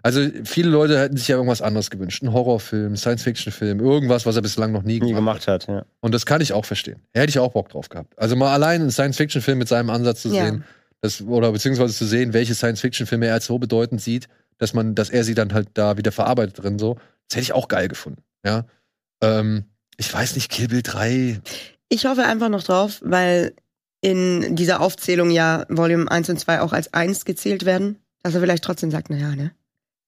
Also 0.07 0.21
viele 0.45 0.69
Leute 0.69 0.97
hätten 0.97 1.17
sich 1.17 1.27
ja 1.27 1.35
irgendwas 1.35 1.61
anderes 1.61 1.89
gewünscht. 1.89 2.23
Ein 2.23 2.31
Horrorfilm, 2.31 2.95
Science-Fiction-Film, 2.95 3.81
irgendwas, 3.81 4.25
was 4.25 4.37
er 4.37 4.41
bislang 4.41 4.71
noch 4.71 4.83
nie 4.83 4.93
Nie 4.93 4.99
gemacht 5.11 5.15
gemacht 5.43 5.47
hat, 5.47 5.67
ja. 5.67 5.85
Und 5.99 6.13
das 6.13 6.25
kann 6.25 6.39
ich 6.39 6.53
auch 6.53 6.63
verstehen. 6.63 7.01
Hätte 7.13 7.29
ich 7.29 7.39
auch 7.39 7.51
Bock 7.51 7.67
drauf 7.67 7.89
gehabt. 7.89 8.17
Also 8.17 8.37
mal 8.37 8.53
allein 8.53 8.79
einen 8.81 8.91
Science-Fiction-Film 8.91 9.57
mit 9.57 9.67
seinem 9.67 9.89
Ansatz 9.89 10.21
zu 10.21 10.29
Ja. 10.29 10.45
sehen, 10.45 10.63
das, 11.01 11.21
oder 11.21 11.51
beziehungsweise 11.51 11.93
zu 11.93 12.05
sehen, 12.05 12.31
welche 12.31 12.55
Science-Fiction-Filme 12.55 13.27
er 13.27 13.33
als 13.33 13.47
so 13.47 13.59
bedeutend 13.59 14.01
sieht, 14.01 14.29
dass 14.59 14.73
man, 14.73 14.95
dass 14.95 15.09
er 15.09 15.25
sie 15.25 15.33
dann 15.35 15.53
halt 15.53 15.67
da 15.73 15.97
wieder 15.97 16.13
verarbeitet 16.13 16.63
drin 16.63 16.79
so. 16.79 16.95
Das 17.27 17.35
hätte 17.35 17.41
ich 17.43 17.53
auch 17.53 17.67
geil 17.67 17.89
gefunden. 17.89 18.21
Ja. 18.45 18.65
Ähm, 19.21 19.65
ich 19.97 20.13
weiß 20.13 20.35
nicht, 20.35 20.49
Kill 20.49 20.69
Bill 20.69 20.83
3. 20.83 21.41
Ich 21.89 22.05
hoffe 22.05 22.23
einfach 22.23 22.49
noch 22.49 22.63
drauf, 22.63 23.01
weil 23.03 23.53
in 24.01 24.55
dieser 24.55 24.79
Aufzählung 24.79 25.31
ja 25.31 25.65
Volume 25.69 26.09
1 26.09 26.29
und 26.29 26.39
2 26.39 26.61
auch 26.61 26.71
als 26.71 26.93
1 26.93 27.25
gezählt 27.25 27.65
werden, 27.65 27.97
dass 28.23 28.35
er 28.35 28.41
vielleicht 28.41 28.63
trotzdem 28.63 28.91
sagt, 28.91 29.09
naja, 29.09 29.35
ne? 29.35 29.51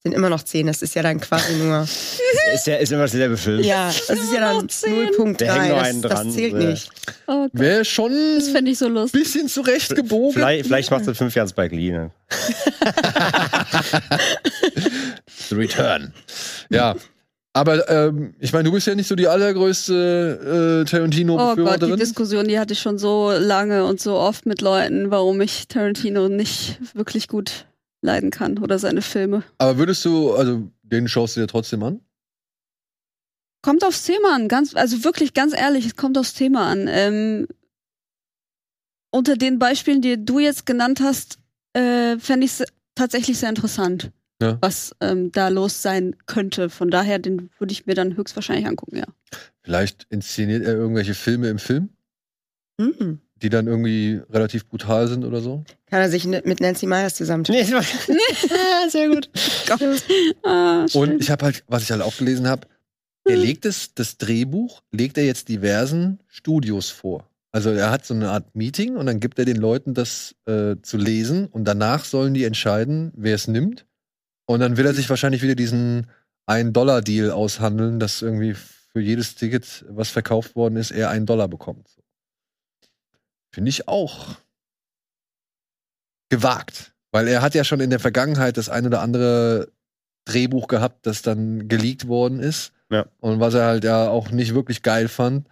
Sind 0.03 0.13
immer 0.13 0.29
noch 0.29 0.41
10, 0.43 0.65
das 0.67 0.81
ist 0.81 0.95
ja 0.95 1.03
dann 1.03 1.19
quasi 1.19 1.55
nur. 1.55 1.81
Ist 2.53 2.65
ja 2.67 2.77
ist 2.77 2.91
immer 2.91 3.01
derselbe 3.01 3.37
Film. 3.37 3.61
ja, 3.63 3.87
das 3.87 4.09
ist 4.17 4.33
ja 4.33 4.39
dann 4.41 4.65
0.3. 4.67 5.37
Der 5.37 5.53
hängt 5.53 5.67
nur 5.69 5.81
einen 5.81 6.01
Das, 6.01 6.11
dran. 6.13 6.27
das 6.27 6.35
zählt 6.35 6.53
Ja. 6.53 6.59
nicht. 6.69 6.89
Oh 7.27 7.47
Wäre 7.53 7.85
schon 7.85 8.11
das 8.37 8.47
ein 8.47 8.53
fände 8.53 8.71
ich 8.71 8.77
so 8.79 8.87
lustig. 8.87 9.21
bisschen 9.21 9.47
zurechtgebogen. 9.49 10.33
Vielleicht, 10.33 10.65
vielleicht 10.65 10.89
macht 10.89 11.01
es 11.03 11.07
in 11.09 11.15
fünf 11.15 11.35
Jahren 11.35 11.47
Spike 11.49 11.75
Lee. 11.75 11.91
Ne? 11.91 12.09
The 15.49 15.55
Return. 15.55 16.13
Ja. 16.69 16.95
Aber 17.53 17.89
ähm, 17.89 18.35
ich 18.39 18.53
meine, 18.53 18.63
du 18.65 18.71
bist 18.71 18.87
ja 18.87 18.95
nicht 18.95 19.07
so 19.07 19.15
die 19.15 19.27
allergrößte 19.27 19.93
äh, 19.93 20.49
Oh 20.49 20.77
Gott, 20.79 20.87
die 20.87 20.91
Tarantino-Befürworterin. 20.91 21.97
Diskussion, 21.99 22.47
die 22.47 22.59
hatte 22.59 22.73
ich 22.73 22.79
schon 22.79 22.97
so 22.99 23.31
lange 23.31 23.85
und 23.85 23.99
so 23.99 24.15
oft 24.15 24.45
mit 24.45 24.61
Leuten, 24.61 25.11
warum 25.11 25.41
ich 25.41 25.67
Tarantino 25.67 26.29
nicht 26.29 26.77
wirklich 26.95 27.27
gut 27.27 27.65
leiden 28.01 28.29
kann 28.31 28.57
oder 28.59 28.79
seine 28.79 29.01
Filme. 29.01 29.43
Aber 29.57 29.77
würdest 29.77 30.03
du, 30.05 30.33
also 30.33 30.69
den 30.83 31.07
schaust 31.07 31.35
du 31.35 31.41
dir 31.41 31.47
trotzdem 31.47 31.83
an? 31.83 32.01
Kommt 33.61 33.83
aufs 33.83 34.05
Thema 34.05 34.35
an, 34.35 34.47
ganz, 34.47 34.73
also 34.75 35.03
wirklich 35.03 35.33
ganz 35.33 35.53
ehrlich, 35.53 35.85
es 35.85 35.95
kommt 35.97 36.17
aufs 36.17 36.33
Thema 36.33 36.67
an. 36.69 36.87
Ähm, 36.89 37.47
unter 39.11 39.35
den 39.35 39.59
Beispielen, 39.59 40.01
die 40.01 40.23
du 40.23 40.39
jetzt 40.39 40.65
genannt 40.65 41.01
hast, 41.01 41.39
äh, 41.73 42.17
fände 42.19 42.45
ich 42.45 42.59
es 42.59 42.65
tatsächlich 42.95 43.37
sehr 43.37 43.49
interessant, 43.49 44.11
Ja. 44.41 44.57
was 44.61 44.95
ähm, 45.01 45.31
da 45.31 45.49
los 45.49 45.81
sein 45.81 46.15
könnte. 46.25 46.69
Von 46.69 46.89
daher, 46.89 47.19
den 47.19 47.49
würde 47.59 47.71
ich 47.73 47.85
mir 47.85 47.95
dann 47.95 48.15
höchstwahrscheinlich 48.15 48.65
angucken, 48.67 48.97
ja. 48.97 49.07
Vielleicht 49.63 50.05
inszeniert 50.09 50.63
er 50.63 50.73
irgendwelche 50.75 51.13
Filme 51.13 51.49
im 51.49 51.59
Film, 51.59 51.89
Mhm. 52.79 53.19
Die 53.39 53.49
dann 53.49 53.67
irgendwie 53.67 54.21
relativ 54.29 54.67
brutal 54.67 55.07
sind 55.07 55.25
oder 55.25 55.41
so. 55.41 55.63
Kann 55.87 56.01
er 56.01 56.09
sich 56.09 56.25
mit 56.25 56.59
Nancy 56.59 56.85
Myers 56.85 57.15
zusammentun? 57.15 57.55
Nee, 57.55 57.63
sehr 58.89 59.09
gut. 59.09 59.29
Ah. 60.43 60.85
Und 60.93 61.21
ich 61.21 61.31
habe 61.31 61.45
halt, 61.45 61.63
was 61.67 61.83
ich 61.83 61.91
halt 61.91 62.01
auch 62.01 62.15
gelesen 62.17 62.47
habe, 62.47 62.67
er 63.25 63.37
legt 63.37 63.65
es, 63.65 63.93
das 63.93 64.17
Drehbuch, 64.17 64.81
legt 64.91 65.17
er 65.17 65.25
jetzt 65.25 65.49
diversen 65.49 66.19
Studios 66.27 66.89
vor. 66.89 67.29
Also 67.51 67.71
er 67.71 67.91
hat 67.91 68.05
so 68.05 68.13
eine 68.13 68.29
Art 68.29 68.55
Meeting 68.55 68.95
und 68.95 69.05
dann 69.05 69.19
gibt 69.19 69.39
er 69.39 69.45
den 69.45 69.57
Leuten 69.57 69.93
das 69.93 70.35
äh, 70.45 70.75
zu 70.81 70.97
lesen 70.97 71.47
und 71.47 71.65
danach 71.65 72.05
sollen 72.05 72.33
die 72.33 72.43
entscheiden, 72.43 73.11
wer 73.15 73.35
es 73.35 73.47
nimmt. 73.47 73.85
Und 74.45 74.59
dann 74.59 74.77
will 74.77 74.85
er 74.85 74.93
sich 74.93 75.09
wahrscheinlich 75.09 75.41
wieder 75.41 75.55
diesen 75.55 76.07
1-Dollar-Deal 76.47 77.31
aushandeln, 77.31 77.99
dass 77.99 78.21
irgendwie 78.21 78.53
für 78.53 78.99
jedes 78.99 79.35
Ticket, 79.35 79.85
was 79.89 80.09
verkauft 80.09 80.55
worden 80.55 80.75
ist, 80.75 80.91
er 80.91 81.09
einen 81.09 81.25
Dollar 81.25 81.47
bekommt. 81.47 81.98
Finde 83.51 83.69
ich 83.69 83.87
auch 83.87 84.35
gewagt. 86.29 86.93
Weil 87.11 87.27
er 87.27 87.41
hat 87.41 87.55
ja 87.55 87.63
schon 87.63 87.79
in 87.79 87.89
der 87.89 87.99
Vergangenheit 87.99 88.57
das 88.57 88.69
ein 88.69 88.85
oder 88.85 89.01
andere 89.01 89.71
Drehbuch 90.25 90.67
gehabt, 90.67 91.05
das 91.07 91.21
dann 91.21 91.67
geleakt 91.67 92.07
worden 92.07 92.39
ist. 92.39 92.71
Ja. 92.91 93.05
Und 93.19 93.39
was 93.39 93.53
er 93.53 93.65
halt 93.65 93.83
ja 93.83 94.09
auch 94.09 94.29
nicht 94.31 94.53
wirklich 94.53 94.83
geil 94.83 95.07
fand. 95.07 95.47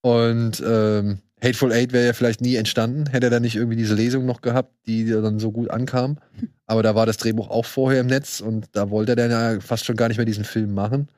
Und 0.00 0.62
ähm, 0.66 1.20
Hateful 1.42 1.72
Eight 1.72 1.92
wäre 1.92 2.06
ja 2.06 2.12
vielleicht 2.14 2.40
nie 2.40 2.56
entstanden, 2.56 3.06
hätte 3.06 3.26
er 3.26 3.30
da 3.30 3.40
nicht 3.40 3.56
irgendwie 3.56 3.76
diese 3.76 3.94
Lesung 3.94 4.24
noch 4.24 4.40
gehabt, 4.40 4.72
die 4.86 5.08
dann 5.08 5.38
so 5.38 5.52
gut 5.52 5.70
ankam. 5.70 6.18
Aber 6.66 6.82
da 6.82 6.94
war 6.94 7.04
das 7.04 7.18
Drehbuch 7.18 7.50
auch 7.50 7.66
vorher 7.66 8.00
im 8.00 8.06
Netz 8.06 8.40
und 8.40 8.68
da 8.72 8.88
wollte 8.88 9.12
er 9.12 9.16
dann 9.16 9.30
ja 9.30 9.60
fast 9.60 9.84
schon 9.84 9.96
gar 9.96 10.08
nicht 10.08 10.16
mehr 10.16 10.26
diesen 10.26 10.44
Film 10.44 10.72
machen. 10.72 11.08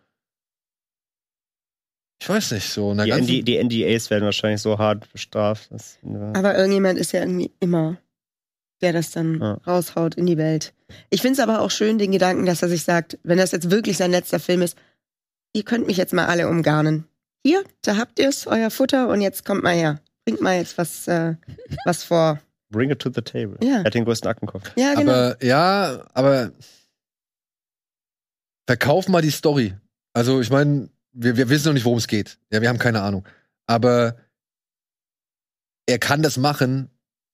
Ich 2.20 2.28
weiß 2.28 2.52
nicht, 2.52 2.68
so. 2.70 2.92
Die, 2.94 3.08
ganzen- 3.10 3.24
ND, 3.40 3.44
die 3.46 3.56
NDAs 3.62 4.08
werden 4.10 4.24
wahrscheinlich 4.24 4.62
so 4.62 4.78
hart 4.78 5.10
bestraft. 5.12 5.70
dass- 5.70 5.98
ja. 6.02 6.32
Aber 6.34 6.56
irgendjemand 6.56 6.98
ist 6.98 7.12
ja 7.12 7.20
irgendwie 7.20 7.50
immer, 7.60 7.98
der 8.80 8.92
das 8.94 9.10
dann 9.10 9.40
Ja. 9.40 9.52
raushaut 9.66 10.14
in 10.14 10.26
die 10.26 10.38
Welt. 10.38 10.72
Ich 11.10 11.20
finde 11.20 11.34
es 11.34 11.40
aber 11.40 11.60
auch 11.60 11.70
schön, 11.70 11.98
den 11.98 12.12
Gedanken, 12.12 12.46
dass 12.46 12.62
er 12.62 12.68
sich 12.68 12.84
sagt, 12.84 13.18
wenn 13.22 13.38
das 13.38 13.52
jetzt 13.52 13.70
wirklich 13.70 13.96
sein 13.98 14.10
letzter 14.10 14.38
Film 14.40 14.62
ist, 14.62 14.76
ihr 15.52 15.64
könnt 15.64 15.86
mich 15.86 15.96
jetzt 15.98 16.12
mal 16.14 16.26
alle 16.26 16.48
umgarnen. 16.48 17.06
Hier, 17.44 17.62
da 17.82 17.96
habt 17.96 18.18
ihr 18.18 18.28
es, 18.28 18.46
euer 18.46 18.70
Futter, 18.70 19.08
und 19.08 19.20
jetzt 19.20 19.44
kommt 19.44 19.62
mal 19.62 19.74
her. 19.74 20.00
Bringt 20.24 20.40
mal 20.40 20.56
jetzt 20.56 20.78
was, 20.78 21.06
äh, 21.08 21.34
was 21.84 22.02
vor. 22.02 22.40
Bring 22.70 22.90
it 22.90 22.98
to 22.98 23.10
the 23.14 23.20
table. 23.22 23.56
Ja. 23.62 23.76
Er 23.78 23.84
hat 23.84 23.94
den 23.94 24.04
größten 24.04 24.28
Aktenkopf. 24.28 24.72
Ja, 24.76 24.94
genau. 24.94 25.12
Aber 25.12 25.44
ja, 25.44 26.04
aber 26.14 26.50
verkauf 28.66 29.08
mal 29.08 29.22
die 29.22 29.30
Story. 29.30 29.74
Also 30.12 30.40
ich 30.40 30.50
meine, 30.50 30.88
wir, 31.16 31.36
wir 31.36 31.48
wissen 31.48 31.66
noch 31.68 31.74
nicht, 31.74 31.84
worum 31.84 31.98
es 31.98 32.06
geht. 32.06 32.38
Ja, 32.52 32.60
wir 32.62 32.68
haben 32.68 32.78
keine 32.78 33.00
Ahnung. 33.02 33.24
Aber 33.66 34.16
er 35.86 35.98
kann 35.98 36.22
das 36.22 36.36
machen 36.36 36.90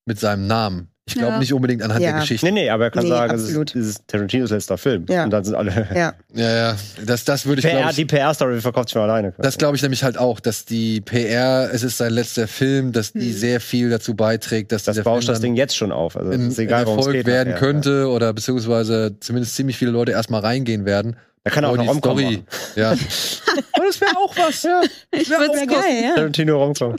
mit 0.07 0.19
seinem 0.21 0.47
Namen. 0.47 0.89
Ich 1.05 1.15
glaube 1.15 1.33
Ja. 1.33 1.39
nicht 1.41 1.53
unbedingt 1.53 1.83
anhand 1.83 2.01
Ja. 2.01 2.13
der 2.13 2.21
Geschichte. 2.21 2.47
Nee, 2.47 2.53
nee, 2.53 2.71
aber 2.71 2.85
er 2.85 2.91
kann 2.93 3.03
Nee, 3.03 3.09
sagen, 3.11 3.35
es 3.35 3.41
ist, 3.43 3.47
absolut. 3.49 3.75
es 3.75 3.87
ist 3.89 4.07
Tarantinos 4.07 4.51
letzter 4.51 4.79
Film. 4.79 5.05
Ja. 5.09 5.25
Und 5.25 5.31
dann 5.31 5.43
sind 5.43 5.57
alle. 5.57 5.89
ja. 5.95 6.15
Ja, 6.33 6.57
ja, 6.57 6.77
das, 7.05 7.25
das 7.25 7.45
würde 7.45 7.59
ich 7.61 7.67
PR, 7.67 7.81
glaube 7.81 7.95
die 7.95 8.05
PR-Story 8.05 8.61
verkauft 8.61 8.89
sich 8.89 8.93
schon 8.93 9.03
alleine. 9.03 9.35
Das 9.39 9.59
glaube 9.59 9.75
ich 9.77 9.83
nämlich 9.83 10.05
halt 10.05 10.17
auch, 10.17 10.39
dass 10.39 10.65
die 10.65 11.01
PR, 11.01 11.71
es 11.73 11.83
ist 11.83 11.99
sein 11.99 12.13
letzter 12.13 12.47
Film, 12.47 12.93
dass 12.93 13.13
die 13.13 13.31
Hm. 13.31 13.37
sehr 13.37 13.61
viel 13.61 13.91
dazu 13.91 14.15
beiträgt, 14.15 14.71
dass 14.71 14.85
das 14.85 15.01
bauscht 15.03 15.29
das 15.29 15.41
Ding 15.41 15.57
jetzt 15.57 15.77
schon 15.77 15.91
auf. 15.91 16.17
Also 16.17 16.31
in, 16.31 16.49
ist 16.49 16.59
egal, 16.61 16.83
Erfolg 16.87 17.11
geht. 17.13 17.27
werden 17.27 17.51
nachher. 17.55 17.59
könnte 17.59 18.09
oder 18.09 18.33
beziehungsweise 18.33 19.17
zumindest 19.19 19.57
ziemlich 19.57 19.77
viele 19.79 19.91
Leute 19.91 20.13
erstmal 20.13 20.41
reingehen 20.43 20.85
werden. 20.85 21.17
Da 21.45 21.51
kann 21.51 21.65
er 21.65 21.71
auch 21.71 21.77
noch 21.77 21.83
die 21.83 21.89
Romcom 21.89 22.19
Story, 22.19 22.37
machen. 22.37 22.47
ja. 22.77 22.95
Das 23.77 24.01
wäre 24.01 24.17
auch 24.17 24.37
was. 24.37 24.63
Ja. 24.63 24.81
ich 25.11 25.29
würde 25.29 25.53
Wäre 25.53 25.67
geil, 25.67 26.03
ja. 26.03 26.15
Tarantino 26.15 26.63
Romcom. 26.63 26.97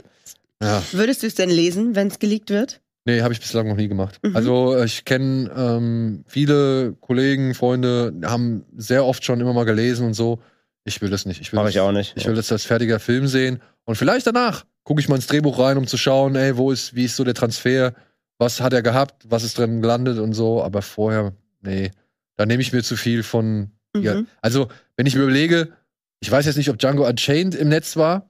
ja. 0.62 0.82
Würdest 0.92 1.22
du 1.22 1.26
es 1.26 1.34
denn 1.34 1.50
lesen, 1.50 1.94
wenn 1.96 2.08
es 2.08 2.18
geleakt 2.18 2.50
wird? 2.50 2.80
Nee, 3.06 3.20
habe 3.22 3.34
ich 3.34 3.40
bislang 3.40 3.68
noch 3.68 3.76
nie 3.76 3.88
gemacht. 3.88 4.18
Mhm. 4.22 4.36
Also 4.36 4.82
ich 4.82 5.04
kenne 5.04 5.50
ähm, 5.56 6.24
viele 6.26 6.94
Kollegen, 7.00 7.54
Freunde, 7.54 8.14
haben 8.24 8.64
sehr 8.76 9.04
oft 9.04 9.24
schon 9.24 9.40
immer 9.40 9.52
mal 9.52 9.64
gelesen 9.64 10.06
und 10.06 10.14
so. 10.14 10.40
Ich 10.84 11.00
will 11.02 11.10
das 11.10 11.26
nicht. 11.26 11.40
Ich 11.40 11.52
will, 11.52 11.56
Mache 11.56 11.66
das, 11.66 11.74
ich 11.74 11.80
auch 11.80 11.92
nicht. 11.92 12.12
ich 12.16 12.26
will 12.26 12.34
das 12.34 12.52
als 12.52 12.64
fertiger 12.64 13.00
Film 13.00 13.26
sehen. 13.26 13.60
Und 13.84 13.96
vielleicht 13.96 14.26
danach 14.26 14.64
gucke 14.84 15.00
ich 15.00 15.08
mal 15.08 15.16
ins 15.16 15.26
Drehbuch 15.26 15.58
rein, 15.58 15.76
um 15.78 15.86
zu 15.86 15.96
schauen, 15.96 16.36
ey, 16.36 16.56
wo 16.56 16.70
ist, 16.70 16.94
wie 16.94 17.04
ist 17.04 17.16
so 17.16 17.24
der 17.24 17.34
Transfer, 17.34 17.94
was 18.38 18.60
hat 18.60 18.72
er 18.72 18.82
gehabt, 18.82 19.24
was 19.28 19.42
ist 19.44 19.58
drin 19.58 19.80
gelandet 19.82 20.18
und 20.18 20.32
so. 20.34 20.62
Aber 20.62 20.80
vorher, 20.82 21.32
nee, 21.62 21.90
da 22.36 22.46
nehme 22.46 22.62
ich 22.62 22.72
mir 22.72 22.82
zu 22.82 22.96
viel 22.96 23.22
von. 23.22 23.70
Ja. 23.96 24.14
Mhm. 24.16 24.26
Also, 24.42 24.68
wenn 24.96 25.06
ich 25.06 25.14
mir 25.14 25.22
überlege, 25.22 25.72
ich 26.20 26.30
weiß 26.30 26.46
jetzt 26.46 26.56
nicht, 26.56 26.70
ob 26.70 26.78
Django 26.78 27.06
Unchained 27.06 27.54
im 27.54 27.68
Netz 27.68 27.96
war, 27.96 28.28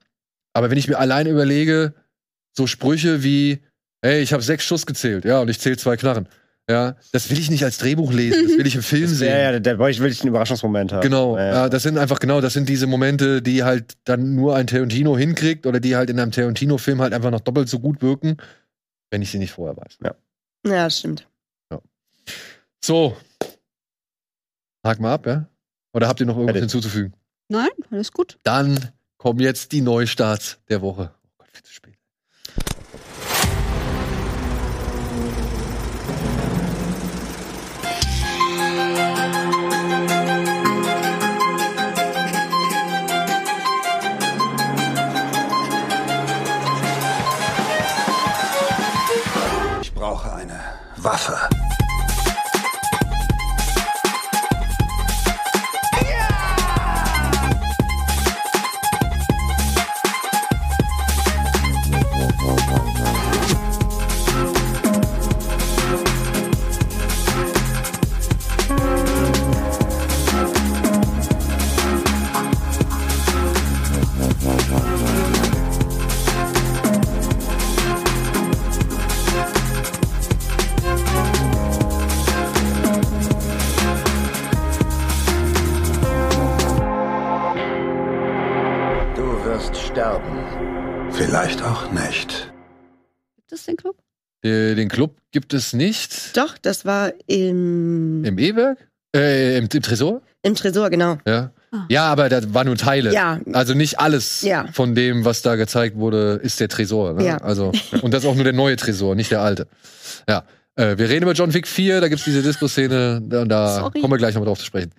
aber 0.53 0.69
wenn 0.69 0.77
ich 0.77 0.87
mir 0.87 0.97
allein 0.99 1.27
überlege, 1.27 1.93
so 2.57 2.67
Sprüche 2.67 3.23
wie, 3.23 3.59
hey, 4.01 4.21
ich 4.21 4.31
habe 4.33 4.43
sechs 4.43 4.63
Schuss 4.63 4.85
gezählt, 4.85 5.25
ja, 5.25 5.39
und 5.41 5.49
ich 5.49 5.59
zähle 5.59 5.77
zwei 5.77 5.97
Knarren. 5.97 6.27
Ja, 6.67 6.95
das 7.11 7.29
will 7.29 7.37
ich 7.37 7.51
nicht 7.51 7.63
als 7.63 7.77
Drehbuch 7.77 8.11
lesen, 8.11 8.47
das 8.47 8.57
will 8.57 8.65
ich 8.65 8.75
im 8.75 8.81
Film 8.83 9.03
Das, 9.03 9.19
sehen. 9.19 9.29
ja, 9.29 9.51
ja, 9.51 9.59
der 9.59 9.77
wollte 9.77 9.91
ich 9.91 9.99
wirklich 9.99 10.21
einen 10.21 10.29
Überraschungsmoment 10.29 10.93
haben. 10.93 11.01
Genau, 11.01 11.37
Ja, 11.37 11.45
ja, 11.45 11.53
ja. 11.53 11.69
das 11.69 11.83
sind 11.83 11.97
einfach 11.99 12.17
genau, 12.19 12.41
das 12.41 12.53
sind 12.53 12.67
diese 12.67 12.87
Momente, 12.87 13.43
die 13.43 13.63
halt 13.63 13.93
dann 14.05 14.33
nur 14.35 14.55
ein 14.55 14.65
Tarantino 14.65 15.15
hinkriegt 15.15 15.67
oder 15.67 15.79
die 15.79 15.95
halt 15.95 16.09
in 16.09 16.19
einem 16.19 16.31
Tarantino-Film 16.31 17.01
halt 17.01 17.13
einfach 17.13 17.29
noch 17.29 17.41
doppelt 17.41 17.69
so 17.69 17.79
gut 17.79 18.01
wirken, 18.01 18.37
wenn 19.11 19.21
ich 19.21 19.29
sie 19.29 19.37
nicht 19.37 19.51
vorher 19.51 19.77
weiß. 19.77 19.99
Ja, 20.03 20.15
das 20.63 20.97
stimmt. 20.99 21.27
So. 22.83 23.15
Hak 24.83 24.99
mal 24.99 25.13
ab, 25.13 25.25
ja? 25.27 25.47
Oder 25.95 26.09
habt 26.09 26.19
ihr 26.19 26.25
noch 26.25 26.35
irgendwas 26.35 26.59
hinzuzufügen? 26.59 27.13
Nein, 27.47 27.69
alles 27.89 28.11
gut. 28.11 28.37
Dann 28.43 28.91
kommen 29.17 29.39
jetzt 29.39 29.71
die 29.71 29.79
Neustarts 29.79 30.59
der 30.67 30.81
Woche. 30.81 31.11
Oh 31.23 31.29
Gott, 31.37 31.47
viel 31.53 31.63
zu 31.63 31.71
spät. 31.71 31.95
Ich 49.81 49.93
brauche 49.93 50.33
eine 50.33 50.59
Waffe. 50.97 51.54
Den 94.45 94.89
Club 94.89 95.15
gibt 95.31 95.53
es 95.53 95.73
nicht. 95.73 96.37
Doch, 96.37 96.57
das 96.57 96.85
war 96.85 97.11
im, 97.27 98.23
Im 98.23 98.37
E-Werk? 98.37 98.77
Äh, 99.15 99.57
im, 99.57 99.67
im 99.71 99.81
Tresor? 99.81 100.21
im 100.43 100.53
Tresor, 100.55 100.89
genau. 100.91 101.17
Ja. 101.25 101.51
Ah. 101.71 101.85
Ja, 101.89 102.05
aber 102.11 102.29
da 102.29 102.53
waren 102.53 102.67
nur 102.67 102.77
Teile. 102.77 103.11
Ja, 103.11 103.39
Also 103.53 103.73
nicht 103.73 103.99
alles 103.99 104.43
Ja. 104.43 104.67
von 104.71 104.93
dem, 104.93 105.25
was 105.25 105.41
da 105.41 105.55
gezeigt 105.55 105.95
wurde, 105.97 106.39
ist 106.43 106.59
der 106.59 106.69
Tresor. 106.69 107.13
Ne? 107.13 107.25
Ja. 107.25 107.37
Also, 107.37 107.71
und 108.01 108.13
das 108.13 108.23
ist 108.23 108.29
auch 108.29 108.35
nur 108.35 108.43
der 108.43 108.53
neue 108.53 108.75
Tresor, 108.75 109.15
nicht 109.15 109.31
der 109.31 109.41
alte. 109.41 109.67
Ja. 110.29 110.43
Äh, 110.75 110.97
wir 110.97 111.09
reden 111.09 111.23
über 111.23 111.33
John 111.33 111.53
Wick 111.53 111.67
4, 111.67 112.01
da 112.01 112.07
gibt's 112.07 112.25
diese 112.25 112.43
Disco-Szene, 112.43 113.21
da, 113.25 113.41
und 113.41 113.49
da 113.49 113.79
Sorry. 113.79 113.99
kommen 114.01 114.13
wir 114.13 114.17
gleich 114.17 114.35
nochmal 114.35 114.47
drauf 114.47 114.59
zu 114.59 114.65
sprechen. 114.65 114.91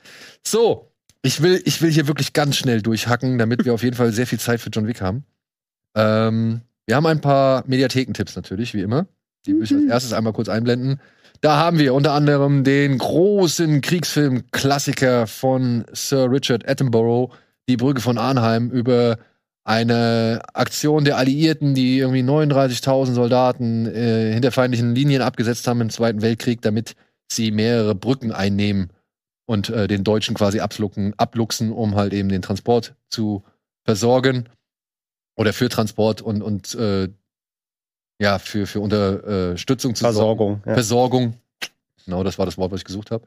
So, 0.44 0.90
ich 1.22 1.42
will, 1.42 1.62
ich 1.64 1.80
will 1.82 1.90
hier 1.92 2.08
wirklich 2.08 2.32
ganz 2.32 2.56
schnell 2.56 2.82
durchhacken, 2.82 3.38
damit 3.38 3.64
wir 3.64 3.74
auf 3.74 3.82
jeden 3.84 3.96
Fall 3.96 4.12
sehr 4.12 4.26
viel 4.26 4.40
Zeit 4.40 4.60
für 4.60 4.70
John 4.70 4.86
Wick 4.88 5.00
haben. 5.00 5.24
Ähm, 5.94 6.62
wir 6.86 6.96
haben 6.96 7.06
ein 7.06 7.20
paar 7.20 7.64
Mediathekentipps 7.66 8.36
natürlich, 8.36 8.74
wie 8.74 8.80
immer. 8.82 9.06
Die 9.46 9.54
will 9.54 9.62
ich 9.64 9.72
als 9.72 9.82
Mhm. 9.82 9.90
erstes 9.90 10.12
einmal 10.12 10.32
kurz 10.32 10.48
einblenden. 10.48 11.00
Da 11.40 11.56
haben 11.56 11.78
wir 11.78 11.94
unter 11.94 12.12
anderem 12.12 12.64
den 12.64 12.98
großen 12.98 13.80
Kriegsfilm-Klassiker 13.80 15.26
von 15.26 15.84
Sir 15.92 16.30
Richard 16.30 16.68
Attenborough, 16.68 17.30
Die 17.68 17.76
Brücke 17.76 18.00
von 18.00 18.16
Arnheim, 18.16 18.70
über 18.70 19.18
eine 19.64 20.40
Aktion 20.54 21.04
der 21.04 21.16
Alliierten, 21.16 21.74
die 21.74 21.98
irgendwie 21.98 22.22
39.000 22.22 23.14
Soldaten 23.14 23.86
äh, 23.86 24.32
hinter 24.32 24.52
feindlichen 24.52 24.94
Linien 24.94 25.20
abgesetzt 25.22 25.66
haben 25.66 25.80
im 25.80 25.90
Zweiten 25.90 26.22
Weltkrieg, 26.22 26.62
damit 26.62 26.94
sie 27.30 27.50
mehrere 27.50 27.96
Brücken 27.96 28.30
einnehmen 28.30 28.90
und 29.46 29.68
äh, 29.70 29.88
den 29.88 30.04
Deutschen 30.04 30.36
quasi 30.36 30.60
ablucken, 30.60 31.14
abluchsen, 31.16 31.72
um 31.72 31.96
halt 31.96 32.12
eben 32.12 32.28
den 32.28 32.42
Transport 32.42 32.94
zu 33.10 33.42
versorgen 33.84 34.48
oder 35.36 35.52
für 35.52 35.68
Transport 35.68 36.22
und, 36.22 36.42
und 36.42 36.74
äh, 36.76 37.08
ja, 38.18 38.38
für, 38.38 38.66
für 38.66 38.80
Unterstützung 38.80 39.94
zu 39.94 40.02
sorgen. 40.02 40.14
Versorgung. 40.14 40.62
Ja. 40.66 40.74
Versorgung. 40.74 41.34
Genau, 42.04 42.24
das 42.24 42.38
war 42.38 42.46
das 42.46 42.56
Wort, 42.56 42.72
was 42.72 42.80
ich 42.80 42.84
gesucht 42.84 43.10
habe. 43.10 43.24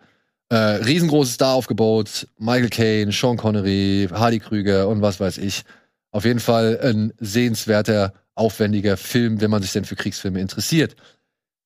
Äh, 0.49 0.55
riesengroßes 0.55 1.35
Star 1.35 1.53
aufgebaut. 1.53 2.27
Michael 2.37 2.69
Caine, 2.69 3.11
Sean 3.11 3.37
Connery, 3.37 4.07
Hardy 4.11 4.39
Krüger 4.39 4.87
und 4.87 5.01
was 5.01 5.19
weiß 5.19 5.37
ich. 5.37 5.63
Auf 6.11 6.25
jeden 6.25 6.39
Fall 6.39 6.79
ein 6.81 7.13
sehenswerter, 7.19 8.13
aufwendiger 8.33 8.97
Film, 8.97 9.41
wenn 9.41 9.51
man 9.51 9.61
sich 9.61 9.73
denn 9.73 9.85
für 9.85 9.95
Kriegsfilme 9.95 10.39
interessiert. 10.39 10.95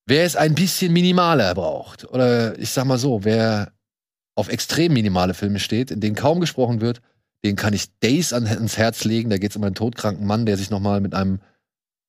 Wer 0.06 0.24
es 0.24 0.36
ein 0.36 0.54
bisschen 0.54 0.92
minimaler 0.92 1.54
braucht, 1.54 2.04
oder 2.10 2.58
ich 2.58 2.70
sag 2.70 2.84
mal 2.84 2.98
so, 2.98 3.24
wer 3.24 3.72
auf 4.34 4.48
extrem 4.48 4.92
minimale 4.92 5.32
Filme 5.32 5.60
steht, 5.60 5.90
in 5.90 6.00
denen 6.00 6.16
kaum 6.16 6.40
gesprochen 6.40 6.80
wird, 6.80 7.00
den 7.44 7.56
kann 7.56 7.72
ich 7.72 7.96
Days 8.00 8.32
an, 8.32 8.46
ans 8.46 8.76
Herz 8.76 9.04
legen. 9.04 9.30
Da 9.30 9.38
geht 9.38 9.50
es 9.50 9.56
um 9.56 9.64
einen 9.64 9.74
todkranken 9.74 10.26
Mann, 10.26 10.44
der 10.44 10.56
sich 10.56 10.70
nochmal 10.70 11.00
mit 11.00 11.14
einem 11.14 11.40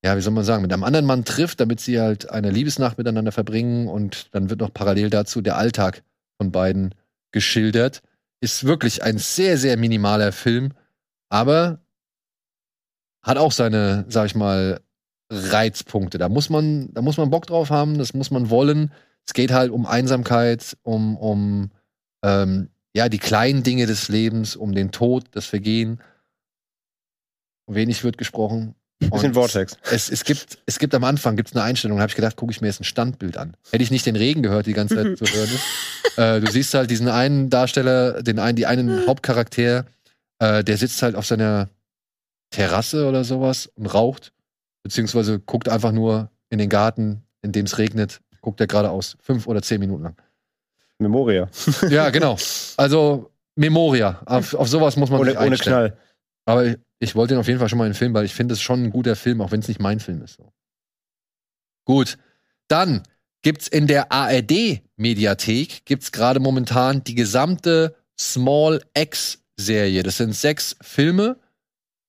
ja, 0.06 0.15
wie 0.15 0.22
soll 0.22 0.34
man 0.34 0.44
sagen, 0.44 0.61
mit 0.61 0.72
einem 0.72 0.84
anderen 0.84 1.07
Mann 1.07 1.26
trifft, 1.26 1.60
damit 1.60 1.80
sie 1.80 1.99
halt 1.99 2.30
eine 2.30 2.52
Liebesnacht 2.52 2.99
miteinander 2.99 3.32
verbringen 3.32 3.88
und 3.88 4.27
dann 4.36 4.52
wird 4.52 4.60
noch 4.60 4.72
parallel 4.72 5.10
dazu 5.10 5.41
der 5.41 5.57
Alltag 5.57 6.03
von 6.38 6.52
beiden 6.52 6.94
geschildert. 7.32 8.03
Ist 8.40 8.65
wirklich 8.65 9.02
ein 9.02 9.18
sehr, 9.18 9.57
sehr 9.57 9.77
minimaler 9.77 10.32
Film, 10.32 10.73
aber 11.30 11.80
hat 13.23 13.40
auch 13.40 13.52
seine, 13.52 14.06
sag 14.07 14.27
ich 14.27 14.36
mal, 14.36 14.80
Reizpunkte. 15.32 16.19
Da 16.19 16.30
muss 16.30 16.52
man, 16.52 16.94
da 16.94 17.02
muss 17.02 17.18
man 17.18 17.32
Bock 17.32 17.48
drauf 17.48 17.72
haben, 17.72 17.98
das 17.98 18.14
muss 18.14 18.30
man 18.30 18.52
wollen. 18.52 18.91
Es 19.26 19.34
geht 19.34 19.52
halt 19.52 19.72
um 19.72 19.88
Einsamkeit, 19.88 20.77
um, 20.84 21.18
um 21.18 21.72
ähm, 22.23 22.69
ja, 22.95 23.10
die 23.10 23.18
kleinen 23.18 23.64
Dinge 23.64 23.88
des 23.88 24.07
Lebens, 24.07 24.56
um 24.56 24.76
den 24.76 24.91
Tod, 24.91 25.23
das 25.32 25.48
Vergehen. 25.48 25.99
Wenig 27.65 28.03
wird 28.03 28.19
gesprochen. 28.19 28.76
Bisschen 28.99 29.30
Und 29.30 29.34
Vortex. 29.34 29.77
Es, 29.91 30.09
es, 30.09 30.23
gibt, 30.23 30.57
es 30.65 30.80
gibt 30.80 30.95
am 30.95 31.03
Anfang 31.03 31.35
gibt's 31.35 31.53
eine 31.53 31.63
Einstellung, 31.63 31.97
da 31.97 32.03
habe 32.03 32.09
ich 32.09 32.15
gedacht, 32.15 32.38
gucke 32.38 32.51
ich 32.51 32.61
mir 32.61 32.67
jetzt 32.67 32.80
ein 32.80 32.85
Standbild 32.85 33.38
an. 33.38 33.57
Hätte 33.72 33.84
ich 33.84 33.91
nicht 33.91 34.05
den 34.05 34.15
Regen 34.15 34.41
gehört, 34.41 34.67
die 34.67 34.73
ganze 34.73 34.95
Zeit 34.95 35.17
zu 35.17 35.26
hören 35.26 35.49
ist. 35.49 36.17
Äh, 36.17 36.39
du 36.39 36.51
siehst 36.51 36.73
halt 36.73 36.89
diesen 36.89 37.09
einen 37.09 37.49
Darsteller, 37.49 38.23
den 38.23 38.39
einen, 38.39 38.55
die 38.55 38.65
einen 38.65 39.05
Hauptcharakter, 39.07 39.85
äh, 40.39 40.63
der 40.63 40.77
sitzt 40.77 41.01
halt 41.01 41.15
auf 41.15 41.26
seiner 41.26 41.69
Terrasse 42.51 43.07
oder 43.07 43.23
sowas 43.26 43.69
und 43.76 43.88
raucht, 43.88 44.31
beziehungsweise 44.84 45.39
guckt 45.39 45.67
einfach 45.67 45.91
nur 45.91 46.30
in 46.49 46.57
den 46.57 46.69
Garten, 46.69 47.23
in 47.41 47.51
dem 47.51 47.65
es 47.65 47.77
regnet, 47.77 48.22
guckt 48.39 48.61
er 48.61 48.67
geradeaus. 48.67 49.17
Fünf 49.19 49.45
oder 49.47 49.61
zehn 49.61 49.80
Minuten 49.81 50.03
lang. 50.03 50.15
Memoria. 50.99 51.49
Ja, 51.89 52.09
genau. 52.11 52.38
Also 52.77 53.31
Memoria. 53.55 54.22
Auf, 54.26 54.53
auf 54.53 54.69
sowas 54.69 54.95
muss 54.95 55.09
man 55.09 55.19
Ohne, 55.19 55.31
sich 55.31 55.39
ohne 55.39 55.47
einstellen. 55.51 55.88
Knall. 55.91 55.97
Aber 56.45 56.65
ich, 56.65 56.77
ich 56.99 57.15
wollte 57.15 57.34
ihn 57.34 57.39
auf 57.39 57.47
jeden 57.47 57.59
Fall 57.59 57.69
schon 57.69 57.77
mal 57.77 57.85
in 57.85 57.91
den 57.91 57.97
Film, 57.97 58.13
weil 58.13 58.26
ich 58.26 58.34
finde 58.34 58.53
es 58.53 58.61
schon 58.61 58.84
ein 58.84 58.91
guter 58.91 59.15
Film, 59.15 59.41
auch 59.41 59.51
wenn 59.51 59.59
es 59.59 59.67
nicht 59.67 59.80
mein 59.81 59.99
Film 59.99 60.22
ist. 60.22 60.38
So. 60.38 60.51
Gut. 61.85 62.17
Dann 62.67 63.03
gibt's 63.43 63.67
in 63.67 63.85
der 63.88 64.11
ARD-Mediathek 64.11 65.85
gibt's 65.85 66.11
gerade 66.11 66.39
momentan 66.39 67.03
die 67.03 67.15
gesamte 67.15 67.95
Small 68.19 68.81
X-Serie. 68.95 70.03
Das 70.03 70.17
sind 70.17 70.34
sechs 70.34 70.76
Filme. 70.81 71.38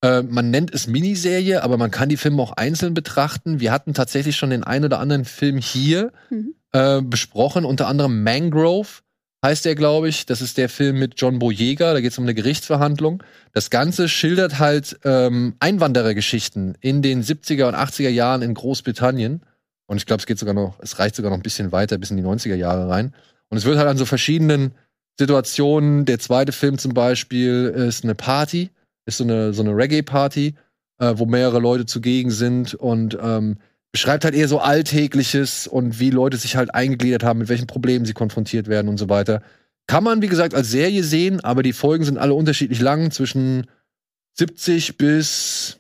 Äh, 0.02 0.22
man 0.22 0.50
nennt 0.50 0.72
es 0.74 0.86
Miniserie, 0.86 1.62
aber 1.62 1.76
man 1.76 1.90
kann 1.90 2.08
die 2.08 2.16
Filme 2.16 2.42
auch 2.42 2.52
einzeln 2.52 2.94
betrachten. 2.94 3.60
Wir 3.60 3.72
hatten 3.72 3.92
tatsächlich 3.94 4.36
schon 4.36 4.50
den 4.50 4.64
einen 4.64 4.86
oder 4.86 4.98
anderen 5.00 5.24
Film 5.24 5.58
hier 5.58 6.12
Mhm. 6.30 6.54
äh, 6.72 7.02
besprochen, 7.02 7.64
unter 7.64 7.86
anderem 7.88 8.22
Mangrove 8.22 9.02
heißt 9.44 9.64
der, 9.64 9.74
glaube 9.74 10.08
ich. 10.08 10.26
Das 10.26 10.40
ist 10.40 10.58
der 10.58 10.68
Film 10.68 10.98
mit 10.98 11.14
John 11.16 11.38
Boyega. 11.38 11.92
Da 11.92 12.00
geht 12.00 12.12
es 12.12 12.18
um 12.18 12.24
eine 12.24 12.34
Gerichtsverhandlung. 12.34 13.22
Das 13.52 13.70
Ganze 13.70 14.08
schildert 14.08 14.58
halt 14.58 14.98
ähm, 15.04 15.54
Einwanderergeschichten 15.60 16.76
in 16.80 17.02
den 17.02 17.22
70er 17.22 17.68
und 17.68 17.74
80er 17.74 18.08
Jahren 18.08 18.42
in 18.42 18.54
Großbritannien. 18.54 19.42
Und 19.86 19.96
ich 19.98 20.06
glaube, 20.06 20.20
es 20.20 20.26
geht 20.26 20.38
sogar 20.38 20.54
noch, 20.54 20.78
es 20.80 20.98
reicht 20.98 21.14
sogar 21.14 21.30
noch 21.30 21.38
ein 21.38 21.42
bisschen 21.42 21.72
weiter 21.72 21.98
bis 21.98 22.10
in 22.10 22.16
die 22.16 22.22
90er 22.22 22.56
Jahre 22.56 22.88
rein. 22.88 23.14
Und 23.48 23.58
es 23.58 23.64
wird 23.64 23.78
halt 23.78 23.88
an 23.88 23.96
so 23.96 24.04
verschiedenen 24.04 24.72
Situationen. 25.18 26.04
Der 26.04 26.18
zweite 26.18 26.52
Film 26.52 26.78
zum 26.78 26.92
Beispiel 26.94 27.72
ist 27.74 28.04
eine 28.04 28.14
Party, 28.14 28.70
ist 29.06 29.18
so 29.18 29.24
eine, 29.24 29.52
so 29.52 29.62
eine 29.62 29.76
Reggae-Party, 29.76 30.54
äh, 30.98 31.14
wo 31.16 31.26
mehrere 31.26 31.60
Leute 31.60 31.86
zugegen 31.86 32.30
sind 32.30 32.74
und 32.74 33.16
ähm, 33.20 33.58
beschreibt 33.96 34.26
halt 34.26 34.34
eher 34.34 34.46
so 34.46 34.58
Alltägliches 34.58 35.66
und 35.66 35.98
wie 35.98 36.10
Leute 36.10 36.36
sich 36.36 36.54
halt 36.54 36.74
eingegliedert 36.74 37.24
haben, 37.24 37.38
mit 37.38 37.48
welchen 37.48 37.66
Problemen 37.66 38.04
sie 38.04 38.12
konfrontiert 38.12 38.68
werden 38.68 38.88
und 38.88 38.98
so 38.98 39.08
weiter. 39.08 39.40
Kann 39.86 40.04
man, 40.04 40.20
wie 40.20 40.26
gesagt, 40.26 40.54
als 40.54 40.70
Serie 40.70 41.02
sehen, 41.02 41.40
aber 41.40 41.62
die 41.62 41.72
Folgen 41.72 42.04
sind 42.04 42.18
alle 42.18 42.34
unterschiedlich 42.34 42.78
lang, 42.80 43.10
zwischen 43.10 43.68
70 44.34 44.98
bis, 44.98 45.78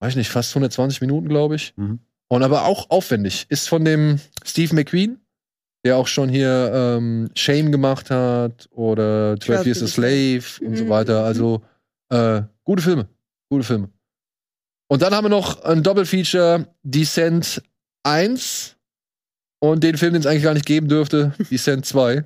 weiß 0.00 0.10
ich 0.10 0.16
nicht, 0.16 0.28
fast 0.28 0.50
120 0.50 1.00
Minuten, 1.00 1.30
glaube 1.30 1.54
ich. 1.56 1.72
Mhm. 1.76 2.00
Und 2.28 2.42
aber 2.42 2.66
auch 2.66 2.90
aufwendig. 2.90 3.46
Ist 3.48 3.66
von 3.66 3.86
dem 3.86 4.20
Steve 4.44 4.74
McQueen, 4.74 5.20
der 5.86 5.96
auch 5.96 6.06
schon 6.06 6.28
hier 6.28 6.70
ähm, 6.74 7.30
Shame 7.34 7.72
gemacht 7.72 8.10
hat 8.10 8.68
oder 8.72 9.40
12 9.40 9.64
Years 9.64 9.82
a 9.82 9.86
Slave 9.86 10.44
und 10.66 10.76
so 10.76 10.84
Mhm. 10.84 10.88
weiter. 10.90 11.24
Also 11.24 11.62
äh, 12.10 12.42
gute 12.62 12.82
Filme. 12.82 13.08
Gute 13.48 13.64
Filme. 13.64 13.88
Und 14.88 15.02
dann 15.02 15.14
haben 15.14 15.24
wir 15.24 15.30
noch 15.30 15.64
ein 15.64 15.82
Doppelfeature, 15.82 16.66
Descent 16.82 17.62
1 18.02 18.76
und 19.58 19.82
den 19.82 19.96
Film, 19.96 20.12
den 20.12 20.20
es 20.20 20.26
eigentlich 20.26 20.42
gar 20.42 20.54
nicht 20.54 20.66
geben 20.66 20.88
dürfte, 20.88 21.32
Descent 21.50 21.86
2, 21.86 22.24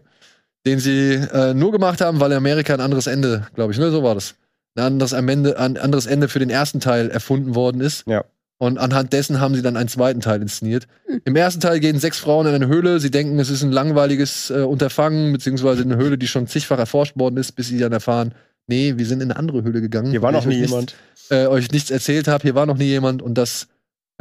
den 0.66 0.80
sie 0.80 1.14
äh, 1.14 1.54
nur 1.54 1.72
gemacht 1.72 2.00
haben, 2.00 2.20
weil 2.20 2.32
in 2.32 2.36
Amerika 2.36 2.74
ein 2.74 2.80
anderes 2.80 3.06
Ende, 3.06 3.46
glaube 3.54 3.72
ich, 3.72 3.78
ne, 3.78 3.90
so 3.90 4.02
war 4.02 4.14
das. 4.14 4.34
Ein 4.74 4.84
anderes 4.84 5.12
Ende, 5.12 5.58
ein 5.58 5.76
anderes 5.76 6.06
Ende 6.06 6.28
für 6.28 6.38
den 6.38 6.50
ersten 6.50 6.80
Teil 6.80 7.10
erfunden 7.10 7.54
worden 7.54 7.80
ist. 7.80 8.04
Ja. 8.06 8.24
Und 8.58 8.78
anhand 8.78 9.12
dessen 9.12 9.40
haben 9.40 9.54
sie 9.54 9.62
dann 9.62 9.76
einen 9.76 9.88
zweiten 9.88 10.20
Teil 10.20 10.42
inszeniert. 10.42 10.88
Im 11.24 11.36
ersten 11.36 11.60
Teil 11.60 11.78
gehen 11.78 12.00
sechs 12.00 12.18
Frauen 12.18 12.46
in 12.46 12.54
eine 12.54 12.66
Höhle. 12.66 12.98
Sie 12.98 13.10
denken, 13.10 13.38
es 13.38 13.50
ist 13.50 13.62
ein 13.62 13.70
langweiliges 13.70 14.50
äh, 14.50 14.62
Unterfangen, 14.62 15.32
beziehungsweise 15.32 15.82
eine 15.82 15.96
Höhle, 15.96 16.18
die 16.18 16.26
schon 16.26 16.48
zigfach 16.48 16.78
erforscht 16.78 17.16
worden 17.16 17.36
ist, 17.36 17.52
bis 17.52 17.68
sie 17.68 17.78
dann 17.78 17.92
erfahren, 17.92 18.34
nee, 18.66 18.94
wir 18.96 19.06
sind 19.06 19.20
in 19.22 19.30
eine 19.30 19.38
andere 19.38 19.62
Höhle 19.62 19.80
gegangen. 19.80 20.10
Hier 20.10 20.22
war 20.22 20.32
noch 20.32 20.44
nie 20.44 20.56
jemand. 20.56 20.96
Äh, 21.30 21.46
euch 21.46 21.70
nichts 21.70 21.90
erzählt 21.90 22.28
habe. 22.28 22.42
Hier 22.42 22.54
war 22.54 22.66
noch 22.66 22.76
nie 22.76 22.86
jemand 22.86 23.22
und 23.22 23.34
das 23.34 23.68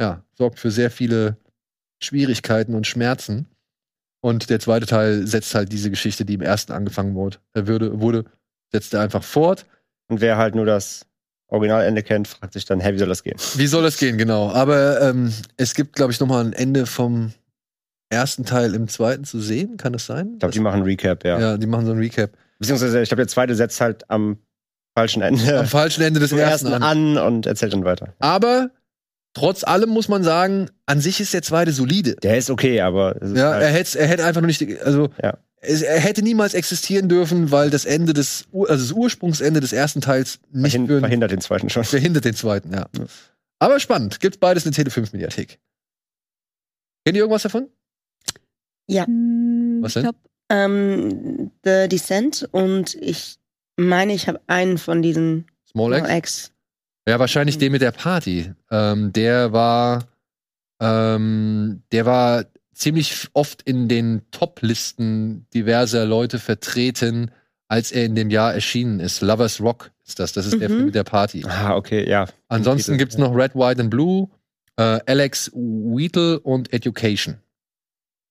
ja, 0.00 0.22
sorgt 0.34 0.58
für 0.58 0.70
sehr 0.70 0.90
viele 0.90 1.36
Schwierigkeiten 2.02 2.74
und 2.74 2.86
Schmerzen. 2.86 3.46
Und 4.20 4.50
der 4.50 4.60
zweite 4.60 4.86
Teil 4.86 5.26
setzt 5.26 5.54
halt 5.54 5.72
diese 5.72 5.90
Geschichte, 5.90 6.24
die 6.24 6.34
im 6.34 6.40
ersten 6.40 6.72
angefangen 6.72 7.14
wurde, 7.14 7.38
äh, 7.54 7.66
würde, 7.66 8.00
wurde, 8.00 8.24
setzt 8.72 8.94
er 8.94 9.00
einfach 9.00 9.22
fort. 9.22 9.66
Und 10.08 10.20
wer 10.20 10.36
halt 10.36 10.54
nur 10.54 10.66
das 10.66 11.06
Originalende 11.48 12.02
kennt, 12.02 12.28
fragt 12.28 12.52
sich 12.52 12.64
dann, 12.64 12.80
hey, 12.80 12.94
wie 12.94 12.98
soll 12.98 13.08
das 13.08 13.22
gehen? 13.22 13.36
Wie 13.54 13.66
soll 13.66 13.82
das 13.82 13.98
gehen, 13.98 14.18
genau. 14.18 14.50
Aber 14.50 15.00
ähm, 15.00 15.32
es 15.56 15.74
gibt, 15.74 15.94
glaube 15.94 16.12
ich, 16.12 16.20
noch 16.20 16.26
mal 16.26 16.44
ein 16.44 16.52
Ende 16.52 16.86
vom 16.86 17.32
ersten 18.10 18.44
Teil 18.44 18.74
im 18.74 18.88
zweiten 18.88 19.24
zu 19.24 19.40
sehen. 19.40 19.76
Kann 19.76 19.92
das 19.92 20.06
sein? 20.06 20.32
Ich 20.34 20.38
glaube, 20.40 20.52
die 20.52 20.60
machen 20.60 20.82
Recap, 20.82 21.24
ja. 21.24 21.38
ja, 21.38 21.56
die 21.56 21.66
machen 21.66 21.86
so 21.86 21.92
ein 21.92 21.98
Recap. 21.98 22.30
Beziehungsweise, 22.58 23.00
ich 23.00 23.08
glaube, 23.08 23.22
der 23.22 23.28
zweite 23.28 23.54
setzt 23.54 23.80
halt 23.80 24.10
am 24.10 24.38
falschen 24.98 25.22
Ende 25.22 25.58
Am 25.60 25.66
falschen 25.66 26.02
Ende 26.02 26.20
des 26.20 26.32
ersten 26.32 26.66
ersten 26.68 26.82
an. 26.82 27.16
an 27.16 27.18
und 27.18 27.46
erzählt 27.46 27.72
dann 27.72 27.84
weiter. 27.84 28.14
Aber 28.18 28.70
trotz 29.34 29.64
allem 29.64 29.90
muss 29.90 30.08
man 30.08 30.22
sagen, 30.24 30.68
an 30.86 31.00
sich 31.00 31.20
ist 31.20 31.32
der 31.34 31.42
zweite 31.42 31.72
solide. 31.72 32.16
Der 32.16 32.36
ist 32.38 32.50
okay, 32.50 32.80
aber 32.80 33.16
es 33.20 33.30
ist 33.30 33.36
Ja, 33.38 33.50
halt, 33.52 33.62
er 33.62 33.70
hätte, 33.70 33.98
er 33.98 34.06
hätte 34.08 34.24
einfach 34.24 34.40
noch 34.40 34.46
nicht, 34.48 34.80
also 34.82 35.10
Ja. 35.22 35.38
es, 35.60 35.82
er 35.82 36.00
hätte 36.00 36.22
niemals 36.22 36.54
existieren 36.54 37.08
dürfen, 37.08 37.50
weil 37.50 37.70
das 37.70 37.84
Ende 37.84 38.12
des, 38.12 38.46
also 38.52 38.66
das 38.84 38.92
Ursprungsende 38.92 39.60
des 39.60 39.72
ersten 39.72 40.00
Teils 40.00 40.40
nicht 40.50 40.72
verhin 40.72 41.00
verhindert 41.00 41.30
den 41.30 41.40
zweiten 41.40 41.70
schon. 41.70 41.84
verhindert 41.84 42.24
den 42.24 42.34
zweiten, 42.34 42.72
ja. 42.72 42.86
Aber 43.60 43.78
spannend. 43.80 44.20
Gibt 44.20 44.40
beides 44.40 44.64
in 44.66 44.72
der 44.72 44.84
Tele5-Mediathek. 44.84 45.58
Kennt 47.04 47.16
ihr 47.16 47.22
irgendwas 47.22 47.42
davon? 47.42 47.68
Ja. 48.86 49.02
Was 49.82 49.90
ich 49.90 49.94
denn? 49.94 50.02
glaub, 50.04 50.16
Ähm, 50.50 51.50
The 51.64 51.88
Descent 51.88 52.48
und 52.52 52.94
ich 52.94 53.36
meine, 53.78 54.12
ich 54.12 54.28
habe 54.28 54.40
einen 54.46 54.76
von 54.78 55.00
diesen 55.02 55.46
Small 55.70 55.92
X? 55.94 56.08
X. 56.10 56.52
Ja, 57.08 57.18
wahrscheinlich 57.18 57.56
Mhm. 57.56 57.60
den 57.60 57.72
mit 57.72 57.82
der 57.82 57.92
Party. 57.92 58.52
Ähm, 58.70 59.12
der 59.12 59.52
war, 59.52 60.08
ähm, 60.80 61.82
der 61.92 62.06
war 62.06 62.44
ziemlich 62.74 63.28
oft 63.32 63.62
in 63.62 63.88
den 63.88 64.22
Top-Listen 64.30 65.46
diverser 65.54 66.04
Leute 66.06 66.38
vertreten, 66.38 67.30
als 67.68 67.90
er 67.92 68.04
in 68.04 68.14
dem 68.14 68.30
Jahr 68.30 68.54
erschienen 68.54 69.00
ist. 69.00 69.20
Lovers 69.20 69.60
Rock 69.60 69.90
ist 70.06 70.18
das. 70.20 70.32
Das 70.32 70.46
ist 70.46 70.60
der 70.60 70.68
Mhm. 70.68 70.74
Film 70.74 70.84
mit 70.86 70.94
der 70.94 71.04
Party. 71.04 71.44
Ah, 71.46 71.74
okay, 71.76 72.08
ja. 72.08 72.26
Ansonsten 72.48 72.92
Titel, 72.92 72.98
gibt's 72.98 73.18
noch 73.18 73.34
Red, 73.34 73.54
White 73.54 73.80
and 73.80 73.90
Blue, 73.90 74.28
äh, 74.76 75.00
Alex 75.06 75.50
Wheatle 75.54 76.38
und 76.40 76.72
Education. 76.72 77.38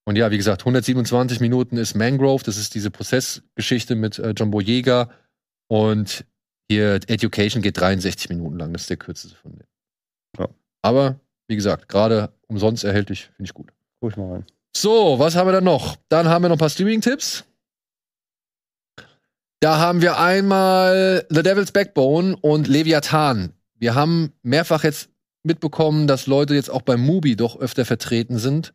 Und 0.05 0.15
ja, 0.15 0.31
wie 0.31 0.37
gesagt, 0.37 0.63
127 0.63 1.41
Minuten 1.41 1.75
ist 1.75 1.93
Mangrove. 1.95 2.41
Das 2.43 2.55
ist 2.57 2.73
diese 2.75 2.89
Prozessgeschichte 2.89 3.95
mit 3.95 4.17
äh, 4.19 4.31
John 4.37 4.51
Boyega. 4.51 5.09
Und 5.67 6.25
hier 6.69 6.95
Education 7.07 7.61
geht 7.61 7.79
63 7.79 8.29
Minuten 8.29 8.57
lang. 8.57 8.73
Das 8.73 8.83
ist 8.83 8.89
der 8.89 8.97
kürzeste 8.97 9.35
von 9.35 9.51
denen. 9.51 9.67
Ja. 10.37 10.47
Aber 10.81 11.19
wie 11.47 11.55
gesagt, 11.55 11.87
gerade 11.89 12.33
umsonst 12.47 12.83
erhältlich, 12.83 13.29
finde 13.35 13.45
ich 13.45 13.53
gut. 13.53 13.71
Guck 13.99 14.11
ich 14.11 14.17
mal 14.17 14.31
rein. 14.31 14.45
So, 14.75 15.17
was 15.17 15.35
haben 15.35 15.47
wir 15.47 15.53
dann 15.53 15.63
noch? 15.63 15.95
Dann 16.09 16.27
haben 16.27 16.43
wir 16.43 16.49
noch 16.49 16.55
ein 16.55 16.59
paar 16.59 16.69
Streaming-Tipps. 16.69 17.45
Da 19.59 19.79
haben 19.79 20.01
wir 20.01 20.19
einmal 20.19 21.25
The 21.29 21.41
Devil's 21.41 21.71
Backbone 21.71 22.35
und 22.37 22.67
Leviathan. 22.67 23.53
Wir 23.75 23.95
haben 23.95 24.33
mehrfach 24.43 24.83
jetzt 24.83 25.09
mitbekommen, 25.43 26.05
dass 26.05 26.27
Leute 26.27 26.53
jetzt 26.53 26.69
auch 26.69 26.83
beim 26.83 27.01
Mubi 27.01 27.35
doch 27.35 27.59
öfter 27.59 27.85
vertreten 27.85 28.37
sind. 28.37 28.73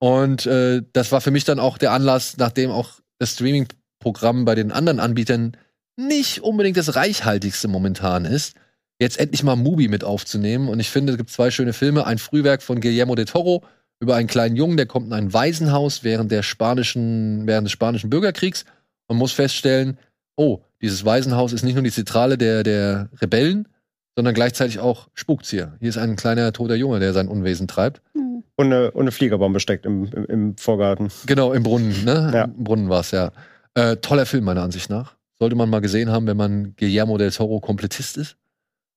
Und 0.00 0.46
äh, 0.46 0.82
das 0.92 1.12
war 1.12 1.20
für 1.20 1.30
mich 1.30 1.44
dann 1.44 1.60
auch 1.60 1.78
der 1.78 1.92
Anlass, 1.92 2.36
nachdem 2.36 2.70
auch 2.70 3.00
das 3.18 3.34
Streaming-Programm 3.34 4.44
bei 4.44 4.54
den 4.54 4.72
anderen 4.72 4.98
Anbietern 4.98 5.56
nicht 5.96 6.42
unbedingt 6.42 6.76
das 6.76 6.96
reichhaltigste 6.96 7.68
momentan 7.68 8.24
ist, 8.24 8.56
jetzt 9.00 9.18
endlich 9.18 9.42
mal 9.42 9.56
Mubi 9.56 9.88
mit 9.88 10.04
aufzunehmen. 10.04 10.68
Und 10.68 10.80
ich 10.80 10.90
finde, 10.90 11.12
es 11.12 11.18
gibt 11.18 11.30
zwei 11.30 11.50
schöne 11.50 11.72
Filme. 11.72 12.06
Ein 12.06 12.18
Frühwerk 12.18 12.62
von 12.62 12.80
Guillermo 12.80 13.14
de 13.14 13.24
Toro 13.24 13.62
über 14.00 14.16
einen 14.16 14.28
kleinen 14.28 14.56
Jungen, 14.56 14.76
der 14.76 14.86
kommt 14.86 15.06
in 15.06 15.12
ein 15.12 15.32
Waisenhaus 15.32 16.04
während 16.04 16.30
der 16.30 16.42
spanischen, 16.42 17.46
während 17.46 17.66
des 17.66 17.72
spanischen 17.72 18.10
Bürgerkriegs 18.10 18.64
und 19.06 19.16
muss 19.16 19.32
feststellen, 19.32 19.98
oh, 20.36 20.60
dieses 20.82 21.04
Waisenhaus 21.04 21.52
ist 21.52 21.62
nicht 21.62 21.74
nur 21.74 21.84
die 21.84 21.92
Zentrale 21.92 22.36
der, 22.36 22.62
der 22.62 23.08
Rebellen, 23.20 23.68
sondern 24.16 24.34
gleichzeitig 24.34 24.78
auch 24.78 25.08
spukt's 25.14 25.50
hier. 25.50 25.76
Hier 25.80 25.88
ist 25.88 25.98
ein 25.98 26.16
kleiner 26.16 26.52
toter 26.52 26.74
Junge, 26.74 27.00
der 27.00 27.12
sein 27.12 27.28
Unwesen 27.28 27.68
treibt. 27.68 28.02
hm. 28.14 28.42
Und 28.56 28.66
eine, 28.66 28.92
und 28.92 29.02
eine 29.02 29.10
Fliegerbombe 29.10 29.58
steckt 29.58 29.84
im, 29.84 30.04
im, 30.12 30.24
im 30.26 30.56
Vorgarten. 30.56 31.10
Genau, 31.26 31.52
im 31.52 31.64
Brunnen, 31.64 32.04
ne? 32.04 32.30
Ja. 32.32 32.44
Im 32.44 32.62
Brunnen 32.62 32.88
war's, 32.88 33.10
ja. 33.10 33.32
Äh, 33.74 33.96
toller 33.96 34.26
Film, 34.26 34.44
meiner 34.44 34.62
Ansicht 34.62 34.90
nach. 34.90 35.13
Sollte 35.38 35.56
man 35.56 35.68
mal 35.68 35.80
gesehen 35.80 36.10
haben, 36.10 36.26
wenn 36.26 36.36
man 36.36 36.74
Guillermo 36.76 37.18
del 37.18 37.30
Toro 37.30 37.60
Komplettist 37.60 38.16
ist. 38.16 38.36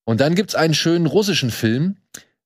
Und 0.06 0.22
dann 0.22 0.36
gibt's 0.36 0.56
einen 0.56 0.74
schönen 0.74 1.06
russischen 1.06 1.52
Film. 1.52 1.98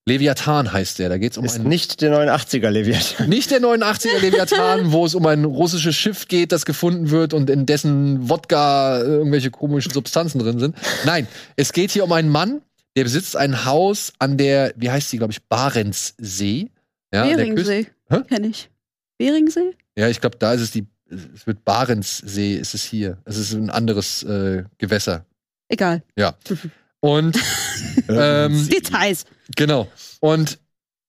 Leviathan 0.08 0.74
heißt 0.74 0.98
der. 0.98 1.10
Da 1.10 1.18
geht's 1.18 1.38
um 1.38 1.46
Ist 1.46 1.56
einen 1.56 1.70
nicht 1.70 2.02
der 2.02 2.12
89er 2.12 2.70
Leviathan. 2.70 3.30
Nicht 3.30 3.52
der 3.52 3.62
89er 3.62 4.20
Leviathan, 4.20 4.92
wo 4.92 5.06
es 5.06 5.14
um 5.14 5.26
ein 5.28 5.46
russisches 5.46 5.96
Schiff 5.96 6.28
geht, 6.28 6.52
das 6.52 6.66
gefunden 6.66 7.12
wird 7.12 7.34
und 7.34 7.50
in 7.50 7.68
dessen 7.68 8.28
Wodka 8.30 9.00
äh, 9.00 9.04
irgendwelche 9.04 9.52
komischen 9.52 9.92
Substanzen 9.92 10.40
drin 10.40 10.58
sind. 10.58 10.76
Nein, 11.06 11.28
es 11.56 11.72
geht 11.72 11.92
hier 11.92 12.04
um 12.04 12.12
einen 12.14 12.30
Mann, 12.30 12.62
der 12.98 13.04
besitzt 13.04 13.38
ein 13.38 13.64
Haus 13.66 14.14
an 14.18 14.38
der, 14.38 14.74
wie 14.76 14.90
heißt 14.90 15.12
die, 15.12 15.18
glaube 15.18 15.34
ich, 15.34 15.44
Barentssee. 15.44 16.70
Ja, 17.14 17.24
an 17.24 17.38
der 17.38 17.54
Küste. 17.54 17.54
Beringsee. 17.54 17.88
Hä? 18.10 18.22
Kenn 18.28 18.44
ich. 18.44 18.70
Beringsee? 19.20 19.76
Ja, 19.96 20.08
ich 20.08 20.20
glaube, 20.20 20.38
da 20.40 20.54
ist 20.54 20.62
es 20.62 20.72
die, 20.72 20.88
es 21.12 21.46
wird 21.48 21.64
Barentssee, 21.66 22.56
ist 22.56 22.74
es 22.74 22.84
hier. 22.84 23.18
Es 23.26 23.38
ist 23.38 23.54
ein 23.54 23.70
anderes 23.70 24.24
äh, 24.24 24.64
Gewässer. 24.78 25.26
Egal. 25.68 26.04
Und 27.00 27.38
ähm, 28.10 28.68
Details. 28.70 29.26
Genau. 29.56 29.88
Und 30.20 30.60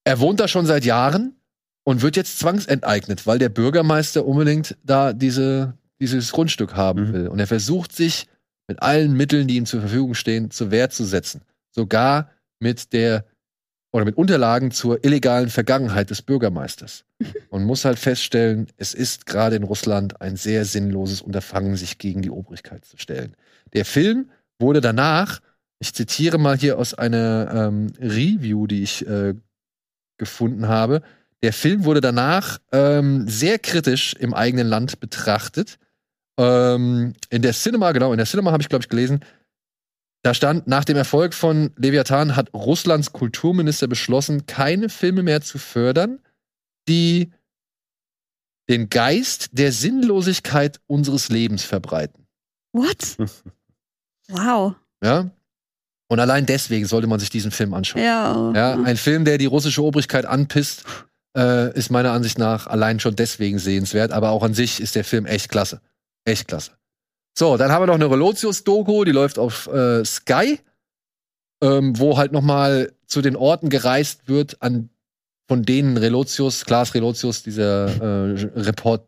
er 0.04 0.18
wohnt 0.20 0.40
da 0.40 0.48
schon 0.48 0.66
seit 0.66 0.84
Jahren 0.84 1.36
und 1.84 2.02
wird 2.02 2.16
jetzt 2.16 2.38
zwangsenteignet, 2.38 3.26
weil 3.26 3.38
der 3.38 3.48
Bürgermeister 3.48 4.24
unbedingt 4.24 4.76
da 4.84 5.12
diese, 5.12 5.74
dieses 6.00 6.32
Grundstück 6.32 6.74
haben 6.74 7.08
Mhm. 7.08 7.12
will. 7.12 7.28
Und 7.28 7.38
er 7.38 7.46
versucht 7.46 7.94
sich 7.94 8.26
mit 8.68 8.80
allen 8.82 9.12
Mitteln, 9.14 9.48
die 9.48 9.56
ihm 9.56 9.66
zur 9.66 9.80
Verfügung 9.80 10.14
stehen, 10.14 10.50
zur 10.50 10.70
Wehr 10.70 10.90
zu 10.90 11.04
setzen. 11.04 11.42
Sogar 11.70 12.30
mit 12.58 12.92
der 12.92 13.24
oder 13.92 14.04
mit 14.04 14.16
Unterlagen 14.16 14.70
zur 14.70 15.04
illegalen 15.04 15.50
Vergangenheit 15.50 16.10
des 16.10 16.22
Bürgermeisters. 16.22 17.04
Und 17.50 17.64
muss 17.64 17.84
halt 17.84 17.98
feststellen, 17.98 18.66
es 18.78 18.94
ist 18.94 19.26
gerade 19.26 19.54
in 19.54 19.62
Russland 19.62 20.20
ein 20.20 20.36
sehr 20.36 20.64
sinnloses 20.64 21.20
Unterfangen, 21.20 21.76
sich 21.76 21.98
gegen 21.98 22.22
die 22.22 22.30
Obrigkeit 22.30 22.84
zu 22.84 22.96
stellen. 22.96 23.36
Der 23.74 23.84
Film 23.84 24.30
wurde 24.58 24.80
danach, 24.80 25.40
ich 25.78 25.94
zitiere 25.94 26.38
mal 26.38 26.56
hier 26.56 26.78
aus 26.78 26.94
einer 26.94 27.68
ähm, 27.68 27.92
Review, 28.00 28.66
die 28.66 28.82
ich 28.82 29.06
äh, 29.06 29.34
gefunden 30.18 30.68
habe, 30.68 31.02
der 31.42 31.52
Film 31.52 31.84
wurde 31.84 32.00
danach 32.00 32.58
ähm, 32.70 33.28
sehr 33.28 33.58
kritisch 33.58 34.14
im 34.14 34.32
eigenen 34.32 34.68
Land 34.68 35.00
betrachtet. 35.00 35.78
Ähm, 36.38 37.14
in 37.30 37.42
der 37.42 37.52
Cinema, 37.52 37.92
genau, 37.92 38.12
in 38.12 38.16
der 38.16 38.26
Cinema 38.26 38.52
habe 38.52 38.62
ich, 38.62 38.68
glaube 38.68 38.82
ich, 38.84 38.88
gelesen, 38.88 39.20
da 40.22 40.34
stand, 40.34 40.68
nach 40.68 40.84
dem 40.84 40.96
Erfolg 40.96 41.34
von 41.34 41.72
Leviathan 41.76 42.36
hat 42.36 42.54
Russlands 42.54 43.12
Kulturminister 43.12 43.88
beschlossen, 43.88 44.46
keine 44.46 44.88
Filme 44.88 45.22
mehr 45.22 45.40
zu 45.40 45.58
fördern, 45.58 46.20
die 46.88 47.32
den 48.68 48.88
Geist 48.88 49.50
der 49.52 49.72
Sinnlosigkeit 49.72 50.80
unseres 50.86 51.28
Lebens 51.28 51.64
verbreiten. 51.64 52.26
What? 52.72 53.16
Wow. 54.28 54.76
Ja? 55.02 55.30
Und 56.08 56.20
allein 56.20 56.46
deswegen 56.46 56.86
sollte 56.86 57.06
man 57.06 57.20
sich 57.20 57.28
diesen 57.28 57.50
Film 57.50 57.74
anschauen. 57.74 58.02
Ja. 58.02 58.52
Ja, 58.54 58.82
ein 58.82 58.96
Film, 58.96 59.24
der 59.24 59.36
die 59.36 59.46
russische 59.46 59.82
Obrigkeit 59.82 60.24
anpisst, 60.24 60.84
äh, 61.36 61.76
ist 61.76 61.90
meiner 61.90 62.12
Ansicht 62.12 62.38
nach 62.38 62.66
allein 62.66 63.00
schon 63.00 63.16
deswegen 63.16 63.58
sehenswert, 63.58 64.12
aber 64.12 64.30
auch 64.30 64.42
an 64.42 64.54
sich 64.54 64.80
ist 64.80 64.94
der 64.94 65.04
Film 65.04 65.26
echt 65.26 65.50
klasse. 65.50 65.82
Echt 66.24 66.48
klasse. 66.48 66.72
So, 67.34 67.56
dann 67.56 67.72
haben 67.72 67.82
wir 67.82 67.86
noch 67.86 67.94
eine 67.94 68.10
Relotius-Doku, 68.10 69.04
die 69.04 69.12
läuft 69.12 69.38
auf 69.38 69.66
äh, 69.68 70.04
Sky, 70.04 70.60
ähm, 71.62 71.98
wo 71.98 72.16
halt 72.16 72.32
noch 72.32 72.42
mal 72.42 72.92
zu 73.06 73.22
den 73.22 73.36
Orten 73.36 73.70
gereist 73.70 74.28
wird, 74.28 74.60
an 74.60 74.90
von 75.48 75.62
denen 75.64 75.96
Relotius, 75.96 76.64
Klaas 76.64 76.94
Relotius, 76.94 77.42
dieser 77.42 77.86
äh, 77.86 78.48
Report, 78.56 79.06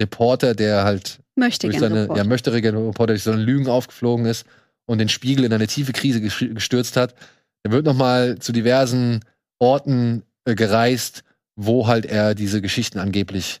Reporter, 0.00 0.54
der 0.54 0.84
halt 0.84 1.20
Möchte 1.36 1.68
durch 1.68 1.78
seine, 1.78 2.02
Reporter. 2.02 2.22
ja, 2.22 2.28
möchte 2.28 2.52
Reporter 2.52 3.14
durch 3.14 3.22
seine 3.22 3.42
Lügen 3.42 3.68
aufgeflogen 3.68 4.26
ist 4.26 4.44
und 4.86 4.98
den 4.98 5.08
Spiegel 5.08 5.44
in 5.44 5.52
eine 5.52 5.66
tiefe 5.66 5.92
Krise 5.92 6.20
gestürzt 6.20 6.96
hat. 6.96 7.14
Er 7.62 7.72
wird 7.72 7.84
nochmal 7.84 8.38
zu 8.38 8.52
diversen 8.52 9.20
Orten 9.58 10.24
äh, 10.44 10.54
gereist, 10.54 11.22
wo 11.56 11.86
halt 11.86 12.06
er 12.06 12.34
diese 12.34 12.60
Geschichten 12.60 12.98
angeblich 12.98 13.60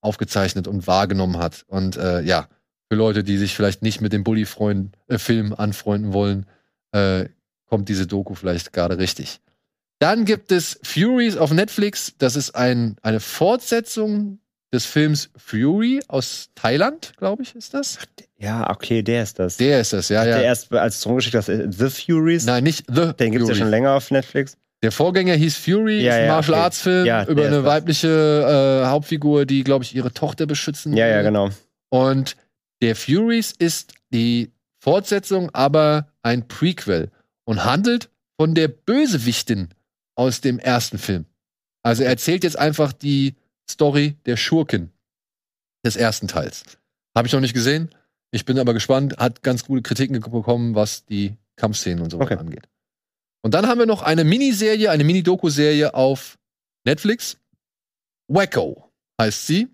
aufgezeichnet 0.00 0.68
und 0.68 0.86
wahrgenommen 0.86 1.38
hat. 1.38 1.64
Und 1.66 1.96
äh, 1.96 2.20
ja, 2.20 2.48
für 2.90 2.96
Leute, 2.96 3.22
die 3.24 3.36
sich 3.38 3.54
vielleicht 3.54 3.82
nicht 3.82 4.00
mit 4.00 4.12
dem 4.12 4.24
Bully-Film 4.24 5.54
anfreunden 5.56 6.12
wollen, 6.12 6.46
äh, 6.92 7.26
kommt 7.66 7.88
diese 7.88 8.06
Doku 8.06 8.34
vielleicht 8.34 8.72
gerade 8.72 8.98
richtig. 8.98 9.40
Dann 9.98 10.24
gibt 10.24 10.52
es 10.52 10.78
Furies 10.82 11.36
auf 11.36 11.52
Netflix. 11.52 12.14
Das 12.18 12.36
ist 12.36 12.54
ein, 12.54 12.96
eine 13.02 13.20
Fortsetzung 13.20 14.38
des 14.72 14.86
Films 14.86 15.30
Fury 15.36 16.00
aus 16.08 16.50
Thailand, 16.54 17.14
glaube 17.16 17.42
ich, 17.42 17.54
ist 17.56 17.74
das. 17.74 17.98
Ja, 18.38 18.70
okay, 18.70 19.02
der 19.02 19.22
ist 19.22 19.38
das. 19.38 19.56
Der 19.56 19.80
ist 19.80 19.92
das, 19.92 20.08
ja, 20.10 20.24
Der 20.24 20.36
ja. 20.36 20.42
erst 20.42 20.72
als 20.72 21.00
du 21.00 21.08
rumgeschickt 21.08 21.34
hast, 21.36 21.48
äh, 21.48 21.66
The 21.70 21.88
Furies. 21.90 22.44
Nein, 22.44 22.64
nicht 22.64 22.84
The 22.86 23.12
Den 23.18 23.32
gibt's 23.32 23.48
ja 23.48 23.54
Fury. 23.54 23.56
schon 23.56 23.70
länger 23.70 23.92
auf 23.94 24.10
Netflix. 24.10 24.56
Der 24.82 24.92
Vorgänger 24.92 25.34
hieß 25.34 25.56
Fury, 25.56 26.02
Ja, 26.02 26.12
ist 26.12 26.18
ein 26.20 26.26
ja, 26.26 26.32
Martial 26.34 26.54
okay. 26.54 26.62
Arts 26.62 26.80
Film 26.82 27.06
Ja, 27.06 27.22
über 27.24 27.34
der 27.34 27.46
eine 27.46 27.56
das. 27.56 27.64
weibliche 27.64 28.82
äh, 28.84 28.86
Hauptfigur, 28.86 29.44
die, 29.46 29.64
glaube 29.64 29.84
ich, 29.84 29.96
ihre 29.96 30.12
Tochter 30.12 30.46
beschützen 30.46 30.96
Ja, 30.96 31.06
ja, 31.08 31.16
will. 31.16 31.24
genau. 31.24 31.48
Und 31.88 32.36
der 32.82 32.96
Furies 32.96 33.52
ist 33.52 33.94
die 34.12 34.52
Fortsetzung, 34.80 35.50
aber 35.54 36.12
ein 36.22 36.48
Prequel 36.48 37.10
und 37.44 37.64
handelt 37.64 38.10
von 38.40 38.54
der 38.54 38.68
Bösewichtin 38.68 39.68
aus 40.14 40.40
dem 40.40 40.58
ersten 40.58 40.98
Film. 40.98 41.26
Also 41.82 42.02
er 42.02 42.10
erzählt 42.10 42.44
jetzt 42.44 42.58
einfach 42.58 42.92
die 42.92 43.34
Story 43.68 44.16
der 44.26 44.36
Schurkin 44.36 44.90
des 45.84 45.96
ersten 45.96 46.28
Teils. 46.28 46.64
Habe 47.16 47.26
ich 47.26 47.32
noch 47.32 47.40
nicht 47.40 47.54
gesehen. 47.54 47.90
Ich 48.30 48.44
bin 48.44 48.58
aber 48.58 48.74
gespannt. 48.74 49.16
Hat 49.18 49.42
ganz 49.42 49.64
gute 49.64 49.82
Kritiken 49.82 50.20
bekommen, 50.20 50.74
was 50.74 51.04
die 51.06 51.36
Kampfszenen 51.56 52.02
und 52.02 52.10
so 52.10 52.18
weiter 52.18 52.32
Okay. 52.32 52.40
angeht. 52.40 52.68
Und 53.42 53.54
dann 53.54 53.66
haben 53.66 53.78
wir 53.78 53.86
noch 53.86 54.02
eine 54.02 54.24
Miniserie, 54.24 54.90
eine 54.90 55.04
Mini-Doku-Serie 55.04 55.94
auf 55.94 56.38
Netflix. 56.84 57.38
Wacko 58.28 58.90
heißt 59.20 59.46
sie. 59.46 59.68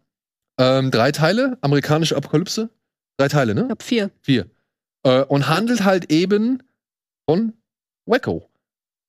Ähm, 0.58 0.90
drei 0.90 1.10
Teile, 1.10 1.58
amerikanische 1.62 2.16
Apokalypse. 2.16 2.70
Drei 3.16 3.28
Teile, 3.28 3.54
ne? 3.54 3.62
Ich 3.62 3.66
glaube 3.68 3.84
vier. 3.84 4.10
Vier. 4.20 4.46
Äh, 5.04 5.22
und 5.22 5.48
handelt 5.48 5.84
halt 5.84 6.10
eben 6.10 6.62
von 7.28 7.52
Wacko. 8.06 8.48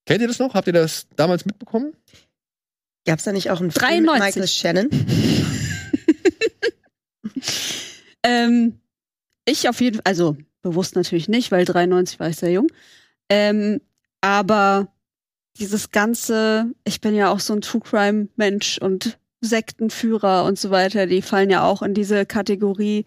Kennt 0.05 0.21
ihr 0.21 0.27
das 0.27 0.39
noch? 0.39 0.53
Habt 0.53 0.67
ihr 0.67 0.73
das 0.73 1.07
damals 1.15 1.45
mitbekommen? 1.45 1.95
Gab 3.05 3.19
es 3.19 3.25
da 3.25 3.31
nicht 3.31 3.49
auch 3.51 3.61
einen 3.61 3.71
Film 3.71 4.03
mit 4.03 4.09
93. 4.09 4.19
Michael 4.19 4.47
Shannon? 4.47 4.89
Ähm, 8.25 8.79
ich 9.45 9.69
auf 9.69 9.79
jeden 9.79 9.97
Fall, 9.97 10.03
also 10.05 10.35
bewusst 10.63 10.95
natürlich 10.95 11.29
nicht, 11.29 11.51
weil 11.51 11.63
93 11.63 12.19
war 12.19 12.29
ich 12.29 12.37
sehr 12.37 12.51
jung. 12.51 12.67
Ähm, 13.29 13.81
aber 14.21 14.87
dieses 15.59 15.91
ganze, 15.91 16.71
ich 16.83 17.01
bin 17.01 17.13
ja 17.13 17.29
auch 17.29 17.39
so 17.39 17.53
ein 17.53 17.61
True 17.61 17.81
Crime 17.81 18.29
Mensch 18.35 18.79
und 18.79 19.19
Sektenführer 19.41 20.43
und 20.45 20.57
so 20.57 20.71
weiter, 20.71 21.05
die 21.05 21.21
fallen 21.21 21.51
ja 21.51 21.63
auch 21.63 21.83
in 21.83 21.93
diese 21.93 22.25
Kategorie. 22.25 23.05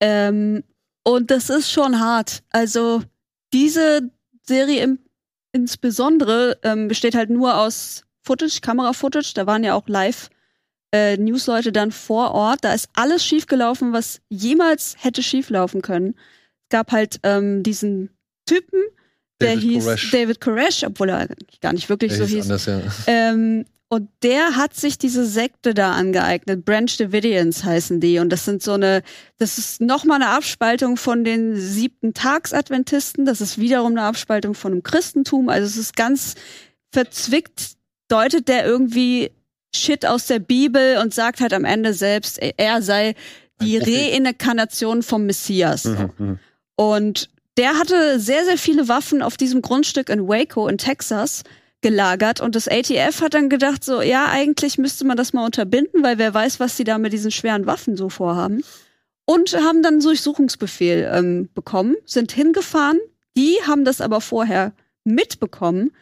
Ähm, 0.00 0.62
und 1.04 1.30
das 1.30 1.50
ist 1.50 1.70
schon 1.70 2.00
hart. 2.00 2.42
Also 2.50 3.02
diese 3.52 4.10
Serie 4.42 4.82
im, 4.82 4.98
insbesondere 5.52 6.58
ähm, 6.62 6.88
besteht 6.88 7.14
halt 7.14 7.30
nur 7.30 7.56
aus 7.56 8.04
Footage, 8.22 8.60
Kamera-Footage. 8.60 9.32
Da 9.34 9.46
waren 9.46 9.64
ja 9.64 9.74
auch 9.74 9.88
live 9.88 10.28
äh, 10.92 11.16
Newsleute 11.16 11.72
dann 11.72 11.92
vor 11.92 12.32
Ort. 12.32 12.64
Da 12.64 12.74
ist 12.74 12.88
alles 12.94 13.24
schiefgelaufen, 13.24 13.92
was 13.92 14.20
jemals 14.28 14.96
hätte 14.98 15.22
schieflaufen 15.22 15.82
können. 15.82 16.14
Es 16.64 16.68
gab 16.70 16.92
halt 16.92 17.20
ähm, 17.22 17.62
diesen 17.62 18.10
Typen, 18.46 18.82
der 19.40 19.54
David 19.54 19.62
hieß 19.62 19.84
Koresh. 19.84 20.10
David 20.10 20.40
Koresh, 20.40 20.84
obwohl 20.84 21.10
er 21.10 21.28
gar 21.60 21.72
nicht 21.72 21.88
wirklich 21.88 22.12
Der 22.12 22.26
so 22.26 22.34
hieß 22.34 22.44
anders, 22.44 22.66
ja. 22.66 22.80
Ähm, 23.06 23.66
und 23.88 24.08
der 24.24 24.56
hat 24.56 24.74
sich 24.74 24.98
diese 24.98 25.24
Sekte 25.24 25.72
da 25.72 25.92
angeeignet. 25.92 26.64
Branch 26.64 26.90
Davidians 26.98 27.62
heißen 27.62 28.00
die. 28.00 28.18
Und 28.18 28.30
das 28.30 28.44
sind 28.44 28.60
so 28.60 28.72
eine, 28.72 29.02
das 29.38 29.58
ist 29.58 29.80
nochmal 29.80 30.20
eine 30.20 30.30
Abspaltung 30.30 30.96
von 30.96 31.22
den 31.22 31.54
siebten 31.54 32.12
Tags-Adventisten. 32.12 33.26
Das 33.26 33.40
ist 33.40 33.58
wiederum 33.58 33.92
eine 33.92 34.02
Abspaltung 34.02 34.54
von 34.54 34.72
dem 34.72 34.82
Christentum. 34.82 35.48
Also 35.48 35.66
es 35.66 35.76
ist 35.76 35.94
ganz 35.94 36.34
verzwickt, 36.90 37.76
deutet 38.08 38.48
der 38.48 38.66
irgendwie 38.66 39.30
Shit 39.72 40.04
aus 40.04 40.26
der 40.26 40.40
Bibel 40.40 40.98
und 40.98 41.14
sagt 41.14 41.40
halt 41.40 41.52
am 41.52 41.64
Ende 41.64 41.94
selbst, 41.94 42.40
er 42.40 42.82
sei 42.82 43.14
die. 43.60 43.78
Reinkarnation 43.78 45.04
vom 45.04 45.26
Messias. 45.26 45.84
Mhm, 45.84 46.10
mhm. 46.18 46.38
Und 46.74 47.30
der 47.56 47.78
hatte 47.78 48.18
sehr, 48.18 48.44
sehr 48.44 48.58
viele 48.58 48.88
Waffen 48.88 49.22
auf 49.22 49.36
diesem 49.36 49.62
Grundstück 49.62 50.08
in 50.08 50.26
Waco 50.26 50.66
in 50.66 50.76
Texas 50.76 51.44
gelagert 51.82 52.40
und 52.40 52.54
das 52.54 52.68
ATF 52.68 53.20
hat 53.20 53.34
dann 53.34 53.48
gedacht 53.48 53.84
so, 53.84 54.02
ja, 54.02 54.26
eigentlich 54.28 54.78
müsste 54.78 55.04
man 55.04 55.16
das 55.16 55.32
mal 55.32 55.44
unterbinden, 55.44 56.02
weil 56.02 56.18
wer 56.18 56.32
weiß, 56.32 56.58
was 56.60 56.76
sie 56.76 56.84
da 56.84 56.98
mit 56.98 57.12
diesen 57.12 57.30
schweren 57.30 57.66
Waffen 57.66 57.96
so 57.96 58.08
vorhaben. 58.08 58.64
Und 59.24 59.54
haben 59.54 59.82
dann 59.82 59.94
einen 59.94 60.02
Durchsuchungsbefehl 60.02 61.10
ähm, 61.12 61.48
bekommen, 61.54 61.96
sind 62.04 62.32
hingefahren, 62.32 62.98
die 63.36 63.56
haben 63.66 63.84
das 63.84 64.00
aber 64.00 64.20
vorher 64.20 64.72
mitbekommen, 65.04 65.92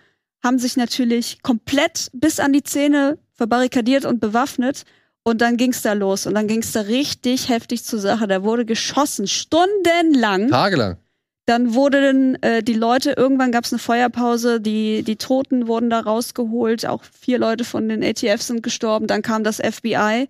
haben 0.43 0.59
sich 0.59 0.77
natürlich 0.77 1.43
komplett 1.43 2.11
bis 2.13 2.39
an 2.39 2.53
die 2.53 2.63
Zähne 2.63 3.19
verbarrikadiert 3.33 4.05
und 4.05 4.21
bewaffnet 4.21 4.85
und 5.23 5.41
dann 5.41 5.57
ging's 5.57 5.83
da 5.83 5.95
los 5.95 6.27
und 6.27 6.35
dann 6.35 6.47
ging's 6.47 6.73
da 6.73 6.83
richtig 6.83 7.49
heftig 7.49 7.83
zur 7.83 7.99
Sache. 7.99 8.27
Da 8.29 8.43
wurde 8.43 8.67
geschossen, 8.67 9.27
stundenlang. 9.27 10.49
Tagelang. 10.51 10.99
Dann 11.47 11.75
wurden 11.75 12.43
äh, 12.43 12.63
die 12.63 12.75
Leute, 12.75 13.13
irgendwann 13.13 13.53
gab 13.53 13.65
es 13.65 13.73
eine 13.73 13.79
Feuerpause, 13.79 14.61
die, 14.61 15.03
die 15.03 15.17
Toten 15.17 15.69
wurden 15.69 15.91
da 15.91 16.01
rausgeholt, 16.01 16.87
auch 16.87 17.03
vier 17.05 17.39
Leute 17.39 17.65
von 17.65 17.89
den 17.89 18.03
ATF 18.03 18.41
sind 18.41 18.63
gestorben, 18.63 19.07
dann 19.07 19.21
kam 19.21 19.45
das 19.45 19.59
FBI 19.59 20.29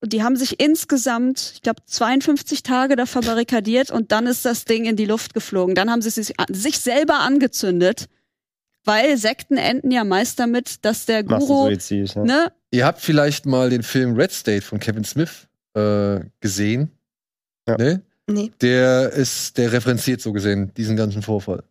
und 0.00 0.12
die 0.12 0.22
haben 0.22 0.36
sich 0.36 0.60
insgesamt, 0.60 1.52
ich 1.54 1.62
glaube, 1.62 1.82
52 1.84 2.62
Tage 2.62 2.96
da 2.96 3.04
verbarrikadiert 3.04 3.90
und 3.90 4.12
dann 4.12 4.26
ist 4.26 4.44
das 4.44 4.64
Ding 4.64 4.86
in 4.86 4.96
die 4.96 5.04
Luft 5.04 5.34
geflogen. 5.34 5.74
Dann 5.74 5.90
haben 5.90 6.02
sie 6.02 6.10
sich, 6.10 6.32
sich 6.48 6.78
selber 6.78 7.18
angezündet, 7.18 8.08
weil 8.84 9.18
Sekten 9.18 9.58
enden 9.58 9.90
ja 9.90 10.04
meist 10.04 10.38
damit, 10.38 10.84
dass 10.84 11.04
der 11.04 11.24
Guru, 11.24 11.68
ja. 11.68 12.24
ne, 12.24 12.52
Ihr 12.70 12.84
habt 12.84 13.00
vielleicht 13.00 13.46
mal 13.46 13.70
den 13.70 13.82
Film 13.82 14.14
Red 14.14 14.30
State 14.30 14.62
von 14.62 14.78
Kevin 14.78 15.04
Smith 15.04 15.48
äh, 15.74 16.20
gesehen. 16.40 16.90
Ja. 17.66 17.76
Ne? 17.76 18.02
Nee. 18.28 18.52
Der 18.60 19.10
ist, 19.12 19.56
der 19.58 19.72
referenziert 19.72 20.20
so 20.20 20.32
gesehen 20.32 20.72
diesen 20.76 20.96
ganzen 20.96 21.22
Vorfall. 21.22 21.62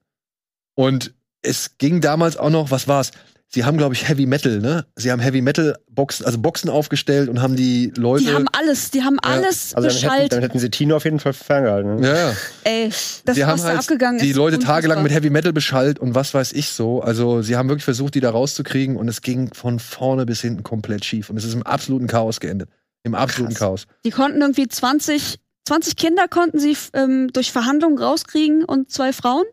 Und 0.75 1.13
es 1.41 1.77
ging 1.77 2.01
damals 2.01 2.37
auch 2.37 2.49
noch, 2.49 2.71
was 2.71 2.87
war's? 2.87 3.11
Sie 3.49 3.63
haben, 3.63 3.77
glaube 3.77 3.95
ich, 3.95 4.09
Heavy 4.09 4.25
Metal, 4.25 4.59
ne? 4.59 4.85
Sie 4.97 5.09
haben 5.09 5.21
Heavy 5.21 5.39
Metal 5.41 5.77
Boxen, 5.89 6.25
also 6.25 6.37
Boxen 6.37 6.69
aufgestellt 6.69 7.29
und 7.29 7.41
haben 7.41 7.55
die 7.55 7.93
Leute. 7.95 8.25
die 8.25 8.33
haben 8.33 8.47
alles, 8.51 8.91
die 8.91 9.03
haben 9.03 9.17
Ja, 9.23 9.31
alles 9.31 9.73
Also 9.73 9.87
damit 9.87 9.93
hätten, 9.93 10.01
beschallt. 10.09 10.31
damit 10.33 10.43
hätten 10.49 10.59
sie 10.59 10.69
Tino 10.69 10.97
auf 10.97 11.05
jeden 11.05 11.19
Fall 11.21 11.31
ferngehalten. 11.31 11.95
Ne? 11.95 12.07
ja, 12.09 12.15
ja. 12.31 12.35
Ey, 12.65 12.89
das, 13.23 13.35
sie 13.37 13.45
haben 13.45 13.53
was 13.53 13.61
da 13.61 13.67
halt 13.69 13.79
abgegangen 13.79 14.19
die 14.19 14.31
ist. 14.31 14.35
Leute 14.35 14.57
unfassbar. 14.57 14.81
tagelang 14.81 15.01
mit 15.03 15.13
Heavy 15.13 15.29
Metal 15.29 15.53
beschallt 15.53 15.97
und 15.97 16.13
was 16.13 16.33
weiß 16.33 16.51
ich 16.51 16.67
so. 16.69 17.01
Also 17.01 17.41
sie 17.41 17.55
haben 17.55 17.69
wirklich 17.69 17.85
versucht, 17.85 18.15
die 18.15 18.19
da 18.19 18.31
rauszukriegen 18.31 18.97
und 18.97 19.07
es 19.07 19.21
ging 19.21 19.53
von 19.53 19.79
vorne 19.79 20.25
bis 20.25 20.41
hinten 20.41 20.63
komplett 20.63 21.05
schief. 21.05 21.29
Und 21.29 21.37
es 21.37 21.45
ist 21.45 21.53
im 21.53 21.63
absoluten 21.63 22.07
Chaos 22.07 22.41
geendet. 22.41 22.69
Im 23.03 23.15
absoluten 23.15 23.53
Krass. 23.53 23.59
Chaos. 23.59 23.87
Die 24.03 24.11
konnten 24.11 24.41
irgendwie 24.41 24.67
20, 24.67 25.39
20 25.67 25.97
Kinder 25.97 26.29
konnten 26.29 26.59
sie 26.59 26.77
ähm, 26.93 27.27
durch 27.33 27.51
Verhandlungen 27.51 27.97
rauskriegen 27.97 28.63
und 28.63 28.89
zwei 28.89 29.11
Frauen. 29.11 29.45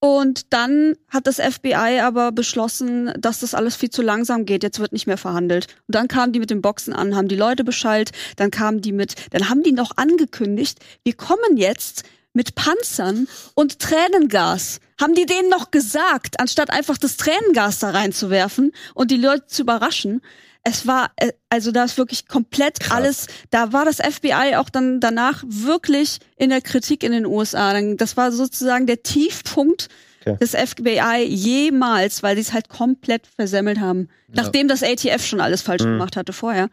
Und 0.00 0.52
dann 0.52 0.96
hat 1.08 1.26
das 1.28 1.36
FBI 1.36 2.00
aber 2.02 2.32
beschlossen, 2.32 3.12
dass 3.16 3.40
das 3.40 3.54
alles 3.54 3.76
viel 3.76 3.90
zu 3.90 4.02
langsam 4.02 4.44
geht. 4.44 4.64
Jetzt 4.64 4.80
wird 4.80 4.92
nicht 4.92 5.06
mehr 5.06 5.16
verhandelt. 5.16 5.68
Und 5.86 5.94
dann 5.94 6.08
kamen 6.08 6.32
die 6.32 6.40
mit 6.40 6.50
den 6.50 6.62
Boxen 6.62 6.92
an, 6.92 7.14
haben 7.14 7.28
die 7.28 7.36
Leute 7.36 7.62
beschallt, 7.62 8.10
dann 8.34 8.50
kamen 8.50 8.82
die 8.82 8.92
mit, 8.92 9.14
dann 9.30 9.48
haben 9.48 9.62
die 9.62 9.72
noch 9.72 9.96
angekündigt, 9.96 10.80
wir 11.04 11.14
kommen 11.14 11.56
jetzt 11.56 12.02
mit 12.32 12.56
Panzern 12.56 13.28
und 13.54 13.78
Tränengas. 13.78 14.80
Haben 15.00 15.14
die 15.14 15.26
denen 15.26 15.48
noch 15.48 15.70
gesagt, 15.70 16.40
anstatt 16.40 16.70
einfach 16.70 16.98
das 16.98 17.16
Tränengas 17.16 17.78
da 17.78 17.90
reinzuwerfen 17.90 18.72
und 18.94 19.10
die 19.12 19.16
Leute 19.16 19.46
zu 19.46 19.62
überraschen. 19.62 20.22
Es 20.68 20.86
war, 20.86 21.10
äh, 21.16 21.30
also 21.48 21.70
da 21.70 21.84
ist 21.84 21.96
wirklich 21.96 22.26
komplett 22.26 22.80
Krass. 22.80 22.92
alles, 22.96 23.26
da 23.50 23.72
war 23.72 23.84
das 23.84 23.98
FBI 23.98 24.56
auch 24.56 24.68
dann 24.68 24.98
danach 24.98 25.44
wirklich 25.46 26.18
in 26.36 26.50
der 26.50 26.60
Kritik 26.60 27.04
in 27.04 27.12
den 27.12 27.24
USA. 27.24 27.72
Das 27.94 28.16
war 28.16 28.32
sozusagen 28.32 28.86
der 28.86 29.02
Tiefpunkt 29.02 29.88
Okay. 30.28 30.38
des 30.40 30.54
FBI 30.56 31.22
jemals, 31.28 32.24
weil 32.24 32.34
die 32.34 32.40
es 32.40 32.52
halt 32.52 32.68
komplett 32.68 33.28
versemmelt 33.28 33.78
haben. 33.78 34.08
Ja. 34.26 34.42
Nachdem 34.42 34.66
das 34.66 34.82
ATF 34.82 35.24
schon 35.24 35.40
alles 35.40 35.62
falsch 35.62 35.82
Mhm. 35.84 35.92
gemacht 35.92 36.16
hatte 36.16 36.32
vorher. 36.32 36.68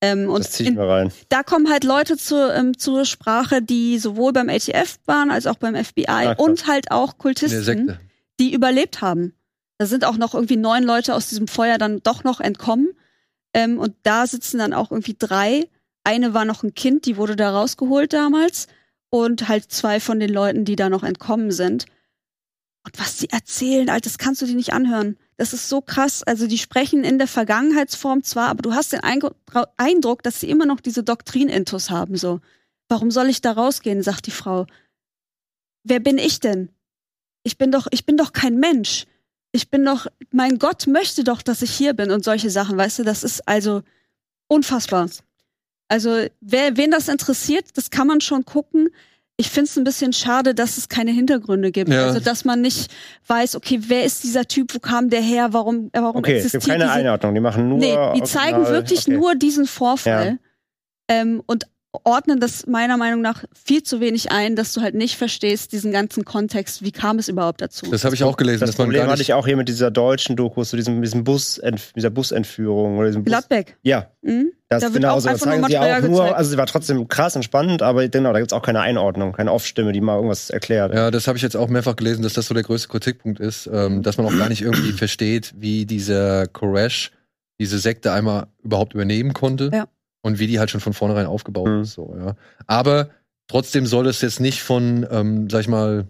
Ähm, 0.00 0.30
und 0.30 0.42
Das 0.42 0.52
zieh 0.52 0.62
ich 0.62 0.68
in, 0.70 0.76
mir 0.76 0.88
rein. 0.88 1.12
da 1.28 1.42
kommen 1.42 1.68
halt 1.70 1.84
Leute 1.84 2.16
zur, 2.16 2.54
ähm, 2.54 2.78
zur 2.78 3.04
Sprache, 3.04 3.60
die 3.60 3.98
sowohl 3.98 4.32
beim 4.32 4.48
ATF 4.48 4.96
waren 5.04 5.30
als 5.30 5.46
auch 5.46 5.56
beim 5.56 5.74
FBI 5.74 6.06
Ah, 6.08 6.32
und 6.38 6.66
halt 6.66 6.90
auch 6.92 7.18
Kultisten, 7.18 7.98
die 8.40 8.54
überlebt 8.54 9.02
haben. 9.02 9.34
Da 9.76 9.84
sind 9.84 10.06
auch 10.06 10.16
noch 10.16 10.34
irgendwie 10.34 10.56
neun 10.56 10.82
Leute 10.82 11.14
aus 11.14 11.28
diesem 11.28 11.46
Feuer 11.46 11.76
dann 11.76 12.00
doch 12.02 12.24
noch 12.24 12.40
entkommen. 12.40 12.88
Ähm, 13.54 13.78
und 13.78 13.94
da 14.02 14.26
sitzen 14.26 14.58
dann 14.58 14.74
auch 14.74 14.90
irgendwie 14.90 15.16
drei. 15.18 15.68
Eine 16.02 16.34
war 16.34 16.44
noch 16.44 16.62
ein 16.62 16.74
Kind, 16.74 17.06
die 17.06 17.16
wurde 17.16 17.36
da 17.36 17.50
rausgeholt 17.50 18.12
damals. 18.12 18.66
Und 19.10 19.48
halt 19.48 19.70
zwei 19.70 20.00
von 20.00 20.20
den 20.20 20.30
Leuten, 20.30 20.64
die 20.64 20.76
da 20.76 20.90
noch 20.90 21.04
entkommen 21.04 21.52
sind. 21.52 21.86
Und 22.84 22.98
was 22.98 23.16
die 23.16 23.30
erzählen, 23.30 23.88
Alter, 23.88 24.10
das 24.10 24.18
kannst 24.18 24.42
du 24.42 24.46
dir 24.46 24.56
nicht 24.56 24.74
anhören. 24.74 25.16
Das 25.36 25.52
ist 25.52 25.68
so 25.68 25.80
krass. 25.80 26.22
Also 26.22 26.46
die 26.46 26.58
sprechen 26.58 27.04
in 27.04 27.18
der 27.18 27.28
Vergangenheitsform 27.28 28.22
zwar, 28.22 28.48
aber 28.48 28.62
du 28.62 28.74
hast 28.74 28.92
den 28.92 29.00
Eindruck, 29.00 30.22
dass 30.22 30.40
sie 30.40 30.50
immer 30.50 30.66
noch 30.66 30.80
diese 30.80 31.02
Doktrin-Intus 31.02 31.90
haben. 31.90 32.16
So, 32.16 32.40
warum 32.88 33.10
soll 33.10 33.28
ich 33.28 33.40
da 33.40 33.52
rausgehen, 33.52 34.02
sagt 34.02 34.26
die 34.26 34.32
Frau. 34.32 34.66
Wer 35.84 36.00
bin 36.00 36.18
ich 36.18 36.40
denn? 36.40 36.70
Ich 37.42 37.56
bin 37.56 37.70
doch, 37.70 37.86
ich 37.90 38.04
bin 38.04 38.16
doch 38.16 38.32
kein 38.32 38.58
Mensch. 38.58 39.06
Ich 39.54 39.70
bin 39.70 39.84
doch, 39.84 40.08
mein 40.32 40.58
Gott 40.58 40.88
möchte 40.88 41.22
doch, 41.22 41.40
dass 41.40 41.62
ich 41.62 41.70
hier 41.70 41.94
bin 41.94 42.10
und 42.10 42.24
solche 42.24 42.50
Sachen, 42.50 42.76
weißt 42.76 42.98
du, 42.98 43.02
das 43.04 43.22
ist 43.22 43.46
also 43.46 43.82
unfassbar. 44.48 45.08
Also, 45.86 46.26
wer, 46.40 46.76
wen 46.76 46.90
das 46.90 47.06
interessiert, 47.06 47.66
das 47.74 47.90
kann 47.90 48.08
man 48.08 48.20
schon 48.20 48.44
gucken. 48.44 48.88
Ich 49.36 49.50
finde 49.50 49.70
es 49.70 49.76
ein 49.76 49.84
bisschen 49.84 50.12
schade, 50.12 50.56
dass 50.56 50.76
es 50.76 50.88
keine 50.88 51.12
Hintergründe 51.12 51.70
gibt. 51.70 51.88
Ja. 51.88 52.06
Also, 52.06 52.18
dass 52.18 52.44
man 52.44 52.62
nicht 52.62 52.90
weiß, 53.28 53.54
okay, 53.54 53.78
wer 53.86 54.02
ist 54.02 54.24
dieser 54.24 54.44
Typ, 54.46 54.74
wo 54.74 54.80
kam 54.80 55.08
der 55.08 55.20
her, 55.20 55.52
warum, 55.52 55.88
äh, 55.92 56.02
warum 56.02 56.16
Okay, 56.16 56.32
es 56.32 56.46
existiert 56.46 56.62
gibt 56.64 56.72
keine 56.72 56.84
diese 56.86 56.94
Einordnung. 56.94 57.34
Die 57.36 57.40
machen 57.40 57.68
nur. 57.68 57.78
Nee, 57.78 57.96
die 58.16 58.24
zeigen 58.24 58.66
wirklich 58.66 59.06
okay. 59.06 59.16
nur 59.16 59.36
diesen 59.36 59.66
Vorfall 59.66 60.40
ähm, 61.08 61.44
und 61.46 61.68
ordnen 62.04 62.40
das 62.40 62.66
meiner 62.66 62.96
Meinung 62.96 63.20
nach 63.20 63.44
viel 63.52 63.82
zu 63.82 64.00
wenig 64.00 64.32
ein, 64.32 64.56
dass 64.56 64.72
du 64.72 64.80
halt 64.80 64.94
nicht 64.94 65.16
verstehst, 65.16 65.72
diesen 65.72 65.92
ganzen 65.92 66.24
Kontext, 66.24 66.82
wie 66.82 66.90
kam 66.92 67.18
es 67.18 67.28
überhaupt 67.28 67.60
dazu. 67.60 67.86
Das 67.90 68.04
habe 68.04 68.14
ich 68.14 68.24
auch 68.24 68.36
gelesen, 68.36 68.60
Das 68.60 68.70
dass 68.70 68.78
man 68.78 68.88
Problem 68.88 69.06
hatte 69.08 69.22
ich 69.22 69.32
auch 69.32 69.46
hier 69.46 69.56
mit 69.56 69.68
dieser 69.68 69.90
deutschen 69.90 70.34
Doku, 70.36 70.64
zu 70.64 70.76
diesem, 70.76 71.00
diesem 71.02 71.24
Bus, 71.24 71.60
dieser 71.94 72.10
Busentführung 72.10 72.98
oder 72.98 73.06
diesem 73.08 73.22
Bus. 73.24 73.30
Gladbeck. 73.30 73.76
Ja, 73.82 74.08
Mhm. 74.22 74.52
das 74.68 74.82
Da 74.82 74.88
genau 74.88 75.14
auch 75.14 75.20
so. 75.20 75.28
Das 75.28 75.40
zeigen 75.40 75.64
sie 75.66 75.78
auch 75.78 76.00
nur, 76.00 76.10
gezeigt. 76.22 76.34
also 76.36 76.50
sie 76.50 76.56
war 76.56 76.66
trotzdem 76.66 77.06
krass 77.08 77.36
und 77.36 77.42
spannend, 77.44 77.82
aber 77.82 78.08
genau, 78.08 78.32
da 78.32 78.38
gibt's 78.38 78.54
auch 78.54 78.62
keine 78.62 78.80
Einordnung, 78.80 79.32
keine 79.32 79.52
Off-Stimme, 79.52 79.92
die 79.92 80.00
mal 80.00 80.16
irgendwas 80.16 80.50
erklärt. 80.50 80.94
Ja, 80.94 81.10
das 81.10 81.26
habe 81.28 81.36
ich 81.36 81.42
jetzt 81.42 81.56
auch 81.56 81.68
mehrfach 81.68 81.94
gelesen, 81.96 82.22
dass 82.22 82.32
das 82.32 82.46
so 82.46 82.54
der 82.54 82.62
größte 82.62 82.88
Kritikpunkt 82.88 83.38
ist, 83.38 83.68
ähm, 83.72 84.02
dass 84.02 84.16
man 84.16 84.26
auch 84.26 84.36
gar 84.36 84.48
nicht 84.48 84.62
irgendwie 84.62 84.92
versteht, 84.92 85.52
wie 85.58 85.84
dieser 85.86 86.46
Koresh 86.46 87.10
diese 87.60 87.78
Sekte 87.78 88.10
einmal 88.12 88.46
überhaupt 88.64 88.94
übernehmen 88.94 89.32
konnte 89.32 89.70
Ja. 89.72 89.86
Und 90.24 90.38
wie 90.38 90.46
die 90.46 90.58
halt 90.58 90.70
schon 90.70 90.80
von 90.80 90.94
vornherein 90.94 91.26
aufgebaut 91.26 91.68
Mhm. 91.68 91.82
ist. 91.82 91.92
So, 91.92 92.14
ja. 92.18 92.34
Aber 92.66 93.10
trotzdem 93.46 93.86
soll 93.86 94.06
es 94.08 94.20
jetzt 94.22 94.40
nicht 94.40 94.62
von, 94.62 95.06
ähm, 95.10 95.48
sag 95.50 95.60
ich 95.60 95.68
mal, 95.68 96.08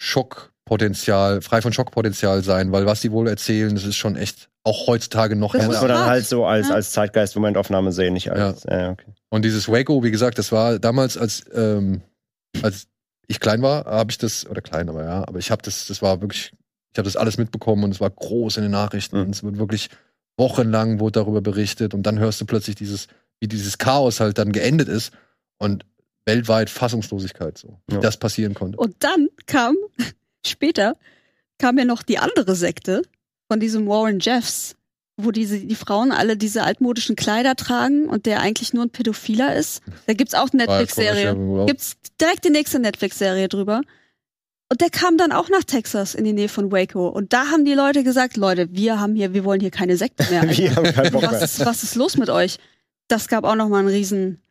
Schock 0.00 0.52
Schockpotenzial, 0.68 1.40
frei 1.40 1.62
von 1.62 1.72
Schockpotenzial 1.72 2.42
sein, 2.42 2.72
weil 2.72 2.84
was 2.84 3.00
die 3.00 3.10
wohl 3.10 3.26
erzählen, 3.26 3.74
das 3.74 3.84
ist 3.84 3.96
schon 3.96 4.16
echt 4.16 4.50
auch 4.64 4.86
heutzutage 4.86 5.34
noch 5.34 5.52
Das 5.52 5.62
Das 5.62 5.66
muss 5.68 5.80
man 5.80 5.88
dann 5.88 6.04
halt 6.06 6.26
so 6.26 6.44
als, 6.44 6.68
Ja. 6.68 6.74
als 6.74 6.92
Zeitgeist-Momentaufnahme 6.92 7.90
sehen, 7.90 8.12
nicht 8.12 8.30
als. 8.30 8.64
Ja. 8.64 8.90
okay. 8.90 9.06
Und 9.30 9.46
dieses 9.46 9.66
Waco, 9.68 10.02
wie 10.04 10.10
gesagt, 10.10 10.38
das 10.38 10.52
war 10.52 10.78
damals, 10.78 11.16
als, 11.16 11.46
ähm, 11.54 12.02
als 12.62 12.86
ich 13.28 13.40
klein 13.40 13.62
war, 13.62 13.86
habe 13.86 14.10
ich 14.10 14.18
das, 14.18 14.46
oder 14.46 14.60
klein, 14.60 14.90
aber 14.90 15.04
ja, 15.04 15.26
aber 15.26 15.38
ich 15.38 15.50
habe 15.50 15.62
das, 15.62 15.86
das 15.86 16.02
war 16.02 16.20
wirklich, 16.20 16.52
ich 16.92 16.98
habe 16.98 17.04
das 17.06 17.16
alles 17.16 17.38
mitbekommen 17.38 17.84
und 17.84 17.92
es 17.92 18.00
war 18.02 18.10
groß 18.10 18.58
in 18.58 18.64
den 18.64 18.72
Nachrichten 18.72 19.16
Mhm. 19.16 19.22
und 19.24 19.30
es 19.34 19.42
wird 19.42 19.56
wirklich 19.56 19.88
wochenlang 20.38 21.00
wurde 21.00 21.20
darüber 21.20 21.40
berichtet 21.40 21.92
und 21.94 22.04
dann 22.04 22.18
hörst 22.18 22.40
du 22.40 22.46
plötzlich 22.46 22.76
dieses, 22.76 23.08
wie 23.40 23.48
dieses 23.48 23.78
Chaos 23.78 24.20
halt 24.20 24.38
dann 24.38 24.52
geendet 24.52 24.88
ist 24.88 25.12
und 25.58 25.84
weltweit 26.24 26.70
Fassungslosigkeit 26.70 27.58
so, 27.58 27.78
wie 27.88 27.94
Ja. 27.94 28.00
das 28.00 28.16
passieren 28.16 28.54
konnte. 28.54 28.78
Und 28.78 28.96
dann 29.00 29.28
kam, 29.46 29.76
später, 30.46 30.96
kam 31.58 31.78
ja 31.78 31.84
noch 31.84 32.02
die 32.02 32.18
andere 32.18 32.54
Sekte 32.54 33.02
von 33.50 33.60
diesem 33.60 33.86
Warren 33.88 34.20
Jeffs, 34.20 34.76
wo 35.16 35.32
diese, 35.32 35.58
die 35.58 35.74
Frauen 35.74 36.12
alle 36.12 36.36
diese 36.36 36.62
altmodischen 36.62 37.16
Kleider 37.16 37.56
tragen 37.56 38.08
und 38.08 38.26
der 38.26 38.40
eigentlich 38.40 38.72
nur 38.72 38.84
ein 38.84 38.90
Pädophiler 38.90 39.56
ist. 39.56 39.82
Da 40.06 40.12
gibt's 40.14 40.34
auch 40.34 40.50
eine 40.52 40.64
Netflix-Serie. 40.64 41.66
Gibt's 41.66 41.96
direkt 42.20 42.44
die 42.44 42.50
nächste 42.50 42.78
Netflix-Serie 42.78 43.48
drüber. 43.48 43.80
Und 44.70 44.82
der 44.82 44.90
kam 44.90 45.16
dann 45.16 45.32
auch 45.32 45.48
nach 45.48 45.64
Texas 45.64 46.14
in 46.14 46.24
die 46.24 46.34
Nähe 46.34 46.48
von 46.48 46.70
Waco. 46.70 47.08
Und 47.08 47.32
da 47.32 47.46
haben 47.46 47.64
die 47.64 47.72
Leute 47.72 48.04
gesagt, 48.04 48.36
Leute, 48.36 48.68
wir 48.72 49.00
haben 49.00 49.14
hier, 49.14 49.32
wir 49.32 49.44
wollen 49.44 49.60
hier 49.60 49.70
keine 49.70 49.96
Sekte 49.96 50.26
mehr. 50.30 50.42
Wir 50.56 50.76
haben 50.76 50.92
keinen 50.92 51.12
Bock 51.12 51.22
was, 51.22 51.32
mehr. 51.32 51.42
ist, 51.42 51.64
was 51.64 51.82
ist 51.82 51.94
los 51.94 52.16
mit 52.18 52.28
euch? 52.28 52.58
Das 53.08 53.28
gab 53.28 53.44
auch 53.44 53.54
noch 53.54 53.68
mal 53.68 53.78
einen 53.78 53.88
riesen 53.88 54.42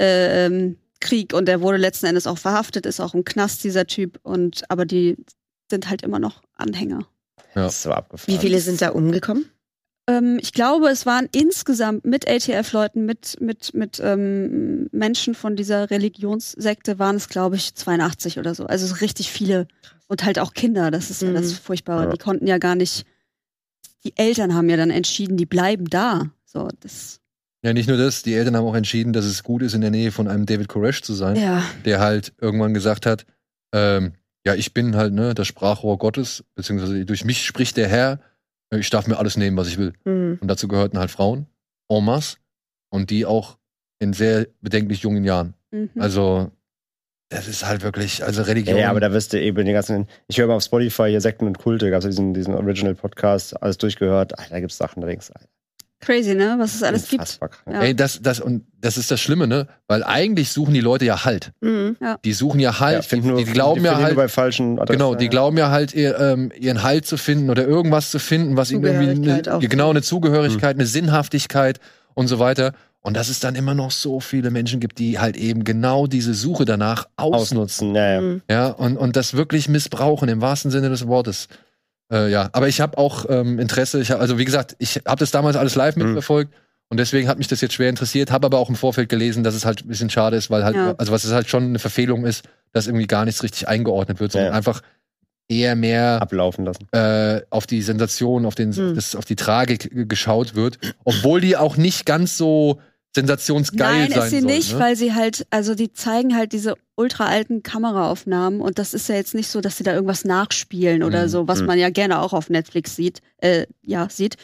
äh, 0.00 0.46
ähm, 0.46 0.78
Krieg 1.00 1.34
und 1.34 1.46
der 1.46 1.60
wurde 1.60 1.76
letzten 1.76 2.06
Endes 2.06 2.26
auch 2.26 2.38
verhaftet, 2.38 2.86
ist 2.86 3.00
auch 3.00 3.14
im 3.14 3.24
Knast, 3.24 3.64
dieser 3.64 3.86
Typ. 3.86 4.18
Und 4.22 4.62
aber 4.70 4.86
die 4.86 5.16
sind 5.70 5.90
halt 5.90 6.02
immer 6.02 6.18
noch 6.18 6.42
Anhänger. 6.54 7.06
Ja. 7.54 7.64
Das 7.64 7.76
ist 7.76 7.82
so 7.82 7.90
abgefahren. 7.90 8.34
Wie 8.34 8.40
viele 8.40 8.60
sind 8.60 8.80
da 8.80 8.90
umgekommen? 8.90 9.46
Ähm, 10.08 10.38
ich 10.40 10.52
glaube, 10.52 10.88
es 10.88 11.04
waren 11.06 11.28
insgesamt 11.34 12.04
mit 12.04 12.28
ATF-Leuten, 12.28 13.04
mit, 13.04 13.40
mit, 13.40 13.74
mit 13.74 14.00
ähm, 14.02 14.88
Menschen 14.92 15.34
von 15.34 15.56
dieser 15.56 15.90
Religionssekte 15.90 16.98
waren 16.98 17.16
es, 17.16 17.28
glaube 17.28 17.56
ich, 17.56 17.74
82 17.74 18.38
oder 18.38 18.54
so. 18.54 18.66
Also 18.66 18.94
richtig 18.96 19.30
viele. 19.32 19.66
Und 20.08 20.24
halt 20.24 20.38
auch 20.38 20.54
Kinder, 20.54 20.90
das 20.90 21.10
ist 21.10 21.22
ja 21.22 21.30
Mhm. 21.30 21.34
das 21.34 21.52
Furchtbare. 21.54 22.04
Ja. 22.04 22.10
Die 22.10 22.18
konnten 22.18 22.46
ja 22.46 22.58
gar 22.58 22.76
nicht, 22.76 23.04
die 24.04 24.16
Eltern 24.16 24.54
haben 24.54 24.68
ja 24.70 24.76
dann 24.76 24.90
entschieden, 24.90 25.36
die 25.36 25.46
bleiben 25.46 25.86
da. 25.90 26.30
So, 26.44 26.68
das, 26.80 27.20
Ja, 27.64 27.72
nicht 27.72 27.88
nur 27.88 27.96
das, 27.96 28.22
die 28.22 28.34
Eltern 28.34 28.56
haben 28.56 28.64
auch 28.66 28.76
entschieden, 28.76 29.12
dass 29.12 29.24
es 29.24 29.42
gut 29.42 29.62
ist, 29.62 29.74
in 29.74 29.80
der 29.80 29.90
Nähe 29.90 30.12
von 30.12 30.28
einem 30.28 30.46
David 30.46 30.68
Koresh 30.68 31.02
zu 31.02 31.14
sein, 31.14 31.34
ja. 31.34 31.64
der 31.84 31.98
halt 31.98 32.32
irgendwann 32.40 32.74
gesagt 32.74 33.06
hat, 33.06 33.26
ähm, 33.74 34.12
ja, 34.46 34.54
ich 34.54 34.72
bin 34.72 34.94
halt 34.94 35.12
ne, 35.12 35.34
das 35.34 35.48
Sprachrohr 35.48 35.98
Gottes, 35.98 36.44
beziehungsweise 36.54 37.04
durch 37.04 37.24
mich 37.24 37.44
spricht 37.44 37.76
der 37.76 37.88
Herr, 37.88 38.20
ich 38.70 38.90
darf 38.90 39.06
mir 39.06 39.18
alles 39.18 39.36
nehmen, 39.36 39.56
was 39.56 39.68
ich 39.68 39.78
will. 39.78 39.92
Mhm. 40.04 40.38
Und 40.40 40.48
dazu 40.48 40.68
gehörten 40.68 40.98
halt 40.98 41.10
Frauen, 41.10 41.46
en 41.88 42.04
masse, 42.04 42.36
und 42.90 43.10
die 43.10 43.26
auch 43.26 43.58
in 43.98 44.12
sehr 44.12 44.46
bedenklich 44.60 45.02
jungen 45.02 45.24
Jahren. 45.24 45.54
Mhm. 45.70 45.90
Also, 45.98 46.50
das 47.30 47.48
ist 47.48 47.66
halt 47.66 47.82
wirklich, 47.82 48.22
also 48.22 48.42
Ja, 48.42 48.46
Religion. 48.46 48.76
ja, 48.78 48.90
aber 48.90 49.00
da 49.00 49.12
wirst 49.12 49.32
du 49.32 49.40
eben 49.40 49.56
den 49.64 49.74
ganzen. 49.74 50.06
Ich 50.28 50.38
höre 50.38 50.46
mal 50.46 50.54
auf 50.56 50.62
Spotify 50.62 51.08
hier 51.08 51.20
Sekten 51.20 51.46
und 51.46 51.58
Kulte, 51.58 51.90
gab 51.90 52.00
es 52.00 52.06
diesen, 52.06 52.34
diesen 52.34 52.54
Original-Podcast, 52.54 53.60
alles 53.62 53.78
durchgehört. 53.78 54.38
Alter, 54.38 54.50
da 54.54 54.60
gibt's 54.60 54.76
Sachen, 54.76 55.00
da 55.00 55.06
denkst 55.06 55.28
du, 55.28 55.34
Alter, 55.34 55.48
Crazy, 56.00 56.34
ne? 56.34 56.56
Was 56.58 56.74
es 56.74 56.82
alles 56.82 57.08
gibt. 57.08 57.20
unfassbar 57.22 57.48
krank. 57.48 57.76
Ja. 57.76 57.82
Ey, 57.82 57.96
das, 57.96 58.20
das, 58.22 58.40
und 58.40 58.64
das 58.80 58.98
ist 58.98 59.10
das 59.10 59.20
Schlimme, 59.20 59.46
ne? 59.46 59.66
Weil 59.88 60.04
eigentlich 60.04 60.50
suchen 60.52 60.74
die 60.74 60.80
Leute 60.80 61.04
ja 61.06 61.24
Halt. 61.24 61.52
Mhm. 61.62 61.96
Die 62.24 62.32
suchen 62.34 62.60
ja 62.60 62.78
Halt. 62.80 62.96
Ja, 62.96 63.02
finden 63.02 63.28
nur- 63.28 63.38
die, 63.38 63.44
die 63.46 63.52
glauben 63.52 63.80
die 63.80 63.86
ja 63.86 63.96
halt, 63.98 64.14
bei 64.14 64.28
falschen 64.28 64.78
Adressen, 64.78 64.98
Genau, 64.98 65.14
die 65.14 65.24
ja. 65.24 65.30
glauben 65.30 65.56
ja 65.56 65.70
halt, 65.70 65.94
ihr, 65.94 66.18
ähm, 66.20 66.52
ihren 66.58 66.82
Halt 66.82 67.06
zu 67.06 67.16
finden 67.16 67.48
oder 67.50 67.66
irgendwas 67.66 68.10
zu 68.10 68.18
finden, 68.18 68.56
was 68.56 68.70
ihnen 68.70 68.84
irgendwie 68.84 69.30
eine, 69.30 69.54
auch. 69.54 69.60
genau 69.60 69.90
eine 69.90 70.02
Zugehörigkeit, 70.02 70.76
eine 70.76 70.86
Sinnhaftigkeit 70.86 71.80
und 72.14 72.28
so 72.28 72.38
weiter. 72.38 72.72
Und 73.00 73.16
dass 73.16 73.28
es 73.28 73.38
dann 73.38 73.54
immer 73.54 73.72
noch 73.74 73.92
so 73.92 74.18
viele 74.18 74.50
Menschen 74.50 74.80
gibt, 74.80 74.98
die 74.98 75.20
halt 75.20 75.36
eben 75.36 75.62
genau 75.62 76.08
diese 76.08 76.34
Suche 76.34 76.64
danach 76.64 77.06
ausnutzen. 77.16 77.58
ausnutzen. 77.58 77.94
Ja, 77.94 78.12
ja. 78.14 78.20
Mhm. 78.20 78.42
Ja, 78.50 78.66
und, 78.68 78.96
und 78.96 79.14
das 79.16 79.34
wirklich 79.34 79.68
missbrauchen 79.68 80.28
im 80.28 80.40
wahrsten 80.40 80.72
Sinne 80.72 80.88
des 80.90 81.06
Wortes. 81.06 81.46
Äh, 82.12 82.30
ja, 82.30 82.48
aber 82.52 82.68
ich 82.68 82.80
habe 82.80 82.98
auch 82.98 83.26
ähm, 83.28 83.58
Interesse. 83.58 84.00
Ich 84.00 84.10
hab, 84.10 84.20
also 84.20 84.38
wie 84.38 84.44
gesagt, 84.44 84.76
ich 84.78 85.00
habe 85.06 85.18
das 85.18 85.30
damals 85.30 85.56
alles 85.56 85.74
live 85.74 85.96
Mhm. 85.96 86.04
mitverfolgt 86.06 86.54
und 86.88 86.98
deswegen 87.00 87.26
hat 87.28 87.38
mich 87.38 87.48
das 87.48 87.60
jetzt 87.60 87.74
schwer 87.74 87.88
interessiert. 87.88 88.30
Habe 88.30 88.46
aber 88.46 88.58
auch 88.58 88.68
im 88.68 88.76
Vorfeld 88.76 89.08
gelesen, 89.08 89.42
dass 89.42 89.54
es 89.54 89.64
halt 89.64 89.84
ein 89.84 89.88
bisschen 89.88 90.10
schade 90.10 90.36
ist, 90.36 90.50
weil 90.50 90.64
halt, 90.64 90.76
Ja. 90.76 90.94
also 90.98 91.10
was 91.12 91.24
es 91.24 91.32
halt 91.32 91.48
schon 91.48 91.64
eine 91.64 91.78
Verfehlung 91.80 92.24
ist, 92.24 92.44
dass 92.72 92.86
irgendwie 92.86 93.06
gar 93.06 93.24
nichts 93.24 93.42
richtig 93.42 93.66
eingeordnet 93.68 94.20
wird, 94.20 94.32
sondern 94.32 94.52
Ja. 94.52 94.56
einfach 94.56 94.82
eher 95.48 95.76
mehr 95.76 96.20
Ablaufen 96.22 96.64
lassen. 96.64 96.86
äh, 96.92 97.40
auf 97.50 97.66
die 97.66 97.80
Sensation, 97.82 98.46
auf 98.46 98.54
den, 98.56 98.72
Hm. 98.72 98.94
das, 98.94 99.14
auf 99.16 99.24
die 99.24 99.36
Tragik 99.36 99.90
g- 99.90 100.04
geschaut 100.04 100.54
wird, 100.56 100.78
obwohl 101.04 101.40
die 101.40 101.56
auch 101.56 101.76
nicht 101.76 102.04
ganz 102.06 102.36
so 102.36 102.80
sensationsgeil 103.16 104.08
Nein, 104.08 104.10
sein 104.10 104.22
ist 104.22 104.30
sie 104.30 104.40
soll, 104.40 104.50
nicht, 104.50 104.72
ne? 104.74 104.78
weil 104.78 104.94
sie 104.96 105.12
halt, 105.14 105.46
also 105.50 105.74
die 105.74 105.92
zeigen 105.92 106.36
halt 106.36 106.52
diese 106.52 106.74
ultra 106.94 107.26
alten 107.26 107.62
Kameraaufnahmen 107.64 108.60
und 108.60 108.78
das 108.78 108.94
ist 108.94 109.08
ja 109.08 109.16
jetzt 109.16 109.34
nicht 109.34 109.48
so, 109.48 109.60
dass 109.60 109.76
sie 109.76 109.82
da 109.84 109.92
irgendwas 109.92 110.24
nachspielen 110.24 111.02
oder 111.02 111.24
Mhm. 111.24 111.28
so, 111.28 111.48
was 111.48 111.60
Mhm. 111.60 111.66
man 111.66 111.78
ja 111.78 111.90
gerne 111.90 112.20
auch 112.20 112.32
auf 112.32 112.48
Netflix 112.48 112.94
sieht, 112.96 113.20
äh, 113.38 113.66
ja, 113.82 114.08
sieht. 114.08 114.36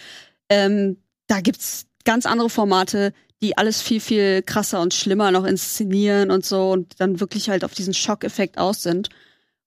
Ähm, 0.48 0.96
da 1.28 1.40
gibt's 1.40 1.86
ganz 2.04 2.26
andere 2.26 2.50
Formate, 2.50 3.12
die 3.40 3.56
alles 3.58 3.80
viel, 3.82 4.00
viel 4.00 4.42
krasser 4.42 4.80
und 4.80 4.94
schlimmer 4.94 5.30
noch 5.30 5.44
inszenieren 5.44 6.30
und 6.30 6.44
so 6.44 6.70
und 6.72 7.00
dann 7.00 7.20
wirklich 7.20 7.48
halt 7.48 7.64
auf 7.64 7.74
diesen 7.74 7.94
Schockeffekt 7.94 8.58
aus 8.58 8.82
sind. 8.82 9.08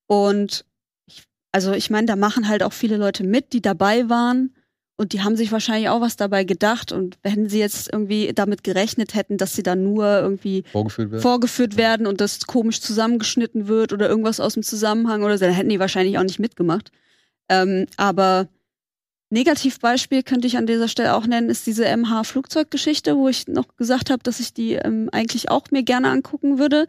Und 0.07 0.65
ich, 1.07 1.23
also 1.51 1.73
ich 1.73 1.89
meine, 1.89 2.07
da 2.07 2.15
machen 2.15 2.47
halt 2.47 2.63
auch 2.63 2.73
viele 2.73 2.97
Leute 2.97 3.23
mit, 3.23 3.51
die 3.53 3.61
dabei 3.61 4.09
waren. 4.09 4.54
Und 4.97 5.11
die 5.11 5.21
haben 5.21 5.35
sich 5.35 5.51
wahrscheinlich 5.51 5.89
auch 5.89 5.99
was 5.99 6.15
dabei 6.15 6.45
gedacht. 6.45 6.91
Und 6.91 7.17
wenn 7.21 7.49
sie 7.49 7.59
jetzt 7.59 7.91
irgendwie 7.91 8.31
damit 8.33 8.63
gerechnet 8.63 9.13
hätten, 9.13 9.37
dass 9.37 9.53
sie 9.53 9.63
dann 9.63 9.83
nur 9.83 10.05
irgendwie 10.05 10.63
vorgeführt 10.71 11.11
wird. 11.11 11.21
vorgeführt 11.21 11.77
werden 11.77 12.07
und 12.07 12.21
das 12.21 12.47
komisch 12.47 12.79
zusammengeschnitten 12.79 13.67
wird 13.67 13.91
oder 13.91 14.07
irgendwas 14.07 14.39
aus 14.39 14.53
dem 14.53 14.63
Zusammenhang 14.63 15.23
oder 15.23 15.37
so, 15.37 15.45
dann 15.45 15.53
hätten 15.53 15.69
die 15.69 15.79
wahrscheinlich 15.79 16.17
auch 16.17 16.23
nicht 16.23 16.39
mitgemacht. 16.39 16.91
Ähm, 17.49 17.87
aber 17.97 18.47
Negativbeispiel 19.29 20.23
könnte 20.23 20.47
ich 20.47 20.57
an 20.57 20.67
dieser 20.67 20.87
Stelle 20.87 21.13
auch 21.13 21.27
nennen, 21.27 21.49
ist 21.49 21.67
diese 21.67 21.85
MH-Flugzeuggeschichte, 21.85 23.17
wo 23.17 23.27
ich 23.27 23.47
noch 23.47 23.75
gesagt 23.75 24.09
habe, 24.09 24.23
dass 24.23 24.39
ich 24.39 24.53
die 24.53 24.73
ähm, 24.73 25.09
eigentlich 25.11 25.49
auch 25.49 25.71
mir 25.71 25.83
gerne 25.83 26.09
angucken 26.09 26.57
würde. 26.57 26.87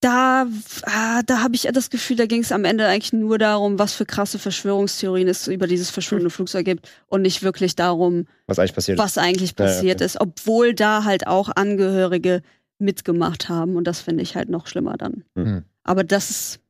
Da, 0.00 0.46
ah, 0.84 1.20
da 1.26 1.42
habe 1.42 1.54
ich 1.54 1.68
das 1.72 1.90
Gefühl, 1.90 2.16
da 2.16 2.24
ging 2.24 2.40
es 2.40 2.52
am 2.52 2.64
Ende 2.64 2.86
eigentlich 2.86 3.12
nur 3.12 3.36
darum, 3.36 3.78
was 3.78 3.92
für 3.92 4.06
krasse 4.06 4.38
Verschwörungstheorien 4.38 5.28
es 5.28 5.46
über 5.46 5.66
dieses 5.66 5.90
verschwundene 5.90 6.30
Flugzeug 6.30 6.64
gibt 6.64 6.88
und 7.08 7.20
nicht 7.20 7.42
wirklich 7.42 7.76
darum, 7.76 8.26
Was 8.46 8.58
eigentlich 8.58 8.74
passiert 8.74 8.98
ist. 8.98 9.04
was 9.04 9.18
eigentlich 9.18 9.54
Ja, 9.58 9.66
ja, 9.66 9.70
passiert 9.72 9.96
okay. 9.96 10.04
ist, 10.06 10.20
obwohl 10.20 10.74
da 10.74 11.04
halt 11.04 11.26
auch 11.26 11.50
Angehörige 11.54 12.40
mitgemacht 12.78 13.50
haben 13.50 13.76
und 13.76 13.84
das 13.84 14.00
finde 14.00 14.22
ich 14.22 14.36
halt 14.36 14.48
noch 14.48 14.66
schlimmer 14.66 14.96
dann. 14.96 15.24
Mhm. 15.34 15.64
Aber 15.84 16.02
das 16.02 16.30
ist 16.30 16.60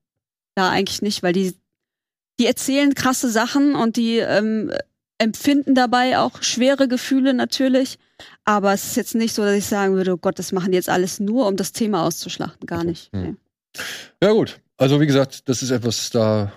da 0.56 0.70
eigentlich 0.70 1.00
nicht, 1.00 1.22
weil 1.22 1.32
die 1.32 1.54
die 2.40 2.46
erzählen 2.46 2.94
krasse 2.94 3.30
Sachen 3.30 3.74
und 3.74 3.96
die 3.96 4.16
ähm, 4.16 4.72
empfinden 5.18 5.74
dabei 5.74 6.18
auch 6.18 6.42
schwere 6.42 6.88
Gefühle 6.88 7.34
natürlich, 7.34 7.98
aber 8.50 8.72
es 8.72 8.84
ist 8.84 8.96
jetzt 8.96 9.14
nicht 9.14 9.32
so, 9.32 9.44
dass 9.44 9.54
ich 9.54 9.66
sagen 9.66 9.94
würde, 9.94 10.12
oh 10.12 10.16
Gott, 10.16 10.40
das 10.40 10.50
machen 10.50 10.72
die 10.72 10.76
jetzt 10.76 10.88
alles 10.88 11.20
nur, 11.20 11.46
um 11.46 11.56
das 11.56 11.70
Thema 11.70 12.04
auszuschlachten, 12.04 12.66
gar 12.66 12.82
nicht. 12.82 13.08
Nee. 13.12 13.36
Ja, 14.20 14.32
gut. 14.32 14.60
Also, 14.76 15.00
wie 15.00 15.06
gesagt, 15.06 15.48
das 15.48 15.62
ist 15.62 15.70
etwas, 15.70 16.10
da 16.10 16.52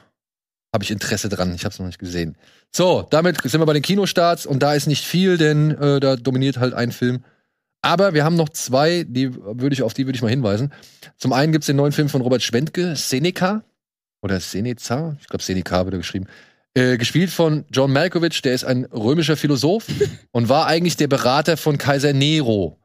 habe 0.74 0.84
ich 0.84 0.90
Interesse 0.90 1.30
dran. 1.30 1.54
Ich 1.54 1.66
habe 1.66 1.72
es 1.72 1.78
noch 1.78 1.86
nicht 1.86 2.00
gesehen. 2.00 2.36
So, 2.72 3.06
damit 3.12 3.40
sind 3.44 3.62
wir 3.62 3.68
bei 3.68 3.74
den 3.74 3.84
Kinostarts 3.84 4.48
und 4.48 4.64
da 4.64 4.74
ist 4.74 4.88
nicht 4.88 5.06
viel, 5.06 5.38
denn 5.38 5.70
äh, 5.70 6.00
da 6.00 6.16
dominiert 6.16 6.58
halt 6.58 6.74
ein 6.74 6.92
Film. 6.92 7.24
Aber 7.84 8.16
wir 8.16 8.24
haben 8.24 8.38
noch 8.38 8.50
zwei, 8.50 9.06
die 9.08 9.36
würde 9.36 9.74
ich, 9.74 9.84
auf 9.84 9.94
die 9.94 10.08
würde 10.08 10.16
ich 10.16 10.24
mal 10.24 10.30
hinweisen. 10.30 10.74
Zum 11.18 11.32
einen 11.32 11.52
gibt 11.52 11.62
es 11.62 11.68
den 11.68 11.76
neuen 11.76 11.92
Film 11.92 12.10
von 12.10 12.22
Robert 12.22 12.42
Schwentke, 12.42 12.96
Seneca. 12.96 13.64
Oder 14.24 14.40
Seneca, 14.40 15.16
ich 15.22 15.28
glaube 15.28 15.44
Seneca 15.44 15.86
wird 15.86 15.94
er 15.94 16.00
geschrieben. 16.00 16.26
Äh, 16.76 16.98
gespielt 16.98 17.30
von 17.30 17.66
John 17.72 17.94
Malkovich, 17.94 18.42
der 18.42 18.56
ist 18.56 18.64
ein 18.64 18.86
römischer 18.86 19.38
Philosoph 19.38 19.86
und 20.32 20.50
war 20.50 20.66
eigentlich 20.66 20.98
der 20.98 21.08
Berater 21.08 21.56
von 21.56 21.78
Kaiser 21.78 22.14
Nero. 22.14 22.80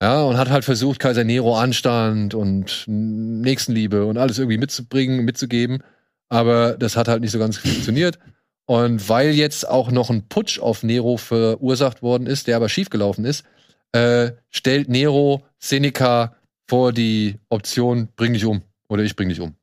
Ja, 0.00 0.22
und 0.22 0.36
hat 0.36 0.50
halt 0.50 0.64
versucht, 0.64 1.00
Kaiser 1.00 1.24
Nero 1.24 1.58
Anstand 1.58 2.34
und 2.34 2.84
Nächstenliebe 2.86 4.04
und 4.04 4.16
alles 4.18 4.38
irgendwie 4.38 4.58
mitzubringen, 4.58 5.24
mitzugeben. 5.24 5.82
Aber 6.28 6.76
das 6.76 6.96
hat 6.96 7.08
halt 7.08 7.20
nicht 7.20 7.32
so 7.32 7.40
ganz 7.40 7.56
funktioniert. 7.56 8.20
Und 8.66 9.08
weil 9.08 9.30
jetzt 9.30 9.66
auch 9.68 9.90
noch 9.90 10.10
ein 10.10 10.28
Putsch 10.28 10.60
auf 10.60 10.84
Nero 10.84 11.16
verursacht 11.16 12.02
worden 12.02 12.26
ist, 12.26 12.46
der 12.46 12.56
aber 12.56 12.68
schiefgelaufen 12.68 13.24
ist, 13.24 13.44
äh, 13.92 14.32
stellt 14.50 14.88
Nero 14.88 15.44
Seneca 15.58 16.36
vor 16.68 16.92
die 16.92 17.40
Option, 17.48 18.08
bring 18.14 18.34
dich 18.34 18.44
um 18.44 18.62
oder 18.88 19.02
ich 19.02 19.16
bring 19.16 19.30
dich 19.30 19.40
um. 19.40 19.56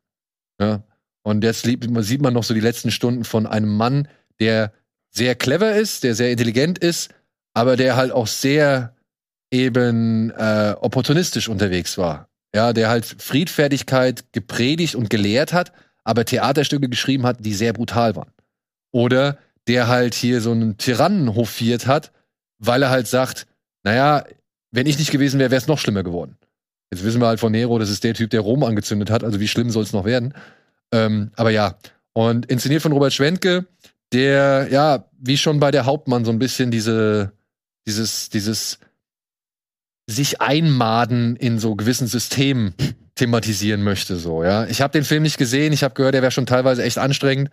Ja. 0.60 0.84
Und 1.26 1.44
jetzt 1.44 1.64
sieht 1.64 2.22
man 2.22 2.34
noch 2.34 2.44
so 2.44 2.54
die 2.54 2.60
letzten 2.60 2.92
Stunden 2.92 3.24
von 3.24 3.48
einem 3.48 3.76
Mann, 3.76 4.08
der 4.40 4.72
sehr 5.10 5.34
clever 5.34 5.76
ist, 5.76 6.04
der 6.04 6.14
sehr 6.14 6.30
intelligent 6.30 6.78
ist, 6.78 7.10
aber 7.56 7.78
der 7.78 7.96
halt 7.96 8.12
auch 8.12 8.28
sehr 8.28 8.94
eben 9.50 10.30
äh, 10.30 10.76
opportunistisch 10.80 11.50
unterwegs 11.50 11.98
war. 11.98 12.30
Ja, 12.54 12.74
der 12.74 12.90
halt 12.90 13.06
Friedfertigkeit 13.06 14.24
gepredigt 14.34 14.94
und 14.94 15.10
gelehrt 15.10 15.52
hat, 15.52 15.72
aber 16.04 16.26
Theaterstücke 16.26 16.90
geschrieben 16.90 17.26
hat, 17.26 17.44
die 17.44 17.56
sehr 17.56 17.74
brutal 17.74 18.16
waren. 18.16 18.32
Oder 18.92 19.40
der 19.68 19.88
halt 19.88 20.14
hier 20.14 20.42
so 20.42 20.52
einen 20.52 20.78
Tyrannen 20.78 21.34
hofiert 21.34 21.88
hat, 21.88 22.12
weil 22.60 22.84
er 22.84 22.92
halt 22.92 23.08
sagt, 23.08 23.48
naja, 23.84 24.26
wenn 24.70 24.86
ich 24.86 25.00
nicht 25.00 25.10
gewesen 25.10 25.40
wäre, 25.40 25.50
wäre 25.50 25.62
es 25.62 25.68
noch 25.68 25.80
schlimmer 25.80 26.04
geworden. 26.04 26.38
Jetzt 26.92 27.04
wissen 27.04 27.20
wir 27.20 27.28
halt 27.28 27.40
von 27.40 27.52
Nero, 27.52 27.80
das 27.80 27.90
ist 27.90 28.04
der 28.04 28.14
Typ, 28.14 28.30
der 28.30 28.42
Rom 28.42 28.64
angezündet 28.64 29.10
hat, 29.10 29.24
also 29.24 29.40
wie 29.40 29.48
schlimm 29.48 29.72
soll 29.72 29.82
es 29.82 29.92
noch 29.92 30.06
werden. 30.06 30.36
Ähm, 30.96 31.32
aber 31.36 31.50
ja, 31.50 31.78
und 32.14 32.46
inszeniert 32.46 32.82
von 32.82 32.92
Robert 32.92 33.14
Schwentke, 33.14 33.66
der, 34.14 34.68
ja, 34.72 35.10
wie 35.20 35.38
schon 35.38 35.60
bei 35.60 35.72
der 35.72 35.86
Hauptmann 35.86 36.24
so 36.26 36.32
ein 36.32 36.40
bisschen 36.40 36.72
diese, 36.72 37.32
dieses, 37.88 38.30
dieses 38.30 38.80
sich 40.08 40.42
einmaden 40.42 41.36
in 41.36 41.60
so 41.60 41.76
gewissen 41.76 42.08
Systemen 42.08 42.74
thematisieren 43.16 43.82
möchte, 43.82 44.18
so, 44.18 44.44
ja. 44.44 44.66
Ich 44.68 44.82
habe 44.82 44.92
den 44.92 45.04
Film 45.04 45.24
nicht 45.24 45.38
gesehen, 45.38 45.74
ich 45.74 45.84
habe 45.84 45.94
gehört, 45.96 46.16
er 46.16 46.22
wäre 46.22 46.32
schon 46.32 46.46
teilweise 46.46 46.84
echt 46.84 46.98
anstrengend. 46.98 47.50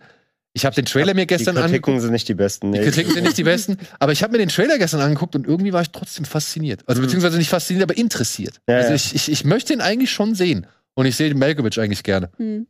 Ich 0.55 0.65
habe 0.65 0.75
den 0.75 0.85
Trailer 0.85 1.15
mir 1.15 1.25
gestern 1.25 1.55
die 1.55 1.61
angeguckt. 1.61 1.85
Kritiken 1.85 2.01
sind 2.01 2.11
nicht 2.11 2.29
die 2.29 2.35
besten. 2.35 2.71
Die 2.71 2.77
Nee. 2.77 2.85
Kritiken 2.85 3.11
sind 3.13 3.23
nicht 3.23 3.37
die 3.39 3.43
besten, 3.43 3.77
aber 3.99 4.11
ich 4.11 4.21
habe 4.21 4.33
mir 4.33 4.37
den 4.37 4.49
Trailer 4.49 4.77
gestern 4.77 5.01
angeguckt 5.01 5.35
und 5.35 5.47
irgendwie 5.47 5.73
war 5.73 5.81
ich 5.81 5.89
trotzdem 5.89 6.25
fasziniert. 6.25 6.83
Also 6.85 7.01
Mhm. 7.01 7.05
beziehungsweise 7.05 7.37
nicht 7.39 7.49
fasziniert, 7.49 7.83
aber 7.89 7.97
interessiert. 7.97 8.61
Ja, 8.69 8.75
also 8.77 8.93
ich, 8.93 9.15
ich, 9.15 9.31
ich 9.31 9.45
möchte 9.45 9.73
ihn 9.73 9.81
eigentlich 9.81 10.11
schon 10.11 10.35
sehen. 10.35 10.67
Und 10.95 11.07
ich 11.07 11.15
sehe 11.15 11.29
den 11.29 11.39
Malkovich 11.39 11.79
eigentlich 11.79 12.03
gerne. 12.03 12.29
Hm. 12.37 12.67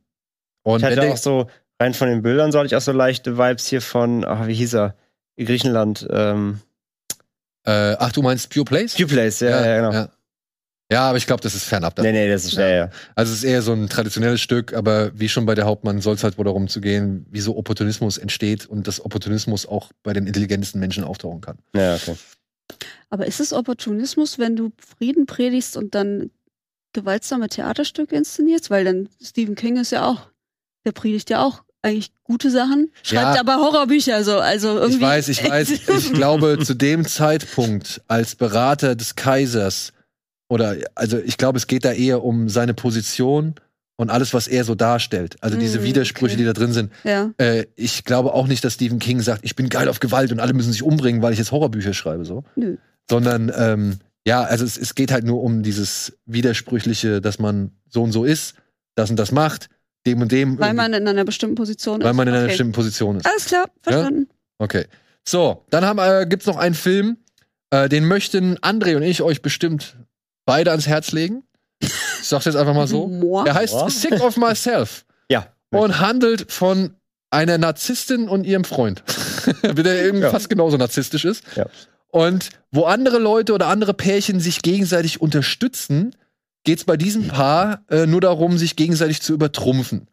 Und 0.63 0.81
Ich 0.81 0.89
wenn 0.89 0.97
hatte 0.97 1.11
auch 1.11 1.17
so, 1.17 1.47
rein 1.79 1.93
von 1.93 2.07
den 2.09 2.21
Bildern, 2.21 2.51
so 2.51 2.59
hatte 2.59 2.67
ich 2.67 2.75
auch 2.75 2.81
so 2.81 2.91
leichte 2.91 3.37
Vibes 3.37 3.67
hier 3.67 3.81
von, 3.81 4.25
ach, 4.25 4.47
wie 4.47 4.53
hieß 4.53 4.73
er? 4.75 4.95
Griechenland. 5.37 6.07
Ähm, 6.09 6.59
äh, 7.65 7.95
ach, 7.99 8.11
du 8.11 8.21
meinst 8.21 8.49
Pure 8.49 8.65
Place? 8.65 8.93
Few 8.93 9.07
Place, 9.07 9.39
ja, 9.41 9.65
ja, 9.65 9.75
genau. 9.77 9.91
Ja, 9.93 10.09
Ja, 10.91 11.01
aber 11.09 11.17
ich 11.17 11.25
glaube, 11.25 11.41
das 11.41 11.55
ist 11.55 11.63
fernab 11.63 11.95
davon. 11.95 12.11
Nee, 12.11 12.25
nee, 12.25 12.29
das 12.29 12.45
ist, 12.45 12.53
ja, 12.53 12.67
ja. 12.67 12.89
Also 13.15 13.31
es 13.31 13.39
ist 13.39 13.43
eher 13.45 13.61
so 13.61 13.73
ein 13.73 13.89
traditionelles 13.89 14.41
Stück, 14.41 14.73
aber 14.73 15.17
wie 15.17 15.29
schon 15.29 15.45
bei 15.45 15.55
der 15.55 15.65
Hauptmann 15.65 16.01
soll 16.01 16.15
es 16.15 16.23
halt 16.23 16.37
wohl 16.37 16.45
darum 16.45 16.67
zu 16.67 16.81
gehen, 16.81 17.25
wie 17.31 17.39
so 17.39 17.57
Opportunismus 17.57 18.17
entsteht 18.17 18.65
und 18.65 18.87
dass 18.87 19.03
Opportunismus 19.03 19.65
auch 19.65 19.91
bei 20.03 20.13
den 20.13 20.27
intelligentesten 20.27 20.79
Menschen 20.79 21.03
auftauchen 21.03 21.41
kann. 21.41 21.57
Ja, 21.75 21.95
okay. 21.95 22.15
Aber 23.09 23.25
ist 23.25 23.39
es 23.39 23.53
Opportunismus, 23.53 24.39
wenn 24.39 24.55
du 24.55 24.71
Frieden 24.77 25.25
predigst 25.25 25.77
und 25.77 25.95
dann 25.95 26.31
gewaltsame 26.93 27.47
Theaterstücke 27.47 28.15
inszenierst? 28.15 28.69
Weil 28.69 28.85
dann 28.85 29.09
Stephen 29.21 29.55
King 29.55 29.77
ist 29.77 29.91
ja 29.91 30.05
auch, 30.07 30.27
der 30.85 30.91
predigt 30.91 31.29
ja 31.29 31.43
auch 31.43 31.63
eigentlich 31.81 32.11
gute 32.23 32.49
Sachen, 32.49 32.91
schreibt 33.03 33.35
Ja. 33.35 33.39
aber 33.41 33.57
Horrorbücher 33.57 34.23
so. 34.23 34.37
Also 34.39 34.77
irgendwie. 34.77 34.95
Ich 34.95 35.01
weiß, 35.01 35.29
ich 35.29 35.43
weiß, 35.49 35.69
ich 35.71 36.13
glaube, 36.13 36.59
zu 36.63 36.73
dem 36.75 37.05
Zeitpunkt 37.05 38.01
als 38.07 38.35
Berater 38.35 38.95
des 38.95 39.15
Kaisers 39.15 39.91
oder 40.49 40.77
also 40.95 41.17
ich 41.19 41.37
glaube, 41.37 41.57
es 41.57 41.67
geht 41.67 41.83
da 41.83 41.91
eher 41.91 42.23
um 42.23 42.47
seine 42.47 42.73
Position 42.73 43.55
und 43.97 44.09
alles, 44.09 44.33
was 44.33 44.47
er 44.47 44.63
so 44.63 44.75
darstellt. 44.75 45.35
Also 45.41 45.57
diese 45.57 45.79
Mm, 45.79 45.83
Widersprüche, 45.83 46.33
okay. 46.33 46.41
die 46.41 46.45
da 46.45 46.53
drin 46.53 46.73
sind. 46.73 46.91
ja. 47.03 47.31
Äh, 47.37 47.65
ich 47.75 48.05
glaube 48.05 48.33
auch 48.33 48.47
nicht, 48.47 48.63
dass 48.63 48.73
Stephen 48.75 48.99
King 48.99 49.21
sagt, 49.21 49.43
ich 49.43 49.55
bin 49.55 49.69
geil 49.69 49.87
auf 49.89 49.99
Gewalt 49.99 50.31
und 50.31 50.39
alle 50.39 50.53
müssen 50.53 50.71
sich 50.71 50.83
umbringen, 50.83 51.21
weil 51.21 51.33
ich 51.33 51.39
jetzt 51.39 51.51
Horrorbücher 51.51 51.93
schreibe, 51.93 52.23
so. 52.25 52.43
Nö. 52.55 52.77
Sondern, 53.09 53.51
ähm, 53.55 53.99
ja, 54.25 54.41
also 54.43 54.63
es, 54.63 54.77
es 54.77 54.95
geht 54.95 55.11
halt 55.11 55.25
nur 55.25 55.43
um 55.43 55.63
dieses 55.63 56.17
Widersprüchliche, 56.25 57.19
dass 57.21 57.39
man 57.39 57.71
so 57.89 58.01
und 58.03 58.11
so 58.13 58.23
ist, 58.23 58.55
das 58.95 59.09
und 59.09 59.17
das 59.17 59.31
macht, 59.31 59.69
dem 60.05 60.21
und 60.21 60.31
dem. 60.31 60.59
Weil 60.59 60.73
man 60.73 60.93
in 60.93 61.07
einer 61.07 61.23
bestimmten 61.23 61.55
Position 61.55 62.01
ist. 62.01 62.05
weil 62.05 62.13
man 62.13 62.27
in 62.27 62.33
einer 62.33 62.43
okay. 62.43 62.51
bestimmten 62.51 62.73
Position 62.73 63.17
ist. 63.17 63.25
Alles 63.25 63.45
klar, 63.45 63.65
verstanden. 63.81 64.29
Okay. 64.57 64.85
So, 65.27 65.63
dann 65.69 65.85
haben, 65.85 65.99
äh, 65.99 66.25
gibt's 66.27 66.45
noch 66.45 66.57
einen 66.57 66.75
Film, 66.75 67.17
äh, 67.69 67.87
den 67.89 68.05
möchten 68.05 68.57
André 68.59 68.95
und 68.95 69.03
ich 69.03 69.21
euch 69.21 69.41
bestimmt 69.41 69.95
beide 70.45 70.71
ans 70.71 70.87
Herz 70.87 71.11
legen. 71.11 71.43
Ich 71.79 71.91
sag's 72.21 72.45
jetzt 72.45 72.55
einfach 72.55 72.73
mal 72.73 72.87
so. 72.87 73.43
Er 73.45 73.53
heißt 73.53 73.73
Ja. 73.73 73.89
Sick 73.89 74.21
of 74.21 74.37
Myself 74.37 75.05
Ja. 75.29 75.47
und 75.71 75.99
handelt 75.99 76.51
von 76.51 76.95
einer 77.29 77.57
Narzisstin 77.57 78.29
und 78.29 78.45
ihrem 78.45 78.63
Freund. 78.63 79.03
der 79.63 80.05
eben 80.05 80.21
Ja. 80.21 80.29
fast 80.29 80.49
genauso 80.49 80.77
narzisstisch 80.77 81.25
ist. 81.25 81.43
Ja. 81.55 81.65
Und 82.09 82.49
wo 82.71 82.83
andere 82.83 83.17
Leute 83.17 83.53
oder 83.53 83.67
andere 83.67 83.93
Pärchen 83.93 84.39
sich 84.39 84.61
gegenseitig 84.61 85.19
unterstützen, 85.19 86.15
geht's 86.63 86.83
bei 86.85 86.97
diesem 86.97 87.27
Paar 87.27 87.83
äh, 87.89 88.05
nur 88.05 88.21
darum, 88.21 88.57
sich 88.57 88.75
gegenseitig 88.75 89.21
zu 89.21 89.33
übertrumpfen. 89.33 90.07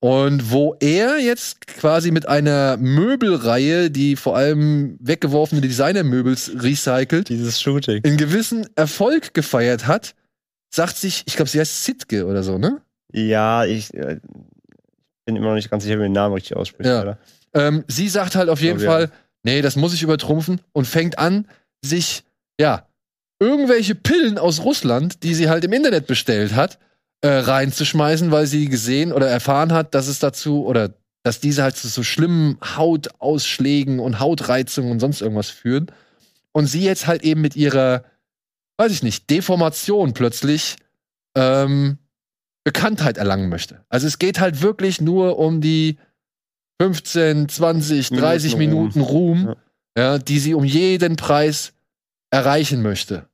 Und 0.00 0.50
wo 0.50 0.76
er 0.80 1.18
jetzt 1.18 1.66
quasi 1.66 2.10
mit 2.10 2.28
einer 2.28 2.76
Möbelreihe, 2.76 3.90
die 3.90 4.16
vor 4.16 4.36
allem 4.36 4.98
weggeworfene 5.00 5.62
Designermöbels 5.62 6.52
recycelt, 6.62 7.30
Dieses 7.30 7.58
Shooting. 7.60 8.02
in 8.04 8.18
gewissen 8.18 8.66
Erfolg 8.76 9.32
gefeiert 9.32 9.86
hat, 9.86 10.14
sagt 10.70 10.96
sich, 10.98 11.22
ich 11.26 11.36
glaube, 11.36 11.48
sie 11.50 11.58
heißt 11.60 11.84
Sitke 11.84 12.26
oder 12.26 12.42
so, 12.42 12.58
ne? 12.58 12.82
Ja, 13.12 13.64
ich 13.64 13.94
äh, 13.94 14.18
bin 15.24 15.36
immer 15.36 15.48
noch 15.48 15.54
nicht 15.54 15.70
ganz 15.70 15.84
sicher, 15.84 15.94
wie 15.94 16.00
man 16.00 16.08
den 16.08 16.12
Namen 16.12 16.34
richtig 16.34 16.54
ausspricht. 16.56 16.86
Ja. 16.86 17.16
Ähm, 17.54 17.84
sie 17.88 18.08
sagt 18.10 18.34
halt 18.34 18.50
auf 18.50 18.60
jeden 18.60 18.80
Oh, 18.80 18.82
ja. 18.82 18.90
Fall, 18.90 19.10
nee, 19.42 19.62
das 19.62 19.76
muss 19.76 19.94
ich 19.94 20.02
übertrumpfen 20.02 20.60
und 20.72 20.86
fängt 20.86 21.18
an, 21.18 21.46
sich, 21.82 22.24
ja, 22.60 22.88
irgendwelche 23.44 23.94
Pillen 23.94 24.38
aus 24.38 24.64
Russland, 24.64 25.22
die 25.22 25.34
sie 25.34 25.48
halt 25.48 25.64
im 25.64 25.72
Internet 25.72 26.06
bestellt 26.06 26.54
hat, 26.54 26.78
äh, 27.20 27.28
reinzuschmeißen, 27.28 28.30
weil 28.30 28.46
sie 28.46 28.68
gesehen 28.68 29.12
oder 29.12 29.28
erfahren 29.28 29.72
hat, 29.72 29.94
dass 29.94 30.08
es 30.08 30.18
dazu 30.18 30.64
oder 30.64 30.94
dass 31.22 31.40
diese 31.40 31.62
halt 31.62 31.76
zu 31.76 31.88
so 31.88 32.02
schlimmen 32.02 32.58
Hautausschlägen 32.76 33.98
und 33.98 34.20
Hautreizungen 34.20 34.92
und 34.92 35.00
sonst 35.00 35.20
irgendwas 35.20 35.50
führen. 35.50 35.90
Und 36.52 36.66
sie 36.66 36.82
jetzt 36.82 37.06
halt 37.06 37.22
eben 37.22 37.40
mit 37.40 37.56
ihrer, 37.56 38.04
weiß 38.78 38.92
ich 38.92 39.02
nicht, 39.02 39.28
Deformation 39.30 40.14
plötzlich 40.14 40.76
ähm, 41.34 41.98
Bekanntheit 42.62 43.18
erlangen 43.18 43.48
möchte. 43.48 43.84
Also 43.88 44.06
es 44.06 44.18
geht 44.18 44.40
halt 44.40 44.62
wirklich 44.62 45.00
nur 45.00 45.38
um 45.38 45.60
die 45.60 45.98
15, 46.80 47.48
20, 47.48 48.10
30 48.10 48.56
Minuten, 48.56 48.98
Minuten 48.98 49.00
Ruhm, 49.00 49.54
ja. 49.96 50.18
die 50.18 50.38
sie 50.38 50.54
um 50.54 50.64
jeden 50.64 51.16
Preis 51.16 51.72
erreichen 52.30 52.82
möchte. 52.82 53.28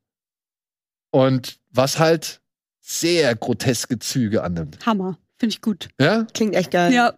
Und 1.10 1.58
was 1.72 1.98
halt 1.98 2.40
sehr 2.80 3.34
groteske 3.34 3.98
Züge 3.98 4.42
annimmt. 4.42 4.78
Hammer. 4.86 5.18
Finde 5.38 5.54
ich 5.54 5.60
gut. 5.62 5.88
Ja? 6.00 6.26
Klingt 6.34 6.54
echt 6.54 6.70
geil. 6.70 6.92
Ja. 6.92 7.14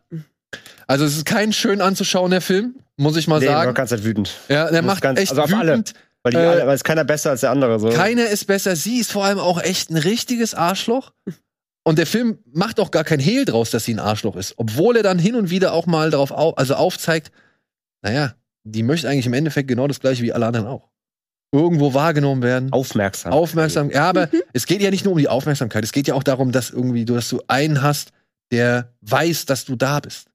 Also 0.87 1.05
es 1.05 1.17
ist 1.17 1.25
kein 1.25 1.53
schön 1.53 1.81
anzuschauen, 1.81 2.31
der 2.31 2.41
Film, 2.41 2.77
muss 2.97 3.17
ich 3.17 3.27
mal 3.27 3.41
Nee, 3.41 3.47
war 3.47 3.63
sagen. 3.65 3.75
ganz 3.75 3.91
halt 3.91 4.05
wütend. 4.05 4.35
Ja, 4.49 4.71
der 4.71 4.83
macht 4.83 5.01
ganz- 5.03 5.19
echt 5.19 5.31
also 5.31 5.43
auf 5.43 5.55
alle. 5.55 5.73
wütend. 5.73 5.95
Weil, 6.23 6.33
die 6.33 6.39
Äh, 6.39 6.47
alle, 6.47 6.67
weil 6.67 6.75
es 6.77 6.85
keiner 6.85 7.05
besser 7.05 7.31
als 7.31 7.41
der 7.41 7.51
andere. 7.51 7.81
So. 7.81 7.89
Keiner 7.89 8.27
ist 8.29 8.47
besser. 8.47 8.77
Sie 8.77 8.99
ist 8.99 9.11
vor 9.11 9.25
allem 9.25 9.39
auch 9.41 9.61
echt 9.61 9.91
ein 9.91 9.97
richtiges 9.97 10.55
Arschloch. 10.55 11.13
Und 11.85 11.99
der 11.99 12.07
Film 12.07 12.39
macht 12.53 12.79
auch 12.79 12.93
gar 12.93 13.03
kein 13.03 13.19
Hehl 13.19 13.45
draus, 13.45 13.71
dass 13.71 13.85
sie 13.87 13.95
ein 13.95 13.99
Arschloch 13.99 14.37
ist. 14.37 14.55
Obwohl 14.57 14.97
er 14.97 15.03
dann 15.03 15.19
hin 15.19 15.35
und 15.35 15.51
wieder 15.51 15.73
auch 15.73 15.87
mal 15.87 16.11
darauf 16.11 16.31
au 16.31 16.51
also 16.51 16.75
aufzeigt, 16.75 17.33
naja, 18.03 18.35
die 18.63 18.85
möchte 18.85 19.09
eigentlich 19.09 19.27
im 19.27 19.33
Endeffekt 19.33 19.67
genau 19.67 19.89
das 19.89 19.99
gleiche 19.99 20.23
wie 20.23 20.33
alle 20.33 20.47
anderen 20.47 20.69
auch. 20.69 20.91
Irgendwo 21.53 21.93
wahrgenommen 21.93 22.43
werden. 22.43 22.73
Aufmerksam. 22.73 23.33
Aufmerksam. 23.33 23.91
Ja, 23.91 24.09
aber 24.09 24.29
es 24.55 24.67
geht 24.67 24.81
ja 24.81 24.91
nicht 24.91 25.05
nur 25.05 25.13
um 25.13 25.19
die 25.19 25.29
Aufmerksamkeit. 25.29 25.85
Es 25.85 25.93
geht 25.93 26.09
ja 26.09 26.15
auch 26.15 26.23
darum, 26.23 26.51
dass 26.51 26.71
irgendwie 26.71 27.05
du, 27.05 27.15
dass 27.15 27.29
du 27.29 27.41
einen 27.47 27.83
hast, 27.83 28.13
der 28.51 28.91
weiß, 29.03 29.45
dass 29.47 29.67
du 29.67 29.77
da 29.77 30.01
bist. 30.01 30.29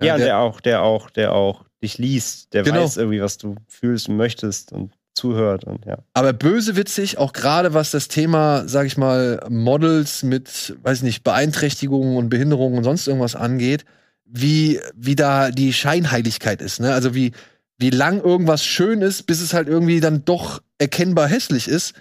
Ja, 0.00 0.14
und 0.14 0.20
der, 0.20 0.28
der 0.28 0.38
auch, 0.38 0.60
der 0.60 0.82
auch, 0.82 1.10
der 1.10 1.32
auch 1.32 1.64
dich 1.82 1.98
liest, 1.98 2.52
der 2.54 2.62
Genau. 2.62 2.84
weiß 2.84 2.96
irgendwie, 2.98 3.20
was 3.20 3.36
du 3.36 3.56
fühlst 3.68 4.08
und 4.08 4.16
möchtest 4.16 4.72
und 4.72 4.92
zuhört 5.14 5.64
und 5.64 5.84
ja. 5.86 5.98
aber 6.14 6.32
böse 6.32 6.76
witzig, 6.76 7.18
auch 7.18 7.32
gerade 7.32 7.74
was 7.74 7.90
das 7.90 8.08
Thema, 8.08 8.66
sag 8.68 8.86
ich 8.86 8.96
mal, 8.96 9.44
Models 9.48 10.22
mit, 10.22 10.76
weiß 10.82 10.98
ich 10.98 11.02
nicht, 11.02 11.24
Beeinträchtigungen 11.24 12.16
und 12.16 12.28
Behinderungen 12.28 12.78
und 12.78 12.84
sonst 12.84 13.08
irgendwas 13.08 13.34
angeht, 13.34 13.84
wie, 14.24 14.80
wie 14.94 15.16
da 15.16 15.50
die 15.50 15.72
Scheinheiligkeit 15.72 16.62
ist, 16.62 16.80
ne? 16.80 16.94
Also 16.94 17.14
wie, 17.14 17.32
wie 17.80 17.90
lang 17.90 18.20
irgendwas 18.22 18.64
schön 18.64 19.02
ist, 19.02 19.26
bis 19.26 19.40
es 19.40 19.54
halt 19.54 19.66
irgendwie 19.68 20.00
dann 20.00 20.24
doch 20.24 20.62
erkennbar 20.78 21.26
hässlich 21.28 21.66
ist 21.68 21.94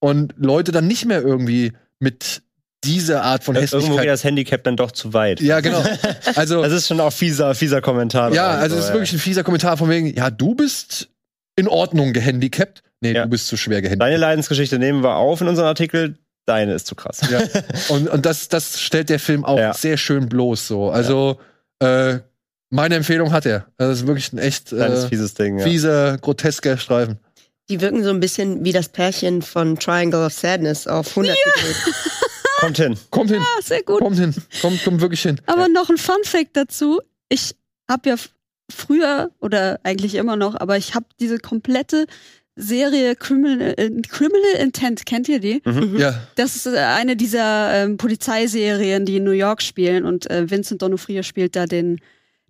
und 0.00 0.32
Leute 0.36 0.72
dann 0.72 0.86
nicht 0.86 1.04
mehr 1.06 1.20
irgendwie 1.22 1.72
mit 1.98 2.42
dieser 2.84 3.22
Art 3.22 3.44
von 3.44 3.54
Irgendwo 3.56 3.76
geht 3.78 3.82
Hässlichkeit. 3.86 4.08
das 4.08 4.24
Handicap 4.24 4.62
dann 4.64 4.76
doch 4.76 4.90
zu 4.92 5.12
weit. 5.14 5.40
Ja, 5.40 5.60
genau. 5.60 5.82
Also, 6.36 6.62
Das 6.62 6.72
ist 6.72 6.86
schon 6.88 7.00
auch 7.00 7.12
fieser, 7.12 7.54
fieser 7.54 7.80
Kommentar. 7.80 8.32
ja, 8.34 8.50
also 8.50 8.74
so, 8.76 8.80
es 8.80 8.86
ist 8.88 8.92
wirklich 8.92 9.12
ein 9.14 9.18
fieser 9.18 9.42
Kommentar 9.42 9.76
von 9.76 9.88
wegen, 9.88 10.14
ja, 10.14 10.30
du 10.30 10.54
bist 10.54 11.08
in 11.56 11.66
Ordnung 11.68 12.12
gehandicapt. 12.12 12.82
Nee, 13.00 13.12
Ja. 13.12 13.24
du 13.24 13.30
bist 13.30 13.46
zu 13.48 13.56
schwer 13.56 13.80
gehandicapt. 13.82 14.02
Deine 14.08 14.18
Leidensgeschichte 14.18 14.78
nehmen 14.78 15.02
wir 15.02 15.16
auf 15.16 15.40
in 15.40 15.48
unserem 15.48 15.66
Artikel, 15.68 16.18
deine 16.46 16.74
ist 16.74 16.86
zu 16.86 16.94
krass. 16.94 17.20
Ja. 17.30 17.40
Und, 17.88 18.08
und 18.10 18.26
das, 18.26 18.48
das 18.48 18.80
stellt 18.80 19.08
der 19.08 19.18
Film 19.18 19.44
auch 19.46 19.58
Ja. 19.58 19.72
sehr 19.72 19.96
schön 19.96 20.28
bloß 20.28 20.66
so. 20.68 20.90
Also, 20.90 21.40
äh, 21.80 22.18
meine 22.74 22.96
Empfehlung 22.96 23.32
hat 23.32 23.46
er. 23.46 23.66
Das 23.78 23.98
ist 24.00 24.06
wirklich 24.06 24.32
ein 24.32 24.38
echt 24.38 24.68
Kleines 24.68 25.04
äh, 25.04 25.08
fieses 25.08 25.34
Ding, 25.34 25.58
ja. 25.58 25.64
fieser, 25.64 26.18
grotesker 26.18 26.76
Streifen. 26.76 27.18
Die 27.68 27.80
wirken 27.80 28.02
so 28.04 28.10
ein 28.10 28.20
bisschen 28.20 28.64
wie 28.64 28.72
das 28.72 28.88
Pärchen 28.88 29.40
von 29.40 29.78
Triangle 29.78 30.26
of 30.26 30.32
Sadness 30.32 30.86
auf 30.86 31.08
100 31.16 31.36
gedreht. 31.44 31.76
Kommt 32.60 32.76
hin. 32.76 32.98
Kommt 33.10 33.30
hin, 33.30 33.40
Ah, 33.42 33.62
sehr 33.62 33.82
gut. 33.82 33.98
kommt 34.00 34.18
hin, 34.18 34.34
kommt, 34.62 34.82
kommt 34.84 35.00
wirklich 35.02 35.20
hin. 35.22 35.38
Aber 35.46 35.68
noch 35.68 35.90
ein 35.90 35.98
Fun 35.98 36.22
Fact 36.24 36.50
dazu. 36.56 37.00
Ich 37.28 37.54
habe 37.90 38.08
ja 38.08 38.16
früher 38.70 39.30
oder 39.40 39.80
eigentlich 39.82 40.14
immer 40.14 40.36
noch, 40.36 40.54
aber 40.58 40.78
ich 40.78 40.94
habe 40.94 41.04
diese 41.20 41.38
komplette 41.38 42.06
Serie 42.56 43.16
Criminal, 43.16 43.74
äh, 43.76 43.90
Criminal 44.08 44.60
Intent, 44.60 45.04
kennt 45.04 45.28
ihr 45.28 45.40
die? 45.40 45.60
Ja. 45.98 46.14
Das 46.36 46.56
ist 46.56 46.66
äh, 46.66 46.78
eine 46.78 47.16
dieser 47.16 47.74
ähm, 47.74 47.96
Polizeiserien, 47.98 49.04
die 49.04 49.16
in 49.16 49.24
New 49.24 49.32
York 49.32 49.60
spielen 49.60 50.04
und 50.06 50.30
äh, 50.30 50.48
Vincent 50.50 50.82
D'Onofrio 50.82 51.22
spielt 51.22 51.56
da 51.56 51.66
den 51.66 52.00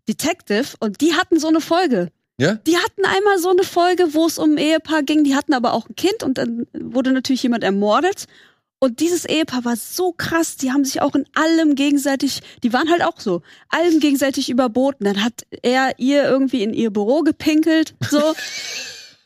Detective 0.09 0.77
und 0.81 1.01
die 1.01 1.15
hatten 1.15 1.39
so 1.39 1.49
eine 1.49 1.61
Folge. 1.61 2.11
Ja? 2.39 2.55
Die 2.67 2.77
hatten 2.77 3.05
einmal 3.05 3.39
so 3.39 3.51
eine 3.51 3.63
Folge, 3.63 4.15
wo 4.15 4.27
es 4.27 4.39
um 4.39 4.53
ein 4.53 4.59
Ehepaar 4.59 5.03
ging, 5.03 5.25
die 5.25 5.37
hatten 5.37 5.55
aber 5.55 5.73
auch 5.73 5.89
ein 5.89 5.97
Kind 5.97 6.23
und 6.23 6.39
dann 6.39 6.67
wurde 6.73 7.13
natürlich 7.13 7.43
jemand 7.43 7.65
ermordet. 7.65 8.27
Und 8.81 9.01
dieses 9.01 9.25
Ehepaar 9.25 9.65
war 9.65 9.77
so 9.77 10.13
krass, 10.13 10.57
die 10.57 10.73
haben 10.73 10.85
sich 10.85 11.01
auch 11.01 11.15
in 11.15 11.25
allem 11.35 11.75
gegenseitig, 11.75 12.43
die 12.63 12.73
waren 12.73 12.91
halt 12.91 13.03
auch 13.03 13.19
so, 13.19 13.41
allem 13.71 13.99
gegenseitig 13.99 14.51
überboten. 14.51 15.05
Dann 15.05 15.25
hat 15.25 15.47
er 15.63 15.99
ihr 15.99 16.25
irgendwie 16.25 16.63
in 16.63 16.75
ihr 16.75 16.91
Büro 16.91 17.23
gepinkelt, 17.23 17.95
so. 18.11 18.19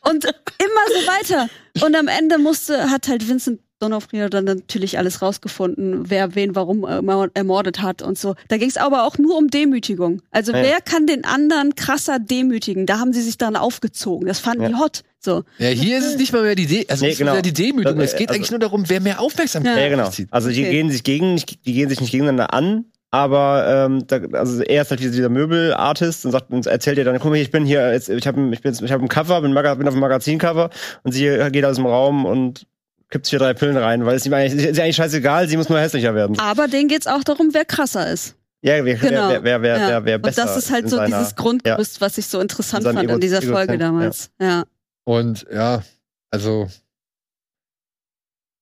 und 0.01 0.23
immer 0.23 0.85
so 0.87 1.07
weiter. 1.07 1.49
Und 1.81 1.95
am 1.95 2.07
Ende 2.07 2.37
musste, 2.37 2.89
hat 2.89 3.07
halt 3.07 3.27
Vincent 3.27 3.59
Donofrio 3.89 4.27
dann 4.27 4.43
natürlich 4.45 4.97
alles 4.97 5.21
rausgefunden, 5.21 6.09
wer 6.09 6.35
wen 6.35 6.53
warum 6.55 6.83
äh, 6.85 6.99
ermordet 7.33 7.81
hat 7.81 8.01
und 8.01 8.17
so. 8.17 8.35
Da 8.49 8.57
ging 8.57 8.69
es 8.69 8.77
aber 8.77 9.05
auch 9.05 9.17
nur 9.17 9.37
um 9.37 9.47
Demütigung. 9.49 10.21
Also 10.31 10.51
Ja. 10.51 10.61
wer 10.61 10.81
kann 10.81 11.07
den 11.07 11.23
anderen 11.23 11.75
krasser 11.75 12.19
demütigen? 12.19 12.85
Da 12.85 12.99
haben 12.99 13.13
sie 13.13 13.21
sich 13.21 13.37
dann 13.37 13.55
aufgezogen. 13.55 14.27
Das 14.27 14.39
fanden 14.39 14.67
die 14.67 14.75
hot. 14.75 15.03
So. 15.21 15.43
Ja, 15.57 15.69
hier 15.69 15.97
ist 15.97 16.05
es 16.05 16.17
nicht 16.17 16.33
mal 16.33 16.43
mehr 16.43 16.55
die, 16.55 16.65
De 16.65 16.85
also 16.89 17.03
Nee, 17.03 17.11
nicht 17.11 17.19
mehr 17.19 17.29
genau. 17.31 17.41
die 17.41 17.53
Demütigung. 17.53 17.99
Es 18.01 18.15
geht 18.15 18.29
also- 18.29 18.37
eigentlich 18.37 18.51
nur 18.51 18.59
darum, 18.59 18.83
wer 18.87 18.99
mehr 18.99 19.19
Aufmerksamkeit 19.21 19.75
Ja. 19.77 19.83
Ja, 19.83 19.89
genau. 19.89 20.09
zieht. 20.09 20.27
Also 20.31 20.49
die 20.49 20.61
Okay. 20.61 20.71
gehen 20.71 20.91
sich 20.91 21.03
gegen, 21.03 21.33
nicht- 21.33 21.65
die 21.65 21.73
gehen 21.73 21.89
sich 21.89 22.01
nicht 22.01 22.11
gegeneinander 22.11 22.53
an, 22.53 22.85
aber 23.11 23.87
ähm, 23.89 24.07
da, 24.07 24.17
also 24.37 24.61
er 24.61 24.81
ist 24.81 24.91
halt 24.91 24.99
dieser, 24.99 25.11
dieser 25.11 25.29
Möbelartist 25.29 26.25
und 26.25 26.31
sagt 26.31 26.51
und 26.51 26.67
erzählt 26.67 26.97
ihr 26.97 27.05
dann, 27.05 27.17
guck 27.19 27.31
mal, 27.31 27.37
ich 27.37 27.51
bin 27.51 27.65
hier, 27.65 27.91
jetzt, 27.93 28.09
ich 28.09 28.27
habe 28.27 28.49
ich 28.53 28.61
bin, 28.61 28.73
ich 28.73 28.91
hab 28.91 29.01
ein 29.01 29.07
Cover, 29.07 29.41
bin, 29.41 29.53
Maga, 29.53 29.75
bin 29.75 29.87
auf 29.87 29.93
dem 29.93 29.99
Magazincover 30.01 30.69
und 31.03 31.11
sie 31.13 31.23
geht 31.51 31.63
aus 31.65 31.77
dem 31.77 31.85
Raum 31.85 32.25
und 32.25 32.65
kippt 33.09 33.25
sich 33.25 33.31
hier 33.31 33.39
drei 33.39 33.53
Pillen 33.53 33.77
rein, 33.77 34.05
weil 34.05 34.15
es 34.15 34.25
ihm 34.25 34.33
eigentlich, 34.33 34.63
ist 34.65 34.77
ihr 34.77 34.83
eigentlich 34.83 34.95
scheißegal, 34.95 35.47
sie 35.47 35.57
muss 35.57 35.69
nur 35.69 35.79
hässlicher 35.79 36.13
werden. 36.15 36.37
Aber 36.39 36.67
denen 36.67 36.87
geht's 36.89 37.07
auch 37.07 37.23
darum, 37.23 37.49
wer 37.53 37.65
krasser 37.65 38.11
ist. 38.11 38.35
Ja, 38.61 38.83
wer, 38.83 38.95
Genau. 38.97 39.29
wer, 39.29 39.43
wer, 39.43 39.61
wer, 39.61 39.77
Ja. 39.77 39.87
wer, 39.89 40.05
wer 40.05 40.15
Und 40.17 40.21
besser 40.23 40.45
das 40.45 40.57
ist 40.57 40.71
halt 40.71 40.89
so 40.89 40.97
seiner- 40.97 41.17
dieses 41.17 41.35
Grundgerüst, 41.35 42.01
was 42.01 42.17
ich 42.17 42.27
so 42.27 42.39
interessant 42.41 42.85
In 42.85 42.93
fand 42.93 43.09
in 43.09 43.19
dieser 43.21 43.41
Ego- 43.41 43.53
Folge 43.53 43.77
damals. 43.77 44.31
Ja. 44.39 44.65
Und 45.05 45.45
ja, 45.51 45.81
also 46.29 46.67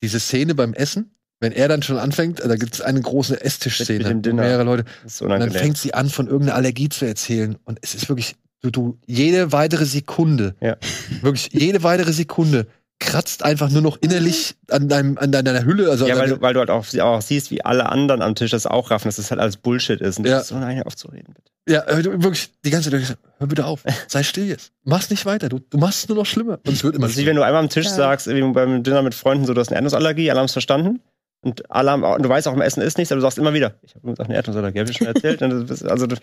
diese 0.04 0.20
Szene 0.20 0.56
beim 0.56 0.74
Essen, 0.74 1.12
wenn 1.40 1.52
er 1.52 1.68
dann 1.68 1.82
schon 1.84 1.98
anfängt, 1.98 2.40
da 2.40 2.56
gibt 2.56 2.74
es 2.76 2.82
eine 2.82 3.02
große 3.02 3.42
Esstischszene, 3.42 4.22
wo 4.24 4.34
mehrere 4.34 4.64
Leute. 4.64 4.86
Und 5.22 5.30
dann 5.30 5.52
fängt 5.52 5.78
sie 5.78 5.94
an, 5.94 6.10
von 6.10 6.28
irgendeiner 6.28 6.56
Allergie 6.56 6.90
zu 6.90 7.06
erzählen. 7.06 7.58
Und 7.66 7.80
es 7.82 7.96
ist 7.96 8.08
wirklich, 8.10 8.36
du, 8.62 8.70
du, 8.72 9.00
jede 9.06 9.52
weitere 9.52 9.86
Sekunde, 9.86 10.56
Ja. 10.62 10.78
wirklich 11.22 11.50
jede 11.52 11.84
weitere 11.84 12.14
Sekunde 12.14 12.68
kratzt 13.00 13.44
einfach 13.44 13.70
nur 13.70 13.82
noch 13.82 13.98
innerlich 14.02 14.56
an 14.72 14.90
deinem, 14.90 15.18
an 15.18 15.32
deiner 15.32 15.64
Hülle. 15.64 15.90
Also 15.90 16.08
ja, 16.08 16.16
an 16.16 16.20
weil 16.22 16.30
du, 16.30 16.42
weil 16.42 16.54
du 16.54 16.60
halt 16.60 16.70
auch, 16.70 16.86
auch 17.00 17.22
siehst, 17.22 17.52
wie 17.52 17.64
alle 17.64 17.90
anderen 17.90 18.22
am 18.22 18.36
Tisch 18.36 18.52
das 18.52 18.66
auch 18.66 18.90
raffen, 18.92 19.08
dass 19.08 19.18
das 19.18 19.30
halt 19.32 19.40
alles 19.40 19.58
Bullshit 19.58 20.02
ist. 20.02 20.18
Und 20.20 20.26
Ja. 20.26 20.34
das 20.36 20.44
ist 20.44 20.48
so 20.50 20.56
nein, 20.58 20.78
hör 20.78 20.88
auf 20.88 20.96
zu 20.96 21.08
reden. 21.10 21.34
Bitte. 21.34 21.52
Ja, 21.70 21.82
äh, 21.88 22.04
wirklich 22.24 22.50
die 22.64 22.70
ganze 22.70 22.90
Zeit, 22.90 23.18
hör 23.40 23.48
bitte 23.48 23.66
auf, 23.66 23.84
sei 24.08 24.24
still 24.24 24.48
jetzt. 24.48 24.72
Mach's 24.86 25.10
nicht 25.10 25.26
weiter, 25.26 25.50
du, 25.50 25.60
du 25.60 25.78
machst 25.78 26.04
es 26.04 26.08
nur 26.10 26.18
noch 26.18 26.26
schlimmer. 26.26 26.60
Und 26.66 26.74
es 26.74 26.84
wird 26.84 26.96
immer 26.96 27.04
Das 27.08 27.12
ist 27.12 27.18
wie 27.18 27.22
schlimmer. 27.24 27.30
wenn 27.32 27.36
du 27.38 27.46
einmal 27.46 27.62
am 27.64 27.70
Tisch 27.70 27.86
Ja. 27.88 27.92
sagst, 27.94 28.28
wie 28.28 28.42
beim 28.54 28.84
Dinner 28.84 29.02
mit 29.02 29.14
Freunden, 29.14 29.46
so 29.46 29.54
du 29.54 29.60
hast 29.60 29.68
eine 29.70 29.76
Erdnussallergie, 29.76 30.32
alle 30.32 30.40
haben 30.40 30.46
es 30.46 30.54
verstanden. 30.54 31.02
Und 31.42 31.70
alle 31.70 31.92
haben, 31.92 32.04
und 32.04 32.24
du 32.24 32.30
weißt 32.30 32.48
auch, 32.48 32.54
im 32.54 32.62
Essen 32.62 32.82
ist 32.82 32.98
nichts, 32.98 33.12
aber 33.12 33.18
du 33.18 33.22
sagst 33.22 33.38
immer 33.38 33.54
wieder, 33.54 33.76
ich 33.84 33.92
habe 33.92 34.00
übrigens 34.00 34.20
auch 34.22 34.26
eine 34.26 34.36
Erdnussallergie, 34.36 34.80
hab 34.80 34.90
ich 34.90 34.98
schon 34.98 35.08
erzählt. 35.08 35.42
Und 35.44 35.50
du 35.52 35.64
bist, 35.66 35.86
also 35.86 36.08
du, 36.08 36.16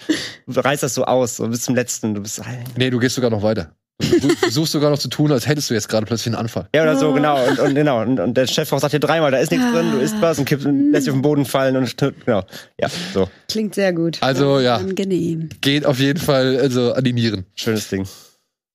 du 0.46 0.60
reißt 0.60 0.82
das 0.82 0.94
so 0.94 1.04
aus, 1.04 1.36
so 1.36 1.46
bis 1.46 1.60
zum 1.62 1.74
letzten. 1.76 2.14
Du 2.14 2.22
bist, 2.22 2.40
Nee, 2.76 2.90
du 2.90 2.98
gehst 2.98 3.14
sogar 3.14 3.30
noch 3.30 3.42
weiter. 3.42 3.70
Du, 4.00 4.18
du 4.18 4.28
versuchst 4.34 4.72
sogar 4.72 4.90
noch 4.90 4.98
zu 4.98 5.08
tun, 5.08 5.30
als 5.30 5.46
hättest 5.46 5.70
du 5.70 5.74
jetzt 5.74 5.88
gerade 5.88 6.04
plötzlich 6.04 6.26
einen 6.26 6.34
Anfall. 6.34 6.68
ja, 6.74 6.82
oder 6.82 6.96
so, 6.96 7.12
genau. 7.12 7.42
Und, 7.46 7.58
und 7.60 7.74
genau. 7.76 8.02
Und, 8.02 8.18
und 8.18 8.34
der 8.36 8.46
Chef 8.48 8.72
auch 8.72 8.80
sagt 8.80 8.92
dir 8.92 8.98
dreimal, 9.00 9.30
da 9.30 9.38
ist 9.38 9.52
nichts 9.52 9.70
drin, 9.72 9.92
du 9.92 9.98
isst 9.98 10.20
was 10.20 10.38
und 10.38 10.46
kippst 10.46 10.66
und 10.66 10.90
lässt 10.90 11.06
dich 11.06 11.12
auf 11.12 11.16
den 11.16 11.22
Boden 11.22 11.44
fallen 11.44 11.76
und 11.76 11.96
genau. 11.96 12.44
Ja, 12.80 12.88
so. 13.12 13.28
Klingt 13.48 13.74
sehr 13.76 13.92
gut. 13.92 14.18
Also 14.20 14.58
ja, 14.58 14.76
Angenehm. 14.76 15.48
geht 15.60 15.86
auf 15.86 16.00
jeden 16.00 16.18
Fall 16.18 16.58
also 16.58 16.92
an 16.92 17.04
die 17.04 17.12
Nieren. 17.12 17.46
Schönes 17.54 17.88
Ding. 17.88 18.04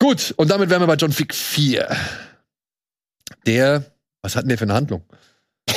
Gut, 0.02 0.34
und 0.38 0.50
damit 0.50 0.70
wären 0.70 0.82
wir 0.82 0.88
bei 0.88 0.96
John 0.96 1.18
Wick 1.20 1.36
4. 1.36 1.90
Der, 3.46 3.84
was 4.22 4.36
hat 4.38 4.44
denn 4.44 4.50
der 4.50 4.58
für 4.58 4.64
eine 4.66 4.74
Handlung? 4.74 5.04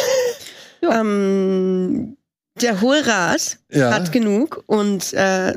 Ähm, 0.82 2.16
der 2.60 2.80
Hohlrat 2.80 3.58
Ja, 3.70 3.92
hat 3.92 4.10
genug 4.12 4.64
und 4.66 5.12
äh, 5.12 5.54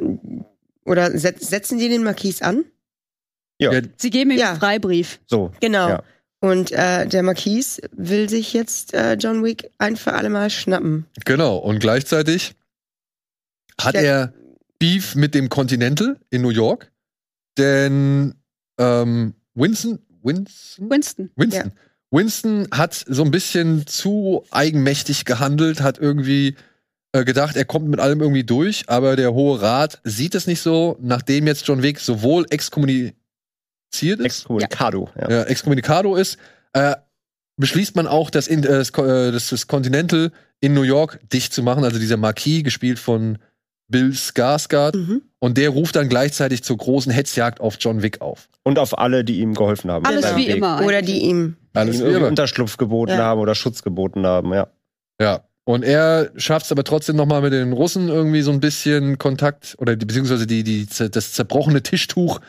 oder 0.86 1.18
set, 1.18 1.44
setzen 1.44 1.78
die 1.80 1.90
den 1.90 2.04
Marquis 2.04 2.42
an? 2.44 2.64
Ja. 3.60 3.72
Ja. 3.74 3.82
Sie 3.98 4.10
geben 4.10 4.32
ihm 4.32 4.38
Ja. 4.40 4.52
einen 4.52 4.60
Freibrief. 4.60 5.20
So. 5.28 5.52
Genau. 5.60 5.90
Ja. 5.90 6.04
Und 6.42 6.72
äh, 6.72 7.08
der 7.08 7.24
Marquis 7.24 7.82
will 7.92 8.30
sich 8.30 8.54
jetzt 8.54 8.94
äh, 8.94 9.14
John 9.14 9.44
Wick 9.44 9.70
ein 9.78 9.96
für 9.96 10.14
alle 10.14 10.30
Mal 10.30 10.50
schnappen. 10.50 11.06
genau. 11.26 11.58
Und 11.58 11.80
gleichzeitig 11.80 12.54
hat 13.80 13.96
Ja. 13.96 14.02
er 14.02 14.34
Beef 14.80 15.16
mit 15.16 15.34
dem 15.34 15.50
Continental 15.50 16.20
in 16.30 16.42
New 16.42 16.50
York, 16.50 16.92
denn 17.58 18.36
ähm, 18.78 19.34
Winston, 19.54 20.00
Winston, 20.22 20.90
Winston. 20.90 21.32
Winston. 21.36 21.72
Winston 22.12 22.68
hat 22.72 22.94
so 23.08 23.24
ein 23.24 23.32
bisschen 23.32 23.88
zu 23.88 24.46
eigenmächtig 24.52 25.26
gehandelt, 25.26 25.82
hat 25.82 25.98
irgendwie 25.98 26.56
äh, 27.14 27.24
gedacht, 27.24 27.56
er 27.56 27.66
kommt 27.66 27.88
mit 27.88 28.00
allem 28.00 28.22
irgendwie 28.22 28.44
durch, 28.44 28.84
aber 28.88 29.16
der 29.16 29.34
Hohe 29.34 29.62
Rat 29.62 30.02
sieht 30.04 30.36
es 30.36 30.46
nicht 30.48 30.62
so, 30.62 30.98
nachdem 31.02 31.48
jetzt 31.48 31.66
John 31.68 31.82
Wick 31.82 32.00
sowohl 32.00 32.46
exkommuniziert 32.50 33.16
ist, 34.04 34.20
Excommunicado. 34.26 35.10
Ja. 35.20 35.30
ja, 35.30 35.44
excommunicado 35.44 36.16
ist, 36.16 36.38
äh, 36.74 36.96
beschließt 37.58 37.96
man 37.96 38.08
auch, 38.08 38.30
das, 38.30 38.48
in, 38.48 38.64
äh, 38.64 38.68
das, 38.68 38.90
äh, 38.92 39.32
das, 39.32 39.50
das 39.50 39.68
Continental 39.68 40.32
in 40.60 40.74
New 40.74 40.82
York 40.84 41.20
dicht 41.32 41.54
zu 41.54 41.64
machen, 41.64 41.84
also 41.84 42.00
dieser 42.00 42.18
Marquis, 42.18 42.64
gespielt 42.64 43.00
von 43.00 43.38
Bill 43.88 44.12
Skarsgård, 44.14 44.96
Mhm. 44.98 45.22
und 45.40 45.58
der 45.58 45.70
ruft 45.70 45.96
dann 45.96 46.10
gleichzeitig 46.10 46.64
zur 46.64 46.78
großen 46.78 47.12
Hetzjagd 47.12 47.62
auf 47.62 47.78
John 47.80 48.02
Wick 48.02 48.20
auf. 48.22 48.50
Und 48.64 48.80
auf 48.80 48.98
alle, 48.98 49.24
die 49.24 49.40
ihm 49.42 49.54
geholfen 49.54 49.92
haben. 49.92 50.06
Alles 50.06 50.36
wie 50.36 50.48
Weg. 50.48 50.56
immer. 50.58 50.82
Oder 50.84 51.02
die 51.04 51.20
ihm. 51.20 51.56
Alles 51.74 51.98
ihm 51.98 52.02
irgendwie 52.02 52.18
immer. 52.18 52.28
Unterschlupf 52.30 52.78
geboten 52.78 53.12
Ja. 53.12 53.18
haben 53.20 53.40
oder 53.40 53.54
Schutz 53.54 53.84
geboten 53.84 54.26
haben, 54.26 54.54
ja. 54.54 54.68
Ja. 55.22 55.42
Und 55.68 55.84
er 55.84 56.32
schafft 56.36 56.66
es 56.68 56.72
aber 56.72 56.84
trotzdem 56.84 57.16
noch 57.16 57.26
mal 57.26 57.42
mit 57.42 57.52
den 57.54 57.74
Russen 57.74 58.08
irgendwie 58.10 58.42
so 58.44 58.52
ein 58.52 58.60
bisschen 58.60 59.18
Kontakt 59.18 59.76
oder 59.80 59.96
die, 59.96 60.06
beziehungsweise 60.06 60.46
die, 60.48 60.64
die, 60.64 60.88
das 60.88 61.34
zerbrochene 61.34 61.82
Tischtuch 61.82 62.40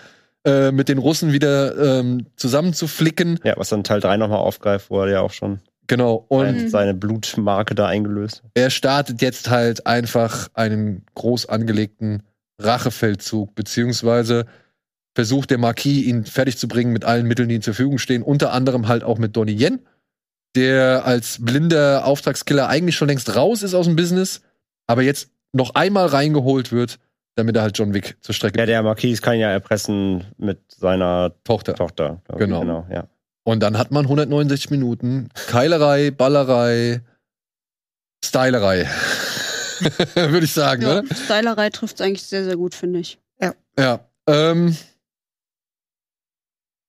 äh, 0.46 0.72
mit 0.72 0.88
den 0.88 0.98
Russen 0.98 1.32
wieder 1.32 1.98
ähm, 2.00 2.26
zusammenzuflicken. 2.36 3.40
Ja, 3.44 3.54
was 3.56 3.68
dann 3.68 3.84
Teil 3.84 4.00
3 4.00 4.16
nochmal 4.16 4.38
aufgreift, 4.38 4.88
wo 4.90 5.00
er 5.02 5.08
ja 5.10 5.20
auch 5.20 5.32
schon 5.32 5.60
Genau. 5.88 6.24
Und 6.28 6.46
ein- 6.46 6.68
seine 6.70 6.94
Blutmarke 6.94 7.74
da 7.76 7.86
eingelöst 7.86 8.42
er 8.54 8.70
startet 8.70 9.22
jetzt 9.22 9.50
halt 9.50 9.86
einfach 9.86 10.48
einen 10.54 11.04
groß 11.14 11.46
angelegten 11.48 12.22
Rachefeldzug, 12.60 13.54
beziehungsweise 13.54 14.46
versucht 15.14 15.50
der 15.50 15.58
Marquis, 15.58 16.04
ihn 16.06 16.24
fertig 16.24 16.58
zu 16.58 16.68
bringen 16.68 16.92
mit 16.92 17.04
allen 17.04 17.26
Mitteln, 17.26 17.48
die 17.48 17.54
ihm 17.56 17.62
zur 17.62 17.74
Verfügung 17.74 17.98
stehen, 17.98 18.22
unter 18.22 18.52
anderem 18.52 18.88
halt 18.88 19.02
auch 19.04 19.18
mit 19.18 19.36
Donnie 19.36 19.56
Yen, 19.58 19.80
der 20.56 21.04
als 21.06 21.38
blinder 21.44 22.04
Auftragskiller 22.04 22.68
eigentlich 22.68 22.96
schon 22.96 23.08
längst 23.08 23.34
raus 23.36 23.62
ist 23.62 23.74
aus 23.74 23.86
dem 23.86 23.96
Business, 23.96 24.40
aber 24.86 25.02
jetzt 25.02 25.30
noch 25.52 25.74
einmal 25.74 26.06
reingeholt 26.06 26.72
wird, 26.72 26.98
damit 27.36 27.54
er 27.56 27.62
halt 27.62 27.78
John 27.78 27.94
Wick 27.94 28.16
zur 28.20 28.34
Strecke 28.34 28.58
Ja, 28.58 28.66
der 28.66 28.82
Marquis 28.82 29.22
kann 29.22 29.38
ja 29.38 29.50
erpressen 29.50 30.24
mit 30.38 30.58
seiner 30.72 31.32
Tochter. 31.44 31.74
Tochter. 31.74 32.20
Genau. 32.36 32.60
genau 32.60 32.86
ja. 32.90 33.06
Und 33.44 33.60
dann 33.60 33.78
hat 33.78 33.92
man 33.92 34.06
169 34.06 34.70
Minuten 34.70 35.28
Keilerei, 35.46 36.10
Ballerei, 36.10 37.02
Stylerei. 38.24 38.86
Würde 40.14 40.44
ich 40.44 40.52
sagen, 40.52 40.82
Ja, 40.82 40.98
oder? 41.00 41.14
Stylerei 41.14 41.70
trifft 41.70 42.00
eigentlich 42.00 42.22
sehr, 42.24 42.42
sehr 42.44 42.56
gut, 42.56 42.74
finde 42.74 42.98
ich. 43.00 43.18
Ja. 43.78 44.00
Ähm, 44.26 44.74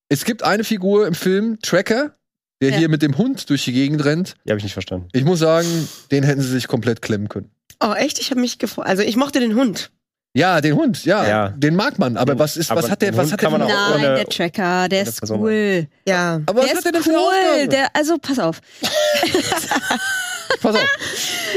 es 0.09 0.23
gibt 0.23 0.43
eine 0.43 0.63
Figur 0.63 1.05
im 1.05 1.13
Film, 1.13 1.59
Tracker, 1.61 2.15
der 2.61 2.71
Ja. 2.71 2.77
hier 2.77 2.89
mit 2.89 3.01
dem 3.01 3.17
Hund 3.17 3.49
durch 3.49 3.65
die 3.65 3.73
Gegend 3.73 4.05
rennt. 4.05 4.35
Die 4.45 4.51
habe 4.51 4.57
ich 4.57 4.63
nicht 4.63 4.73
verstanden. 4.73 5.09
Ich 5.11 5.25
muss 5.25 5.39
sagen, 5.39 5.67
den 6.11 6.23
hätten 6.23 6.41
sie 6.41 6.47
sich 6.47 6.67
komplett 6.69 7.01
klemmen 7.01 7.27
können. 7.27 7.51
Oh, 7.83 7.91
echt? 7.93 8.19
Ich 8.19 8.31
habe 8.31 8.39
mich 8.39 8.57
gefreut. 8.57 8.85
Also 8.87 9.03
ich 9.03 9.17
mochte 9.17 9.41
den 9.41 9.53
Hund. 9.55 9.91
Ja, 10.37 10.61
den 10.61 10.75
Hund, 10.75 11.03
ja, 11.03 11.27
Ja. 11.27 11.49
den 11.49 11.75
mag 11.75 11.97
man. 11.97 12.15
Aber 12.15 12.33
Den- 12.35 12.39
was 12.39 12.57
ist, 12.57 12.69
was 12.69 12.77
aber 12.85 12.91
hat 12.91 13.01
der, 13.01 13.17
was 13.17 13.31
hat 13.31 13.41
der 13.41 13.49
Nein, 13.49 13.61
ohne- 13.95 14.15
der 14.15 14.25
Tracker, 14.25 14.87
der 14.87 15.01
ist 15.03 15.19
Person- 15.19 15.39
cool. 15.39 15.87
Ja. 16.07 16.41
Aber 16.45 16.59
was 16.61 16.65
der 16.65 16.69
hat 16.77 16.77
ist 16.77 16.83
der 16.85 16.91
denn 17.01 17.15
cool. 17.15 17.67
Der, 17.69 17.95
also, 17.95 18.17
pass 18.19 18.37
auf. 18.37 18.61
Pass 20.61 20.75
auf. 20.75 20.97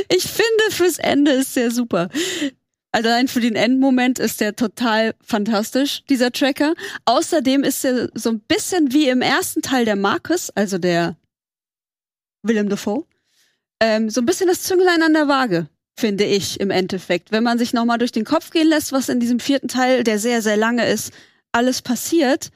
Ich 0.09 0.25
finde, 0.25 0.65
fürs 0.71 0.99
Ende 0.99 1.31
ist 1.33 1.55
der 1.57 1.71
super. 1.71 2.09
Allein 2.93 3.29
für 3.29 3.41
den 3.41 3.55
Endmoment 3.55 4.19
ist 4.19 4.41
der 4.41 4.57
total 4.57 5.15
fantastisch, 5.25 6.03
dieser 6.09 6.33
Tracker. 6.33 6.75
Außerdem 7.05 7.63
ist 7.63 7.85
er 7.85 8.09
so 8.15 8.31
ein 8.31 8.41
bisschen 8.41 8.93
wie 8.93 9.09
im 9.09 9.23
ersten 9.23 9.63
Teil 9.63 9.85
der 9.85 9.97
Marcus, 9.97 10.51
also 10.51 10.79
der 10.79 11.17
Willem 12.43 12.69
Dafoe, 12.69 13.05
ähm, 13.81 14.11
so 14.11 14.21
ein 14.21 14.27
bisschen 14.27 14.49
das 14.49 14.63
Zünglein 14.65 15.03
an 15.03 15.13
der 15.15 15.29
Waage, 15.29 15.69
finde 16.01 16.25
ich 16.25 16.59
im 16.61 16.71
Endeffekt. 16.71 17.31
Wenn 17.31 17.45
man 17.45 17.59
sich 17.59 17.73
nochmal 17.73 17.99
durch 17.99 18.13
den 18.13 18.25
Kopf 18.25 18.51
gehen 18.51 18.67
lässt, 18.69 18.93
was 18.93 19.09
in 19.09 19.21
diesem 19.21 19.39
vierten 19.39 19.69
Teil, 19.69 20.03
der 20.03 20.19
sehr, 20.19 20.43
sehr 20.43 20.57
lange 20.57 20.89
ist, 20.89 21.13
alles 21.53 21.83
passiert, 21.83 22.51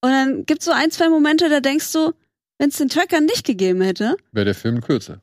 Und 0.00 0.10
dann 0.12 0.46
gibt's 0.46 0.64
so 0.64 0.70
ein, 0.72 0.90
zwei 0.92 1.08
Momente, 1.08 1.48
da 1.48 1.58
denkst 1.60 1.92
du, 1.92 2.12
wenn 2.58 2.70
es 2.70 2.76
den 2.76 2.88
Tracker 2.88 3.20
nicht 3.20 3.44
gegeben 3.44 3.80
hätte, 3.80 4.16
Wäre 4.32 4.44
der 4.46 4.54
Film 4.54 4.80
kürzer. 4.80 5.20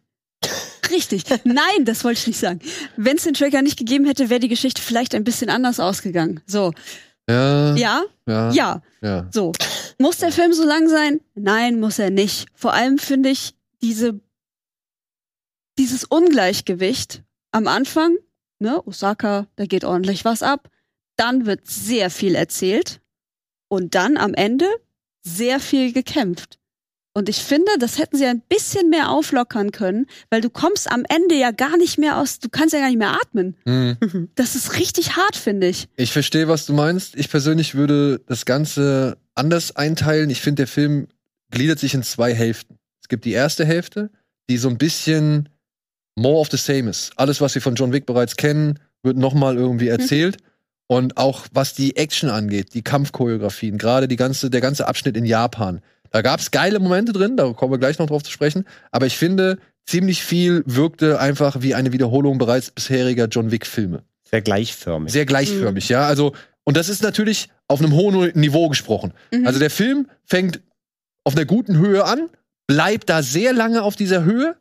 richtig. 0.92 1.24
Nein, 1.46 1.86
das 1.86 2.04
wollte 2.04 2.20
ich 2.20 2.28
nicht 2.28 2.40
sagen. 2.40 2.60
Wenn 2.98 3.16
es 3.18 3.24
den 3.24 3.34
Tracker 3.34 3.62
nicht 3.62 3.78
gegeben 3.78 4.06
hätte, 4.06 4.30
wäre 4.30 4.40
die 4.42 4.50
Geschichte 4.50 4.82
vielleicht 4.82 5.16
ein 5.16 5.24
bisschen 5.24 5.50
anders 5.50 5.80
ausgegangen. 5.80 6.42
So, 6.46 6.74
Ja. 7.30 7.76
ja, 7.76 8.04
Ja. 8.28 8.52
ja, 8.52 8.82
ja. 9.02 9.28
so. 9.32 9.52
Muss 9.98 10.18
der 10.18 10.32
Film 10.32 10.52
so 10.54 10.66
lang 10.66 10.90
sein? 10.90 11.22
Nein, 11.36 11.80
muss 11.80 12.00
er 12.00 12.10
nicht. 12.10 12.48
Vor 12.54 12.74
allem 12.74 12.98
finde 12.98 13.30
ich 13.30 13.54
diese, 13.82 14.20
dieses 15.78 16.04
Ungleichgewicht 16.04 17.24
am 17.56 17.68
Anfang, 17.68 18.18
ne, 18.60 18.86
Osaka, 18.86 19.48
da 19.56 19.66
geht 19.66 19.86
ordentlich 19.86 20.26
was 20.26 20.44
ab. 20.44 20.70
Dann 21.16 21.46
wird 21.46 21.62
sehr 21.64 22.10
viel 22.10 22.36
erzählt. 22.36 23.00
Und 23.70 23.96
dann 23.96 24.18
am 24.18 24.34
Ende 24.34 24.66
sehr 25.24 25.62
viel 25.62 25.94
gekämpft. 25.94 26.60
Und 27.14 27.30
ich 27.30 27.38
finde, 27.38 27.72
das 27.80 27.98
hätten 27.98 28.18
sie 28.18 28.26
ein 28.26 28.42
bisschen 28.42 28.90
mehr 28.90 29.10
auflockern 29.10 29.72
können, 29.72 30.06
weil 30.30 30.42
du 30.42 30.50
kommst 30.50 30.92
am 30.92 31.06
Ende 31.08 31.36
ja 31.36 31.52
gar 31.52 31.78
nicht 31.78 31.98
mehr 31.98 32.20
aus, 32.20 32.40
du 32.40 32.50
kannst 32.50 32.74
ja 32.74 32.82
gar 32.82 32.90
nicht 32.90 32.98
mehr 32.98 33.14
atmen. 33.14 33.56
Hm. 33.66 34.30
Das 34.36 34.56
ist 34.56 34.78
richtig 34.78 35.16
hart, 35.16 35.38
finde 35.38 35.68
ich. 35.68 35.88
Ich 35.96 36.12
verstehe, 36.12 36.50
was 36.50 36.66
du 36.66 36.74
meinst. 36.74 37.16
Ich 37.16 37.30
persönlich 37.30 37.74
würde 37.74 38.20
das 38.28 38.46
Ganze 38.46 39.18
anders 39.34 39.78
einteilen. 39.78 40.30
Ich 40.30 40.42
finde, 40.42 40.64
der 40.64 40.68
Film 40.68 41.08
gliedert 41.52 41.80
sich 41.80 41.94
in 41.94 42.04
zwei 42.04 42.34
Hälften. 42.34 42.78
Es 43.02 43.08
gibt 43.08 43.24
die 43.24 43.32
erste 43.32 43.64
Hälfte, 43.66 44.12
die 44.50 44.58
so 44.58 44.68
ein 44.68 44.78
bisschen 44.78 45.48
more 46.16 46.40
of 46.40 46.50
the 46.50 46.58
same 46.58 46.90
ist. 46.90 47.12
Alles, 47.18 47.42
was 47.42 47.56
wir 47.56 47.62
von 47.62 47.76
John 47.76 47.94
Wick 47.94 48.06
bereits 48.06 48.36
kennen, 48.36 48.80
wird 49.04 49.18
nochmal 49.18 49.58
irgendwie 49.58 49.88
erzählt. 49.88 50.38
Und 50.88 51.18
auch 51.18 51.48
was 51.52 51.74
die 51.74 51.96
Action 51.96 52.30
angeht, 52.30 52.74
die 52.74 52.84
Kampfchoreografien, 52.84 53.78
gerade 53.78 54.08
die 54.08 54.18
ganze, 54.18 54.50
der 54.50 54.62
ganze 54.62 54.88
Abschnitt 54.88 55.18
in 55.18 55.26
Japan. 55.26 55.82
Da 56.12 56.22
gab 56.22 56.40
es 56.40 56.52
geile 56.52 56.80
Momente 56.80 57.12
drin, 57.12 57.38
da 57.38 57.52
kommen 57.54 57.74
wir 57.74 57.80
gleich 57.80 57.98
noch 57.98 58.06
drauf 58.06 58.24
zu 58.24 58.32
sprechen. 58.32 58.66
Aber 58.92 59.08
ich 59.08 59.18
finde, 59.18 59.58
ziemlich 59.86 60.24
viel 60.24 60.64
wirkte 60.66 61.20
einfach 61.20 61.62
wie 61.62 61.74
eine 61.74 61.92
Wiederholung 61.92 62.38
bereits 62.38 62.72
bisheriger 62.72 63.26
John 63.26 63.52
Wick-Filme. 63.52 64.04
Sehr 64.30 64.42
gleichförmig. 64.42 65.12
Sehr 65.12 65.26
gleichförmig, 65.26 65.90
ja. 65.90 66.06
Also, 66.06 66.34
und 66.64 66.78
das 66.78 66.90
ist 66.90 67.02
natürlich 67.02 67.50
auf 67.68 67.80
einem 67.80 67.94
hohen 67.94 68.32
Niveau 68.40 68.70
gesprochen. 68.70 69.14
Mhm. 69.32 69.48
Also 69.48 69.60
der 69.60 69.70
Film 69.70 70.08
fängt 70.24 70.62
auf 71.24 71.36
einer 71.36 71.46
guten 71.46 71.78
Höhe 71.78 72.06
an, 72.06 72.30
bleibt 72.68 73.10
da 73.10 73.24
sehr 73.24 73.54
lange 73.54 73.82
auf 73.82 73.96
dieser 73.96 74.24
Höhe 74.24 74.56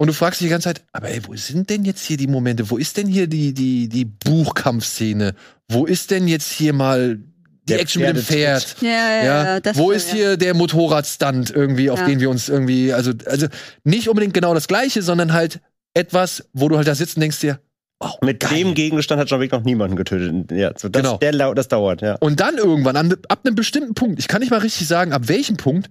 und 0.00 0.06
du 0.06 0.14
fragst 0.14 0.40
dich 0.40 0.46
die 0.46 0.50
ganze 0.50 0.64
Zeit, 0.64 0.82
aber 0.92 1.10
ey, 1.10 1.20
wo 1.26 1.36
sind 1.36 1.68
denn 1.68 1.84
jetzt 1.84 2.02
hier 2.06 2.16
die 2.16 2.26
Momente? 2.26 2.70
Wo 2.70 2.78
ist 2.78 2.96
denn 2.96 3.06
hier 3.06 3.26
die, 3.26 3.52
die, 3.52 3.86
die 3.86 4.06
Buchkampfszene? 4.06 5.34
Wo 5.68 5.84
ist 5.84 6.10
denn 6.10 6.26
jetzt 6.26 6.50
hier 6.50 6.72
mal 6.72 7.16
die 7.18 7.22
Der 7.68 7.80
Action 7.80 8.00
mit 8.02 8.16
dem 8.16 8.22
Pferd? 8.24 8.76
Ja, 8.80 8.88
ja, 8.88 9.24
Ja, 9.24 9.44
ja. 9.44 9.60
Das 9.60 9.76
wo 9.76 9.90
ja. 9.90 9.98
ist 9.98 10.10
hier 10.10 10.38
der 10.38 10.54
Motorradstand 10.54 11.50
irgendwie, 11.50 11.90
auf 11.90 11.98
Ja. 12.00 12.06
den 12.06 12.18
wir 12.18 12.30
uns 12.30 12.48
irgendwie, 12.48 12.94
also, 12.94 13.12
also 13.26 13.46
nicht 13.84 14.08
unbedingt 14.08 14.32
genau 14.32 14.54
das 14.54 14.68
Gleiche, 14.68 15.02
sondern 15.02 15.34
halt 15.34 15.60
etwas, 15.92 16.48
wo 16.54 16.70
du 16.70 16.78
halt 16.78 16.88
da 16.88 16.94
sitzt 16.94 17.16
und 17.16 17.20
denkst 17.20 17.40
dir, 17.40 17.60
wow, 18.00 18.16
Mit 18.22 18.40
geil. 18.40 18.54
dem 18.58 18.72
Gegenstand 18.74 19.20
hat 19.20 19.28
John 19.28 19.40
Wick 19.40 19.52
noch 19.52 19.64
niemanden 19.64 19.96
getötet. 19.96 20.50
Ja, 20.50 20.72
so 20.78 20.88
das, 20.88 21.02
Genau. 21.02 21.18
der, 21.18 21.54
das 21.54 21.68
dauert, 21.68 22.00
ja. 22.00 22.14
Und 22.20 22.40
dann 22.40 22.56
irgendwann, 22.56 22.96
an, 22.96 23.14
ab 23.28 23.40
einem 23.44 23.54
bestimmten 23.54 23.92
Punkt, 23.92 24.18
ich 24.18 24.28
kann 24.28 24.40
nicht 24.40 24.50
mal 24.50 24.60
richtig 24.60 24.88
sagen, 24.88 25.12
ab 25.12 25.28
welchem 25.28 25.58
Punkt, 25.58 25.90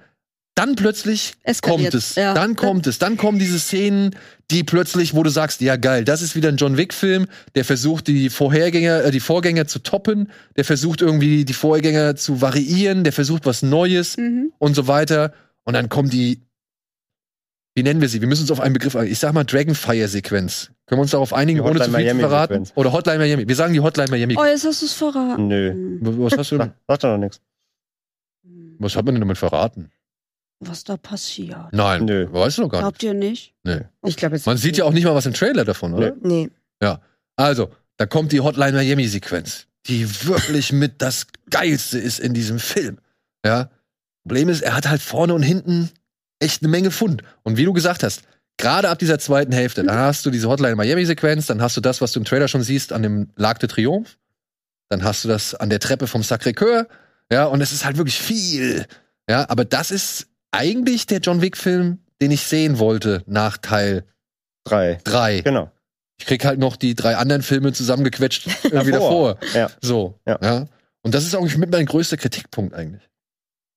dann 0.60 0.76
plötzlich 0.76 1.34
Eskaliert, 1.44 1.92
kommt 1.92 1.94
es. 1.96 2.16
ja. 2.16 2.34
Dann 2.34 2.56
kommt 2.56 2.86
es. 2.88 3.00
Dann 3.00 3.18
kommen 3.18 3.40
diese 3.40 3.60
Szenen, 3.60 4.16
die 4.52 4.64
plötzlich, 4.64 5.14
wo 5.16 5.24
du 5.24 5.30
sagst, 5.30 5.62
ja 5.62 5.76
geil, 5.76 6.04
das 6.04 6.22
ist 6.22 6.36
wieder 6.36 6.50
ein 6.50 6.58
John 6.58 6.76
Wick-Film, 6.78 7.28
der 7.56 7.66
versucht, 7.66 8.08
die 8.08 8.30
Vorhergänger, 8.30 9.06
äh, 9.06 9.12
die 9.12 9.20
Vorgänger 9.20 9.68
zu 9.68 9.80
toppen, 9.80 10.30
der 10.56 10.66
versucht 10.66 11.02
irgendwie 11.02 11.46
die 11.46 11.54
Vorgänger 11.54 12.16
zu 12.16 12.42
variieren, 12.42 13.04
der 13.04 13.14
versucht 13.14 13.46
was 13.46 13.62
Neues 13.62 14.18
Mhm. 14.18 14.52
und 14.60 14.76
so 14.76 14.88
weiter. 14.88 15.34
Und 15.64 15.74
dann 15.74 15.88
kommen 15.90 16.10
die, 16.10 16.42
wie 17.76 17.84
nennen 17.84 18.02
wir 18.02 18.10
sie? 18.10 18.22
Wir 18.22 18.28
müssen 18.28 18.42
uns 18.42 18.52
auf 18.52 18.60
einen 18.60 18.74
Begriff 18.74 18.96
einigen. 18.96 19.14
Ich 19.14 19.20
sag 19.20 19.34
mal 19.34 19.44
Dragonfire-Sequenz. 19.46 20.72
Können 20.88 21.00
wir 21.00 21.04
uns 21.04 21.12
darauf 21.12 21.34
einigen, 21.34 21.60
ohne 21.62 21.74
zu 21.80 21.84
viel 21.86 21.86
zu 21.86 21.92
Miami 21.92 22.20
verraten? 22.22 22.54
Sequenz. 22.66 22.72
Oder 22.76 22.92
Hotline 22.92 23.20
Miami. 23.20 23.48
Wir 23.48 23.56
sagen 23.56 23.74
die 23.74 23.80
Hotline 23.80 24.10
Miami. 24.10 24.36
Oh, 24.38 24.44
jetzt 24.44 24.66
hast 24.66 24.82
du 24.82 24.88
es 24.88 24.94
verraten. 24.94 25.48
Nö. 25.48 26.00
Was 26.02 26.36
hast 26.38 26.52
du 26.52 26.58
denn? 26.58 26.68
Sag, 26.70 26.76
sag 26.88 27.00
doch 27.02 27.10
noch 27.10 27.18
nichts. 27.20 27.40
Was 28.80 28.96
hat 28.96 29.06
man 29.06 29.14
denn 29.16 29.22
damit 29.22 29.38
verraten? 29.38 29.92
Was 30.60 30.84
da 30.84 30.98
passiert. 30.98 31.72
Nein, 31.72 32.06
Nö. 32.06 32.28
weißt 32.32 32.58
du 32.58 32.64
noch 32.64 32.70
gar 32.70 32.80
nicht. 32.80 32.84
Glaubt 32.84 33.04
ihr 33.04 33.14
nicht? 33.14 33.54
Nee. 33.64 33.82
Ich 34.06 34.18
glaube 34.18 34.36
jetzt. 34.36 34.46
Man 34.46 34.58
sieht 34.58 34.78
ja 34.78 34.84
auch 34.84 34.92
nicht 34.92 35.06
mal 35.06 35.16
was 35.16 35.26
im 35.26 35.34
Trailer 35.34 35.64
davon, 35.64 35.94
oder? 35.94 36.14
Nee. 36.22 36.50
Also, 37.40 37.72
da 37.96 38.06
kommt 38.06 38.34
die 38.34 38.42
Hotline 38.42 38.74
Miami 38.74 39.08
Sequenz, 39.08 39.68
die 39.88 40.06
wirklich 40.26 40.74
mit 40.74 41.02
das 41.02 41.28
geilste 41.50 41.98
ist 41.98 42.20
in 42.20 42.34
diesem 42.34 42.60
Film. 42.60 42.98
Ja. 43.46 43.70
Problem 44.26 44.50
ist, 44.50 44.62
er 44.62 44.76
hat 44.76 44.90
halt 44.90 45.02
vorne 45.02 45.34
und 45.34 45.42
hinten 45.42 45.90
echt 46.40 46.62
eine 46.62 46.70
Menge 46.70 46.92
Fund. 46.92 47.24
Und 47.44 47.56
wie 47.56 47.64
du 47.64 47.72
gesagt 47.72 48.04
hast, 48.04 48.24
gerade 48.58 48.90
ab 48.90 49.00
dieser 49.00 49.20
zweiten 49.20 49.54
Hälfte, 49.54 49.84
da 49.84 50.08
hast 50.08 50.26
du 50.26 50.32
diese 50.32 50.50
Hotline 50.50 50.76
Miami 50.76 51.06
Sequenz, 51.06 51.46
dann 51.46 51.62
hast 51.62 51.78
du 51.78 51.82
das, 51.82 52.02
was 52.02 52.12
du 52.12 52.20
im 52.20 52.26
Trailer 52.26 52.50
schon 52.50 52.62
siehst, 52.62 52.92
an 52.92 53.04
dem 53.04 53.30
L'arc 53.38 53.60
de 53.60 53.70
Triomphe. 53.70 54.18
Dann 54.90 55.06
hast 55.06 55.24
du 55.24 55.30
das 55.30 55.56
an 55.56 55.70
der 55.70 55.80
Treppe 55.80 56.08
vom 56.08 56.22
Sacré-Cœur. 56.24 56.88
Ja, 57.32 57.46
und 57.46 57.62
es 57.62 57.72
ist 57.72 57.86
halt 57.86 57.96
wirklich 57.96 58.20
viel. 58.20 58.86
Ja, 59.30 59.50
aber 59.50 59.64
das 59.64 59.92
ist 59.92 60.28
eigentlich 60.52 61.06
der 61.06 61.20
John 61.20 61.42
Wick-Film, 61.42 62.00
den 62.22 62.32
ich 62.32 62.44
sehen 62.44 62.80
wollte 62.80 63.24
nach 63.26 63.58
Teil 63.58 64.06
Drei. 64.66 65.00
3. 65.04 65.42
Genau. 65.42 65.72
Ich 66.20 66.26
krieg 66.26 66.44
halt 66.46 66.60
noch 66.60 66.76
die 66.76 66.96
drei 66.96 67.16
anderen 67.16 67.42
Filme 67.42 67.72
zusammengequetscht 67.72 68.48
irgendwie 68.64 68.92
davor. 68.92 69.40
Ja. 69.54 69.70
So. 69.82 70.20
Ja. 70.28 70.38
Ja. 70.42 70.68
Und 71.02 71.16
das 71.16 71.24
ist 71.26 71.36
auch 71.36 71.46
mit 71.56 71.72
mein 71.72 71.86
größter 71.86 72.18
Kritikpunkt 72.18 72.74
eigentlich. 72.74 73.10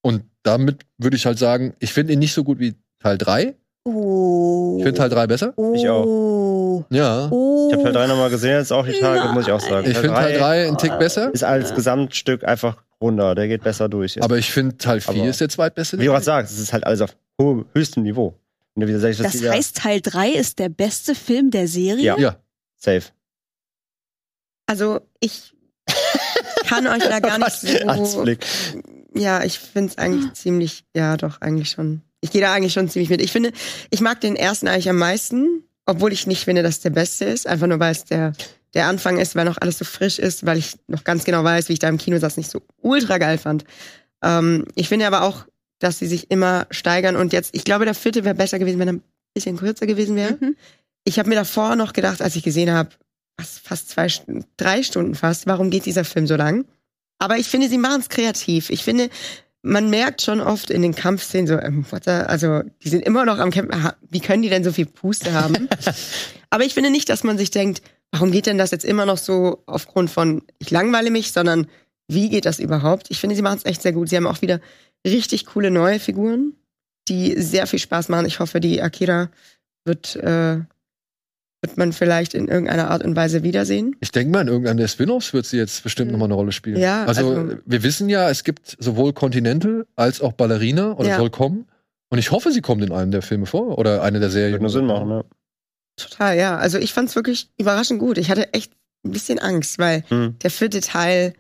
Und 0.03 0.25
damit 0.43 0.85
würde 0.99 1.17
ich 1.17 1.25
halt 1.25 1.39
sagen, 1.39 1.75
ich 1.79 1.93
finde 1.93 2.13
ihn 2.13 2.19
nicht 2.19 2.35
so 2.35 2.43
gut 2.43 2.59
wie 2.59 2.75
Teil 2.99 3.17
3. 3.17 3.55
Oh. 3.85 4.77
Ich 4.79 4.85
finde 4.85 4.99
Teil 4.99 5.09
3 5.09 5.27
besser. 5.27 5.55
Ich 5.75 5.89
auch. 5.89 6.05
Oh. 6.07 6.85
Ja. 6.91 7.29
Oh. 7.31 7.69
Ich 7.69 7.75
habe 7.75 7.85
Teil 7.85 7.93
3 7.93 8.07
nochmal 8.07 8.31
gesehen, 8.31 8.57
jetzt 8.59 8.73
auch 8.73 8.87
die 8.87 8.93
Tage, 8.93 9.21
Nein. 9.21 9.35
muss 9.35 9.47
ich 9.47 9.53
auch 9.53 9.61
sagen. 9.61 9.91
Ich 9.91 9.97
finde 9.99 10.15
Teil 10.15 10.39
3 10.39 10.67
einen 10.69 10.79
Tick 10.79 10.99
besser. 10.99 11.33
ist 11.35 11.43
als 11.45 11.75
Gesamtstück 11.75 12.45
einfach 12.45 12.77
runder, 13.01 13.35
der 13.35 13.49
geht 13.49 13.65
besser 13.65 13.89
durch. 13.89 14.23
Aber 14.23 14.39
ich 14.39 14.51
finde 14.53 14.77
Teil 14.77 15.01
4 15.01 15.11
Aber- 15.23 15.29
ist 15.29 15.41
der 15.41 15.49
zweitbeste. 15.49 15.99
wie 15.99 16.05
du 16.05 16.13
gerade 16.13 16.25
sagst, 16.25 16.53
es 16.53 16.61
ist 16.61 16.73
halt 16.73 16.85
alles 16.87 17.01
auf 17.01 17.17
höchstem 17.75 18.05
Niveau. 18.05 18.35
Und 18.75 18.87
wie 18.87 18.93
gesagt, 18.93 19.19
Das 19.19 19.35
wieder 19.35 19.51
heißt, 19.53 19.77
Teil 19.77 20.01
3 20.01 20.31
ist 20.31 20.59
der 20.61 20.69
beste 20.69 21.15
Film 21.17 21.51
der 21.51 21.67
Serie? 21.67 22.05
Ja. 22.05 22.17
Ja. 22.19 22.37
safe. 22.79 23.09
Also 24.67 25.01
ich 25.21 25.53
kann 26.69 26.87
euch 26.87 27.03
da 27.03 27.19
gar 27.21 27.39
nicht 27.39 27.51
so. 27.61 27.89
Anblick. 27.89 28.47
Ja, 29.15 29.43
ich 29.43 29.59
finde 29.59 29.91
es 29.91 29.99
eigentlich 29.99 30.33
ziemlich, 30.35 30.85
ja 30.97 31.17
doch, 31.17 31.41
eigentlich 31.41 31.71
schon. 31.71 32.01
Ich 32.23 32.31
gehe 32.31 32.41
da 32.41 32.55
eigentlich 32.55 32.73
schon 32.73 32.89
ziemlich 32.89 33.11
mit. 33.11 33.21
Ich 33.21 33.33
finde, 33.33 33.53
ich 33.91 34.01
mag 34.01 34.21
den 34.21 34.37
ersten 34.37 34.69
eigentlich 34.69 34.89
am 34.89 34.97
meisten, 34.97 35.65
obwohl 35.85 36.13
ich 36.13 36.27
nicht 36.27 36.45
finde, 36.45 36.63
dass 36.63 36.81
der 36.81 36.91
beste 36.91 37.27
ist. 37.27 37.47
Einfach 37.47 37.67
nur, 37.67 37.81
weil 37.81 37.93
es 37.93 38.05
der, 38.05 38.33
der 38.75 38.87
Anfang 38.87 39.19
ist, 39.19 39.35
weil 39.35 39.45
noch 39.45 39.59
alles 39.61 39.79
so 39.79 39.85
frisch 39.85 40.19
ist, 40.19 40.47
weil 40.47 40.57
ich 40.57 40.77
noch 40.87 41.05
ganz 41.05 41.25
genau 41.25 41.45
weiß, 41.45 41.69
wie 41.69 41.75
ich 41.75 41.79
da 41.81 41.89
im 41.89 41.99
Kino 41.99 42.19
saß, 42.19 42.37
nicht 42.37 42.51
so 42.51 42.63
ultra 42.81 43.19
geil 43.19 43.39
fand. 43.39 43.65
Ähm, 44.23 44.65
ich 44.77 44.89
finde 44.89 45.07
aber 45.07 45.23
auch, 45.23 45.47
dass 45.81 45.99
sie 45.99 46.07
sich 46.07 46.31
immer 46.31 46.67
steigern 46.71 47.17
und 47.17 47.33
jetzt, 47.33 47.55
ich 47.55 47.65
glaube, 47.65 47.85
der 47.85 47.95
vierte 47.95 48.25
wäre 48.25 48.37
besser 48.37 48.61
gewesen, 48.61 48.79
wenn 48.79 48.89
er 48.89 48.95
ein 48.95 49.03
bisschen 49.35 49.57
kürzer 49.57 49.87
gewesen 49.87 50.15
wäre. 50.15 50.39
Mhm. 50.41 50.57
Ich 51.05 51.19
habe 51.19 51.29
mir 51.29 51.35
davor 51.35 51.75
noch 51.75 51.93
gedacht, 51.93 52.23
als 52.23 52.37
ich 52.37 52.45
gesehen 52.45 52.71
habe, 52.71 52.91
was, 53.37 53.59
fast 53.59 53.91
zwei, 53.91 54.07
drei 54.57 54.85
Stunden 54.85 55.17
fast, 55.17 55.47
warum 55.47 55.71
geht 55.71 55.87
dieser 55.87 56.05
Film 56.05 56.29
so 56.29 56.37
lang? 56.37 56.65
Aber 57.19 57.37
ich 57.37 57.49
finde, 57.49 57.69
sie 57.69 57.79
machen 57.79 58.01
es 58.01 58.09
kreativ. 58.09 58.71
Ich 58.71 58.85
finde, 58.85 59.09
man 59.63 59.91
merkt 59.91 60.23
schon 60.23 60.41
oft 60.41 60.71
in 60.71 60.83
den 60.83 60.95
Kampfszenen 60.95 61.47
so, 61.47 61.59
ähm, 61.59 61.87
what 61.91 62.05
the, 62.05 62.11
also 62.11 62.63
die 62.83 62.89
sind 62.89 63.05
immer 63.05 63.25
noch 63.25 63.39
am 63.39 63.51
Kämpfen. 63.51 63.91
Wie 64.11 64.21
können 64.21 64.43
die 64.43 64.49
denn 64.49 64.65
so 64.65 64.73
viel 64.73 64.87
Puste 64.87 65.33
haben? 65.33 65.69
Aber 66.51 66.65
ich 66.65 66.75
finde 66.75 66.91
nicht, 66.91 67.09
dass 67.09 67.25
man 67.25 67.39
sich 67.39 67.51
denkt, 67.51 67.83
warum 68.11 68.33
geht 68.33 68.47
denn 68.47 68.59
das 68.59 68.73
jetzt 68.73 68.85
immer 68.85 69.07
noch 69.07 69.19
so 69.19 69.63
aufgrund 69.67 70.11
von 70.11 70.43
ich 70.59 70.71
langweile 70.71 71.11
mich, 71.11 71.33
sondern 71.33 71.69
wie 72.09 72.29
geht 72.29 72.45
das 72.45 72.59
überhaupt? 72.59 73.07
Ich 73.11 73.21
finde, 73.21 73.37
sie 73.37 73.43
machen 73.43 73.59
es 73.59 73.65
echt 73.65 73.83
sehr 73.83 73.93
gut. 73.93 74.09
Sie 74.09 74.17
haben 74.17 74.27
auch 74.27 74.43
wieder 74.43 74.61
richtig 75.07 75.47
coole 75.47 75.71
neue 75.71 75.99
Figuren, 75.99 76.55
die 77.09 77.41
sehr 77.41 77.67
viel 77.67 77.79
Spaß 77.79 78.09
machen. 78.09 78.27
Ich 78.27 78.41
hoffe, 78.41 78.61
die 78.61 78.83
Akira 78.83 79.31
wird, 79.85 80.17
äh, 80.17 80.59
wird 81.65 81.77
man 81.79 81.93
vielleicht 81.93 82.35
in 82.35 82.49
irgendeiner 82.49 82.91
Art 82.91 83.05
und 83.05 83.15
Weise 83.15 83.43
wiedersehen. 83.45 83.95
Ich 84.01 84.11
denke 84.11 84.33
mal, 84.33 84.41
in 84.43 84.49
irgendeinem 84.49 84.79
der 84.79 84.89
Spin-offs 84.89 85.33
wird 85.33 85.47
sie 85.47 85.57
jetzt 85.59 85.83
bestimmt 85.85 86.09
Mhm. 86.09 86.13
nochmal 86.13 86.27
eine 86.27 86.35
Rolle 86.35 86.53
spielen. 86.53 86.77
Ja, 86.79 87.05
also, 87.05 87.31
also- 87.35 87.57
wir 87.65 87.83
wissen 87.85 88.09
ja, 88.09 88.29
es 88.29 88.43
gibt 88.45 88.77
sowohl 88.81 89.13
Continental 89.13 89.87
als 89.95 90.21
auch 90.21 90.33
Ballerina 90.33 90.93
oder 90.93 91.09
Ja. 91.11 91.17
soll 91.19 91.31
kommen. 91.31 91.67
Und 92.11 92.19
ich 92.19 92.31
hoffe, 92.33 92.51
sie 92.53 92.61
kommt 92.61 92.83
in 92.85 92.93
einem 92.93 93.11
der 93.13 93.23
Filme 93.23 93.47
vor 93.47 93.79
oder 93.79 94.03
eine 94.03 94.19
der 94.21 94.29
Serien. 94.31 94.53
Würde 94.55 94.65
nur 94.65 94.71
Sinn 94.71 94.87
machen, 94.87 95.09
ne? 95.09 95.25
Total, 95.97 96.37
ja. 96.37 96.57
Also 96.59 96.79
ich 96.79 96.93
fand 96.93 97.09
es 97.09 97.15
wirklich 97.17 97.49
überraschend 97.59 98.01
gut. 98.01 98.19
Ich 98.19 98.31
hatte 98.31 98.53
echt 98.55 98.73
ein 99.05 99.13
bisschen 99.13 99.39
Angst, 99.39 99.79
weil 99.79 100.05
Hm. 100.09 100.37
der 100.43 100.51
vierte 100.51 100.81
Teil 100.81 101.33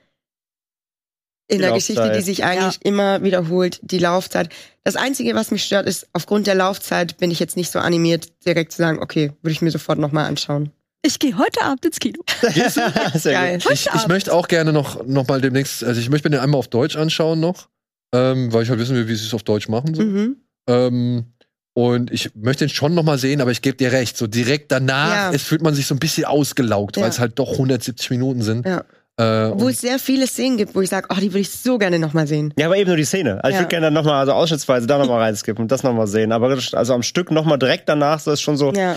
in 1.49 1.57
Die 1.59 1.63
der 1.63 1.71
Laufzeit. 1.71 1.97
Geschichte, 1.97 2.17
die 2.19 2.23
sich 2.25 2.45
eigentlich 2.45 2.79
immer 2.85 3.23
wiederholt, 3.23 3.81
die 3.83 3.99
Laufzeit. 3.99 4.49
Das 4.85 4.97
Einzige, 4.97 5.35
was 5.35 5.51
mich 5.51 5.65
stört, 5.65 5.87
ist, 5.87 6.09
aufgrund 6.13 6.47
der 6.47 6.55
Laufzeit 6.57 7.17
bin 7.19 7.31
ich 7.31 7.39
jetzt 7.39 7.57
nicht 7.57 7.71
so 7.71 7.79
animiert, 7.79 8.29
direkt 8.45 8.73
zu 8.73 8.79
sagen, 8.79 8.99
okay, 9.01 9.33
würde 9.43 9.53
ich 9.53 9.63
mir 9.63 9.71
sofort 9.71 9.99
nochmal 9.99 10.27
anschauen. 10.27 10.71
Ich 11.05 11.19
gehe 11.19 11.37
heute 11.39 11.63
Abend 11.63 11.85
ins 11.85 11.99
Kino. 12.01 12.21
Sehr 13.15 13.33
Geil. 13.33 13.59
gut. 13.61 13.73
Ich, 13.73 13.89
ich 13.95 14.09
möchte 14.09 14.33
auch 14.33 14.49
gerne 14.49 14.73
noch, 14.73 15.05
noch 15.07 15.27
mal 15.29 15.41
demnächst, 15.41 15.83
also 15.85 16.01
ich 16.01 16.11
möchte 16.11 16.29
mir 16.29 16.37
den 16.37 16.41
einmal 16.43 16.59
auf 16.59 16.69
Deutsch 16.69 16.97
anschauen 16.97 17.41
noch. 17.41 17.69
ähm, 18.15 18.53
weil 18.53 18.63
ich 18.65 18.71
halt 18.71 18.79
wissen 18.79 18.95
will, 18.97 19.09
wie 19.09 19.15
sie 19.15 19.27
es 19.27 19.35
auf 19.35 19.43
Deutsch 19.43 19.69
machen. 19.69 19.95
So. 19.95 20.03
Mhm. 20.03 20.37
Ähm, 20.69 21.27
und 21.75 22.11
ich 22.13 22.31
möchte 22.35 22.65
ihn 22.65 22.69
schon 22.69 22.95
noch 22.95 23.03
mal 23.03 23.19
sehen, 23.19 23.41
aber 23.41 23.51
ich 23.51 23.63
gebe 23.63 23.77
dir 23.77 23.91
recht, 23.93 24.17
so 24.17 24.27
direkt 24.27 24.71
danach, 24.71 25.11
Ja. 25.15 25.33
es 25.33 25.43
fühlt 25.43 25.63
man 25.63 25.75
sich 25.75 25.87
so 25.87 25.95
ein 25.95 25.99
bisschen 25.99 26.25
ausgelaugt, 26.27 26.97
weil 26.97 27.05
Ja. 27.05 27.09
es 27.09 27.19
halt 27.19 27.39
doch 27.39 27.53
170 27.53 28.11
Minuten 28.11 28.43
sind. 28.43 28.67
Ja. 28.67 28.85
Äh, 29.19 29.25
Wo 29.25 29.65
und- 29.67 29.71
es 29.71 29.81
sehr 29.81 29.99
viele 29.99 30.27
Szenen 30.27 30.57
gibt, 30.57 30.75
wo 30.75 30.81
ich 30.81 30.89
sage, 30.89 31.09
oh, 31.11 31.17
die 31.17 31.31
würde 31.33 31.41
ich 31.41 31.51
so 31.51 31.77
gerne 31.79 31.99
nochmal 31.99 32.27
sehen. 32.27 32.53
Ja, 32.59 32.67
aber 32.67 32.77
eben 32.79 32.89
nur 32.89 32.97
die 32.97 33.05
Szene. 33.05 33.43
Also 33.45 33.49
ich 33.51 33.55
Ja. 33.55 33.61
würde 33.61 33.69
gerne 33.69 33.87
dann 33.87 33.95
nochmal, 33.95 34.15
also 34.21 34.33
ausschnittsweise 34.33 34.87
da 34.87 34.99
nochmal 34.99 35.21
reinskippen 35.23 35.63
und 35.63 35.71
das 35.71 35.83
nochmal 35.83 36.07
sehen. 36.07 36.33
Aber 36.33 36.55
das- 36.55 36.73
also 36.75 36.95
am 36.95 37.03
Stück 37.03 37.31
nochmal 37.31 37.59
direkt 37.59 37.89
danach, 37.89 38.21
so 38.21 38.31
ist 38.33 38.41
schon 38.41 38.57
so, 38.57 38.73
Ja. 38.73 38.97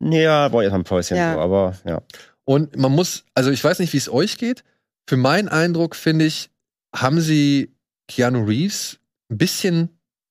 ja, 0.00 0.48
brauche 0.48 0.62
ich 0.62 0.66
erstmal 0.66 0.80
ein 0.80 0.84
Päuschen. 0.84 1.16
Ja. 1.16 1.34
So, 1.34 1.40
aber 1.40 1.74
ja. 1.86 2.02
Und 2.44 2.76
man 2.76 2.92
muss, 2.92 3.24
also 3.34 3.50
ich 3.50 3.64
weiß 3.64 3.78
nicht, 3.78 3.92
wie 3.94 3.98
es 3.98 4.10
euch 4.12 4.36
geht. 4.36 4.64
Für 5.08 5.16
meinen 5.16 5.48
Eindruck, 5.48 5.96
finde 5.96 6.26
ich, 6.26 6.50
haben 6.94 7.20
sie 7.20 7.74
Keanu 8.08 8.44
Reeves 8.44 8.98
ein 9.30 9.38
bisschen 9.38 9.88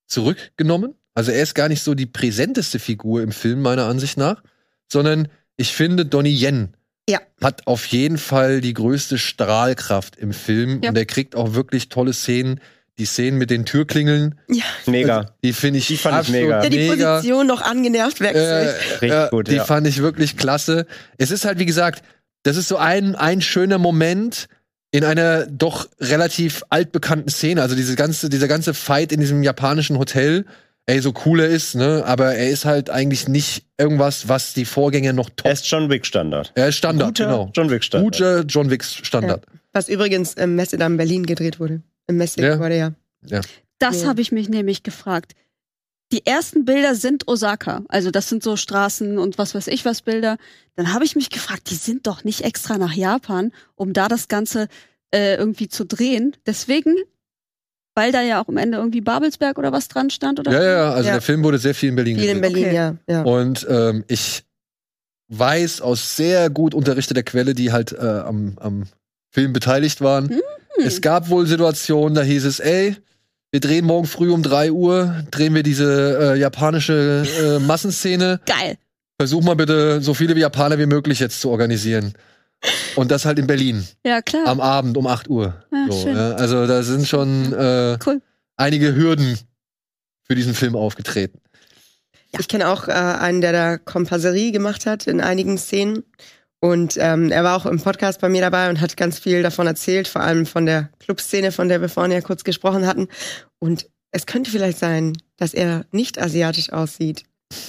zurückgenommen. 0.08 0.94
Also 1.16 1.32
er 1.32 1.42
ist 1.44 1.56
gar 1.56 1.70
nicht 1.70 1.82
so 1.84 1.96
die 1.96 2.06
präsenteste 2.06 2.78
Figur 2.80 3.22
im 3.24 3.32
Film, 3.32 3.62
meiner 3.62 3.86
Ansicht 3.86 4.18
nach, 4.18 4.44
sondern 4.92 5.28
ich 5.58 5.74
finde, 5.74 6.06
Donnie 6.06 6.36
Yen 6.36 6.76
Ja. 7.10 7.20
hat 7.42 7.68
auf 7.68 7.86
jeden 7.88 8.18
Fall 8.18 8.62
die 8.62 8.74
größte 8.74 9.18
Strahlkraft 9.18 10.16
im 10.16 10.32
Film 10.34 10.82
Ja. 10.82 10.90
und 10.90 10.98
er 10.98 11.06
kriegt 11.06 11.36
auch 11.36 11.54
wirklich 11.54 11.90
tolle 11.90 12.14
Szenen. 12.14 12.60
Die 13.00 13.06
Szenen 13.06 13.40
mit 13.40 13.50
den 13.50 13.66
Türklingeln, 13.66 14.40
Mega. 14.86 15.34
die 15.44 15.52
finde 15.52 15.80
ich, 15.80 15.88
Die 15.88 15.98
fand 15.98 16.14
ich 16.14 16.20
absolut 16.20 16.42
mega. 16.44 16.64
Ja, 16.64 16.70
die 16.70 16.78
mega. 16.78 17.16
Position 17.16 17.48
noch 17.48 17.62
angenervt 17.62 18.20
wechselt. 18.22 18.46
Äh, 18.46 18.70
Richtig 18.92 19.10
ja, 19.10 19.30
gut, 19.30 19.48
Die 19.48 19.56
ja. 19.56 19.66
fand 19.66 19.88
ich 19.88 20.00
wirklich 20.04 20.38
klasse. 20.38 20.86
Es 21.18 21.32
ist 21.32 21.44
halt, 21.44 21.58
wie 21.58 21.66
gesagt, 21.66 22.04
das 22.44 22.56
ist 22.56 22.68
so 22.68 22.78
ein, 22.78 23.16
ein 23.16 23.42
schöner 23.42 23.80
Moment 23.80 24.48
in 24.92 25.04
einer 25.04 25.48
doch 25.48 25.90
relativ 26.00 26.64
altbekannten 26.70 27.30
Szene. 27.30 27.64
Also 27.64 27.76
diese 27.76 27.96
ganze, 27.96 28.30
dieser 28.30 28.48
ganze 28.48 28.76
Fight 28.76 29.12
in 29.12 29.20
diesem 29.20 29.42
japanischen 29.42 29.98
Hotel. 29.98 30.46
Ey, 30.86 31.00
so 31.00 31.14
cool 31.26 31.40
er 31.40 31.48
ist, 31.48 31.76
ne? 31.76 32.04
Aber 32.06 32.36
er 32.36 32.50
ist 32.50 32.66
halt 32.66 32.90
eigentlich 32.90 33.28
nicht 33.30 33.66
irgendwas, 33.78 34.28
was 34.28 34.54
die 34.54 34.66
Vorgänger 34.66 35.14
noch 35.14 35.30
top. 35.30 35.46
Er 35.46 35.54
ist 35.54 35.66
John 35.70 35.90
Wick 35.90 36.06
Standard. 36.06 36.52
Er 36.56 36.68
ist 36.68 36.76
Standard, 36.76 37.10
Guter 37.10 37.26
genau. 37.26 37.52
John 37.54 37.70
Wick 37.70 37.84
Standard. 37.84 38.14
Guter 38.14 38.42
John 38.42 38.70
Wicks 38.70 38.94
Standard. 38.96 39.46
Was 39.72 39.88
übrigens 39.88 40.34
im 40.34 40.56
Messedamm 40.56 40.98
Berlin 40.98 41.26
gedreht 41.26 41.60
wurde. 41.60 41.82
Im 42.08 42.18
Messe 42.18 42.42
Ja. 42.42 42.60
wurde 42.60 42.78
ja. 42.78 42.92
Das 43.80 44.02
Ja. 44.02 44.10
habe 44.10 44.20
ich 44.22 44.32
mich 44.34 44.50
nämlich 44.50 44.84
gefragt. 44.84 45.34
Die 46.12 46.26
ersten 46.26 46.66
Bilder 46.66 46.96
sind 46.96 47.28
Osaka. 47.28 47.84
Also 47.88 48.12
das 48.12 48.28
sind 48.30 48.44
so 48.44 48.56
Straßen 48.58 49.18
und 49.18 49.38
was 49.38 49.56
weiß 49.56 49.68
ich 49.68 49.86
was 49.86 50.02
Bilder. 50.02 50.38
Dann 50.76 50.94
habe 50.94 51.06
ich 51.06 51.16
mich 51.16 51.30
gefragt, 51.30 51.70
die 51.72 51.76
sind 51.76 52.06
doch 52.08 52.24
nicht 52.26 52.42
extra 52.42 52.78
nach 52.78 52.94
Japan, 52.94 53.52
um 53.76 53.94
da 53.94 54.10
das 54.10 54.28
Ganze 54.28 54.68
äh, 55.12 55.36
irgendwie 55.36 55.70
zu 55.70 55.86
drehen. 55.86 56.36
Deswegen, 56.46 56.94
weil 57.96 58.12
da 58.12 58.22
ja 58.22 58.42
auch 58.42 58.48
am 58.48 58.58
Ende 58.58 58.78
irgendwie 58.78 59.02
Babelsberg 59.02 59.58
oder 59.58 59.72
was 59.72 59.88
dran 59.88 60.10
stand 60.10 60.40
oder 60.40 60.52
Ja, 60.52 60.64
ja, 60.64 60.72
ja. 60.72 60.92
Also 60.94 61.08
Ja. 61.08 61.14
der 61.14 61.22
Film 61.22 61.44
wurde 61.44 61.58
sehr 61.58 61.76
viel 61.76 61.90
in 61.90 61.96
Berlin 61.96 62.18
Viel 62.20 62.30
in. 62.30 62.42
Berlin, 62.42 62.66
Okay. 62.66 62.76
ja. 62.76 62.96
ja. 63.08 63.22
Und 63.24 63.66
ähm, 63.70 64.04
ich 64.08 64.44
weiß 65.30 65.82
aus 65.82 66.16
sehr 66.16 66.50
gut 66.50 66.74
unterrichteter 66.74 67.24
Quelle, 67.24 67.54
die 67.54 67.72
halt 67.72 67.92
äh, 67.92 67.98
am, 67.98 68.54
am 68.60 68.84
Film 69.32 69.54
beteiligt 69.54 70.02
waren. 70.02 70.30
Hm. 70.30 70.40
Es 70.86 71.02
gab 71.02 71.30
wohl 71.30 71.46
Situationen, 71.48 72.16
da 72.16 72.22
hieß 72.24 72.46
es, 72.46 72.60
ey, 72.60 72.96
wir 73.52 73.60
drehen 73.60 73.86
morgen 73.86 74.08
früh 74.08 74.32
um 74.32 74.42
3 74.42 74.72
Uhr, 74.72 75.24
drehen 75.30 75.54
wir 75.54 75.62
diese 75.64 76.34
äh, 76.34 76.40
japanische 76.40 77.24
äh, 77.40 77.60
Massenszene. 77.60 78.40
Geil. 78.46 78.78
Versuch 79.20 79.44
mal 79.44 79.56
bitte, 79.56 80.02
so 80.02 80.16
viele 80.16 80.36
wie 80.36 80.40
Japaner 80.40 80.80
wie 80.80 80.88
möglich 80.88 81.20
jetzt 81.20 81.40
zu 81.40 81.50
organisieren. 81.52 82.14
Und 82.96 83.12
das 83.12 83.26
halt 83.26 83.40
in 83.40 83.48
Berlin, 83.48 83.86
Ja, 84.06 84.22
klar. 84.22 84.48
am 84.48 84.62
Abend 84.62 84.96
um 84.98 85.08
8 85.08 85.30
Uhr. 85.30 85.64
Ja, 85.72 85.86
so, 85.90 86.02
schön. 86.02 86.16
ja. 86.16 86.32
Also 86.34 86.66
da 86.68 86.84
sind 86.84 87.08
schon 87.08 87.52
äh, 87.54 87.98
Cool. 88.06 88.22
einige 88.58 88.96
Hürden 88.96 89.38
für 90.24 90.36
diesen 90.36 90.54
Film 90.54 90.76
aufgetreten. 90.76 91.40
Ich 92.40 92.48
kenne 92.48 92.70
auch 92.70 92.88
äh, 92.88 92.92
einen, 92.92 93.42
der 93.42 93.52
da 93.52 93.78
Kompasserie 93.78 94.52
gemacht 94.52 94.86
hat 94.86 95.08
in 95.08 95.22
einigen 95.22 95.58
Szenen. 95.58 96.04
Und 96.60 96.96
ähm, 96.98 97.30
er 97.32 97.44
war 97.44 97.58
auch 97.58 97.66
im 97.66 97.82
Podcast 97.82 98.22
bei 98.22 98.30
mir 98.30 98.42
dabei 98.42 98.70
und 98.70 98.80
hat 98.80 98.96
ganz 98.96 99.20
viel 99.20 99.44
davon 99.44 99.68
erzählt, 99.68 100.08
vor 100.08 100.22
allem 100.22 100.46
von 100.46 100.66
der 100.66 100.90
Clubszene, 101.00 101.52
von 101.52 101.68
der 101.68 101.82
wir 101.82 101.90
vorhin 101.90 102.14
ja 102.14 102.22
kurz 102.22 102.44
gesprochen 102.46 102.88
hatten. 102.88 103.10
Und 103.60 103.88
es 104.12 104.26
könnte 104.26 104.50
vielleicht 104.50 104.80
sein, 104.80 105.14
dass 105.36 105.54
er 105.54 105.86
nicht 105.92 106.22
asiatisch 106.22 106.72
aussieht. 106.72 107.24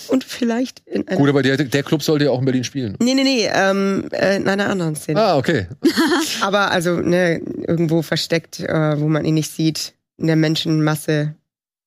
Und 0.08 0.24
vielleicht 0.24 0.82
in 0.86 1.06
einer. 1.08 1.16
Gut, 1.18 1.28
aber 1.28 1.42
der, 1.42 1.56
der 1.56 1.82
Club 1.82 2.02
sollte 2.02 2.26
ja 2.26 2.30
auch 2.30 2.38
in 2.38 2.44
Berlin 2.44 2.64
spielen. 2.64 2.96
Nee, 3.00 3.14
nee, 3.14 3.22
nee, 3.24 3.48
ähm, 3.52 4.08
äh, 4.12 4.36
in 4.36 4.48
einer 4.48 4.68
anderen 4.68 4.96
Szene. 4.96 5.20
Ah, 5.20 5.36
okay. 5.36 5.66
Aber 6.40 6.70
also, 6.70 7.00
ne, 7.00 7.38
irgendwo 7.66 8.02
versteckt, 8.02 8.60
äh, 8.60 9.00
wo 9.00 9.08
man 9.08 9.24
ihn 9.24 9.34
nicht 9.34 9.50
sieht, 9.50 9.94
in 10.16 10.26
der 10.26 10.36
Menschenmasse. 10.36 11.34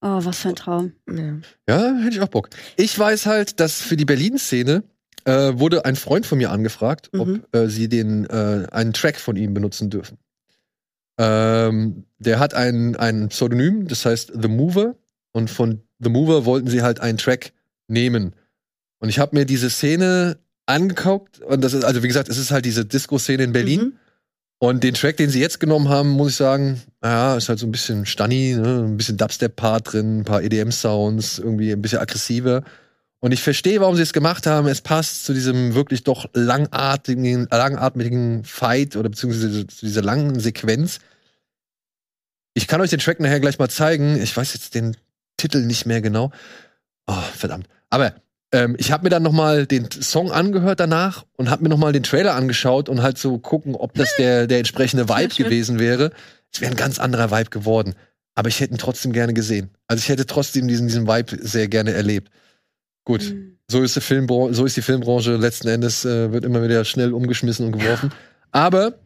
Oh, 0.02 0.20
was 0.24 0.40
für 0.40 0.50
ein 0.50 0.56
Traum. 0.56 0.92
Ja. 1.10 1.34
Ja, 1.68 1.96
hätte 2.04 2.16
ich 2.16 2.22
auch 2.22 2.28
Bock. 2.28 2.50
Ich 2.76 2.98
weiß 2.98 3.26
halt, 3.26 3.60
dass 3.60 3.82
für 3.82 3.98
die 3.98 4.06
Berlin-Szene 4.06 4.84
äh, 5.26 5.54
wurde 5.56 5.86
ein 5.86 5.96
Freund 5.96 6.26
von 6.26 6.38
mir 6.38 6.52
angefragt, 6.52 7.10
Mhm. 7.14 7.20
ob 7.22 7.56
äh, 7.56 7.68
sie 7.68 7.90
den 7.90 8.26
äh, 8.26 8.68
einen 8.72 8.94
Track 8.94 9.18
von 9.20 9.36
ihm 9.36 9.54
benutzen 9.54 9.90
dürfen. 9.90 10.18
Ähm, 11.18 12.06
der 12.20 12.40
hat 12.40 12.54
ein, 12.54 12.96
ein 12.96 13.30
Pseudonym, 13.30 13.88
das 13.88 14.06
heißt 14.06 14.34
The 14.40 14.48
Mover. 14.48 14.96
Und 15.32 15.50
von 15.50 15.82
The 16.00 16.10
Mover 16.10 16.46
wollten 16.46 16.68
sie 16.68 16.82
halt 16.82 17.00
einen 17.00 17.18
Track 17.18 17.54
nehmen. 17.88 18.36
Und 19.00 19.10
ich 19.10 19.20
habe 19.20 19.36
mir 19.36 19.46
diese 19.46 19.70
Szene 19.70 20.38
angeguckt. 20.66 21.40
Und 21.40 21.62
das 21.64 21.74
ist, 21.74 21.84
also 21.84 22.04
wie 22.04 22.08
gesagt, 22.08 22.30
es 22.30 22.38
ist 22.38 22.52
halt 22.52 22.66
diese 22.66 22.86
Disco-Szene 22.86 23.44
in 23.44 23.54
Berlin. 23.54 23.82
Mhm. 23.82 23.94
Und 24.60 24.84
den 24.84 24.96
Track, 24.96 25.18
den 25.18 25.30
sie 25.30 25.40
jetzt 25.40 25.60
genommen 25.60 25.88
haben, 25.90 26.10
muss 26.10 26.32
ich 26.32 26.36
sagen, 26.36 26.82
ja, 27.04 27.38
ist 27.38 27.48
halt 27.48 27.60
so 27.60 27.68
ein 27.68 27.72
bisschen 27.72 28.08
Stunny, 28.08 28.56
ne? 28.56 28.86
ein 28.86 28.98
bisschen 28.98 29.18
Dubstep-Part 29.18 29.94
drin, 29.94 30.20
ein 30.20 30.24
paar 30.26 30.42
EDM-Sounds, 30.42 31.38
irgendwie 31.38 31.72
ein 31.72 31.82
bisschen 31.82 32.00
aggressiver. 32.00 32.64
Und 33.20 33.32
ich 33.32 33.42
verstehe, 33.42 33.82
warum 33.82 33.96
sie 33.96 34.02
es 34.02 34.14
gemacht 34.14 34.48
haben. 34.48 34.68
Es 34.68 34.82
passt 34.82 35.26
zu 35.26 35.34
diesem 35.34 35.76
wirklich 35.76 36.04
doch 36.04 36.28
langatmigen, 36.34 37.48
langatmigen 37.52 38.44
Fight 38.44 38.96
oder 38.96 39.10
beziehungsweise 39.10 39.68
zu 39.68 39.86
dieser 39.86 40.02
langen 40.02 40.40
Sequenz. 40.40 41.00
Ich 42.56 42.68
kann 42.68 42.82
euch 42.82 42.90
den 42.90 43.00
Track 43.00 43.20
nachher 43.20 43.40
gleich 43.40 43.60
mal 43.60 43.70
zeigen. 43.70 44.20
Ich 44.20 44.36
weiß 44.36 44.54
jetzt 44.54 44.74
den 44.74 44.98
Titel 45.38 45.66
nicht 45.66 45.86
mehr 45.86 46.02
genau. 46.02 46.32
Oh, 47.06 47.22
verdammt. 47.36 47.68
Aber 47.90 48.14
ähm, 48.52 48.76
ich 48.80 48.92
habe 48.92 49.04
mir 49.04 49.10
dann 49.10 49.24
noch 49.24 49.32
mal 49.34 49.66
den 49.66 49.90
Song 49.92 50.32
angehört 50.32 50.80
danach 50.80 51.26
und 51.36 51.50
habe 51.50 51.64
mir 51.64 51.70
noch 51.70 51.78
mal 51.78 51.92
den 51.94 52.04
Trailer 52.04 52.36
angeschaut 52.36 52.90
und 52.90 53.02
halt 53.02 53.18
so 53.18 53.38
gucken, 53.40 53.76
ob 53.76 53.94
das 53.94 54.16
der, 54.18 54.48
der 54.48 54.60
entsprechende 54.60 55.10
Vibe 55.10 55.34
gewesen 55.36 55.80
wäre. 55.80 56.12
Es 56.54 56.62
wäre 56.62 56.72
ein 56.72 56.78
ganz 56.78 57.00
anderer 57.00 57.32
Vibe 57.32 57.50
geworden. 57.50 57.96
Aber 58.36 58.50
ich 58.50 58.60
hätte 58.60 58.74
ihn 58.74 58.78
trotzdem 58.78 59.14
gerne 59.14 59.34
gesehen. 59.34 59.72
Also 59.88 60.02
ich 60.02 60.10
hätte 60.10 60.26
trotzdem 60.26 60.68
diesen, 60.68 60.88
diesen 60.88 61.08
Vibe 61.08 61.38
sehr 61.42 61.68
gerne 61.68 61.92
erlebt. 61.94 62.32
Gut, 63.04 63.24
Mhm. 63.24 63.58
so 63.70 63.82
ist, 63.84 63.96
die 63.96 64.02
Filmbranche, 64.02 64.54
so 64.54 64.66
ist 64.66 64.78
die 64.78 64.82
Filmbranche 64.82 65.36
letzten 65.38 65.68
Endes, 65.70 66.06
äh, 66.06 66.32
wird 66.32 66.46
immer 66.46 66.62
wieder 66.62 66.86
schnell 66.86 67.14
umgeschmissen 67.14 67.66
und 67.66 67.72
geworfen. 67.72 68.12
Aber 68.52 69.00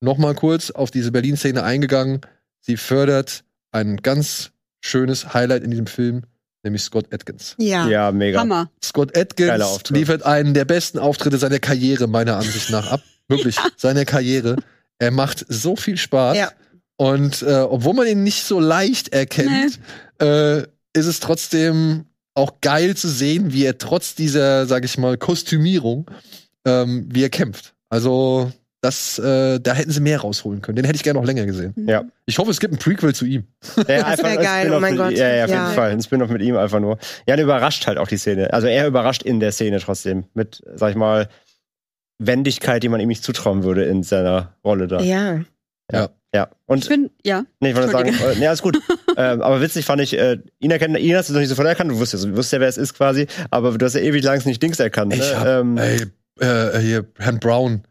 noch 0.00 0.18
mal 0.18 0.34
kurz 0.34 0.70
auf 0.70 0.90
diese 0.90 1.12
Berlin-Szene 1.12 1.62
eingegangen. 1.62 2.20
Sie 2.60 2.76
fördert 2.76 3.44
ein 3.70 3.96
ganz 3.98 4.50
schönes 4.80 5.32
Highlight 5.34 5.62
in 5.62 5.70
diesem 5.70 5.86
Film, 5.86 6.24
nämlich 6.62 6.82
Scott 6.82 7.12
Atkins. 7.12 7.54
Ja. 7.58 7.88
Ja, 7.88 8.12
mega. 8.12 8.40
Hammer. 8.40 8.70
Scott 8.82 9.16
Atkins 9.16 9.90
liefert 9.90 10.22
einen 10.24 10.54
der 10.54 10.64
besten 10.64 10.98
Auftritte 10.98 11.38
seiner 11.38 11.58
Karriere, 11.58 12.06
meiner 12.06 12.36
Ansicht 12.36 12.70
nach, 12.70 12.90
ab. 12.90 13.02
Wirklich, 13.28 13.56
seiner 13.76 14.04
Karriere. 14.04 14.56
Er 14.98 15.10
macht 15.10 15.44
so 15.48 15.76
viel 15.76 15.96
Spaß. 15.96 16.36
Ja. 16.36 16.52
Und 16.96 17.42
äh, 17.42 17.66
obwohl 17.68 17.94
man 17.94 18.06
ihn 18.06 18.22
nicht 18.22 18.44
so 18.44 18.60
leicht 18.60 19.08
erkennt, 19.08 19.80
äh, 20.20 20.62
ist 20.92 21.06
es 21.06 21.20
trotzdem 21.20 22.06
auch 22.34 22.60
geil 22.60 22.96
zu 22.96 23.08
sehen, 23.08 23.52
wie 23.52 23.64
er 23.64 23.78
trotz 23.78 24.14
dieser, 24.14 24.66
sag 24.66 24.84
ich 24.84 24.98
mal, 24.98 25.16
Kostümierung, 25.18 26.10
ähm, 26.64 27.08
wie 27.10 27.24
er 27.24 27.30
kämpft. 27.30 27.74
Also, 27.88 28.52
das, 28.82 29.18
äh, 29.18 29.60
da 29.60 29.74
hätten 29.74 29.90
sie 29.92 30.00
mehr 30.00 30.20
rausholen 30.20 30.60
können. 30.60 30.76
Den 30.76 30.84
hätte 30.84 30.96
ich 30.96 31.02
gerne 31.04 31.18
noch 31.20 31.26
länger 31.26 31.46
gesehen. 31.46 31.72
Ja. 31.86 32.04
Ich 32.26 32.38
hoffe, 32.38 32.50
es 32.50 32.60
gibt 32.60 32.74
ein 32.74 32.78
Prequel 32.78 33.14
zu 33.14 33.24
ihm. 33.24 33.44
Ja, 33.76 33.82
Das 33.84 34.04
einfach 34.04 34.24
wär 34.24 34.30
ein 34.32 34.44
geil, 34.44 34.72
oh 34.74 34.80
mein 34.80 34.96
Gott. 34.96 35.12
Ja, 35.12 35.28
ja, 35.34 35.44
auf 35.44 35.50
Ja. 35.50 35.64
jeden 35.64 35.74
Fall. 35.76 35.90
Ein 35.92 36.02
Spin-off 36.02 36.30
mit 36.30 36.42
ihm 36.42 36.56
einfach 36.56 36.80
nur. 36.80 36.98
Ja, 37.26 37.34
und 37.34 37.40
überrascht 37.40 37.86
halt 37.86 37.96
auch 37.96 38.08
die 38.08 38.16
Szene. 38.18 38.52
Also 38.52 38.66
er 38.66 38.86
überrascht 38.86 39.22
in 39.22 39.40
der 39.40 39.52
Szene 39.52 39.78
trotzdem. 39.80 40.24
Mit, 40.34 40.62
sag 40.74 40.90
ich 40.90 40.96
mal, 40.96 41.28
Wendigkeit, 42.18 42.82
die 42.82 42.88
man 42.88 43.00
ihm 43.00 43.08
nicht 43.08 43.24
zutrauen 43.24 43.62
würde 43.62 43.84
in 43.84 44.02
seiner 44.02 44.54
Rolle 44.64 44.88
da. 44.88 45.00
Ja. 45.00 45.40
Ja. 45.92 46.08
Ich 46.34 46.40
Und 46.66 46.88
bin, 46.88 47.10
ja. 47.24 47.44
nee, 47.60 47.70
ich 47.70 47.76
wollte 47.76 47.90
sagen, 47.90 48.08
äh, 48.08 48.38
nee, 48.38 48.46
alles 48.46 48.62
gut. 48.62 48.78
ähm, 49.18 49.42
aber 49.42 49.60
witzig 49.60 49.84
fand 49.84 50.00
ich, 50.00 50.18
äh, 50.18 50.38
ihn 50.60 50.70
erkennen, 50.70 50.96
ihn 50.96 51.14
hast 51.14 51.28
du 51.28 51.34
noch 51.34 51.40
nicht 51.40 51.50
sofort 51.50 51.68
erkannt, 51.68 51.90
du 51.90 51.98
wusstest, 51.98 52.24
du 52.24 52.30
wusstest 52.30 52.54
ja, 52.54 52.60
wer 52.60 52.68
es 52.68 52.78
ist 52.78 52.94
quasi, 52.94 53.26
aber 53.50 53.76
du 53.76 53.84
hast 53.84 53.94
ja 53.94 54.00
ewig 54.00 54.24
lang 54.24 54.44
nicht 54.46 54.62
Dings 54.62 54.80
erkannt. 54.80 55.10
Ne? 55.10 55.16
Ich 55.18 55.36
hab, 55.36 55.46
ähm, 55.46 55.76
ey, 55.76 56.06
äh, 56.40 56.78
hier, 56.78 57.04
Herrn 57.18 57.38
Brown. 57.38 57.82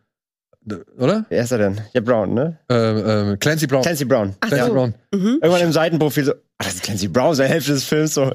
Oder? 0.97 1.25
wer 1.29 1.43
ist 1.43 1.51
er 1.51 1.57
denn? 1.57 1.81
Ja, 1.93 2.01
Brown, 2.01 2.35
ne? 2.35 2.59
Äh, 2.69 3.31
äh, 3.31 3.37
Clancy 3.37 3.65
Brown. 3.65 3.81
Clancy 3.81 4.05
Brown. 4.05 4.35
Ach 4.41 4.47
Clancy 4.47 4.67
so. 4.67 4.73
Brown. 4.73 4.93
Mhm. 5.11 5.39
Irgendwann 5.41 5.61
im 5.61 5.71
Seitenprofil 5.71 6.25
so, 6.25 6.33
ah, 6.33 6.35
das 6.59 6.75
ist 6.75 6.83
Clancy 6.83 7.07
Brown, 7.07 7.33
seine 7.33 7.49
Hälfte 7.49 7.71
des 7.71 7.83
Films 7.83 8.13
so. 8.13 8.31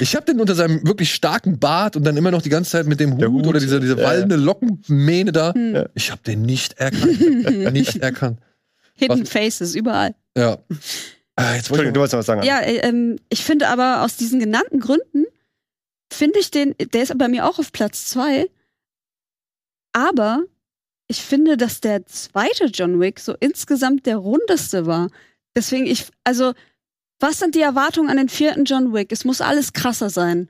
Ich 0.00 0.14
habe 0.14 0.26
den 0.26 0.38
unter 0.38 0.54
seinem 0.54 0.86
wirklich 0.86 1.14
starken 1.14 1.58
Bart 1.58 1.96
und 1.96 2.04
dann 2.04 2.16
immer 2.18 2.30
noch 2.30 2.42
die 2.42 2.50
ganze 2.50 2.72
Zeit 2.72 2.86
mit 2.86 3.00
dem 3.00 3.14
Hut, 3.14 3.20
Der 3.22 3.30
Hut, 3.30 3.46
oder 3.46 3.58
diese, 3.58 3.80
diese 3.80 3.96
ja, 3.96 4.04
wallende 4.04 4.36
Lockenmähne 4.36 5.32
da. 5.32 5.54
Hm. 5.54 5.74
Ja. 5.74 5.86
Ich 5.94 6.10
habe 6.10 6.20
den 6.22 6.42
nicht 6.42 6.74
erkannt. 6.74 7.20
nicht 7.72 7.96
erkannt. 7.96 8.38
Hidden 8.94 9.24
Faces, 9.24 9.74
überall. 9.74 10.14
Ja. 10.36 10.58
Ah, 11.36 11.54
jetzt 11.54 11.70
wollte 11.70 11.84
Entschuldigung, 11.84 11.86
ich 11.86 11.92
du 11.94 12.00
wolltest 12.00 12.12
noch 12.12 12.18
was 12.18 12.26
sagen. 12.26 12.42
Ja, 12.42 12.60
äh, 12.60 12.76
ähm, 12.86 13.16
ich 13.30 13.42
finde 13.42 13.68
aber 13.68 14.02
aus 14.02 14.16
diesen 14.16 14.38
genannten 14.38 14.78
Gründen, 14.78 15.24
finde 16.12 16.38
ich 16.38 16.50
den, 16.50 16.74
der 16.92 17.02
ist 17.02 17.16
bei 17.16 17.28
mir 17.28 17.48
auch 17.48 17.58
auf 17.58 17.72
Platz 17.72 18.04
zwei. 18.06 18.50
Aber 19.94 20.44
ich 21.12 21.20
finde, 21.20 21.58
dass 21.58 21.82
der 21.82 22.06
zweite 22.06 22.64
John 22.64 22.98
Wick 22.98 23.20
so 23.20 23.34
insgesamt 23.38 24.06
der 24.06 24.16
rundeste 24.16 24.86
war. 24.86 25.10
Deswegen, 25.54 25.84
ich, 25.84 26.06
also, 26.24 26.54
was 27.20 27.38
sind 27.38 27.54
die 27.54 27.60
Erwartungen 27.60 28.08
an 28.08 28.16
den 28.16 28.30
vierten 28.30 28.64
John 28.64 28.94
Wick? 28.94 29.12
Es 29.12 29.26
muss 29.26 29.42
alles 29.42 29.74
krasser 29.74 30.08
sein. 30.08 30.48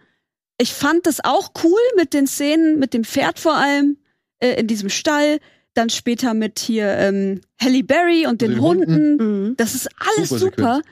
Ich 0.58 0.72
fand 0.72 1.04
das 1.06 1.18
auch 1.24 1.50
cool 1.64 1.80
mit 1.96 2.14
den 2.14 2.28
Szenen, 2.28 2.78
mit 2.78 2.94
dem 2.94 3.02
Pferd 3.02 3.40
vor 3.40 3.56
allem, 3.56 3.98
äh, 4.38 4.60
in 4.60 4.68
diesem 4.68 4.88
Stall. 4.88 5.40
Dann 5.74 5.90
später 5.90 6.32
mit 6.32 6.60
hier 6.60 6.86
ähm, 6.86 7.40
Halle 7.60 7.82
Berry 7.82 8.28
und 8.28 8.40
den, 8.40 8.52
den 8.52 8.60
Hunden. 8.60 8.94
Hunden. 8.94 9.46
Mhm. 9.48 9.56
Das 9.56 9.74
ist 9.74 9.88
alles 9.98 10.28
Super 10.28 10.38
super. 10.38 10.82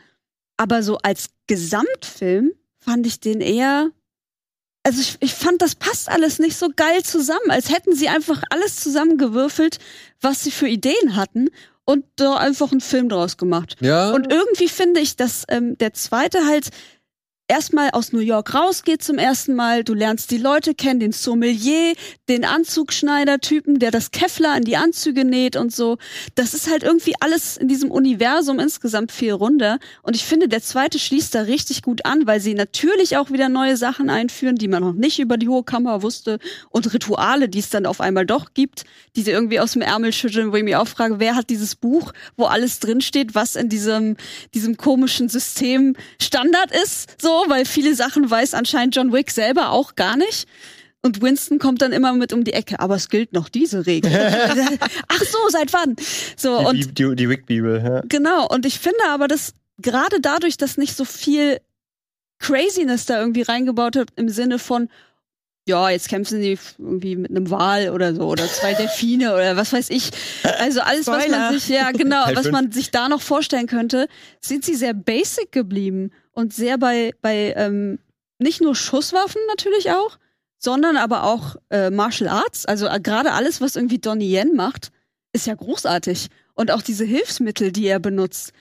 Aber 0.57 0.82
so 0.82 0.99
als 0.99 1.28
Gesamtfilm 1.47 2.50
fand 2.81 3.07
ich 3.07 3.20
den 3.20 3.40
eher. 3.40 3.92
Also 4.91 5.02
ich, 5.02 5.19
ich 5.20 5.35
fand, 5.35 5.62
das 5.62 5.77
passt 5.77 6.09
alles 6.09 6.41
nicht 6.41 6.57
so 6.57 6.67
geil 6.75 7.05
zusammen, 7.05 7.49
als 7.51 7.70
hätten 7.70 7.94
sie 7.94 8.09
einfach 8.09 8.43
alles 8.51 8.75
zusammengewürfelt, 8.75 9.78
was 10.20 10.43
sie 10.43 10.51
für 10.51 10.67
Ideen 10.67 11.15
hatten 11.15 11.51
und 11.85 12.05
da 12.17 12.35
einfach 12.35 12.73
einen 12.73 12.81
Film 12.81 13.09
draus 13.09 13.36
gemacht. 13.36 13.77
Ja. 13.78 14.10
Und 14.10 14.33
irgendwie 14.33 14.67
finde 14.67 14.99
ich, 14.99 15.15
dass 15.15 15.44
ähm, 15.47 15.78
der 15.78 15.93
zweite 15.93 16.44
halt 16.44 16.70
erstmal 17.51 17.91
aus 17.91 18.12
New 18.12 18.20
York 18.20 18.55
rausgeht 18.55 19.03
zum 19.03 19.19
ersten 19.19 19.55
Mal. 19.55 19.83
Du 19.83 19.93
lernst 19.93 20.31
die 20.31 20.39
Leute 20.39 20.73
kennen, 20.73 21.01
den 21.01 21.11
Sommelier, 21.11 21.95
den 22.29 22.45
Anzugschneider-Typen, 22.45 23.81
der 23.81 23.91
das 23.91 24.12
Kevlar 24.12 24.57
in 24.57 24.62
die 24.62 24.77
Anzüge 24.77 25.25
näht 25.25 25.57
und 25.57 25.75
so. 25.75 25.99
Das 26.37 26.55
ist 26.55 26.70
halt 26.70 26.85
irgendwie 26.85 27.15
alles 27.19 27.57
in 27.57 27.67
diesem 27.67 27.91
Universum 27.91 28.61
insgesamt 28.61 29.11
viel 29.11 29.33
runder. 29.33 29.81
Und 30.03 30.15
ich 30.15 30.25
finde, 30.25 30.47
der 30.47 30.62
zweite 30.62 31.01
schließt 31.01 31.35
da 31.35 31.43
richtig 31.43 31.83
gut 31.83 32.05
an, 32.05 32.25
weil 32.25 32.41
sie 32.41 32.55
natürlich 32.55 33.17
auch 33.17 33.33
wieder 33.33 33.49
neue 33.49 33.77
Sachen 33.77 34.11
einführen, 34.11 34.55
die 34.55 34.69
man 34.69 34.85
noch 34.85 34.93
nicht 34.93 35.19
über 35.19 35.37
die 35.37 35.49
Hohe 35.49 35.65
Kammer 35.65 36.03
wusste 36.03 36.39
und 36.70 36.93
Rituale, 36.95 37.49
die 37.49 37.59
es 37.59 37.69
dann 37.69 37.85
auf 37.85 38.01
einmal 38.01 38.27
doch 38.27 38.55
gibt, 38.55 38.85
die 39.17 39.23
sie 39.23 39.33
irgendwie 39.33 39.59
aus 39.59 39.73
dem 39.73 39.83
Ärmel 39.83 40.12
schütteln, 40.12 40.53
wo 40.53 40.57
ich 40.57 40.62
mich 40.62 40.77
auch 40.77 40.87
frage, 40.87 41.19
wer 41.19 41.35
hat 41.35 41.51
dieses 41.51 41.75
Buch, 41.75 42.12
wo 42.37 42.45
alles 42.45 42.79
drinsteht, 42.79 43.35
was 43.35 43.57
in 43.57 43.69
diesem, 43.69 44.17
diesem 44.55 44.77
komischen 44.77 45.29
System 45.29 45.97
Standard 46.20 46.70
ist, 46.70 47.20
so, 47.20 47.40
weil 47.49 47.65
viele 47.65 47.94
Sachen 47.94 48.31
weiß 48.31 48.55
anscheinend 48.55 48.97
John 48.97 49.12
Wick 49.12 49.31
selber 49.31 49.70
auch 49.70 49.94
gar 49.94 50.17
nicht. 50.17 50.47
Und 51.02 51.23
Winston 51.23 51.59
kommt 51.59 51.81
dann 51.81 51.93
immer 51.93 52.12
mit 52.12 52.33
um 52.33 52.44
die 52.44 52.52
Ecke, 52.52 52.78
aber 52.78 52.97
es 52.97 53.09
gilt 53.09 53.33
noch 53.33 53.49
diese 53.49 53.86
Regel. 53.86 54.12
Ach 55.09 55.23
so, 55.23 55.39
seit 55.49 55.73
wann? 55.73 55.97
So, 56.36 56.59
und 56.59 56.77
Die, 56.77 56.93
die, 56.93 57.17
die 57.17 57.28
Wick-Bibel, 57.28 57.83
ja. 57.83 58.02
Genau, 58.07 58.47
und 58.47 58.67
ich 58.67 58.78
finde 58.78 59.01
aber, 59.09 59.27
dass 59.27 59.55
gerade 59.78 60.20
dadurch, 60.20 60.59
dass 60.59 60.77
nicht 60.77 60.94
so 60.94 61.07
viel 61.07 61.59
Craziness 62.39 63.07
da 63.07 63.19
irgendwie 63.19 63.43
reingebaut 63.43 63.97
hat, 63.97 64.09
im 64.17 64.28
Sinne 64.28 64.59
von, 64.59 64.91
ja, 65.67 65.89
jetzt 65.89 66.09
kämpfen 66.09 66.41
sie 66.41 66.59
irgendwie 66.78 67.17
mit 67.17 67.31
einem 67.31 67.51
Wal 67.51 67.91
oder 67.91 68.15
so 68.15 68.23
oder 68.28 68.47
zwei 68.47 68.75
Delfine 68.75 69.33
oder 69.35 69.57
was 69.57 69.73
weiß 69.73 69.89
ich. 69.91 70.10
Also 70.59 70.81
alles, 70.81 71.07
was 71.07 71.23
Spoiler. 71.23 71.39
man 71.39 71.59
sich, 71.59 71.69
ja 71.69 71.93
genau, 71.93 72.25
was 72.35 72.51
man 72.51 72.73
sich 72.73 72.91
da 72.91 73.09
noch 73.09 73.23
vorstellen 73.23 73.67
könnte, 73.67 74.07
sind 74.41 74.65
sie 74.65 74.75
sehr 74.75 74.94
basic 74.94 75.52
geblieben 75.52 76.12
und 76.33 76.52
sehr 76.55 76.78
bei, 76.78 77.12
bei 77.20 77.55
ähm, 77.57 77.99
nicht 78.39 78.60
nur 78.60 78.75
Schusswaffen 78.75 79.41
natürlich 79.49 79.91
auch, 79.91 80.18
sondern 80.59 80.97
aber 80.97 81.25
auch 81.25 81.57
äh, 81.70 81.91
Martial 81.91 82.28
Arts. 82.28 82.67
Also 82.67 82.86
äh, 82.86 83.00
gerade 83.00 83.33
alles, 83.33 83.60
was 83.60 83.76
irgendwie 83.76 83.99
Donnie 83.99 84.34
Yen 84.36 84.55
macht, 84.55 84.91
ist 85.33 85.47
ja 85.47 85.55
großartig. 85.55 86.28
Und 86.55 86.70
auch 86.70 86.83
diese 86.83 87.05
Hilfsmittel, 87.05 87.73
die 87.73 87.86
er 87.86 87.99
benutzt. 88.00 88.52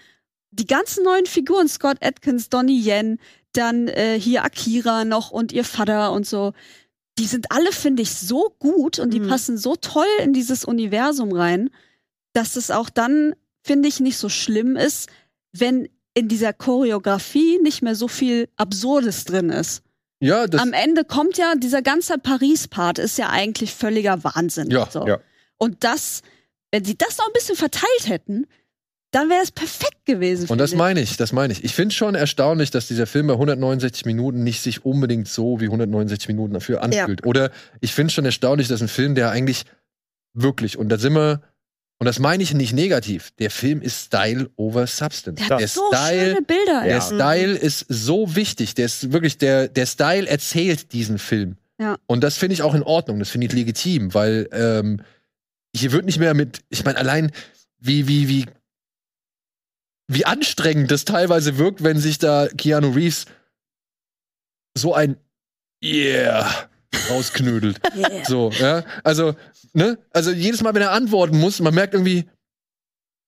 Die 0.52 0.66
ganzen 0.66 1.04
neuen 1.04 1.26
Figuren, 1.26 1.68
Scott 1.68 1.98
Atkins, 2.02 2.50
Donnie 2.50 2.82
Yen, 2.82 3.20
dann 3.54 3.88
äh, 3.88 4.20
hier 4.20 4.44
Akira 4.44 5.06
noch 5.06 5.32
und 5.32 5.52
ihr 5.52 5.66
Vater 5.66 6.12
und 6.12 6.26
so, 6.26 6.54
die 7.18 7.26
sind 7.26 7.52
alle, 7.52 7.72
finde 7.72 8.02
ich, 8.02 8.16
so 8.16 8.56
gut 8.60 9.00
und 9.00 9.14
die 9.14 9.20
Mhm. 9.20 9.28
passen 9.28 9.58
so 9.58 9.76
toll 9.76 10.08
in 10.24 10.32
dieses 10.34 10.64
Universum 10.64 11.34
rein, 11.34 11.70
dass 12.34 12.56
es 12.56 12.72
auch 12.72 12.90
dann, 12.90 13.36
finde 13.64 13.90
ich, 13.90 14.00
nicht 14.00 14.18
so 14.18 14.30
schlimm 14.30 14.76
ist, 14.78 15.10
wenn 15.52 15.90
in 16.20 16.28
dieser 16.28 16.52
Choreografie 16.54 17.60
nicht 17.64 17.82
mehr 17.82 17.96
so 17.96 18.08
viel 18.08 18.50
Absurdes 18.58 19.24
drin 19.24 19.50
ist. 19.50 19.82
ja, 20.20 20.48
das, 20.48 20.62
Am 20.62 20.74
Ende 20.74 21.06
kommt 21.06 21.38
ja 21.38 21.56
dieser 21.56 21.82
ganze 21.82 22.18
Paris-Part 22.18 23.00
ist 23.00 23.18
ja 23.18 23.30
eigentlich 23.30 23.74
völliger 23.74 24.24
Wahnsinn. 24.24 24.70
Ja, 24.70 24.88
so. 24.92 25.08
ja. 25.08 25.20
Und 25.58 25.84
das, 25.84 26.22
wenn 26.72 26.84
sie 26.84 26.98
das 26.98 27.18
noch 27.18 27.28
ein 27.28 27.34
bisschen 27.34 27.56
verteilt 27.56 28.08
hätten, 28.08 28.46
dann 29.12 29.30
wäre 29.30 29.42
es 29.42 29.52
perfekt 29.52 30.06
gewesen. 30.06 30.50
Und 30.50 30.60
das 30.60 30.76
meine 30.76 31.02
ich, 31.02 31.18
das 31.18 31.32
meine 31.32 31.54
ich. 31.54 31.64
Ich 31.64 31.74
finde 31.74 31.96
schon 31.96 32.14
erstaunlich, 32.16 32.70
dass 32.70 32.88
dieser 32.88 33.08
Film 33.08 33.28
bei 33.28 33.34
169 33.34 34.06
Minuten 34.06 34.44
nicht 34.44 34.62
sich 34.62 34.86
unbedingt 34.86 35.28
so 35.28 35.60
wie 35.60 35.66
169 35.66 36.28
Minuten 36.28 36.54
dafür 36.54 36.84
anfühlt. 36.84 37.26
Oder 37.26 37.52
ich 37.80 37.94
finde 37.94 38.14
schon 38.14 38.26
erstaunlich, 38.26 38.68
dass 38.68 38.82
ein 38.82 38.88
Film, 38.88 39.16
der 39.16 39.32
eigentlich 39.32 39.64
wirklich, 40.34 40.78
und 40.78 40.90
da 40.90 40.98
sind 40.98 41.14
wir, 41.14 41.42
und 42.00 42.06
das 42.06 42.18
meine 42.18 42.42
ich 42.42 42.54
nicht 42.54 42.72
negativ, 42.72 43.32
der 43.40 43.52
Film 43.52 43.82
ist 43.82 44.06
Style 44.06 44.50
over 44.56 44.88
Substance. 44.88 45.46
Der 45.48 45.58
der 45.58 45.68
so 45.68 45.82
Style, 45.94 46.28
schöne 46.28 46.42
Bilder. 46.42 46.82
der 46.84 46.96
ja. 46.96 47.02
Style 47.02 47.58
ist 47.58 47.86
so 47.90 48.36
wichtig. 48.38 48.74
Der 48.76 48.86
ist 48.86 49.12
wirklich, 49.12 49.38
der, 49.38 49.68
der 49.68 49.86
Style 49.86 50.26
erzählt 50.26 50.94
diesen 50.94 51.20
Film. 51.20 51.58
Ja. 51.78 51.98
Und 52.08 52.24
das 52.24 52.38
finde 52.38 52.54
ich 52.54 52.62
auch 52.62 52.74
in 52.74 52.84
Ordnung, 52.84 53.20
das 53.20 53.30
finde 53.30 53.48
ich 53.48 53.54
legitim, 53.54 54.14
weil 54.14 54.48
ähm, 54.54 55.02
hier 55.76 55.92
wird 55.92 56.06
nicht 56.06 56.20
mehr 56.20 56.34
mit, 56.34 56.62
ich 56.70 56.86
meine, 56.86 56.98
allein 56.98 57.32
wie, 57.80 58.08
wie, 58.08 58.30
wie, 58.30 58.46
wie 60.08 60.26
anstrengend 60.26 60.92
das 60.92 61.04
teilweise 61.04 61.58
wirkt, 61.58 61.84
wenn 61.84 62.00
sich 62.00 62.18
da 62.18 62.48
Keanu 62.48 62.92
Reeves 62.92 63.26
so 64.74 64.94
ein 64.94 65.18
Yeah 65.84 66.69
rausknödelt. 67.10 67.80
Yeah. 67.96 68.26
So, 68.26 68.52
ja. 68.60 68.84
Also, 69.04 69.36
ne? 69.74 69.98
Also 70.12 70.32
jedes 70.32 70.62
Mal, 70.64 70.74
wenn 70.74 70.82
er 70.82 70.92
antworten 70.92 71.38
muss, 71.40 71.60
man 71.60 71.74
merkt 71.74 71.94
irgendwie, 71.94 72.30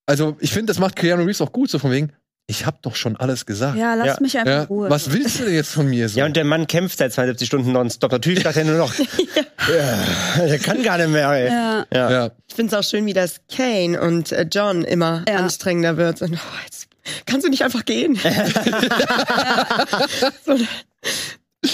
also 0.05 0.35
ich 0.39 0.51
finde, 0.51 0.67
das 0.67 0.79
macht 0.79 0.95
Keanu 0.95 1.23
Reeves 1.23 1.41
auch 1.41 1.51
gut, 1.51 1.69
so 1.69 1.77
von 1.79 1.91
wegen, 1.91 2.13
ich 2.47 2.65
hab 2.65 2.81
doch 2.81 2.95
schon 2.95 3.15
alles 3.17 3.45
gesagt. 3.45 3.77
Ja, 3.77 3.93
lass 3.93 4.07
Ja. 4.07 4.17
mich 4.19 4.35
einfach 4.37 4.51
Ja, 4.51 4.61
in 4.63 4.67
Ruhe. 4.67 4.89
was 4.89 5.11
willst 5.13 5.39
du 5.39 5.45
denn 5.45 5.53
jetzt 5.53 5.71
von 5.73 5.87
mir 5.87 6.09
so? 6.09 6.19
Ja, 6.19 6.25
und 6.25 6.35
der 6.35 6.43
Mann 6.43 6.67
kämpft 6.67 6.97
seit 6.97 7.13
72 7.13 7.47
Stunden 7.47 7.71
nonstop. 7.71 8.11
Natürlich 8.11 8.43
sagt 8.43 8.57
er 8.57 8.65
nur 8.65 8.77
noch, 8.77 8.93
ja, 9.69 10.45
der 10.45 10.59
kann 10.59 10.83
gar 10.83 10.97
nicht 10.97 11.09
mehr, 11.09 11.29
ey. 11.29 11.47
ja. 11.47 11.85
Ja. 11.93 12.11
ja. 12.11 12.31
Ich 12.47 12.55
finde 12.55 12.75
es 12.75 12.79
auch 12.79 12.83
schön, 12.89 13.05
wie 13.05 13.13
das 13.13 13.39
Kane 13.53 14.01
und 14.01 14.31
äh, 14.33 14.45
John 14.51 14.83
immer 14.83 15.23
Ja. 15.29 15.35
anstrengender 15.37 15.95
wird. 15.97 16.21
Und, 16.21 16.33
oh, 16.33 16.57
jetzt 16.65 16.87
kannst 17.25 17.45
du 17.45 17.49
nicht 17.49 17.63
einfach 17.63 17.85
gehen? 17.85 18.15
so, 20.45 20.57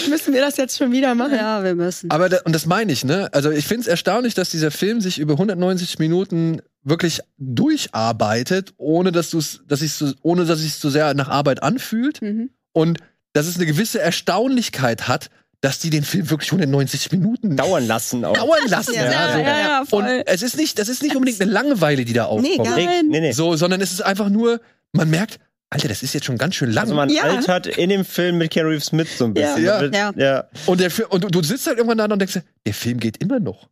müssen 0.10 0.34
wir 0.34 0.42
das 0.42 0.58
jetzt 0.58 0.78
schon 0.78 0.92
wieder 0.92 1.16
machen? 1.16 1.36
ja, 1.36 1.64
wir 1.64 1.76
müssen. 1.76 2.12
Aber 2.12 2.30
da, 2.30 2.40
und 2.44 2.54
das 2.54 2.66
meine 2.66 2.92
ich, 2.92 3.04
ne? 3.06 3.30
Also 3.34 3.52
ich 3.52 3.66
finde 3.66 3.82
es 3.82 3.88
erstaunlich, 3.88 4.34
dass 4.34 4.50
dieser 4.50 4.72
Film 4.72 5.02
sich 5.02 5.20
über 5.20 5.34
190 5.34 6.00
Minuten 6.00 6.62
wirklich 6.84 7.22
durcharbeitet, 7.38 8.74
ohne 8.78 9.12
dass 9.12 9.30
du 9.30 9.38
es, 9.40 9.62
dass 9.68 9.82
ich 9.82 9.94
so, 9.94 10.12
ohne 10.22 10.46
dass 10.46 10.60
es 10.60 10.80
so 10.80 10.90
sehr 10.90 11.14
nach 11.14 11.30
Arbeit 11.30 11.64
anfühlt 11.64 12.22
Mhm. 12.22 12.50
und 12.74 13.00
dass 13.34 13.48
es 13.48 13.56
eine 13.58 13.66
gewisse 13.66 14.00
Erstaunlichkeit 14.02 15.08
hat, 15.08 15.30
dass 15.62 15.80
die 15.80 15.90
den 15.90 16.04
Film 16.04 16.30
wirklich 16.30 16.52
190 16.52 17.12
Minuten 17.12 17.56
Dauern 17.58 17.86
lassen 17.88 18.24
auch. 18.26 18.34
dauern 18.34 18.68
lassen. 18.68 18.94
Ja, 18.94 19.06
ja, 19.06 19.38
ja, 19.40 19.60
ja, 19.60 19.84
voll. 19.88 20.04
Und 20.04 20.10
es 20.28 20.42
ist 20.44 20.56
nicht, 20.58 20.78
das 20.80 20.88
ist 20.88 21.02
nicht 21.02 21.16
unbedingt 21.16 21.42
eine 21.42 21.52
Langeweile, 21.52 22.06
die 22.06 22.14
da 22.14 22.26
aufkommt. 22.26 22.64
gar 22.64 22.76
Nee, 22.76 22.88
nee, 23.04 23.20
nee. 23.20 23.32
So, 23.32 23.56
sondern 23.56 23.82
es 23.82 23.92
ist 23.92 24.02
einfach 24.02 24.30
nur, 24.30 24.60
man 24.92 25.10
merkt, 25.10 25.40
Alter, 25.70 25.90
das 25.90 26.02
ist 26.02 26.14
jetzt 26.14 26.26
schon 26.26 26.38
ganz 26.38 26.56
schön 26.56 26.72
lang. 26.72 26.84
Also 26.84 26.96
man 26.96 27.10
Ja. 27.10 27.24
altert 27.24 27.68
in 27.68 27.90
dem 27.90 28.06
Film 28.06 28.38
mit 28.38 28.52
Keanu 28.52 28.70
Reeves 28.70 28.92
mit 28.94 29.10
so 29.10 29.26
ein 29.26 29.34
bisschen. 29.34 29.64
Ja. 29.66 29.84
Ja. 29.84 30.14
ja. 30.16 30.44
und, 30.66 30.80
der, 30.80 30.92
und 31.12 31.24
du, 31.26 31.28
du 31.30 31.44
sitzt 31.44 31.68
halt 31.68 31.78
irgendwann 31.78 31.98
da 31.98 32.06
und 32.06 32.20
denkst, 32.20 32.34
dir, 32.36 32.44
der 32.66 32.74
Film 32.74 33.00
geht 33.00 33.18
immer 33.22 33.40
noch. 33.40 33.68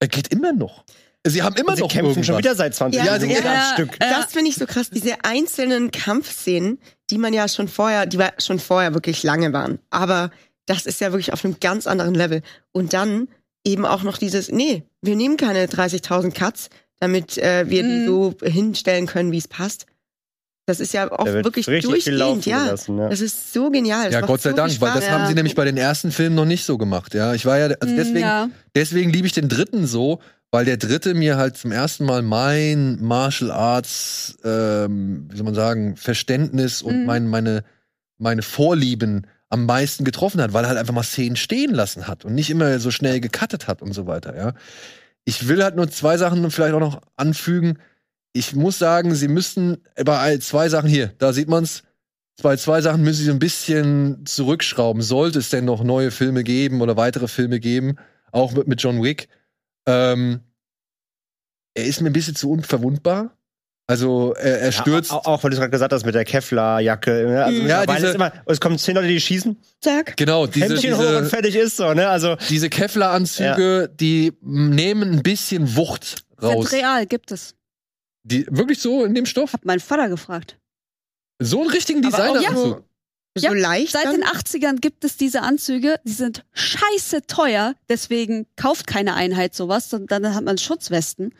Er 0.00 0.08
geht 0.08 0.28
immer 0.28 0.52
noch. 0.52 0.84
Sie 1.24 1.42
haben 1.42 1.54
immer 1.54 1.70
Und 1.70 1.76
sie 1.76 1.82
noch 1.82 1.88
kämpfen 1.90 2.06
irgendwas. 2.08 2.26
schon 2.26 2.38
wieder 2.38 2.54
seit 2.56 2.74
20 2.74 3.04
Ja, 3.04 3.12
Minuten 3.18 3.30
ja, 3.30 3.44
ja. 3.44 3.70
Stück. 3.74 3.96
Das 4.00 4.32
finde 4.32 4.48
ich 4.50 4.56
so 4.56 4.66
krass, 4.66 4.90
diese 4.90 5.22
einzelnen 5.24 5.90
Kampfszenen, 5.92 6.78
die 7.10 7.18
man 7.18 7.32
ja 7.32 7.46
schon 7.46 7.68
vorher, 7.68 8.06
die 8.06 8.18
schon 8.38 8.58
vorher 8.58 8.94
wirklich 8.94 9.22
lange 9.22 9.52
waren. 9.52 9.78
Aber 9.90 10.30
das 10.66 10.86
ist 10.86 11.00
ja 11.00 11.12
wirklich 11.12 11.32
auf 11.32 11.44
einem 11.44 11.58
ganz 11.60 11.86
anderen 11.86 12.14
Level. 12.14 12.42
Und 12.72 12.92
dann 12.92 13.28
eben 13.64 13.84
auch 13.86 14.02
noch 14.02 14.18
dieses, 14.18 14.50
nee, 14.50 14.82
wir 15.02 15.14
nehmen 15.14 15.36
keine 15.36 15.66
30.000 15.66 16.32
Cuts, 16.32 16.70
damit 16.98 17.38
äh, 17.38 17.68
wir 17.68 17.82
die 17.84 17.88
Mhm. 17.88 18.06
so 18.06 18.34
hinstellen 18.42 19.06
können, 19.06 19.30
wie 19.30 19.38
es 19.38 19.46
passt. 19.46 19.86
Das 20.64 20.78
ist 20.78 20.92
ja 20.94 21.10
auch 21.10 21.26
wirklich 21.26 21.66
durchgehend, 21.66 22.46
ja. 22.46 22.64
gelassen, 22.64 22.96
ja. 22.98 23.08
Das 23.08 23.20
ist 23.20 23.52
so 23.52 23.70
genial. 23.70 24.04
Das 24.04 24.14
Ja, 24.14 24.20
Gott 24.20 24.42
sei 24.42 24.50
so 24.50 24.56
Dank, 24.56 24.80
weil 24.80 24.92
das 24.92 25.04
Spaß. 25.04 25.10
haben 25.12 25.24
sie 25.24 25.30
Ja. 25.32 25.34
nämlich 25.34 25.56
bei 25.56 25.64
den 25.64 25.76
ersten 25.76 26.12
Filmen 26.12 26.36
noch 26.36 26.44
nicht 26.44 26.64
so 26.64 26.78
gemacht. 26.78 27.14
Ja, 27.14 27.34
ich 27.34 27.44
war 27.46 27.58
ja, 27.58 27.66
also 27.80 27.92
Mm, 27.92 27.96
deswegen, 27.96 28.18
ja. 28.20 28.48
deswegen 28.76 29.10
liebe 29.10 29.26
ich 29.26 29.32
den 29.32 29.48
dritten 29.48 29.86
so, 29.88 30.20
weil 30.52 30.64
der 30.64 30.76
dritte 30.76 31.14
mir 31.14 31.36
halt 31.36 31.56
zum 31.56 31.72
ersten 31.72 32.04
Mal 32.04 32.22
mein 32.22 33.02
Martial 33.02 33.50
Arts, 33.50 34.36
ähm, 34.44 35.26
wie 35.30 35.36
soll 35.36 35.44
man 35.46 35.54
sagen, 35.54 35.96
Verständnis 35.96 36.80
und 36.80 37.00
Mhm. 37.00 37.06
mein, 37.06 37.26
meine, 37.26 37.64
meine 38.18 38.42
Vorlieben 38.42 39.26
am 39.48 39.66
meisten 39.66 40.04
getroffen 40.04 40.40
hat, 40.40 40.52
weil 40.52 40.64
er 40.64 40.68
halt 40.68 40.78
einfach 40.78 40.94
mal 40.94 41.02
Szenen 41.02 41.34
stehen 41.36 41.74
lassen 41.74 42.06
hat 42.06 42.24
und 42.24 42.34
nicht 42.36 42.50
immer 42.50 42.78
so 42.78 42.90
schnell 42.92 43.18
gecuttet 43.20 43.66
hat 43.66 43.82
und 43.82 43.92
so 43.94 44.06
weiter, 44.06 44.36
ja. 44.36 44.52
Ich 45.24 45.48
will 45.48 45.62
halt 45.64 45.74
nur 45.74 45.90
zwei 45.90 46.16
Sachen 46.18 46.48
vielleicht 46.52 46.74
auch 46.74 46.80
noch 46.80 47.00
anfügen. 47.16 47.78
Ich 48.32 48.54
muss 48.54 48.78
sagen, 48.78 49.14
sie 49.14 49.28
müssten 49.28 49.78
bei 50.04 50.18
all- 50.18 50.38
zwei 50.40 50.68
Sachen 50.68 50.88
hier, 50.88 51.12
da 51.18 51.32
sieht 51.32 51.48
man's. 51.48 51.82
Bei 52.42 52.56
zwei 52.56 52.80
Sachen 52.80 53.02
müssen 53.02 53.18
sie 53.20 53.26
so 53.26 53.32
ein 53.32 53.38
bisschen 53.38 54.24
zurückschrauben. 54.24 55.02
Sollte 55.02 55.38
es 55.38 55.50
denn 55.50 55.66
noch 55.66 55.84
neue 55.84 56.10
Filme 56.10 56.42
geben 56.44 56.80
oder 56.80 56.96
weitere 56.96 57.28
Filme 57.28 57.60
geben, 57.60 57.96
auch 58.32 58.52
mit, 58.52 58.66
mit 58.66 58.82
John 58.82 59.02
Wick. 59.02 59.28
Ähm, 59.86 60.40
er 61.74 61.84
ist 61.84 62.00
mir 62.00 62.08
ein 62.10 62.12
bisschen 62.14 62.34
zu 62.34 62.50
unverwundbar. 62.50 63.36
Also 63.86 64.32
er, 64.34 64.60
er 64.60 64.72
stürzt. 64.72 65.10
Ja, 65.10 65.18
auch, 65.18 65.26
auch 65.26 65.44
weil 65.44 65.50
du 65.50 65.56
es 65.56 65.60
gerade 65.60 65.70
gesagt 65.70 65.92
hast 65.92 66.06
mit 66.06 66.14
der 66.14 66.24
Kevlar-Jacke. 66.24 67.24
Ne? 67.26 67.44
Also 67.44 67.62
Ja, 67.62 67.84
diese- 67.84 68.08
immer, 68.12 68.32
es 68.46 68.60
kommen 68.60 68.78
zehn 68.78 68.94
Leute, 68.94 69.08
die 69.08 69.20
schießen, 69.20 69.56
Zack. 69.80 70.16
genau, 70.16 70.46
diese, 70.46 70.66
Hemdchen 70.68 70.94
hoch 70.96 71.00
und 71.00 71.06
diese, 71.18 71.24
fertig 71.26 71.56
ist 71.56 71.76
so. 71.76 71.92
Ne? 71.92 72.08
Also 72.08 72.36
diese 72.48 72.70
Kevlar-Anzüge, 72.70 73.90
die 74.00 74.32
nehmen 74.40 75.12
ein 75.12 75.22
bisschen 75.22 75.76
Wucht 75.76 76.24
raus. 76.42 76.70
Sind 76.70 76.80
real, 76.80 77.06
gibt 77.06 77.30
es. 77.32 77.54
Die, 78.24 78.46
wirklich 78.50 78.78
so 78.78 79.04
in 79.04 79.14
dem 79.14 79.26
Stoff? 79.26 79.52
Hab 79.52 79.64
meinen 79.64 79.80
Vater 79.80 80.08
gefragt. 80.08 80.58
So 81.40 81.60
einen 81.60 81.70
richtigen 81.70 82.04
Aber 82.06 82.16
auch 82.16 82.34
Designeranzug. 82.34 82.84
so, 83.36 83.48
so 83.48 83.54
leicht 83.54 83.92
Seit 83.92 84.04
dann? 84.06 84.20
den 84.20 84.24
80ern 84.24 84.80
gibt 84.80 85.04
es 85.04 85.16
diese 85.16 85.42
Anzüge, 85.42 85.98
die 86.04 86.12
sind 86.12 86.44
scheiße 86.52 87.26
teuer, 87.26 87.74
deswegen 87.88 88.46
kauft 88.56 88.86
keine 88.86 89.14
Einheit 89.14 89.54
sowas, 89.54 89.90
sondern 89.90 90.22
dann 90.22 90.34
hat 90.34 90.44
man 90.44 90.58
Schutzwesten. 90.58 91.34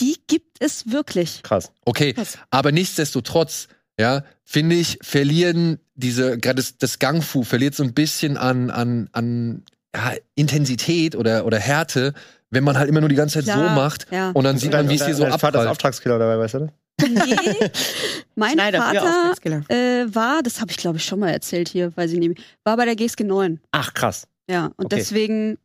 Die 0.00 0.16
gibt 0.26 0.56
es 0.60 0.90
wirklich. 0.90 1.42
krass. 1.44 1.70
Okay, 1.84 2.14
Krass. 2.14 2.38
aber 2.50 2.72
nichtsdestotrotz, 2.72 3.68
ja, 4.00 4.24
finde 4.42 4.74
ich, 4.74 4.98
verlieren 5.02 5.78
diese, 5.94 6.36
gerade 6.38 6.56
das, 6.56 6.78
das 6.78 6.98
Gangfu 6.98 7.44
verliert 7.44 7.76
so 7.76 7.84
ein 7.84 7.94
bisschen 7.94 8.36
an, 8.36 8.70
an, 8.70 9.08
an 9.12 9.62
ja, 9.94 10.12
Intensität 10.34 11.16
oder, 11.16 11.46
oder 11.46 11.58
Härte, 11.58 12.12
wenn 12.50 12.64
man 12.64 12.76
halt 12.78 12.88
immer 12.88 13.00
nur 13.00 13.08
die 13.08 13.14
ganze 13.14 13.34
Zeit 13.34 13.44
so 13.46 13.52
Klar, 13.52 13.74
macht 13.74 14.06
ja. 14.10 14.30
und 14.30 14.44
dann 14.44 14.58
sieht 14.58 14.72
man, 14.72 14.88
wie 14.88 14.94
es 14.96 15.04
hier 15.04 15.14
so 15.14 15.24
Dein 15.24 15.38
Vater 15.38 15.62
ist. 15.62 15.68
Auftragskiller 15.68 16.18
dabei, 16.18 16.38
weißt 16.38 16.54
du 16.54 16.58
das? 16.60 16.70
Nee, 17.08 17.70
mein 18.36 18.52
Schneider, 18.52 18.78
Vater 18.80 19.34
äh, 19.68 20.06
war, 20.14 20.42
das 20.42 20.60
habe 20.60 20.70
ich 20.70 20.76
glaube 20.76 20.98
ich 20.98 21.04
schon 21.04 21.18
mal 21.18 21.30
erzählt 21.30 21.68
hier, 21.68 21.96
weiß 21.96 22.12
ich 22.12 22.18
nicht, 22.18 22.36
mehr, 22.36 22.44
war 22.64 22.76
bei 22.76 22.84
der 22.84 22.94
GSG 22.96 23.24
9. 23.24 23.60
Ach, 23.72 23.92
krass. 23.94 24.26
Ja, 24.48 24.66
und 24.76 24.86
Okay. 24.86 24.96
deswegen 24.96 25.58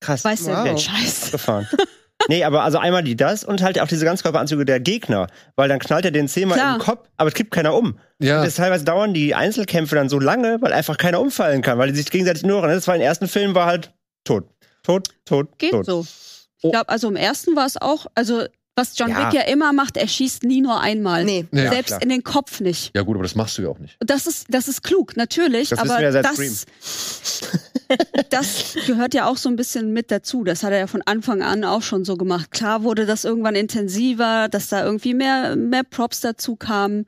Krass. 0.00 0.24
weiß 0.24 0.46
er 0.48 0.58
Wow. 0.58 0.64
den 0.64 0.78
Scheiß. 0.78 1.30
gefahren. 1.30 1.66
nee, 2.28 2.44
aber 2.44 2.62
also 2.64 2.78
einmal 2.78 3.02
die 3.02 3.16
das 3.16 3.44
und 3.44 3.62
halt 3.62 3.80
auch 3.80 3.88
diese 3.88 4.04
Ganzkörperanzüge 4.04 4.64
der 4.64 4.80
Gegner, 4.80 5.26
weil 5.56 5.68
dann 5.68 5.78
knallt 5.78 6.04
er 6.04 6.10
den 6.10 6.28
zehnmal 6.28 6.58
Klar. 6.58 6.76
im 6.76 6.80
Kopf, 6.80 7.08
aber 7.16 7.28
es 7.28 7.34
kippt 7.34 7.50
keiner 7.50 7.74
um. 7.74 7.98
Ja, 8.20 8.38
Und 8.38 8.46
das 8.46 8.54
teilweise 8.54 8.84
dauern 8.84 9.14
die 9.14 9.34
Einzelkämpfe 9.34 9.94
dann 9.94 10.08
so 10.08 10.18
lange, 10.18 10.58
weil 10.60 10.72
einfach 10.72 10.96
keiner 10.96 11.20
umfallen 11.20 11.62
kann, 11.62 11.78
weil 11.78 11.90
die 11.90 11.96
sich 11.96 12.10
gegenseitig 12.10 12.44
nur. 12.44 12.66
Das 12.66 12.86
war 12.86 12.94
im 12.96 13.02
ersten 13.02 13.28
Film 13.28 13.54
war 13.54 13.66
halt 13.66 13.92
tot, 14.24 14.44
tot, 14.82 15.08
tot, 15.24 15.58
Geht 15.58 15.72
tot. 15.72 15.86
so. 15.86 16.06
Ich 16.62 16.70
glaube, 16.70 16.88
also 16.88 17.08
im 17.08 17.16
ersten 17.16 17.56
war 17.56 17.66
es 17.66 17.76
auch, 17.76 18.06
also 18.14 18.44
was 18.76 18.98
John 18.98 19.10
Ja. 19.10 19.26
Wick 19.26 19.34
ja 19.34 19.42
immer 19.42 19.72
macht, 19.72 19.96
er 19.96 20.08
schießt 20.08 20.42
nie 20.42 20.60
nur 20.60 20.80
einmal. 20.80 21.24
Nee. 21.24 21.46
Nee. 21.50 21.68
Selbst 21.68 21.88
klar. 21.88 22.02
in 22.02 22.08
den 22.08 22.24
Kopf 22.24 22.60
nicht. 22.60 22.94
ja 22.94 23.02
gut, 23.02 23.14
aber 23.16 23.22
das 23.22 23.34
machst 23.34 23.56
du 23.58 23.62
ja 23.62 23.68
auch 23.68 23.78
nicht. 23.78 23.96
Und 24.00 24.10
Das 24.10 24.26
ist, 24.26 24.46
das 24.48 24.68
ist 24.68 24.82
klug, 24.82 25.16
natürlich, 25.16 25.68
Das 25.68 25.78
wissen 25.78 25.90
aber 25.90 26.00
wir 26.00 26.04
ja 26.06 26.12
seit 26.12 26.24
das, 26.24 26.66
das 28.30 28.76
gehört 28.86 29.14
ja 29.14 29.26
auch 29.26 29.36
so 29.36 29.48
ein 29.48 29.56
bisschen 29.56 29.92
mit 29.92 30.10
dazu. 30.10 30.42
Das 30.44 30.62
hat 30.62 30.72
er 30.72 30.78
ja 30.78 30.86
von 30.86 31.02
Anfang 31.02 31.42
an 31.42 31.64
auch 31.64 31.82
schon 31.82 32.04
so 32.04 32.16
gemacht. 32.16 32.50
Klar 32.50 32.82
wurde 32.82 33.06
das 33.06 33.24
irgendwann 33.24 33.54
intensiver, 33.54 34.48
dass 34.48 34.68
da 34.68 34.84
irgendwie 34.84 35.14
mehr, 35.14 35.54
mehr 35.56 35.84
Props 35.84 36.20
dazu 36.20 36.56
kamen, 36.56 37.06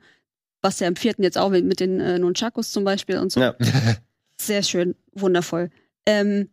was 0.61 0.79
ja 0.79 0.87
im 0.87 0.95
vierten 0.95 1.23
jetzt 1.23 1.37
auch 1.37 1.49
mit, 1.49 1.65
mit 1.65 1.79
den 1.79 1.99
äh, 1.99 2.17
Nunchakus 2.19 2.71
zum 2.71 2.83
Beispiel 2.83 3.17
und 3.17 3.31
so. 3.31 3.41
Ja. 3.41 3.55
Sehr 4.39 4.63
schön, 4.63 4.95
wundervoll. 5.13 5.69
Ähm, 6.05 6.49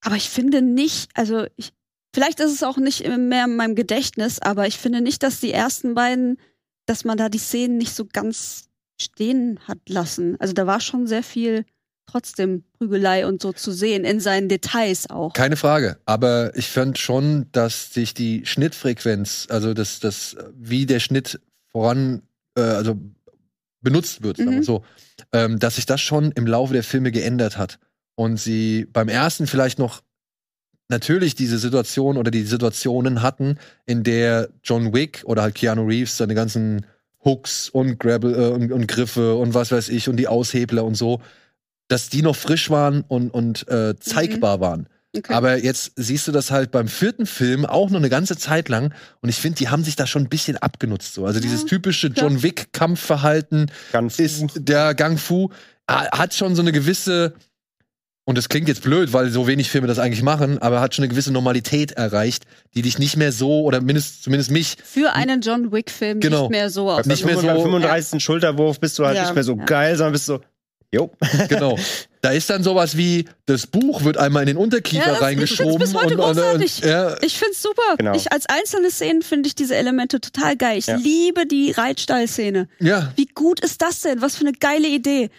aber 0.00 0.16
ich 0.16 0.28
finde 0.28 0.62
nicht, 0.62 1.10
also 1.14 1.46
ich, 1.56 1.72
vielleicht 2.16 2.40
ist 2.40 2.52
es 2.52 2.62
auch 2.62 2.78
nicht 2.78 3.06
mehr 3.06 3.44
in 3.44 3.56
meinem 3.56 3.74
Gedächtnis, 3.74 4.40
aber 4.40 4.66
ich 4.66 4.78
finde 4.78 5.02
nicht, 5.02 5.22
dass 5.22 5.38
die 5.38 5.52
ersten 5.52 5.94
beiden, 5.94 6.38
dass 6.86 7.04
man 7.04 7.18
da 7.18 7.28
die 7.28 7.36
Szenen 7.36 7.76
nicht 7.76 7.94
so 7.94 8.06
ganz 8.10 8.70
stehen 8.98 9.60
hat 9.68 9.80
lassen. 9.86 10.36
Also 10.40 10.54
da 10.54 10.66
war 10.66 10.80
schon 10.80 11.06
sehr 11.06 11.22
viel 11.22 11.66
trotzdem 12.06 12.64
Prügelei 12.78 13.26
und 13.26 13.42
so 13.42 13.52
zu 13.52 13.70
sehen, 13.70 14.06
in 14.06 14.18
seinen 14.20 14.48
Details 14.48 15.10
auch. 15.10 15.34
Keine 15.34 15.56
Frage. 15.56 15.98
Aber 16.06 16.56
ich 16.56 16.68
fand 16.68 16.96
schon, 16.96 17.48
dass 17.52 17.92
sich 17.92 18.14
die 18.14 18.46
Schnittfrequenz, 18.46 19.48
also 19.50 19.74
das, 19.74 20.00
das, 20.00 20.36
wie 20.54 20.86
der 20.86 21.00
Schnitt 21.00 21.38
voran, 21.66 22.22
äh, 22.56 22.62
also 22.62 22.98
benutzt 23.82 24.22
wird, 24.22 24.38
Mhm. 24.38 24.62
so, 24.62 24.84
ähm, 25.32 25.58
dass 25.58 25.76
sich 25.76 25.84
das 25.84 26.00
schon 26.00 26.32
im 26.32 26.46
Laufe 26.46 26.72
der 26.72 26.82
Filme 26.82 27.12
geändert 27.12 27.58
hat. 27.58 27.78
Und 28.14 28.38
sie 28.38 28.86
beim 28.90 29.08
ersten 29.10 29.46
vielleicht 29.46 29.78
noch 29.78 30.00
natürlich 30.88 31.34
diese 31.34 31.58
Situation 31.58 32.16
oder 32.16 32.30
die 32.30 32.42
Situationen 32.42 33.22
hatten, 33.22 33.58
in 33.86 34.02
der 34.02 34.48
John 34.62 34.92
Wick 34.92 35.22
oder 35.24 35.42
halt 35.42 35.54
Keanu 35.54 35.84
Reeves 35.86 36.16
seine 36.16 36.34
ganzen 36.34 36.86
Hooks 37.24 37.68
und 37.68 37.98
Grabble 37.98 38.34
äh, 38.34 38.50
und, 38.50 38.72
und 38.72 38.86
Griffe 38.86 39.34
und 39.34 39.54
was 39.54 39.72
weiß 39.72 39.88
ich 39.88 40.08
und 40.08 40.16
die 40.16 40.28
Aushebler 40.28 40.84
und 40.84 40.94
so, 40.94 41.20
dass 41.88 42.08
die 42.08 42.22
noch 42.22 42.36
frisch 42.36 42.70
waren 42.70 43.04
und, 43.06 43.30
und 43.30 43.68
äh, 43.68 43.94
zeigbar 43.98 44.60
waren. 44.60 44.88
Okay. 45.16 45.32
Aber 45.32 45.56
jetzt 45.56 45.92
siehst 45.96 46.28
du 46.28 46.32
das 46.32 46.50
halt 46.50 46.70
beim 46.70 46.88
vierten 46.88 47.26
Film 47.26 47.64
auch 47.64 47.90
noch 47.90 47.98
eine 47.98 48.10
ganze 48.10 48.36
Zeit 48.36 48.68
lang. 48.68 48.92
Und 49.22 49.28
ich 49.28 49.36
finde, 49.36 49.58
die 49.58 49.68
haben 49.68 49.82
sich 49.82 49.96
da 49.96 50.06
schon 50.06 50.24
ein 50.24 50.28
bisschen 50.28 50.56
abgenutzt. 50.58 51.14
So. 51.14 51.24
Also 51.24 51.40
dieses 51.40 51.64
typische. 51.64 52.08
John 52.08 52.42
Wick-Kampfverhalten 52.42 53.70
Ganz 53.92 54.18
ist 54.18 54.44
der 54.56 54.94
Gang 54.94 55.18
Fu 55.18 55.48
hat 55.88 56.34
schon 56.34 56.56
so 56.56 56.62
eine 56.62 56.72
gewisse 56.72 57.34
und 58.26 58.36
das 58.36 58.48
klingt 58.50 58.68
jetzt 58.68 58.82
blöd, 58.82 59.12
weil 59.14 59.30
so 59.30 59.46
wenig 59.46 59.70
Filme 59.70 59.86
das 59.86 59.98
eigentlich 59.98 60.22
machen, 60.22 60.58
aber 60.58 60.80
hat 60.80 60.94
schon 60.94 61.04
eine 61.04 61.10
gewisse 61.10 61.32
Normalität 61.32 61.92
erreicht, 61.92 62.44
die 62.74 62.82
dich 62.82 62.98
nicht 62.98 63.16
mehr 63.16 63.32
so 63.32 63.62
oder 63.62 63.80
mindestens, 63.80 64.20
zumindest 64.22 64.50
mich 64.50 64.76
Für 64.84 65.12
einen 65.14 65.40
John 65.40 65.72
Wick-Film 65.72 66.20
Genau. 66.20 66.42
nicht 66.42 66.50
mehr 66.50 66.68
so 66.70 66.90
aus. 66.90 67.06
Nicht 67.06 67.24
mehr 67.24 67.36
beim 67.36 67.56
so- 67.56 67.62
35. 67.62 68.22
Schulterwurf 68.22 68.78
bist 68.80 68.98
du 68.98 69.06
halt 69.06 69.16
Ja. 69.16 69.22
nicht 69.22 69.34
mehr 69.34 69.44
so 69.44 69.56
Ja. 69.56 69.64
geil, 69.64 69.96
sondern 69.96 70.12
bist 70.12 70.26
so, 70.26 70.40
jo. 70.92 71.10
genau. 71.48 71.78
Da 72.20 72.32
ist 72.32 72.50
dann 72.50 72.64
sowas 72.64 72.96
wie 72.96 73.26
das 73.44 73.68
Buch 73.68 74.02
wird 74.02 74.16
einmal 74.16 74.42
in 74.42 74.48
den 74.48 74.56
Unterkiefer 74.56 75.04
Ja, 75.06 75.12
das- 75.12 75.22
reingeschoben 75.22 75.74
ich 75.74 75.78
find's 75.78 75.92
bis 75.92 76.02
heute 76.02 76.14
und, 76.14 76.20
und, 76.24 76.28
und 76.30 76.36
großartig. 76.36 76.78
ja, 76.80 77.16
Ich 77.22 77.38
find's 77.38 77.62
super. 77.62 77.82
Genau. 77.98 78.16
Ich 78.16 78.32
als 78.32 78.46
einzelne 78.46 78.90
Szenen 78.90 79.22
finde 79.22 79.46
ich 79.46 79.54
diese 79.54 79.76
Elemente 79.76 80.20
total 80.20 80.56
geil. 80.56 80.78
Ich 80.78 80.88
Ja. 80.88 80.96
liebe 80.96 81.46
die 81.46 81.70
Reitstall-Szene. 81.70 82.66
ja, 82.80 83.12
Wie 83.14 83.26
gut 83.26 83.60
ist 83.60 83.80
das 83.82 84.00
denn? 84.00 84.20
Was 84.20 84.34
für 84.34 84.40
eine 84.44 84.52
geile 84.54 84.88
Idee. 84.88 85.30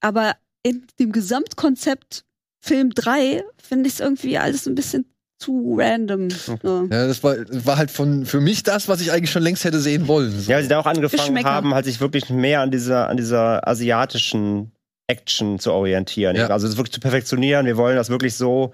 Aber 0.00 0.36
in 0.62 0.86
dem 1.00 1.10
Gesamtkonzept 1.10 2.24
Film 2.66 2.90
3 2.94 3.44
finde 3.62 3.88
ich 3.88 3.94
es 3.94 4.00
irgendwie 4.00 4.38
alles 4.38 4.66
ein 4.66 4.74
bisschen 4.74 5.06
zu 5.38 5.76
random. 5.78 6.30
So. 6.30 6.58
ja, 6.90 7.06
das 7.06 7.22
war, 7.22 7.36
war 7.48 7.76
halt 7.76 7.90
von 7.90 8.24
für 8.24 8.40
mich 8.40 8.62
das, 8.62 8.88
was 8.88 9.00
ich 9.00 9.12
eigentlich 9.12 9.30
schon 9.30 9.42
längst 9.42 9.64
hätte 9.64 9.80
sehen 9.80 10.08
wollen. 10.08 10.30
So. 10.32 10.50
Ja, 10.50 10.56
weil 10.56 10.62
sie 10.62 10.68
da 10.68 10.78
auch 10.78 10.86
angefangen 10.86 11.44
haben, 11.44 11.74
halt 11.74 11.84
sich 11.84 12.00
wirklich 12.00 12.30
mehr 12.30 12.60
an 12.60 12.70
dieser, 12.70 13.08
an 13.08 13.16
dieser 13.16 13.66
asiatischen 13.68 14.72
Action 15.08 15.58
zu 15.58 15.72
orientieren. 15.72 16.36
Ja. 16.36 16.48
Also 16.48 16.66
das 16.66 16.76
wirklich 16.76 16.94
zu 16.94 17.00
perfektionieren. 17.00 17.66
Wir 17.66 17.76
wollen 17.76 17.96
das 17.96 18.10
wirklich 18.10 18.34
so 18.34 18.72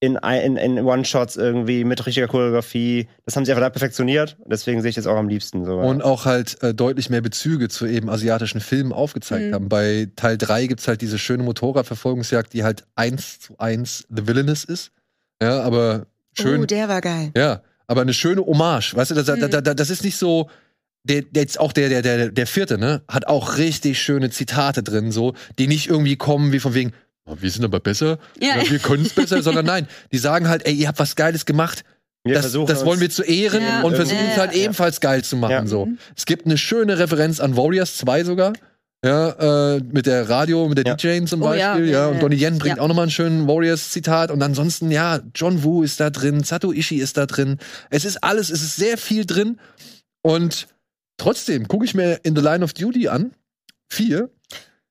in, 0.00 0.16
in, 0.16 0.56
in 0.56 0.78
One-Shots 0.84 1.36
irgendwie 1.36 1.82
mit 1.84 2.06
richtiger 2.06 2.28
Choreografie. 2.28 3.08
Das 3.24 3.34
haben 3.36 3.44
sie 3.44 3.50
einfach 3.52 3.64
da 3.64 3.70
perfektioniert. 3.70 4.36
Deswegen 4.46 4.80
sehe 4.80 4.90
ich 4.90 4.94
das 4.94 5.06
auch 5.08 5.16
am 5.16 5.28
liebsten 5.28 5.64
so. 5.64 5.78
Und 5.78 6.02
auch 6.02 6.24
halt 6.24 6.62
äh, 6.62 6.72
deutlich 6.72 7.10
mehr 7.10 7.20
Bezüge 7.20 7.68
zu 7.68 7.84
eben 7.86 8.08
asiatischen 8.08 8.60
Filmen 8.60 8.92
aufgezeigt 8.92 9.46
Mhm. 9.50 9.54
haben. 9.54 9.68
Bei 9.68 10.08
Teil 10.14 10.38
3 10.38 10.66
gibt's 10.68 10.86
halt 10.86 11.00
diese 11.00 11.18
schöne 11.18 11.42
Motorradverfolgungsjagd, 11.42 12.52
die 12.52 12.62
halt 12.64 12.84
eins 12.94 13.40
zu 13.40 13.58
eins 13.58 14.06
The 14.14 14.26
Villainous 14.26 14.64
ist. 14.64 14.92
Ja, 15.42 15.60
aber 15.62 16.06
schön. 16.32 16.62
Oh, 16.62 16.66
der 16.66 16.88
war 16.88 17.00
geil. 17.00 17.30
Ja, 17.36 17.62
aber 17.86 18.02
eine 18.02 18.14
schöne 18.14 18.40
Hommage. 18.44 18.94
Weißt 18.94 19.10
du, 19.10 19.14
das, 19.14 19.26
Mhm. 19.28 19.40
das, 19.50 19.62
das, 19.62 19.76
das 19.76 19.90
ist 19.90 20.04
nicht 20.04 20.16
so. 20.16 20.48
Der, 21.04 21.22
der 21.22 21.42
jetzt 21.42 21.58
auch 21.60 21.72
der, 21.72 21.88
der, 21.88 22.02
der, 22.02 22.28
der 22.30 22.46
vierte, 22.46 22.76
ne, 22.76 23.02
hat 23.08 23.26
auch 23.28 23.56
richtig 23.56 24.02
schöne 24.02 24.30
Zitate 24.30 24.82
drin, 24.82 25.10
so, 25.10 25.34
die 25.58 25.66
nicht 25.68 25.88
irgendwie 25.88 26.16
kommen 26.16 26.52
wie 26.52 26.58
von 26.58 26.74
wegen, 26.74 26.90
"Oh, 26.90 26.94
wir 27.40 27.50
sind 27.50 27.64
aber 27.64 27.80
besser, 27.80 28.18
Ja. 28.40 28.56
oder 28.60 28.70
wir 28.70 28.78
können 28.78 29.04
es 29.04 29.12
besser, 29.12 29.42
sondern 29.42 29.66
nein, 29.66 29.88
die 30.12 30.18
sagen 30.18 30.48
halt, 30.48 30.66
ey, 30.66 30.74
ihr 30.74 30.88
habt 30.88 30.98
was 30.98 31.16
Geiles 31.16 31.44
gemacht, 31.46 31.84
wir 32.24 32.34
das, 32.34 32.52
das 32.52 32.84
wollen 32.84 33.00
wir 33.00 33.10
zu 33.10 33.22
ehren 33.22 33.62
Ja. 33.62 33.82
und 33.82 33.94
versuchen 33.94 34.26
es 34.30 34.36
halt 34.36 34.54
Ja. 34.54 34.62
ebenfalls 34.64 35.00
geil 35.00 35.22
zu 35.24 35.36
machen. 35.36 35.52
Ja. 35.52 35.66
So. 35.66 35.86
Mhm. 35.86 35.98
Es 36.16 36.26
gibt 36.26 36.46
eine 36.46 36.58
schöne 36.58 36.98
Referenz 36.98 37.40
an 37.40 37.56
Warriors 37.56 37.96
2 37.96 38.24
sogar. 38.24 38.52
Ja, 39.04 39.76
äh, 39.76 39.80
mit 39.92 40.06
der 40.06 40.28
Radio, 40.28 40.68
mit 40.68 40.76
der 40.78 40.84
Ja. 40.84 40.94
DJ 40.96 41.24
zum 41.26 41.40
Oh, 41.42 41.52
ja. 41.54 41.74
Beispiel, 41.74 41.90
ja, 41.90 42.08
und. 42.08 42.20
Donnie 42.20 42.34
Yen 42.36 42.58
bringt 42.58 42.78
Ja. 42.78 42.82
auch 42.82 42.88
nochmal 42.88 43.04
einen 43.04 43.12
schönen 43.12 43.46
Warriors-Zitat 43.46 44.32
und 44.32 44.42
ansonsten, 44.42 44.90
ja, 44.90 45.20
John 45.36 45.62
Woo 45.62 45.84
ist 45.84 46.00
da 46.00 46.10
drin, 46.10 46.42
Sato 46.42 46.72
Ishii 46.72 46.98
ist 46.98 47.16
da 47.16 47.26
drin. 47.26 47.58
Es 47.90 48.04
ist 48.04 48.24
alles, 48.24 48.50
es 48.50 48.60
ist 48.60 48.74
sehr 48.74 48.98
viel 48.98 49.24
drin 49.24 49.60
und 50.22 50.66
trotzdem 51.16 51.68
gucke 51.68 51.84
ich 51.84 51.94
mir 51.94 52.18
In 52.24 52.34
the 52.34 52.42
Line 52.42 52.64
of 52.64 52.72
Duty 52.72 53.06
an, 53.06 53.30
vier, 53.88 54.30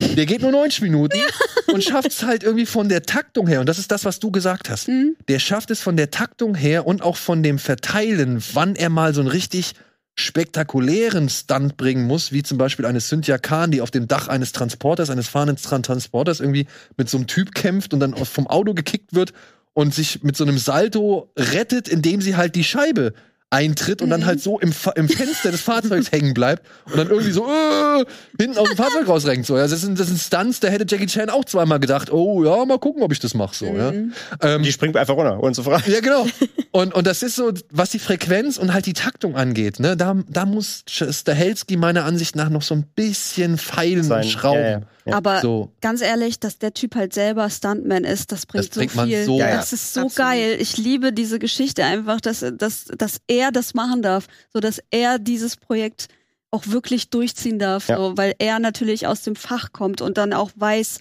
der 0.02 0.26
geht 0.26 0.42
nur 0.42 0.52
90 0.52 0.82
Minuten 0.82 1.18
und 1.74 1.84
schafft 1.84 2.12
es 2.12 2.24
halt 2.24 2.44
irgendwie 2.44 2.66
von 2.66 2.90
der 2.90 3.04
Taktung 3.04 3.48
her, 3.48 3.60
und 3.60 3.68
das 3.68 3.80
ist 3.80 3.92
das, 3.92 4.06
was 4.06 4.20
du 4.20 4.32
gesagt 4.32 4.70
hast, 4.70 4.88
Mhm. 4.88 5.16
der 5.28 5.40
schafft 5.40 5.72
es 5.72 5.82
von 5.82 5.98
der 5.98 6.12
Taktung 6.12 6.56
her 6.56 6.86
und 6.88 7.02
auch 7.02 7.18
von 7.18 7.44
dem 7.44 7.60
Verteilen, 7.60 8.42
wann 8.54 8.76
er 8.76 8.90
mal 8.90 9.14
so 9.14 9.22
einen 9.22 9.30
richtig 9.30 9.74
spektakulären 10.20 11.30
Stunt 11.30 11.78
bringen 11.78 12.06
muss, 12.06 12.32
wie 12.32 12.44
zum 12.44 12.58
Beispiel 12.58 12.86
eine 12.86 13.00
Cynthia 13.00 13.38
Khan, 13.38 13.72
die 13.72 13.82
auf 13.82 13.92
dem 13.92 14.08
Dach 14.08 14.28
eines 14.28 14.52
Transporters, 14.52 15.10
eines 15.10 15.28
fahrenden 15.28 15.58
Tran- 15.58 15.84
Transporters 15.84 16.40
irgendwie 16.40 16.68
mit 16.98 17.10
so 17.10 17.18
einem 17.18 17.28
Typ 17.28 17.54
kämpft 17.56 17.94
und 17.94 18.00
dann 18.00 18.16
vom 18.16 18.48
Auto 18.48 18.74
gekickt 18.74 19.14
wird 19.16 19.34
und 19.74 19.94
sich 19.94 20.24
mit 20.24 20.36
so 20.36 20.44
einem 20.44 20.58
Salto 20.58 21.32
rettet, 21.38 21.88
indem 21.88 22.22
sie 22.22 22.36
halt 22.36 22.56
die 22.56 22.64
Scheibe 22.64 23.14
eintritt 23.50 24.02
und 24.02 24.10
dann 24.10 24.26
halt 24.26 24.42
so 24.42 24.60
im, 24.60 24.74
Fa- 24.74 24.92
im 24.98 25.08
Fenster 25.08 25.52
des 25.52 25.62
Fahrzeugs 25.62 26.12
hängen 26.12 26.34
bleibt 26.34 26.66
und 26.86 26.98
dann 26.98 27.08
irgendwie 27.10 27.32
so 27.32 27.46
äh, 27.48 28.04
hinten 28.38 28.58
aus 28.58 28.68
dem 28.68 28.76
Fahrzeug 28.76 29.08
rausrenkt. 29.08 29.46
So. 29.46 29.56
Ja, 29.58 29.68
das, 29.68 29.80
sind, 29.82 29.98
das 29.98 30.08
sind 30.08 30.20
Stunts, 30.20 30.60
da 30.60 30.68
hätte 30.68 30.86
Jackie 30.88 31.06
Chan 31.08 31.30
auch 31.30 31.46
zweimal 31.46 31.80
gedacht, 31.80 32.12
oh 32.12 32.44
ja, 32.44 32.66
mal 32.66 32.78
gucken, 32.78 33.04
ob 33.04 33.12
ich 33.14 33.20
das 33.20 33.34
mache. 33.34 33.56
So, 33.56 33.66
ja. 33.68 33.94
ähm, 34.42 34.64
Die 34.64 34.72
springt 34.74 34.98
einfach 34.98 35.16
runter, 35.16 35.42
ohne 35.42 35.54
zu 35.54 35.64
fragen. 35.64 35.90
ja, 35.90 36.02
genau. 36.02 36.28
Und, 36.72 36.94
und 36.94 37.08
das 37.08 37.24
ist 37.24 37.36
so, 37.38 37.52
was 37.72 37.90
die 37.90 37.98
Frequenz 37.98 38.58
und 38.58 38.72
halt 38.72 38.86
die 38.86 38.94
Taktung 38.94 39.36
angeht, 39.36 39.80
ne, 39.80 39.98
da, 39.98 40.16
da 40.28 40.46
muss 40.46 40.84
Stahelski 40.88 41.76
meiner 41.76 42.06
Ansicht 42.06 42.36
nach 42.36 42.50
noch 42.50 42.62
so 42.62 42.76
ein 42.76 42.84
bisschen 42.94 43.58
feilen 43.58 44.00
und 44.02 44.04
Sein- 44.04 44.24
schrauben. 44.26 44.60
ja, 44.62 44.70
ja, 44.72 44.82
ja. 45.08 45.16
Aber 45.16 45.42
So. 45.42 45.72
ganz 45.82 46.02
ehrlich, 46.02 46.40
dass 46.40 46.58
der 46.60 46.74
Typ 46.74 46.96
halt 46.96 47.14
selber 47.14 47.50
Stuntman 47.50 48.04
ist, 48.04 48.32
das 48.32 48.46
bringt 48.46 48.66
Das 48.70 48.76
bringt 48.78 48.92
so 48.92 49.04
viel. 49.04 49.24
so- 49.26 49.38
Ja, 49.40 49.50
ja. 49.50 49.56
Das 49.58 49.74
ist 49.74 49.94
so 49.94 50.02
Absolut. 50.06 50.16
geil. 50.30 50.58
Ich 50.60 50.78
liebe 50.78 51.14
diese 51.14 51.40
Geschichte 51.40 51.84
einfach, 51.84 52.22
dass, 52.22 52.46
dass, 52.58 52.86
dass 52.86 53.20
er 53.28 53.52
das 53.52 53.74
machen 53.74 54.02
darf, 54.02 54.28
so 54.54 54.60
dass 54.60 54.82
er 54.92 55.20
dieses 55.20 55.56
Projekt 55.58 56.08
auch 56.52 56.68
wirklich 56.68 57.10
durchziehen 57.10 57.60
darf, 57.60 57.88
Ja. 57.90 57.98
so, 57.98 58.18
weil 58.18 58.34
er 58.40 58.60
natürlich 58.60 59.06
aus 59.08 59.22
dem 59.22 59.36
Fach 59.36 59.74
kommt 59.74 60.02
und 60.02 60.18
dann 60.18 60.32
auch 60.34 60.52
weiß, 60.56 61.00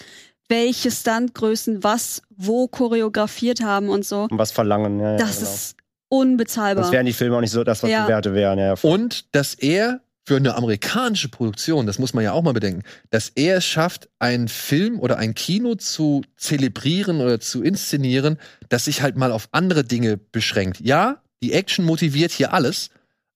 welche 0.48 0.90
Stuntgrößen 0.90 1.82
was 1.84 2.22
wo 2.36 2.68
choreografiert 2.68 3.62
haben 3.62 3.88
und 3.88 4.04
so. 4.04 4.28
Und 4.30 4.38
was 4.38 4.52
verlangen. 4.52 5.00
Ja, 5.00 5.12
ja, 5.12 5.16
Das 5.18 5.38
genau. 5.38 5.50
ist 5.50 5.76
unbezahlbar. 6.08 6.84
Sonst 6.84 6.92
wären 6.94 7.06
die 7.06 7.12
Filme 7.12 7.36
auch 7.36 7.40
nicht 7.40 7.50
so 7.50 7.64
das, 7.64 7.82
was 7.82 7.90
Ja. 7.90 8.04
die 8.04 8.08
Werte 8.10 8.34
wären. 8.34 8.58
Ja, 8.58 8.74
Und 8.82 9.34
dass 9.34 9.54
er 9.54 10.00
für 10.26 10.36
eine 10.36 10.56
amerikanische 10.56 11.28
Produktion, 11.28 11.86
das 11.86 12.00
muss 12.00 12.12
man 12.12 12.24
ja 12.24 12.32
auch 12.32 12.42
mal 12.42 12.52
bedenken, 12.52 12.82
dass 13.10 13.30
er 13.36 13.58
es 13.58 13.64
schafft, 13.64 14.08
einen 14.18 14.48
Film 14.48 14.98
oder 14.98 15.18
ein 15.18 15.34
Kino 15.34 15.76
zu 15.76 16.22
zelebrieren 16.36 17.20
oder 17.20 17.38
zu 17.38 17.62
inszenieren, 17.62 18.38
das 18.68 18.86
sich 18.86 19.02
halt 19.02 19.16
mal 19.16 19.30
auf 19.30 19.48
andere 19.52 19.84
Dinge 19.84 20.16
beschränkt. 20.16 20.80
Ja, 20.80 21.22
die 21.42 21.52
Action 21.52 21.84
motiviert 21.84 22.32
hier 22.32 22.52
alles, 22.52 22.90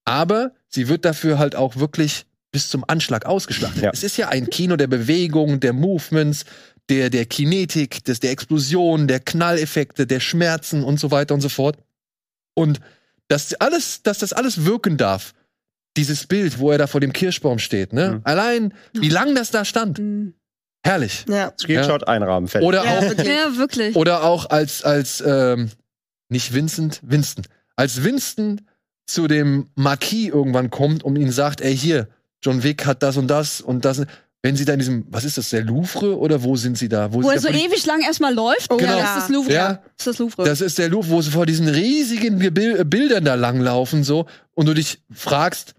aber 0.04 0.50
sie 0.66 0.88
wird 0.88 1.04
dafür 1.04 1.38
halt 1.38 1.54
auch 1.54 1.76
wirklich 1.76 2.26
bis 2.50 2.68
zum 2.68 2.84
Anschlag 2.88 3.24
ausgeschlachtet. 3.24 3.84
Ja. 3.84 3.90
Es 3.92 4.02
ist 4.02 4.16
ja 4.16 4.28
ein 4.28 4.50
Kino 4.50 4.74
der 4.74 4.88
Bewegung, 4.88 5.60
der 5.60 5.72
Movements, 5.72 6.44
der, 6.88 7.08
der 7.08 7.24
Kinetik, 7.24 8.04
des, 8.04 8.18
der 8.18 8.32
Explosion, 8.32 9.06
der 9.06 9.20
Knalleffekte, 9.20 10.08
der 10.08 10.18
Schmerzen 10.18 10.82
und 10.82 10.98
so 10.98 11.12
weiter 11.12 11.34
und 11.34 11.40
so 11.40 11.48
fort. 11.48 11.78
Und 12.54 12.80
dass 13.28 13.54
alles, 13.54 14.02
dass 14.02 14.18
das 14.18 14.32
alles 14.32 14.64
wirken 14.64 14.96
darf, 14.96 15.34
dieses 15.96 16.26
Bild, 16.26 16.58
wo 16.58 16.70
er 16.70 16.78
da 16.78 16.86
vor 16.86 17.00
dem 17.00 17.12
Kirschbaum 17.12 17.58
steht, 17.58 17.92
ne? 17.92 18.12
Mhm. 18.12 18.20
Allein, 18.24 18.74
wie 18.92 19.08
lang 19.08 19.34
das 19.34 19.50
da 19.50 19.64
stand. 19.64 19.98
Mhm. 19.98 20.34
Herrlich. 20.82 21.26
Ja. 21.28 21.52
Screenshot 21.60 22.08
einrahmen, 22.08 22.48
fertig. 22.48 22.66
Oder 22.66 22.84
Ja, 22.84 22.90
auch, 22.98 23.02
wirklich. 23.02 23.28
Ja, 23.28 23.56
wirklich. 23.56 23.96
oder 23.96 24.24
auch 24.24 24.48
als, 24.48 24.82
als, 24.82 25.22
ähm, 25.26 25.70
nicht 26.30 26.54
Vincent, 26.54 27.00
Winston. 27.02 27.44
Als 27.76 28.02
Winston 28.02 28.62
zu 29.06 29.26
dem 29.26 29.68
Marquis 29.74 30.28
irgendwann 30.28 30.70
kommt 30.70 31.02
und 31.02 31.16
ihn 31.16 31.32
sagt, 31.32 31.60
ey, 31.60 31.76
hier, 31.76 32.08
John 32.42 32.62
Wick 32.62 32.86
hat 32.86 33.02
das 33.02 33.16
und 33.16 33.26
das 33.28 33.60
und 33.60 33.84
das. 33.84 34.02
Wenn 34.42 34.56
sie 34.56 34.64
da 34.64 34.72
in 34.72 34.78
diesem, 34.78 35.04
was 35.10 35.24
ist 35.24 35.36
das, 35.36 35.50
der 35.50 35.62
Louvre 35.62 36.16
oder 36.18 36.42
wo 36.42 36.56
sind 36.56 36.78
sie 36.78 36.88
da? 36.88 37.12
Wo 37.12 37.20
sie 37.20 37.28
er 37.28 37.34
da 37.34 37.40
so 37.40 37.48
ewig 37.48 37.84
lang 37.84 38.00
erstmal 38.00 38.32
läuft. 38.32 38.70
Oh, 38.72 38.78
Genau. 38.78 38.96
Ja, 38.96 39.02
das 39.02 39.16
ist 39.16 39.22
das 39.24 39.28
Louvre. 39.28 39.52
Ja. 39.52 39.68
Das 39.74 39.82
ist 39.98 40.06
das 40.06 40.18
Louvre. 40.18 40.44
Das 40.44 40.60
ist 40.62 40.78
der 40.78 40.88
Louvre, 40.88 41.10
wo 41.10 41.20
sie 41.20 41.30
vor 41.30 41.44
diesen 41.44 41.68
riesigen 41.68 42.38
Gebil 42.38 42.82
Bildern 42.86 43.24
da 43.26 43.34
langlaufen 43.34 44.02
so 44.02 44.24
und 44.54 44.66
du 44.66 44.72
dich 44.72 45.02
fragst, 45.12 45.74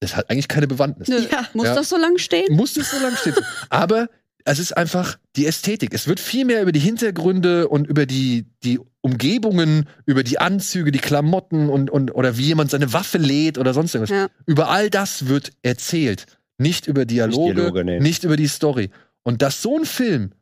das 0.00 0.16
hat 0.16 0.30
eigentlich 0.30 0.48
keine 0.48 0.66
Bewandtnis. 0.66 1.08
Nö, 1.08 1.26
Ja. 1.30 1.46
muss 1.54 1.66
Ja. 1.66 1.74
das 1.74 1.88
so 1.88 1.96
lang 1.96 2.18
stehen? 2.18 2.54
Muss 2.54 2.76
es 2.76 2.90
so 2.90 2.98
lang 2.98 3.16
stehen. 3.16 3.34
Aber 3.70 4.08
es 4.44 4.58
ist 4.58 4.76
einfach 4.76 5.18
die 5.34 5.46
Ästhetik. 5.46 5.92
Es 5.92 6.06
wird 6.06 6.20
viel 6.20 6.44
mehr 6.44 6.62
über 6.62 6.72
die 6.72 6.80
Hintergründe 6.80 7.68
und 7.68 7.86
über 7.86 8.06
die, 8.06 8.46
die 8.62 8.78
Umgebungen, 9.00 9.88
über 10.04 10.22
die 10.22 10.38
Anzüge, 10.38 10.92
die 10.92 10.98
Klamotten 10.98 11.68
und, 11.68 11.90
und 11.90 12.14
oder 12.14 12.36
wie 12.36 12.44
jemand 12.44 12.70
seine 12.70 12.92
Waffe 12.92 13.18
lädt 13.18 13.58
oder 13.58 13.74
sonst 13.74 13.94
irgendwas. 13.94 14.16
Ja. 14.16 14.28
Über 14.46 14.68
all 14.70 14.90
das 14.90 15.26
wird 15.26 15.50
erzählt. 15.62 16.26
Nicht 16.58 16.86
über 16.86 17.04
Dialoge, 17.04 17.54
nicht, 17.54 17.56
Dialoge, 17.56 17.84
nee. 17.84 18.16
über 18.22 18.36
die 18.36 18.46
Story. 18.48 18.90
Und 19.24 19.42
dass 19.42 19.62
so 19.62 19.76
ein 19.78 19.84
Film 19.84 20.32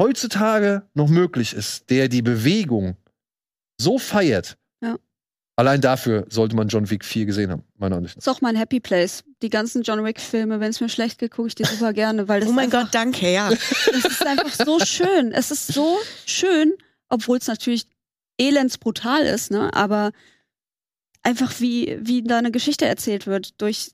heutzutage 0.00 0.82
noch 0.94 1.08
möglich 1.08 1.54
ist, 1.54 1.88
der 1.90 2.08
die 2.08 2.22
Bewegung 2.22 2.96
so 3.80 3.98
feiert. 3.98 4.56
Allein 5.56 5.80
dafür 5.80 6.26
sollte 6.28 6.56
man 6.56 6.68
John 6.68 6.88
Wick 6.90 7.04
4 7.04 7.26
gesehen 7.26 7.50
haben, 7.50 7.64
meiner 7.76 7.96
Ansicht 7.96 8.16
nach. 8.16 8.22
ist 8.22 8.28
auch 8.28 8.40
mein 8.40 8.56
Happy 8.56 8.80
Place. 8.80 9.24
Die 9.42 9.50
ganzen 9.50 9.82
John 9.82 10.04
Wick-Filme, 10.04 10.60
wenn 10.60 10.70
es 10.70 10.80
mir 10.80 10.88
schlecht 10.88 11.18
geht, 11.18 11.32
gucke 11.32 11.48
ich 11.48 11.54
die 11.54 11.64
super 11.64 11.92
gerne, 11.92 12.28
weil 12.28 12.40
das, 12.40 12.48
Oh 12.48 12.52
mein 12.52 12.66
einfach, 12.66 12.84
Gott, 12.84 12.94
danke, 12.94 13.32
ja. 13.32 13.50
das 13.50 14.04
ist 14.04 14.26
einfach 14.26 14.52
so 14.52 14.80
schön. 14.80 15.32
Es 15.32 15.50
ist 15.50 15.68
so 15.68 15.98
schön, 16.26 16.72
obwohl 17.08 17.38
es 17.38 17.46
natürlich 17.46 17.86
elendsbrutal 18.38 19.22
ist, 19.22 19.50
ne? 19.50 19.72
Aber 19.74 20.10
einfach 21.22 21.60
wie, 21.60 21.98
wie 22.00 22.22
da 22.22 22.38
eine 22.38 22.50
Geschichte 22.50 22.86
erzählt 22.86 23.26
wird 23.26 23.60
durch 23.60 23.92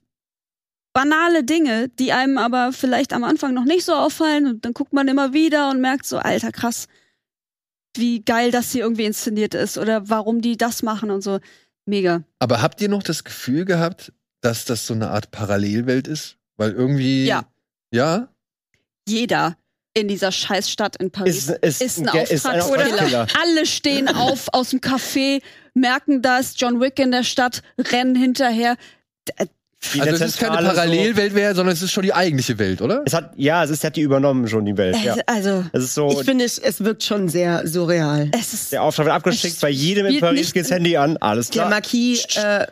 banale 0.93 1.43
Dinge, 1.43 1.87
die 1.87 2.11
einem 2.11 2.37
aber 2.37 2.73
vielleicht 2.73 3.13
am 3.13 3.23
Anfang 3.23 3.53
noch 3.53 3.63
nicht 3.63 3.85
so 3.85 3.93
auffallen 3.93 4.45
und 4.45 4.65
dann 4.65 4.73
guckt 4.73 4.93
man 4.93 5.07
immer 5.07 5.31
wieder 5.33 5.69
und 5.69 5.79
merkt 5.79 6.05
so, 6.05 6.17
alter 6.17 6.51
krass, 6.51 6.87
wie 7.95 8.23
geil 8.23 8.51
das 8.51 8.71
hier 8.71 8.83
irgendwie 8.83 9.05
inszeniert 9.05 9.53
ist 9.53 9.77
oder 9.77 10.09
warum 10.09 10.41
die 10.41 10.57
das 10.57 10.83
machen 10.83 11.11
und 11.11 11.21
so. 11.21 11.39
Mega. 11.85 12.23
Aber 12.39 12.61
habt 12.61 12.81
ihr 12.81 12.89
noch 12.89 13.03
das 13.03 13.23
Gefühl 13.23 13.65
gehabt, 13.65 14.13
dass 14.41 14.65
das 14.65 14.87
so 14.87 14.93
eine 14.93 15.09
Art 15.09 15.31
Parallelwelt 15.31 16.07
ist? 16.07 16.37
Weil 16.57 16.71
irgendwie. 16.71 17.25
Ja. 17.25 17.45
Ja? 17.91 18.29
Jeder 19.07 19.57
in 19.93 20.07
dieser 20.07 20.31
Scheißstadt 20.31 20.95
in 20.97 21.11
Paris 21.11 21.49
Ist, 21.49 21.81
ist, 21.81 21.81
ist 21.81 21.99
ein 21.99 22.59
Auftragskiller. 22.61 23.27
Alle 23.41 23.65
stehen 23.65 24.07
auf 24.15 24.47
aus 24.53 24.69
dem 24.69 24.79
Café, 24.79 25.41
merken, 25.73 26.21
da 26.21 26.39
ist 26.39 26.61
John 26.61 26.79
Wick 26.79 26.99
in 26.99 27.11
der 27.11 27.23
Stadt, 27.23 27.61
rennen 27.77 28.15
hinterher. 28.15 28.77
Also 29.93 30.03
der 30.05 30.13
es 30.13 30.21
ist 30.21 30.39
keine 30.39 30.57
Parallelwelt 30.57 31.33
mehr, 31.33 31.55
sondern 31.55 31.73
es 31.73 31.81
ist 31.81 31.91
schon 31.91 32.03
die 32.03 32.13
eigentliche 32.13 32.57
Welt, 32.59 32.81
oder? 32.81 33.01
Es 33.05 33.13
hat, 33.13 33.31
ja, 33.35 33.63
es 33.63 33.71
ist, 33.71 33.83
hat 33.83 33.95
die 33.95 34.01
übernommen 34.01 34.47
schon, 34.47 34.63
die 34.65 34.77
Welt. 34.77 34.95
Ja. 35.03 35.15
Also, 35.25 35.65
Es 35.73 35.83
ist 35.85 35.95
so, 35.95 36.11
Ich 36.11 36.23
finde, 36.25 36.45
es, 36.45 36.59
es 36.59 36.83
wirkt 36.83 37.03
schon 37.03 37.29
sehr 37.29 37.67
surreal. 37.67 38.29
es 38.39 38.53
ist. 38.53 38.71
der 38.71 38.83
Auftrag 38.83 39.05
wird 39.07 39.15
abgeschickt, 39.15 39.55
Es 39.55 39.59
bei 39.59 39.69
jedem 39.69 40.05
in 40.05 40.19
Paris 40.19 40.53
geht's 40.53 40.69
Handy 40.69 40.97
an, 40.97 41.17
alles 41.17 41.49
Der 41.49 41.61
klar. 41.63 41.69
Marquis 41.71 42.25
äh, 42.35 42.67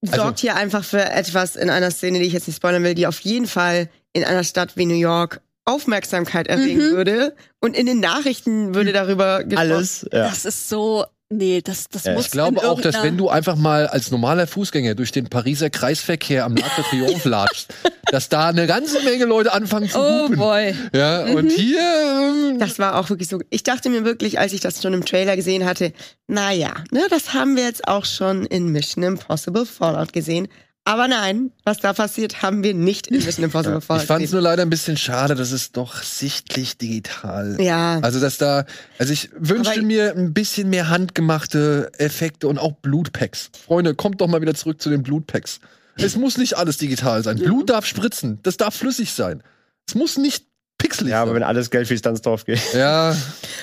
sorgt 0.00 0.20
Also- 0.20 0.34
hier 0.40 0.56
einfach 0.56 0.84
für 0.84 1.04
etwas 1.04 1.54
in 1.56 1.68
einer 1.68 1.90
Szene, 1.90 2.18
die 2.18 2.24
ich 2.24 2.32
jetzt 2.32 2.46
nicht 2.48 2.56
spoilern 2.56 2.82
will, 2.82 2.94
die 2.94 3.06
auf 3.06 3.20
jeden 3.20 3.46
Fall 3.46 3.88
in 4.14 4.24
einer 4.24 4.42
Stadt 4.44 4.76
wie 4.76 4.86
New 4.86 4.94
York 4.94 5.40
Aufmerksamkeit 5.66 6.48
erregen 6.48 6.88
Mhm. 6.90 6.92
würde. 6.96 7.34
Und 7.60 7.76
in 7.76 7.86
den 7.86 8.00
Nachrichten 8.00 8.74
würde 8.74 8.92
darüber 8.92 9.44
gesprochen. 9.44 9.70
alles, 9.72 10.06
ja. 10.12 10.28
Das 10.28 10.44
ist 10.44 10.68
so. 10.68 11.04
Nee, 11.34 11.62
das, 11.62 11.88
das 11.88 12.04
Ja, 12.04 12.12
muss 12.12 12.26
Ich 12.26 12.30
glaube 12.30 12.60
auch, 12.68 12.80
dass 12.80 13.02
wenn 13.02 13.16
du 13.16 13.28
einfach 13.30 13.56
mal 13.56 13.86
als 13.86 14.10
normaler 14.10 14.46
Fußgänger 14.46 14.94
durch 14.94 15.12
den 15.12 15.28
Pariser 15.28 15.70
Kreisverkehr 15.70 16.44
am 16.44 16.54
Arc 16.56 16.76
de 16.76 16.84
Triomphe 16.90 17.28
latschst, 17.28 17.72
dass 18.10 18.28
da 18.28 18.48
eine 18.48 18.66
ganze 18.66 19.02
Menge 19.02 19.24
Leute 19.24 19.52
anfangen 19.52 19.88
zu 19.88 19.98
Oh 19.98 20.24
hupen. 20.24 20.36
boy. 20.36 20.74
Ja, 20.94 21.24
und 21.24 21.50
hier. 21.50 21.78
ähm, 21.80 22.58
Das 22.58 22.78
war 22.78 22.98
auch 22.98 23.08
wirklich 23.08 23.28
so. 23.28 23.40
Ich 23.48 23.62
dachte 23.62 23.88
mir 23.88 24.04
wirklich, 24.04 24.38
als 24.38 24.52
ich 24.52 24.60
das 24.60 24.82
schon 24.82 24.92
im 24.92 25.04
Trailer 25.06 25.36
gesehen 25.36 25.64
hatte, 25.64 25.92
naja, 26.26 26.74
ne, 26.90 27.00
das 27.08 27.32
haben 27.32 27.56
wir 27.56 27.64
jetzt 27.64 27.88
auch 27.88 28.04
schon 28.04 28.44
in 28.44 28.68
Mission 28.68 29.02
Impossible 29.02 29.64
Fallout 29.64 30.12
gesehen. 30.12 30.48
Aber 30.84 31.06
nein, 31.06 31.52
was 31.62 31.78
da 31.78 31.92
passiert, 31.92 32.42
haben 32.42 32.64
wir 32.64 32.74
nicht 32.74 33.06
in 33.06 33.24
Mission 33.24 33.44
Impossible 33.44 33.78
Ich 33.78 33.84
Fallout 33.84 34.06
fand 34.06 34.24
es 34.24 34.32
nur 34.32 34.40
leider 34.40 34.62
ein 34.62 34.70
bisschen 34.70 34.96
schade, 34.96 35.36
dass 35.36 35.52
es 35.52 35.70
doch 35.70 36.02
sichtlich 36.02 36.76
digital 36.76 37.56
Ja, 37.60 38.00
Also, 38.00 38.18
dass 38.18 38.36
da, 38.38 38.64
also 38.98 39.12
ich 39.12 39.30
wünschte 39.38 39.74
Aber- 39.78 39.82
mir 39.82 40.12
ein 40.16 40.32
bisschen 40.34 40.70
mehr 40.70 40.88
handgemachte 40.88 41.90
Effekte 41.98 42.48
und 42.48 42.58
auch 42.58 42.72
Blutpacks. 42.72 43.50
Freunde, 43.64 43.94
kommt 43.94 44.20
doch 44.20 44.26
mal 44.26 44.40
wieder 44.40 44.54
zurück 44.54 44.82
zu 44.82 44.90
den 44.90 45.02
Blutpacks. 45.04 45.60
Es 45.96 46.16
muss 46.16 46.36
nicht 46.36 46.56
alles 46.56 46.78
digital 46.78 47.22
sein. 47.22 47.36
Blut 47.38 47.70
darf 47.70 47.86
spritzen. 47.86 48.40
Das 48.42 48.56
darf 48.56 48.74
flüssig 48.74 49.12
sein. 49.12 49.42
Es 49.86 49.94
muss 49.94 50.16
nicht 50.16 50.46
pixelig 50.78 51.10
Ja, 51.12 51.22
aber 51.22 51.34
wenn 51.34 51.42
sein. 51.42 51.48
alles 51.48 51.70
Geld 51.70 51.86
für 51.86 51.96
Stunts 51.96 52.22
drauf 52.22 52.44
geht. 52.44 52.60
Ja, 52.74 53.14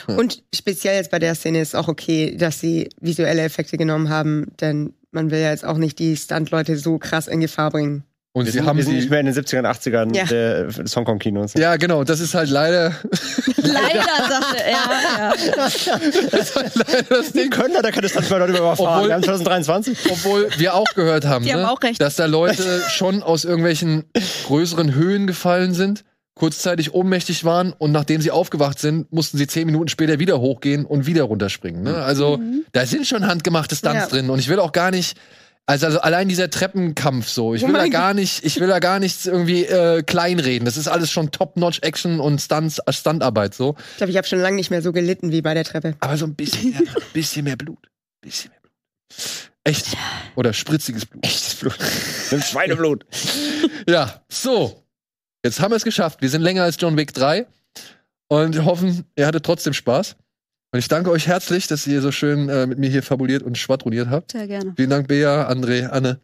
und 0.08 0.42
speziell 0.56 0.96
jetzt 0.96 1.12
bei 1.12 1.20
der 1.20 1.36
Szene 1.36 1.60
ist 1.60 1.76
auch 1.76 1.88
okay, 1.90 2.38
dass 2.38 2.60
sie 2.62 2.88
visuelle 3.02 3.42
Effekte 3.42 3.78
genommen 3.78 4.08
haben, 4.10 4.46
denn 4.62 4.94
man 5.12 5.32
will 5.32 5.40
ja 5.40 5.50
jetzt 5.50 5.66
auch 5.66 5.78
nicht 5.78 6.00
die 6.00 6.16
Stunt-Leute 6.16 6.78
so 6.78 6.98
krass 6.98 7.28
in 7.28 7.40
Gefahr 7.40 7.72
bringen. 7.72 8.04
und 8.34 8.46
Wir 8.46 8.52
sie 8.52 8.58
sind, 8.60 8.68
haben 8.68 8.78
wir 8.78 8.84
sind 8.84 8.96
nicht 8.96 9.10
mehr 9.10 9.20
in 9.22 9.26
den 9.26 9.36
70ern, 9.36 9.66
80ern 9.66 10.16
Ja. 10.16 10.24
der, 10.26 10.66
des 10.66 10.96
Hongkong-Kinos. 10.96 11.54
Ja, 11.56 11.76
genau. 11.78 12.04
Das 12.04 12.20
ist 12.20 12.34
halt 12.36 12.50
leider, 12.50 12.94
Leider, 13.58 14.04
sagte 14.30 14.64
er. 14.64 14.74
Ja. 14.74 15.34
das 15.60 15.76
ist 16.50 16.56
halt 16.56 16.76
leider 16.76 17.04
das 17.04 17.32
Den 17.32 17.42
Ding. 17.44 17.50
können 17.50 17.74
da, 17.74 17.82
da 17.82 17.92
kann 17.92 18.02
das 18.04 18.12
Stunt 18.12 18.30
mal 18.30 18.40
darüber 18.40 18.60
überfahren. 18.60 18.96
Obwohl- 18.96 19.08
wir 19.10 19.16
haben 19.16 19.24
2023. 19.24 19.98
Obwohl 20.12 20.48
wir 20.58 20.74
auch 20.76 20.94
gehört 20.96 21.26
haben, 21.26 21.44
Die 21.46 21.54
haben 21.54 21.62
ne, 21.62 21.72
auch 21.72 21.80
dass 21.98 22.16
da 22.16 22.26
Leute 22.26 22.82
schon 22.90 23.24
aus 23.24 23.46
irgendwelchen 23.46 24.06
größeren 24.46 24.94
Höhen 24.94 25.26
gefallen 25.28 25.74
sind, 25.74 26.04
kurzzeitig 26.40 26.94
ohnmächtig 26.94 27.44
waren 27.44 27.74
und 27.74 27.92
nachdem 27.92 28.22
sie 28.22 28.32
aufgewacht 28.32 28.80
sind, 28.80 29.12
mussten 29.12 29.38
sie 29.38 29.46
zehn 29.46 29.66
Minuten 29.66 29.90
später 29.90 30.20
wieder 30.20 30.40
hochgehen 30.40 30.86
und 30.86 31.06
wieder 31.06 31.24
runterspringen. 31.24 31.84
Ne? 31.84 31.96
Also 31.98 32.40
da 32.72 32.86
sind 32.86 33.06
schon 33.06 33.28
handgemachte 33.28 33.76
Stunts 33.76 34.04
Ja. 34.04 34.08
drin 34.08 34.30
und 34.30 34.40
ich 34.40 34.48
will 34.48 34.60
auch 34.60 34.72
gar 34.72 34.90
nicht. 34.90 35.18
Also, 35.66 35.86
also 35.86 36.00
allein 36.00 36.30
dieser 36.30 36.50
Treppenkampf 36.50 37.28
so, 37.28 37.54
ich 37.54 37.64
Oh 37.64 37.68
will 37.68 37.74
da 37.74 37.82
mein 37.82 37.92
gar 37.92 38.14
nicht, 38.14 38.44
ich 38.46 38.60
will 38.60 38.70
da 38.70 38.80
gar 38.80 39.00
nichts 39.00 39.26
irgendwie 39.26 39.66
äh, 39.66 40.02
kleinreden. 40.02 40.64
Das 40.66 40.78
ist 40.78 40.88
alles 40.88 41.12
schon 41.12 41.30
Top-Notch-Action 41.30 42.20
und 42.22 42.40
Stunts, 42.40 42.80
äh, 42.80 42.94
Stuntarbeit 42.94 43.54
so. 43.54 43.76
Ich 43.92 43.98
glaube, 43.98 44.12
ich 44.12 44.18
habe 44.18 44.26
schon 44.26 44.40
lange 44.40 44.56
nicht 44.56 44.72
mehr 44.72 44.82
so 44.82 44.92
gelitten 44.94 45.32
wie 45.34 45.42
bei 45.42 45.54
der 45.54 45.66
Treppe. 45.66 45.96
Aber 46.00 46.16
so 46.18 46.26
ein 46.26 46.36
bisschen 46.36 46.72
mehr, 46.72 46.82
bisschen 47.14 47.44
mehr 47.44 47.58
Blut. 47.58 47.90
Bisschen 48.22 48.50
mehr 48.50 48.60
Blut. 48.62 48.72
Echt. 49.66 49.88
Oder 50.36 50.54
spritziges 50.54 51.06
Blut. 51.06 51.24
Echtes 51.26 51.56
Blut. 51.56 51.78
Schweineblut. 52.44 53.06
Ja, 53.90 54.22
so. 54.30 54.86
Jetzt 55.44 55.62
haben 55.62 55.72
wir 55.72 55.78
es 55.78 55.84
geschafft. 55.84 56.22
Wir 56.22 56.30
sind 56.30 56.42
länger 56.42 56.64
als 56.64 56.76
John 56.80 56.98
Wick 56.98 57.14
3 57.14 57.48
und 58.28 58.66
hoffen, 58.66 59.06
ihr 59.16 59.26
hattet 59.26 59.46
trotzdem 59.46 59.74
Spaß. 59.74 60.18
Und 60.72 60.80
ich 60.80 60.88
danke 60.88 61.10
euch 61.10 61.28
herzlich, 61.28 61.68
dass 61.68 61.88
ihr 61.88 62.02
so 62.02 62.12
schön 62.12 62.50
äh, 62.50 62.68
mit 62.68 62.78
mir 62.78 62.90
hier 62.90 63.02
fabuliert 63.02 63.42
und 63.42 63.58
schwadroniert 63.58 64.10
habt. 64.10 64.34
Sehr 64.34 64.48
gerne. 64.48 64.74
Vielen 64.76 64.90
Dank, 64.90 65.08
Bea, 65.08 65.50
André, 65.50 65.88
Anne. 65.88 66.20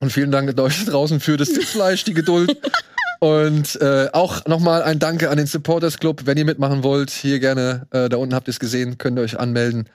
Und 0.00 0.12
vielen 0.12 0.30
Dank 0.30 0.50
an 0.50 0.60
euch 0.60 0.84
draußen 0.84 1.20
für 1.20 1.36
das 1.36 1.48
Sitzfleisch, 1.48 2.04
die 2.04 2.14
Geduld. 2.14 2.56
Und 3.20 3.80
äh, 3.80 4.10
auch 4.12 4.46
nochmal 4.46 4.82
ein 4.82 5.00
Danke 5.00 5.30
an 5.30 5.38
den 5.38 5.46
Supporters 5.48 5.98
Club. 5.98 6.22
Wenn 6.24 6.38
ihr 6.38 6.44
mitmachen 6.44 6.84
wollt, 6.84 7.10
hier 7.10 7.40
gerne, 7.40 7.88
äh, 7.90 8.08
da 8.08 8.16
unten 8.16 8.34
habt 8.34 8.46
ihr 8.46 8.52
es 8.52 8.60
gesehen, 8.60 8.96
könnt 8.98 9.18
ihr 9.18 9.22
euch 9.22 9.40
anmelden. 9.40 9.88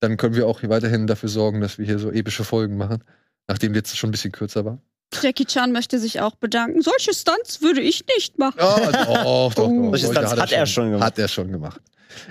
Dann 0.00 0.16
können 0.16 0.36
wir 0.36 0.46
auch 0.46 0.60
hier 0.60 0.68
weiterhin 0.68 1.08
dafür 1.08 1.28
sorgen, 1.28 1.60
dass 1.60 1.78
wir 1.78 1.86
hier 1.86 1.98
so 1.98 2.12
epische 2.12 2.44
Folgen 2.44 2.76
machen. 2.76 3.02
Nachdem 3.48 3.72
die 3.72 3.78
jetzt 3.78 3.96
schon 3.96 4.10
ein 4.10 4.12
bisschen 4.12 4.30
kürzer 4.30 4.64
war. 4.64 4.78
Jackie 5.12 5.46
Chan 5.46 5.72
möchte 5.72 5.98
sich 5.98 6.20
auch 6.20 6.36
bedanken. 6.36 6.82
Solche 6.82 7.14
Stunts 7.14 7.62
würde 7.62 7.80
ich 7.80 8.04
nicht 8.16 8.38
machen. 8.38 8.58
Ja, 8.58 8.92
doch, 8.92 9.24
doch, 9.24 9.54
doch. 9.54 9.70
Solche 9.70 10.12
Stunts 10.12 10.36
hat 10.36 10.52
er 10.52 10.66
schon 10.66 10.90
gemacht. 10.90 11.06
Hat 11.06 11.18
er 11.18 11.28
schon 11.28 11.50
gemacht. 11.50 11.80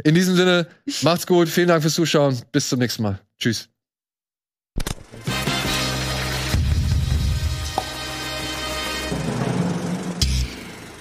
In 0.03 0.15
diesem 0.15 0.35
Sinne, 0.35 0.67
macht's 1.01 1.27
gut. 1.27 1.49
Vielen 1.49 1.67
Dank 1.67 1.81
fürs 1.81 1.95
Zuschauen. 1.95 2.39
Bis 2.51 2.69
zum 2.69 2.79
nächsten 2.79 3.03
Mal. 3.03 3.19
Tschüss. 3.39 3.69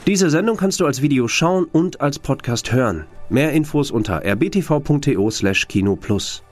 Diese 0.07 0.31
Sendung 0.31 0.57
kannst 0.57 0.79
du 0.79 0.87
als 0.87 1.03
Video 1.03 1.27
schauen 1.27 1.65
und 1.65 2.01
als 2.01 2.21
Podcast 2.21 2.73
hören. 2.73 3.07
Mehr 3.29 3.53
Infos 3.53 3.91
unter 3.91 4.25
rbtv.to/kinoplus. 4.25 6.45